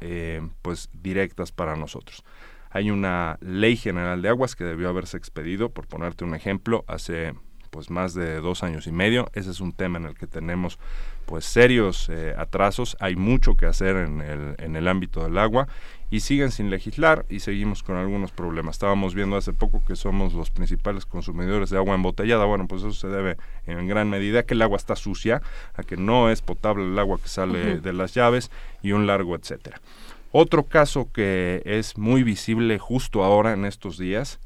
pues 0.62 0.88
directas 1.02 1.50
para 1.50 1.74
nosotros. 1.74 2.22
Hay 2.70 2.90
una 2.90 3.38
ley 3.40 3.76
general 3.76 4.22
de 4.22 4.28
aguas 4.28 4.54
que 4.54 4.64
debió 4.64 4.88
haberse 4.88 5.16
expedido, 5.16 5.70
por 5.70 5.86
ponerte 5.86 6.24
un 6.24 6.34
ejemplo, 6.34 6.84
hace 6.86 7.34
pues 7.70 7.90
más 7.90 8.14
de 8.14 8.40
dos 8.40 8.62
años 8.62 8.86
y 8.86 8.92
medio. 8.92 9.28
Ese 9.34 9.50
es 9.50 9.60
un 9.60 9.72
tema 9.72 9.98
en 9.98 10.06
el 10.06 10.14
que 10.14 10.26
tenemos 10.26 10.78
pues 11.26 11.44
serios 11.44 12.08
eh, 12.08 12.34
atrasos. 12.36 12.96
Hay 13.00 13.16
mucho 13.16 13.56
que 13.56 13.66
hacer 13.66 13.96
en 13.96 14.20
el, 14.20 14.54
en 14.58 14.76
el 14.76 14.88
ámbito 14.88 15.22
del 15.22 15.36
agua 15.38 15.68
y 16.10 16.20
siguen 16.20 16.50
sin 16.50 16.70
legislar 16.70 17.26
y 17.28 17.40
seguimos 17.40 17.82
con 17.82 17.96
algunos 17.96 18.32
problemas. 18.32 18.76
Estábamos 18.76 19.14
viendo 19.14 19.36
hace 19.36 19.52
poco 19.52 19.84
que 19.84 19.94
somos 19.94 20.32
los 20.32 20.50
principales 20.50 21.04
consumidores 21.04 21.70
de 21.70 21.76
agua 21.76 21.94
embotellada. 21.94 22.46
Bueno, 22.46 22.66
pues 22.66 22.82
eso 22.82 22.92
se 22.92 23.08
debe 23.08 23.36
en 23.66 23.86
gran 23.86 24.08
medida 24.08 24.40
a 24.40 24.42
que 24.44 24.54
el 24.54 24.62
agua 24.62 24.78
está 24.78 24.96
sucia, 24.96 25.42
a 25.74 25.82
que 25.82 25.96
no 25.96 26.30
es 26.30 26.40
potable 26.40 26.84
el 26.84 26.98
agua 26.98 27.18
que 27.22 27.28
sale 27.28 27.80
de 27.80 27.92
las 27.92 28.14
llaves 28.14 28.50
y 28.82 28.92
un 28.92 29.06
largo 29.06 29.36
etcétera. 29.36 29.80
Otro 30.30 30.64
caso 30.64 31.10
que 31.12 31.62
es 31.64 31.96
muy 31.96 32.22
visible 32.22 32.78
justo 32.78 33.24
ahora 33.24 33.52
en 33.52 33.64
estos 33.64 33.98
días 33.98 34.40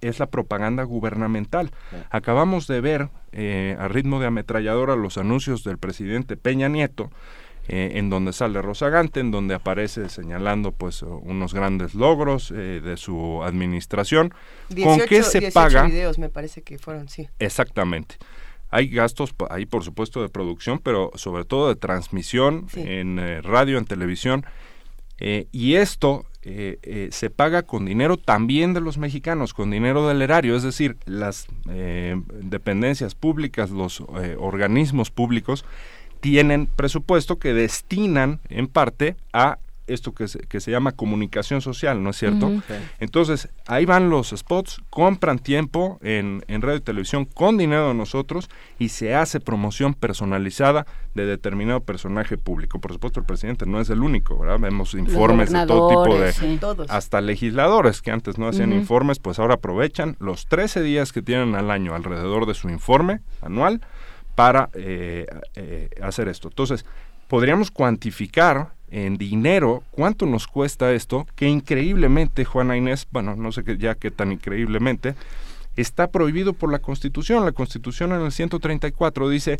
es 0.00 0.18
la 0.18 0.26
propaganda 0.26 0.82
gubernamental. 0.82 1.70
Acabamos 2.10 2.66
de 2.66 2.80
ver 2.80 3.08
eh, 3.32 3.76
a 3.78 3.88
ritmo 3.88 4.20
de 4.20 4.26
ametralladora 4.26 4.96
los 4.96 5.18
anuncios 5.18 5.64
del 5.64 5.78
presidente 5.78 6.36
Peña 6.36 6.68
Nieto, 6.68 7.10
eh, 7.68 7.92
en 7.94 8.10
donde 8.10 8.32
sale 8.32 8.60
Rosagante, 8.60 9.20
en 9.20 9.30
donde 9.30 9.54
aparece 9.54 10.08
señalando 10.08 10.72
pues 10.72 11.02
unos 11.02 11.54
grandes 11.54 11.94
logros 11.94 12.50
eh, 12.50 12.80
de 12.82 12.96
su 12.96 13.42
administración. 13.44 14.34
¿Con 14.82 15.00
qué 15.00 15.22
se 15.22 15.52
paga? 15.52 15.84
videos 15.84 16.18
me 16.18 16.28
parece 16.28 16.62
que 16.62 16.78
fueron, 16.78 17.08
sí. 17.08 17.28
Exactamente. 17.38 18.16
Hay 18.70 18.88
gastos 18.88 19.34
ahí, 19.50 19.66
por 19.66 19.84
supuesto, 19.84 20.22
de 20.22 20.30
producción, 20.30 20.78
pero 20.78 21.10
sobre 21.14 21.44
todo 21.44 21.68
de 21.68 21.76
transmisión 21.76 22.66
en 22.74 23.42
radio, 23.42 23.76
en 23.76 23.84
televisión. 23.84 24.46
Y 25.52 25.74
esto 25.74 26.26
eh, 26.44 26.80
eh, 26.82 27.08
se 27.12 27.30
paga 27.30 27.62
con 27.62 27.84
dinero 27.84 28.16
también 28.16 28.74
de 28.74 28.80
los 28.80 28.98
mexicanos, 28.98 29.54
con 29.54 29.70
dinero 29.70 30.08
del 30.08 30.22
erario, 30.22 30.56
es 30.56 30.64
decir, 30.64 30.96
las 31.04 31.46
eh, 31.68 32.20
dependencias 32.40 33.14
públicas, 33.14 33.70
los 33.70 34.02
organismos 34.38 35.12
públicos 35.12 35.64
tienen 36.18 36.66
presupuesto 36.66 37.38
que 37.38 37.54
destinan 37.54 38.40
en 38.48 38.66
parte 38.66 39.14
a 39.32 39.58
esto 39.92 40.12
que 40.12 40.28
se, 40.28 40.40
que 40.40 40.60
se 40.60 40.70
llama 40.70 40.92
comunicación 40.92 41.60
social, 41.60 42.02
¿no 42.02 42.10
es 42.10 42.16
cierto? 42.16 42.50
Entonces, 42.98 43.48
ahí 43.66 43.84
van 43.84 44.10
los 44.10 44.30
spots, 44.30 44.80
compran 44.90 45.38
tiempo 45.38 45.98
en, 46.02 46.44
en, 46.48 46.62
radio 46.62 46.78
y 46.78 46.80
televisión 46.80 47.24
con 47.24 47.58
dinero 47.58 47.88
de 47.88 47.94
nosotros 47.94 48.48
y 48.78 48.88
se 48.88 49.14
hace 49.14 49.40
promoción 49.40 49.94
personalizada 49.94 50.86
de 51.14 51.26
determinado 51.26 51.80
personaje 51.80 52.38
público. 52.38 52.80
Por 52.80 52.92
supuesto, 52.92 53.20
el 53.20 53.26
presidente 53.26 53.66
no 53.66 53.80
es 53.80 53.90
el 53.90 54.02
único, 54.02 54.38
¿verdad? 54.38 54.58
Vemos 54.58 54.94
informes 54.94 55.52
de 55.52 55.66
todo 55.66 56.04
tipo 56.04 56.18
de... 56.18 56.32
Hasta 56.88 57.20
legisladores 57.20 58.02
que 58.02 58.10
antes 58.10 58.38
no 58.38 58.48
hacían 58.48 58.72
informes, 58.72 59.18
pues 59.18 59.38
ahora 59.38 59.54
aprovechan 59.54 60.16
los 60.18 60.46
13 60.46 60.82
días 60.82 61.12
que 61.12 61.22
tienen 61.22 61.54
al 61.54 61.70
año 61.70 61.94
alrededor 61.94 62.46
de 62.46 62.54
su 62.54 62.68
informe 62.68 63.20
anual 63.40 63.80
para 64.34 64.70
eh, 64.74 65.26
eh, 65.54 65.90
hacer 66.02 66.28
esto. 66.28 66.48
Entonces, 66.48 66.84
podríamos 67.28 67.70
cuantificar 67.70 68.72
en 68.92 69.16
dinero, 69.16 69.82
¿cuánto 69.90 70.26
nos 70.26 70.46
cuesta 70.46 70.92
esto? 70.92 71.26
Que 71.34 71.48
increíblemente, 71.48 72.44
Juana 72.44 72.76
Inés, 72.76 73.08
bueno, 73.10 73.34
no 73.34 73.50
sé 73.50 73.64
ya 73.78 73.94
qué 73.94 74.10
tan 74.10 74.32
increíblemente, 74.32 75.14
está 75.76 76.08
prohibido 76.08 76.52
por 76.52 76.70
la 76.70 76.78
Constitución. 76.78 77.46
La 77.46 77.52
Constitución 77.52 78.12
en 78.12 78.20
el 78.20 78.32
134 78.32 79.30
dice, 79.30 79.58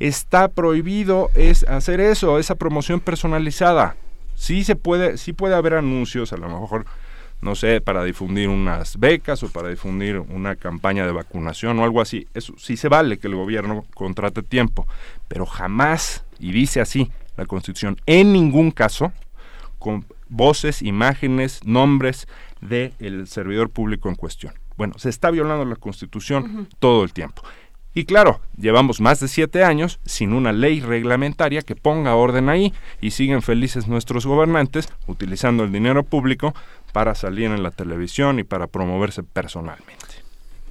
está 0.00 0.48
prohibido 0.48 1.30
es 1.36 1.62
hacer 1.64 2.00
eso, 2.00 2.40
esa 2.40 2.56
promoción 2.56 2.98
personalizada. 2.98 3.94
Sí 4.34 4.64
se 4.64 4.74
puede, 4.74 5.16
sí 5.16 5.32
puede 5.32 5.54
haber 5.54 5.74
anuncios, 5.74 6.32
a 6.32 6.36
lo 6.36 6.48
mejor, 6.48 6.84
no 7.40 7.54
sé, 7.54 7.80
para 7.80 8.02
difundir 8.02 8.48
unas 8.48 8.98
becas 8.98 9.44
o 9.44 9.48
para 9.48 9.68
difundir 9.68 10.18
una 10.18 10.56
campaña 10.56 11.06
de 11.06 11.12
vacunación 11.12 11.78
o 11.78 11.84
algo 11.84 12.00
así. 12.00 12.26
Eso 12.34 12.54
sí 12.58 12.76
se 12.76 12.88
vale 12.88 13.18
que 13.18 13.28
el 13.28 13.36
gobierno 13.36 13.84
contrate 13.94 14.42
tiempo, 14.42 14.88
pero 15.28 15.46
jamás, 15.46 16.24
y 16.40 16.50
dice 16.50 16.80
así, 16.80 17.12
la 17.36 17.46
Constitución, 17.46 18.00
en 18.06 18.32
ningún 18.32 18.70
caso 18.70 19.12
con 19.78 20.06
voces, 20.28 20.82
imágenes, 20.82 21.60
nombres 21.64 22.26
del 22.60 23.26
servidor 23.26 23.70
público 23.70 24.08
en 24.08 24.14
cuestión. 24.14 24.54
Bueno, 24.76 24.94
se 24.96 25.08
está 25.08 25.30
violando 25.30 25.64
la 25.64 25.76
Constitución 25.76 26.68
todo 26.78 27.04
el 27.04 27.12
tiempo. 27.12 27.42
Y 27.94 28.06
claro, 28.06 28.40
llevamos 28.56 29.00
más 29.00 29.20
de 29.20 29.28
siete 29.28 29.64
años 29.64 30.00
sin 30.06 30.32
una 30.32 30.52
ley 30.52 30.80
reglamentaria 30.80 31.60
que 31.60 31.76
ponga 31.76 32.14
orden 32.14 32.48
ahí 32.48 32.72
y 33.02 33.10
siguen 33.10 33.42
felices 33.42 33.86
nuestros 33.86 34.24
gobernantes 34.24 34.88
utilizando 35.06 35.64
el 35.64 35.72
dinero 35.72 36.02
público 36.02 36.54
para 36.94 37.14
salir 37.14 37.50
en 37.50 37.62
la 37.62 37.70
televisión 37.70 38.38
y 38.38 38.44
para 38.44 38.66
promoverse 38.66 39.22
personalmente. 39.22 40.06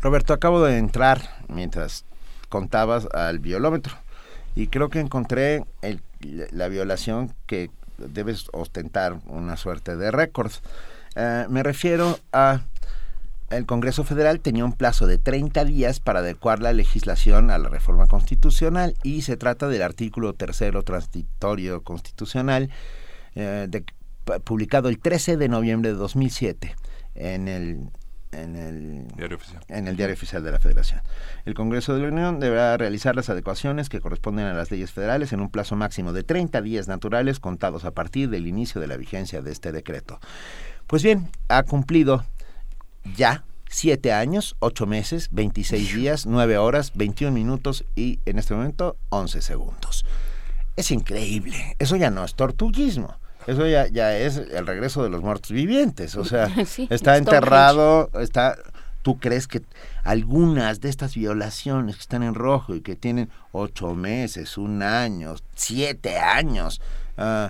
Roberto, 0.02 0.34
acabo 0.34 0.64
de 0.64 0.80
entrar 0.80 1.22
mientras 1.48 2.06
contabas 2.50 3.08
al 3.14 3.38
biolómetro 3.38 4.01
y 4.56 4.68
creo 4.68 4.90
que 4.90 5.00
encontré 5.00 5.64
el 5.82 6.02
la 6.52 6.68
violación 6.68 7.34
que 7.46 7.70
debes 7.98 8.48
ostentar 8.54 9.20
una 9.26 9.58
suerte 9.58 9.96
de 9.96 10.12
récord. 10.12 10.52
Eh, 11.16 11.46
me 11.50 11.64
refiero 11.64 12.20
a 12.32 12.62
el 13.50 13.66
Congreso 13.66 14.06
Federal 14.06 14.40
tenía 14.40 14.64
un 14.64 14.72
plazo 14.72 15.08
de 15.08 15.18
30 15.18 15.66
días 15.66 16.00
para 16.00 16.20
adecuar 16.20 16.62
la 16.62 16.72
legislación 16.72 17.52
a 17.52 17.58
la 17.58 17.68
reforma 17.68 18.08
constitucional 18.08 18.96
y 19.04 19.24
se 19.24 19.36
trata 19.36 19.68
del 19.68 19.82
artículo 19.82 20.34
tercero 20.34 20.84
transitorio 20.84 21.84
constitucional 21.84 22.70
eh, 23.36 23.68
publicado 24.46 24.88
el 24.88 25.00
13 25.00 25.36
de 25.36 25.50
noviembre 25.50 25.90
de 25.90 25.98
2007 25.98 26.76
en 27.16 27.50
el 27.50 27.90
en 28.32 28.56
el 28.56 29.08
diario 29.16 29.38
oficial. 29.38 29.64
en 29.68 29.88
el 29.88 29.96
diario 29.96 30.14
oficial 30.14 30.44
de 30.44 30.52
la 30.52 30.60
Federación. 30.60 31.02
El 31.46 31.54
Congreso 31.54 31.94
de 31.94 32.02
la 32.02 32.08
Unión 32.10 32.40
deberá 32.40 32.78
realizar 32.78 33.16
las 33.16 33.30
adecuaciones 33.30 33.90
que 33.90 34.00
corresponden 34.00 34.46
a 34.46 34.54
las 34.54 34.72
leyes 34.72 34.92
federales 34.92 35.34
en 35.34 35.42
un 35.42 35.50
plazo 35.50 35.76
máximo 35.76 36.14
de 36.14 36.24
30 36.24 36.62
días 36.62 36.88
naturales 36.88 37.40
contados 37.40 37.86
a 37.86 37.92
partir 37.92 38.30
del 38.30 38.48
inicio 38.48 38.82
de 38.82 38.88
la 38.88 38.98
vigencia 38.98 39.42
de 39.42 39.52
este 39.52 39.72
decreto. 39.72 40.20
Pues 40.88 41.04
bien, 41.04 41.30
ha 41.48 41.64
cumplido 41.64 42.26
ya 43.16 43.44
siete 43.70 44.12
años, 44.12 44.56
ocho 44.60 44.86
meses, 44.86 45.30
26 45.32 45.96
días, 45.96 46.26
9 46.26 46.58
horas, 46.58 46.92
21 46.96 47.34
minutos 47.34 47.86
y 47.96 48.20
en 48.26 48.38
este 48.38 48.54
momento 48.54 48.98
11 49.10 49.42
segundos. 49.42 50.06
Es 50.76 50.92
increíble. 50.92 51.76
Eso 51.80 51.96
ya 51.96 52.10
no 52.10 52.24
es 52.24 52.36
tortuguismo. 52.36 53.21
Eso 53.48 53.68
ya, 53.68 53.88
ya 53.88 54.18
es 54.18 54.38
el 54.38 54.68
regreso 54.68 55.04
de 55.04 55.10
los 55.10 55.22
muertos 55.22 55.52
vivientes. 55.52 56.16
O 56.16 56.26
sea, 56.26 56.46
está 56.90 57.18
enterrado, 57.18 58.10
está... 58.20 58.58
¿Tú 59.02 59.18
crees 59.18 59.48
que 59.48 59.64
algunas 60.04 60.80
de 60.80 60.90
estas 60.90 61.16
violaciones 61.16 61.96
que 61.96 62.02
están 62.02 62.22
en 62.22 62.36
rojo 62.36 62.76
y 62.76 62.82
que 62.82 62.96
tienen 62.96 63.32
ocho 63.52 63.96
meses, 63.96 64.60
un 64.60 64.84
año, 64.84 65.34
siete 65.56 66.20
años, 66.20 66.82
uh, 67.18 67.48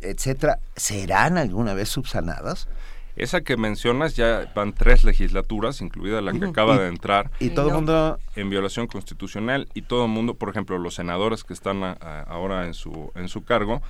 etcétera, 0.00 0.58
serán 0.74 1.38
alguna 1.38 1.74
vez 1.74 1.88
subsanadas? 1.88 2.66
Esa 3.14 3.42
que 3.42 3.56
mencionas 3.56 4.16
ya 4.16 4.50
van 4.54 4.72
tres 4.72 5.04
legislaturas, 5.04 5.82
incluida 5.82 6.22
la 6.22 6.32
que 6.32 6.46
acaba 6.46 6.78
de 6.78 6.88
entrar. 6.88 7.30
Y 7.40 7.50
todo 7.50 7.68
el 7.68 7.74
mundo 7.74 8.18
en 8.36 8.48
violación 8.48 8.86
constitucional 8.86 9.68
y 9.74 9.82
todo 9.82 10.06
el 10.06 10.10
mundo, 10.10 10.34
por 10.34 10.48
ejemplo, 10.48 10.78
los 10.78 10.94
senadores 10.94 11.44
que 11.44 11.52
están 11.52 11.82
ahora 12.26 12.66
en 12.66 12.72
su 12.72 13.12
en 13.14 13.28
su 13.28 13.44
cargo, 13.44 13.82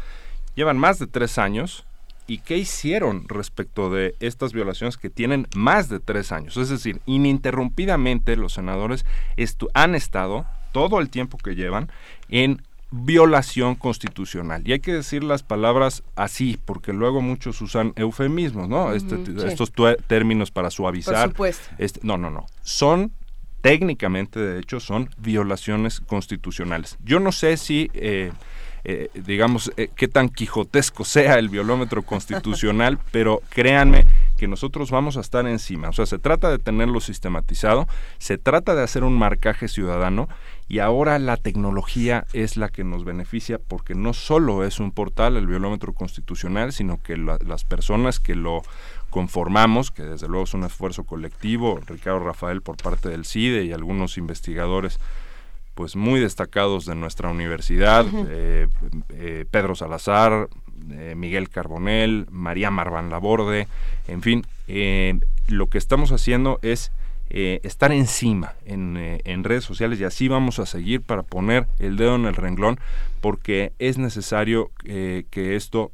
llevan 0.54 0.78
más 0.78 0.98
de 0.98 1.06
tres 1.06 1.38
años 1.38 1.84
y 2.26 2.38
qué 2.38 2.56
hicieron 2.56 3.28
respecto 3.28 3.90
de 3.90 4.14
estas 4.20 4.52
violaciones 4.52 4.96
que 4.96 5.10
tienen 5.10 5.48
más 5.54 5.88
de 5.88 6.00
tres 6.00 6.32
años. 6.32 6.56
Es 6.56 6.68
decir, 6.68 7.00
ininterrumpidamente 7.06 8.36
los 8.36 8.52
senadores 8.52 9.04
han 9.74 9.94
estado 9.94 10.46
todo 10.72 11.00
el 11.00 11.10
tiempo 11.10 11.38
que 11.38 11.54
llevan 11.54 11.90
en 12.28 12.62
violación 12.90 13.74
constitucional. 13.74 14.62
Y 14.66 14.72
hay 14.72 14.80
que 14.80 14.92
decir 14.92 15.24
las 15.24 15.42
palabras 15.42 16.02
así, 16.14 16.58
porque 16.64 16.92
luego 16.92 17.22
muchos 17.22 17.60
usan 17.62 17.92
eufemismos, 17.96 18.68
¿no? 18.68 18.92
Este, 18.92 19.18
estos 19.46 19.72
términos 20.06 20.50
para 20.50 20.70
suavizar. 20.70 21.14
Por 21.14 21.30
supuesto. 21.30 21.74
Este, 21.78 22.00
no, 22.02 22.18
no, 22.18 22.30
no. 22.30 22.46
Son 22.62 23.12
técnicamente, 23.62 24.40
de 24.40 24.60
hecho, 24.60 24.78
son 24.78 25.08
violaciones 25.18 26.00
constitucionales. 26.00 26.98
Yo 27.02 27.18
no 27.18 27.32
sé 27.32 27.56
si 27.56 27.90
eh, 27.94 28.32
eh, 28.84 29.10
digamos, 29.14 29.70
eh, 29.76 29.90
qué 29.94 30.08
tan 30.08 30.28
quijotesco 30.28 31.04
sea 31.04 31.38
el 31.38 31.48
violómetro 31.48 32.02
constitucional, 32.02 32.98
pero 33.12 33.40
créanme 33.48 34.06
que 34.36 34.48
nosotros 34.48 34.90
vamos 34.90 35.16
a 35.16 35.20
estar 35.20 35.46
encima. 35.46 35.88
O 35.88 35.92
sea, 35.92 36.06
se 36.06 36.18
trata 36.18 36.50
de 36.50 36.58
tenerlo 36.58 37.00
sistematizado, 37.00 37.86
se 38.18 38.38
trata 38.38 38.74
de 38.74 38.82
hacer 38.82 39.04
un 39.04 39.16
marcaje 39.16 39.68
ciudadano 39.68 40.28
y 40.68 40.80
ahora 40.80 41.18
la 41.18 41.36
tecnología 41.36 42.26
es 42.32 42.56
la 42.56 42.68
que 42.70 42.82
nos 42.82 43.04
beneficia 43.04 43.58
porque 43.58 43.94
no 43.94 44.14
solo 44.14 44.64
es 44.64 44.80
un 44.80 44.90
portal 44.90 45.36
el 45.36 45.46
violómetro 45.46 45.92
constitucional, 45.92 46.72
sino 46.72 47.00
que 47.02 47.16
las 47.16 47.64
personas 47.64 48.18
que 48.18 48.34
lo 48.34 48.62
conformamos, 49.10 49.90
que 49.90 50.02
desde 50.02 50.26
luego 50.26 50.44
es 50.44 50.54
un 50.54 50.64
esfuerzo 50.64 51.04
colectivo, 51.04 51.78
Ricardo 51.86 52.20
Rafael 52.20 52.62
por 52.62 52.78
parte 52.78 53.10
del 53.10 53.26
CIDE 53.26 53.64
y 53.64 53.72
algunos 53.72 54.16
investigadores 54.16 54.98
pues 55.74 55.96
muy 55.96 56.20
destacados 56.20 56.86
de 56.86 56.94
nuestra 56.94 57.30
universidad, 57.30 58.06
eh, 58.28 58.68
eh, 59.10 59.44
Pedro 59.50 59.74
Salazar, 59.74 60.48
eh, 60.90 61.14
Miguel 61.16 61.48
Carbonel, 61.48 62.26
María 62.30 62.70
Marvan 62.70 63.10
Laborde, 63.10 63.68
en 64.08 64.22
fin, 64.22 64.46
lo 65.48 65.66
que 65.68 65.78
estamos 65.78 66.12
haciendo 66.12 66.58
es 66.62 66.92
eh, 67.34 67.60
estar 67.62 67.92
encima 67.92 68.56
en, 68.66 68.98
eh, 68.98 69.22
en, 69.24 69.42
redes 69.42 69.64
sociales 69.64 69.98
y 69.98 70.04
así 70.04 70.28
vamos 70.28 70.58
a 70.58 70.66
seguir 70.66 71.00
para 71.00 71.22
poner 71.22 71.66
el 71.78 71.96
dedo 71.96 72.16
en 72.16 72.26
el 72.26 72.34
renglón 72.34 72.78
porque 73.22 73.72
es 73.78 73.96
necesario 73.96 74.70
eh, 74.84 75.24
que 75.30 75.56
esto 75.56 75.92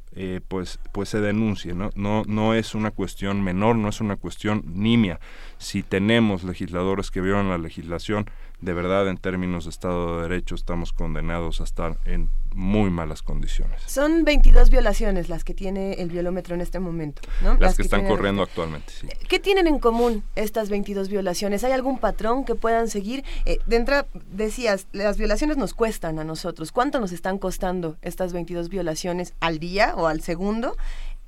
pues 0.49 0.79
pues 0.91 1.07
se 1.07 1.21
denuncie 1.21 1.73
no 1.73 1.91
no 1.95 2.23
no 2.27 2.55
es 2.55 2.75
una 2.75 2.91
cuestión 2.91 3.41
menor 3.41 3.77
no 3.77 3.87
es 3.87 4.01
una 4.01 4.17
cuestión 4.17 4.63
nimia. 4.65 5.21
Si 5.57 5.81
tenemos 5.81 6.43
legisladores 6.43 7.09
que 7.09 7.21
violan 7.21 7.47
la 7.47 7.57
legislación 7.57 8.29
de 8.61 8.73
verdad 8.73 9.07
en 9.07 9.17
términos 9.17 9.65
de 9.65 9.69
Estado 9.69 10.17
de 10.17 10.23
Derecho 10.23 10.55
estamos 10.55 10.91
condenados 10.91 11.61
a 11.61 11.63
estar 11.63 11.97
en 12.05 12.29
muy 12.53 12.89
malas 12.89 13.21
condiciones. 13.21 13.81
Son 13.85 14.25
22 14.25 14.69
violaciones 14.69 15.29
las 15.29 15.43
que 15.43 15.53
tiene 15.53 15.93
el 15.93 16.09
violómetro 16.09 16.55
en 16.55 16.61
este 16.61 16.79
momento, 16.79 17.21
¿no? 17.41 17.55
Las, 17.57 17.75
que, 17.75 17.83
están 17.83 18.07
corriendo 18.07 18.41
actualmente, 18.41 18.91
sí. 18.91 19.07
¿Qué 19.27 19.39
tienen 19.39 19.67
en 19.67 19.79
común 19.79 20.23
estas 20.35 20.69
22 20.69 21.09
violaciones? 21.09 21.63
¿Hay 21.63 21.71
algún 21.71 21.99
patrón 21.99 22.43
que 22.43 22.55
puedan 22.55 22.89
seguir? 22.89 23.23
Eh, 23.45 23.59
de 23.65 23.75
entrada, 23.75 24.07
decías, 24.31 24.87
las 24.91 25.17
violaciones 25.17 25.57
nos 25.57 25.73
cuestan 25.73 26.19
a 26.19 26.23
nosotros. 26.23 26.71
¿Cuánto 26.71 26.99
nos 26.99 27.11
están 27.11 27.37
costando 27.37 27.97
estas 28.01 28.33
22 28.33 28.69
violaciones 28.69 29.33
al 29.39 29.59
día 29.59 29.93
o 29.95 30.07
al 30.07 30.21
segundo? 30.21 30.75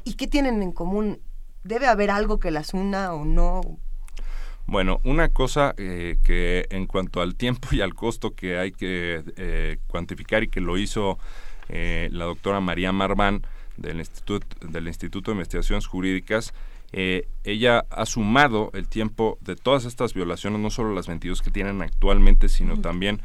¿Y 0.04 0.16
qué 0.16 0.28
tienen 0.28 0.62
en 0.62 0.72
común? 0.72 1.20
¿Debe 1.64 1.88
haber 1.88 2.10
algo 2.10 2.40
que 2.40 2.52
las 2.52 2.74
una 2.74 3.14
o 3.14 3.24
no? 3.24 3.62
Bueno, 4.72 5.02
una 5.04 5.28
cosa 5.28 5.76
eh, 5.76 6.16
que 6.24 6.66
en 6.70 6.88
cuanto 6.88 7.20
al 7.20 7.36
tiempo 7.36 7.68
y 7.74 7.82
al 7.82 7.94
costo 7.94 8.36
que 8.36 8.58
hay 8.58 8.72
que 8.72 9.22
eh, 9.36 9.80
cuantificar 9.88 10.44
y 10.44 10.48
que 10.48 10.62
lo 10.62 10.78
hizo 10.78 11.20
eh, 11.68 12.08
la 12.14 12.24
doctora 12.24 12.62
María 12.62 12.94
Marván 12.94 13.42
del 13.76 13.98
Instituto, 14.00 14.48
del 14.66 14.88
Instituto 14.88 15.32
de 15.32 15.36
Investigaciones 15.36 15.88
Jurídicas, 15.88 16.54
ella 16.94 17.86
ha 17.90 18.06
sumado 18.06 18.70
el 18.74 18.88
tiempo 18.88 19.38
de 19.42 19.58
todas 19.58 19.84
estas 19.84 20.14
violaciones, 20.14 20.62
no 20.62 20.70
solo 20.70 20.94
las 20.94 21.08
22 21.08 21.42
que 21.42 21.52
tienen 21.52 21.82
actualmente, 21.82 22.48
sino 22.48 22.80
también 22.80 23.22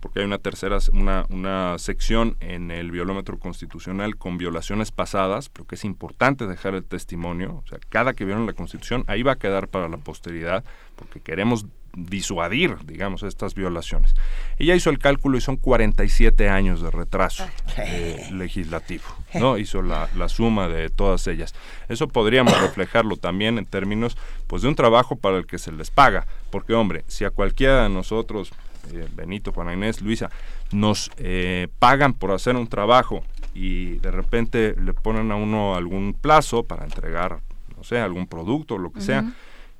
porque 0.00 0.20
hay 0.20 0.24
una 0.24 0.38
tercera, 0.38 0.78
una, 0.92 1.26
una 1.28 1.78
sección 1.78 2.36
en 2.40 2.70
el 2.70 2.90
violómetro 2.90 3.38
constitucional 3.38 4.16
con 4.16 4.38
violaciones 4.38 4.90
pasadas, 4.90 5.48
pero 5.48 5.66
que 5.66 5.74
es 5.74 5.84
importante 5.84 6.46
dejar 6.46 6.74
el 6.74 6.84
testimonio, 6.84 7.62
o 7.64 7.68
sea, 7.68 7.78
cada 7.88 8.14
que 8.14 8.24
violen 8.24 8.46
la 8.46 8.52
Constitución, 8.54 9.04
ahí 9.06 9.22
va 9.22 9.32
a 9.32 9.38
quedar 9.38 9.68
para 9.68 9.88
la 9.88 9.98
posteridad, 9.98 10.64
porque 10.96 11.20
queremos 11.20 11.66
disuadir, 11.96 12.76
digamos, 12.84 13.22
estas 13.22 13.54
violaciones. 13.54 14.14
Ella 14.58 14.74
hizo 14.74 14.90
el 14.90 14.98
cálculo 14.98 15.36
y 15.36 15.40
son 15.40 15.56
47 15.56 16.48
años 16.48 16.82
de 16.82 16.90
retraso 16.90 17.44
eh, 17.78 18.28
legislativo, 18.32 19.04
¿no? 19.34 19.58
Hizo 19.58 19.82
la, 19.82 20.08
la, 20.14 20.28
suma 20.28 20.68
de 20.68 20.88
todas 20.88 21.26
ellas. 21.26 21.54
Eso 21.88 22.08
podríamos 22.08 22.58
reflejarlo 22.60 23.16
también 23.16 23.58
en 23.58 23.66
términos, 23.66 24.16
pues, 24.46 24.62
de 24.62 24.68
un 24.68 24.76
trabajo 24.76 25.16
para 25.16 25.38
el 25.38 25.46
que 25.46 25.58
se 25.58 25.72
les 25.72 25.90
paga, 25.90 26.26
porque, 26.50 26.74
hombre, 26.74 27.04
si 27.08 27.24
a 27.24 27.30
cualquiera 27.30 27.82
de 27.82 27.88
nosotros 27.88 28.52
eh, 28.92 29.08
Benito, 29.14 29.52
Juana 29.52 29.74
Inés, 29.74 30.00
Luisa, 30.00 30.30
nos 30.72 31.10
eh, 31.16 31.68
pagan 31.78 32.14
por 32.14 32.32
hacer 32.32 32.56
un 32.56 32.66
trabajo 32.66 33.22
y 33.54 33.98
de 33.98 34.10
repente 34.10 34.74
le 34.80 34.94
ponen 34.94 35.32
a 35.32 35.36
uno 35.36 35.74
algún 35.74 36.14
plazo 36.14 36.64
para 36.64 36.84
entregar, 36.84 37.40
no 37.76 37.84
sé, 37.84 37.98
algún 37.98 38.26
producto 38.26 38.74
o 38.74 38.78
lo 38.78 38.92
que 38.92 39.00
sea, 39.00 39.32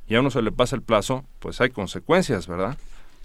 y 0.09 0.15
a 0.15 0.21
uno 0.21 0.31
se 0.31 0.43
le 0.43 0.53
pasa 0.53 0.77
el 0.77 0.83
plazo, 0.83 1.25
pues 1.39 1.61
hay 1.61 1.71
consecuencias, 1.71 2.47
¿verdad? 2.47 2.77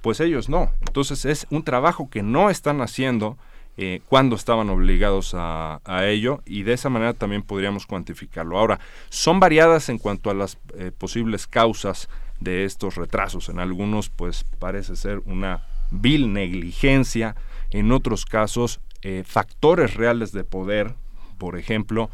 Pues 0.01 0.19
ellos 0.19 0.49
no. 0.49 0.71
Entonces 0.85 1.25
es 1.25 1.47
un 1.49 1.63
trabajo 1.63 2.09
que 2.09 2.21
no 2.21 2.51
están 2.51 2.81
haciendo 2.81 3.37
eh, 3.77 4.01
cuando 4.07 4.35
estaban 4.35 4.69
obligados 4.69 5.33
a, 5.35 5.79
ello 6.03 6.41
y 6.45 6.63
de 6.63 6.73
esa 6.73 6.89
manera 6.89 7.13
también 7.13 7.41
podríamos 7.41 7.87
cuantificarlo. 7.87 8.59
Ahora, 8.59 8.79
son 9.09 9.39
variadas 9.39 9.89
en 9.89 9.97
cuanto 9.97 10.29
a 10.29 10.35
las 10.35 10.57
posibles 10.97 11.47
causas 11.47 12.07
de 12.45 12.64
estos 12.64 12.95
retrasos. 12.95 13.49
En 13.49 13.59
algunos, 13.59 14.09
pues 14.09 14.45
parece 14.59 14.95
ser 14.95 15.19
una 15.25 15.64
vil 15.91 16.32
negligencia, 16.32 17.35
en 17.72 17.91
otros 17.91 18.24
casos, 18.25 18.80
eh, 19.01 19.24
factores 19.25 19.95
reales 19.95 20.32
de 20.32 20.45
poder, 20.45 20.93
por 21.38 21.57
ejemplo, 21.57 22.09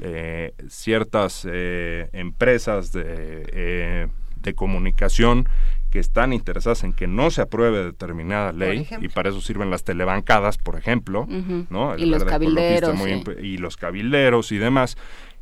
eh, 0.00 0.54
ciertas 0.68 1.46
eh, 1.48 2.08
empresas 2.12 2.92
de, 2.92 4.08
de, 4.36 4.54
comunicación 4.54 5.48
que 5.90 5.98
están 5.98 6.32
interesadas 6.32 6.82
en 6.82 6.94
que 6.94 7.06
no 7.06 7.30
se 7.30 7.42
apruebe 7.42 7.84
determinada 7.84 8.52
ley 8.52 8.88
y 9.00 9.08
para 9.08 9.28
eso 9.28 9.40
sirven 9.40 9.70
las 9.70 9.84
telebancadas, 9.84 10.58
por 10.58 10.76
ejemplo, 10.76 11.26
¿no? 11.70 11.96
y 11.96 12.06
los 12.06 12.24
cabilderos, 12.24 12.98
y 13.40 13.58
los 13.58 13.76
cabilderos 13.76 14.50
y 14.52 14.58
demás. 14.58 14.96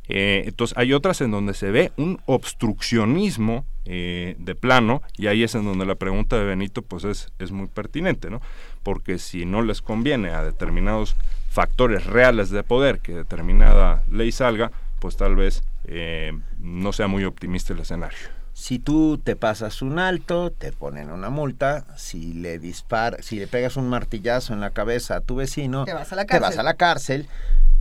Eh, 0.07 0.43
entonces 0.45 0.77
hay 0.77 0.93
otras 0.93 1.21
en 1.21 1.31
donde 1.31 1.53
se 1.53 1.71
ve 1.71 1.91
un 1.95 2.19
obstruccionismo 2.25 3.65
eh, 3.85 4.35
de 4.39 4.55
plano 4.55 5.01
y 5.17 5.27
ahí 5.27 5.43
es 5.43 5.55
en 5.55 5.63
donde 5.63 5.85
la 5.85 5.95
pregunta 5.95 6.37
de 6.37 6.45
Benito 6.45 6.81
pues 6.81 7.03
es, 7.03 7.31
es 7.39 7.51
muy 7.51 7.67
pertinente, 7.67 8.29
¿no? 8.29 8.41
Porque 8.83 9.19
si 9.19 9.45
no 9.45 9.61
les 9.61 9.81
conviene 9.81 10.31
a 10.31 10.43
determinados 10.43 11.15
factores 11.49 12.05
reales 12.05 12.49
de 12.49 12.63
poder 12.63 12.99
que 12.99 13.13
determinada 13.13 14.03
ley 14.11 14.31
salga, 14.31 14.71
pues 14.99 15.17
tal 15.17 15.35
vez 15.35 15.63
eh, 15.85 16.31
no 16.59 16.93
sea 16.93 17.07
muy 17.07 17.25
optimista 17.25 17.73
el 17.73 17.79
escenario. 17.79 18.40
Si 18.61 18.77
tú 18.77 19.17
te 19.17 19.35
pasas 19.35 19.81
un 19.81 19.97
alto, 19.97 20.51
te 20.51 20.71
ponen 20.71 21.09
una 21.09 21.31
multa. 21.31 21.83
Si 21.97 22.33
le 22.33 22.59
dispar, 22.59 23.17
si 23.23 23.39
le 23.39 23.47
pegas 23.47 23.75
un 23.75 23.89
martillazo 23.89 24.53
en 24.53 24.59
la 24.59 24.69
cabeza 24.69 25.15
a 25.15 25.21
tu 25.21 25.33
vecino, 25.33 25.83
te 25.83 25.95
vas 25.95 26.13
a 26.13 26.15
la 26.15 26.25
cárcel. 26.27 26.39
Te 26.39 26.47
vas 26.47 26.59
a 26.59 26.63
la 26.63 26.73
cárcel 26.75 27.27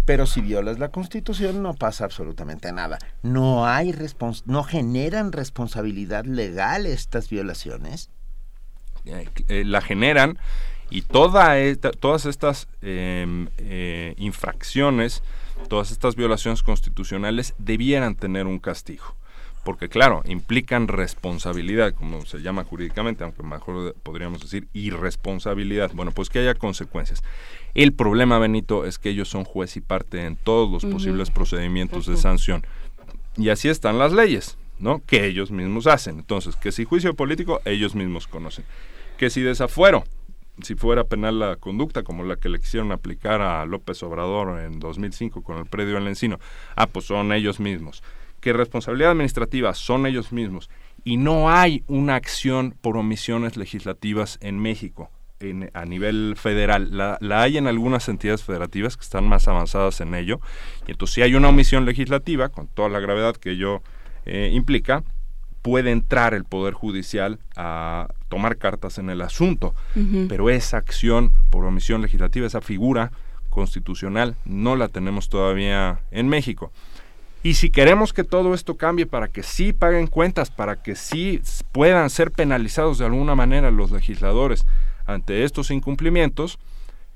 pero 0.07 0.25
si 0.27 0.41
violas 0.41 0.79
la 0.79 0.89
Constitución 0.89 1.63
no 1.63 1.75
pasa 1.75 2.07
absolutamente 2.07 2.73
nada. 2.73 2.99
No 3.23 3.67
hay 3.67 3.95
no 4.47 4.65
generan 4.65 5.33
responsabilidad 5.33 6.25
legal 6.25 6.87
estas 6.87 7.29
violaciones. 7.29 8.09
Eh, 9.05 9.29
eh, 9.49 9.65
la 9.67 9.83
generan 9.83 10.39
y 10.89 11.03
toda 11.03 11.57
todas 12.01 12.25
estas 12.25 12.69
em, 12.81 13.49
eh, 13.59 14.15
infracciones, 14.17 15.23
todas 15.69 15.91
estas 15.91 16.17
violaciones 16.17 16.63
constitucionales 16.63 17.55
debieran 17.59 18.15
tener 18.15 18.47
un 18.47 18.59
castigo 18.59 19.20
porque 19.65 19.89
claro, 19.89 20.23
implican 20.25 20.89
responsabilidad, 20.89 21.95
como 21.95 22.25
se 22.25 22.39
llama 22.39 22.65
jurídicamente, 22.65 23.25
aunque 23.25 23.43
mejor 23.43 23.95
podríamos 24.03 24.41
decir 24.41 24.69
irresponsabilidad. 24.73 25.91
Bueno, 25.95 26.13
pues 26.13 26.31
que 26.31 26.39
haya 26.39 26.55
consecuencias. 26.55 27.23
El 27.75 27.93
problema, 27.93 28.39
Benito, 28.39 28.87
es 28.87 28.99
que 28.99 29.11
ellos 29.11 29.29
son 29.29 29.45
juez 29.45 29.77
y 29.77 29.81
parte 29.81 30.25
en 30.25 30.37
todos 30.37 30.71
los 30.71 30.91
posibles 30.91 31.31
procedimientos 31.31 32.07
de 32.07 32.17
sanción. 32.17 32.67
Y 33.37 33.51
así 33.51 33.69
están 33.69 33.99
las 33.99 34.13
leyes, 34.13 34.57
¿no? 34.79 35.03
Que 35.07 35.27
ellos 35.27 35.51
mismos 35.51 35.87
hacen. 35.87 36.19
Entonces, 36.19 36.57
que 36.57 36.73
si 36.73 36.85
juicio 36.85 37.15
político, 37.15 37.61
ellos 37.65 37.95
mismos 37.95 38.27
conocen. 38.27 38.65
Que 39.19 39.31
si 39.31 39.43
desafuero, 39.43 40.05
si 40.63 40.75
fuera 40.75 41.05
penal 41.05 41.39
la 41.39 41.57
conducta, 41.57 42.03
como 42.03 42.25
la 42.25 42.37
que 42.37 42.49
le 42.49 42.61
quisieron 42.61 42.93
aplicar 42.93 43.43
a 43.43 43.67
López 43.67 44.03
Obrador 44.03 44.61
en 44.61 44.81
2005 44.81 45.43
con 45.43 45.59
el 45.59 45.67
predio 45.67 45.97
en 45.97 46.03
el 46.05 46.09
Encino, 46.09 46.41
ah, 46.77 46.87
pues 46.87 47.05
son 47.05 47.33
ellos 47.33 47.61
mismos 47.61 48.03
que 48.41 48.53
responsabilidad 48.53 49.13
administrativa 49.13 49.75
son 49.75 50.07
ellos 50.07 50.33
mismos 50.33 50.71
y 51.05 51.17
no 51.17 51.51
hay 51.51 51.85
una 51.87 52.15
acción 52.15 52.75
por 52.81 52.97
omisiones 52.97 53.57
legislativas 53.57 54.39
en 54.41 54.59
México 54.59 55.11
en, 55.41 55.71
a 55.75 55.85
nivel 55.85 56.35
federal. 56.37 56.97
La, 56.97 57.19
hay 57.43 57.57
en 57.57 57.67
algunas 57.67 58.09
entidades 58.09 58.45
federativas 58.45 58.97
que 58.97 59.03
están 59.03 59.27
más 59.27 59.49
avanzadas 59.49 60.01
en 60.01 60.15
ello. 60.15 60.41
Y 60.87 60.93
entonces 60.93 61.15
si 61.15 61.23
hay 61.23 61.35
una 61.35 61.49
omisión 61.49 61.85
legislativa, 61.85 62.51
con 62.51 62.69
toda 62.69 62.89
la 62.89 63.01
gravedad 63.01 63.37
que 63.37 63.53
ello 63.53 63.83
eh, 64.27 64.51
implica, 64.53 65.03
puede 65.63 65.91
entrar 65.91 66.35
el 66.35 66.45
Poder 66.45 66.75
Judicial 66.75 67.39
a 67.57 68.09
tomar 68.29 68.57
cartas 68.57 68.99
en 68.99 69.11
el 69.11 69.21
asunto. 69.21 69.75
Pero 70.29 70.51
esa 70.51 70.79
acción 70.79 71.33
por 71.51 71.65
omisión 71.65 72.01
legislativa, 72.01 72.47
esa 72.47 72.61
figura 72.61 73.13
constitucional, 73.51 74.37
no 74.45 74.77
la 74.77 74.89
tenemos 74.89 75.29
todavía 75.29 76.01
en 76.11 76.29
México. 76.29 76.73
Y 77.43 77.55
si 77.55 77.71
queremos 77.71 78.13
que 78.13 78.25
todo 78.25 78.53
esto 78.53 78.77
cambie 78.77 79.07
para 79.07 79.29
que 79.29 79.43
sí 79.43 79.73
paguen 79.73 80.07
cuentas, 80.07 80.51
para 80.51 80.83
que 80.83 80.95
sí 80.95 81.41
puedan 81.73 82.11
ser 82.11 82.33
penalizados 82.33 82.99
de 82.99 83.07
alguna 83.07 83.35
manera 83.35 83.71
los 83.71 83.91
legisladores 83.91 84.67
ante 85.07 85.45
estos 85.45 85.71
incumplimientos, 85.71 86.59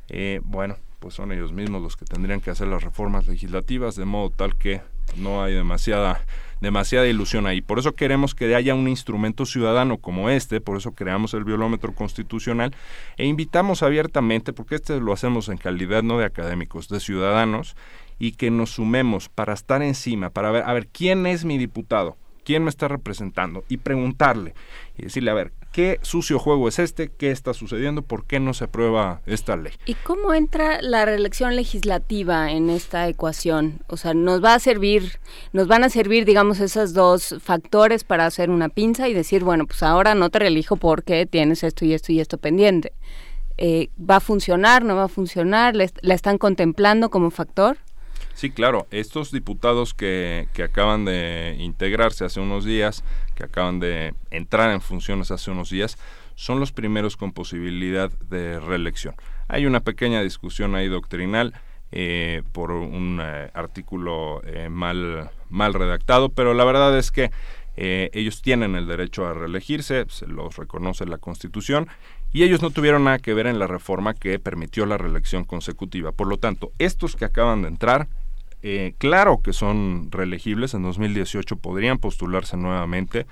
eh, 0.08 0.40
bueno, 0.44 0.76
pues 0.98 1.14
son 1.14 1.32
ellos 1.32 1.52
mismos 1.52 1.82
los 1.82 1.96
que 1.96 2.06
tendrían 2.06 2.40
que 2.40 2.50
hacer 2.50 2.68
las 2.68 2.82
reformas 2.82 3.26
legislativas 3.26 3.96
de 3.96 4.06
modo 4.06 4.30
tal 4.30 4.56
que 4.56 4.80
no 5.16 5.42
hay 5.42 5.52
demasiada 5.52 6.24
demasiada 6.64 7.06
ilusión 7.06 7.46
ahí. 7.46 7.60
Por 7.60 7.78
eso 7.78 7.92
queremos 7.92 8.34
que 8.34 8.54
haya 8.54 8.74
un 8.74 8.88
instrumento 8.88 9.46
ciudadano 9.46 9.98
como 9.98 10.30
este, 10.30 10.60
por 10.60 10.76
eso 10.76 10.92
creamos 10.92 11.34
el 11.34 11.44
biolómetro 11.44 11.94
constitucional 11.94 12.74
e 13.16 13.26
invitamos 13.26 13.82
abiertamente, 13.82 14.52
porque 14.52 14.76
este 14.76 14.98
lo 14.98 15.12
hacemos 15.12 15.48
en 15.48 15.58
calidad 15.58 16.02
no 16.02 16.18
de 16.18 16.24
académicos, 16.24 16.88
de 16.88 17.00
ciudadanos, 17.00 17.76
y 18.18 18.32
que 18.32 18.50
nos 18.50 18.70
sumemos 18.70 19.28
para 19.28 19.54
estar 19.54 19.82
encima, 19.82 20.30
para 20.30 20.50
ver, 20.50 20.64
a 20.64 20.72
ver, 20.72 20.88
¿quién 20.88 21.26
es 21.26 21.44
mi 21.44 21.58
diputado? 21.58 22.16
quién 22.44 22.62
me 22.62 22.70
está 22.70 22.88
representando 22.88 23.64
y 23.68 23.78
preguntarle 23.78 24.54
y 24.96 25.04
decirle, 25.04 25.30
a 25.30 25.34
ver, 25.34 25.52
¿qué 25.72 25.98
sucio 26.02 26.38
juego 26.38 26.68
es 26.68 26.78
este? 26.78 27.08
¿Qué 27.08 27.30
está 27.30 27.54
sucediendo? 27.54 28.02
¿Por 28.02 28.26
qué 28.26 28.38
no 28.38 28.54
se 28.54 28.64
aprueba 28.64 29.22
esta 29.26 29.56
ley? 29.56 29.72
¿Y 29.86 29.94
cómo 29.94 30.32
entra 30.32 30.80
la 30.82 31.04
reelección 31.04 31.56
legislativa 31.56 32.52
en 32.52 32.70
esta 32.70 33.08
ecuación? 33.08 33.80
O 33.88 33.96
sea, 33.96 34.14
nos 34.14 34.44
va 34.44 34.54
a 34.54 34.60
servir, 34.60 35.18
nos 35.52 35.66
van 35.66 35.82
a 35.82 35.88
servir, 35.88 36.24
digamos, 36.24 36.60
esos 36.60 36.92
dos 36.92 37.34
factores 37.42 38.04
para 38.04 38.26
hacer 38.26 38.50
una 38.50 38.68
pinza 38.68 39.08
y 39.08 39.14
decir, 39.14 39.42
bueno, 39.42 39.66
pues 39.66 39.82
ahora 39.82 40.14
no 40.14 40.30
te 40.30 40.38
reelijo 40.38 40.76
porque 40.76 41.26
tienes 41.26 41.64
esto 41.64 41.84
y 41.84 41.94
esto 41.94 42.12
y 42.12 42.20
esto 42.20 42.38
pendiente. 42.38 42.92
Eh, 43.56 43.88
¿Va 43.98 44.16
a 44.16 44.20
funcionar? 44.20 44.84
¿No 44.84 44.96
va 44.96 45.04
a 45.04 45.08
funcionar? 45.08 45.74
¿La 45.76 46.14
están 46.14 46.38
contemplando 46.38 47.08
como 47.10 47.30
factor? 47.30 47.78
Sí, 48.34 48.50
claro. 48.50 48.86
Estos 48.90 49.30
diputados 49.30 49.94
que, 49.94 50.48
que 50.52 50.64
acaban 50.64 51.04
de 51.04 51.56
integrarse 51.58 52.24
hace 52.24 52.40
unos 52.40 52.64
días, 52.64 53.04
que 53.34 53.44
acaban 53.44 53.80
de 53.80 54.14
entrar 54.30 54.70
en 54.70 54.80
funciones 54.80 55.30
hace 55.30 55.50
unos 55.50 55.70
días, 55.70 55.98
son 56.34 56.60
los 56.60 56.72
primeros 56.72 57.16
con 57.16 57.32
posibilidad 57.32 58.10
de 58.10 58.60
reelección. 58.60 59.14
Hay 59.48 59.66
una 59.66 59.80
pequeña 59.80 60.22
discusión 60.22 60.74
ahí 60.74 60.88
doctrinal 60.88 61.54
eh, 61.92 62.42
por 62.52 62.72
un 62.72 63.20
eh, 63.22 63.50
artículo 63.54 64.42
eh, 64.44 64.68
mal, 64.68 65.30
mal 65.48 65.74
redactado, 65.74 66.30
pero 66.30 66.52
la 66.54 66.64
verdad 66.64 66.98
es 66.98 67.10
que 67.10 67.30
ellos 67.76 68.40
tienen 68.40 68.76
el 68.76 68.86
derecho 68.86 69.26
a 69.26 69.34
reelegirse, 69.34 70.04
se 70.08 70.28
los 70.28 70.56
reconoce 70.56 71.06
la 71.06 71.18
Constitución, 71.18 71.88
y 72.32 72.44
ellos 72.44 72.62
no 72.62 72.70
tuvieron 72.70 73.02
nada 73.02 73.18
que 73.18 73.34
ver 73.34 73.48
en 73.48 73.58
la 73.58 73.66
reforma 73.66 74.14
que 74.14 74.38
permitió 74.38 74.86
la 74.86 74.96
reelección 74.96 75.42
consecutiva. 75.42 76.12
Por 76.12 76.28
lo 76.28 76.36
tanto, 76.38 76.70
estos 76.78 77.16
que 77.16 77.24
acaban 77.24 77.62
de 77.62 77.68
entrar 77.68 78.06
eh, 78.66 78.94
claro 78.96 79.42
que 79.42 79.52
son 79.52 80.08
reelegibles, 80.10 80.72
en 80.72 80.82
2018 80.84 81.56
podrían 81.56 81.98
postularse 81.98 82.56
nuevamente 82.56 83.26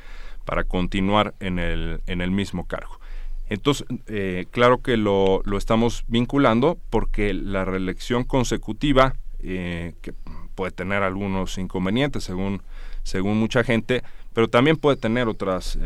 para 0.44 0.64
continuar 0.64 1.32
en 1.40 1.58
el, 1.58 2.02
en 2.06 2.20
el 2.20 2.30
mismo 2.30 2.66
cargo. 2.66 3.00
Entonces, 3.48 3.86
eh, 4.08 4.44
claro 4.50 4.82
que 4.82 4.98
lo, 4.98 5.40
lo, 5.46 5.56
estamos 5.56 6.04
vinculando 6.06 6.76
porque 6.90 7.32
la 7.32 7.64
reelección 7.64 8.24
consecutiva, 8.24 9.14
eh, 9.38 9.94
que 10.02 10.12
puede 10.54 10.70
tener 10.70 11.02
algunos 11.02 11.56
inconvenientes 11.56 12.24
según, 12.24 12.60
según 13.02 13.40
mucha 13.40 13.64
gente, 13.64 14.02
pero 14.34 14.48
también 14.48 14.76
puede 14.76 14.98
tener 14.98 15.28
otras 15.28 15.78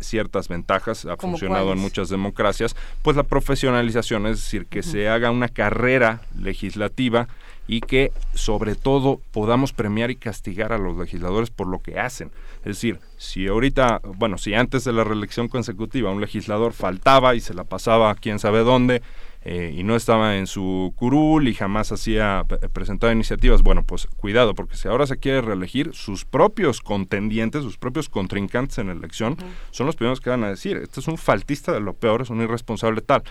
ciertas 0.00 0.48
ventajas, 0.48 1.04
ha 1.04 1.18
funcionado 1.18 1.72
en 1.72 1.78
muchas 1.78 2.08
democracias, 2.08 2.74
pues 3.02 3.14
la 3.14 3.24
profesionalización, 3.24 4.26
es 4.26 4.38
decir, 4.38 4.64
que 4.64 4.82
se 4.82 5.06
haga 5.08 5.30
una 5.30 5.48
carrera 5.48 6.22
legislativa 6.38 7.28
y 7.66 7.80
que 7.80 8.12
sobre 8.34 8.74
todo 8.74 9.20
podamos 9.30 9.72
premiar 9.72 10.10
y 10.10 10.16
castigar 10.16 10.72
a 10.72 10.78
los 10.78 10.96
legisladores 10.96 11.50
por 11.50 11.68
lo 11.68 11.80
que 11.80 12.00
hacen. 12.00 12.30
Es 12.58 12.76
decir, 12.76 12.98
si 13.16 13.46
ahorita, 13.46 14.00
bueno, 14.16 14.38
si 14.38 14.54
antes 14.54 14.84
de 14.84 14.92
la 14.92 15.04
reelección 15.04 15.48
consecutiva 15.48 16.10
un 16.10 16.20
legislador 16.20 16.72
faltaba 16.72 17.34
y 17.34 17.40
se 17.40 17.54
la 17.54 17.64
pasaba 17.64 18.14
quién 18.16 18.38
sabe 18.38 18.60
dónde, 18.60 19.02
eh, 19.42 19.74
y 19.74 19.84
no 19.84 19.96
estaba 19.96 20.36
en 20.36 20.46
su 20.46 20.92
curul 20.96 21.48
y 21.48 21.54
jamás 21.54 21.92
hacía 21.92 22.44
presentaba 22.72 23.12
iniciativas, 23.12 23.62
bueno, 23.62 23.84
pues 23.84 24.06
cuidado, 24.16 24.54
porque 24.54 24.76
si 24.76 24.88
ahora 24.88 25.06
se 25.06 25.16
quiere 25.16 25.40
reelegir, 25.40 25.90
sus 25.94 26.24
propios 26.24 26.80
contendientes, 26.80 27.62
sus 27.62 27.78
propios 27.78 28.08
contrincantes 28.08 28.78
en 28.78 28.88
la 28.88 28.92
elección, 28.92 29.36
son 29.70 29.86
los 29.86 29.96
primeros 29.96 30.20
que 30.20 30.30
van 30.30 30.44
a 30.44 30.48
decir, 30.48 30.76
este 30.76 31.00
es 31.00 31.08
un 31.08 31.16
faltista 31.16 31.72
de 31.72 31.80
lo 31.80 31.94
peor, 31.94 32.22
es 32.22 32.30
un 32.30 32.40
irresponsable 32.42 33.00
tal. 33.00 33.22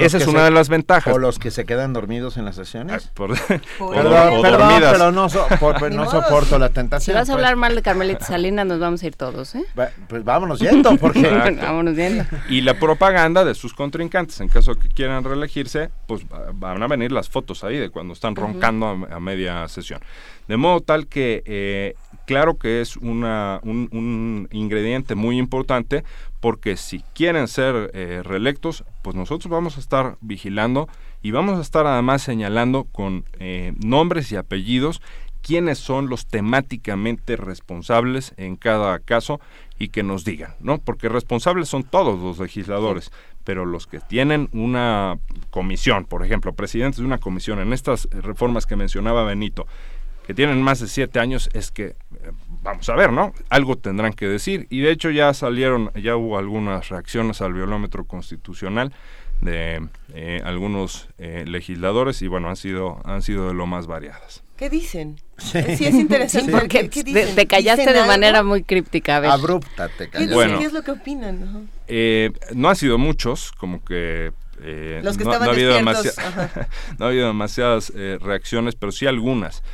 Esa 0.00 0.18
es 0.18 0.26
una 0.26 0.44
de 0.44 0.50
las 0.50 0.68
ventajas. 0.68 1.12
O 1.14 1.18
los 1.18 1.38
que 1.38 1.50
se 1.50 1.64
quedan 1.64 1.92
dormidos 1.92 2.36
en 2.36 2.44
las 2.44 2.56
sesiones. 2.56 3.08
por, 3.08 3.32
o, 3.80 3.90
perdón, 3.90 4.80
pero 4.80 5.12
no, 5.12 5.28
no 5.90 6.10
soporto 6.10 6.58
la 6.58 6.70
tentación. 6.70 7.14
Si 7.14 7.18
vas 7.18 7.28
a 7.28 7.32
pues. 7.32 7.44
hablar 7.44 7.56
mal 7.56 7.74
de 7.74 7.82
Carmelita 7.82 8.24
Salinas, 8.24 8.66
nos 8.66 8.78
vamos 8.78 9.02
a 9.02 9.06
ir 9.06 9.16
todos, 9.16 9.54
¿eh? 9.54 9.64
Pues 10.08 10.24
vámonos 10.24 10.60
yendo, 10.60 10.96
porque... 10.96 11.22
vámonos 11.62 11.96
yendo. 11.96 12.24
Y 12.48 12.60
la 12.60 12.78
propaganda 12.78 13.44
de 13.44 13.54
sus 13.54 13.74
contrincantes, 13.74 14.40
en 14.40 14.48
caso 14.48 14.74
que 14.74 14.88
quieran 14.88 15.23
reelegirse, 15.24 15.90
pues 16.06 16.26
van 16.54 16.82
a 16.82 16.86
venir 16.86 17.12
las 17.12 17.28
fotos 17.28 17.64
ahí 17.64 17.76
de 17.76 17.90
cuando 17.90 18.12
están 18.12 18.36
roncando 18.36 18.86
a, 18.86 19.20
media 19.20 19.66
sesión. 19.68 20.00
De 20.48 20.56
modo 20.56 20.80
tal 20.80 21.06
que, 21.06 21.42
eh, 21.46 21.94
claro 22.26 22.58
que 22.58 22.80
es 22.80 22.96
una, 22.96 23.60
un, 23.62 24.48
ingrediente 24.52 25.14
muy 25.14 25.38
importante, 25.38 26.04
porque 26.40 26.76
si 26.76 27.00
quieren 27.14 27.48
ser 27.48 27.90
eh, 27.94 28.22
reelectos, 28.22 28.84
pues 29.02 29.16
nosotros 29.16 29.50
vamos 29.50 29.76
a 29.76 29.80
estar 29.80 30.16
vigilando 30.20 30.88
y 31.22 31.30
vamos 31.30 31.58
a 31.58 31.62
estar 31.62 31.86
además 31.86 32.22
señalando 32.22 32.84
con 32.84 33.24
eh, 33.38 33.72
nombres 33.82 34.30
y 34.30 34.36
apellidos 34.36 35.00
quiénes 35.44 35.78
son 35.78 36.08
los 36.08 36.26
temáticamente 36.26 37.36
responsables 37.36 38.32
en 38.38 38.56
cada 38.56 38.98
caso 38.98 39.40
y 39.78 39.88
que 39.88 40.02
nos 40.02 40.24
digan, 40.24 40.54
¿no? 40.60 40.78
Porque 40.78 41.08
responsables 41.08 41.68
son 41.68 41.84
todos 41.84 42.18
los 42.18 42.38
legisladores, 42.38 43.12
pero 43.44 43.64
los 43.64 43.86
que 43.86 44.00
tienen 44.00 44.48
una 44.52 45.18
comisión, 45.50 46.04
por 46.06 46.24
ejemplo, 46.24 46.54
presidentes 46.54 46.98
de 46.98 47.06
una 47.06 47.18
comisión 47.18 47.60
en 47.60 47.72
estas 47.72 48.08
reformas 48.10 48.66
que 48.66 48.76
mencionaba 48.76 49.24
Benito, 49.24 49.66
que 50.26 50.34
tienen 50.34 50.62
más 50.62 50.80
de 50.80 50.88
siete 50.88 51.20
años, 51.20 51.50
es 51.52 51.70
que, 51.70 51.84
eh, 51.84 51.94
vamos 52.62 52.88
a 52.88 52.94
ver, 52.94 53.12
¿no? 53.12 53.32
Algo 53.50 53.76
tendrán 53.76 54.14
que 54.14 54.26
decir. 54.26 54.66
Y 54.70 54.80
de 54.80 54.90
hecho 54.90 55.10
ya 55.10 55.34
salieron, 55.34 55.90
ya 55.94 56.16
hubo 56.16 56.38
algunas 56.38 56.88
reacciones 56.88 57.42
al 57.42 57.52
violómetro 57.52 58.04
constitucional 58.04 58.92
de 59.40 59.86
eh, 60.14 60.40
algunos 60.44 61.08
eh, 61.18 61.44
legisladores 61.46 62.22
y 62.22 62.28
bueno, 62.28 62.48
han 62.48 62.56
sido, 62.56 63.00
han 63.04 63.20
sido 63.22 63.48
de 63.48 63.54
lo 63.54 63.66
más 63.66 63.86
variadas. 63.86 64.43
¿Qué 64.56 64.70
dicen? 64.70 65.16
Sí, 65.36 65.58
es 65.58 65.94
interesante. 65.94 66.52
porque 66.52 66.88
te, 66.88 67.46
callaste 67.46 67.92
de 67.92 68.06
manera 68.06 68.44
muy 68.44 68.62
críptica. 68.62 69.16
Abrupta, 69.16 69.88
te 69.88 70.08
callaste. 70.08 70.34
Bueno, 70.34 70.58
¿Qué 70.60 70.66
es 70.66 70.72
lo 70.72 70.82
que 70.82 70.92
opinan? 70.92 71.68
Eh, 71.88 72.30
no 72.54 72.68
han 72.68 72.76
sido 72.76 72.98
muchos, 72.98 73.50
como 73.52 73.84
que... 73.84 74.32
Eh, 74.62 75.00
Los 75.02 75.18
que 75.18 75.24
no, 75.24 75.32
estaban 75.32 75.48
ha 75.48 75.52
habido, 75.52 75.72
no 76.98 77.04
ha 77.04 77.08
habido 77.08 77.26
demasiadas 77.26 77.92
eh, 77.96 78.18
reacciones, 78.20 78.76
pero 78.76 78.92
sí 78.92 79.06
algunas. 79.06 79.64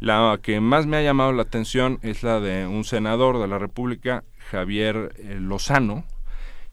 La 0.00 0.38
que 0.42 0.60
más 0.60 0.86
me 0.86 0.96
ha 0.96 1.02
llamado 1.02 1.32
la 1.32 1.42
atención 1.42 1.98
es 2.02 2.22
la 2.22 2.40
de 2.40 2.66
un 2.66 2.84
senador 2.84 3.38
de 3.38 3.48
la 3.48 3.58
República, 3.58 4.24
Javier 4.50 5.14
Lozano, 5.38 6.04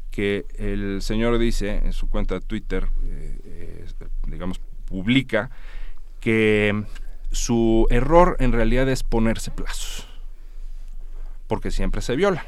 que 0.09 0.45
el 0.57 1.01
señor 1.01 1.37
dice 1.37 1.81
en 1.83 1.91
su 1.91 2.09
cuenta 2.09 2.35
de 2.35 2.41
Twitter, 2.41 2.87
digamos, 4.25 4.59
publica 4.85 5.51
que 6.21 6.85
su 7.31 7.87
error 7.89 8.37
en 8.39 8.51
realidad 8.51 8.87
es 8.89 9.03
ponerse 9.03 9.51
plazos, 9.51 10.07
porque 11.47 11.71
siempre 11.71 12.01
se 12.01 12.15
viola. 12.15 12.45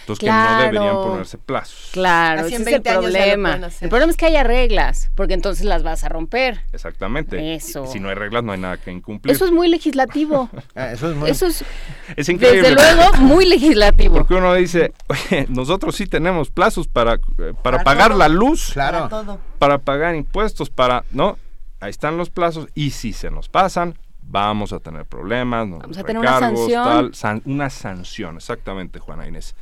Entonces 0.00 0.24
que 0.24 0.30
no 0.30 0.58
deberían 0.58 0.94
ponerse 0.94 1.38
plazos. 1.38 1.90
Claro, 1.92 2.46
ese 2.46 2.56
es 2.56 2.66
el 2.66 2.82
problema. 2.82 3.58
El 3.80 3.88
problema 3.88 4.10
es 4.10 4.16
que 4.16 4.26
haya 4.26 4.42
reglas, 4.42 5.10
porque 5.14 5.34
entonces 5.34 5.64
las 5.64 5.82
vas 5.82 6.04
a 6.04 6.08
romper. 6.08 6.62
Exactamente. 6.72 7.54
Eso. 7.54 7.86
Si 7.86 8.00
no 8.00 8.08
hay 8.08 8.14
reglas 8.14 8.42
no 8.42 8.52
hay 8.52 8.58
nada 8.58 8.76
que 8.76 8.90
incumplir. 8.90 9.34
Eso 9.34 9.44
es 9.44 9.52
muy 9.52 9.68
legislativo. 9.68 10.48
Ah, 10.74 10.92
eso 10.92 11.10
es 11.10 11.16
muy... 11.16 11.28
Eso 11.28 11.46
es, 11.46 11.64
es 12.16 12.28
increíble. 12.28 12.70
Desde 12.70 12.74
luego, 12.74 13.16
muy 13.18 13.44
legislativo. 13.44 14.14
Porque 14.14 14.34
uno 14.34 14.54
dice, 14.54 14.92
oye, 15.08 15.46
nosotros 15.50 15.94
sí 15.96 16.06
tenemos 16.06 16.50
plazos 16.50 16.88
para, 16.88 17.14
eh, 17.14 17.52
para, 17.62 17.84
pagar 17.84 18.14
la 18.14 18.28
luz. 18.28 18.70
Claro. 18.72 19.08
Para, 19.10 19.38
para 19.58 19.78
pagar 19.78 20.14
impuestos, 20.14 20.70
para, 20.70 21.04
¿no? 21.10 21.36
Ahí 21.82 21.90
están 21.90 22.16
los 22.16 22.30
plazos 22.30 22.68
y 22.74 22.90
si 22.90 23.12
se 23.12 23.30
nos 23.30 23.48
pasan, 23.48 23.98
vamos 24.22 24.72
a 24.72 24.78
tener 24.78 25.04
problemas, 25.04 25.68
vamos 25.68 25.98
a 25.98 26.04
tener 26.04 26.20
una 26.20 26.38
sanción. 26.38 27.42
una 27.44 27.70
sanción, 27.70 28.36
exactamente, 28.36 29.00
Juana 29.00 29.26
Inés. 29.26 29.56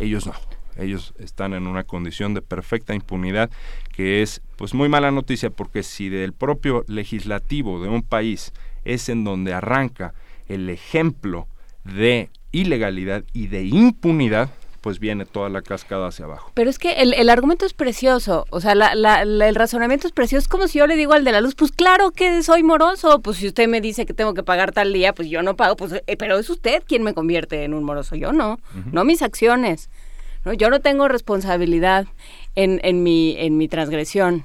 Ellos 0.00 0.26
no, 0.26 0.34
ellos 0.76 1.14
están 1.18 1.54
en 1.54 1.68
una 1.68 1.84
condición 1.84 2.34
de 2.34 2.42
perfecta 2.42 2.94
impunidad 2.94 3.50
que 3.92 4.22
es 4.22 4.42
pues 4.56 4.74
muy 4.74 4.88
mala 4.88 5.12
noticia 5.12 5.50
porque 5.50 5.84
si 5.84 6.08
del 6.08 6.32
propio 6.32 6.84
legislativo 6.88 7.80
de 7.80 7.88
un 7.88 8.02
país 8.02 8.52
es 8.84 9.08
en 9.08 9.22
donde 9.22 9.54
arranca 9.54 10.12
el 10.48 10.68
ejemplo 10.68 11.46
de 11.84 12.30
ilegalidad 12.50 13.24
y 13.32 13.46
de 13.46 13.62
impunidad, 13.62 14.50
pues 14.84 15.00
viene 15.00 15.24
toda 15.24 15.48
la 15.48 15.62
cascada 15.62 16.08
hacia 16.08 16.26
abajo. 16.26 16.50
Pero 16.52 16.68
es 16.68 16.78
que 16.78 16.92
el, 17.00 17.30
argumento 17.30 17.64
es 17.64 17.72
precioso, 17.72 18.44
o 18.50 18.60
sea, 18.60 18.72
el 18.72 19.54
razonamiento 19.54 20.06
es 20.06 20.12
precioso. 20.12 20.42
Es 20.42 20.48
como 20.48 20.68
si 20.68 20.78
yo 20.78 20.86
le 20.86 20.94
digo 20.94 21.14
al 21.14 21.24
de 21.24 21.32
la 21.32 21.40
luz, 21.40 21.54
pues 21.54 21.72
claro 21.72 22.10
que 22.10 22.42
soy 22.42 22.62
moroso, 22.62 23.22
pues 23.22 23.38
si 23.38 23.46
usted 23.46 23.66
me 23.66 23.80
dice 23.80 24.04
que 24.04 24.12
tengo 24.12 24.34
que 24.34 24.42
pagar 24.42 24.72
tal 24.72 24.92
día, 24.92 25.14
pues 25.14 25.30
yo 25.30 25.42
no 25.42 25.56
pago, 25.56 25.76
pues 25.76 26.02
eh, 26.06 26.16
pero 26.18 26.38
es 26.38 26.50
usted 26.50 26.82
quien 26.86 27.02
me 27.02 27.14
convierte 27.14 27.64
en 27.64 27.72
un 27.72 27.82
moroso, 27.82 28.14
yo 28.14 28.34
no, 28.34 28.58
no 28.92 29.04
mis 29.04 29.22
acciones. 29.22 29.88
¿no? 30.44 30.52
Yo 30.52 30.68
no 30.68 30.80
tengo 30.80 31.08
responsabilidad 31.08 32.04
en, 32.54 32.78
en, 32.84 33.02
mi, 33.02 33.36
en 33.38 33.56
mi 33.56 33.68
transgresión. 33.68 34.44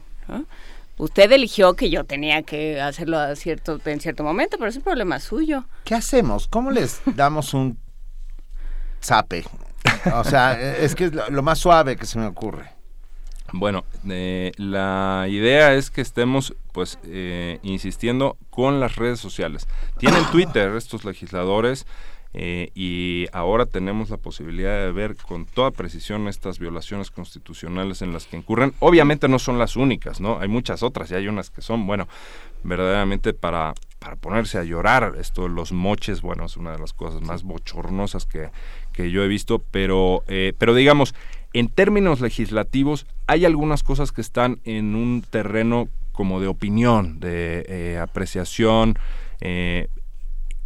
Usted 0.97 1.29
eligió 1.33 1.73
que 1.73 1.89
yo 1.89 2.05
tenía 2.05 2.43
que 2.43 2.79
hacerlo 2.79 3.19
a 3.19 3.35
cierto, 3.35 3.77
en 3.83 3.99
cierto 3.99 4.23
momento, 4.23 4.57
pero 4.57 4.69
es 4.69 4.77
un 4.77 4.83
problema 4.83 5.19
suyo. 5.19 5.65
¿Qué 5.83 5.95
hacemos? 5.95 6.47
¿Cómo 6.47 6.71
les 6.71 7.01
damos 7.13 7.53
un 7.53 7.77
zape 9.03 9.43
o 10.13 10.23
sea, 10.23 10.59
es 10.59 10.95
que 10.95 11.05
es 11.05 11.13
lo, 11.13 11.43
más 11.43 11.59
suave 11.59 11.95
que 11.95 12.05
se 12.05 12.19
me 12.19 12.25
ocurre. 12.25 12.71
Bueno, 13.51 13.83
eh, 14.07 14.51
la 14.57 15.25
idea 15.27 15.73
es 15.73 15.89
que 15.89 16.01
estemos 16.01 16.55
pues 16.71 16.99
eh, 17.03 17.59
insistiendo 17.63 18.37
con 18.49 18.79
las 18.79 18.95
redes 18.95 19.19
sociales. 19.19 19.67
Tienen 19.97 20.23
Twitter 20.31 20.75
estos 20.75 21.03
legisladores, 21.03 21.85
eh, 22.33 22.69
y 22.75 23.25
ahora 23.33 23.65
tenemos 23.65 24.11
la 24.11 24.17
posibilidad 24.17 24.85
de 24.85 24.91
ver 24.91 25.15
con 25.15 25.45
toda 25.47 25.71
precisión 25.71 26.27
estas 26.27 26.59
violaciones 26.59 27.09
constitucionales 27.09 28.03
en 28.03 28.13
las 28.13 28.27
que 28.27 28.37
incurren. 28.37 28.73
Obviamente 28.79 29.27
no 29.27 29.39
son 29.39 29.57
las 29.57 29.75
únicas, 29.75 30.21
¿no? 30.21 30.39
Hay 30.39 30.47
muchas 30.47 30.83
otras 30.83 31.09
y 31.09 31.15
hay 31.15 31.27
unas 31.27 31.49
que 31.49 31.61
son, 31.61 31.87
bueno, 31.87 32.07
verdaderamente 32.63 33.33
para, 33.33 33.73
para 33.97 34.15
ponerse 34.15 34.59
a 34.59 34.63
llorar. 34.63 35.15
Esto 35.19 35.43
de 35.43 35.49
los 35.49 35.71
moches, 35.71 36.21
bueno, 36.21 36.45
es 36.45 36.55
una 36.55 36.73
de 36.73 36.79
las 36.79 36.93
cosas 36.93 37.21
más 37.21 37.41
bochornosas 37.41 38.27
que, 38.27 38.51
que 38.99 39.11
yo 39.11 39.23
he 39.23 39.29
visto, 39.29 39.59
pero, 39.71 40.25
eh, 40.27 40.51
pero 40.57 40.75
digamos, 40.75 41.15
en 41.53 41.69
términos 41.69 42.19
legislativos 42.19 43.05
hay 43.27 43.45
algunas 43.45 43.81
cosas 43.81 44.11
que 44.11 44.19
están 44.19 44.59
en 44.65 44.93
un 44.93 45.23
terreno 45.29 45.87
como 46.11 46.41
de 46.41 46.47
opinión, 46.47 47.21
de 47.21 47.65
eh, 47.69 47.97
apreciación, 47.97 48.99
eh, 49.39 49.87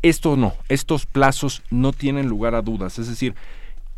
esto 0.02 0.36
no, 0.36 0.56
estos 0.68 1.06
plazos 1.06 1.62
no 1.70 1.94
tienen 1.94 2.28
lugar 2.28 2.56
a 2.56 2.64
dudas, 2.64 2.98
es 2.98 3.08
decir, 3.08 3.36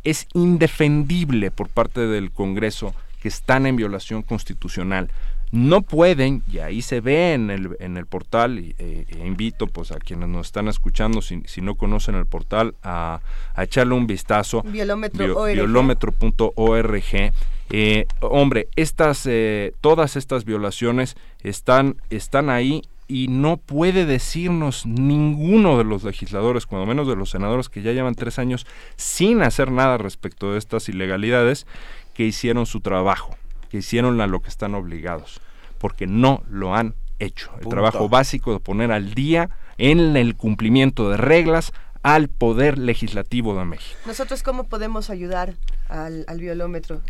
es 0.04 0.28
indefendible 0.34 1.50
por 1.50 1.70
parte 1.70 2.02
del 2.02 2.30
Congreso 2.30 2.94
que 3.22 3.30
están 3.30 3.66
en 3.66 3.78
violación 3.78 4.22
constitucional. 4.22 5.12
No 5.52 5.82
pueden, 5.82 6.44
y 6.52 6.60
ahí 6.60 6.82
se 6.82 7.02
ve 7.02 7.34
en 7.34 7.50
el, 7.50 7.76
en 7.80 7.98
el 7.98 8.06
portal, 8.06 8.60
eh, 8.60 9.06
e 9.08 9.26
invito 9.26 9.68
pues 9.68 9.92
a 9.92 10.00
quienes 10.00 10.30
nos 10.30 10.48
están 10.48 10.68
escuchando, 10.68 11.22
si, 11.22 11.42
si 11.46 11.62
no 11.62 11.76
conocen 11.76 12.16
el 12.16 12.26
portal, 12.26 12.76
a, 12.84 13.22
echarle 13.58 13.94
un 13.94 14.08
vistazo. 14.08 14.64
Violómetro.org. 14.64 17.32
Eh, 17.72 18.06
hombre, 18.22 18.68
estas, 18.76 19.26
eh, 19.26 19.74
todas 19.82 20.16
estas 20.16 20.46
violaciones 20.46 21.16
están, 21.42 21.98
están 22.10 22.50
ahí 22.50 22.84
y 23.08 23.28
no 23.28 23.58
puede 23.58 24.06
decirnos 24.06 24.86
ninguno 24.86 25.78
de 25.78 25.84
los 25.84 26.04
legisladores, 26.04 26.66
cuando 26.66 26.86
menos 26.86 27.08
de 27.08 27.16
los 27.16 27.30
senadores 27.30 27.70
que 27.70 27.82
ya 27.82 27.92
llevan 27.92 28.16
tres 28.16 28.40
años 28.40 28.66
sin 28.96 29.42
hacer 29.42 29.72
nada 29.72 29.98
respecto 29.98 30.54
de 30.54 30.60
estas 30.60 30.90
ilegalidades, 30.90 31.68
que 32.14 32.24
hicieron 32.24 32.66
su 32.66 32.80
trabajo, 32.80 33.36
que 33.76 33.80
hicieron 33.80 34.22
a 34.22 34.28
lo 34.28 34.42
que 34.42 34.48
están 34.48 34.74
obligados, 34.74 35.42
porque 35.80 36.08
no 36.08 36.44
lo 36.50 36.76
han 36.76 36.96
hecho. 37.20 37.52
El 37.60 37.68
trabajo 37.68 38.08
básico 38.08 38.54
de 38.54 38.62
poner 38.62 38.90
al 38.94 39.14
día 39.14 39.50
en 39.78 40.16
el 40.16 40.38
cumplimiento 40.38 41.10
de 41.10 41.18
reglas 41.18 41.74
al 42.02 42.30
poder 42.30 42.78
legislativo 42.78 43.58
de 43.58 43.66
México. 43.66 44.00
Nosotros 44.06 44.44
cómo 44.44 44.64
podemos 44.64 45.10
ayudar 45.10 45.56
al, 45.90 46.26
biolómetro 46.40 47.02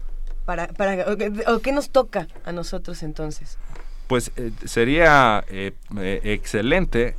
para, 0.46 0.70
para 0.70 1.06
o 1.48 1.60
qué 1.60 1.72
nos 1.72 1.92
toca 1.92 2.28
a 2.46 2.52
nosotros 2.52 3.04
entonces 3.04 3.60
pues 4.08 4.32
eh, 4.36 4.52
sería 4.66 5.44
eh, 5.50 5.72
eh, 5.98 6.22
excelente 6.24 7.16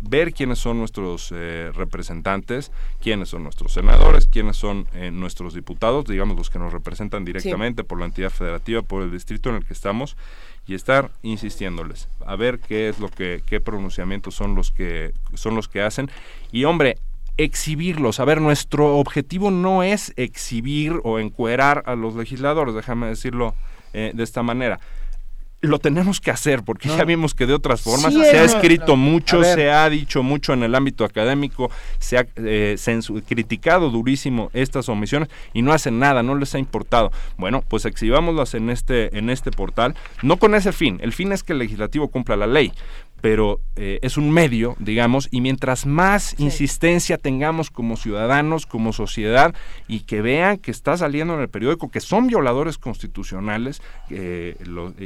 ver 0.00 0.32
quiénes 0.32 0.58
son 0.58 0.78
nuestros 0.78 1.30
representantes, 1.74 2.72
quiénes 3.00 3.28
son 3.28 3.44
nuestros 3.44 3.72
senadores, 3.72 4.26
quiénes 4.26 4.56
son 4.56 4.86
nuestros 5.12 5.54
diputados, 5.54 6.06
digamos 6.06 6.36
los 6.36 6.50
que 6.50 6.58
nos 6.58 6.72
representan 6.72 7.24
directamente 7.24 7.84
por 7.84 7.98
la 7.98 8.06
entidad 8.06 8.30
federativa, 8.30 8.82
por 8.82 9.02
el 9.02 9.10
distrito 9.10 9.50
en 9.50 9.56
el 9.56 9.64
que 9.64 9.74
estamos 9.74 10.16
y 10.66 10.74
estar 10.74 11.10
insistiéndoles 11.22 12.08
a 12.24 12.36
ver 12.36 12.60
qué 12.60 12.88
es 12.88 12.98
lo 12.98 13.08
que 13.08 13.42
qué 13.46 13.60
pronunciamientos 13.60 14.34
son 14.34 14.54
los 14.54 14.70
que 14.70 15.12
son 15.34 15.54
los 15.54 15.68
que 15.68 15.82
hacen. 15.82 16.10
Y 16.50 16.64
hombre 16.64 16.96
exhibirlos. 17.36 18.20
A 18.20 18.24
ver, 18.24 18.40
nuestro 18.40 18.96
objetivo 18.96 19.50
no 19.50 19.82
es 19.82 20.12
exhibir 20.16 21.00
o 21.04 21.18
encuerar 21.18 21.82
a 21.86 21.94
los 21.94 22.14
legisladores, 22.14 22.74
déjame 22.74 23.06
decirlo 23.06 23.54
de 23.92 24.22
esta 24.22 24.42
manera 24.42 24.78
lo 25.60 25.78
tenemos 25.78 26.20
que 26.20 26.30
hacer 26.30 26.62
porque 26.62 26.88
ya 26.88 27.04
vimos 27.04 27.34
que 27.34 27.46
de 27.46 27.52
otras 27.52 27.82
formas 27.82 28.14
se 28.14 28.38
ha 28.38 28.44
escrito 28.44 28.96
mucho, 28.96 29.42
se 29.44 29.70
ha 29.70 29.88
dicho 29.90 30.22
mucho 30.22 30.52
en 30.54 30.62
el 30.62 30.74
ámbito 30.74 31.04
académico, 31.04 31.70
se 31.98 32.18
ha 32.18 32.26
eh, 32.36 32.76
criticado 33.28 33.90
durísimo 33.90 34.50
estas 34.54 34.88
omisiones 34.88 35.28
y 35.52 35.62
no 35.62 35.72
hacen 35.72 35.98
nada, 35.98 36.22
no 36.22 36.34
les 36.34 36.54
ha 36.54 36.58
importado. 36.58 37.12
Bueno, 37.36 37.62
pues 37.68 37.84
exhibámoslas 37.84 38.54
en 38.54 38.70
este 38.70 39.16
en 39.18 39.28
este 39.28 39.50
portal, 39.50 39.94
no 40.22 40.38
con 40.38 40.54
ese 40.54 40.72
fin, 40.72 40.98
el 41.02 41.12
fin 41.12 41.32
es 41.32 41.42
que 41.42 41.52
el 41.52 41.58
legislativo 41.58 42.08
cumpla 42.08 42.36
la 42.36 42.46
ley, 42.46 42.72
pero 43.20 43.60
eh, 43.76 43.98
es 44.02 44.16
un 44.16 44.30
medio, 44.30 44.76
digamos, 44.78 45.28
y 45.30 45.40
mientras 45.40 45.86
más 45.86 46.38
insistencia 46.38 47.18
tengamos 47.18 47.70
como 47.70 47.96
ciudadanos, 47.96 48.66
como 48.66 48.92
sociedad, 48.92 49.54
y 49.88 50.00
que 50.00 50.22
vean 50.22 50.58
que 50.58 50.70
está 50.70 50.96
saliendo 50.96 51.34
en 51.34 51.40
el 51.40 51.48
periódico 51.48 51.90
que 51.90 52.00
son 52.00 52.26
violadores 52.26 52.78
constitucionales, 52.78 53.82
eh, 54.10 54.56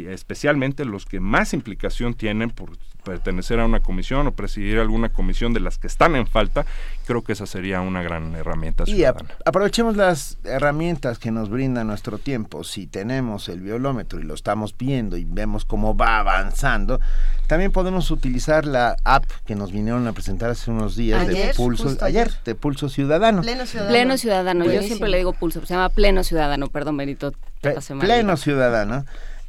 especialmente 0.09 0.85
los 0.85 1.07
que 1.07 1.21
más 1.21 1.55
implicación 1.55 2.15
tienen 2.15 2.51
por 2.51 2.71
pertenecer 3.05 3.61
a 3.61 3.65
una 3.65 3.81
comisión 3.81 4.27
o 4.27 4.33
presidir 4.33 4.79
alguna 4.79 5.11
comisión 5.11 5.53
de 5.53 5.61
las 5.61 5.79
que 5.79 5.87
están 5.87 6.17
en 6.17 6.27
falta, 6.27 6.67
creo 7.07 7.23
que 7.23 7.33
esa 7.33 7.47
sería 7.47 7.81
una 7.81 8.03
gran 8.03 8.35
herramienta 8.35 8.87
ciudadana. 8.87 9.29
Y 9.31 9.43
aprovechemos 9.45 9.97
las 9.97 10.39
herramientas 10.45 11.19
que 11.19 11.31
nos 11.31 11.51
brinda 11.51 11.85
nuestro 11.85 12.19
tiempo. 12.19 12.65
Si 12.65 12.87
tenemos 12.87 13.49
el 13.49 13.61
violómetro 13.61 14.19
y 14.19 14.25
lo 14.25 14.35
estamos 14.35 14.75
viendo 14.77 15.17
y 15.17 15.25
vemos 15.25 15.65
cómo 15.65 15.97
va 15.97 16.19
avanzando, 16.19 17.01
también 17.47 17.71
podemos 17.71 18.11
utilizar 18.11 18.65
la 18.65 18.97
app 19.05 19.25
que 19.47 19.55
nos 19.55 19.71
vinieron 19.71 20.07
a 20.09 20.13
presentar 20.13 20.51
hace 20.51 20.71
unos 20.71 20.97
días 20.97 21.27
de 21.27 21.53
Pulso 21.55 21.97
ayer, 22.01 22.33
de 22.45 22.55
Pulso 22.55 22.89
Ciudadano. 22.89 23.43
Pleno 23.43 23.67
Ciudadano. 24.17 24.65
Yo 24.65 24.83
siempre 24.83 25.09
le 25.09 25.19
digo 25.19 25.33
Pulso, 25.33 25.61
se 25.65 25.75
llama 25.75 25.91
Pleno 25.91 26.25
Ciudadano, 26.25 26.69
perdón, 26.69 26.97
Benito. 26.97 27.33
Pleno 28.01 28.37
Ciudadano. 28.37 29.05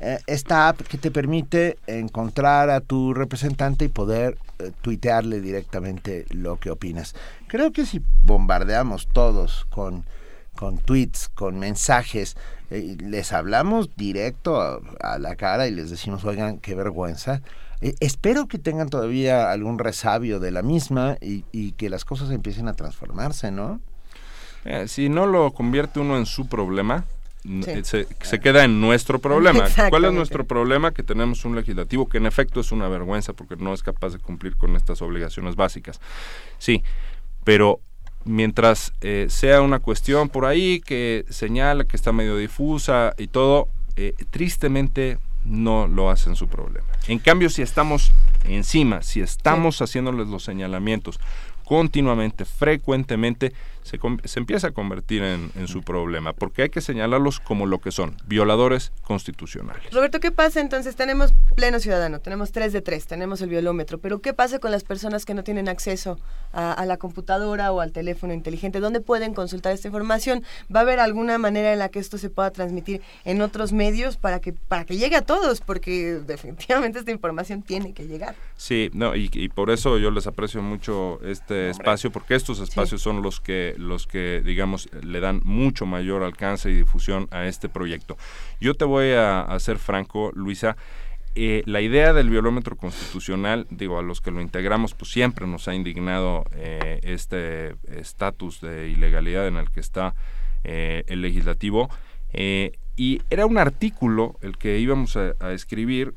Eh, 0.05 0.19
esta 0.27 0.67
app 0.67 0.81
que 0.81 0.99
te 0.99 1.09
permite 1.09 1.79
encontrar 1.87 2.69
a 2.69 2.79
tu 2.79 3.15
representante 3.15 3.85
y 3.85 3.87
poder 3.87 4.37
eh, 4.59 4.71
tuitearle 4.81 5.41
directamente 5.41 6.27
lo 6.29 6.59
que 6.59 6.69
opinas. 6.69 7.15
Creo 7.47 7.71
que 7.71 7.87
si 7.87 8.03
bombardeamos 8.21 9.07
todos 9.07 9.65
con, 9.71 10.05
con 10.55 10.77
tweets, 10.77 11.27
con 11.29 11.57
mensajes, 11.57 12.37
eh, 12.69 12.97
les 12.99 13.33
hablamos 13.33 13.95
directo 13.95 14.61
a, 14.61 15.17
la 15.17 15.35
cara 15.37 15.65
y 15.65 15.71
les 15.71 15.89
decimos, 15.89 16.23
oigan, 16.23 16.59
qué 16.59 16.75
vergüenza. 16.75 17.41
espero 17.81 18.47
que 18.47 18.59
tengan 18.59 18.89
todavía 18.89 19.51
algún 19.51 19.79
resabio 19.79 20.39
de 20.39 20.51
la 20.51 20.61
misma 20.61 21.17
y, 21.19 21.45
y 21.51 21.71
que 21.71 21.89
las 21.89 22.05
cosas 22.05 22.29
empiecen 22.29 22.67
a 22.67 22.73
transformarse, 22.73 23.49
¿no? 23.49 23.81
si 24.87 25.09
no 25.09 25.27
lo 25.27 25.53
convierte 25.53 25.99
uno 25.99 26.17
en 26.17 26.25
su 26.25 26.47
problema, 26.47 27.05
se, 27.83 28.39
queda 28.39 28.63
en 28.63 28.81
nuestro 28.81 29.19
problema. 29.19 29.65
¿Cuál 29.89 30.05
es 30.05 30.13
nuestro 30.13 30.45
problema? 30.45 30.91
Que 30.91 31.03
tenemos 31.03 31.45
un 31.45 31.55
legislativo 31.55 32.09
que 32.09 32.17
en 32.17 32.25
efecto 32.25 32.59
es 32.59 32.71
una 32.71 32.87
vergüenza 32.87 33.33
porque 33.33 33.55
no 33.55 33.73
es 33.73 33.83
capaz 33.83 34.13
de 34.13 34.19
cumplir 34.19 34.55
con 34.55 34.75
estas 34.75 35.01
obligaciones 35.01 35.55
básicas. 35.55 35.99
Sí, 36.57 36.83
pero 37.43 37.79
mientras 38.25 38.93
eh, 39.01 39.27
sea 39.29 39.61
una 39.61 39.79
cuestión 39.79 40.29
por 40.29 40.45
ahí 40.45 40.81
que 40.81 41.25
señala 41.29 41.85
que 41.85 41.95
está 41.95 42.11
medio 42.11 42.37
difusa 42.37 43.13
y 43.17 43.27
todo, 43.27 43.69
eh, 43.95 44.13
tristemente 44.31 45.19
no 45.45 45.87
lo 45.87 46.09
hacen 46.09 46.35
su 46.35 46.47
problema. 46.47 46.87
En 47.07 47.19
cambio, 47.19 47.49
si 47.49 47.61
estamos 47.61 48.11
encima, 48.45 49.03
si 49.03 49.21
estamos 49.21 49.81
haciéndoles 49.81 50.27
los 50.27 50.43
señalamientos 50.43 51.19
continuamente, 51.65 52.45
frecuentemente, 52.45 53.51
se, 53.85 53.99
se 54.23 54.39
empieza 54.39 54.67
a 54.67 54.71
convertir 54.71 55.21
en, 55.23 55.67
su 55.67 55.83
problema, 55.83 56.33
porque 56.33 56.63
hay 56.63 56.69
que 56.69 56.81
señalarlos 56.81 57.39
como 57.39 57.65
lo 57.65 57.79
que 57.79 57.91
son, 57.91 58.17
violadores 58.25 58.91
constitucionales. 59.03 59.91
Roberto, 59.91 60.19
¿qué 60.19 60.31
pasa 60.31 60.59
entonces? 60.59 60.95
Tenemos 60.95 61.33
pleno 61.55 61.79
ciudadano, 61.79 62.19
tenemos 62.19 62.51
tres 62.51 62.73
de 62.73 62.81
tres, 62.81 63.07
tenemos 63.07 63.41
el 63.41 63.49
violómetro, 63.49 63.99
pero 63.99 64.21
¿qué 64.21 64.33
pasa 64.33 64.59
con 64.59 64.71
las 64.71 64.83
personas 64.83 65.25
que 65.25 65.33
no 65.33 65.43
tienen 65.43 65.69
acceso 65.69 66.19
a, 66.51 66.85
la 66.85 66.97
computadora 66.97 67.71
o 67.71 67.81
al 67.81 67.91
teléfono 67.91 68.33
inteligente? 68.33 68.79
¿Dónde 68.79 69.01
pueden 69.01 69.33
consultar 69.33 69.73
esta 69.73 69.87
información? 69.87 70.43
¿Va 70.73 70.79
a 70.79 70.83
haber 70.83 70.99
alguna 70.99 71.37
manera 71.37 71.73
en 71.73 71.79
la 71.79 71.89
que 71.89 71.99
esto 71.99 72.17
se 72.17 72.29
pueda 72.29 72.51
transmitir 72.51 73.01
en 73.23 73.41
otros 73.41 73.71
medios 73.71 74.17
para 74.17 74.39
que, 74.39 74.53
para 74.53 74.85
que 74.85 74.97
llegue 74.97 75.15
a 75.15 75.21
todos? 75.21 75.61
Porque 75.61 76.19
definitivamente 76.25 76.99
esta 76.99 77.11
información 77.11 77.61
tiene 77.61 77.93
que 77.93 78.07
llegar. 78.07 78.35
Sí, 78.55 78.89
no, 78.93 79.15
y, 79.15 79.29
por 79.49 79.69
eso 79.69 79.97
yo 79.97 80.11
les 80.11 80.27
aprecio 80.27 80.61
mucho 80.61 81.19
este 81.23 81.54
espacio, 81.69 82.11
porque 82.11 82.35
estos 82.35 82.59
espacios 82.59 83.01
son 83.01 83.21
los 83.21 83.39
que 83.39 83.75
los 83.77 84.07
que, 84.07 84.41
digamos, 84.45 84.89
le 85.03 85.19
dan 85.19 85.41
mucho 85.43 85.85
mayor 85.85 86.23
alcance 86.23 86.69
y 86.69 86.75
difusión 86.75 87.27
a 87.31 87.45
este 87.45 87.69
proyecto. 87.69 88.17
Yo 88.59 88.73
te 88.73 88.85
voy 88.85 89.11
a, 89.11 89.47
ser 89.59 89.77
franco, 89.77 90.31
Luisa. 90.33 90.77
Eh, 91.37 91.63
la 91.65 91.81
idea 91.81 92.13
del 92.13 92.29
violómetro 92.29 92.77
constitucional, 92.77 93.67
digo, 93.69 93.99
a 93.99 94.01
los 94.01 94.21
que 94.21 94.31
lo 94.31 94.41
integramos, 94.41 94.93
pues 94.93 95.11
siempre 95.11 95.45
nos 95.47 95.67
ha 95.67 95.75
indignado 95.75 96.45
eh, 96.53 96.99
este 97.03 97.75
estatus 97.87 98.61
de 98.61 98.89
ilegalidad 98.89 99.47
en 99.47 99.57
el 99.57 99.69
que 99.69 99.81
está 99.81 100.15
eh, 100.63 101.03
el 101.07 101.21
legislativo. 101.21 101.89
y 102.97 103.21
era 103.29 103.45
un 103.45 103.57
artículo 103.57 104.37
el 104.41 104.57
que 104.57 104.79
íbamos 104.79 105.17
a, 105.17 105.33
a 105.39 105.51
escribir 105.51 106.13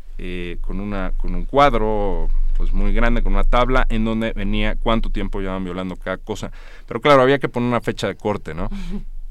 con, 0.60 0.78
una, 0.80 1.12
con 1.16 1.34
un 1.34 1.44
cuadro 1.44 2.28
pues 2.58 2.72
muy 2.74 2.92
grande 2.92 3.22
con 3.22 3.32
una 3.32 3.44
tabla 3.44 3.86
en 3.88 4.04
donde 4.04 4.32
venía 4.32 4.74
cuánto 4.74 5.08
tiempo 5.10 5.40
llevaban 5.40 5.64
violando 5.64 5.96
cada 5.96 6.18
cosa. 6.18 6.50
Pero 6.86 7.00
claro, 7.00 7.22
había 7.22 7.38
que 7.38 7.48
poner 7.48 7.68
una 7.68 7.80
fecha 7.80 8.08
de 8.08 8.16
corte, 8.16 8.52
¿no? 8.52 8.68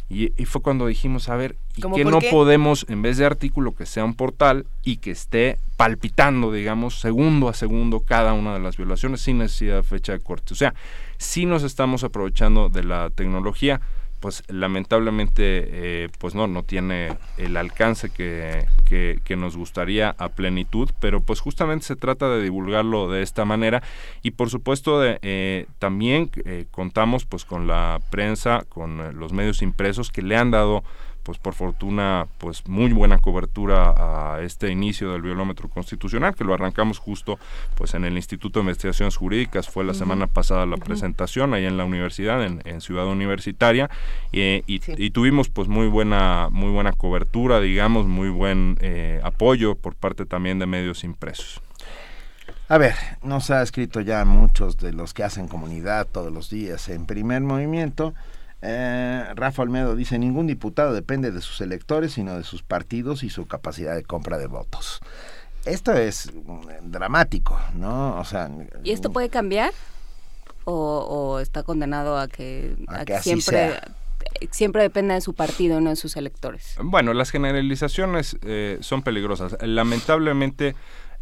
Y, 0.09 0.29
fue 0.45 0.61
cuando 0.61 0.87
dijimos, 0.87 1.27
a 1.27 1.35
ver, 1.35 1.57
¿y 1.75 1.81
que 1.81 2.05
no 2.05 2.19
podemos, 2.31 2.85
en 2.87 3.01
vez 3.01 3.17
de 3.17 3.25
artículo, 3.25 3.75
que 3.75 3.85
sea 3.85 4.05
un 4.05 4.13
portal 4.13 4.65
y 4.81 4.97
que 4.97 5.11
esté 5.11 5.57
palpitando, 5.75 6.53
digamos, 6.53 7.01
segundo 7.01 7.49
a 7.49 7.53
segundo 7.53 7.99
cada 7.99 8.31
una 8.31 8.53
de 8.53 8.61
las 8.61 8.77
violaciones 8.77 9.19
sin 9.19 9.39
necesidad 9.39 9.75
de 9.75 9.83
fecha 9.83 10.13
de 10.13 10.21
corte? 10.21 10.53
O 10.53 10.55
sea, 10.55 10.73
si 11.17 11.45
nos 11.45 11.63
estamos 11.63 12.05
aprovechando 12.05 12.69
de 12.69 12.85
la 12.85 13.09
tecnología 13.09 13.81
pues 14.27 14.43
lamentablemente 14.49 15.41
eh, 15.45 16.09
pues 16.19 16.35
no 16.35 16.47
no 16.47 16.63
tiene 16.63 17.15
el 17.37 17.55
alcance 17.55 18.09
que, 18.09 18.67
que, 18.85 19.35
nos 19.37 19.55
gustaría 19.55 20.15
a 20.17 20.27
plenitud 20.27 20.89
pero 20.99 21.21
pues 21.21 21.39
justamente 21.39 21.85
se 21.85 21.95
trata 21.95 22.27
de 22.27 22.43
divulgarlo 22.43 23.09
de 23.09 23.21
esta 23.21 23.45
manera. 23.45 23.81
Y 24.23 24.31
por 24.31 24.49
supuesto 24.49 24.99
de, 24.99 25.17
eh, 25.21 25.67
también 25.79 26.29
eh, 26.43 26.65
contamos 26.71 27.23
pues 27.23 27.45
con 27.45 27.67
la 27.67 28.01
prensa 28.09 28.65
con 28.67 29.17
los 29.17 29.31
medios 29.31 29.61
impresos 29.61 30.11
que 30.11 30.21
le 30.21 30.35
han 30.35 30.51
dado 30.51 30.83
pues 31.27 31.39
por 31.39 31.55
fortuna, 31.55 32.25
pues 32.37 32.65
muy 32.69 32.93
buena 32.93 33.17
cobertura 33.17 34.35
a 34.35 34.41
este 34.43 34.71
inicio 34.71 35.11
del 35.11 35.21
biolómetro 35.21 35.67
constitucional, 35.67 36.33
que 36.33 36.45
lo 36.45 36.53
arrancamos 36.53 36.99
justo 36.99 37.37
pues 37.75 37.95
en 37.95 38.05
el 38.05 38.15
Instituto 38.15 38.59
de 38.59 38.63
Investigaciones 38.63 39.17
Jurídicas, 39.17 39.67
fue 39.67 39.83
la 39.83 39.93
semana 39.93 40.27
pasada 40.27 40.65
la 40.65 40.77
presentación 40.77 41.53
ahí 41.53 41.65
en 41.65 41.75
la 41.75 41.83
universidad, 41.83 42.41
en, 42.45 42.79
Ciudad 42.79 43.05
Universitaria, 43.07 43.89
y, 44.31 45.09
tuvimos 45.09 45.49
pues 45.49 45.67
muy 45.67 45.87
buena, 45.87 46.47
muy 46.49 46.71
buena 46.71 46.93
cobertura, 46.93 47.59
digamos, 47.59 48.05
muy 48.05 48.29
buen 48.29 48.77
eh, 48.79 49.19
apoyo 49.21 49.75
por 49.75 49.95
parte 49.95 50.25
también 50.25 50.59
de 50.59 50.65
medios 50.65 51.03
impresos. 51.03 51.61
A 52.69 52.77
ver, 52.77 52.93
nos 53.21 53.51
ha 53.51 53.61
escrito 53.61 53.99
ya 53.99 54.23
muchos 54.23 54.77
de 54.77 54.93
los 54.93 55.13
que 55.13 55.25
hacen 55.25 55.49
comunidad 55.49 56.07
todos 56.09 56.31
los 56.31 56.49
días 56.49 56.87
en 56.87 57.05
primer 57.05 57.41
movimiento. 57.41 58.13
Eh, 58.61 59.23
Rafa 59.35 59.61
Olmedo 59.61 59.95
dice, 59.95 60.17
ningún 60.17 60.47
diputado 60.47 60.93
depende 60.93 61.31
de 61.31 61.41
sus 61.41 61.61
electores, 61.61 62.13
sino 62.13 62.37
de 62.37 62.43
sus 62.43 62.63
partidos 62.63 63.23
y 63.23 63.29
su 63.29 63.45
capacidad 63.45 63.95
de 63.95 64.03
compra 64.03 64.37
de 64.37 64.47
votos. 64.47 64.99
Esto 65.65 65.93
es 65.93 66.31
mm, 66.33 66.91
dramático, 66.91 67.59
¿no? 67.75 68.17
O 68.19 68.25
sea, 68.25 68.49
¿Y 68.83 68.91
esto 68.91 69.11
puede 69.11 69.29
cambiar? 69.29 69.73
¿O, 70.63 71.39
está 71.39 71.63
condenado 71.63 72.17
a 72.17 72.27
que, 72.27 72.75
siempre... 73.21 73.79
siempre 74.51 74.81
dependa 74.81 75.13
de 75.13 75.21
su 75.21 75.33
partido, 75.33 75.79
no 75.79 75.91
de 75.91 75.95
sus 75.95 76.17
electores. 76.17 76.75
Bueno, 76.83 77.13
las 77.13 77.31
generalizaciones 77.31 78.37
eh, 78.41 78.77
son 78.81 79.01
peligrosas. 79.01 79.55
Lamentablemente, 79.61 80.75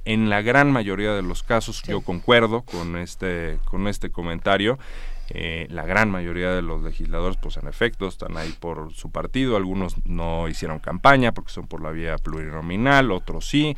en 0.05 0.29
la 0.29 0.41
gran 0.41 0.71
mayoría 0.71 1.13
de 1.13 1.21
los 1.21 1.43
casos, 1.43 1.83
yo 1.83 2.01
concuerdo 2.01 2.61
con 2.61 2.97
este, 2.97 3.59
con 3.65 3.87
este 3.87 4.11
comentario. 4.11 4.79
Eh, 5.29 5.67
la 5.69 5.85
gran 5.85 6.11
mayoría 6.11 6.51
de 6.51 6.61
los 6.61 6.83
legisladores, 6.83 7.37
pues 7.41 7.57
en 7.57 7.67
efecto, 7.67 8.07
están 8.07 8.37
ahí 8.37 8.53
por 8.59 8.93
su 8.93 9.11
partido. 9.11 9.57
Algunos 9.57 9.95
no 10.05 10.47
hicieron 10.47 10.79
campaña 10.79 11.33
porque 11.33 11.51
son 11.51 11.67
por 11.67 11.81
la 11.81 11.91
vía 11.91 12.17
plurinominal, 12.17 13.11
otros 13.11 13.47
sí. 13.47 13.75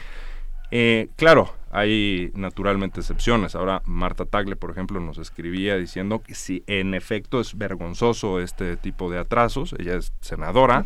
Eh, 0.71 1.07
claro, 1.15 1.53
hay 1.71 2.31
naturalmente 2.35 2.99
excepciones. 2.99 3.55
Ahora 3.55 3.81
Marta 3.85 4.25
Tagle, 4.25 4.55
por 4.55 4.71
ejemplo, 4.71 4.99
nos 4.99 5.17
escribía 5.17 5.77
diciendo 5.77 6.21
que 6.21 6.35
si 6.35 6.63
en 6.67 6.93
efecto 6.93 7.39
es 7.39 7.57
vergonzoso 7.57 8.39
este 8.39 8.75
tipo 8.75 9.09
de 9.09 9.19
atrasos, 9.19 9.73
ella 9.79 9.95
es 9.95 10.13
senadora 10.21 10.83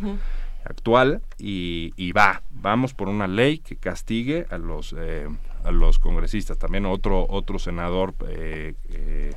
actual 0.64 1.22
y, 1.38 2.12
va, 2.12 2.42
vamos 2.50 2.94
por 2.94 3.08
una 3.08 3.26
ley 3.26 3.58
que 3.58 3.76
castigue 3.76 4.46
a 4.50 4.58
los 4.58 4.94
eh, 4.98 5.28
a 5.64 5.70
los 5.70 5.98
congresistas. 5.98 6.58
También 6.58 6.86
otro 6.86 7.26
otro 7.28 7.58
senador 7.58 8.14
eh, 8.28 8.74
eh, 8.90 9.32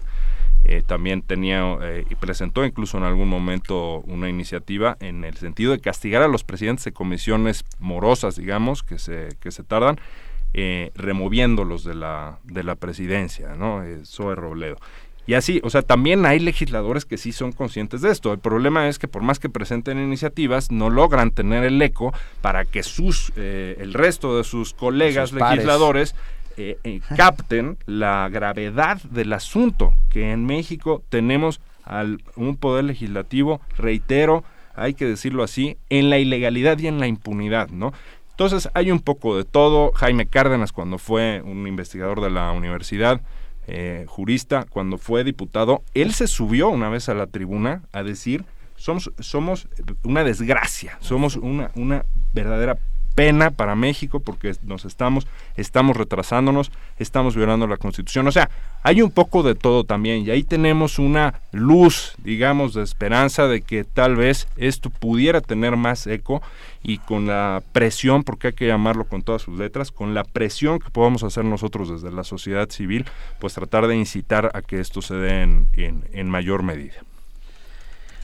también 0.88 1.22
tenía 1.22 1.78
eh, 1.82 2.06
y 2.10 2.16
presentó 2.16 2.66
incluso 2.66 2.98
en 2.98 3.04
algún 3.04 3.28
momento 3.28 4.00
una 4.08 4.30
iniciativa 4.30 4.98
en 5.00 5.24
el 5.24 5.38
sentido 5.38 5.72
de 5.72 5.80
castigar 5.80 6.24
a 6.24 6.28
los 6.28 6.44
presidentes 6.44 6.86
de 6.86 6.92
comisiones 6.92 7.64
morosas, 7.80 8.36
digamos, 8.36 8.82
que 8.82 8.98
se, 8.98 9.30
que 9.40 9.52
se 9.52 9.64
tardan, 9.64 10.00
eh, 10.54 10.92
removiéndolos 10.96 11.84
de 11.84 11.94
la, 11.94 12.40
de 12.44 12.64
la 12.64 12.76
presidencia, 12.76 13.56
¿no? 13.56 13.84
Zoe 14.06 14.36
Robledo. 14.36 14.78
Y 15.28 15.34
así, 15.34 15.60
o 15.64 15.70
sea, 15.70 15.82
también 15.82 16.26
hay 16.26 16.40
legisladores 16.40 17.06
que 17.06 17.18
sí 17.18 17.32
son 17.32 17.52
conscientes 17.52 18.02
de 18.02 18.12
esto. 18.12 18.32
El 18.32 18.40
problema 18.40 18.88
es 18.88 19.00
que 19.00 19.08
por 19.08 19.24
más 19.24 19.40
que 19.40 19.50
presenten 19.50 19.98
iniciativas, 19.98 20.72
no 20.72 20.92
logran 20.92 21.32
tener 21.32 21.64
el 21.64 21.82
eco 21.82 22.14
para 22.42 22.64
que 22.64 22.84
sus, 22.84 23.32
el 23.36 23.96
resto 23.96 24.38
de 24.38 24.44
sus 24.44 24.76
colegas 24.76 25.32
legisladores 25.32 26.16
eh, 26.58 26.78
eh, 26.84 27.02
capten 27.16 27.78
la 27.86 28.30
gravedad 28.30 29.02
del 29.04 29.34
asunto, 29.34 29.94
que 30.10 30.32
en 30.32 30.46
México 30.46 31.04
tenemos 31.10 31.62
al, 31.84 32.22
un 32.36 32.58
poder 32.58 32.86
legislativo, 32.86 33.62
reitero, 33.78 34.44
hay 34.76 34.94
que 34.94 35.06
decirlo 35.06 35.44
así, 35.44 35.78
en 35.90 36.10
la 36.10 36.18
ilegalidad 36.18 36.78
y 36.80 36.88
en 36.88 37.00
la 37.00 37.08
impunidad, 37.08 37.70
¿no? 37.70 37.94
Entonces 38.32 38.70
hay 38.74 38.92
un 38.92 39.00
poco 39.00 39.38
de 39.38 39.46
todo. 39.46 39.94
Jaime 39.94 40.28
Cárdenas, 40.28 40.74
cuando 40.74 40.98
fue 40.98 41.42
un 41.46 41.68
investigador 41.68 42.20
de 42.20 42.30
la 42.30 42.52
universidad, 42.52 43.22
eh, 43.68 44.06
jurista, 44.08 44.66
cuando 44.70 44.98
fue 44.98 45.24
diputado, 45.24 45.84
él 45.94 46.14
se 46.14 46.28
subió 46.28 46.70
una 46.70 46.90
vez 46.90 47.08
a 47.08 47.14
la 47.14 47.28
tribuna 47.28 47.84
a 47.94 48.04
decir, 48.04 48.44
somos, 48.76 49.12
somos 49.20 49.68
una 50.04 50.24
desgracia, 50.24 50.98
somos 51.00 51.38
una, 51.38 51.72
una 51.76 52.06
verdadera 52.34 52.78
pena 53.16 53.50
para 53.52 53.76
México 53.76 54.20
porque 54.20 54.54
nos 54.64 54.86
estamos, 54.86 55.26
estamos 55.56 55.98
retrasándonos, 55.98 56.72
estamos 57.00 57.36
violando 57.36 57.66
la 57.66 57.78
Constitución. 57.78 58.28
O 58.28 58.32
sea, 58.32 58.50
hay 58.84 59.02
un 59.02 59.10
poco 59.10 59.42
de 59.42 59.56
todo 59.56 59.86
también 59.86 60.26
y 60.26 60.30
ahí 60.30 60.44
tenemos 60.44 61.00
una 61.00 61.42
luz, 61.52 62.14
digamos, 62.24 62.74
de 62.74 62.84
esperanza 62.84 63.48
de 63.48 63.62
que 63.62 63.84
tal 63.84 64.16
vez 64.16 64.48
esto 64.58 64.90
pudiera 64.90 65.42
tener 65.42 65.76
más 65.78 66.06
eco 66.06 66.42
y 66.84 67.00
con 67.00 67.26
la 67.26 67.64
presión, 67.72 68.24
porque 68.24 68.48
hay 68.48 68.54
que 68.54 68.68
llamarlo 68.68 69.06
con 69.06 69.24
todas 69.24 69.42
sus 69.42 69.58
letras, 69.58 69.92
con 69.92 70.14
la 70.14 70.24
presión 70.24 70.80
que 70.80 70.92
podamos 70.92 71.24
hacer 71.24 71.44
nosotros 71.44 71.90
desde 71.90 72.16
la 72.16 72.24
sociedad 72.24 72.70
civil, 72.70 73.06
pues 73.40 73.56
tratar 73.56 73.88
de 73.88 73.96
incitar 73.96 74.52
a 74.54 74.62
que 74.62 74.80
esto 74.80 75.02
se 75.02 75.16
dé 75.16 75.42
en, 75.42 75.70
en, 75.74 76.30
mayor 76.30 76.62
medida. 76.62 76.96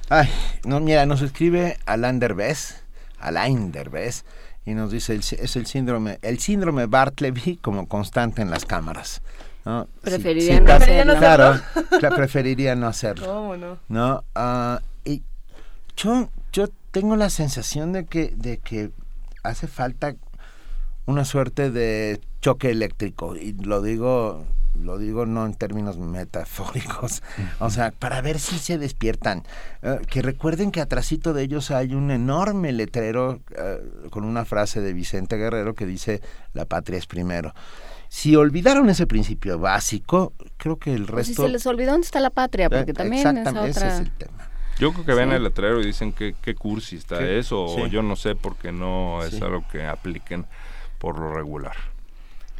Ay, 0.10 0.30
no, 0.64 0.80
mira, 0.80 1.06
nos 1.06 1.22
escribe 1.22 1.78
Alain 1.86 2.20
Derbez, 2.20 2.84
Alain 3.20 3.72
Derbez, 3.72 4.26
y 4.66 4.74
nos 4.74 4.92
dice 4.92 5.16
es 5.16 5.56
el 5.56 5.66
síndrome 5.66 6.20
el 6.22 6.40
síndrome 6.40 6.86
Bartleby 6.86 7.58
como 7.58 7.88
constante 7.88 8.42
en 8.42 8.50
las 8.50 8.66
cámaras 8.66 9.22
¿no? 9.66 9.88
preferiría, 10.02 10.60
no, 10.60 10.74
hacerlo. 10.74 11.18
claro 11.18 12.16
preferiría 12.16 12.76
no 12.76 12.88
hacerlo 12.88 13.26
¿Cómo 13.26 13.58
no? 13.58 13.78
no 13.90 14.24
ah, 14.36 14.82
y 15.06 15.24
yo 15.96 16.30
yo 16.54 16.68
tengo 16.92 17.16
la 17.16 17.30
sensación 17.30 17.94
de 17.94 18.06
que 18.06 18.34
de 18.36 18.58
que 18.58 18.92
hace 19.44 19.68
falta 19.68 20.16
una 21.06 21.26
suerte 21.26 21.72
de 21.72 22.22
choque 22.42 22.70
eléctrico 22.70 23.36
y 23.36 23.54
lo 23.54 23.82
digo 23.82 24.46
lo 24.82 24.98
digo 24.98 25.26
no 25.26 25.46
en 25.46 25.54
términos 25.54 25.98
metafóricos, 25.98 27.24
o 27.60 27.70
sea, 27.70 27.92
para 27.92 28.22
ver 28.22 28.40
si 28.40 28.58
se 28.58 28.78
despiertan. 28.78 29.44
Eh, 29.82 30.00
que 30.10 30.22
recuerden 30.22 30.72
que 30.72 30.82
atrásito 30.82 31.34
de 31.34 31.44
ellos 31.44 31.72
hay 31.72 31.94
un 31.94 32.12
enorme 32.12 32.72
letrero 32.72 33.42
eh, 33.56 33.80
con 34.10 34.24
una 34.24 34.46
frase 34.46 34.82
de 34.82 34.94
Vicente 34.94 35.38
Guerrero 35.38 35.76
que 35.76 35.86
dice, 35.86 36.22
la 36.54 36.66
patria 36.66 36.98
es 36.98 37.08
primero. 37.08 37.54
Si 38.10 38.36
olvidaron 38.36 38.90
ese 38.90 39.08
principio 39.08 39.58
básico, 39.58 40.34
creo 40.58 40.78
que 40.78 40.94
el 40.94 41.08
resto... 41.08 41.24
si 41.24 41.34
se 41.36 41.50
les 41.50 41.66
olvidó 41.66 41.92
dónde 41.92 42.06
está 42.06 42.20
la 42.20 42.30
patria, 42.30 42.70
porque 42.70 42.92
eh, 42.92 42.94
también 42.94 43.38
es 43.38 43.48
otra... 43.48 43.68
ese 43.68 43.88
es 43.88 44.00
el 44.00 44.12
tema. 44.12 44.50
Yo 44.80 44.92
creo 44.94 45.06
que 45.06 45.14
ven 45.14 45.32
el 45.32 45.44
letrero 45.44 45.80
y 45.80 45.86
dicen 45.86 46.12
que 46.12 46.36
qué 46.42 46.56
cursi 46.56 46.96
está 46.96 47.24
eso, 47.24 47.66
o 47.66 47.88
yo 47.88 48.02
no 48.02 48.16
sé 48.16 48.36
por 48.36 48.56
qué 48.56 48.72
no 48.72 49.24
es 49.24 49.42
algo 49.42 49.64
que 49.72 49.86
apliquen 49.86 50.48
por 50.98 51.20
lo 51.20 51.34
regular. 51.34 51.91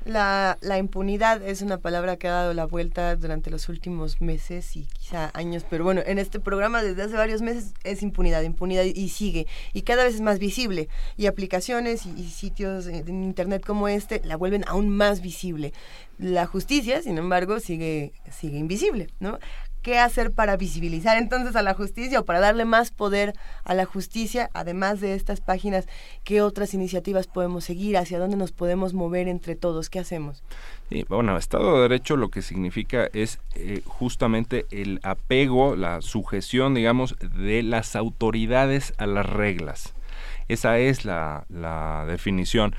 La, 0.04 0.58
la, 0.62 0.80
impunidad 0.80 1.44
es 1.44 1.62
una 1.62 1.78
palabra 1.78 2.18
que 2.18 2.28
ha 2.28 2.32
dado 2.32 2.54
la 2.56 2.66
vuelta 2.66 3.16
durante 3.16 3.52
los 3.52 3.70
últimos 3.70 4.20
meses 4.20 4.76
y 4.76 4.86
quizá 4.86 5.30
años, 5.36 5.64
pero 5.70 5.84
bueno, 5.84 6.02
en 6.04 6.18
este 6.18 6.40
programa 6.40 6.82
desde 6.82 7.04
hace 7.04 7.14
varios 7.14 7.44
meses 7.44 7.74
es 7.84 8.02
impunidad, 8.02 8.42
impunidad 8.42 8.84
y 8.84 9.10
sigue 9.10 9.46
y 9.74 9.84
cada 9.84 10.04
vez 10.04 10.16
es 10.16 10.22
más 10.22 10.40
visible 10.40 10.90
y 11.18 11.28
aplicaciones 11.28 12.08
y, 12.08 12.30
sitios 12.30 12.88
en 12.88 13.24
internet 13.24 13.64
como 13.64 13.88
este 13.88 14.22
la 14.24 14.38
vuelven 14.38 14.64
aún 14.68 14.90
más 14.90 15.22
visible. 15.22 15.72
La 16.18 16.48
justicia, 16.48 17.02
sin 17.02 17.18
embargo, 17.18 17.60
sigue 17.60 18.14
sigue 18.32 18.58
invisible, 18.58 19.10
¿no? 19.20 19.38
Qué 19.82 20.00
hacer 20.00 20.32
para 20.32 20.58
visibilizar 20.58 21.18
entonces 21.18 21.56
a 21.56 21.62
la 21.62 21.74
justicia 21.74 22.20
o 22.20 22.26
para 22.26 22.40
darle 22.40 22.66
más 22.66 22.92
poder 22.92 23.34
a 23.64 23.74
la 23.74 23.86
justicia, 23.86 24.50
además 24.54 25.02
de 25.02 25.16
estas 25.16 25.42
páginas, 25.42 25.88
qué 26.24 26.42
otras 26.42 26.74
iniciativas 26.74 27.28
podemos 27.28 27.64
seguir, 27.64 27.98
hacia 27.98 28.20
dónde 28.20 28.38
nos 28.38 28.52
podemos 28.52 28.94
mover 28.94 29.28
entre 29.28 29.56
todos, 29.56 29.90
qué 29.90 30.00
hacemos. 30.00 30.44
Sí, 30.90 31.06
bueno, 31.08 31.38
Estado 31.38 31.76
de 31.76 31.82
Derecho 31.84 32.18
lo 32.18 32.30
que 32.30 32.42
significa 32.42 33.10
es 33.14 33.40
eh, 33.56 33.82
justamente 33.86 34.66
el 34.72 35.00
apego, 35.04 35.76
la 35.76 36.02
sujeción, 36.02 36.74
digamos, 36.74 37.16
de 37.20 37.64
las 37.64 37.96
autoridades 37.96 38.94
a 38.98 39.06
las 39.08 39.26
reglas. 39.26 39.94
Esa 40.48 40.80
es 40.80 41.06
la, 41.06 41.46
definición. 42.08 42.76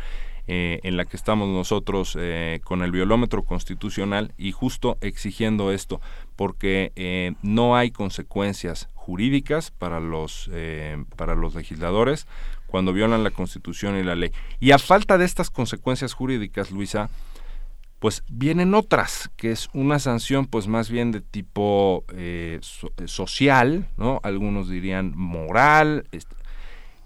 Eh, 0.48 0.80
en 0.82 0.96
la 0.96 1.04
que 1.04 1.16
estamos 1.16 1.48
nosotros 1.48 2.18
eh, 2.18 2.60
con 2.64 2.82
el 2.82 2.90
violómetro 2.90 3.44
constitucional 3.44 4.34
y 4.36 4.50
justo 4.50 4.98
exigiendo 5.00 5.70
esto, 5.70 6.00
porque 6.34 6.92
eh, 6.96 7.34
no 7.42 7.76
hay 7.76 7.90
consecuencias 7.90 8.88
jurídicas 8.94 9.70
para 9.70 10.00
los, 10.00 10.48
eh, 10.52 11.04
para 11.16 11.34
los 11.34 11.54
legisladores 11.54 12.26
cuando 12.66 12.92
violan 12.92 13.24
la 13.24 13.30
Constitución 13.30 13.96
y 13.98 14.02
la 14.02 14.14
ley. 14.14 14.32
Y 14.60 14.70
a 14.70 14.78
falta 14.78 15.18
de 15.18 15.24
estas 15.24 15.50
consecuencias 15.50 16.14
jurídicas, 16.14 16.70
Luisa, 16.70 17.10
pues 17.98 18.24
vienen 18.28 18.74
otras, 18.74 19.30
que 19.36 19.52
es 19.52 19.68
una 19.74 19.98
sanción 19.98 20.46
pues 20.46 20.66
más 20.68 20.90
bien 20.90 21.12
de 21.12 21.20
tipo 21.20 22.04
eh, 22.14 22.60
eh, 22.96 23.08
social, 23.08 23.88
¿no? 23.96 24.20
Algunos 24.22 24.68
dirían 24.68 25.12
moral, 25.16 26.06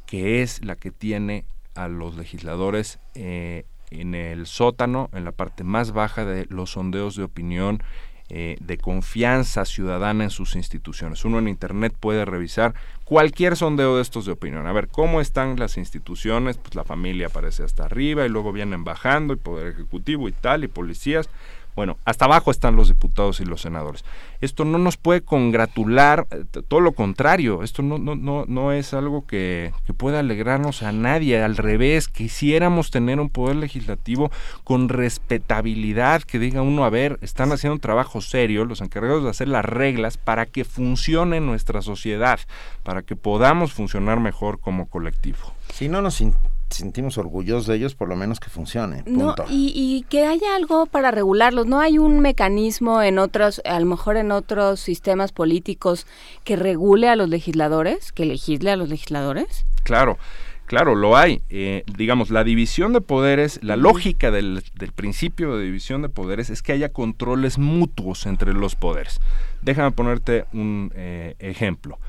que 0.06 0.42
es 0.42 0.64
la 0.64 0.76
que 0.76 0.92
tiene 0.92 1.44
a 1.74 1.88
los 1.88 2.16
legisladores 2.16 3.00
en 3.14 4.14
el 4.14 4.46
sótano, 4.46 5.10
en 5.12 5.24
la 5.24 5.32
parte 5.32 5.64
más 5.64 5.92
baja 5.92 6.24
de 6.24 6.46
los 6.48 6.70
sondeos 6.72 7.16
de 7.16 7.24
opinión 7.24 7.82
eh, 8.28 8.56
de 8.60 8.78
confianza 8.78 9.64
ciudadana 9.64 10.24
en 10.24 10.30
sus 10.30 10.56
instituciones. 10.56 11.24
Uno 11.24 11.38
en 11.38 11.48
Internet 11.48 11.94
puede 11.98 12.24
revisar 12.24 12.74
cualquier 13.05 13.56
sondeo 13.56 13.96
de 13.96 14.02
estos 14.02 14.26
de 14.26 14.32
opinión. 14.32 14.66
A 14.66 14.72
ver, 14.72 14.88
¿cómo 14.88 15.20
están 15.20 15.56
las 15.58 15.76
instituciones? 15.76 16.58
Pues 16.58 16.74
la 16.74 16.82
familia 16.82 17.28
aparece 17.28 17.62
hasta 17.62 17.84
arriba 17.84 18.26
y 18.26 18.28
luego 18.28 18.52
vienen 18.52 18.82
bajando 18.82 19.32
y 19.32 19.36
Poder 19.36 19.68
Ejecutivo 19.68 20.28
y 20.28 20.32
tal, 20.32 20.64
y 20.64 20.68
policías. 20.68 21.30
Bueno, 21.76 21.98
hasta 22.06 22.24
abajo 22.24 22.50
están 22.50 22.74
los 22.74 22.88
diputados 22.88 23.38
y 23.40 23.44
los 23.44 23.60
senadores. 23.60 24.02
Esto 24.40 24.64
no 24.64 24.78
nos 24.78 24.96
puede 24.96 25.20
congratular, 25.20 26.26
eh, 26.30 26.44
todo 26.66 26.80
lo 26.80 26.92
contrario, 26.92 27.62
esto 27.62 27.82
no, 27.82 27.98
no, 27.98 28.16
no, 28.16 28.46
no 28.48 28.72
es 28.72 28.94
algo 28.94 29.26
que, 29.26 29.72
que 29.84 29.92
pueda 29.92 30.20
alegrarnos 30.20 30.82
a 30.82 30.92
nadie, 30.92 31.42
al 31.42 31.58
revés, 31.58 32.08
quisiéramos 32.08 32.90
tener 32.90 33.20
un 33.20 33.28
poder 33.28 33.56
legislativo 33.56 34.30
con 34.64 34.88
respetabilidad, 34.88 36.22
que 36.22 36.38
diga 36.38 36.62
uno, 36.62 36.86
a 36.86 36.90
ver, 36.90 37.18
están 37.20 37.52
haciendo 37.52 37.74
un 37.74 37.80
trabajo 37.80 38.22
serio, 38.22 38.64
los 38.64 38.80
encargados 38.80 39.24
de 39.24 39.30
hacer 39.30 39.48
las 39.48 39.64
reglas 39.64 40.16
para 40.16 40.46
que 40.46 40.64
funcione 40.64 41.40
nuestra 41.40 41.82
sociedad, 41.82 42.40
para 42.84 43.02
que 43.02 43.16
podamos 43.16 43.74
funcionar 43.74 44.18
mejor 44.18 44.60
como 44.60 44.88
colectivo. 44.88 45.52
Si 45.74 45.90
no 45.90 46.00
nos 46.00 46.22
sentimos 46.70 47.19
orgullosos 47.19 47.67
de 47.67 47.77
ellos, 47.77 47.95
por 47.95 48.09
lo 48.09 48.17
menos 48.17 48.41
que 48.41 48.51
funcione. 48.51 49.03
No, 49.07 49.35
y, 49.49 50.05
que 50.09 50.27
haya 50.27 50.57
algo 50.57 50.86
para 50.86 51.11
regularlos. 51.11 51.67
No 51.67 51.81
hay 51.81 51.99
un 51.99 52.20
mecanismo 52.20 53.03
en 53.03 53.19
otros, 53.19 53.62
a 53.65 53.78
lo 53.81 53.86
mejor 53.86 54.17
en 54.17 54.33
otros 54.33 54.81
sistemas 54.81 55.33
políticos 55.33 56.07
que 56.45 56.57
regule 56.57 57.09
a 57.09 57.17
los 57.17 57.28
legisladores, 57.28 58.12
que 58.12 58.25
legisle 58.25 58.70
a 58.70 58.77
los 58.77 58.89
legisladores. 58.89 59.67
Claro. 59.85 60.19
Claro, 60.67 60.97
lo 60.97 61.17
hay. 61.17 61.43
Eh, 61.49 61.85
digamos, 61.97 62.31
la 62.31 62.43
división 62.43 62.93
de 62.93 63.01
poderes, 63.01 63.61
la 63.62 63.77
lógica 63.77 64.33
del, 64.33 64.65
principio 64.97 65.57
de 65.57 65.65
división 65.65 66.03
de 66.03 66.09
poderes 66.09 66.51
es 66.51 66.61
que 66.61 66.73
haya 66.73 66.93
controles 66.93 67.57
mutuos 67.57 68.27
entre 68.27 68.53
los 68.53 68.75
poderes. 68.75 69.20
Déjame 69.62 69.93
ponerte 69.93 70.45
un 70.53 70.93
eh, 70.97 71.36
ejemplo, 71.39 72.01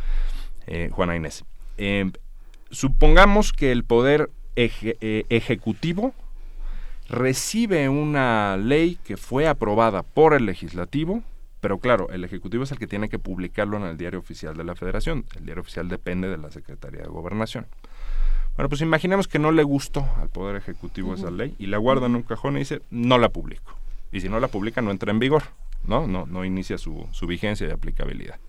eh, 0.65 0.89
Juana 0.91 1.15
Inés. 1.15 1.45
supongamos 2.71 3.53
que 3.53 3.71
el 3.71 3.83
poder 3.83 4.31
eh, 4.57 5.25
ejecutivo 5.29 6.13
recibe 7.09 7.87
una 7.89 8.57
ley 8.57 8.97
que 9.03 9.15
fue 9.15 9.47
aprobada 9.47 10.03
por 10.03 10.33
el 10.33 10.45
legislativo, 10.45 11.23
pero 11.61 11.79
claro, 11.79 12.09
el 12.09 12.23
ejecutivo 12.23 12.63
es 12.63 12.71
el 12.71 12.79
que 12.79 12.87
tiene 12.87 13.07
que 13.07 13.19
publicarlo 13.19 13.77
en 13.77 13.83
el 13.83 13.97
diario 13.97 14.19
oficial 14.19 14.57
de 14.57 14.63
la 14.63 14.75
federación. 14.75 15.25
El 15.35 15.45
diario 15.45 15.61
oficial 15.61 15.87
depende 15.87 16.27
de 16.27 16.37
la 16.37 16.51
Secretaría 16.51 17.01
de 17.01 17.07
Gobernación. 17.07 17.67
Bueno, 18.55 18.69
pues 18.69 18.81
imaginemos 18.81 19.27
que 19.27 19.39
no 19.39 19.51
le 19.51 19.63
gustó 19.63 20.09
al 20.17 20.29
Poder 20.29 20.55
Ejecutivo 20.55 21.13
esa 21.13 21.29
ley 21.29 21.55
y 21.59 21.67
la 21.67 21.77
guarda 21.77 22.07
en 22.07 22.15
un 22.15 22.23
cajón 22.23 22.55
y 22.55 22.59
dice, 22.59 22.81
no 22.89 23.17
la 23.19 23.29
publico. 23.29 23.77
Y 24.11 24.21
si 24.21 24.29
no 24.29 24.39
la 24.39 24.47
publica, 24.47 24.81
no 24.81 24.89
entra 24.89 25.11
en 25.11 25.19
vigor, 25.19 25.43
¿no? 25.85 26.07
No, 26.07 26.25
no 26.25 26.43
inicia 26.43 26.77
su, 26.77 27.07
su 27.11 27.27
vigencia 27.27 27.67
y 27.67 27.71
aplicabilidad. 27.71 28.39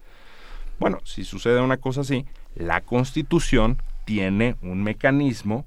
Bueno, 0.78 1.00
si 1.04 1.24
sucede 1.24 1.60
una 1.60 1.76
cosa 1.76 2.00
así, 2.00 2.24
la 2.54 2.80
Constitución 2.80 3.82
tiene 4.04 4.56
un 4.62 4.82
mecanismo 4.82 5.66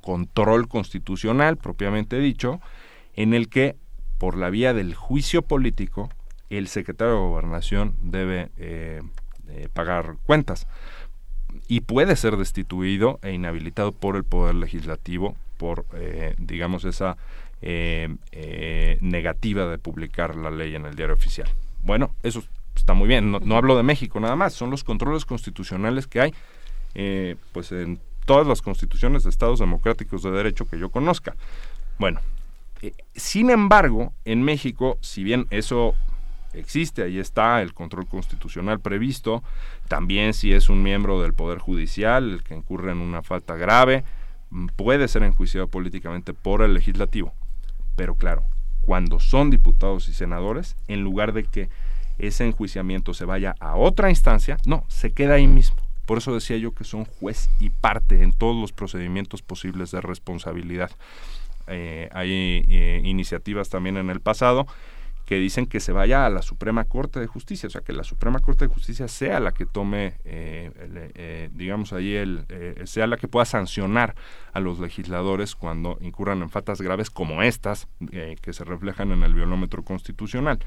control 0.00 0.68
constitucional 0.68 1.56
propiamente 1.56 2.18
dicho, 2.18 2.60
en 3.14 3.34
el 3.34 3.48
que 3.48 3.76
por 4.18 4.36
la 4.36 4.50
vía 4.50 4.74
del 4.74 4.94
juicio 4.94 5.42
político 5.42 6.10
el 6.50 6.68
secretario 6.68 7.14
de 7.14 7.20
gobernación 7.20 7.94
debe 8.02 8.50
eh, 8.58 9.00
eh, 9.48 9.68
pagar 9.72 10.16
cuentas 10.24 10.66
y 11.68 11.80
puede 11.80 12.16
ser 12.16 12.36
destituido 12.36 13.18
e 13.22 13.32
inhabilitado 13.32 13.92
por 13.92 14.16
el 14.16 14.24
poder 14.24 14.56
legislativo 14.56 15.36
por 15.56 15.86
eh, 15.94 16.34
digamos 16.38 16.84
esa 16.84 17.16
negativa 19.02 19.66
de 19.66 19.76
publicar 19.76 20.34
la 20.34 20.50
ley 20.50 20.74
en 20.74 20.86
el 20.86 20.94
diario 20.94 21.14
oficial. 21.14 21.48
Bueno 21.82 22.14
eso 22.22 22.42
está 22.74 22.94
muy 22.94 23.06
bien. 23.06 23.30
No, 23.30 23.38
no, 23.38 23.56
hablo 23.56 23.76
de 23.76 23.82
México 23.82 24.18
nada 24.18 24.34
más 24.34 24.54
son 24.54 24.70
los 24.70 24.82
controles 24.82 25.24
constitucionales 25.24 26.06
que 26.06 26.20
hay 26.20 26.34
pues 27.52 27.72
en 27.72 28.00
todas 28.30 28.46
las 28.46 28.62
constituciones 28.62 29.24
de 29.24 29.30
estados 29.30 29.58
democráticos 29.58 30.22
de 30.22 30.30
derecho 30.30 30.64
que 30.64 30.78
yo 30.78 30.88
conozca. 30.90 31.34
Bueno, 31.98 32.20
eh, 32.80 32.92
sin 33.12 33.50
embargo, 33.50 34.12
en 34.24 34.44
México, 34.44 34.98
si 35.00 35.24
bien 35.24 35.48
eso 35.50 35.96
existe, 36.52 37.02
ahí 37.02 37.18
está 37.18 37.60
el 37.60 37.74
control 37.74 38.06
constitucional 38.06 38.78
previsto, 38.78 39.42
también 39.88 40.32
si 40.32 40.52
es 40.52 40.70
un 40.70 40.80
miembro 40.80 41.20
del 41.20 41.34
Poder 41.34 41.58
Judicial 41.58 42.34
el 42.34 42.44
que 42.44 42.54
incurre 42.54 42.92
en 42.92 42.98
una 42.98 43.20
falta 43.22 43.56
grave, 43.56 44.04
mm, 44.50 44.66
puede 44.76 45.08
ser 45.08 45.24
enjuiciado 45.24 45.66
políticamente 45.66 46.32
por 46.32 46.62
el 46.62 46.72
legislativo. 46.72 47.34
Pero 47.96 48.14
claro, 48.14 48.44
cuando 48.82 49.18
son 49.18 49.50
diputados 49.50 50.08
y 50.08 50.14
senadores, 50.14 50.76
en 50.86 51.00
lugar 51.02 51.32
de 51.32 51.42
que 51.42 51.68
ese 52.18 52.46
enjuiciamiento 52.46 53.12
se 53.12 53.24
vaya 53.24 53.56
a 53.58 53.74
otra 53.74 54.08
instancia, 54.08 54.56
no, 54.66 54.84
se 54.86 55.10
queda 55.10 55.34
ahí 55.34 55.48
mismo. 55.48 55.89
Por 56.10 56.18
eso 56.18 56.34
decía 56.34 56.56
yo 56.56 56.72
que 56.72 56.82
son 56.82 57.04
juez 57.04 57.48
y 57.60 57.70
parte 57.70 58.24
en 58.24 58.32
todos 58.32 58.60
los 58.60 58.72
procedimientos 58.72 59.42
posibles 59.42 59.92
de 59.92 60.00
responsabilidad. 60.00 60.90
Eh, 61.68 62.08
hay 62.10 62.64
eh, 62.66 63.00
iniciativas 63.04 63.68
también 63.68 63.96
en 63.96 64.10
el 64.10 64.18
pasado 64.18 64.66
que 65.24 65.36
dicen 65.36 65.66
que 65.66 65.78
se 65.78 65.92
vaya 65.92 66.26
a 66.26 66.28
la 66.28 66.42
Suprema 66.42 66.82
Corte 66.82 67.20
de 67.20 67.28
Justicia, 67.28 67.68
o 67.68 67.70
sea, 67.70 67.82
que 67.82 67.92
la 67.92 68.02
Suprema 68.02 68.40
Corte 68.40 68.66
de 68.66 68.74
Justicia 68.74 69.06
sea 69.06 69.38
la 69.38 69.52
que 69.52 69.66
tome, 69.66 70.14
eh, 70.24 71.48
digamos, 71.52 71.92
ahí, 71.92 72.16
el, 72.16 72.44
sea 72.86 73.06
la 73.06 73.16
que 73.16 73.28
pueda 73.28 73.44
sancionar 73.44 74.16
a 74.52 74.58
los 74.58 74.80
legisladores 74.80 75.54
cuando 75.54 75.96
incurran 76.00 76.42
en 76.42 76.50
faltas 76.50 76.80
graves 76.80 77.08
como 77.08 77.44
estas, 77.44 77.86
que 78.10 78.52
se 78.52 78.64
reflejan 78.64 79.12
en 79.12 79.22
el 79.22 79.32
violómetro 79.32 79.84
constitucional. 79.84 80.58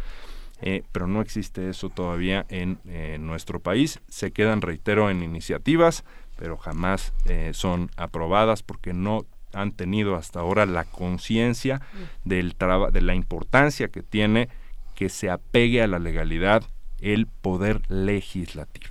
Eh, 0.62 0.84
pero 0.92 1.08
no 1.08 1.20
existe 1.20 1.70
eso 1.70 1.90
todavía 1.90 2.46
en 2.50 2.80
nuestro 3.26 3.60
país. 3.60 4.00
Se 4.08 4.32
quedan, 4.32 4.62
reitero, 4.62 5.10
en 5.10 5.22
iniciativas, 5.22 6.06
pero 6.38 6.58
jamás 6.58 7.14
eh, 7.26 7.52
son 7.54 7.90
aprobadas 7.96 8.64
porque 8.64 8.94
no 8.94 9.26
han 9.54 9.72
tenido 9.72 10.16
hasta 10.16 10.40
ahora 10.40 10.66
la 10.66 10.84
conciencia 10.84 11.82
del 12.26 12.56
de 12.92 13.02
la 13.02 13.14
importancia 13.14 13.88
que 13.88 14.02
tiene 14.02 14.50
que 14.96 15.10
se 15.10 15.30
apegue 15.30 15.84
a 15.84 15.88
la 15.88 16.00
legalidad 16.00 16.64
el 17.00 17.28
poder 17.28 17.82
legislativo. 17.90 18.88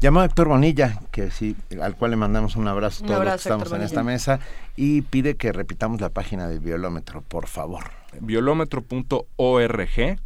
Llamó 0.00 0.20
a 0.20 0.26
Héctor 0.26 0.48
Bonilla, 0.48 1.00
que 1.10 1.30
sí, 1.30 1.56
al 1.80 1.96
cual 1.96 2.10
le 2.12 2.16
mandamos 2.18 2.56
un 2.56 2.68
abrazo 2.68 3.04
a 3.04 3.06
todos 3.06 3.24
los 3.24 3.32
que 3.34 3.38
estamos 3.38 3.72
en 3.72 3.82
esta 3.82 4.02
mesa, 4.02 4.40
y 4.76 5.00
pide 5.02 5.36
que 5.36 5.52
repitamos 5.52 6.00
la 6.00 6.10
página 6.10 6.48
del 6.48 6.60
biolómetro, 6.60 7.22
por 7.22 7.46
favor. 7.46 7.84
Biolómetro.org 8.20 10.18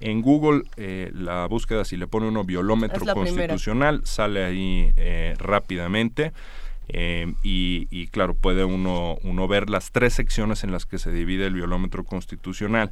en 0.00 0.22
Google, 0.22 0.62
eh, 0.76 1.10
la 1.14 1.46
búsqueda, 1.46 1.84
si 1.84 1.96
le 1.96 2.06
pone 2.06 2.28
uno 2.28 2.44
biolómetro 2.44 3.04
constitucional, 3.14 4.02
sale 4.04 4.44
ahí 4.44 4.92
eh, 4.96 5.34
rápidamente. 5.38 6.32
Eh, 6.88 7.34
y, 7.42 8.06
claro, 8.08 8.34
puede 8.34 8.64
uno, 8.64 9.18
uno 9.22 9.48
ver 9.48 9.70
las 9.70 9.90
tres 9.90 10.14
secciones 10.14 10.62
en 10.62 10.70
las 10.70 10.86
que 10.86 10.98
se 10.98 11.10
divide 11.10 11.46
el 11.46 11.54
biolómetro 11.54 12.04
constitucional. 12.04 12.90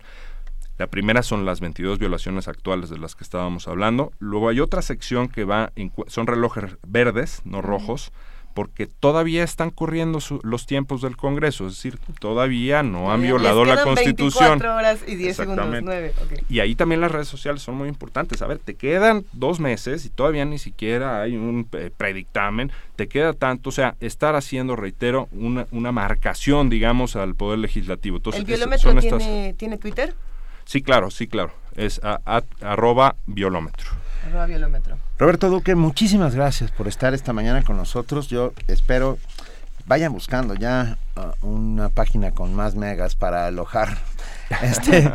La 0.79 0.89
primera 0.89 1.23
son 1.23 1.45
las 1.45 1.61
22 1.61 2.01
violaciones 2.01 2.49
actuales 2.49 2.91
de 2.91 2.99
las 2.99 3.15
que 3.15 3.23
estábamos 3.23 3.69
hablando. 3.69 4.13
Luego 4.19 4.49
hay 4.49 4.59
otra 4.59 4.83
sección 4.83 5.29
que 5.29 5.45
va, 5.45 5.73
son 6.09 6.27
relojes 6.27 6.77
verdes, 6.87 7.43
no 7.45 7.63
rojos 7.63 8.13
porque 8.55 8.87
todavía 8.87 9.43
están 9.43 9.71
corriendo 9.71 10.21
los 10.43 10.67
tiempos 10.67 11.03
del 11.03 11.17
Congreso, 11.17 11.67
es 11.67 11.75
decir, 11.75 11.99
todavía 12.21 12.85
no 12.85 13.13
han 13.13 13.21
violado 13.21 13.65
la 13.65 13.83
Constitución. 13.83 14.61
24 14.61 14.77
horas 14.77 15.01
y 15.07 15.17
10 15.17 15.37
segundos, 15.37 15.67
9. 15.83 16.15
Y 16.49 16.61
ahí 16.61 16.77
también 16.77 17.01
las 17.01 17.11
redes 17.11 17.27
sociales 17.27 17.63
son 17.63 17.75
muy 17.75 17.89
importantes. 17.89 18.41
A 18.43 18.47
ver, 18.47 18.59
te 18.59 18.75
quedan 18.75 19.25
dos 19.33 19.59
meses 19.59 20.07
y 20.07 20.09
todavía 20.09 20.45
ni 20.45 20.59
siquiera 20.59 21.21
hay 21.21 21.37
un 21.37 21.69
eh, 21.73 21.91
predictamen, 21.95 22.71
te 22.95 23.09
queda 23.09 23.33
tanto, 23.33 23.71
o 23.71 23.73
sea, 23.73 23.97
estar 24.01 24.37
haciendo, 24.37 24.77
reitero, 24.77 25.29
una, 25.33 25.67
una 25.73 25.91
marcación, 25.91 26.71
digamos, 26.71 27.17
al 27.17 27.35
Poder 27.35 27.59
Legislativo. 27.59 28.19
Entonces, 28.19 28.41
¿El 28.41 28.47
biolómetro 28.47 28.95
tiene, 28.95 29.55
tiene 29.59 29.79
Twitter? 29.79 30.15
Sí, 30.65 30.81
claro, 30.81 31.11
sí, 31.11 31.27
claro. 31.27 31.53
Es 31.77 32.01
arroba 32.61 33.17
biolómetro. 33.27 34.04
Roberto 35.19 35.51
Duque, 35.51 35.75
muchísimas 35.75 36.35
gracias 36.35 36.71
por 36.71 36.89
estar 36.89 37.15
esta 37.15 37.33
mañana 37.33 37.63
con 37.63 37.77
nosotros. 37.77 38.29
Yo 38.29 38.53
espero 38.69 39.19
vayan 39.87 40.13
buscando 40.13 40.55
ya 40.55 40.97
uh, 41.17 41.47
una 41.47 41.89
página 41.89 42.31
con 42.31 42.55
más 42.55 42.75
megas 42.75 43.15
para 43.15 43.47
alojar. 43.47 43.99
Este 44.63 45.11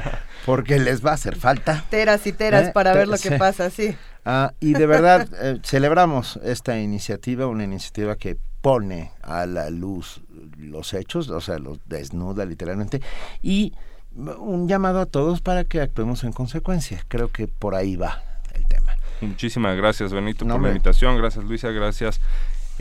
porque 0.46 0.80
les 0.80 1.06
va 1.06 1.12
a 1.12 1.14
hacer 1.14 1.36
falta. 1.36 1.86
Teras 1.90 2.26
y 2.26 2.34
teras 2.34 2.70
¿Eh? 2.70 2.72
para 2.74 2.94
ver 2.94 3.08
lo 3.08 3.18
que 3.18 3.32
pasa 3.32 3.70
sí. 3.70 3.96
Ah, 4.26 4.54
y 4.60 4.74
de 4.74 4.88
verdad 4.88 5.28
eh, 5.42 5.60
celebramos 5.64 6.40
esta 6.44 6.80
iniciativa 6.80 7.46
una 7.46 7.64
iniciativa 7.64 8.16
que 8.16 8.38
pone 8.62 9.12
a 9.22 9.46
la 9.46 9.70
luz 9.70 10.22
los 10.58 10.94
hechos 10.94 11.30
o 11.30 11.40
sea 11.40 11.60
los 11.60 11.80
desnuda 11.86 12.46
literalmente 12.46 13.02
y 13.42 13.74
un 14.16 14.68
llamado 14.68 15.00
a 15.00 15.06
todos 15.06 15.42
para 15.42 15.64
que 15.64 15.80
actuemos 15.80 16.24
en 16.24 16.34
consecuencia. 16.34 17.06
Creo 17.08 17.30
que 17.30 17.48
por 17.48 17.76
ahí 17.76 17.96
va 17.96 18.24
muchísimas 19.22 19.76
gracias 19.76 20.14
Benito 20.14 20.46
por 20.46 20.62
la 20.62 20.70
invitación 20.70 21.18
gracias 21.18 21.46
Luisa 21.46 21.70
gracias 21.72 22.20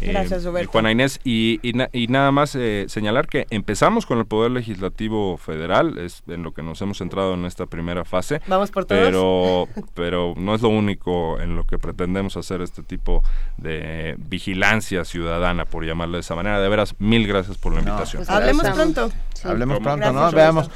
eh, 0.01 0.13
Gracias, 0.13 0.45
Roberto. 0.45 0.71
Juana 0.71 0.93
Inés. 0.93 1.21
Y, 1.25 1.59
y, 1.63 2.07
nada 2.07 2.31
más 2.31 2.55
eh, 2.55 2.87
señalar 2.89 3.27
que 3.27 3.47
empezamos 3.51 4.07
con 4.07 4.19
el 4.19 4.27
Poder 4.27 4.53
Legislativo 4.53 5.37
Federal, 5.37 5.99
es 5.99 6.23
en 6.29 6.43
lo 6.43 6.53
que 6.53 6.63
nos 6.63 6.81
hemos 6.83 6.99
centrado 6.99 7.35
en 7.35 7.45
esta 7.45 7.67
primera 7.67 8.05
fase. 8.05 8.41
Vamos 8.47 8.71
por 8.71 8.85
todos. 8.85 9.03
Pero, 9.03 9.69
pero 9.95 10.35
no 10.37 10.55
es 10.55 10.63
lo 10.63 10.69
único 10.69 11.41
en 11.41 11.57
lo 11.57 11.65
que 11.65 11.79
pretendemos 11.79 12.37
hacer 12.37 12.63
este 12.63 12.83
tipo 12.83 13.23
de 13.57 14.15
vigilancia 14.19 15.05
ciudadana, 15.05 15.65
por 15.65 15.85
llamarle 15.85 16.19
de 16.19 16.21
esa 16.21 16.37
manera. 16.37 16.61
De 16.61 16.69
veras, 16.69 16.95
mil 16.99 17.27
gracias 17.27 17.59
por 17.59 17.73
la 17.73 17.81
invitación. 17.81 18.21
Pues 18.25 18.31
hablemos 18.31 18.69
pronto. 18.71 19.11
Hablemos 19.45 19.81
pronto, 19.81 20.13
¿no? 20.13 20.31
Veamos. 20.31 20.71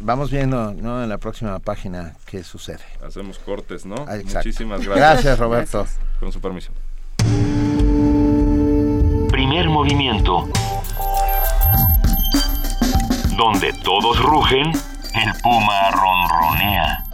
Vamos 0.00 0.30
viendo 0.30 0.72
¿no? 0.74 1.02
en 1.02 1.08
la 1.08 1.18
próxima 1.18 1.58
página 1.58 2.14
qué 2.24 2.44
sucede. 2.44 2.84
Hacemos 3.04 3.38
cortes, 3.40 3.84
¿no? 3.84 4.06
Muchísimas 4.06 4.80
gracias. 4.84 4.96
Gracias, 4.96 5.38
Roberto. 5.38 5.86
Con 6.20 6.30
su 6.30 6.40
permiso. 6.40 6.70
Primer 9.30 9.68
movimiento. 9.68 10.48
Donde 13.36 13.72
todos 13.82 14.22
rugen, 14.22 14.66
el 14.68 15.32
puma 15.42 15.90
ronronea. 15.90 17.04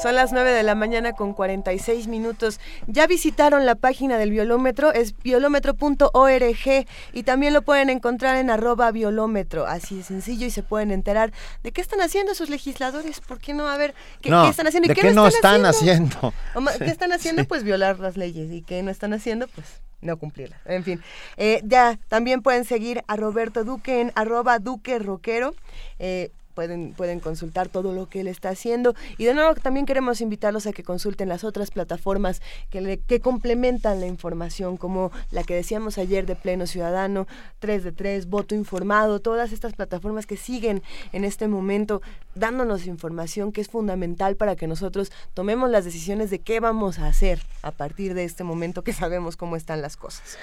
Son 0.00 0.14
las 0.14 0.32
9 0.32 0.52
de 0.52 0.62
la 0.62 0.74
mañana 0.74 1.12
con 1.12 1.34
46 1.34 2.08
minutos. 2.08 2.60
Ya 2.86 3.06
visitaron 3.06 3.66
la 3.66 3.74
página 3.74 4.16
del 4.16 4.30
violómetro, 4.30 4.92
es 4.92 5.14
violómetro.org 5.22 6.86
y 7.12 7.22
también 7.24 7.52
lo 7.52 7.62
pueden 7.62 7.90
encontrar 7.90 8.36
en 8.36 8.50
arroba 8.50 8.90
violómetro. 8.90 9.66
Así 9.66 9.96
de 9.96 10.02
sencillo 10.02 10.46
y 10.46 10.50
se 10.50 10.62
pueden 10.62 10.90
enterar 10.90 11.32
de 11.62 11.72
qué 11.72 11.80
están 11.80 12.00
haciendo 12.00 12.34
sus 12.34 12.48
legisladores. 12.48 13.20
¿Por 13.20 13.38
qué 13.38 13.52
no? 13.52 13.68
A 13.68 13.76
ver, 13.76 13.94
¿qué, 14.20 14.30
están 14.48 14.66
haciendo? 14.66 14.90
¿Y 14.90 14.94
qué, 14.94 15.12
no 15.12 15.26
están, 15.26 15.66
haciendo? 15.66 16.32
¿Qué 16.78 16.86
están 16.86 17.12
haciendo? 17.12 17.44
Pues 17.44 17.62
violar 17.62 17.98
las 17.98 18.16
leyes. 18.16 18.50
¿Y 18.50 18.62
qué 18.62 18.82
no 18.82 18.90
están 18.90 19.12
haciendo? 19.12 19.46
Pues 19.48 19.82
no 20.00 20.16
cumplirlas. 20.16 20.60
En 20.64 20.84
fin, 20.84 21.02
eh, 21.36 21.60
ya 21.64 21.98
también 22.08 22.42
pueden 22.42 22.64
seguir 22.64 23.04
a 23.06 23.16
Roberto 23.16 23.64
Duque 23.64 24.00
en 24.00 24.12
arroba 24.14 24.58
Duque 24.58 24.98
Roquero. 24.98 25.54
Eh, 25.98 26.30
pueden, 26.54 26.94
pueden 26.94 27.20
consultar 27.20 27.68
todo 27.68 27.92
lo 27.92 28.08
que 28.08 28.20
él 28.20 28.28
está 28.28 28.50
haciendo. 28.50 28.94
Y 29.18 29.24
de 29.24 29.34
nuevo 29.34 29.54
también 29.54 29.86
queremos 29.86 30.20
invitarlos 30.20 30.66
a 30.66 30.72
que 30.72 30.82
consulten 30.82 31.28
las 31.28 31.44
otras 31.44 31.70
plataformas 31.70 32.40
que, 32.70 33.00
que 33.06 33.20
complementan 33.20 34.00
la 34.00 34.06
información, 34.06 34.76
como 34.76 35.10
la 35.30 35.44
que 35.44 35.54
decíamos 35.54 35.98
ayer 35.98 36.26
de 36.26 36.36
Pleno 36.36 36.66
Ciudadano, 36.66 37.26
3 37.58 37.84
de 37.84 37.92
3, 37.92 38.28
Voto 38.28 38.54
Informado, 38.54 39.20
todas 39.20 39.52
estas 39.52 39.74
plataformas 39.74 40.26
que 40.26 40.36
siguen 40.36 40.82
en 41.12 41.24
este 41.24 41.48
momento 41.48 42.02
dándonos 42.34 42.86
información 42.86 43.52
que 43.52 43.60
es 43.60 43.68
fundamental 43.68 44.36
para 44.36 44.56
que 44.56 44.66
nosotros 44.66 45.12
tomemos 45.34 45.70
las 45.70 45.84
decisiones 45.84 46.30
de 46.30 46.38
qué 46.38 46.60
vamos 46.60 46.98
a 46.98 47.06
hacer 47.06 47.42
a 47.62 47.70
partir 47.72 48.14
de 48.14 48.24
este 48.24 48.44
momento 48.44 48.82
que 48.82 48.92
sabemos 48.92 49.36
cómo 49.36 49.56
están 49.56 49.82
las 49.82 49.96
cosas. 49.96 50.38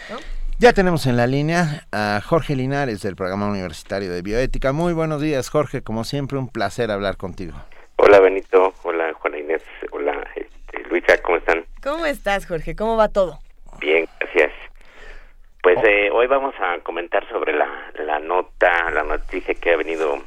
Ya 0.62 0.74
tenemos 0.74 1.06
en 1.06 1.16
la 1.16 1.26
línea 1.26 1.88
a 1.94 2.20
Jorge 2.20 2.54
Linares 2.54 3.02
del 3.02 3.16
Programa 3.16 3.48
Universitario 3.48 4.12
de 4.12 4.22
Bioética. 4.22 4.74
Muy 4.74 4.92
buenos 4.92 5.22
días, 5.22 5.50
Jorge. 5.50 5.82
Como 5.84 6.04
siempre, 6.04 6.38
un 6.38 6.50
placer 6.50 6.92
hablar 6.92 7.16
contigo. 7.16 7.54
Hola, 7.96 8.20
Benito. 8.20 8.74
Hola, 8.84 9.14
Juana 9.14 9.38
Inés. 9.38 9.64
Hola, 9.92 10.22
este, 10.36 10.84
Luisa. 10.90 11.18
¿Cómo 11.22 11.38
están? 11.38 11.64
¿Cómo 11.82 12.06
estás, 12.06 12.46
Jorge? 12.46 12.76
¿Cómo 12.76 12.98
va 12.98 13.08
todo? 13.08 13.40
Bien, 13.80 14.06
gracias. 14.20 14.52
Pues 15.64 15.78
oh. 15.78 15.88
eh, 15.88 16.12
hoy 16.12 16.28
vamos 16.28 16.54
a 16.60 16.78
comentar 16.80 17.26
sobre 17.30 17.54
la, 17.54 17.94
la 17.98 18.20
nota, 18.20 18.92
la 18.92 19.04
noticia 19.04 19.54
que 19.54 19.72
ha 19.72 19.78
venido 19.78 20.18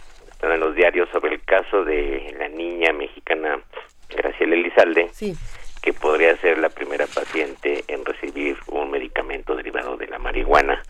en 0.41 0.61
los 0.61 0.75
diarios 0.75 1.11
sobre 1.11 1.35
el 1.35 1.45
caso 1.45 1.85
de 1.85 2.35
la 2.39 2.49
niña 2.49 2.95
mexicana 2.95 3.61
Graciela 4.09 4.55
Elizalde. 4.55 5.11
Sí 5.13 5.37
que 5.83 5.93
podría 5.93 6.37
ser 6.37 6.59
la 6.59 6.69
primera 6.69 7.07
paciente 7.07 7.85
en 7.89 8.05
recibir 8.05 8.57
un 8.69 8.91
medicamento 8.91 9.57
derivado 9.57 9.97
de 9.97 10.07
la 10.07 10.19
marihuana 10.19 10.81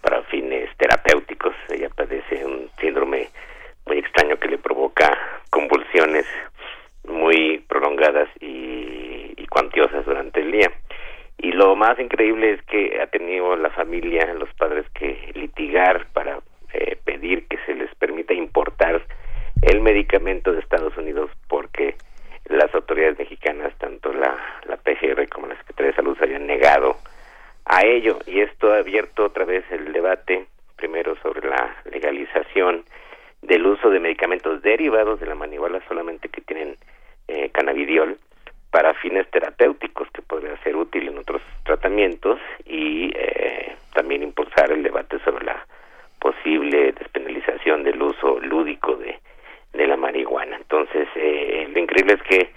para 0.00 0.22
fines 0.22 0.70
terapéuticos. 0.76 1.54
Ella 1.68 1.90
padece 1.90 2.44
un 2.44 2.70
síndrome 2.80 3.28
muy 3.86 3.98
extraño 3.98 4.36
que 4.38 4.48
le 4.48 4.58
provoca 4.58 5.18
convulsiones 5.50 6.24
muy 7.04 7.58
prolongadas 7.68 8.28
y, 8.40 9.46
cuantiosas 9.50 10.04
durante 10.04 10.40
el 10.40 10.52
día. 10.52 10.70
Y 11.38 11.52
lo 11.52 11.74
más 11.74 11.98
increíble 11.98 12.52
es 12.52 12.62
que 12.64 13.00
ha 13.00 13.06
tenido 13.06 13.56
la 13.56 13.70
familia, 13.70 14.32
los 14.34 14.52
padres, 14.54 14.84
que 14.90 15.32
litigar 15.34 16.06
para 16.12 16.38
eh, 16.74 16.96
pedir 17.04 17.48
que 17.48 17.56
se 17.64 17.74
les 17.74 17.92
permita 17.94 18.34
importar 18.34 19.02
el 19.62 19.80
medicamento 19.80 20.52
de 20.52 20.60
Estados 20.60 20.96
Unidos 20.96 21.30
porque 21.48 21.96
las 22.48 22.74
autoridades 22.74 23.18
mexicanas, 23.18 23.72
tanto 23.78 24.12
la, 24.12 24.36
la 24.66 24.76
PGR 24.76 25.28
como 25.28 25.46
la 25.46 25.56
Secretaría 25.56 25.90
de 25.90 25.96
Salud, 25.96 26.16
se 26.18 26.24
habían 26.24 26.46
negado 26.46 26.96
a 27.64 27.84
ello. 27.84 28.18
Y 28.26 28.40
esto 28.40 28.72
ha 28.72 28.78
abierto 28.78 29.24
otra 29.24 29.44
vez 29.44 29.64
el 29.70 29.92
debate, 29.92 30.46
primero 30.76 31.16
sobre 31.22 31.48
la 31.48 31.76
legalización 31.90 32.84
del 33.42 33.66
uso 33.66 33.90
de 33.90 34.00
medicamentos 34.00 34.62
derivados 34.62 35.20
de 35.20 35.26
la 35.26 35.34
manihuala 35.34 35.80
solamente 35.86 36.28
que 36.28 36.40
tienen 36.40 36.76
eh, 37.28 37.50
cannabidiol 37.50 38.18
para 38.70 38.94
fines 38.94 39.30
terapéuticos 39.30 40.08
que 40.10 40.22
podría 40.22 40.56
ser 40.62 40.76
útil 40.76 41.08
en 41.08 41.18
otros 41.18 41.40
tratamientos 41.64 42.38
y 42.66 43.10
eh, 43.14 43.76
también 43.94 44.22
impulsar 44.22 44.70
el 44.72 44.82
debate 44.82 45.18
sobre 45.20 45.44
la 45.44 45.66
posible 46.20 46.92
despenalización 46.92 47.84
del 47.84 48.02
uso 48.02 48.40
lúdico 48.40 48.96
de 48.96 49.18
de 49.72 49.86
la 49.86 49.96
marihuana. 49.96 50.56
Entonces, 50.56 51.08
eh, 51.14 51.68
lo 51.72 51.78
increíble 51.78 52.14
es 52.14 52.22
que 52.22 52.50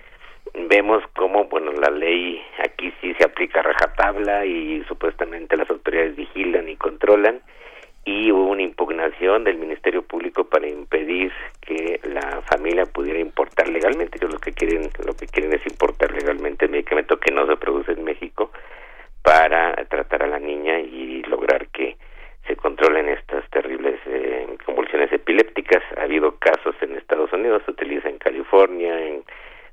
vemos 0.68 1.04
cómo, 1.16 1.46
bueno, 1.46 1.72
la 1.72 1.90
ley 1.90 2.42
aquí 2.64 2.94
sí 3.02 3.14
se 3.16 3.24
aplica 3.24 3.60
a 3.60 3.64
rajatabla 3.64 4.46
y 4.46 4.84
supuestamente 4.88 5.56
las 5.58 5.70
autoridades 5.70 6.16
vigilan 6.16 6.68
y 6.68 6.76
controlan 6.76 7.42
y 8.04 8.32
hubo 8.32 8.50
una 8.50 8.64
impugnación 8.64 9.44
del 9.44 9.58
Ministerio 9.58 10.02
Público 10.02 10.46
para 10.46 10.68
impedir 10.68 11.32
que 11.62 12.00
la 12.04 12.42
familia 12.50 12.86
pudiera 12.86 13.20
importar 13.20 13.70
legalmente. 13.70 14.18
Ellos 14.18 14.34
lo 14.34 14.40
que 14.40 14.54
quieren, 14.54 14.90
lo 15.06 15.14
que 15.14 15.28
quieren 15.28 15.54
es 15.54 15.66
importar 15.68 16.12
legalmente 16.12 16.66
el 16.66 16.72
medicamento 16.72 17.20
que 17.20 17.32
no 17.32 17.46
se 17.46 17.58
produce 17.58 17.92
en 17.92 18.04
México 18.04 18.52
para 19.22 19.76
tratar 19.86 20.24
a 20.24 20.28
la 20.28 20.40
niña 20.40 20.80
y 20.80 21.22
lograr 21.24 21.68
que 21.68 21.96
se 22.48 22.56
controlen 22.56 23.10
estas 23.10 23.48
terribles 23.50 24.00
eh, 24.06 24.58
convulsiones 24.66 25.12
epilépticas. 25.12 25.84
Ha 25.98 26.04
habido 26.04 26.38
casos 26.38 26.76
en 26.82 26.96
Estados 26.96 27.32
Unidos, 27.34 27.62
se 27.66 27.72
utiliza 27.72 28.10
en 28.10 28.18
California, 28.18 29.00
en 29.08 29.24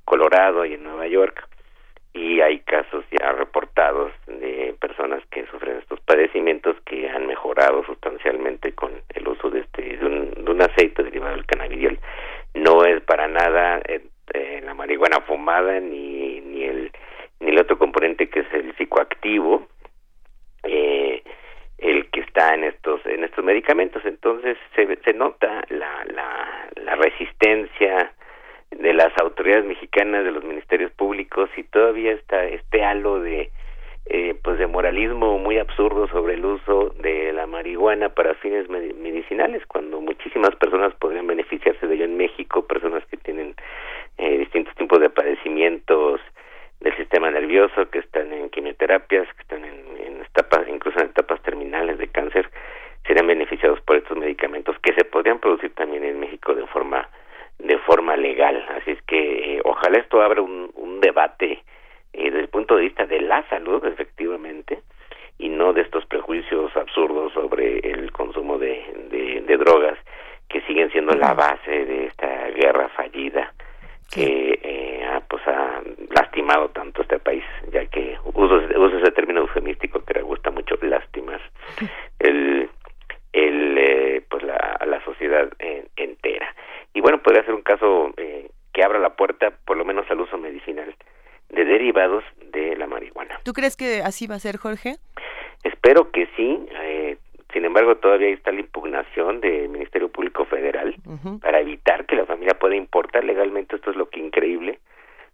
Colorado 0.05 0.64
y 0.64 0.74
en 0.74 0.84
Nueva 0.84 1.06
York, 1.06 1.48
y 2.14 2.40
hay 2.40 2.60
casos 2.60 3.05
ya 3.10 3.32
reportados 3.32 4.12
de 4.26 4.74
personas 4.80 5.22
que 5.30 5.47
sufren 5.47 5.76
estos 5.78 6.00
padecimientos 6.00 6.76
que 6.84 7.08
han 7.08 7.26
mejorado 7.26 7.84
sustancialmente 7.84 8.72
con 8.72 8.90
el 9.14 9.28
uso 9.28 9.50
de 9.50 9.60
este 9.60 9.97
de 9.97 10.06
un, 10.06 10.62
aceite 10.62 11.05
derivado 11.05 11.36
del 11.36 11.47
cannabidiol. 11.47 11.98
No 12.55 12.84
es 12.84 13.00
para 13.02 13.28
nada 13.28 13.80
eh, 13.86 14.00
eh, 14.34 14.60
la 14.64 14.74
marihuana 14.74 15.20
fumada 15.20 15.78
ni 15.78 16.40
ni 16.40 16.64
el 16.64 16.90
ni 17.38 17.50
el 17.50 17.60
otro 17.60 17.78
componente 17.78 18.28
que 18.28 18.40
es 18.40 18.52
el 18.52 18.74
psicoactivo. 18.74 19.68
Eh, 20.64 21.22
el 21.78 22.10
que 22.10 22.20
está 22.20 22.55
en 22.55 22.65
estos 22.65 23.05
en 23.07 23.24
estos 23.24 23.44
medicamentos. 23.44 24.05
Entonces 24.05 24.57
se, 24.74 24.86
se 25.05 25.12
nota 25.15 25.62
la, 25.70 26.05
la, 26.07 26.68
la 26.82 26.94
resistencia 26.97 28.12
de 28.70 28.92
las 28.92 29.12
autoridades 29.20 29.65
mexicanas 29.65 30.24
de 30.24 30.32
los 30.32 30.44
ministerios 30.44 30.92
públicos 30.92 31.48
y 31.57 31.62
todavía 31.65 32.12
está 32.12 32.44
este 32.44 32.84
halo 32.84 33.20
de 33.20 33.50
eh, 34.10 34.34
pues 34.42 34.58
de 34.58 34.66
moralismo 34.66 35.39
muy 35.39 35.58
absurdo 35.58 36.08
sobre 36.08 36.34
el 36.34 36.44
uso 36.44 36.94
de 37.00 37.32
la 37.32 37.47
marihuana 37.47 38.08
para 38.08 38.34
fines 38.34 38.68
medicinales 38.68 39.66
cuando 39.66 40.00
muchísimas 40.00 40.55
personas 40.57 40.94
podrían 40.94 41.26
beneficiarse 41.26 41.86
de 41.86 41.94
ello 41.94 42.05
en 42.05 42.16
México 42.16 42.66
personas 42.66 43.05
que 43.07 43.18
tienen 43.18 43.55
eh, 44.16 44.39
distintos 44.39 44.74
tipos 44.76 44.98
de 45.00 45.10
padecimientos 45.10 46.20
del 46.81 46.97
sistema 46.97 47.31
nervioso, 47.31 47.89
que 47.90 47.98
están 47.98 48.32
en 48.32 48.50
quimioterapias, 48.50 49.26
que 49.34 49.42
están 49.42 49.65
en, 49.65 50.23
etapas, 50.23 50.68
incluso 50.68 51.00
en 51.00 51.07
etapas 51.07 51.40
terminales 51.42 51.98
de 51.98 52.08
cáncer, 52.08 52.48
serían 53.07 53.26
beneficiados 53.26 53.81
por 53.81 53.97
estos 53.97 54.16
medicamentos 54.16 54.76
que 54.81 54.92
se 54.92 55.05
podrían 55.05 55.39
producir 55.39 55.74
también 55.74 56.05
en 56.05 56.20
México 56.20 56.55
de 56.55 56.66
forma 56.66 57.08
de 57.58 57.76
forma 57.78 58.16
legal. 58.16 58.65
Así 58.76 58.92
es 58.92 59.02
que 59.02 59.57
eh, 59.57 59.60
ojalá 59.65 59.98
esto 59.98 60.23
abra 60.23 60.40
un, 60.40 60.70
un 60.74 61.00
debate 61.00 61.65
eh, 62.12 62.24
desde 62.24 62.40
el 62.40 62.48
punto 62.48 62.76
de 62.76 62.82
vista 62.82 63.05
de 63.05 63.20
la 63.20 63.42
salud, 63.48 63.84
efectivamente, 63.84 64.81
y 65.39 65.48
no 65.48 65.73
de 65.73 65.82
estos 65.82 66.07
prejuicios 66.07 66.76
absurdos 66.76 67.32
sobre 67.32 67.78
el 67.78 68.12
consumo 68.12 68.58
de, 68.58 68.84
de, 69.10 69.57
drogas 69.57 69.98
que 70.48 70.60
siguen 70.62 70.90
siendo 70.92 71.16
la 71.16 71.34
base 71.34 71.84
de 71.84 72.07
esta 72.07 72.48
guerra 72.50 72.89
fallida 72.90 73.52
que 74.08 74.60
eh, 74.62 75.20
pues 75.28 75.47
ha 75.47 75.77
lastimado 76.28 76.68
tanto 76.68 77.02
este 77.02 77.18
país, 77.18 77.44
ya 77.73 77.86
que 77.86 78.18
uso, 78.34 78.60
ese 78.60 79.12
término 79.12 79.40
eufemístico 79.40 80.05
que 80.05 80.15
le 80.15 80.23
gusta 80.23 80.50
mucho, 80.50 80.76
lastimar 80.82 81.40
el, 82.18 82.68
el, 83.32 83.78
eh, 83.78 84.23
pues 84.28 84.42
la, 84.42 84.57
a 84.57 84.86
la 84.86 85.02
sociedad 85.05 85.48
eh, 85.58 85.86
entera. 85.97 86.55
Y 86.92 87.00
bueno, 87.00 87.18
podría 87.23 87.44
ser 87.44 87.55
un 87.55 87.62
caso 87.62 88.12
eh, 88.18 88.50
que 88.73 88.84
abra 88.84 88.98
la 88.98 89.16
puerta, 89.16 89.52
por 89.65 89.76
lo 89.76 89.84
menos 89.84 90.10
al 90.10 90.20
uso 90.20 90.36
medicinal 90.36 90.94
de 91.48 91.65
derivados 91.65 92.24
de 92.52 92.76
la 92.76 92.86
marihuana. 92.86 93.40
¿Tú 93.42 93.55
crees 93.55 93.76
que 93.76 94.02
así 94.02 94.26
va 94.26 94.34
a 94.34 94.40
ser, 94.40 94.58
Jorge? 94.58 94.97
Espero 95.65 96.10
que 96.10 96.28
sí. 96.36 96.66
Eh, 96.82 97.16
sin 97.55 97.65
embargo, 97.65 97.97
todavía 97.97 98.28
está 98.28 98.52
la 98.52 98.60
impugnación 98.60 99.40
del 99.40 99.70
Ministerio 99.70 100.10
Público 100.10 100.44
Federal 100.44 100.94
para 101.40 101.60
evitar 101.60 102.05
que 102.05 102.16
la 102.16 102.26
familia 102.26 102.58
pueda 102.58 102.76
importar 102.76 103.24
legalmente. 103.24 103.76
Esto 103.76 103.90
es 103.90 103.97
lo 103.97 104.10
que 104.10 104.20
increíble 104.20 104.78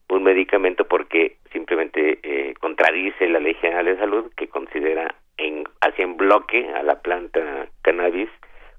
un 0.08 0.22
medicamento 0.22 0.84
porque 0.86 1.36
simplemente 1.52 2.18
eh, 2.22 2.54
contradice 2.60 3.28
la 3.28 3.40
Ley 3.40 3.54
General 3.54 3.86
de 3.86 3.96
Salud 3.96 4.32
que 4.36 4.48
considera 4.48 5.14
en, 5.36 5.64
hacia 5.80 6.04
en 6.04 6.16
bloque 6.16 6.68
a 6.74 6.82
la 6.82 7.00
planta 7.00 7.68
cannabis 7.82 8.28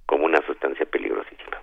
como 0.05 0.25
una 0.25 0.41
sustancia 0.45 0.85
peligrosísima 0.85 1.61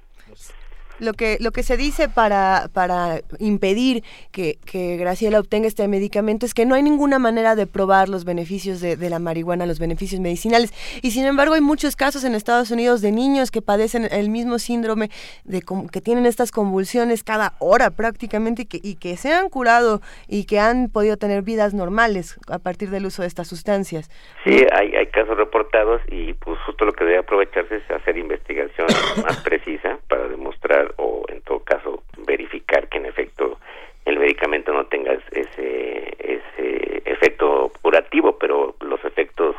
lo 1.02 1.12
que, 1.14 1.36
lo 1.40 1.50
que 1.50 1.62
se 1.62 1.76
dice 1.76 2.08
para, 2.08 2.68
para 2.72 3.20
impedir 3.39 4.05
que, 4.31 4.58
que, 4.64 4.97
Graciela 4.97 5.40
obtenga 5.40 5.66
este 5.66 5.86
medicamento 5.89 6.47
es 6.47 6.55
que 6.55 6.64
no 6.64 6.74
hay 6.74 6.82
ninguna 6.82 7.18
manera 7.18 7.56
de 7.56 7.66
probar 7.66 8.08
los 8.08 8.24
beneficios 8.24 8.81
de, 8.81 8.97
de, 8.97 9.10
la 9.10 9.18
marihuana, 9.18 9.66
los 9.66 9.78
beneficios 9.78 10.20
medicinales. 10.20 10.72
Y 11.02 11.10
sin 11.10 11.24
embargo 11.26 11.55
hay 11.55 11.60
muchos 11.60 11.97
casos 11.97 12.24
en 12.24 12.34
Estados 12.34 12.70
Unidos 12.70 13.02
de 13.02 13.12
niños 13.12 13.50
que 13.50 13.62
padecen 13.62 14.08
el 14.10 14.31
mismo 14.31 14.58
síndrome, 14.58 15.10
de 15.44 15.62
que 15.90 16.00
tienen 16.00 16.26
estas 16.26 16.50
convulsiones 16.50 17.24
cada 17.24 17.55
hora 17.58 17.90
prácticamente 17.90 18.62
y 18.62 18.66
que, 18.66 18.81
y 18.82 18.94
que 18.97 19.16
se 19.16 19.32
han 19.32 19.48
curado 19.48 20.00
y 20.28 20.44
que 20.44 20.60
han 20.60 20.89
podido 20.89 21.16
tener 21.16 21.42
vidas 21.42 21.74
normales 21.74 22.39
a 22.48 22.58
partir 22.58 22.90
del 22.90 23.06
uso 23.06 23.22
de 23.22 23.28
estas 23.28 23.48
sustancias. 23.48 24.10
Sí, 24.44 24.64
hay, 24.72 24.94
hay 24.94 25.06
casos 25.06 25.36
reportados 25.36 26.00
y 26.10 26.34
pues 26.34 26.58
justo 26.66 26.84
lo 26.84 26.92
que 26.92 27.05
debe 27.05 27.18
aprovecharse 27.18 27.76
es 27.76 27.90
hacer 27.90 28.16
investigación 28.16 28.86
más 29.22 29.39
precisa 29.39 29.98
para 30.08 30.28
demostrar 30.28 30.91
o 30.96 31.24
en 31.28 31.40
todo 31.42 31.60
caso 31.60 32.02
verificar 32.26 32.88
que 32.88 32.98
en 32.98 33.06
efecto 33.06 33.58
el 34.04 34.18
medicamento 34.18 34.72
no 34.72 34.86
tenga 34.86 35.12
ese, 35.12 36.14
ese 36.18 37.02
efecto 37.04 37.72
curativo, 37.82 38.36
pero 38.38 38.74
los 38.80 39.04
efectos 39.04 39.54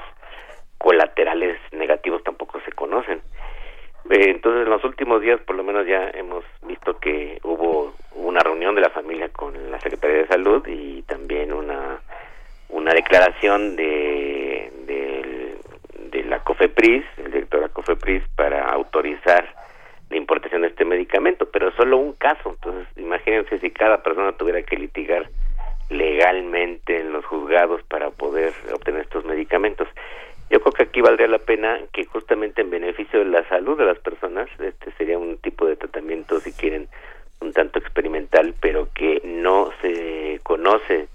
colaterales 0.78 1.58
negativos 1.72 2.24
tampoco 2.24 2.60
se 2.62 2.72
conocen. 2.72 3.22
Eh, 4.10 4.26
entonces, 4.30 4.64
en 4.64 4.70
los 4.70 4.84
últimos 4.84 5.22
días, 5.22 5.40
por 5.42 5.56
lo 5.56 5.64
menos 5.64 5.88
ya 5.88 6.10
hemos 6.14 6.44
visto 6.64 7.00
que 7.00 7.40
hubo 7.44 7.94
una 8.16 8.42
reunión 8.42 8.76
de 8.76 8.82
la 8.82 8.90
familia 8.90 9.30
con 9.30 9.72
la 9.72 9.80
Secretaría 9.80 10.18
de 10.18 10.28
Salud 10.28 10.68
y 10.68 11.04
también 11.04 11.54
una 11.54 12.02
una 12.74 12.94
declaración 12.94 13.76
de, 13.76 14.72
de, 14.88 15.58
de 16.10 16.24
la 16.24 16.44
COFEPRIS, 16.44 17.06
el 17.18 17.32
director 17.32 17.62
de 17.62 17.68
la 17.68 17.74
COFEPRIS, 17.74 18.24
para 18.36 18.70
autorizar 18.72 19.63
la 20.14 20.20
importación 20.20 20.62
de 20.62 20.68
este 20.68 20.86
medicamento, 20.86 21.50
pero 21.52 21.72
solo 21.72 21.98
un 21.98 22.14
caso. 22.14 22.52
Entonces, 22.52 22.88
imagínense 22.98 23.58
si 23.60 23.72
cada 23.72 24.04
persona 24.04 24.32
tuviera 24.34 24.62
que 24.62 24.78
litigar 24.78 25.28
legalmente 25.90 27.00
en 27.00 27.12
los 27.12 27.26
juzgados 27.26 27.82
para 27.84 28.12
poder 28.12 28.54
obtener 28.72 29.02
estos 29.02 29.26
medicamentos. 29.26 29.88
Yo 30.52 30.62
creo 30.62 30.74
que 30.74 30.84
aquí 30.84 31.02
valdría 31.02 31.28
la 31.28 31.40
pena 31.40 31.80
que 31.92 32.06
justamente 32.06 32.62
en 32.62 32.70
beneficio 32.70 33.20
de 33.20 33.26
la 33.26 33.48
salud 33.50 33.76
de 33.76 33.86
las 33.86 33.98
personas, 33.98 34.48
este 34.60 34.92
sería 35.00 35.18
un 35.18 35.38
tipo 35.38 35.66
de 35.66 35.78
tratamiento, 35.78 36.40
si 36.40 36.54
quieren, 36.54 36.88
un 37.42 37.52
tanto 37.52 37.80
experimental, 37.80 38.54
pero 38.62 38.90
que 38.94 39.20
no 39.26 39.72
se 39.82 40.40
conoce 40.44 41.08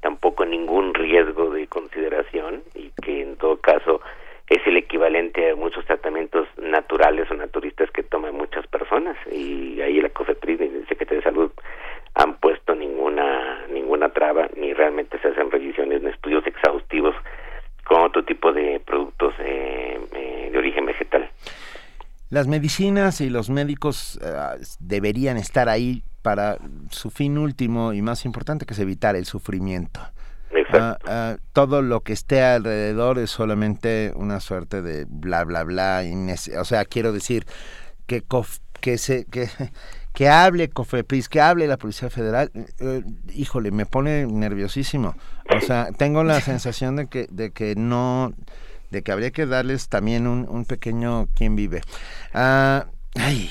tampoco 0.00 0.44
ningún 0.44 0.94
riesgo 0.94 1.50
de 1.50 1.66
consideración 1.66 2.62
y 2.74 2.92
que 3.02 3.22
en 3.22 3.36
todo 3.36 3.56
caso 3.56 4.00
es 4.48 4.66
el 4.66 4.76
equivalente 4.76 5.50
a 5.50 5.56
muchos 5.56 5.84
tratamientos 5.86 6.46
naturales 6.58 7.30
o 7.30 7.34
naturistas 7.34 7.90
que 7.90 8.02
toman 8.02 8.34
muchas 8.34 8.66
personas 8.66 9.16
y 9.30 9.80
ahí 9.80 10.00
la 10.00 10.10
COFEPRIS 10.10 10.60
y 10.60 10.64
el 10.64 10.86
Secretario 10.86 11.20
de 11.20 11.24
Salud 11.24 11.50
han 12.14 12.36
puesto 12.38 12.74
ninguna 12.74 13.66
ninguna 13.72 14.10
traba 14.10 14.48
ni 14.56 14.72
realmente 14.74 15.18
se 15.20 15.28
hacen 15.28 15.50
revisiones 15.50 16.02
ni 16.02 16.10
estudios 16.10 16.46
exhaustivos 16.46 17.14
con 17.84 18.02
otro 18.02 18.24
tipo 18.24 18.52
de 18.52 18.80
productos 18.80 19.34
eh, 19.40 19.98
eh, 20.12 20.48
de 20.52 20.58
origen 20.58 20.86
vegetal. 20.86 21.28
Las 22.30 22.48
medicinas 22.48 23.20
y 23.20 23.30
los 23.30 23.50
médicos 23.50 24.18
uh, 24.22 24.58
deberían 24.80 25.36
estar 25.36 25.68
ahí 25.68 26.02
para 26.22 26.56
su 26.90 27.10
fin 27.10 27.38
último 27.38 27.92
y 27.92 28.02
más 28.02 28.24
importante 28.24 28.64
que 28.64 28.72
es 28.72 28.80
evitar 28.80 29.14
el 29.14 29.26
sufrimiento. 29.26 30.00
Uh, 30.54 31.10
uh, 31.10 31.38
todo 31.52 31.82
lo 31.82 32.00
que 32.00 32.12
esté 32.12 32.42
alrededor 32.42 33.18
es 33.18 33.30
solamente 33.30 34.12
una 34.14 34.40
suerte 34.40 34.82
de 34.82 35.06
bla 35.08 35.44
bla 35.44 35.64
bla. 35.64 36.02
O 36.58 36.64
sea, 36.64 36.84
quiero 36.84 37.12
decir 37.12 37.46
que 38.06 38.22
que 38.80 38.98
se 38.98 39.24
que, 39.26 39.48
que 40.12 40.28
hable 40.28 40.68
Cofepris, 40.68 41.28
que 41.28 41.40
hable 41.40 41.66
la 41.66 41.76
Policía 41.76 42.10
Federal, 42.10 42.50
uh, 42.54 43.00
híjole, 43.32 43.70
me 43.70 43.86
pone 43.86 44.26
nerviosísimo. 44.26 45.16
O 45.56 45.60
sea, 45.60 45.88
tengo 45.96 46.22
la 46.22 46.40
sensación 46.42 46.96
de 46.96 47.08
que 47.08 47.26
de 47.30 47.50
que 47.50 47.74
no 47.74 48.32
de 48.90 49.02
que 49.02 49.12
habría 49.12 49.32
que 49.32 49.46
darles 49.46 49.88
también 49.88 50.26
un, 50.26 50.46
un 50.48 50.64
pequeño 50.64 51.28
quién 51.34 51.56
vive. 51.56 51.82
ay, 52.32 53.50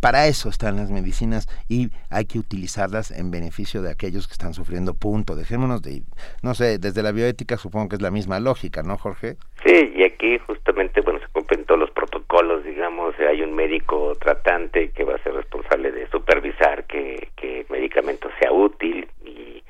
para 0.00 0.26
eso 0.26 0.48
están 0.48 0.76
las 0.76 0.90
medicinas 0.90 1.46
y 1.68 1.90
hay 2.10 2.24
que 2.24 2.38
utilizarlas 2.38 3.10
en 3.10 3.30
beneficio 3.30 3.82
de 3.82 3.90
aquellos 3.90 4.26
que 4.26 4.32
están 4.32 4.54
sufriendo. 4.54 4.94
Punto. 4.94 5.36
Dejémonos 5.36 5.82
de, 5.82 6.02
no 6.42 6.54
sé, 6.54 6.78
desde 6.78 7.02
la 7.02 7.12
bioética 7.12 7.56
supongo 7.56 7.90
que 7.90 7.96
es 7.96 8.02
la 8.02 8.10
misma 8.10 8.40
lógica, 8.40 8.82
¿no, 8.82 8.96
Jorge? 8.96 9.36
Sí, 9.64 9.92
y 9.94 10.02
aquí 10.04 10.38
justamente, 10.46 11.00
bueno, 11.02 11.20
se 11.20 11.28
cumplen 11.28 11.64
todos 11.64 11.80
los 11.80 11.90
protocolos, 11.90 12.64
digamos, 12.64 13.14
hay 13.18 13.42
un 13.42 13.54
médico 13.54 14.14
tratante 14.20 14.90
que 14.90 15.04
va 15.04 15.14
a 15.14 15.22
ser 15.22 15.34
responsable 15.34 15.92
de 15.92 16.08
supervisar 16.08 16.84
que, 16.84 17.28
que 17.36 17.60
el 17.60 17.66
medicamento 17.68 18.28
sea 18.40 18.52
útil 18.52 19.08
y 19.24 19.62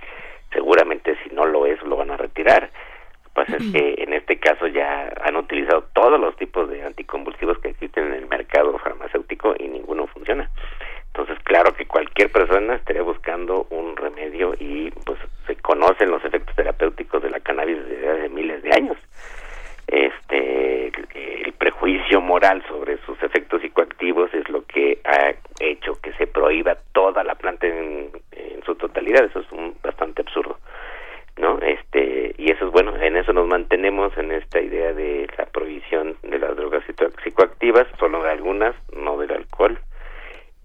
seguramente 0.52 1.16
si 1.24 1.34
no 1.34 1.44
lo 1.46 1.66
es 1.66 1.82
lo 1.82 1.96
van 1.96 2.10
a 2.10 2.16
retirar 2.16 2.70
pasa 3.34 3.56
es 3.56 3.72
que 3.72 3.94
en 3.98 4.12
este 4.12 4.38
caso 4.38 4.66
ya 4.66 5.12
han 5.22 5.36
utilizado 5.36 5.84
todos 5.92 6.20
los 6.20 6.36
tipos 6.36 6.68
de 6.68 6.82
anticonvulsivos 6.82 7.58
que 7.58 7.68
existen 7.68 8.06
en 8.06 8.14
el 8.14 8.28
mercado 8.28 8.76
farmacéutico 8.78 9.54
y 9.58 9.68
ninguno 9.68 10.06
funciona. 10.08 10.50
Entonces, 11.08 11.38
claro 11.44 11.74
que 11.74 11.86
cualquier 11.86 12.30
persona 12.30 12.74
estaría 12.74 13.02
buscando 13.02 13.66
un 13.70 13.96
remedio 13.96 14.54
y 14.58 14.90
pues 15.04 15.18
se 15.46 15.56
conocen 15.56 16.10
los 16.10 16.24
efectos 16.24 16.54
terapéuticos 16.54 17.22
de 17.22 17.30
la 17.30 17.40
cannabis 17.40 17.84
desde 17.84 18.08
hace 18.08 18.28
miles 18.28 18.62
de 18.62 18.72
años. 18.72 18.96
Este, 19.86 20.92
el 21.44 21.52
prejuicio 21.54 22.20
moral 22.20 22.62
sobre 22.68 22.98
sus 22.98 23.20
efectos 23.22 23.60
psicoactivos 23.60 24.32
es 24.34 24.48
lo 24.48 24.64
que 24.66 25.00
ha 25.04 25.34
hecho 25.58 26.00
que 26.00 26.12
se 26.12 26.26
prohíba 26.26 26.76
toda 26.92 27.24
la 27.24 27.34
planta 27.34 27.66
en, 27.66 28.10
en 28.32 28.62
su 28.64 28.74
totalidad. 28.76 29.24
Eso 29.24 29.40
es 29.40 29.50
un, 29.50 29.74
bastante 29.82 30.22
absurdo. 30.22 30.58
¿no? 31.40 31.58
Este, 31.58 32.34
y 32.36 32.50
eso 32.50 32.66
es 32.66 32.72
bueno, 32.72 32.94
en 32.96 33.16
eso 33.16 33.32
nos 33.32 33.48
mantenemos 33.48 34.16
en 34.18 34.30
esta 34.30 34.60
idea 34.60 34.92
de 34.92 35.26
la 35.38 35.46
prohibición 35.46 36.16
de 36.22 36.38
las 36.38 36.54
drogas 36.54 36.84
psicoactivas, 37.24 37.86
solo 37.98 38.22
de 38.22 38.30
algunas, 38.30 38.74
no 38.94 39.18
del 39.18 39.32
alcohol. 39.32 39.78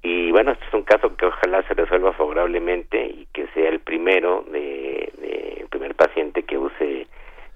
Y 0.04 0.32
bueno, 0.32 0.52
este 0.52 0.66
es 0.66 0.74
un 0.74 0.84
caso 0.84 1.16
que 1.16 1.26
ojalá 1.26 1.64
se 1.64 1.74
resuelva 1.74 2.14
favorablemente 2.14 3.04
y 3.08 3.28
que 3.34 3.48
sea 3.56 3.70
el 3.70 3.80
primero 3.80 4.44
de, 4.52 5.12
de 5.18 5.58
el 5.62 5.68
primer 5.70 5.96
paciente 5.96 6.44
que 6.44 6.58
use 6.58 7.08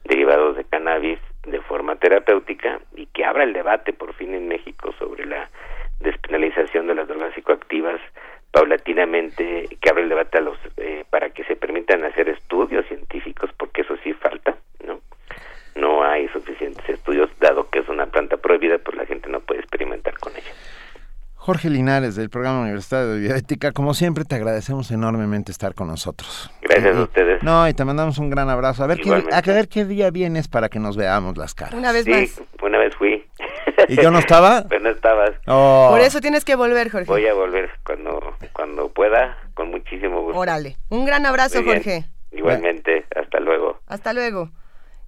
derivados 0.05 0.55
de 0.55 0.63
cannabis 0.63 1.19
de 1.45 1.61
forma 1.61 1.95
terapéutica 1.97 2.79
y 2.95 3.05
que 3.07 3.25
abra 3.25 3.43
el 3.43 3.53
debate 3.53 3.93
por 3.93 4.13
fin 4.13 4.33
en 4.33 4.47
México 4.47 4.93
sobre 4.97 5.25
la 5.25 5.49
despenalización 5.99 6.87
de 6.87 6.95
las 6.95 7.07
drogas 7.07 7.33
psicoactivas 7.35 7.99
paulatinamente 8.51 9.67
que 9.79 9.89
abre 9.89 10.03
el 10.03 10.09
debate 10.09 10.37
a 10.39 10.41
los 10.41 10.57
eh, 10.77 11.05
para 11.09 11.29
que 11.29 11.43
se 11.43 11.55
permitan 11.55 12.03
hacer 12.03 12.29
estudios 12.29 12.85
científicos 12.87 13.51
porque 13.57 13.81
eso 13.81 13.95
sí 14.03 14.13
falta 14.13 14.57
no 14.85 15.01
no 15.75 16.03
hay 16.03 16.27
suficientes 16.29 16.87
estudios 16.89 17.29
dado 17.39 17.69
que 17.69 17.79
es 17.79 17.89
una 17.89 18.07
planta 18.07 18.37
prohibida 18.37 18.79
pues 18.79 18.97
la 18.97 19.05
gente 19.05 19.29
no 19.29 19.39
puede 19.41 19.61
experimentar 19.61 20.17
con 20.17 20.35
ella 20.35 20.51
Jorge 21.59 21.71
Linares 21.71 22.15
del 22.15 22.29
programa 22.29 22.61
Universitario 22.61 23.09
de 23.09 23.19
Bioética 23.19 23.73
como 23.73 23.93
siempre 23.93 24.23
te 24.23 24.35
agradecemos 24.35 24.91
enormemente 24.91 25.51
estar 25.51 25.73
con 25.73 25.87
nosotros 25.87 26.49
gracias 26.61 26.95
a 26.95 27.03
ustedes 27.03 27.43
no 27.43 27.67
y 27.67 27.73
te 27.73 27.83
mandamos 27.83 28.17
un 28.17 28.29
gran 28.29 28.49
abrazo 28.49 28.85
a 28.85 28.87
ver 28.87 29.01
qué, 29.01 29.11
a 29.29 29.41
ver 29.41 29.67
qué 29.67 29.83
día 29.83 30.09
vienes 30.09 30.47
para 30.47 30.69
que 30.69 30.79
nos 30.79 30.95
veamos 30.95 31.35
las 31.35 31.53
caras 31.53 31.73
una 31.73 31.91
vez 31.91 32.05
sí, 32.05 32.11
más 32.11 32.41
una 32.63 32.77
vez 32.77 32.95
fui 32.95 33.25
¿Y 33.89 34.01
yo 34.01 34.09
no 34.09 34.19
estaba? 34.25 34.63
Pues 34.67 34.81
no 34.81 34.89
estabas. 34.89 35.31
Oh. 35.47 35.87
Por 35.91 36.01
eso 36.01 36.19
tienes 36.19 36.43
que 36.43 36.55
volver, 36.55 36.91
Jorge. 36.91 37.05
Voy 37.05 37.25
a 37.27 37.33
volver 37.33 37.69
cuando, 37.85 38.19
cuando 38.51 38.89
pueda, 38.89 39.37
con 39.53 39.71
muchísimo 39.71 40.21
gusto. 40.21 40.37
Órale. 40.37 40.75
Un 40.89 41.05
gran 41.05 41.25
abrazo, 41.25 41.63
Jorge. 41.63 42.03
Igualmente, 42.33 43.05
hasta 43.15 43.39
luego. 43.39 43.79
Hasta 43.87 44.11
luego. 44.11 44.51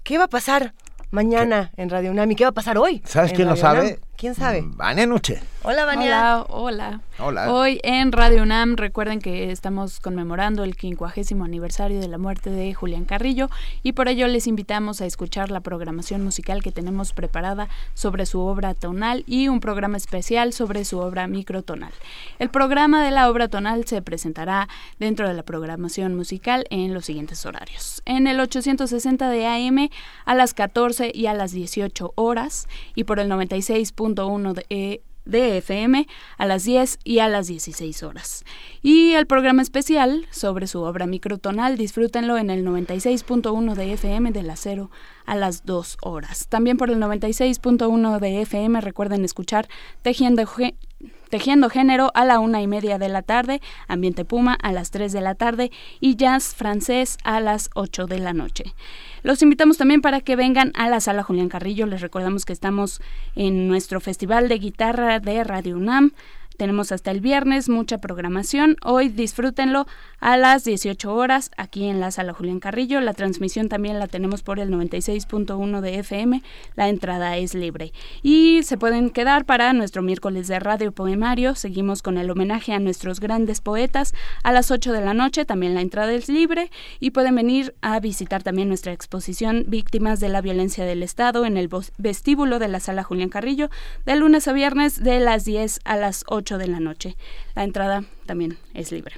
¿Qué 0.04 0.18
va 0.18 0.24
a 0.26 0.30
pasar 0.30 0.74
mañana 1.12 1.72
¿Qué? 1.76 1.82
en 1.82 1.90
Radio 1.90 2.12
Unami? 2.12 2.36
¿Qué 2.36 2.46
va 2.46 2.52
a 2.52 2.54
pasar 2.54 2.78
hoy? 2.78 3.02
¿Sabes 3.04 3.34
quién 3.34 3.50
lo 3.50 3.58
sabe? 3.58 4.00
¿Quién 4.18 4.36
sabe? 4.36 4.64
Vania 4.64 5.06
Nuche. 5.06 5.42
Hola, 5.64 5.86
Vania. 5.86 6.44
Hola, 6.50 7.02
hola. 7.20 7.54
Hoy 7.54 7.80
en 7.84 8.12
Radio 8.12 8.42
UNAM, 8.42 8.78
recuerden 8.78 9.20
que 9.20 9.52
estamos 9.52 10.00
conmemorando 10.00 10.64
el 10.64 10.76
quincuagésimo 10.76 11.46
aniversario 11.46 12.00
de 12.00 12.08
la 12.08 12.18
muerte 12.18 12.50
de 12.50 12.74
Julián 12.74 13.06
Carrillo 13.06 13.48
y 13.84 13.92
por 13.92 14.08
ello 14.08 14.28
les 14.28 14.48
invitamos 14.48 15.02
a 15.02 15.06
escuchar 15.06 15.52
la 15.52 15.60
programación 15.60 16.24
musical 16.24 16.64
que 16.64 16.72
tenemos 16.72 17.14
preparada 17.14 17.70
sobre 17.94 18.26
su 18.26 18.40
obra 18.40 18.74
tonal 18.74 19.24
y 19.28 19.50
un 19.50 19.60
programa 19.60 19.98
especial 19.98 20.52
sobre 20.52 20.84
su 20.84 20.98
obra 20.98 21.28
microtonal. 21.28 21.94
El 22.40 22.50
programa 22.50 23.04
de 23.04 23.12
la 23.12 23.30
obra 23.30 23.48
tonal 23.48 23.86
se 23.86 24.02
presentará 24.02 24.68
dentro 24.98 25.28
de 25.28 25.36
la 25.36 25.44
programación 25.44 26.16
musical 26.16 26.66
en 26.72 26.92
los 26.92 27.06
siguientes 27.06 27.46
horarios. 27.46 28.02
En 28.06 28.26
el 28.26 28.40
860 28.40 29.30
de 29.30 29.46
AM 29.46 29.90
a 30.26 30.34
las 30.34 30.56
14 30.56 31.12
y 31.14 31.28
a 31.28 31.36
las 31.36 31.52
18 31.52 32.14
horas 32.16 32.68
y 32.96 33.04
por 33.04 33.20
el 33.20 33.30
96.1 33.30 34.54
de 34.54 35.02
de 35.26 35.58
FM 35.58 36.08
a 36.38 36.46
las 36.46 36.64
10 36.64 37.00
y 37.04 37.20
a 37.20 37.28
las 37.28 37.48
16 37.48 38.04
horas. 38.04 38.44
Y 38.82 39.14
el 39.14 39.28
programa 39.28 39.62
especial 39.62 40.28
sobre 40.32 40.68
su 40.68 40.82
obra 40.82 41.06
microtonal, 41.06 41.78
disfrútenlo 41.78 42.38
en 42.38 42.50
el 42.50 42.66
96.1 42.66 43.76
de 43.76 43.94
FM 43.94 44.32
de 44.32 44.44
las 44.44 44.60
0 44.62 44.90
a 45.26 45.36
las 45.36 45.66
2 45.66 45.98
horas. 46.02 46.48
También 46.48 46.78
por 46.78 46.90
el 46.90 46.98
96.1 46.98 48.20
de 48.20 48.42
FM 48.42 48.82
recuerden 48.82 49.24
escuchar 49.26 49.68
Tejiendo, 50.02 50.42
Tejiendo 51.32 51.70
Género 51.70 52.12
a 52.14 52.26
la 52.26 52.40
una 52.40 52.62
y 52.62 52.68
media 52.68 53.00
de 53.00 53.08
la 53.08 53.22
tarde, 53.22 53.62
Ambiente 53.88 54.26
Puma 54.26 54.54
a 54.54 54.74
las 54.74 54.92
3 54.92 55.14
de 55.14 55.22
la 55.22 55.34
tarde 55.34 55.72
y 56.02 56.18
Jazz 56.18 56.54
Francés 56.54 57.18
a 57.24 57.40
las 57.40 57.70
8 57.74 58.06
de 58.06 58.20
la 58.20 58.34
noche. 58.34 58.76
Los 59.24 59.42
invitamos 59.42 59.78
también 59.78 60.02
para 60.02 60.20
que 60.20 60.36
vengan 60.36 60.74
a 60.76 60.90
la 60.90 61.00
sala 61.00 61.24
Julián 61.24 61.48
Carrillo. 61.48 61.86
Les 61.86 62.02
recordamos 62.02 62.44
que 62.44 62.52
estamos 62.52 63.02
en 63.34 63.70
nuestro 63.70 64.02
Festival 64.02 64.50
de 64.50 64.60
Guitarra 64.60 65.22
de 65.22 65.42
Radio 65.46 65.78
UNAM 65.78 66.12
tenemos 66.62 66.92
hasta 66.92 67.10
el 67.10 67.22
viernes 67.22 67.70
mucha 67.70 67.98
programación. 67.98 68.78
Hoy 68.84 69.10
disfrútenlo 69.10 69.88
a 70.20 70.38
las 70.38 70.64
18 70.64 71.12
horas 71.12 71.50
aquí 71.58 71.86
en 71.86 72.00
la 72.00 72.12
sala 72.12 72.34
Julián 72.34 72.60
Carrillo. 72.60 73.02
La 73.02 73.16
transmisión 73.16 73.68
también 73.68 73.98
la 73.98 74.06
tenemos 74.06 74.44
por 74.44 74.60
el 74.60 74.70
96.1 74.70 75.82
de 75.82 75.98
FM. 75.98 76.44
La 76.76 76.88
entrada 76.88 77.36
es 77.38 77.56
libre. 77.56 77.94
Y 78.22 78.62
se 78.62 78.78
pueden 78.78 79.10
quedar 79.10 79.46
para 79.46 79.74
nuestro 79.74 80.04
miércoles 80.04 80.48
de 80.48 80.60
radio 80.60 80.92
poemario. 80.92 81.56
Seguimos 81.56 82.04
con 82.04 82.20
el 82.20 82.30
homenaje 82.30 82.74
a 82.74 82.80
nuestros 82.80 83.20
grandes 83.20 83.60
poetas 83.60 84.14
a 84.44 84.52
las 84.52 84.70
8 84.70 84.94
de 84.94 85.02
la 85.02 85.16
noche. 85.16 85.46
También 85.46 85.74
la 85.74 85.82
entrada 85.82 86.14
es 86.14 86.30
libre 86.30 86.70
y 87.00 87.10
pueden 87.10 87.34
venir 87.34 87.74
a 87.82 88.00
visitar 88.00 88.44
también 88.44 88.68
nuestra 88.68 88.94
exposición 88.94 89.66
Víctimas 89.66 90.20
de 90.20 90.30
la 90.30 90.42
Violencia 90.42 90.86
del 90.86 91.02
Estado 91.02 91.44
en 91.48 91.58
el 91.58 91.72
vestíbulo 91.98 92.60
de 92.60 92.68
la 92.68 92.80
sala 92.80 93.02
Julián 93.02 93.30
Carrillo 93.30 93.72
de 94.06 94.16
lunes 94.16 94.48
a 94.48 94.54
viernes 94.54 95.04
de 95.04 95.20
las 95.20 95.44
10 95.44 95.80
a 95.86 95.96
las 95.96 96.24
8 96.28 96.51
de 96.58 96.68
la 96.68 96.80
noche. 96.80 97.16
La 97.56 97.64
entrada 97.64 98.04
también 98.26 98.58
es 98.74 98.92
libre. 98.92 99.16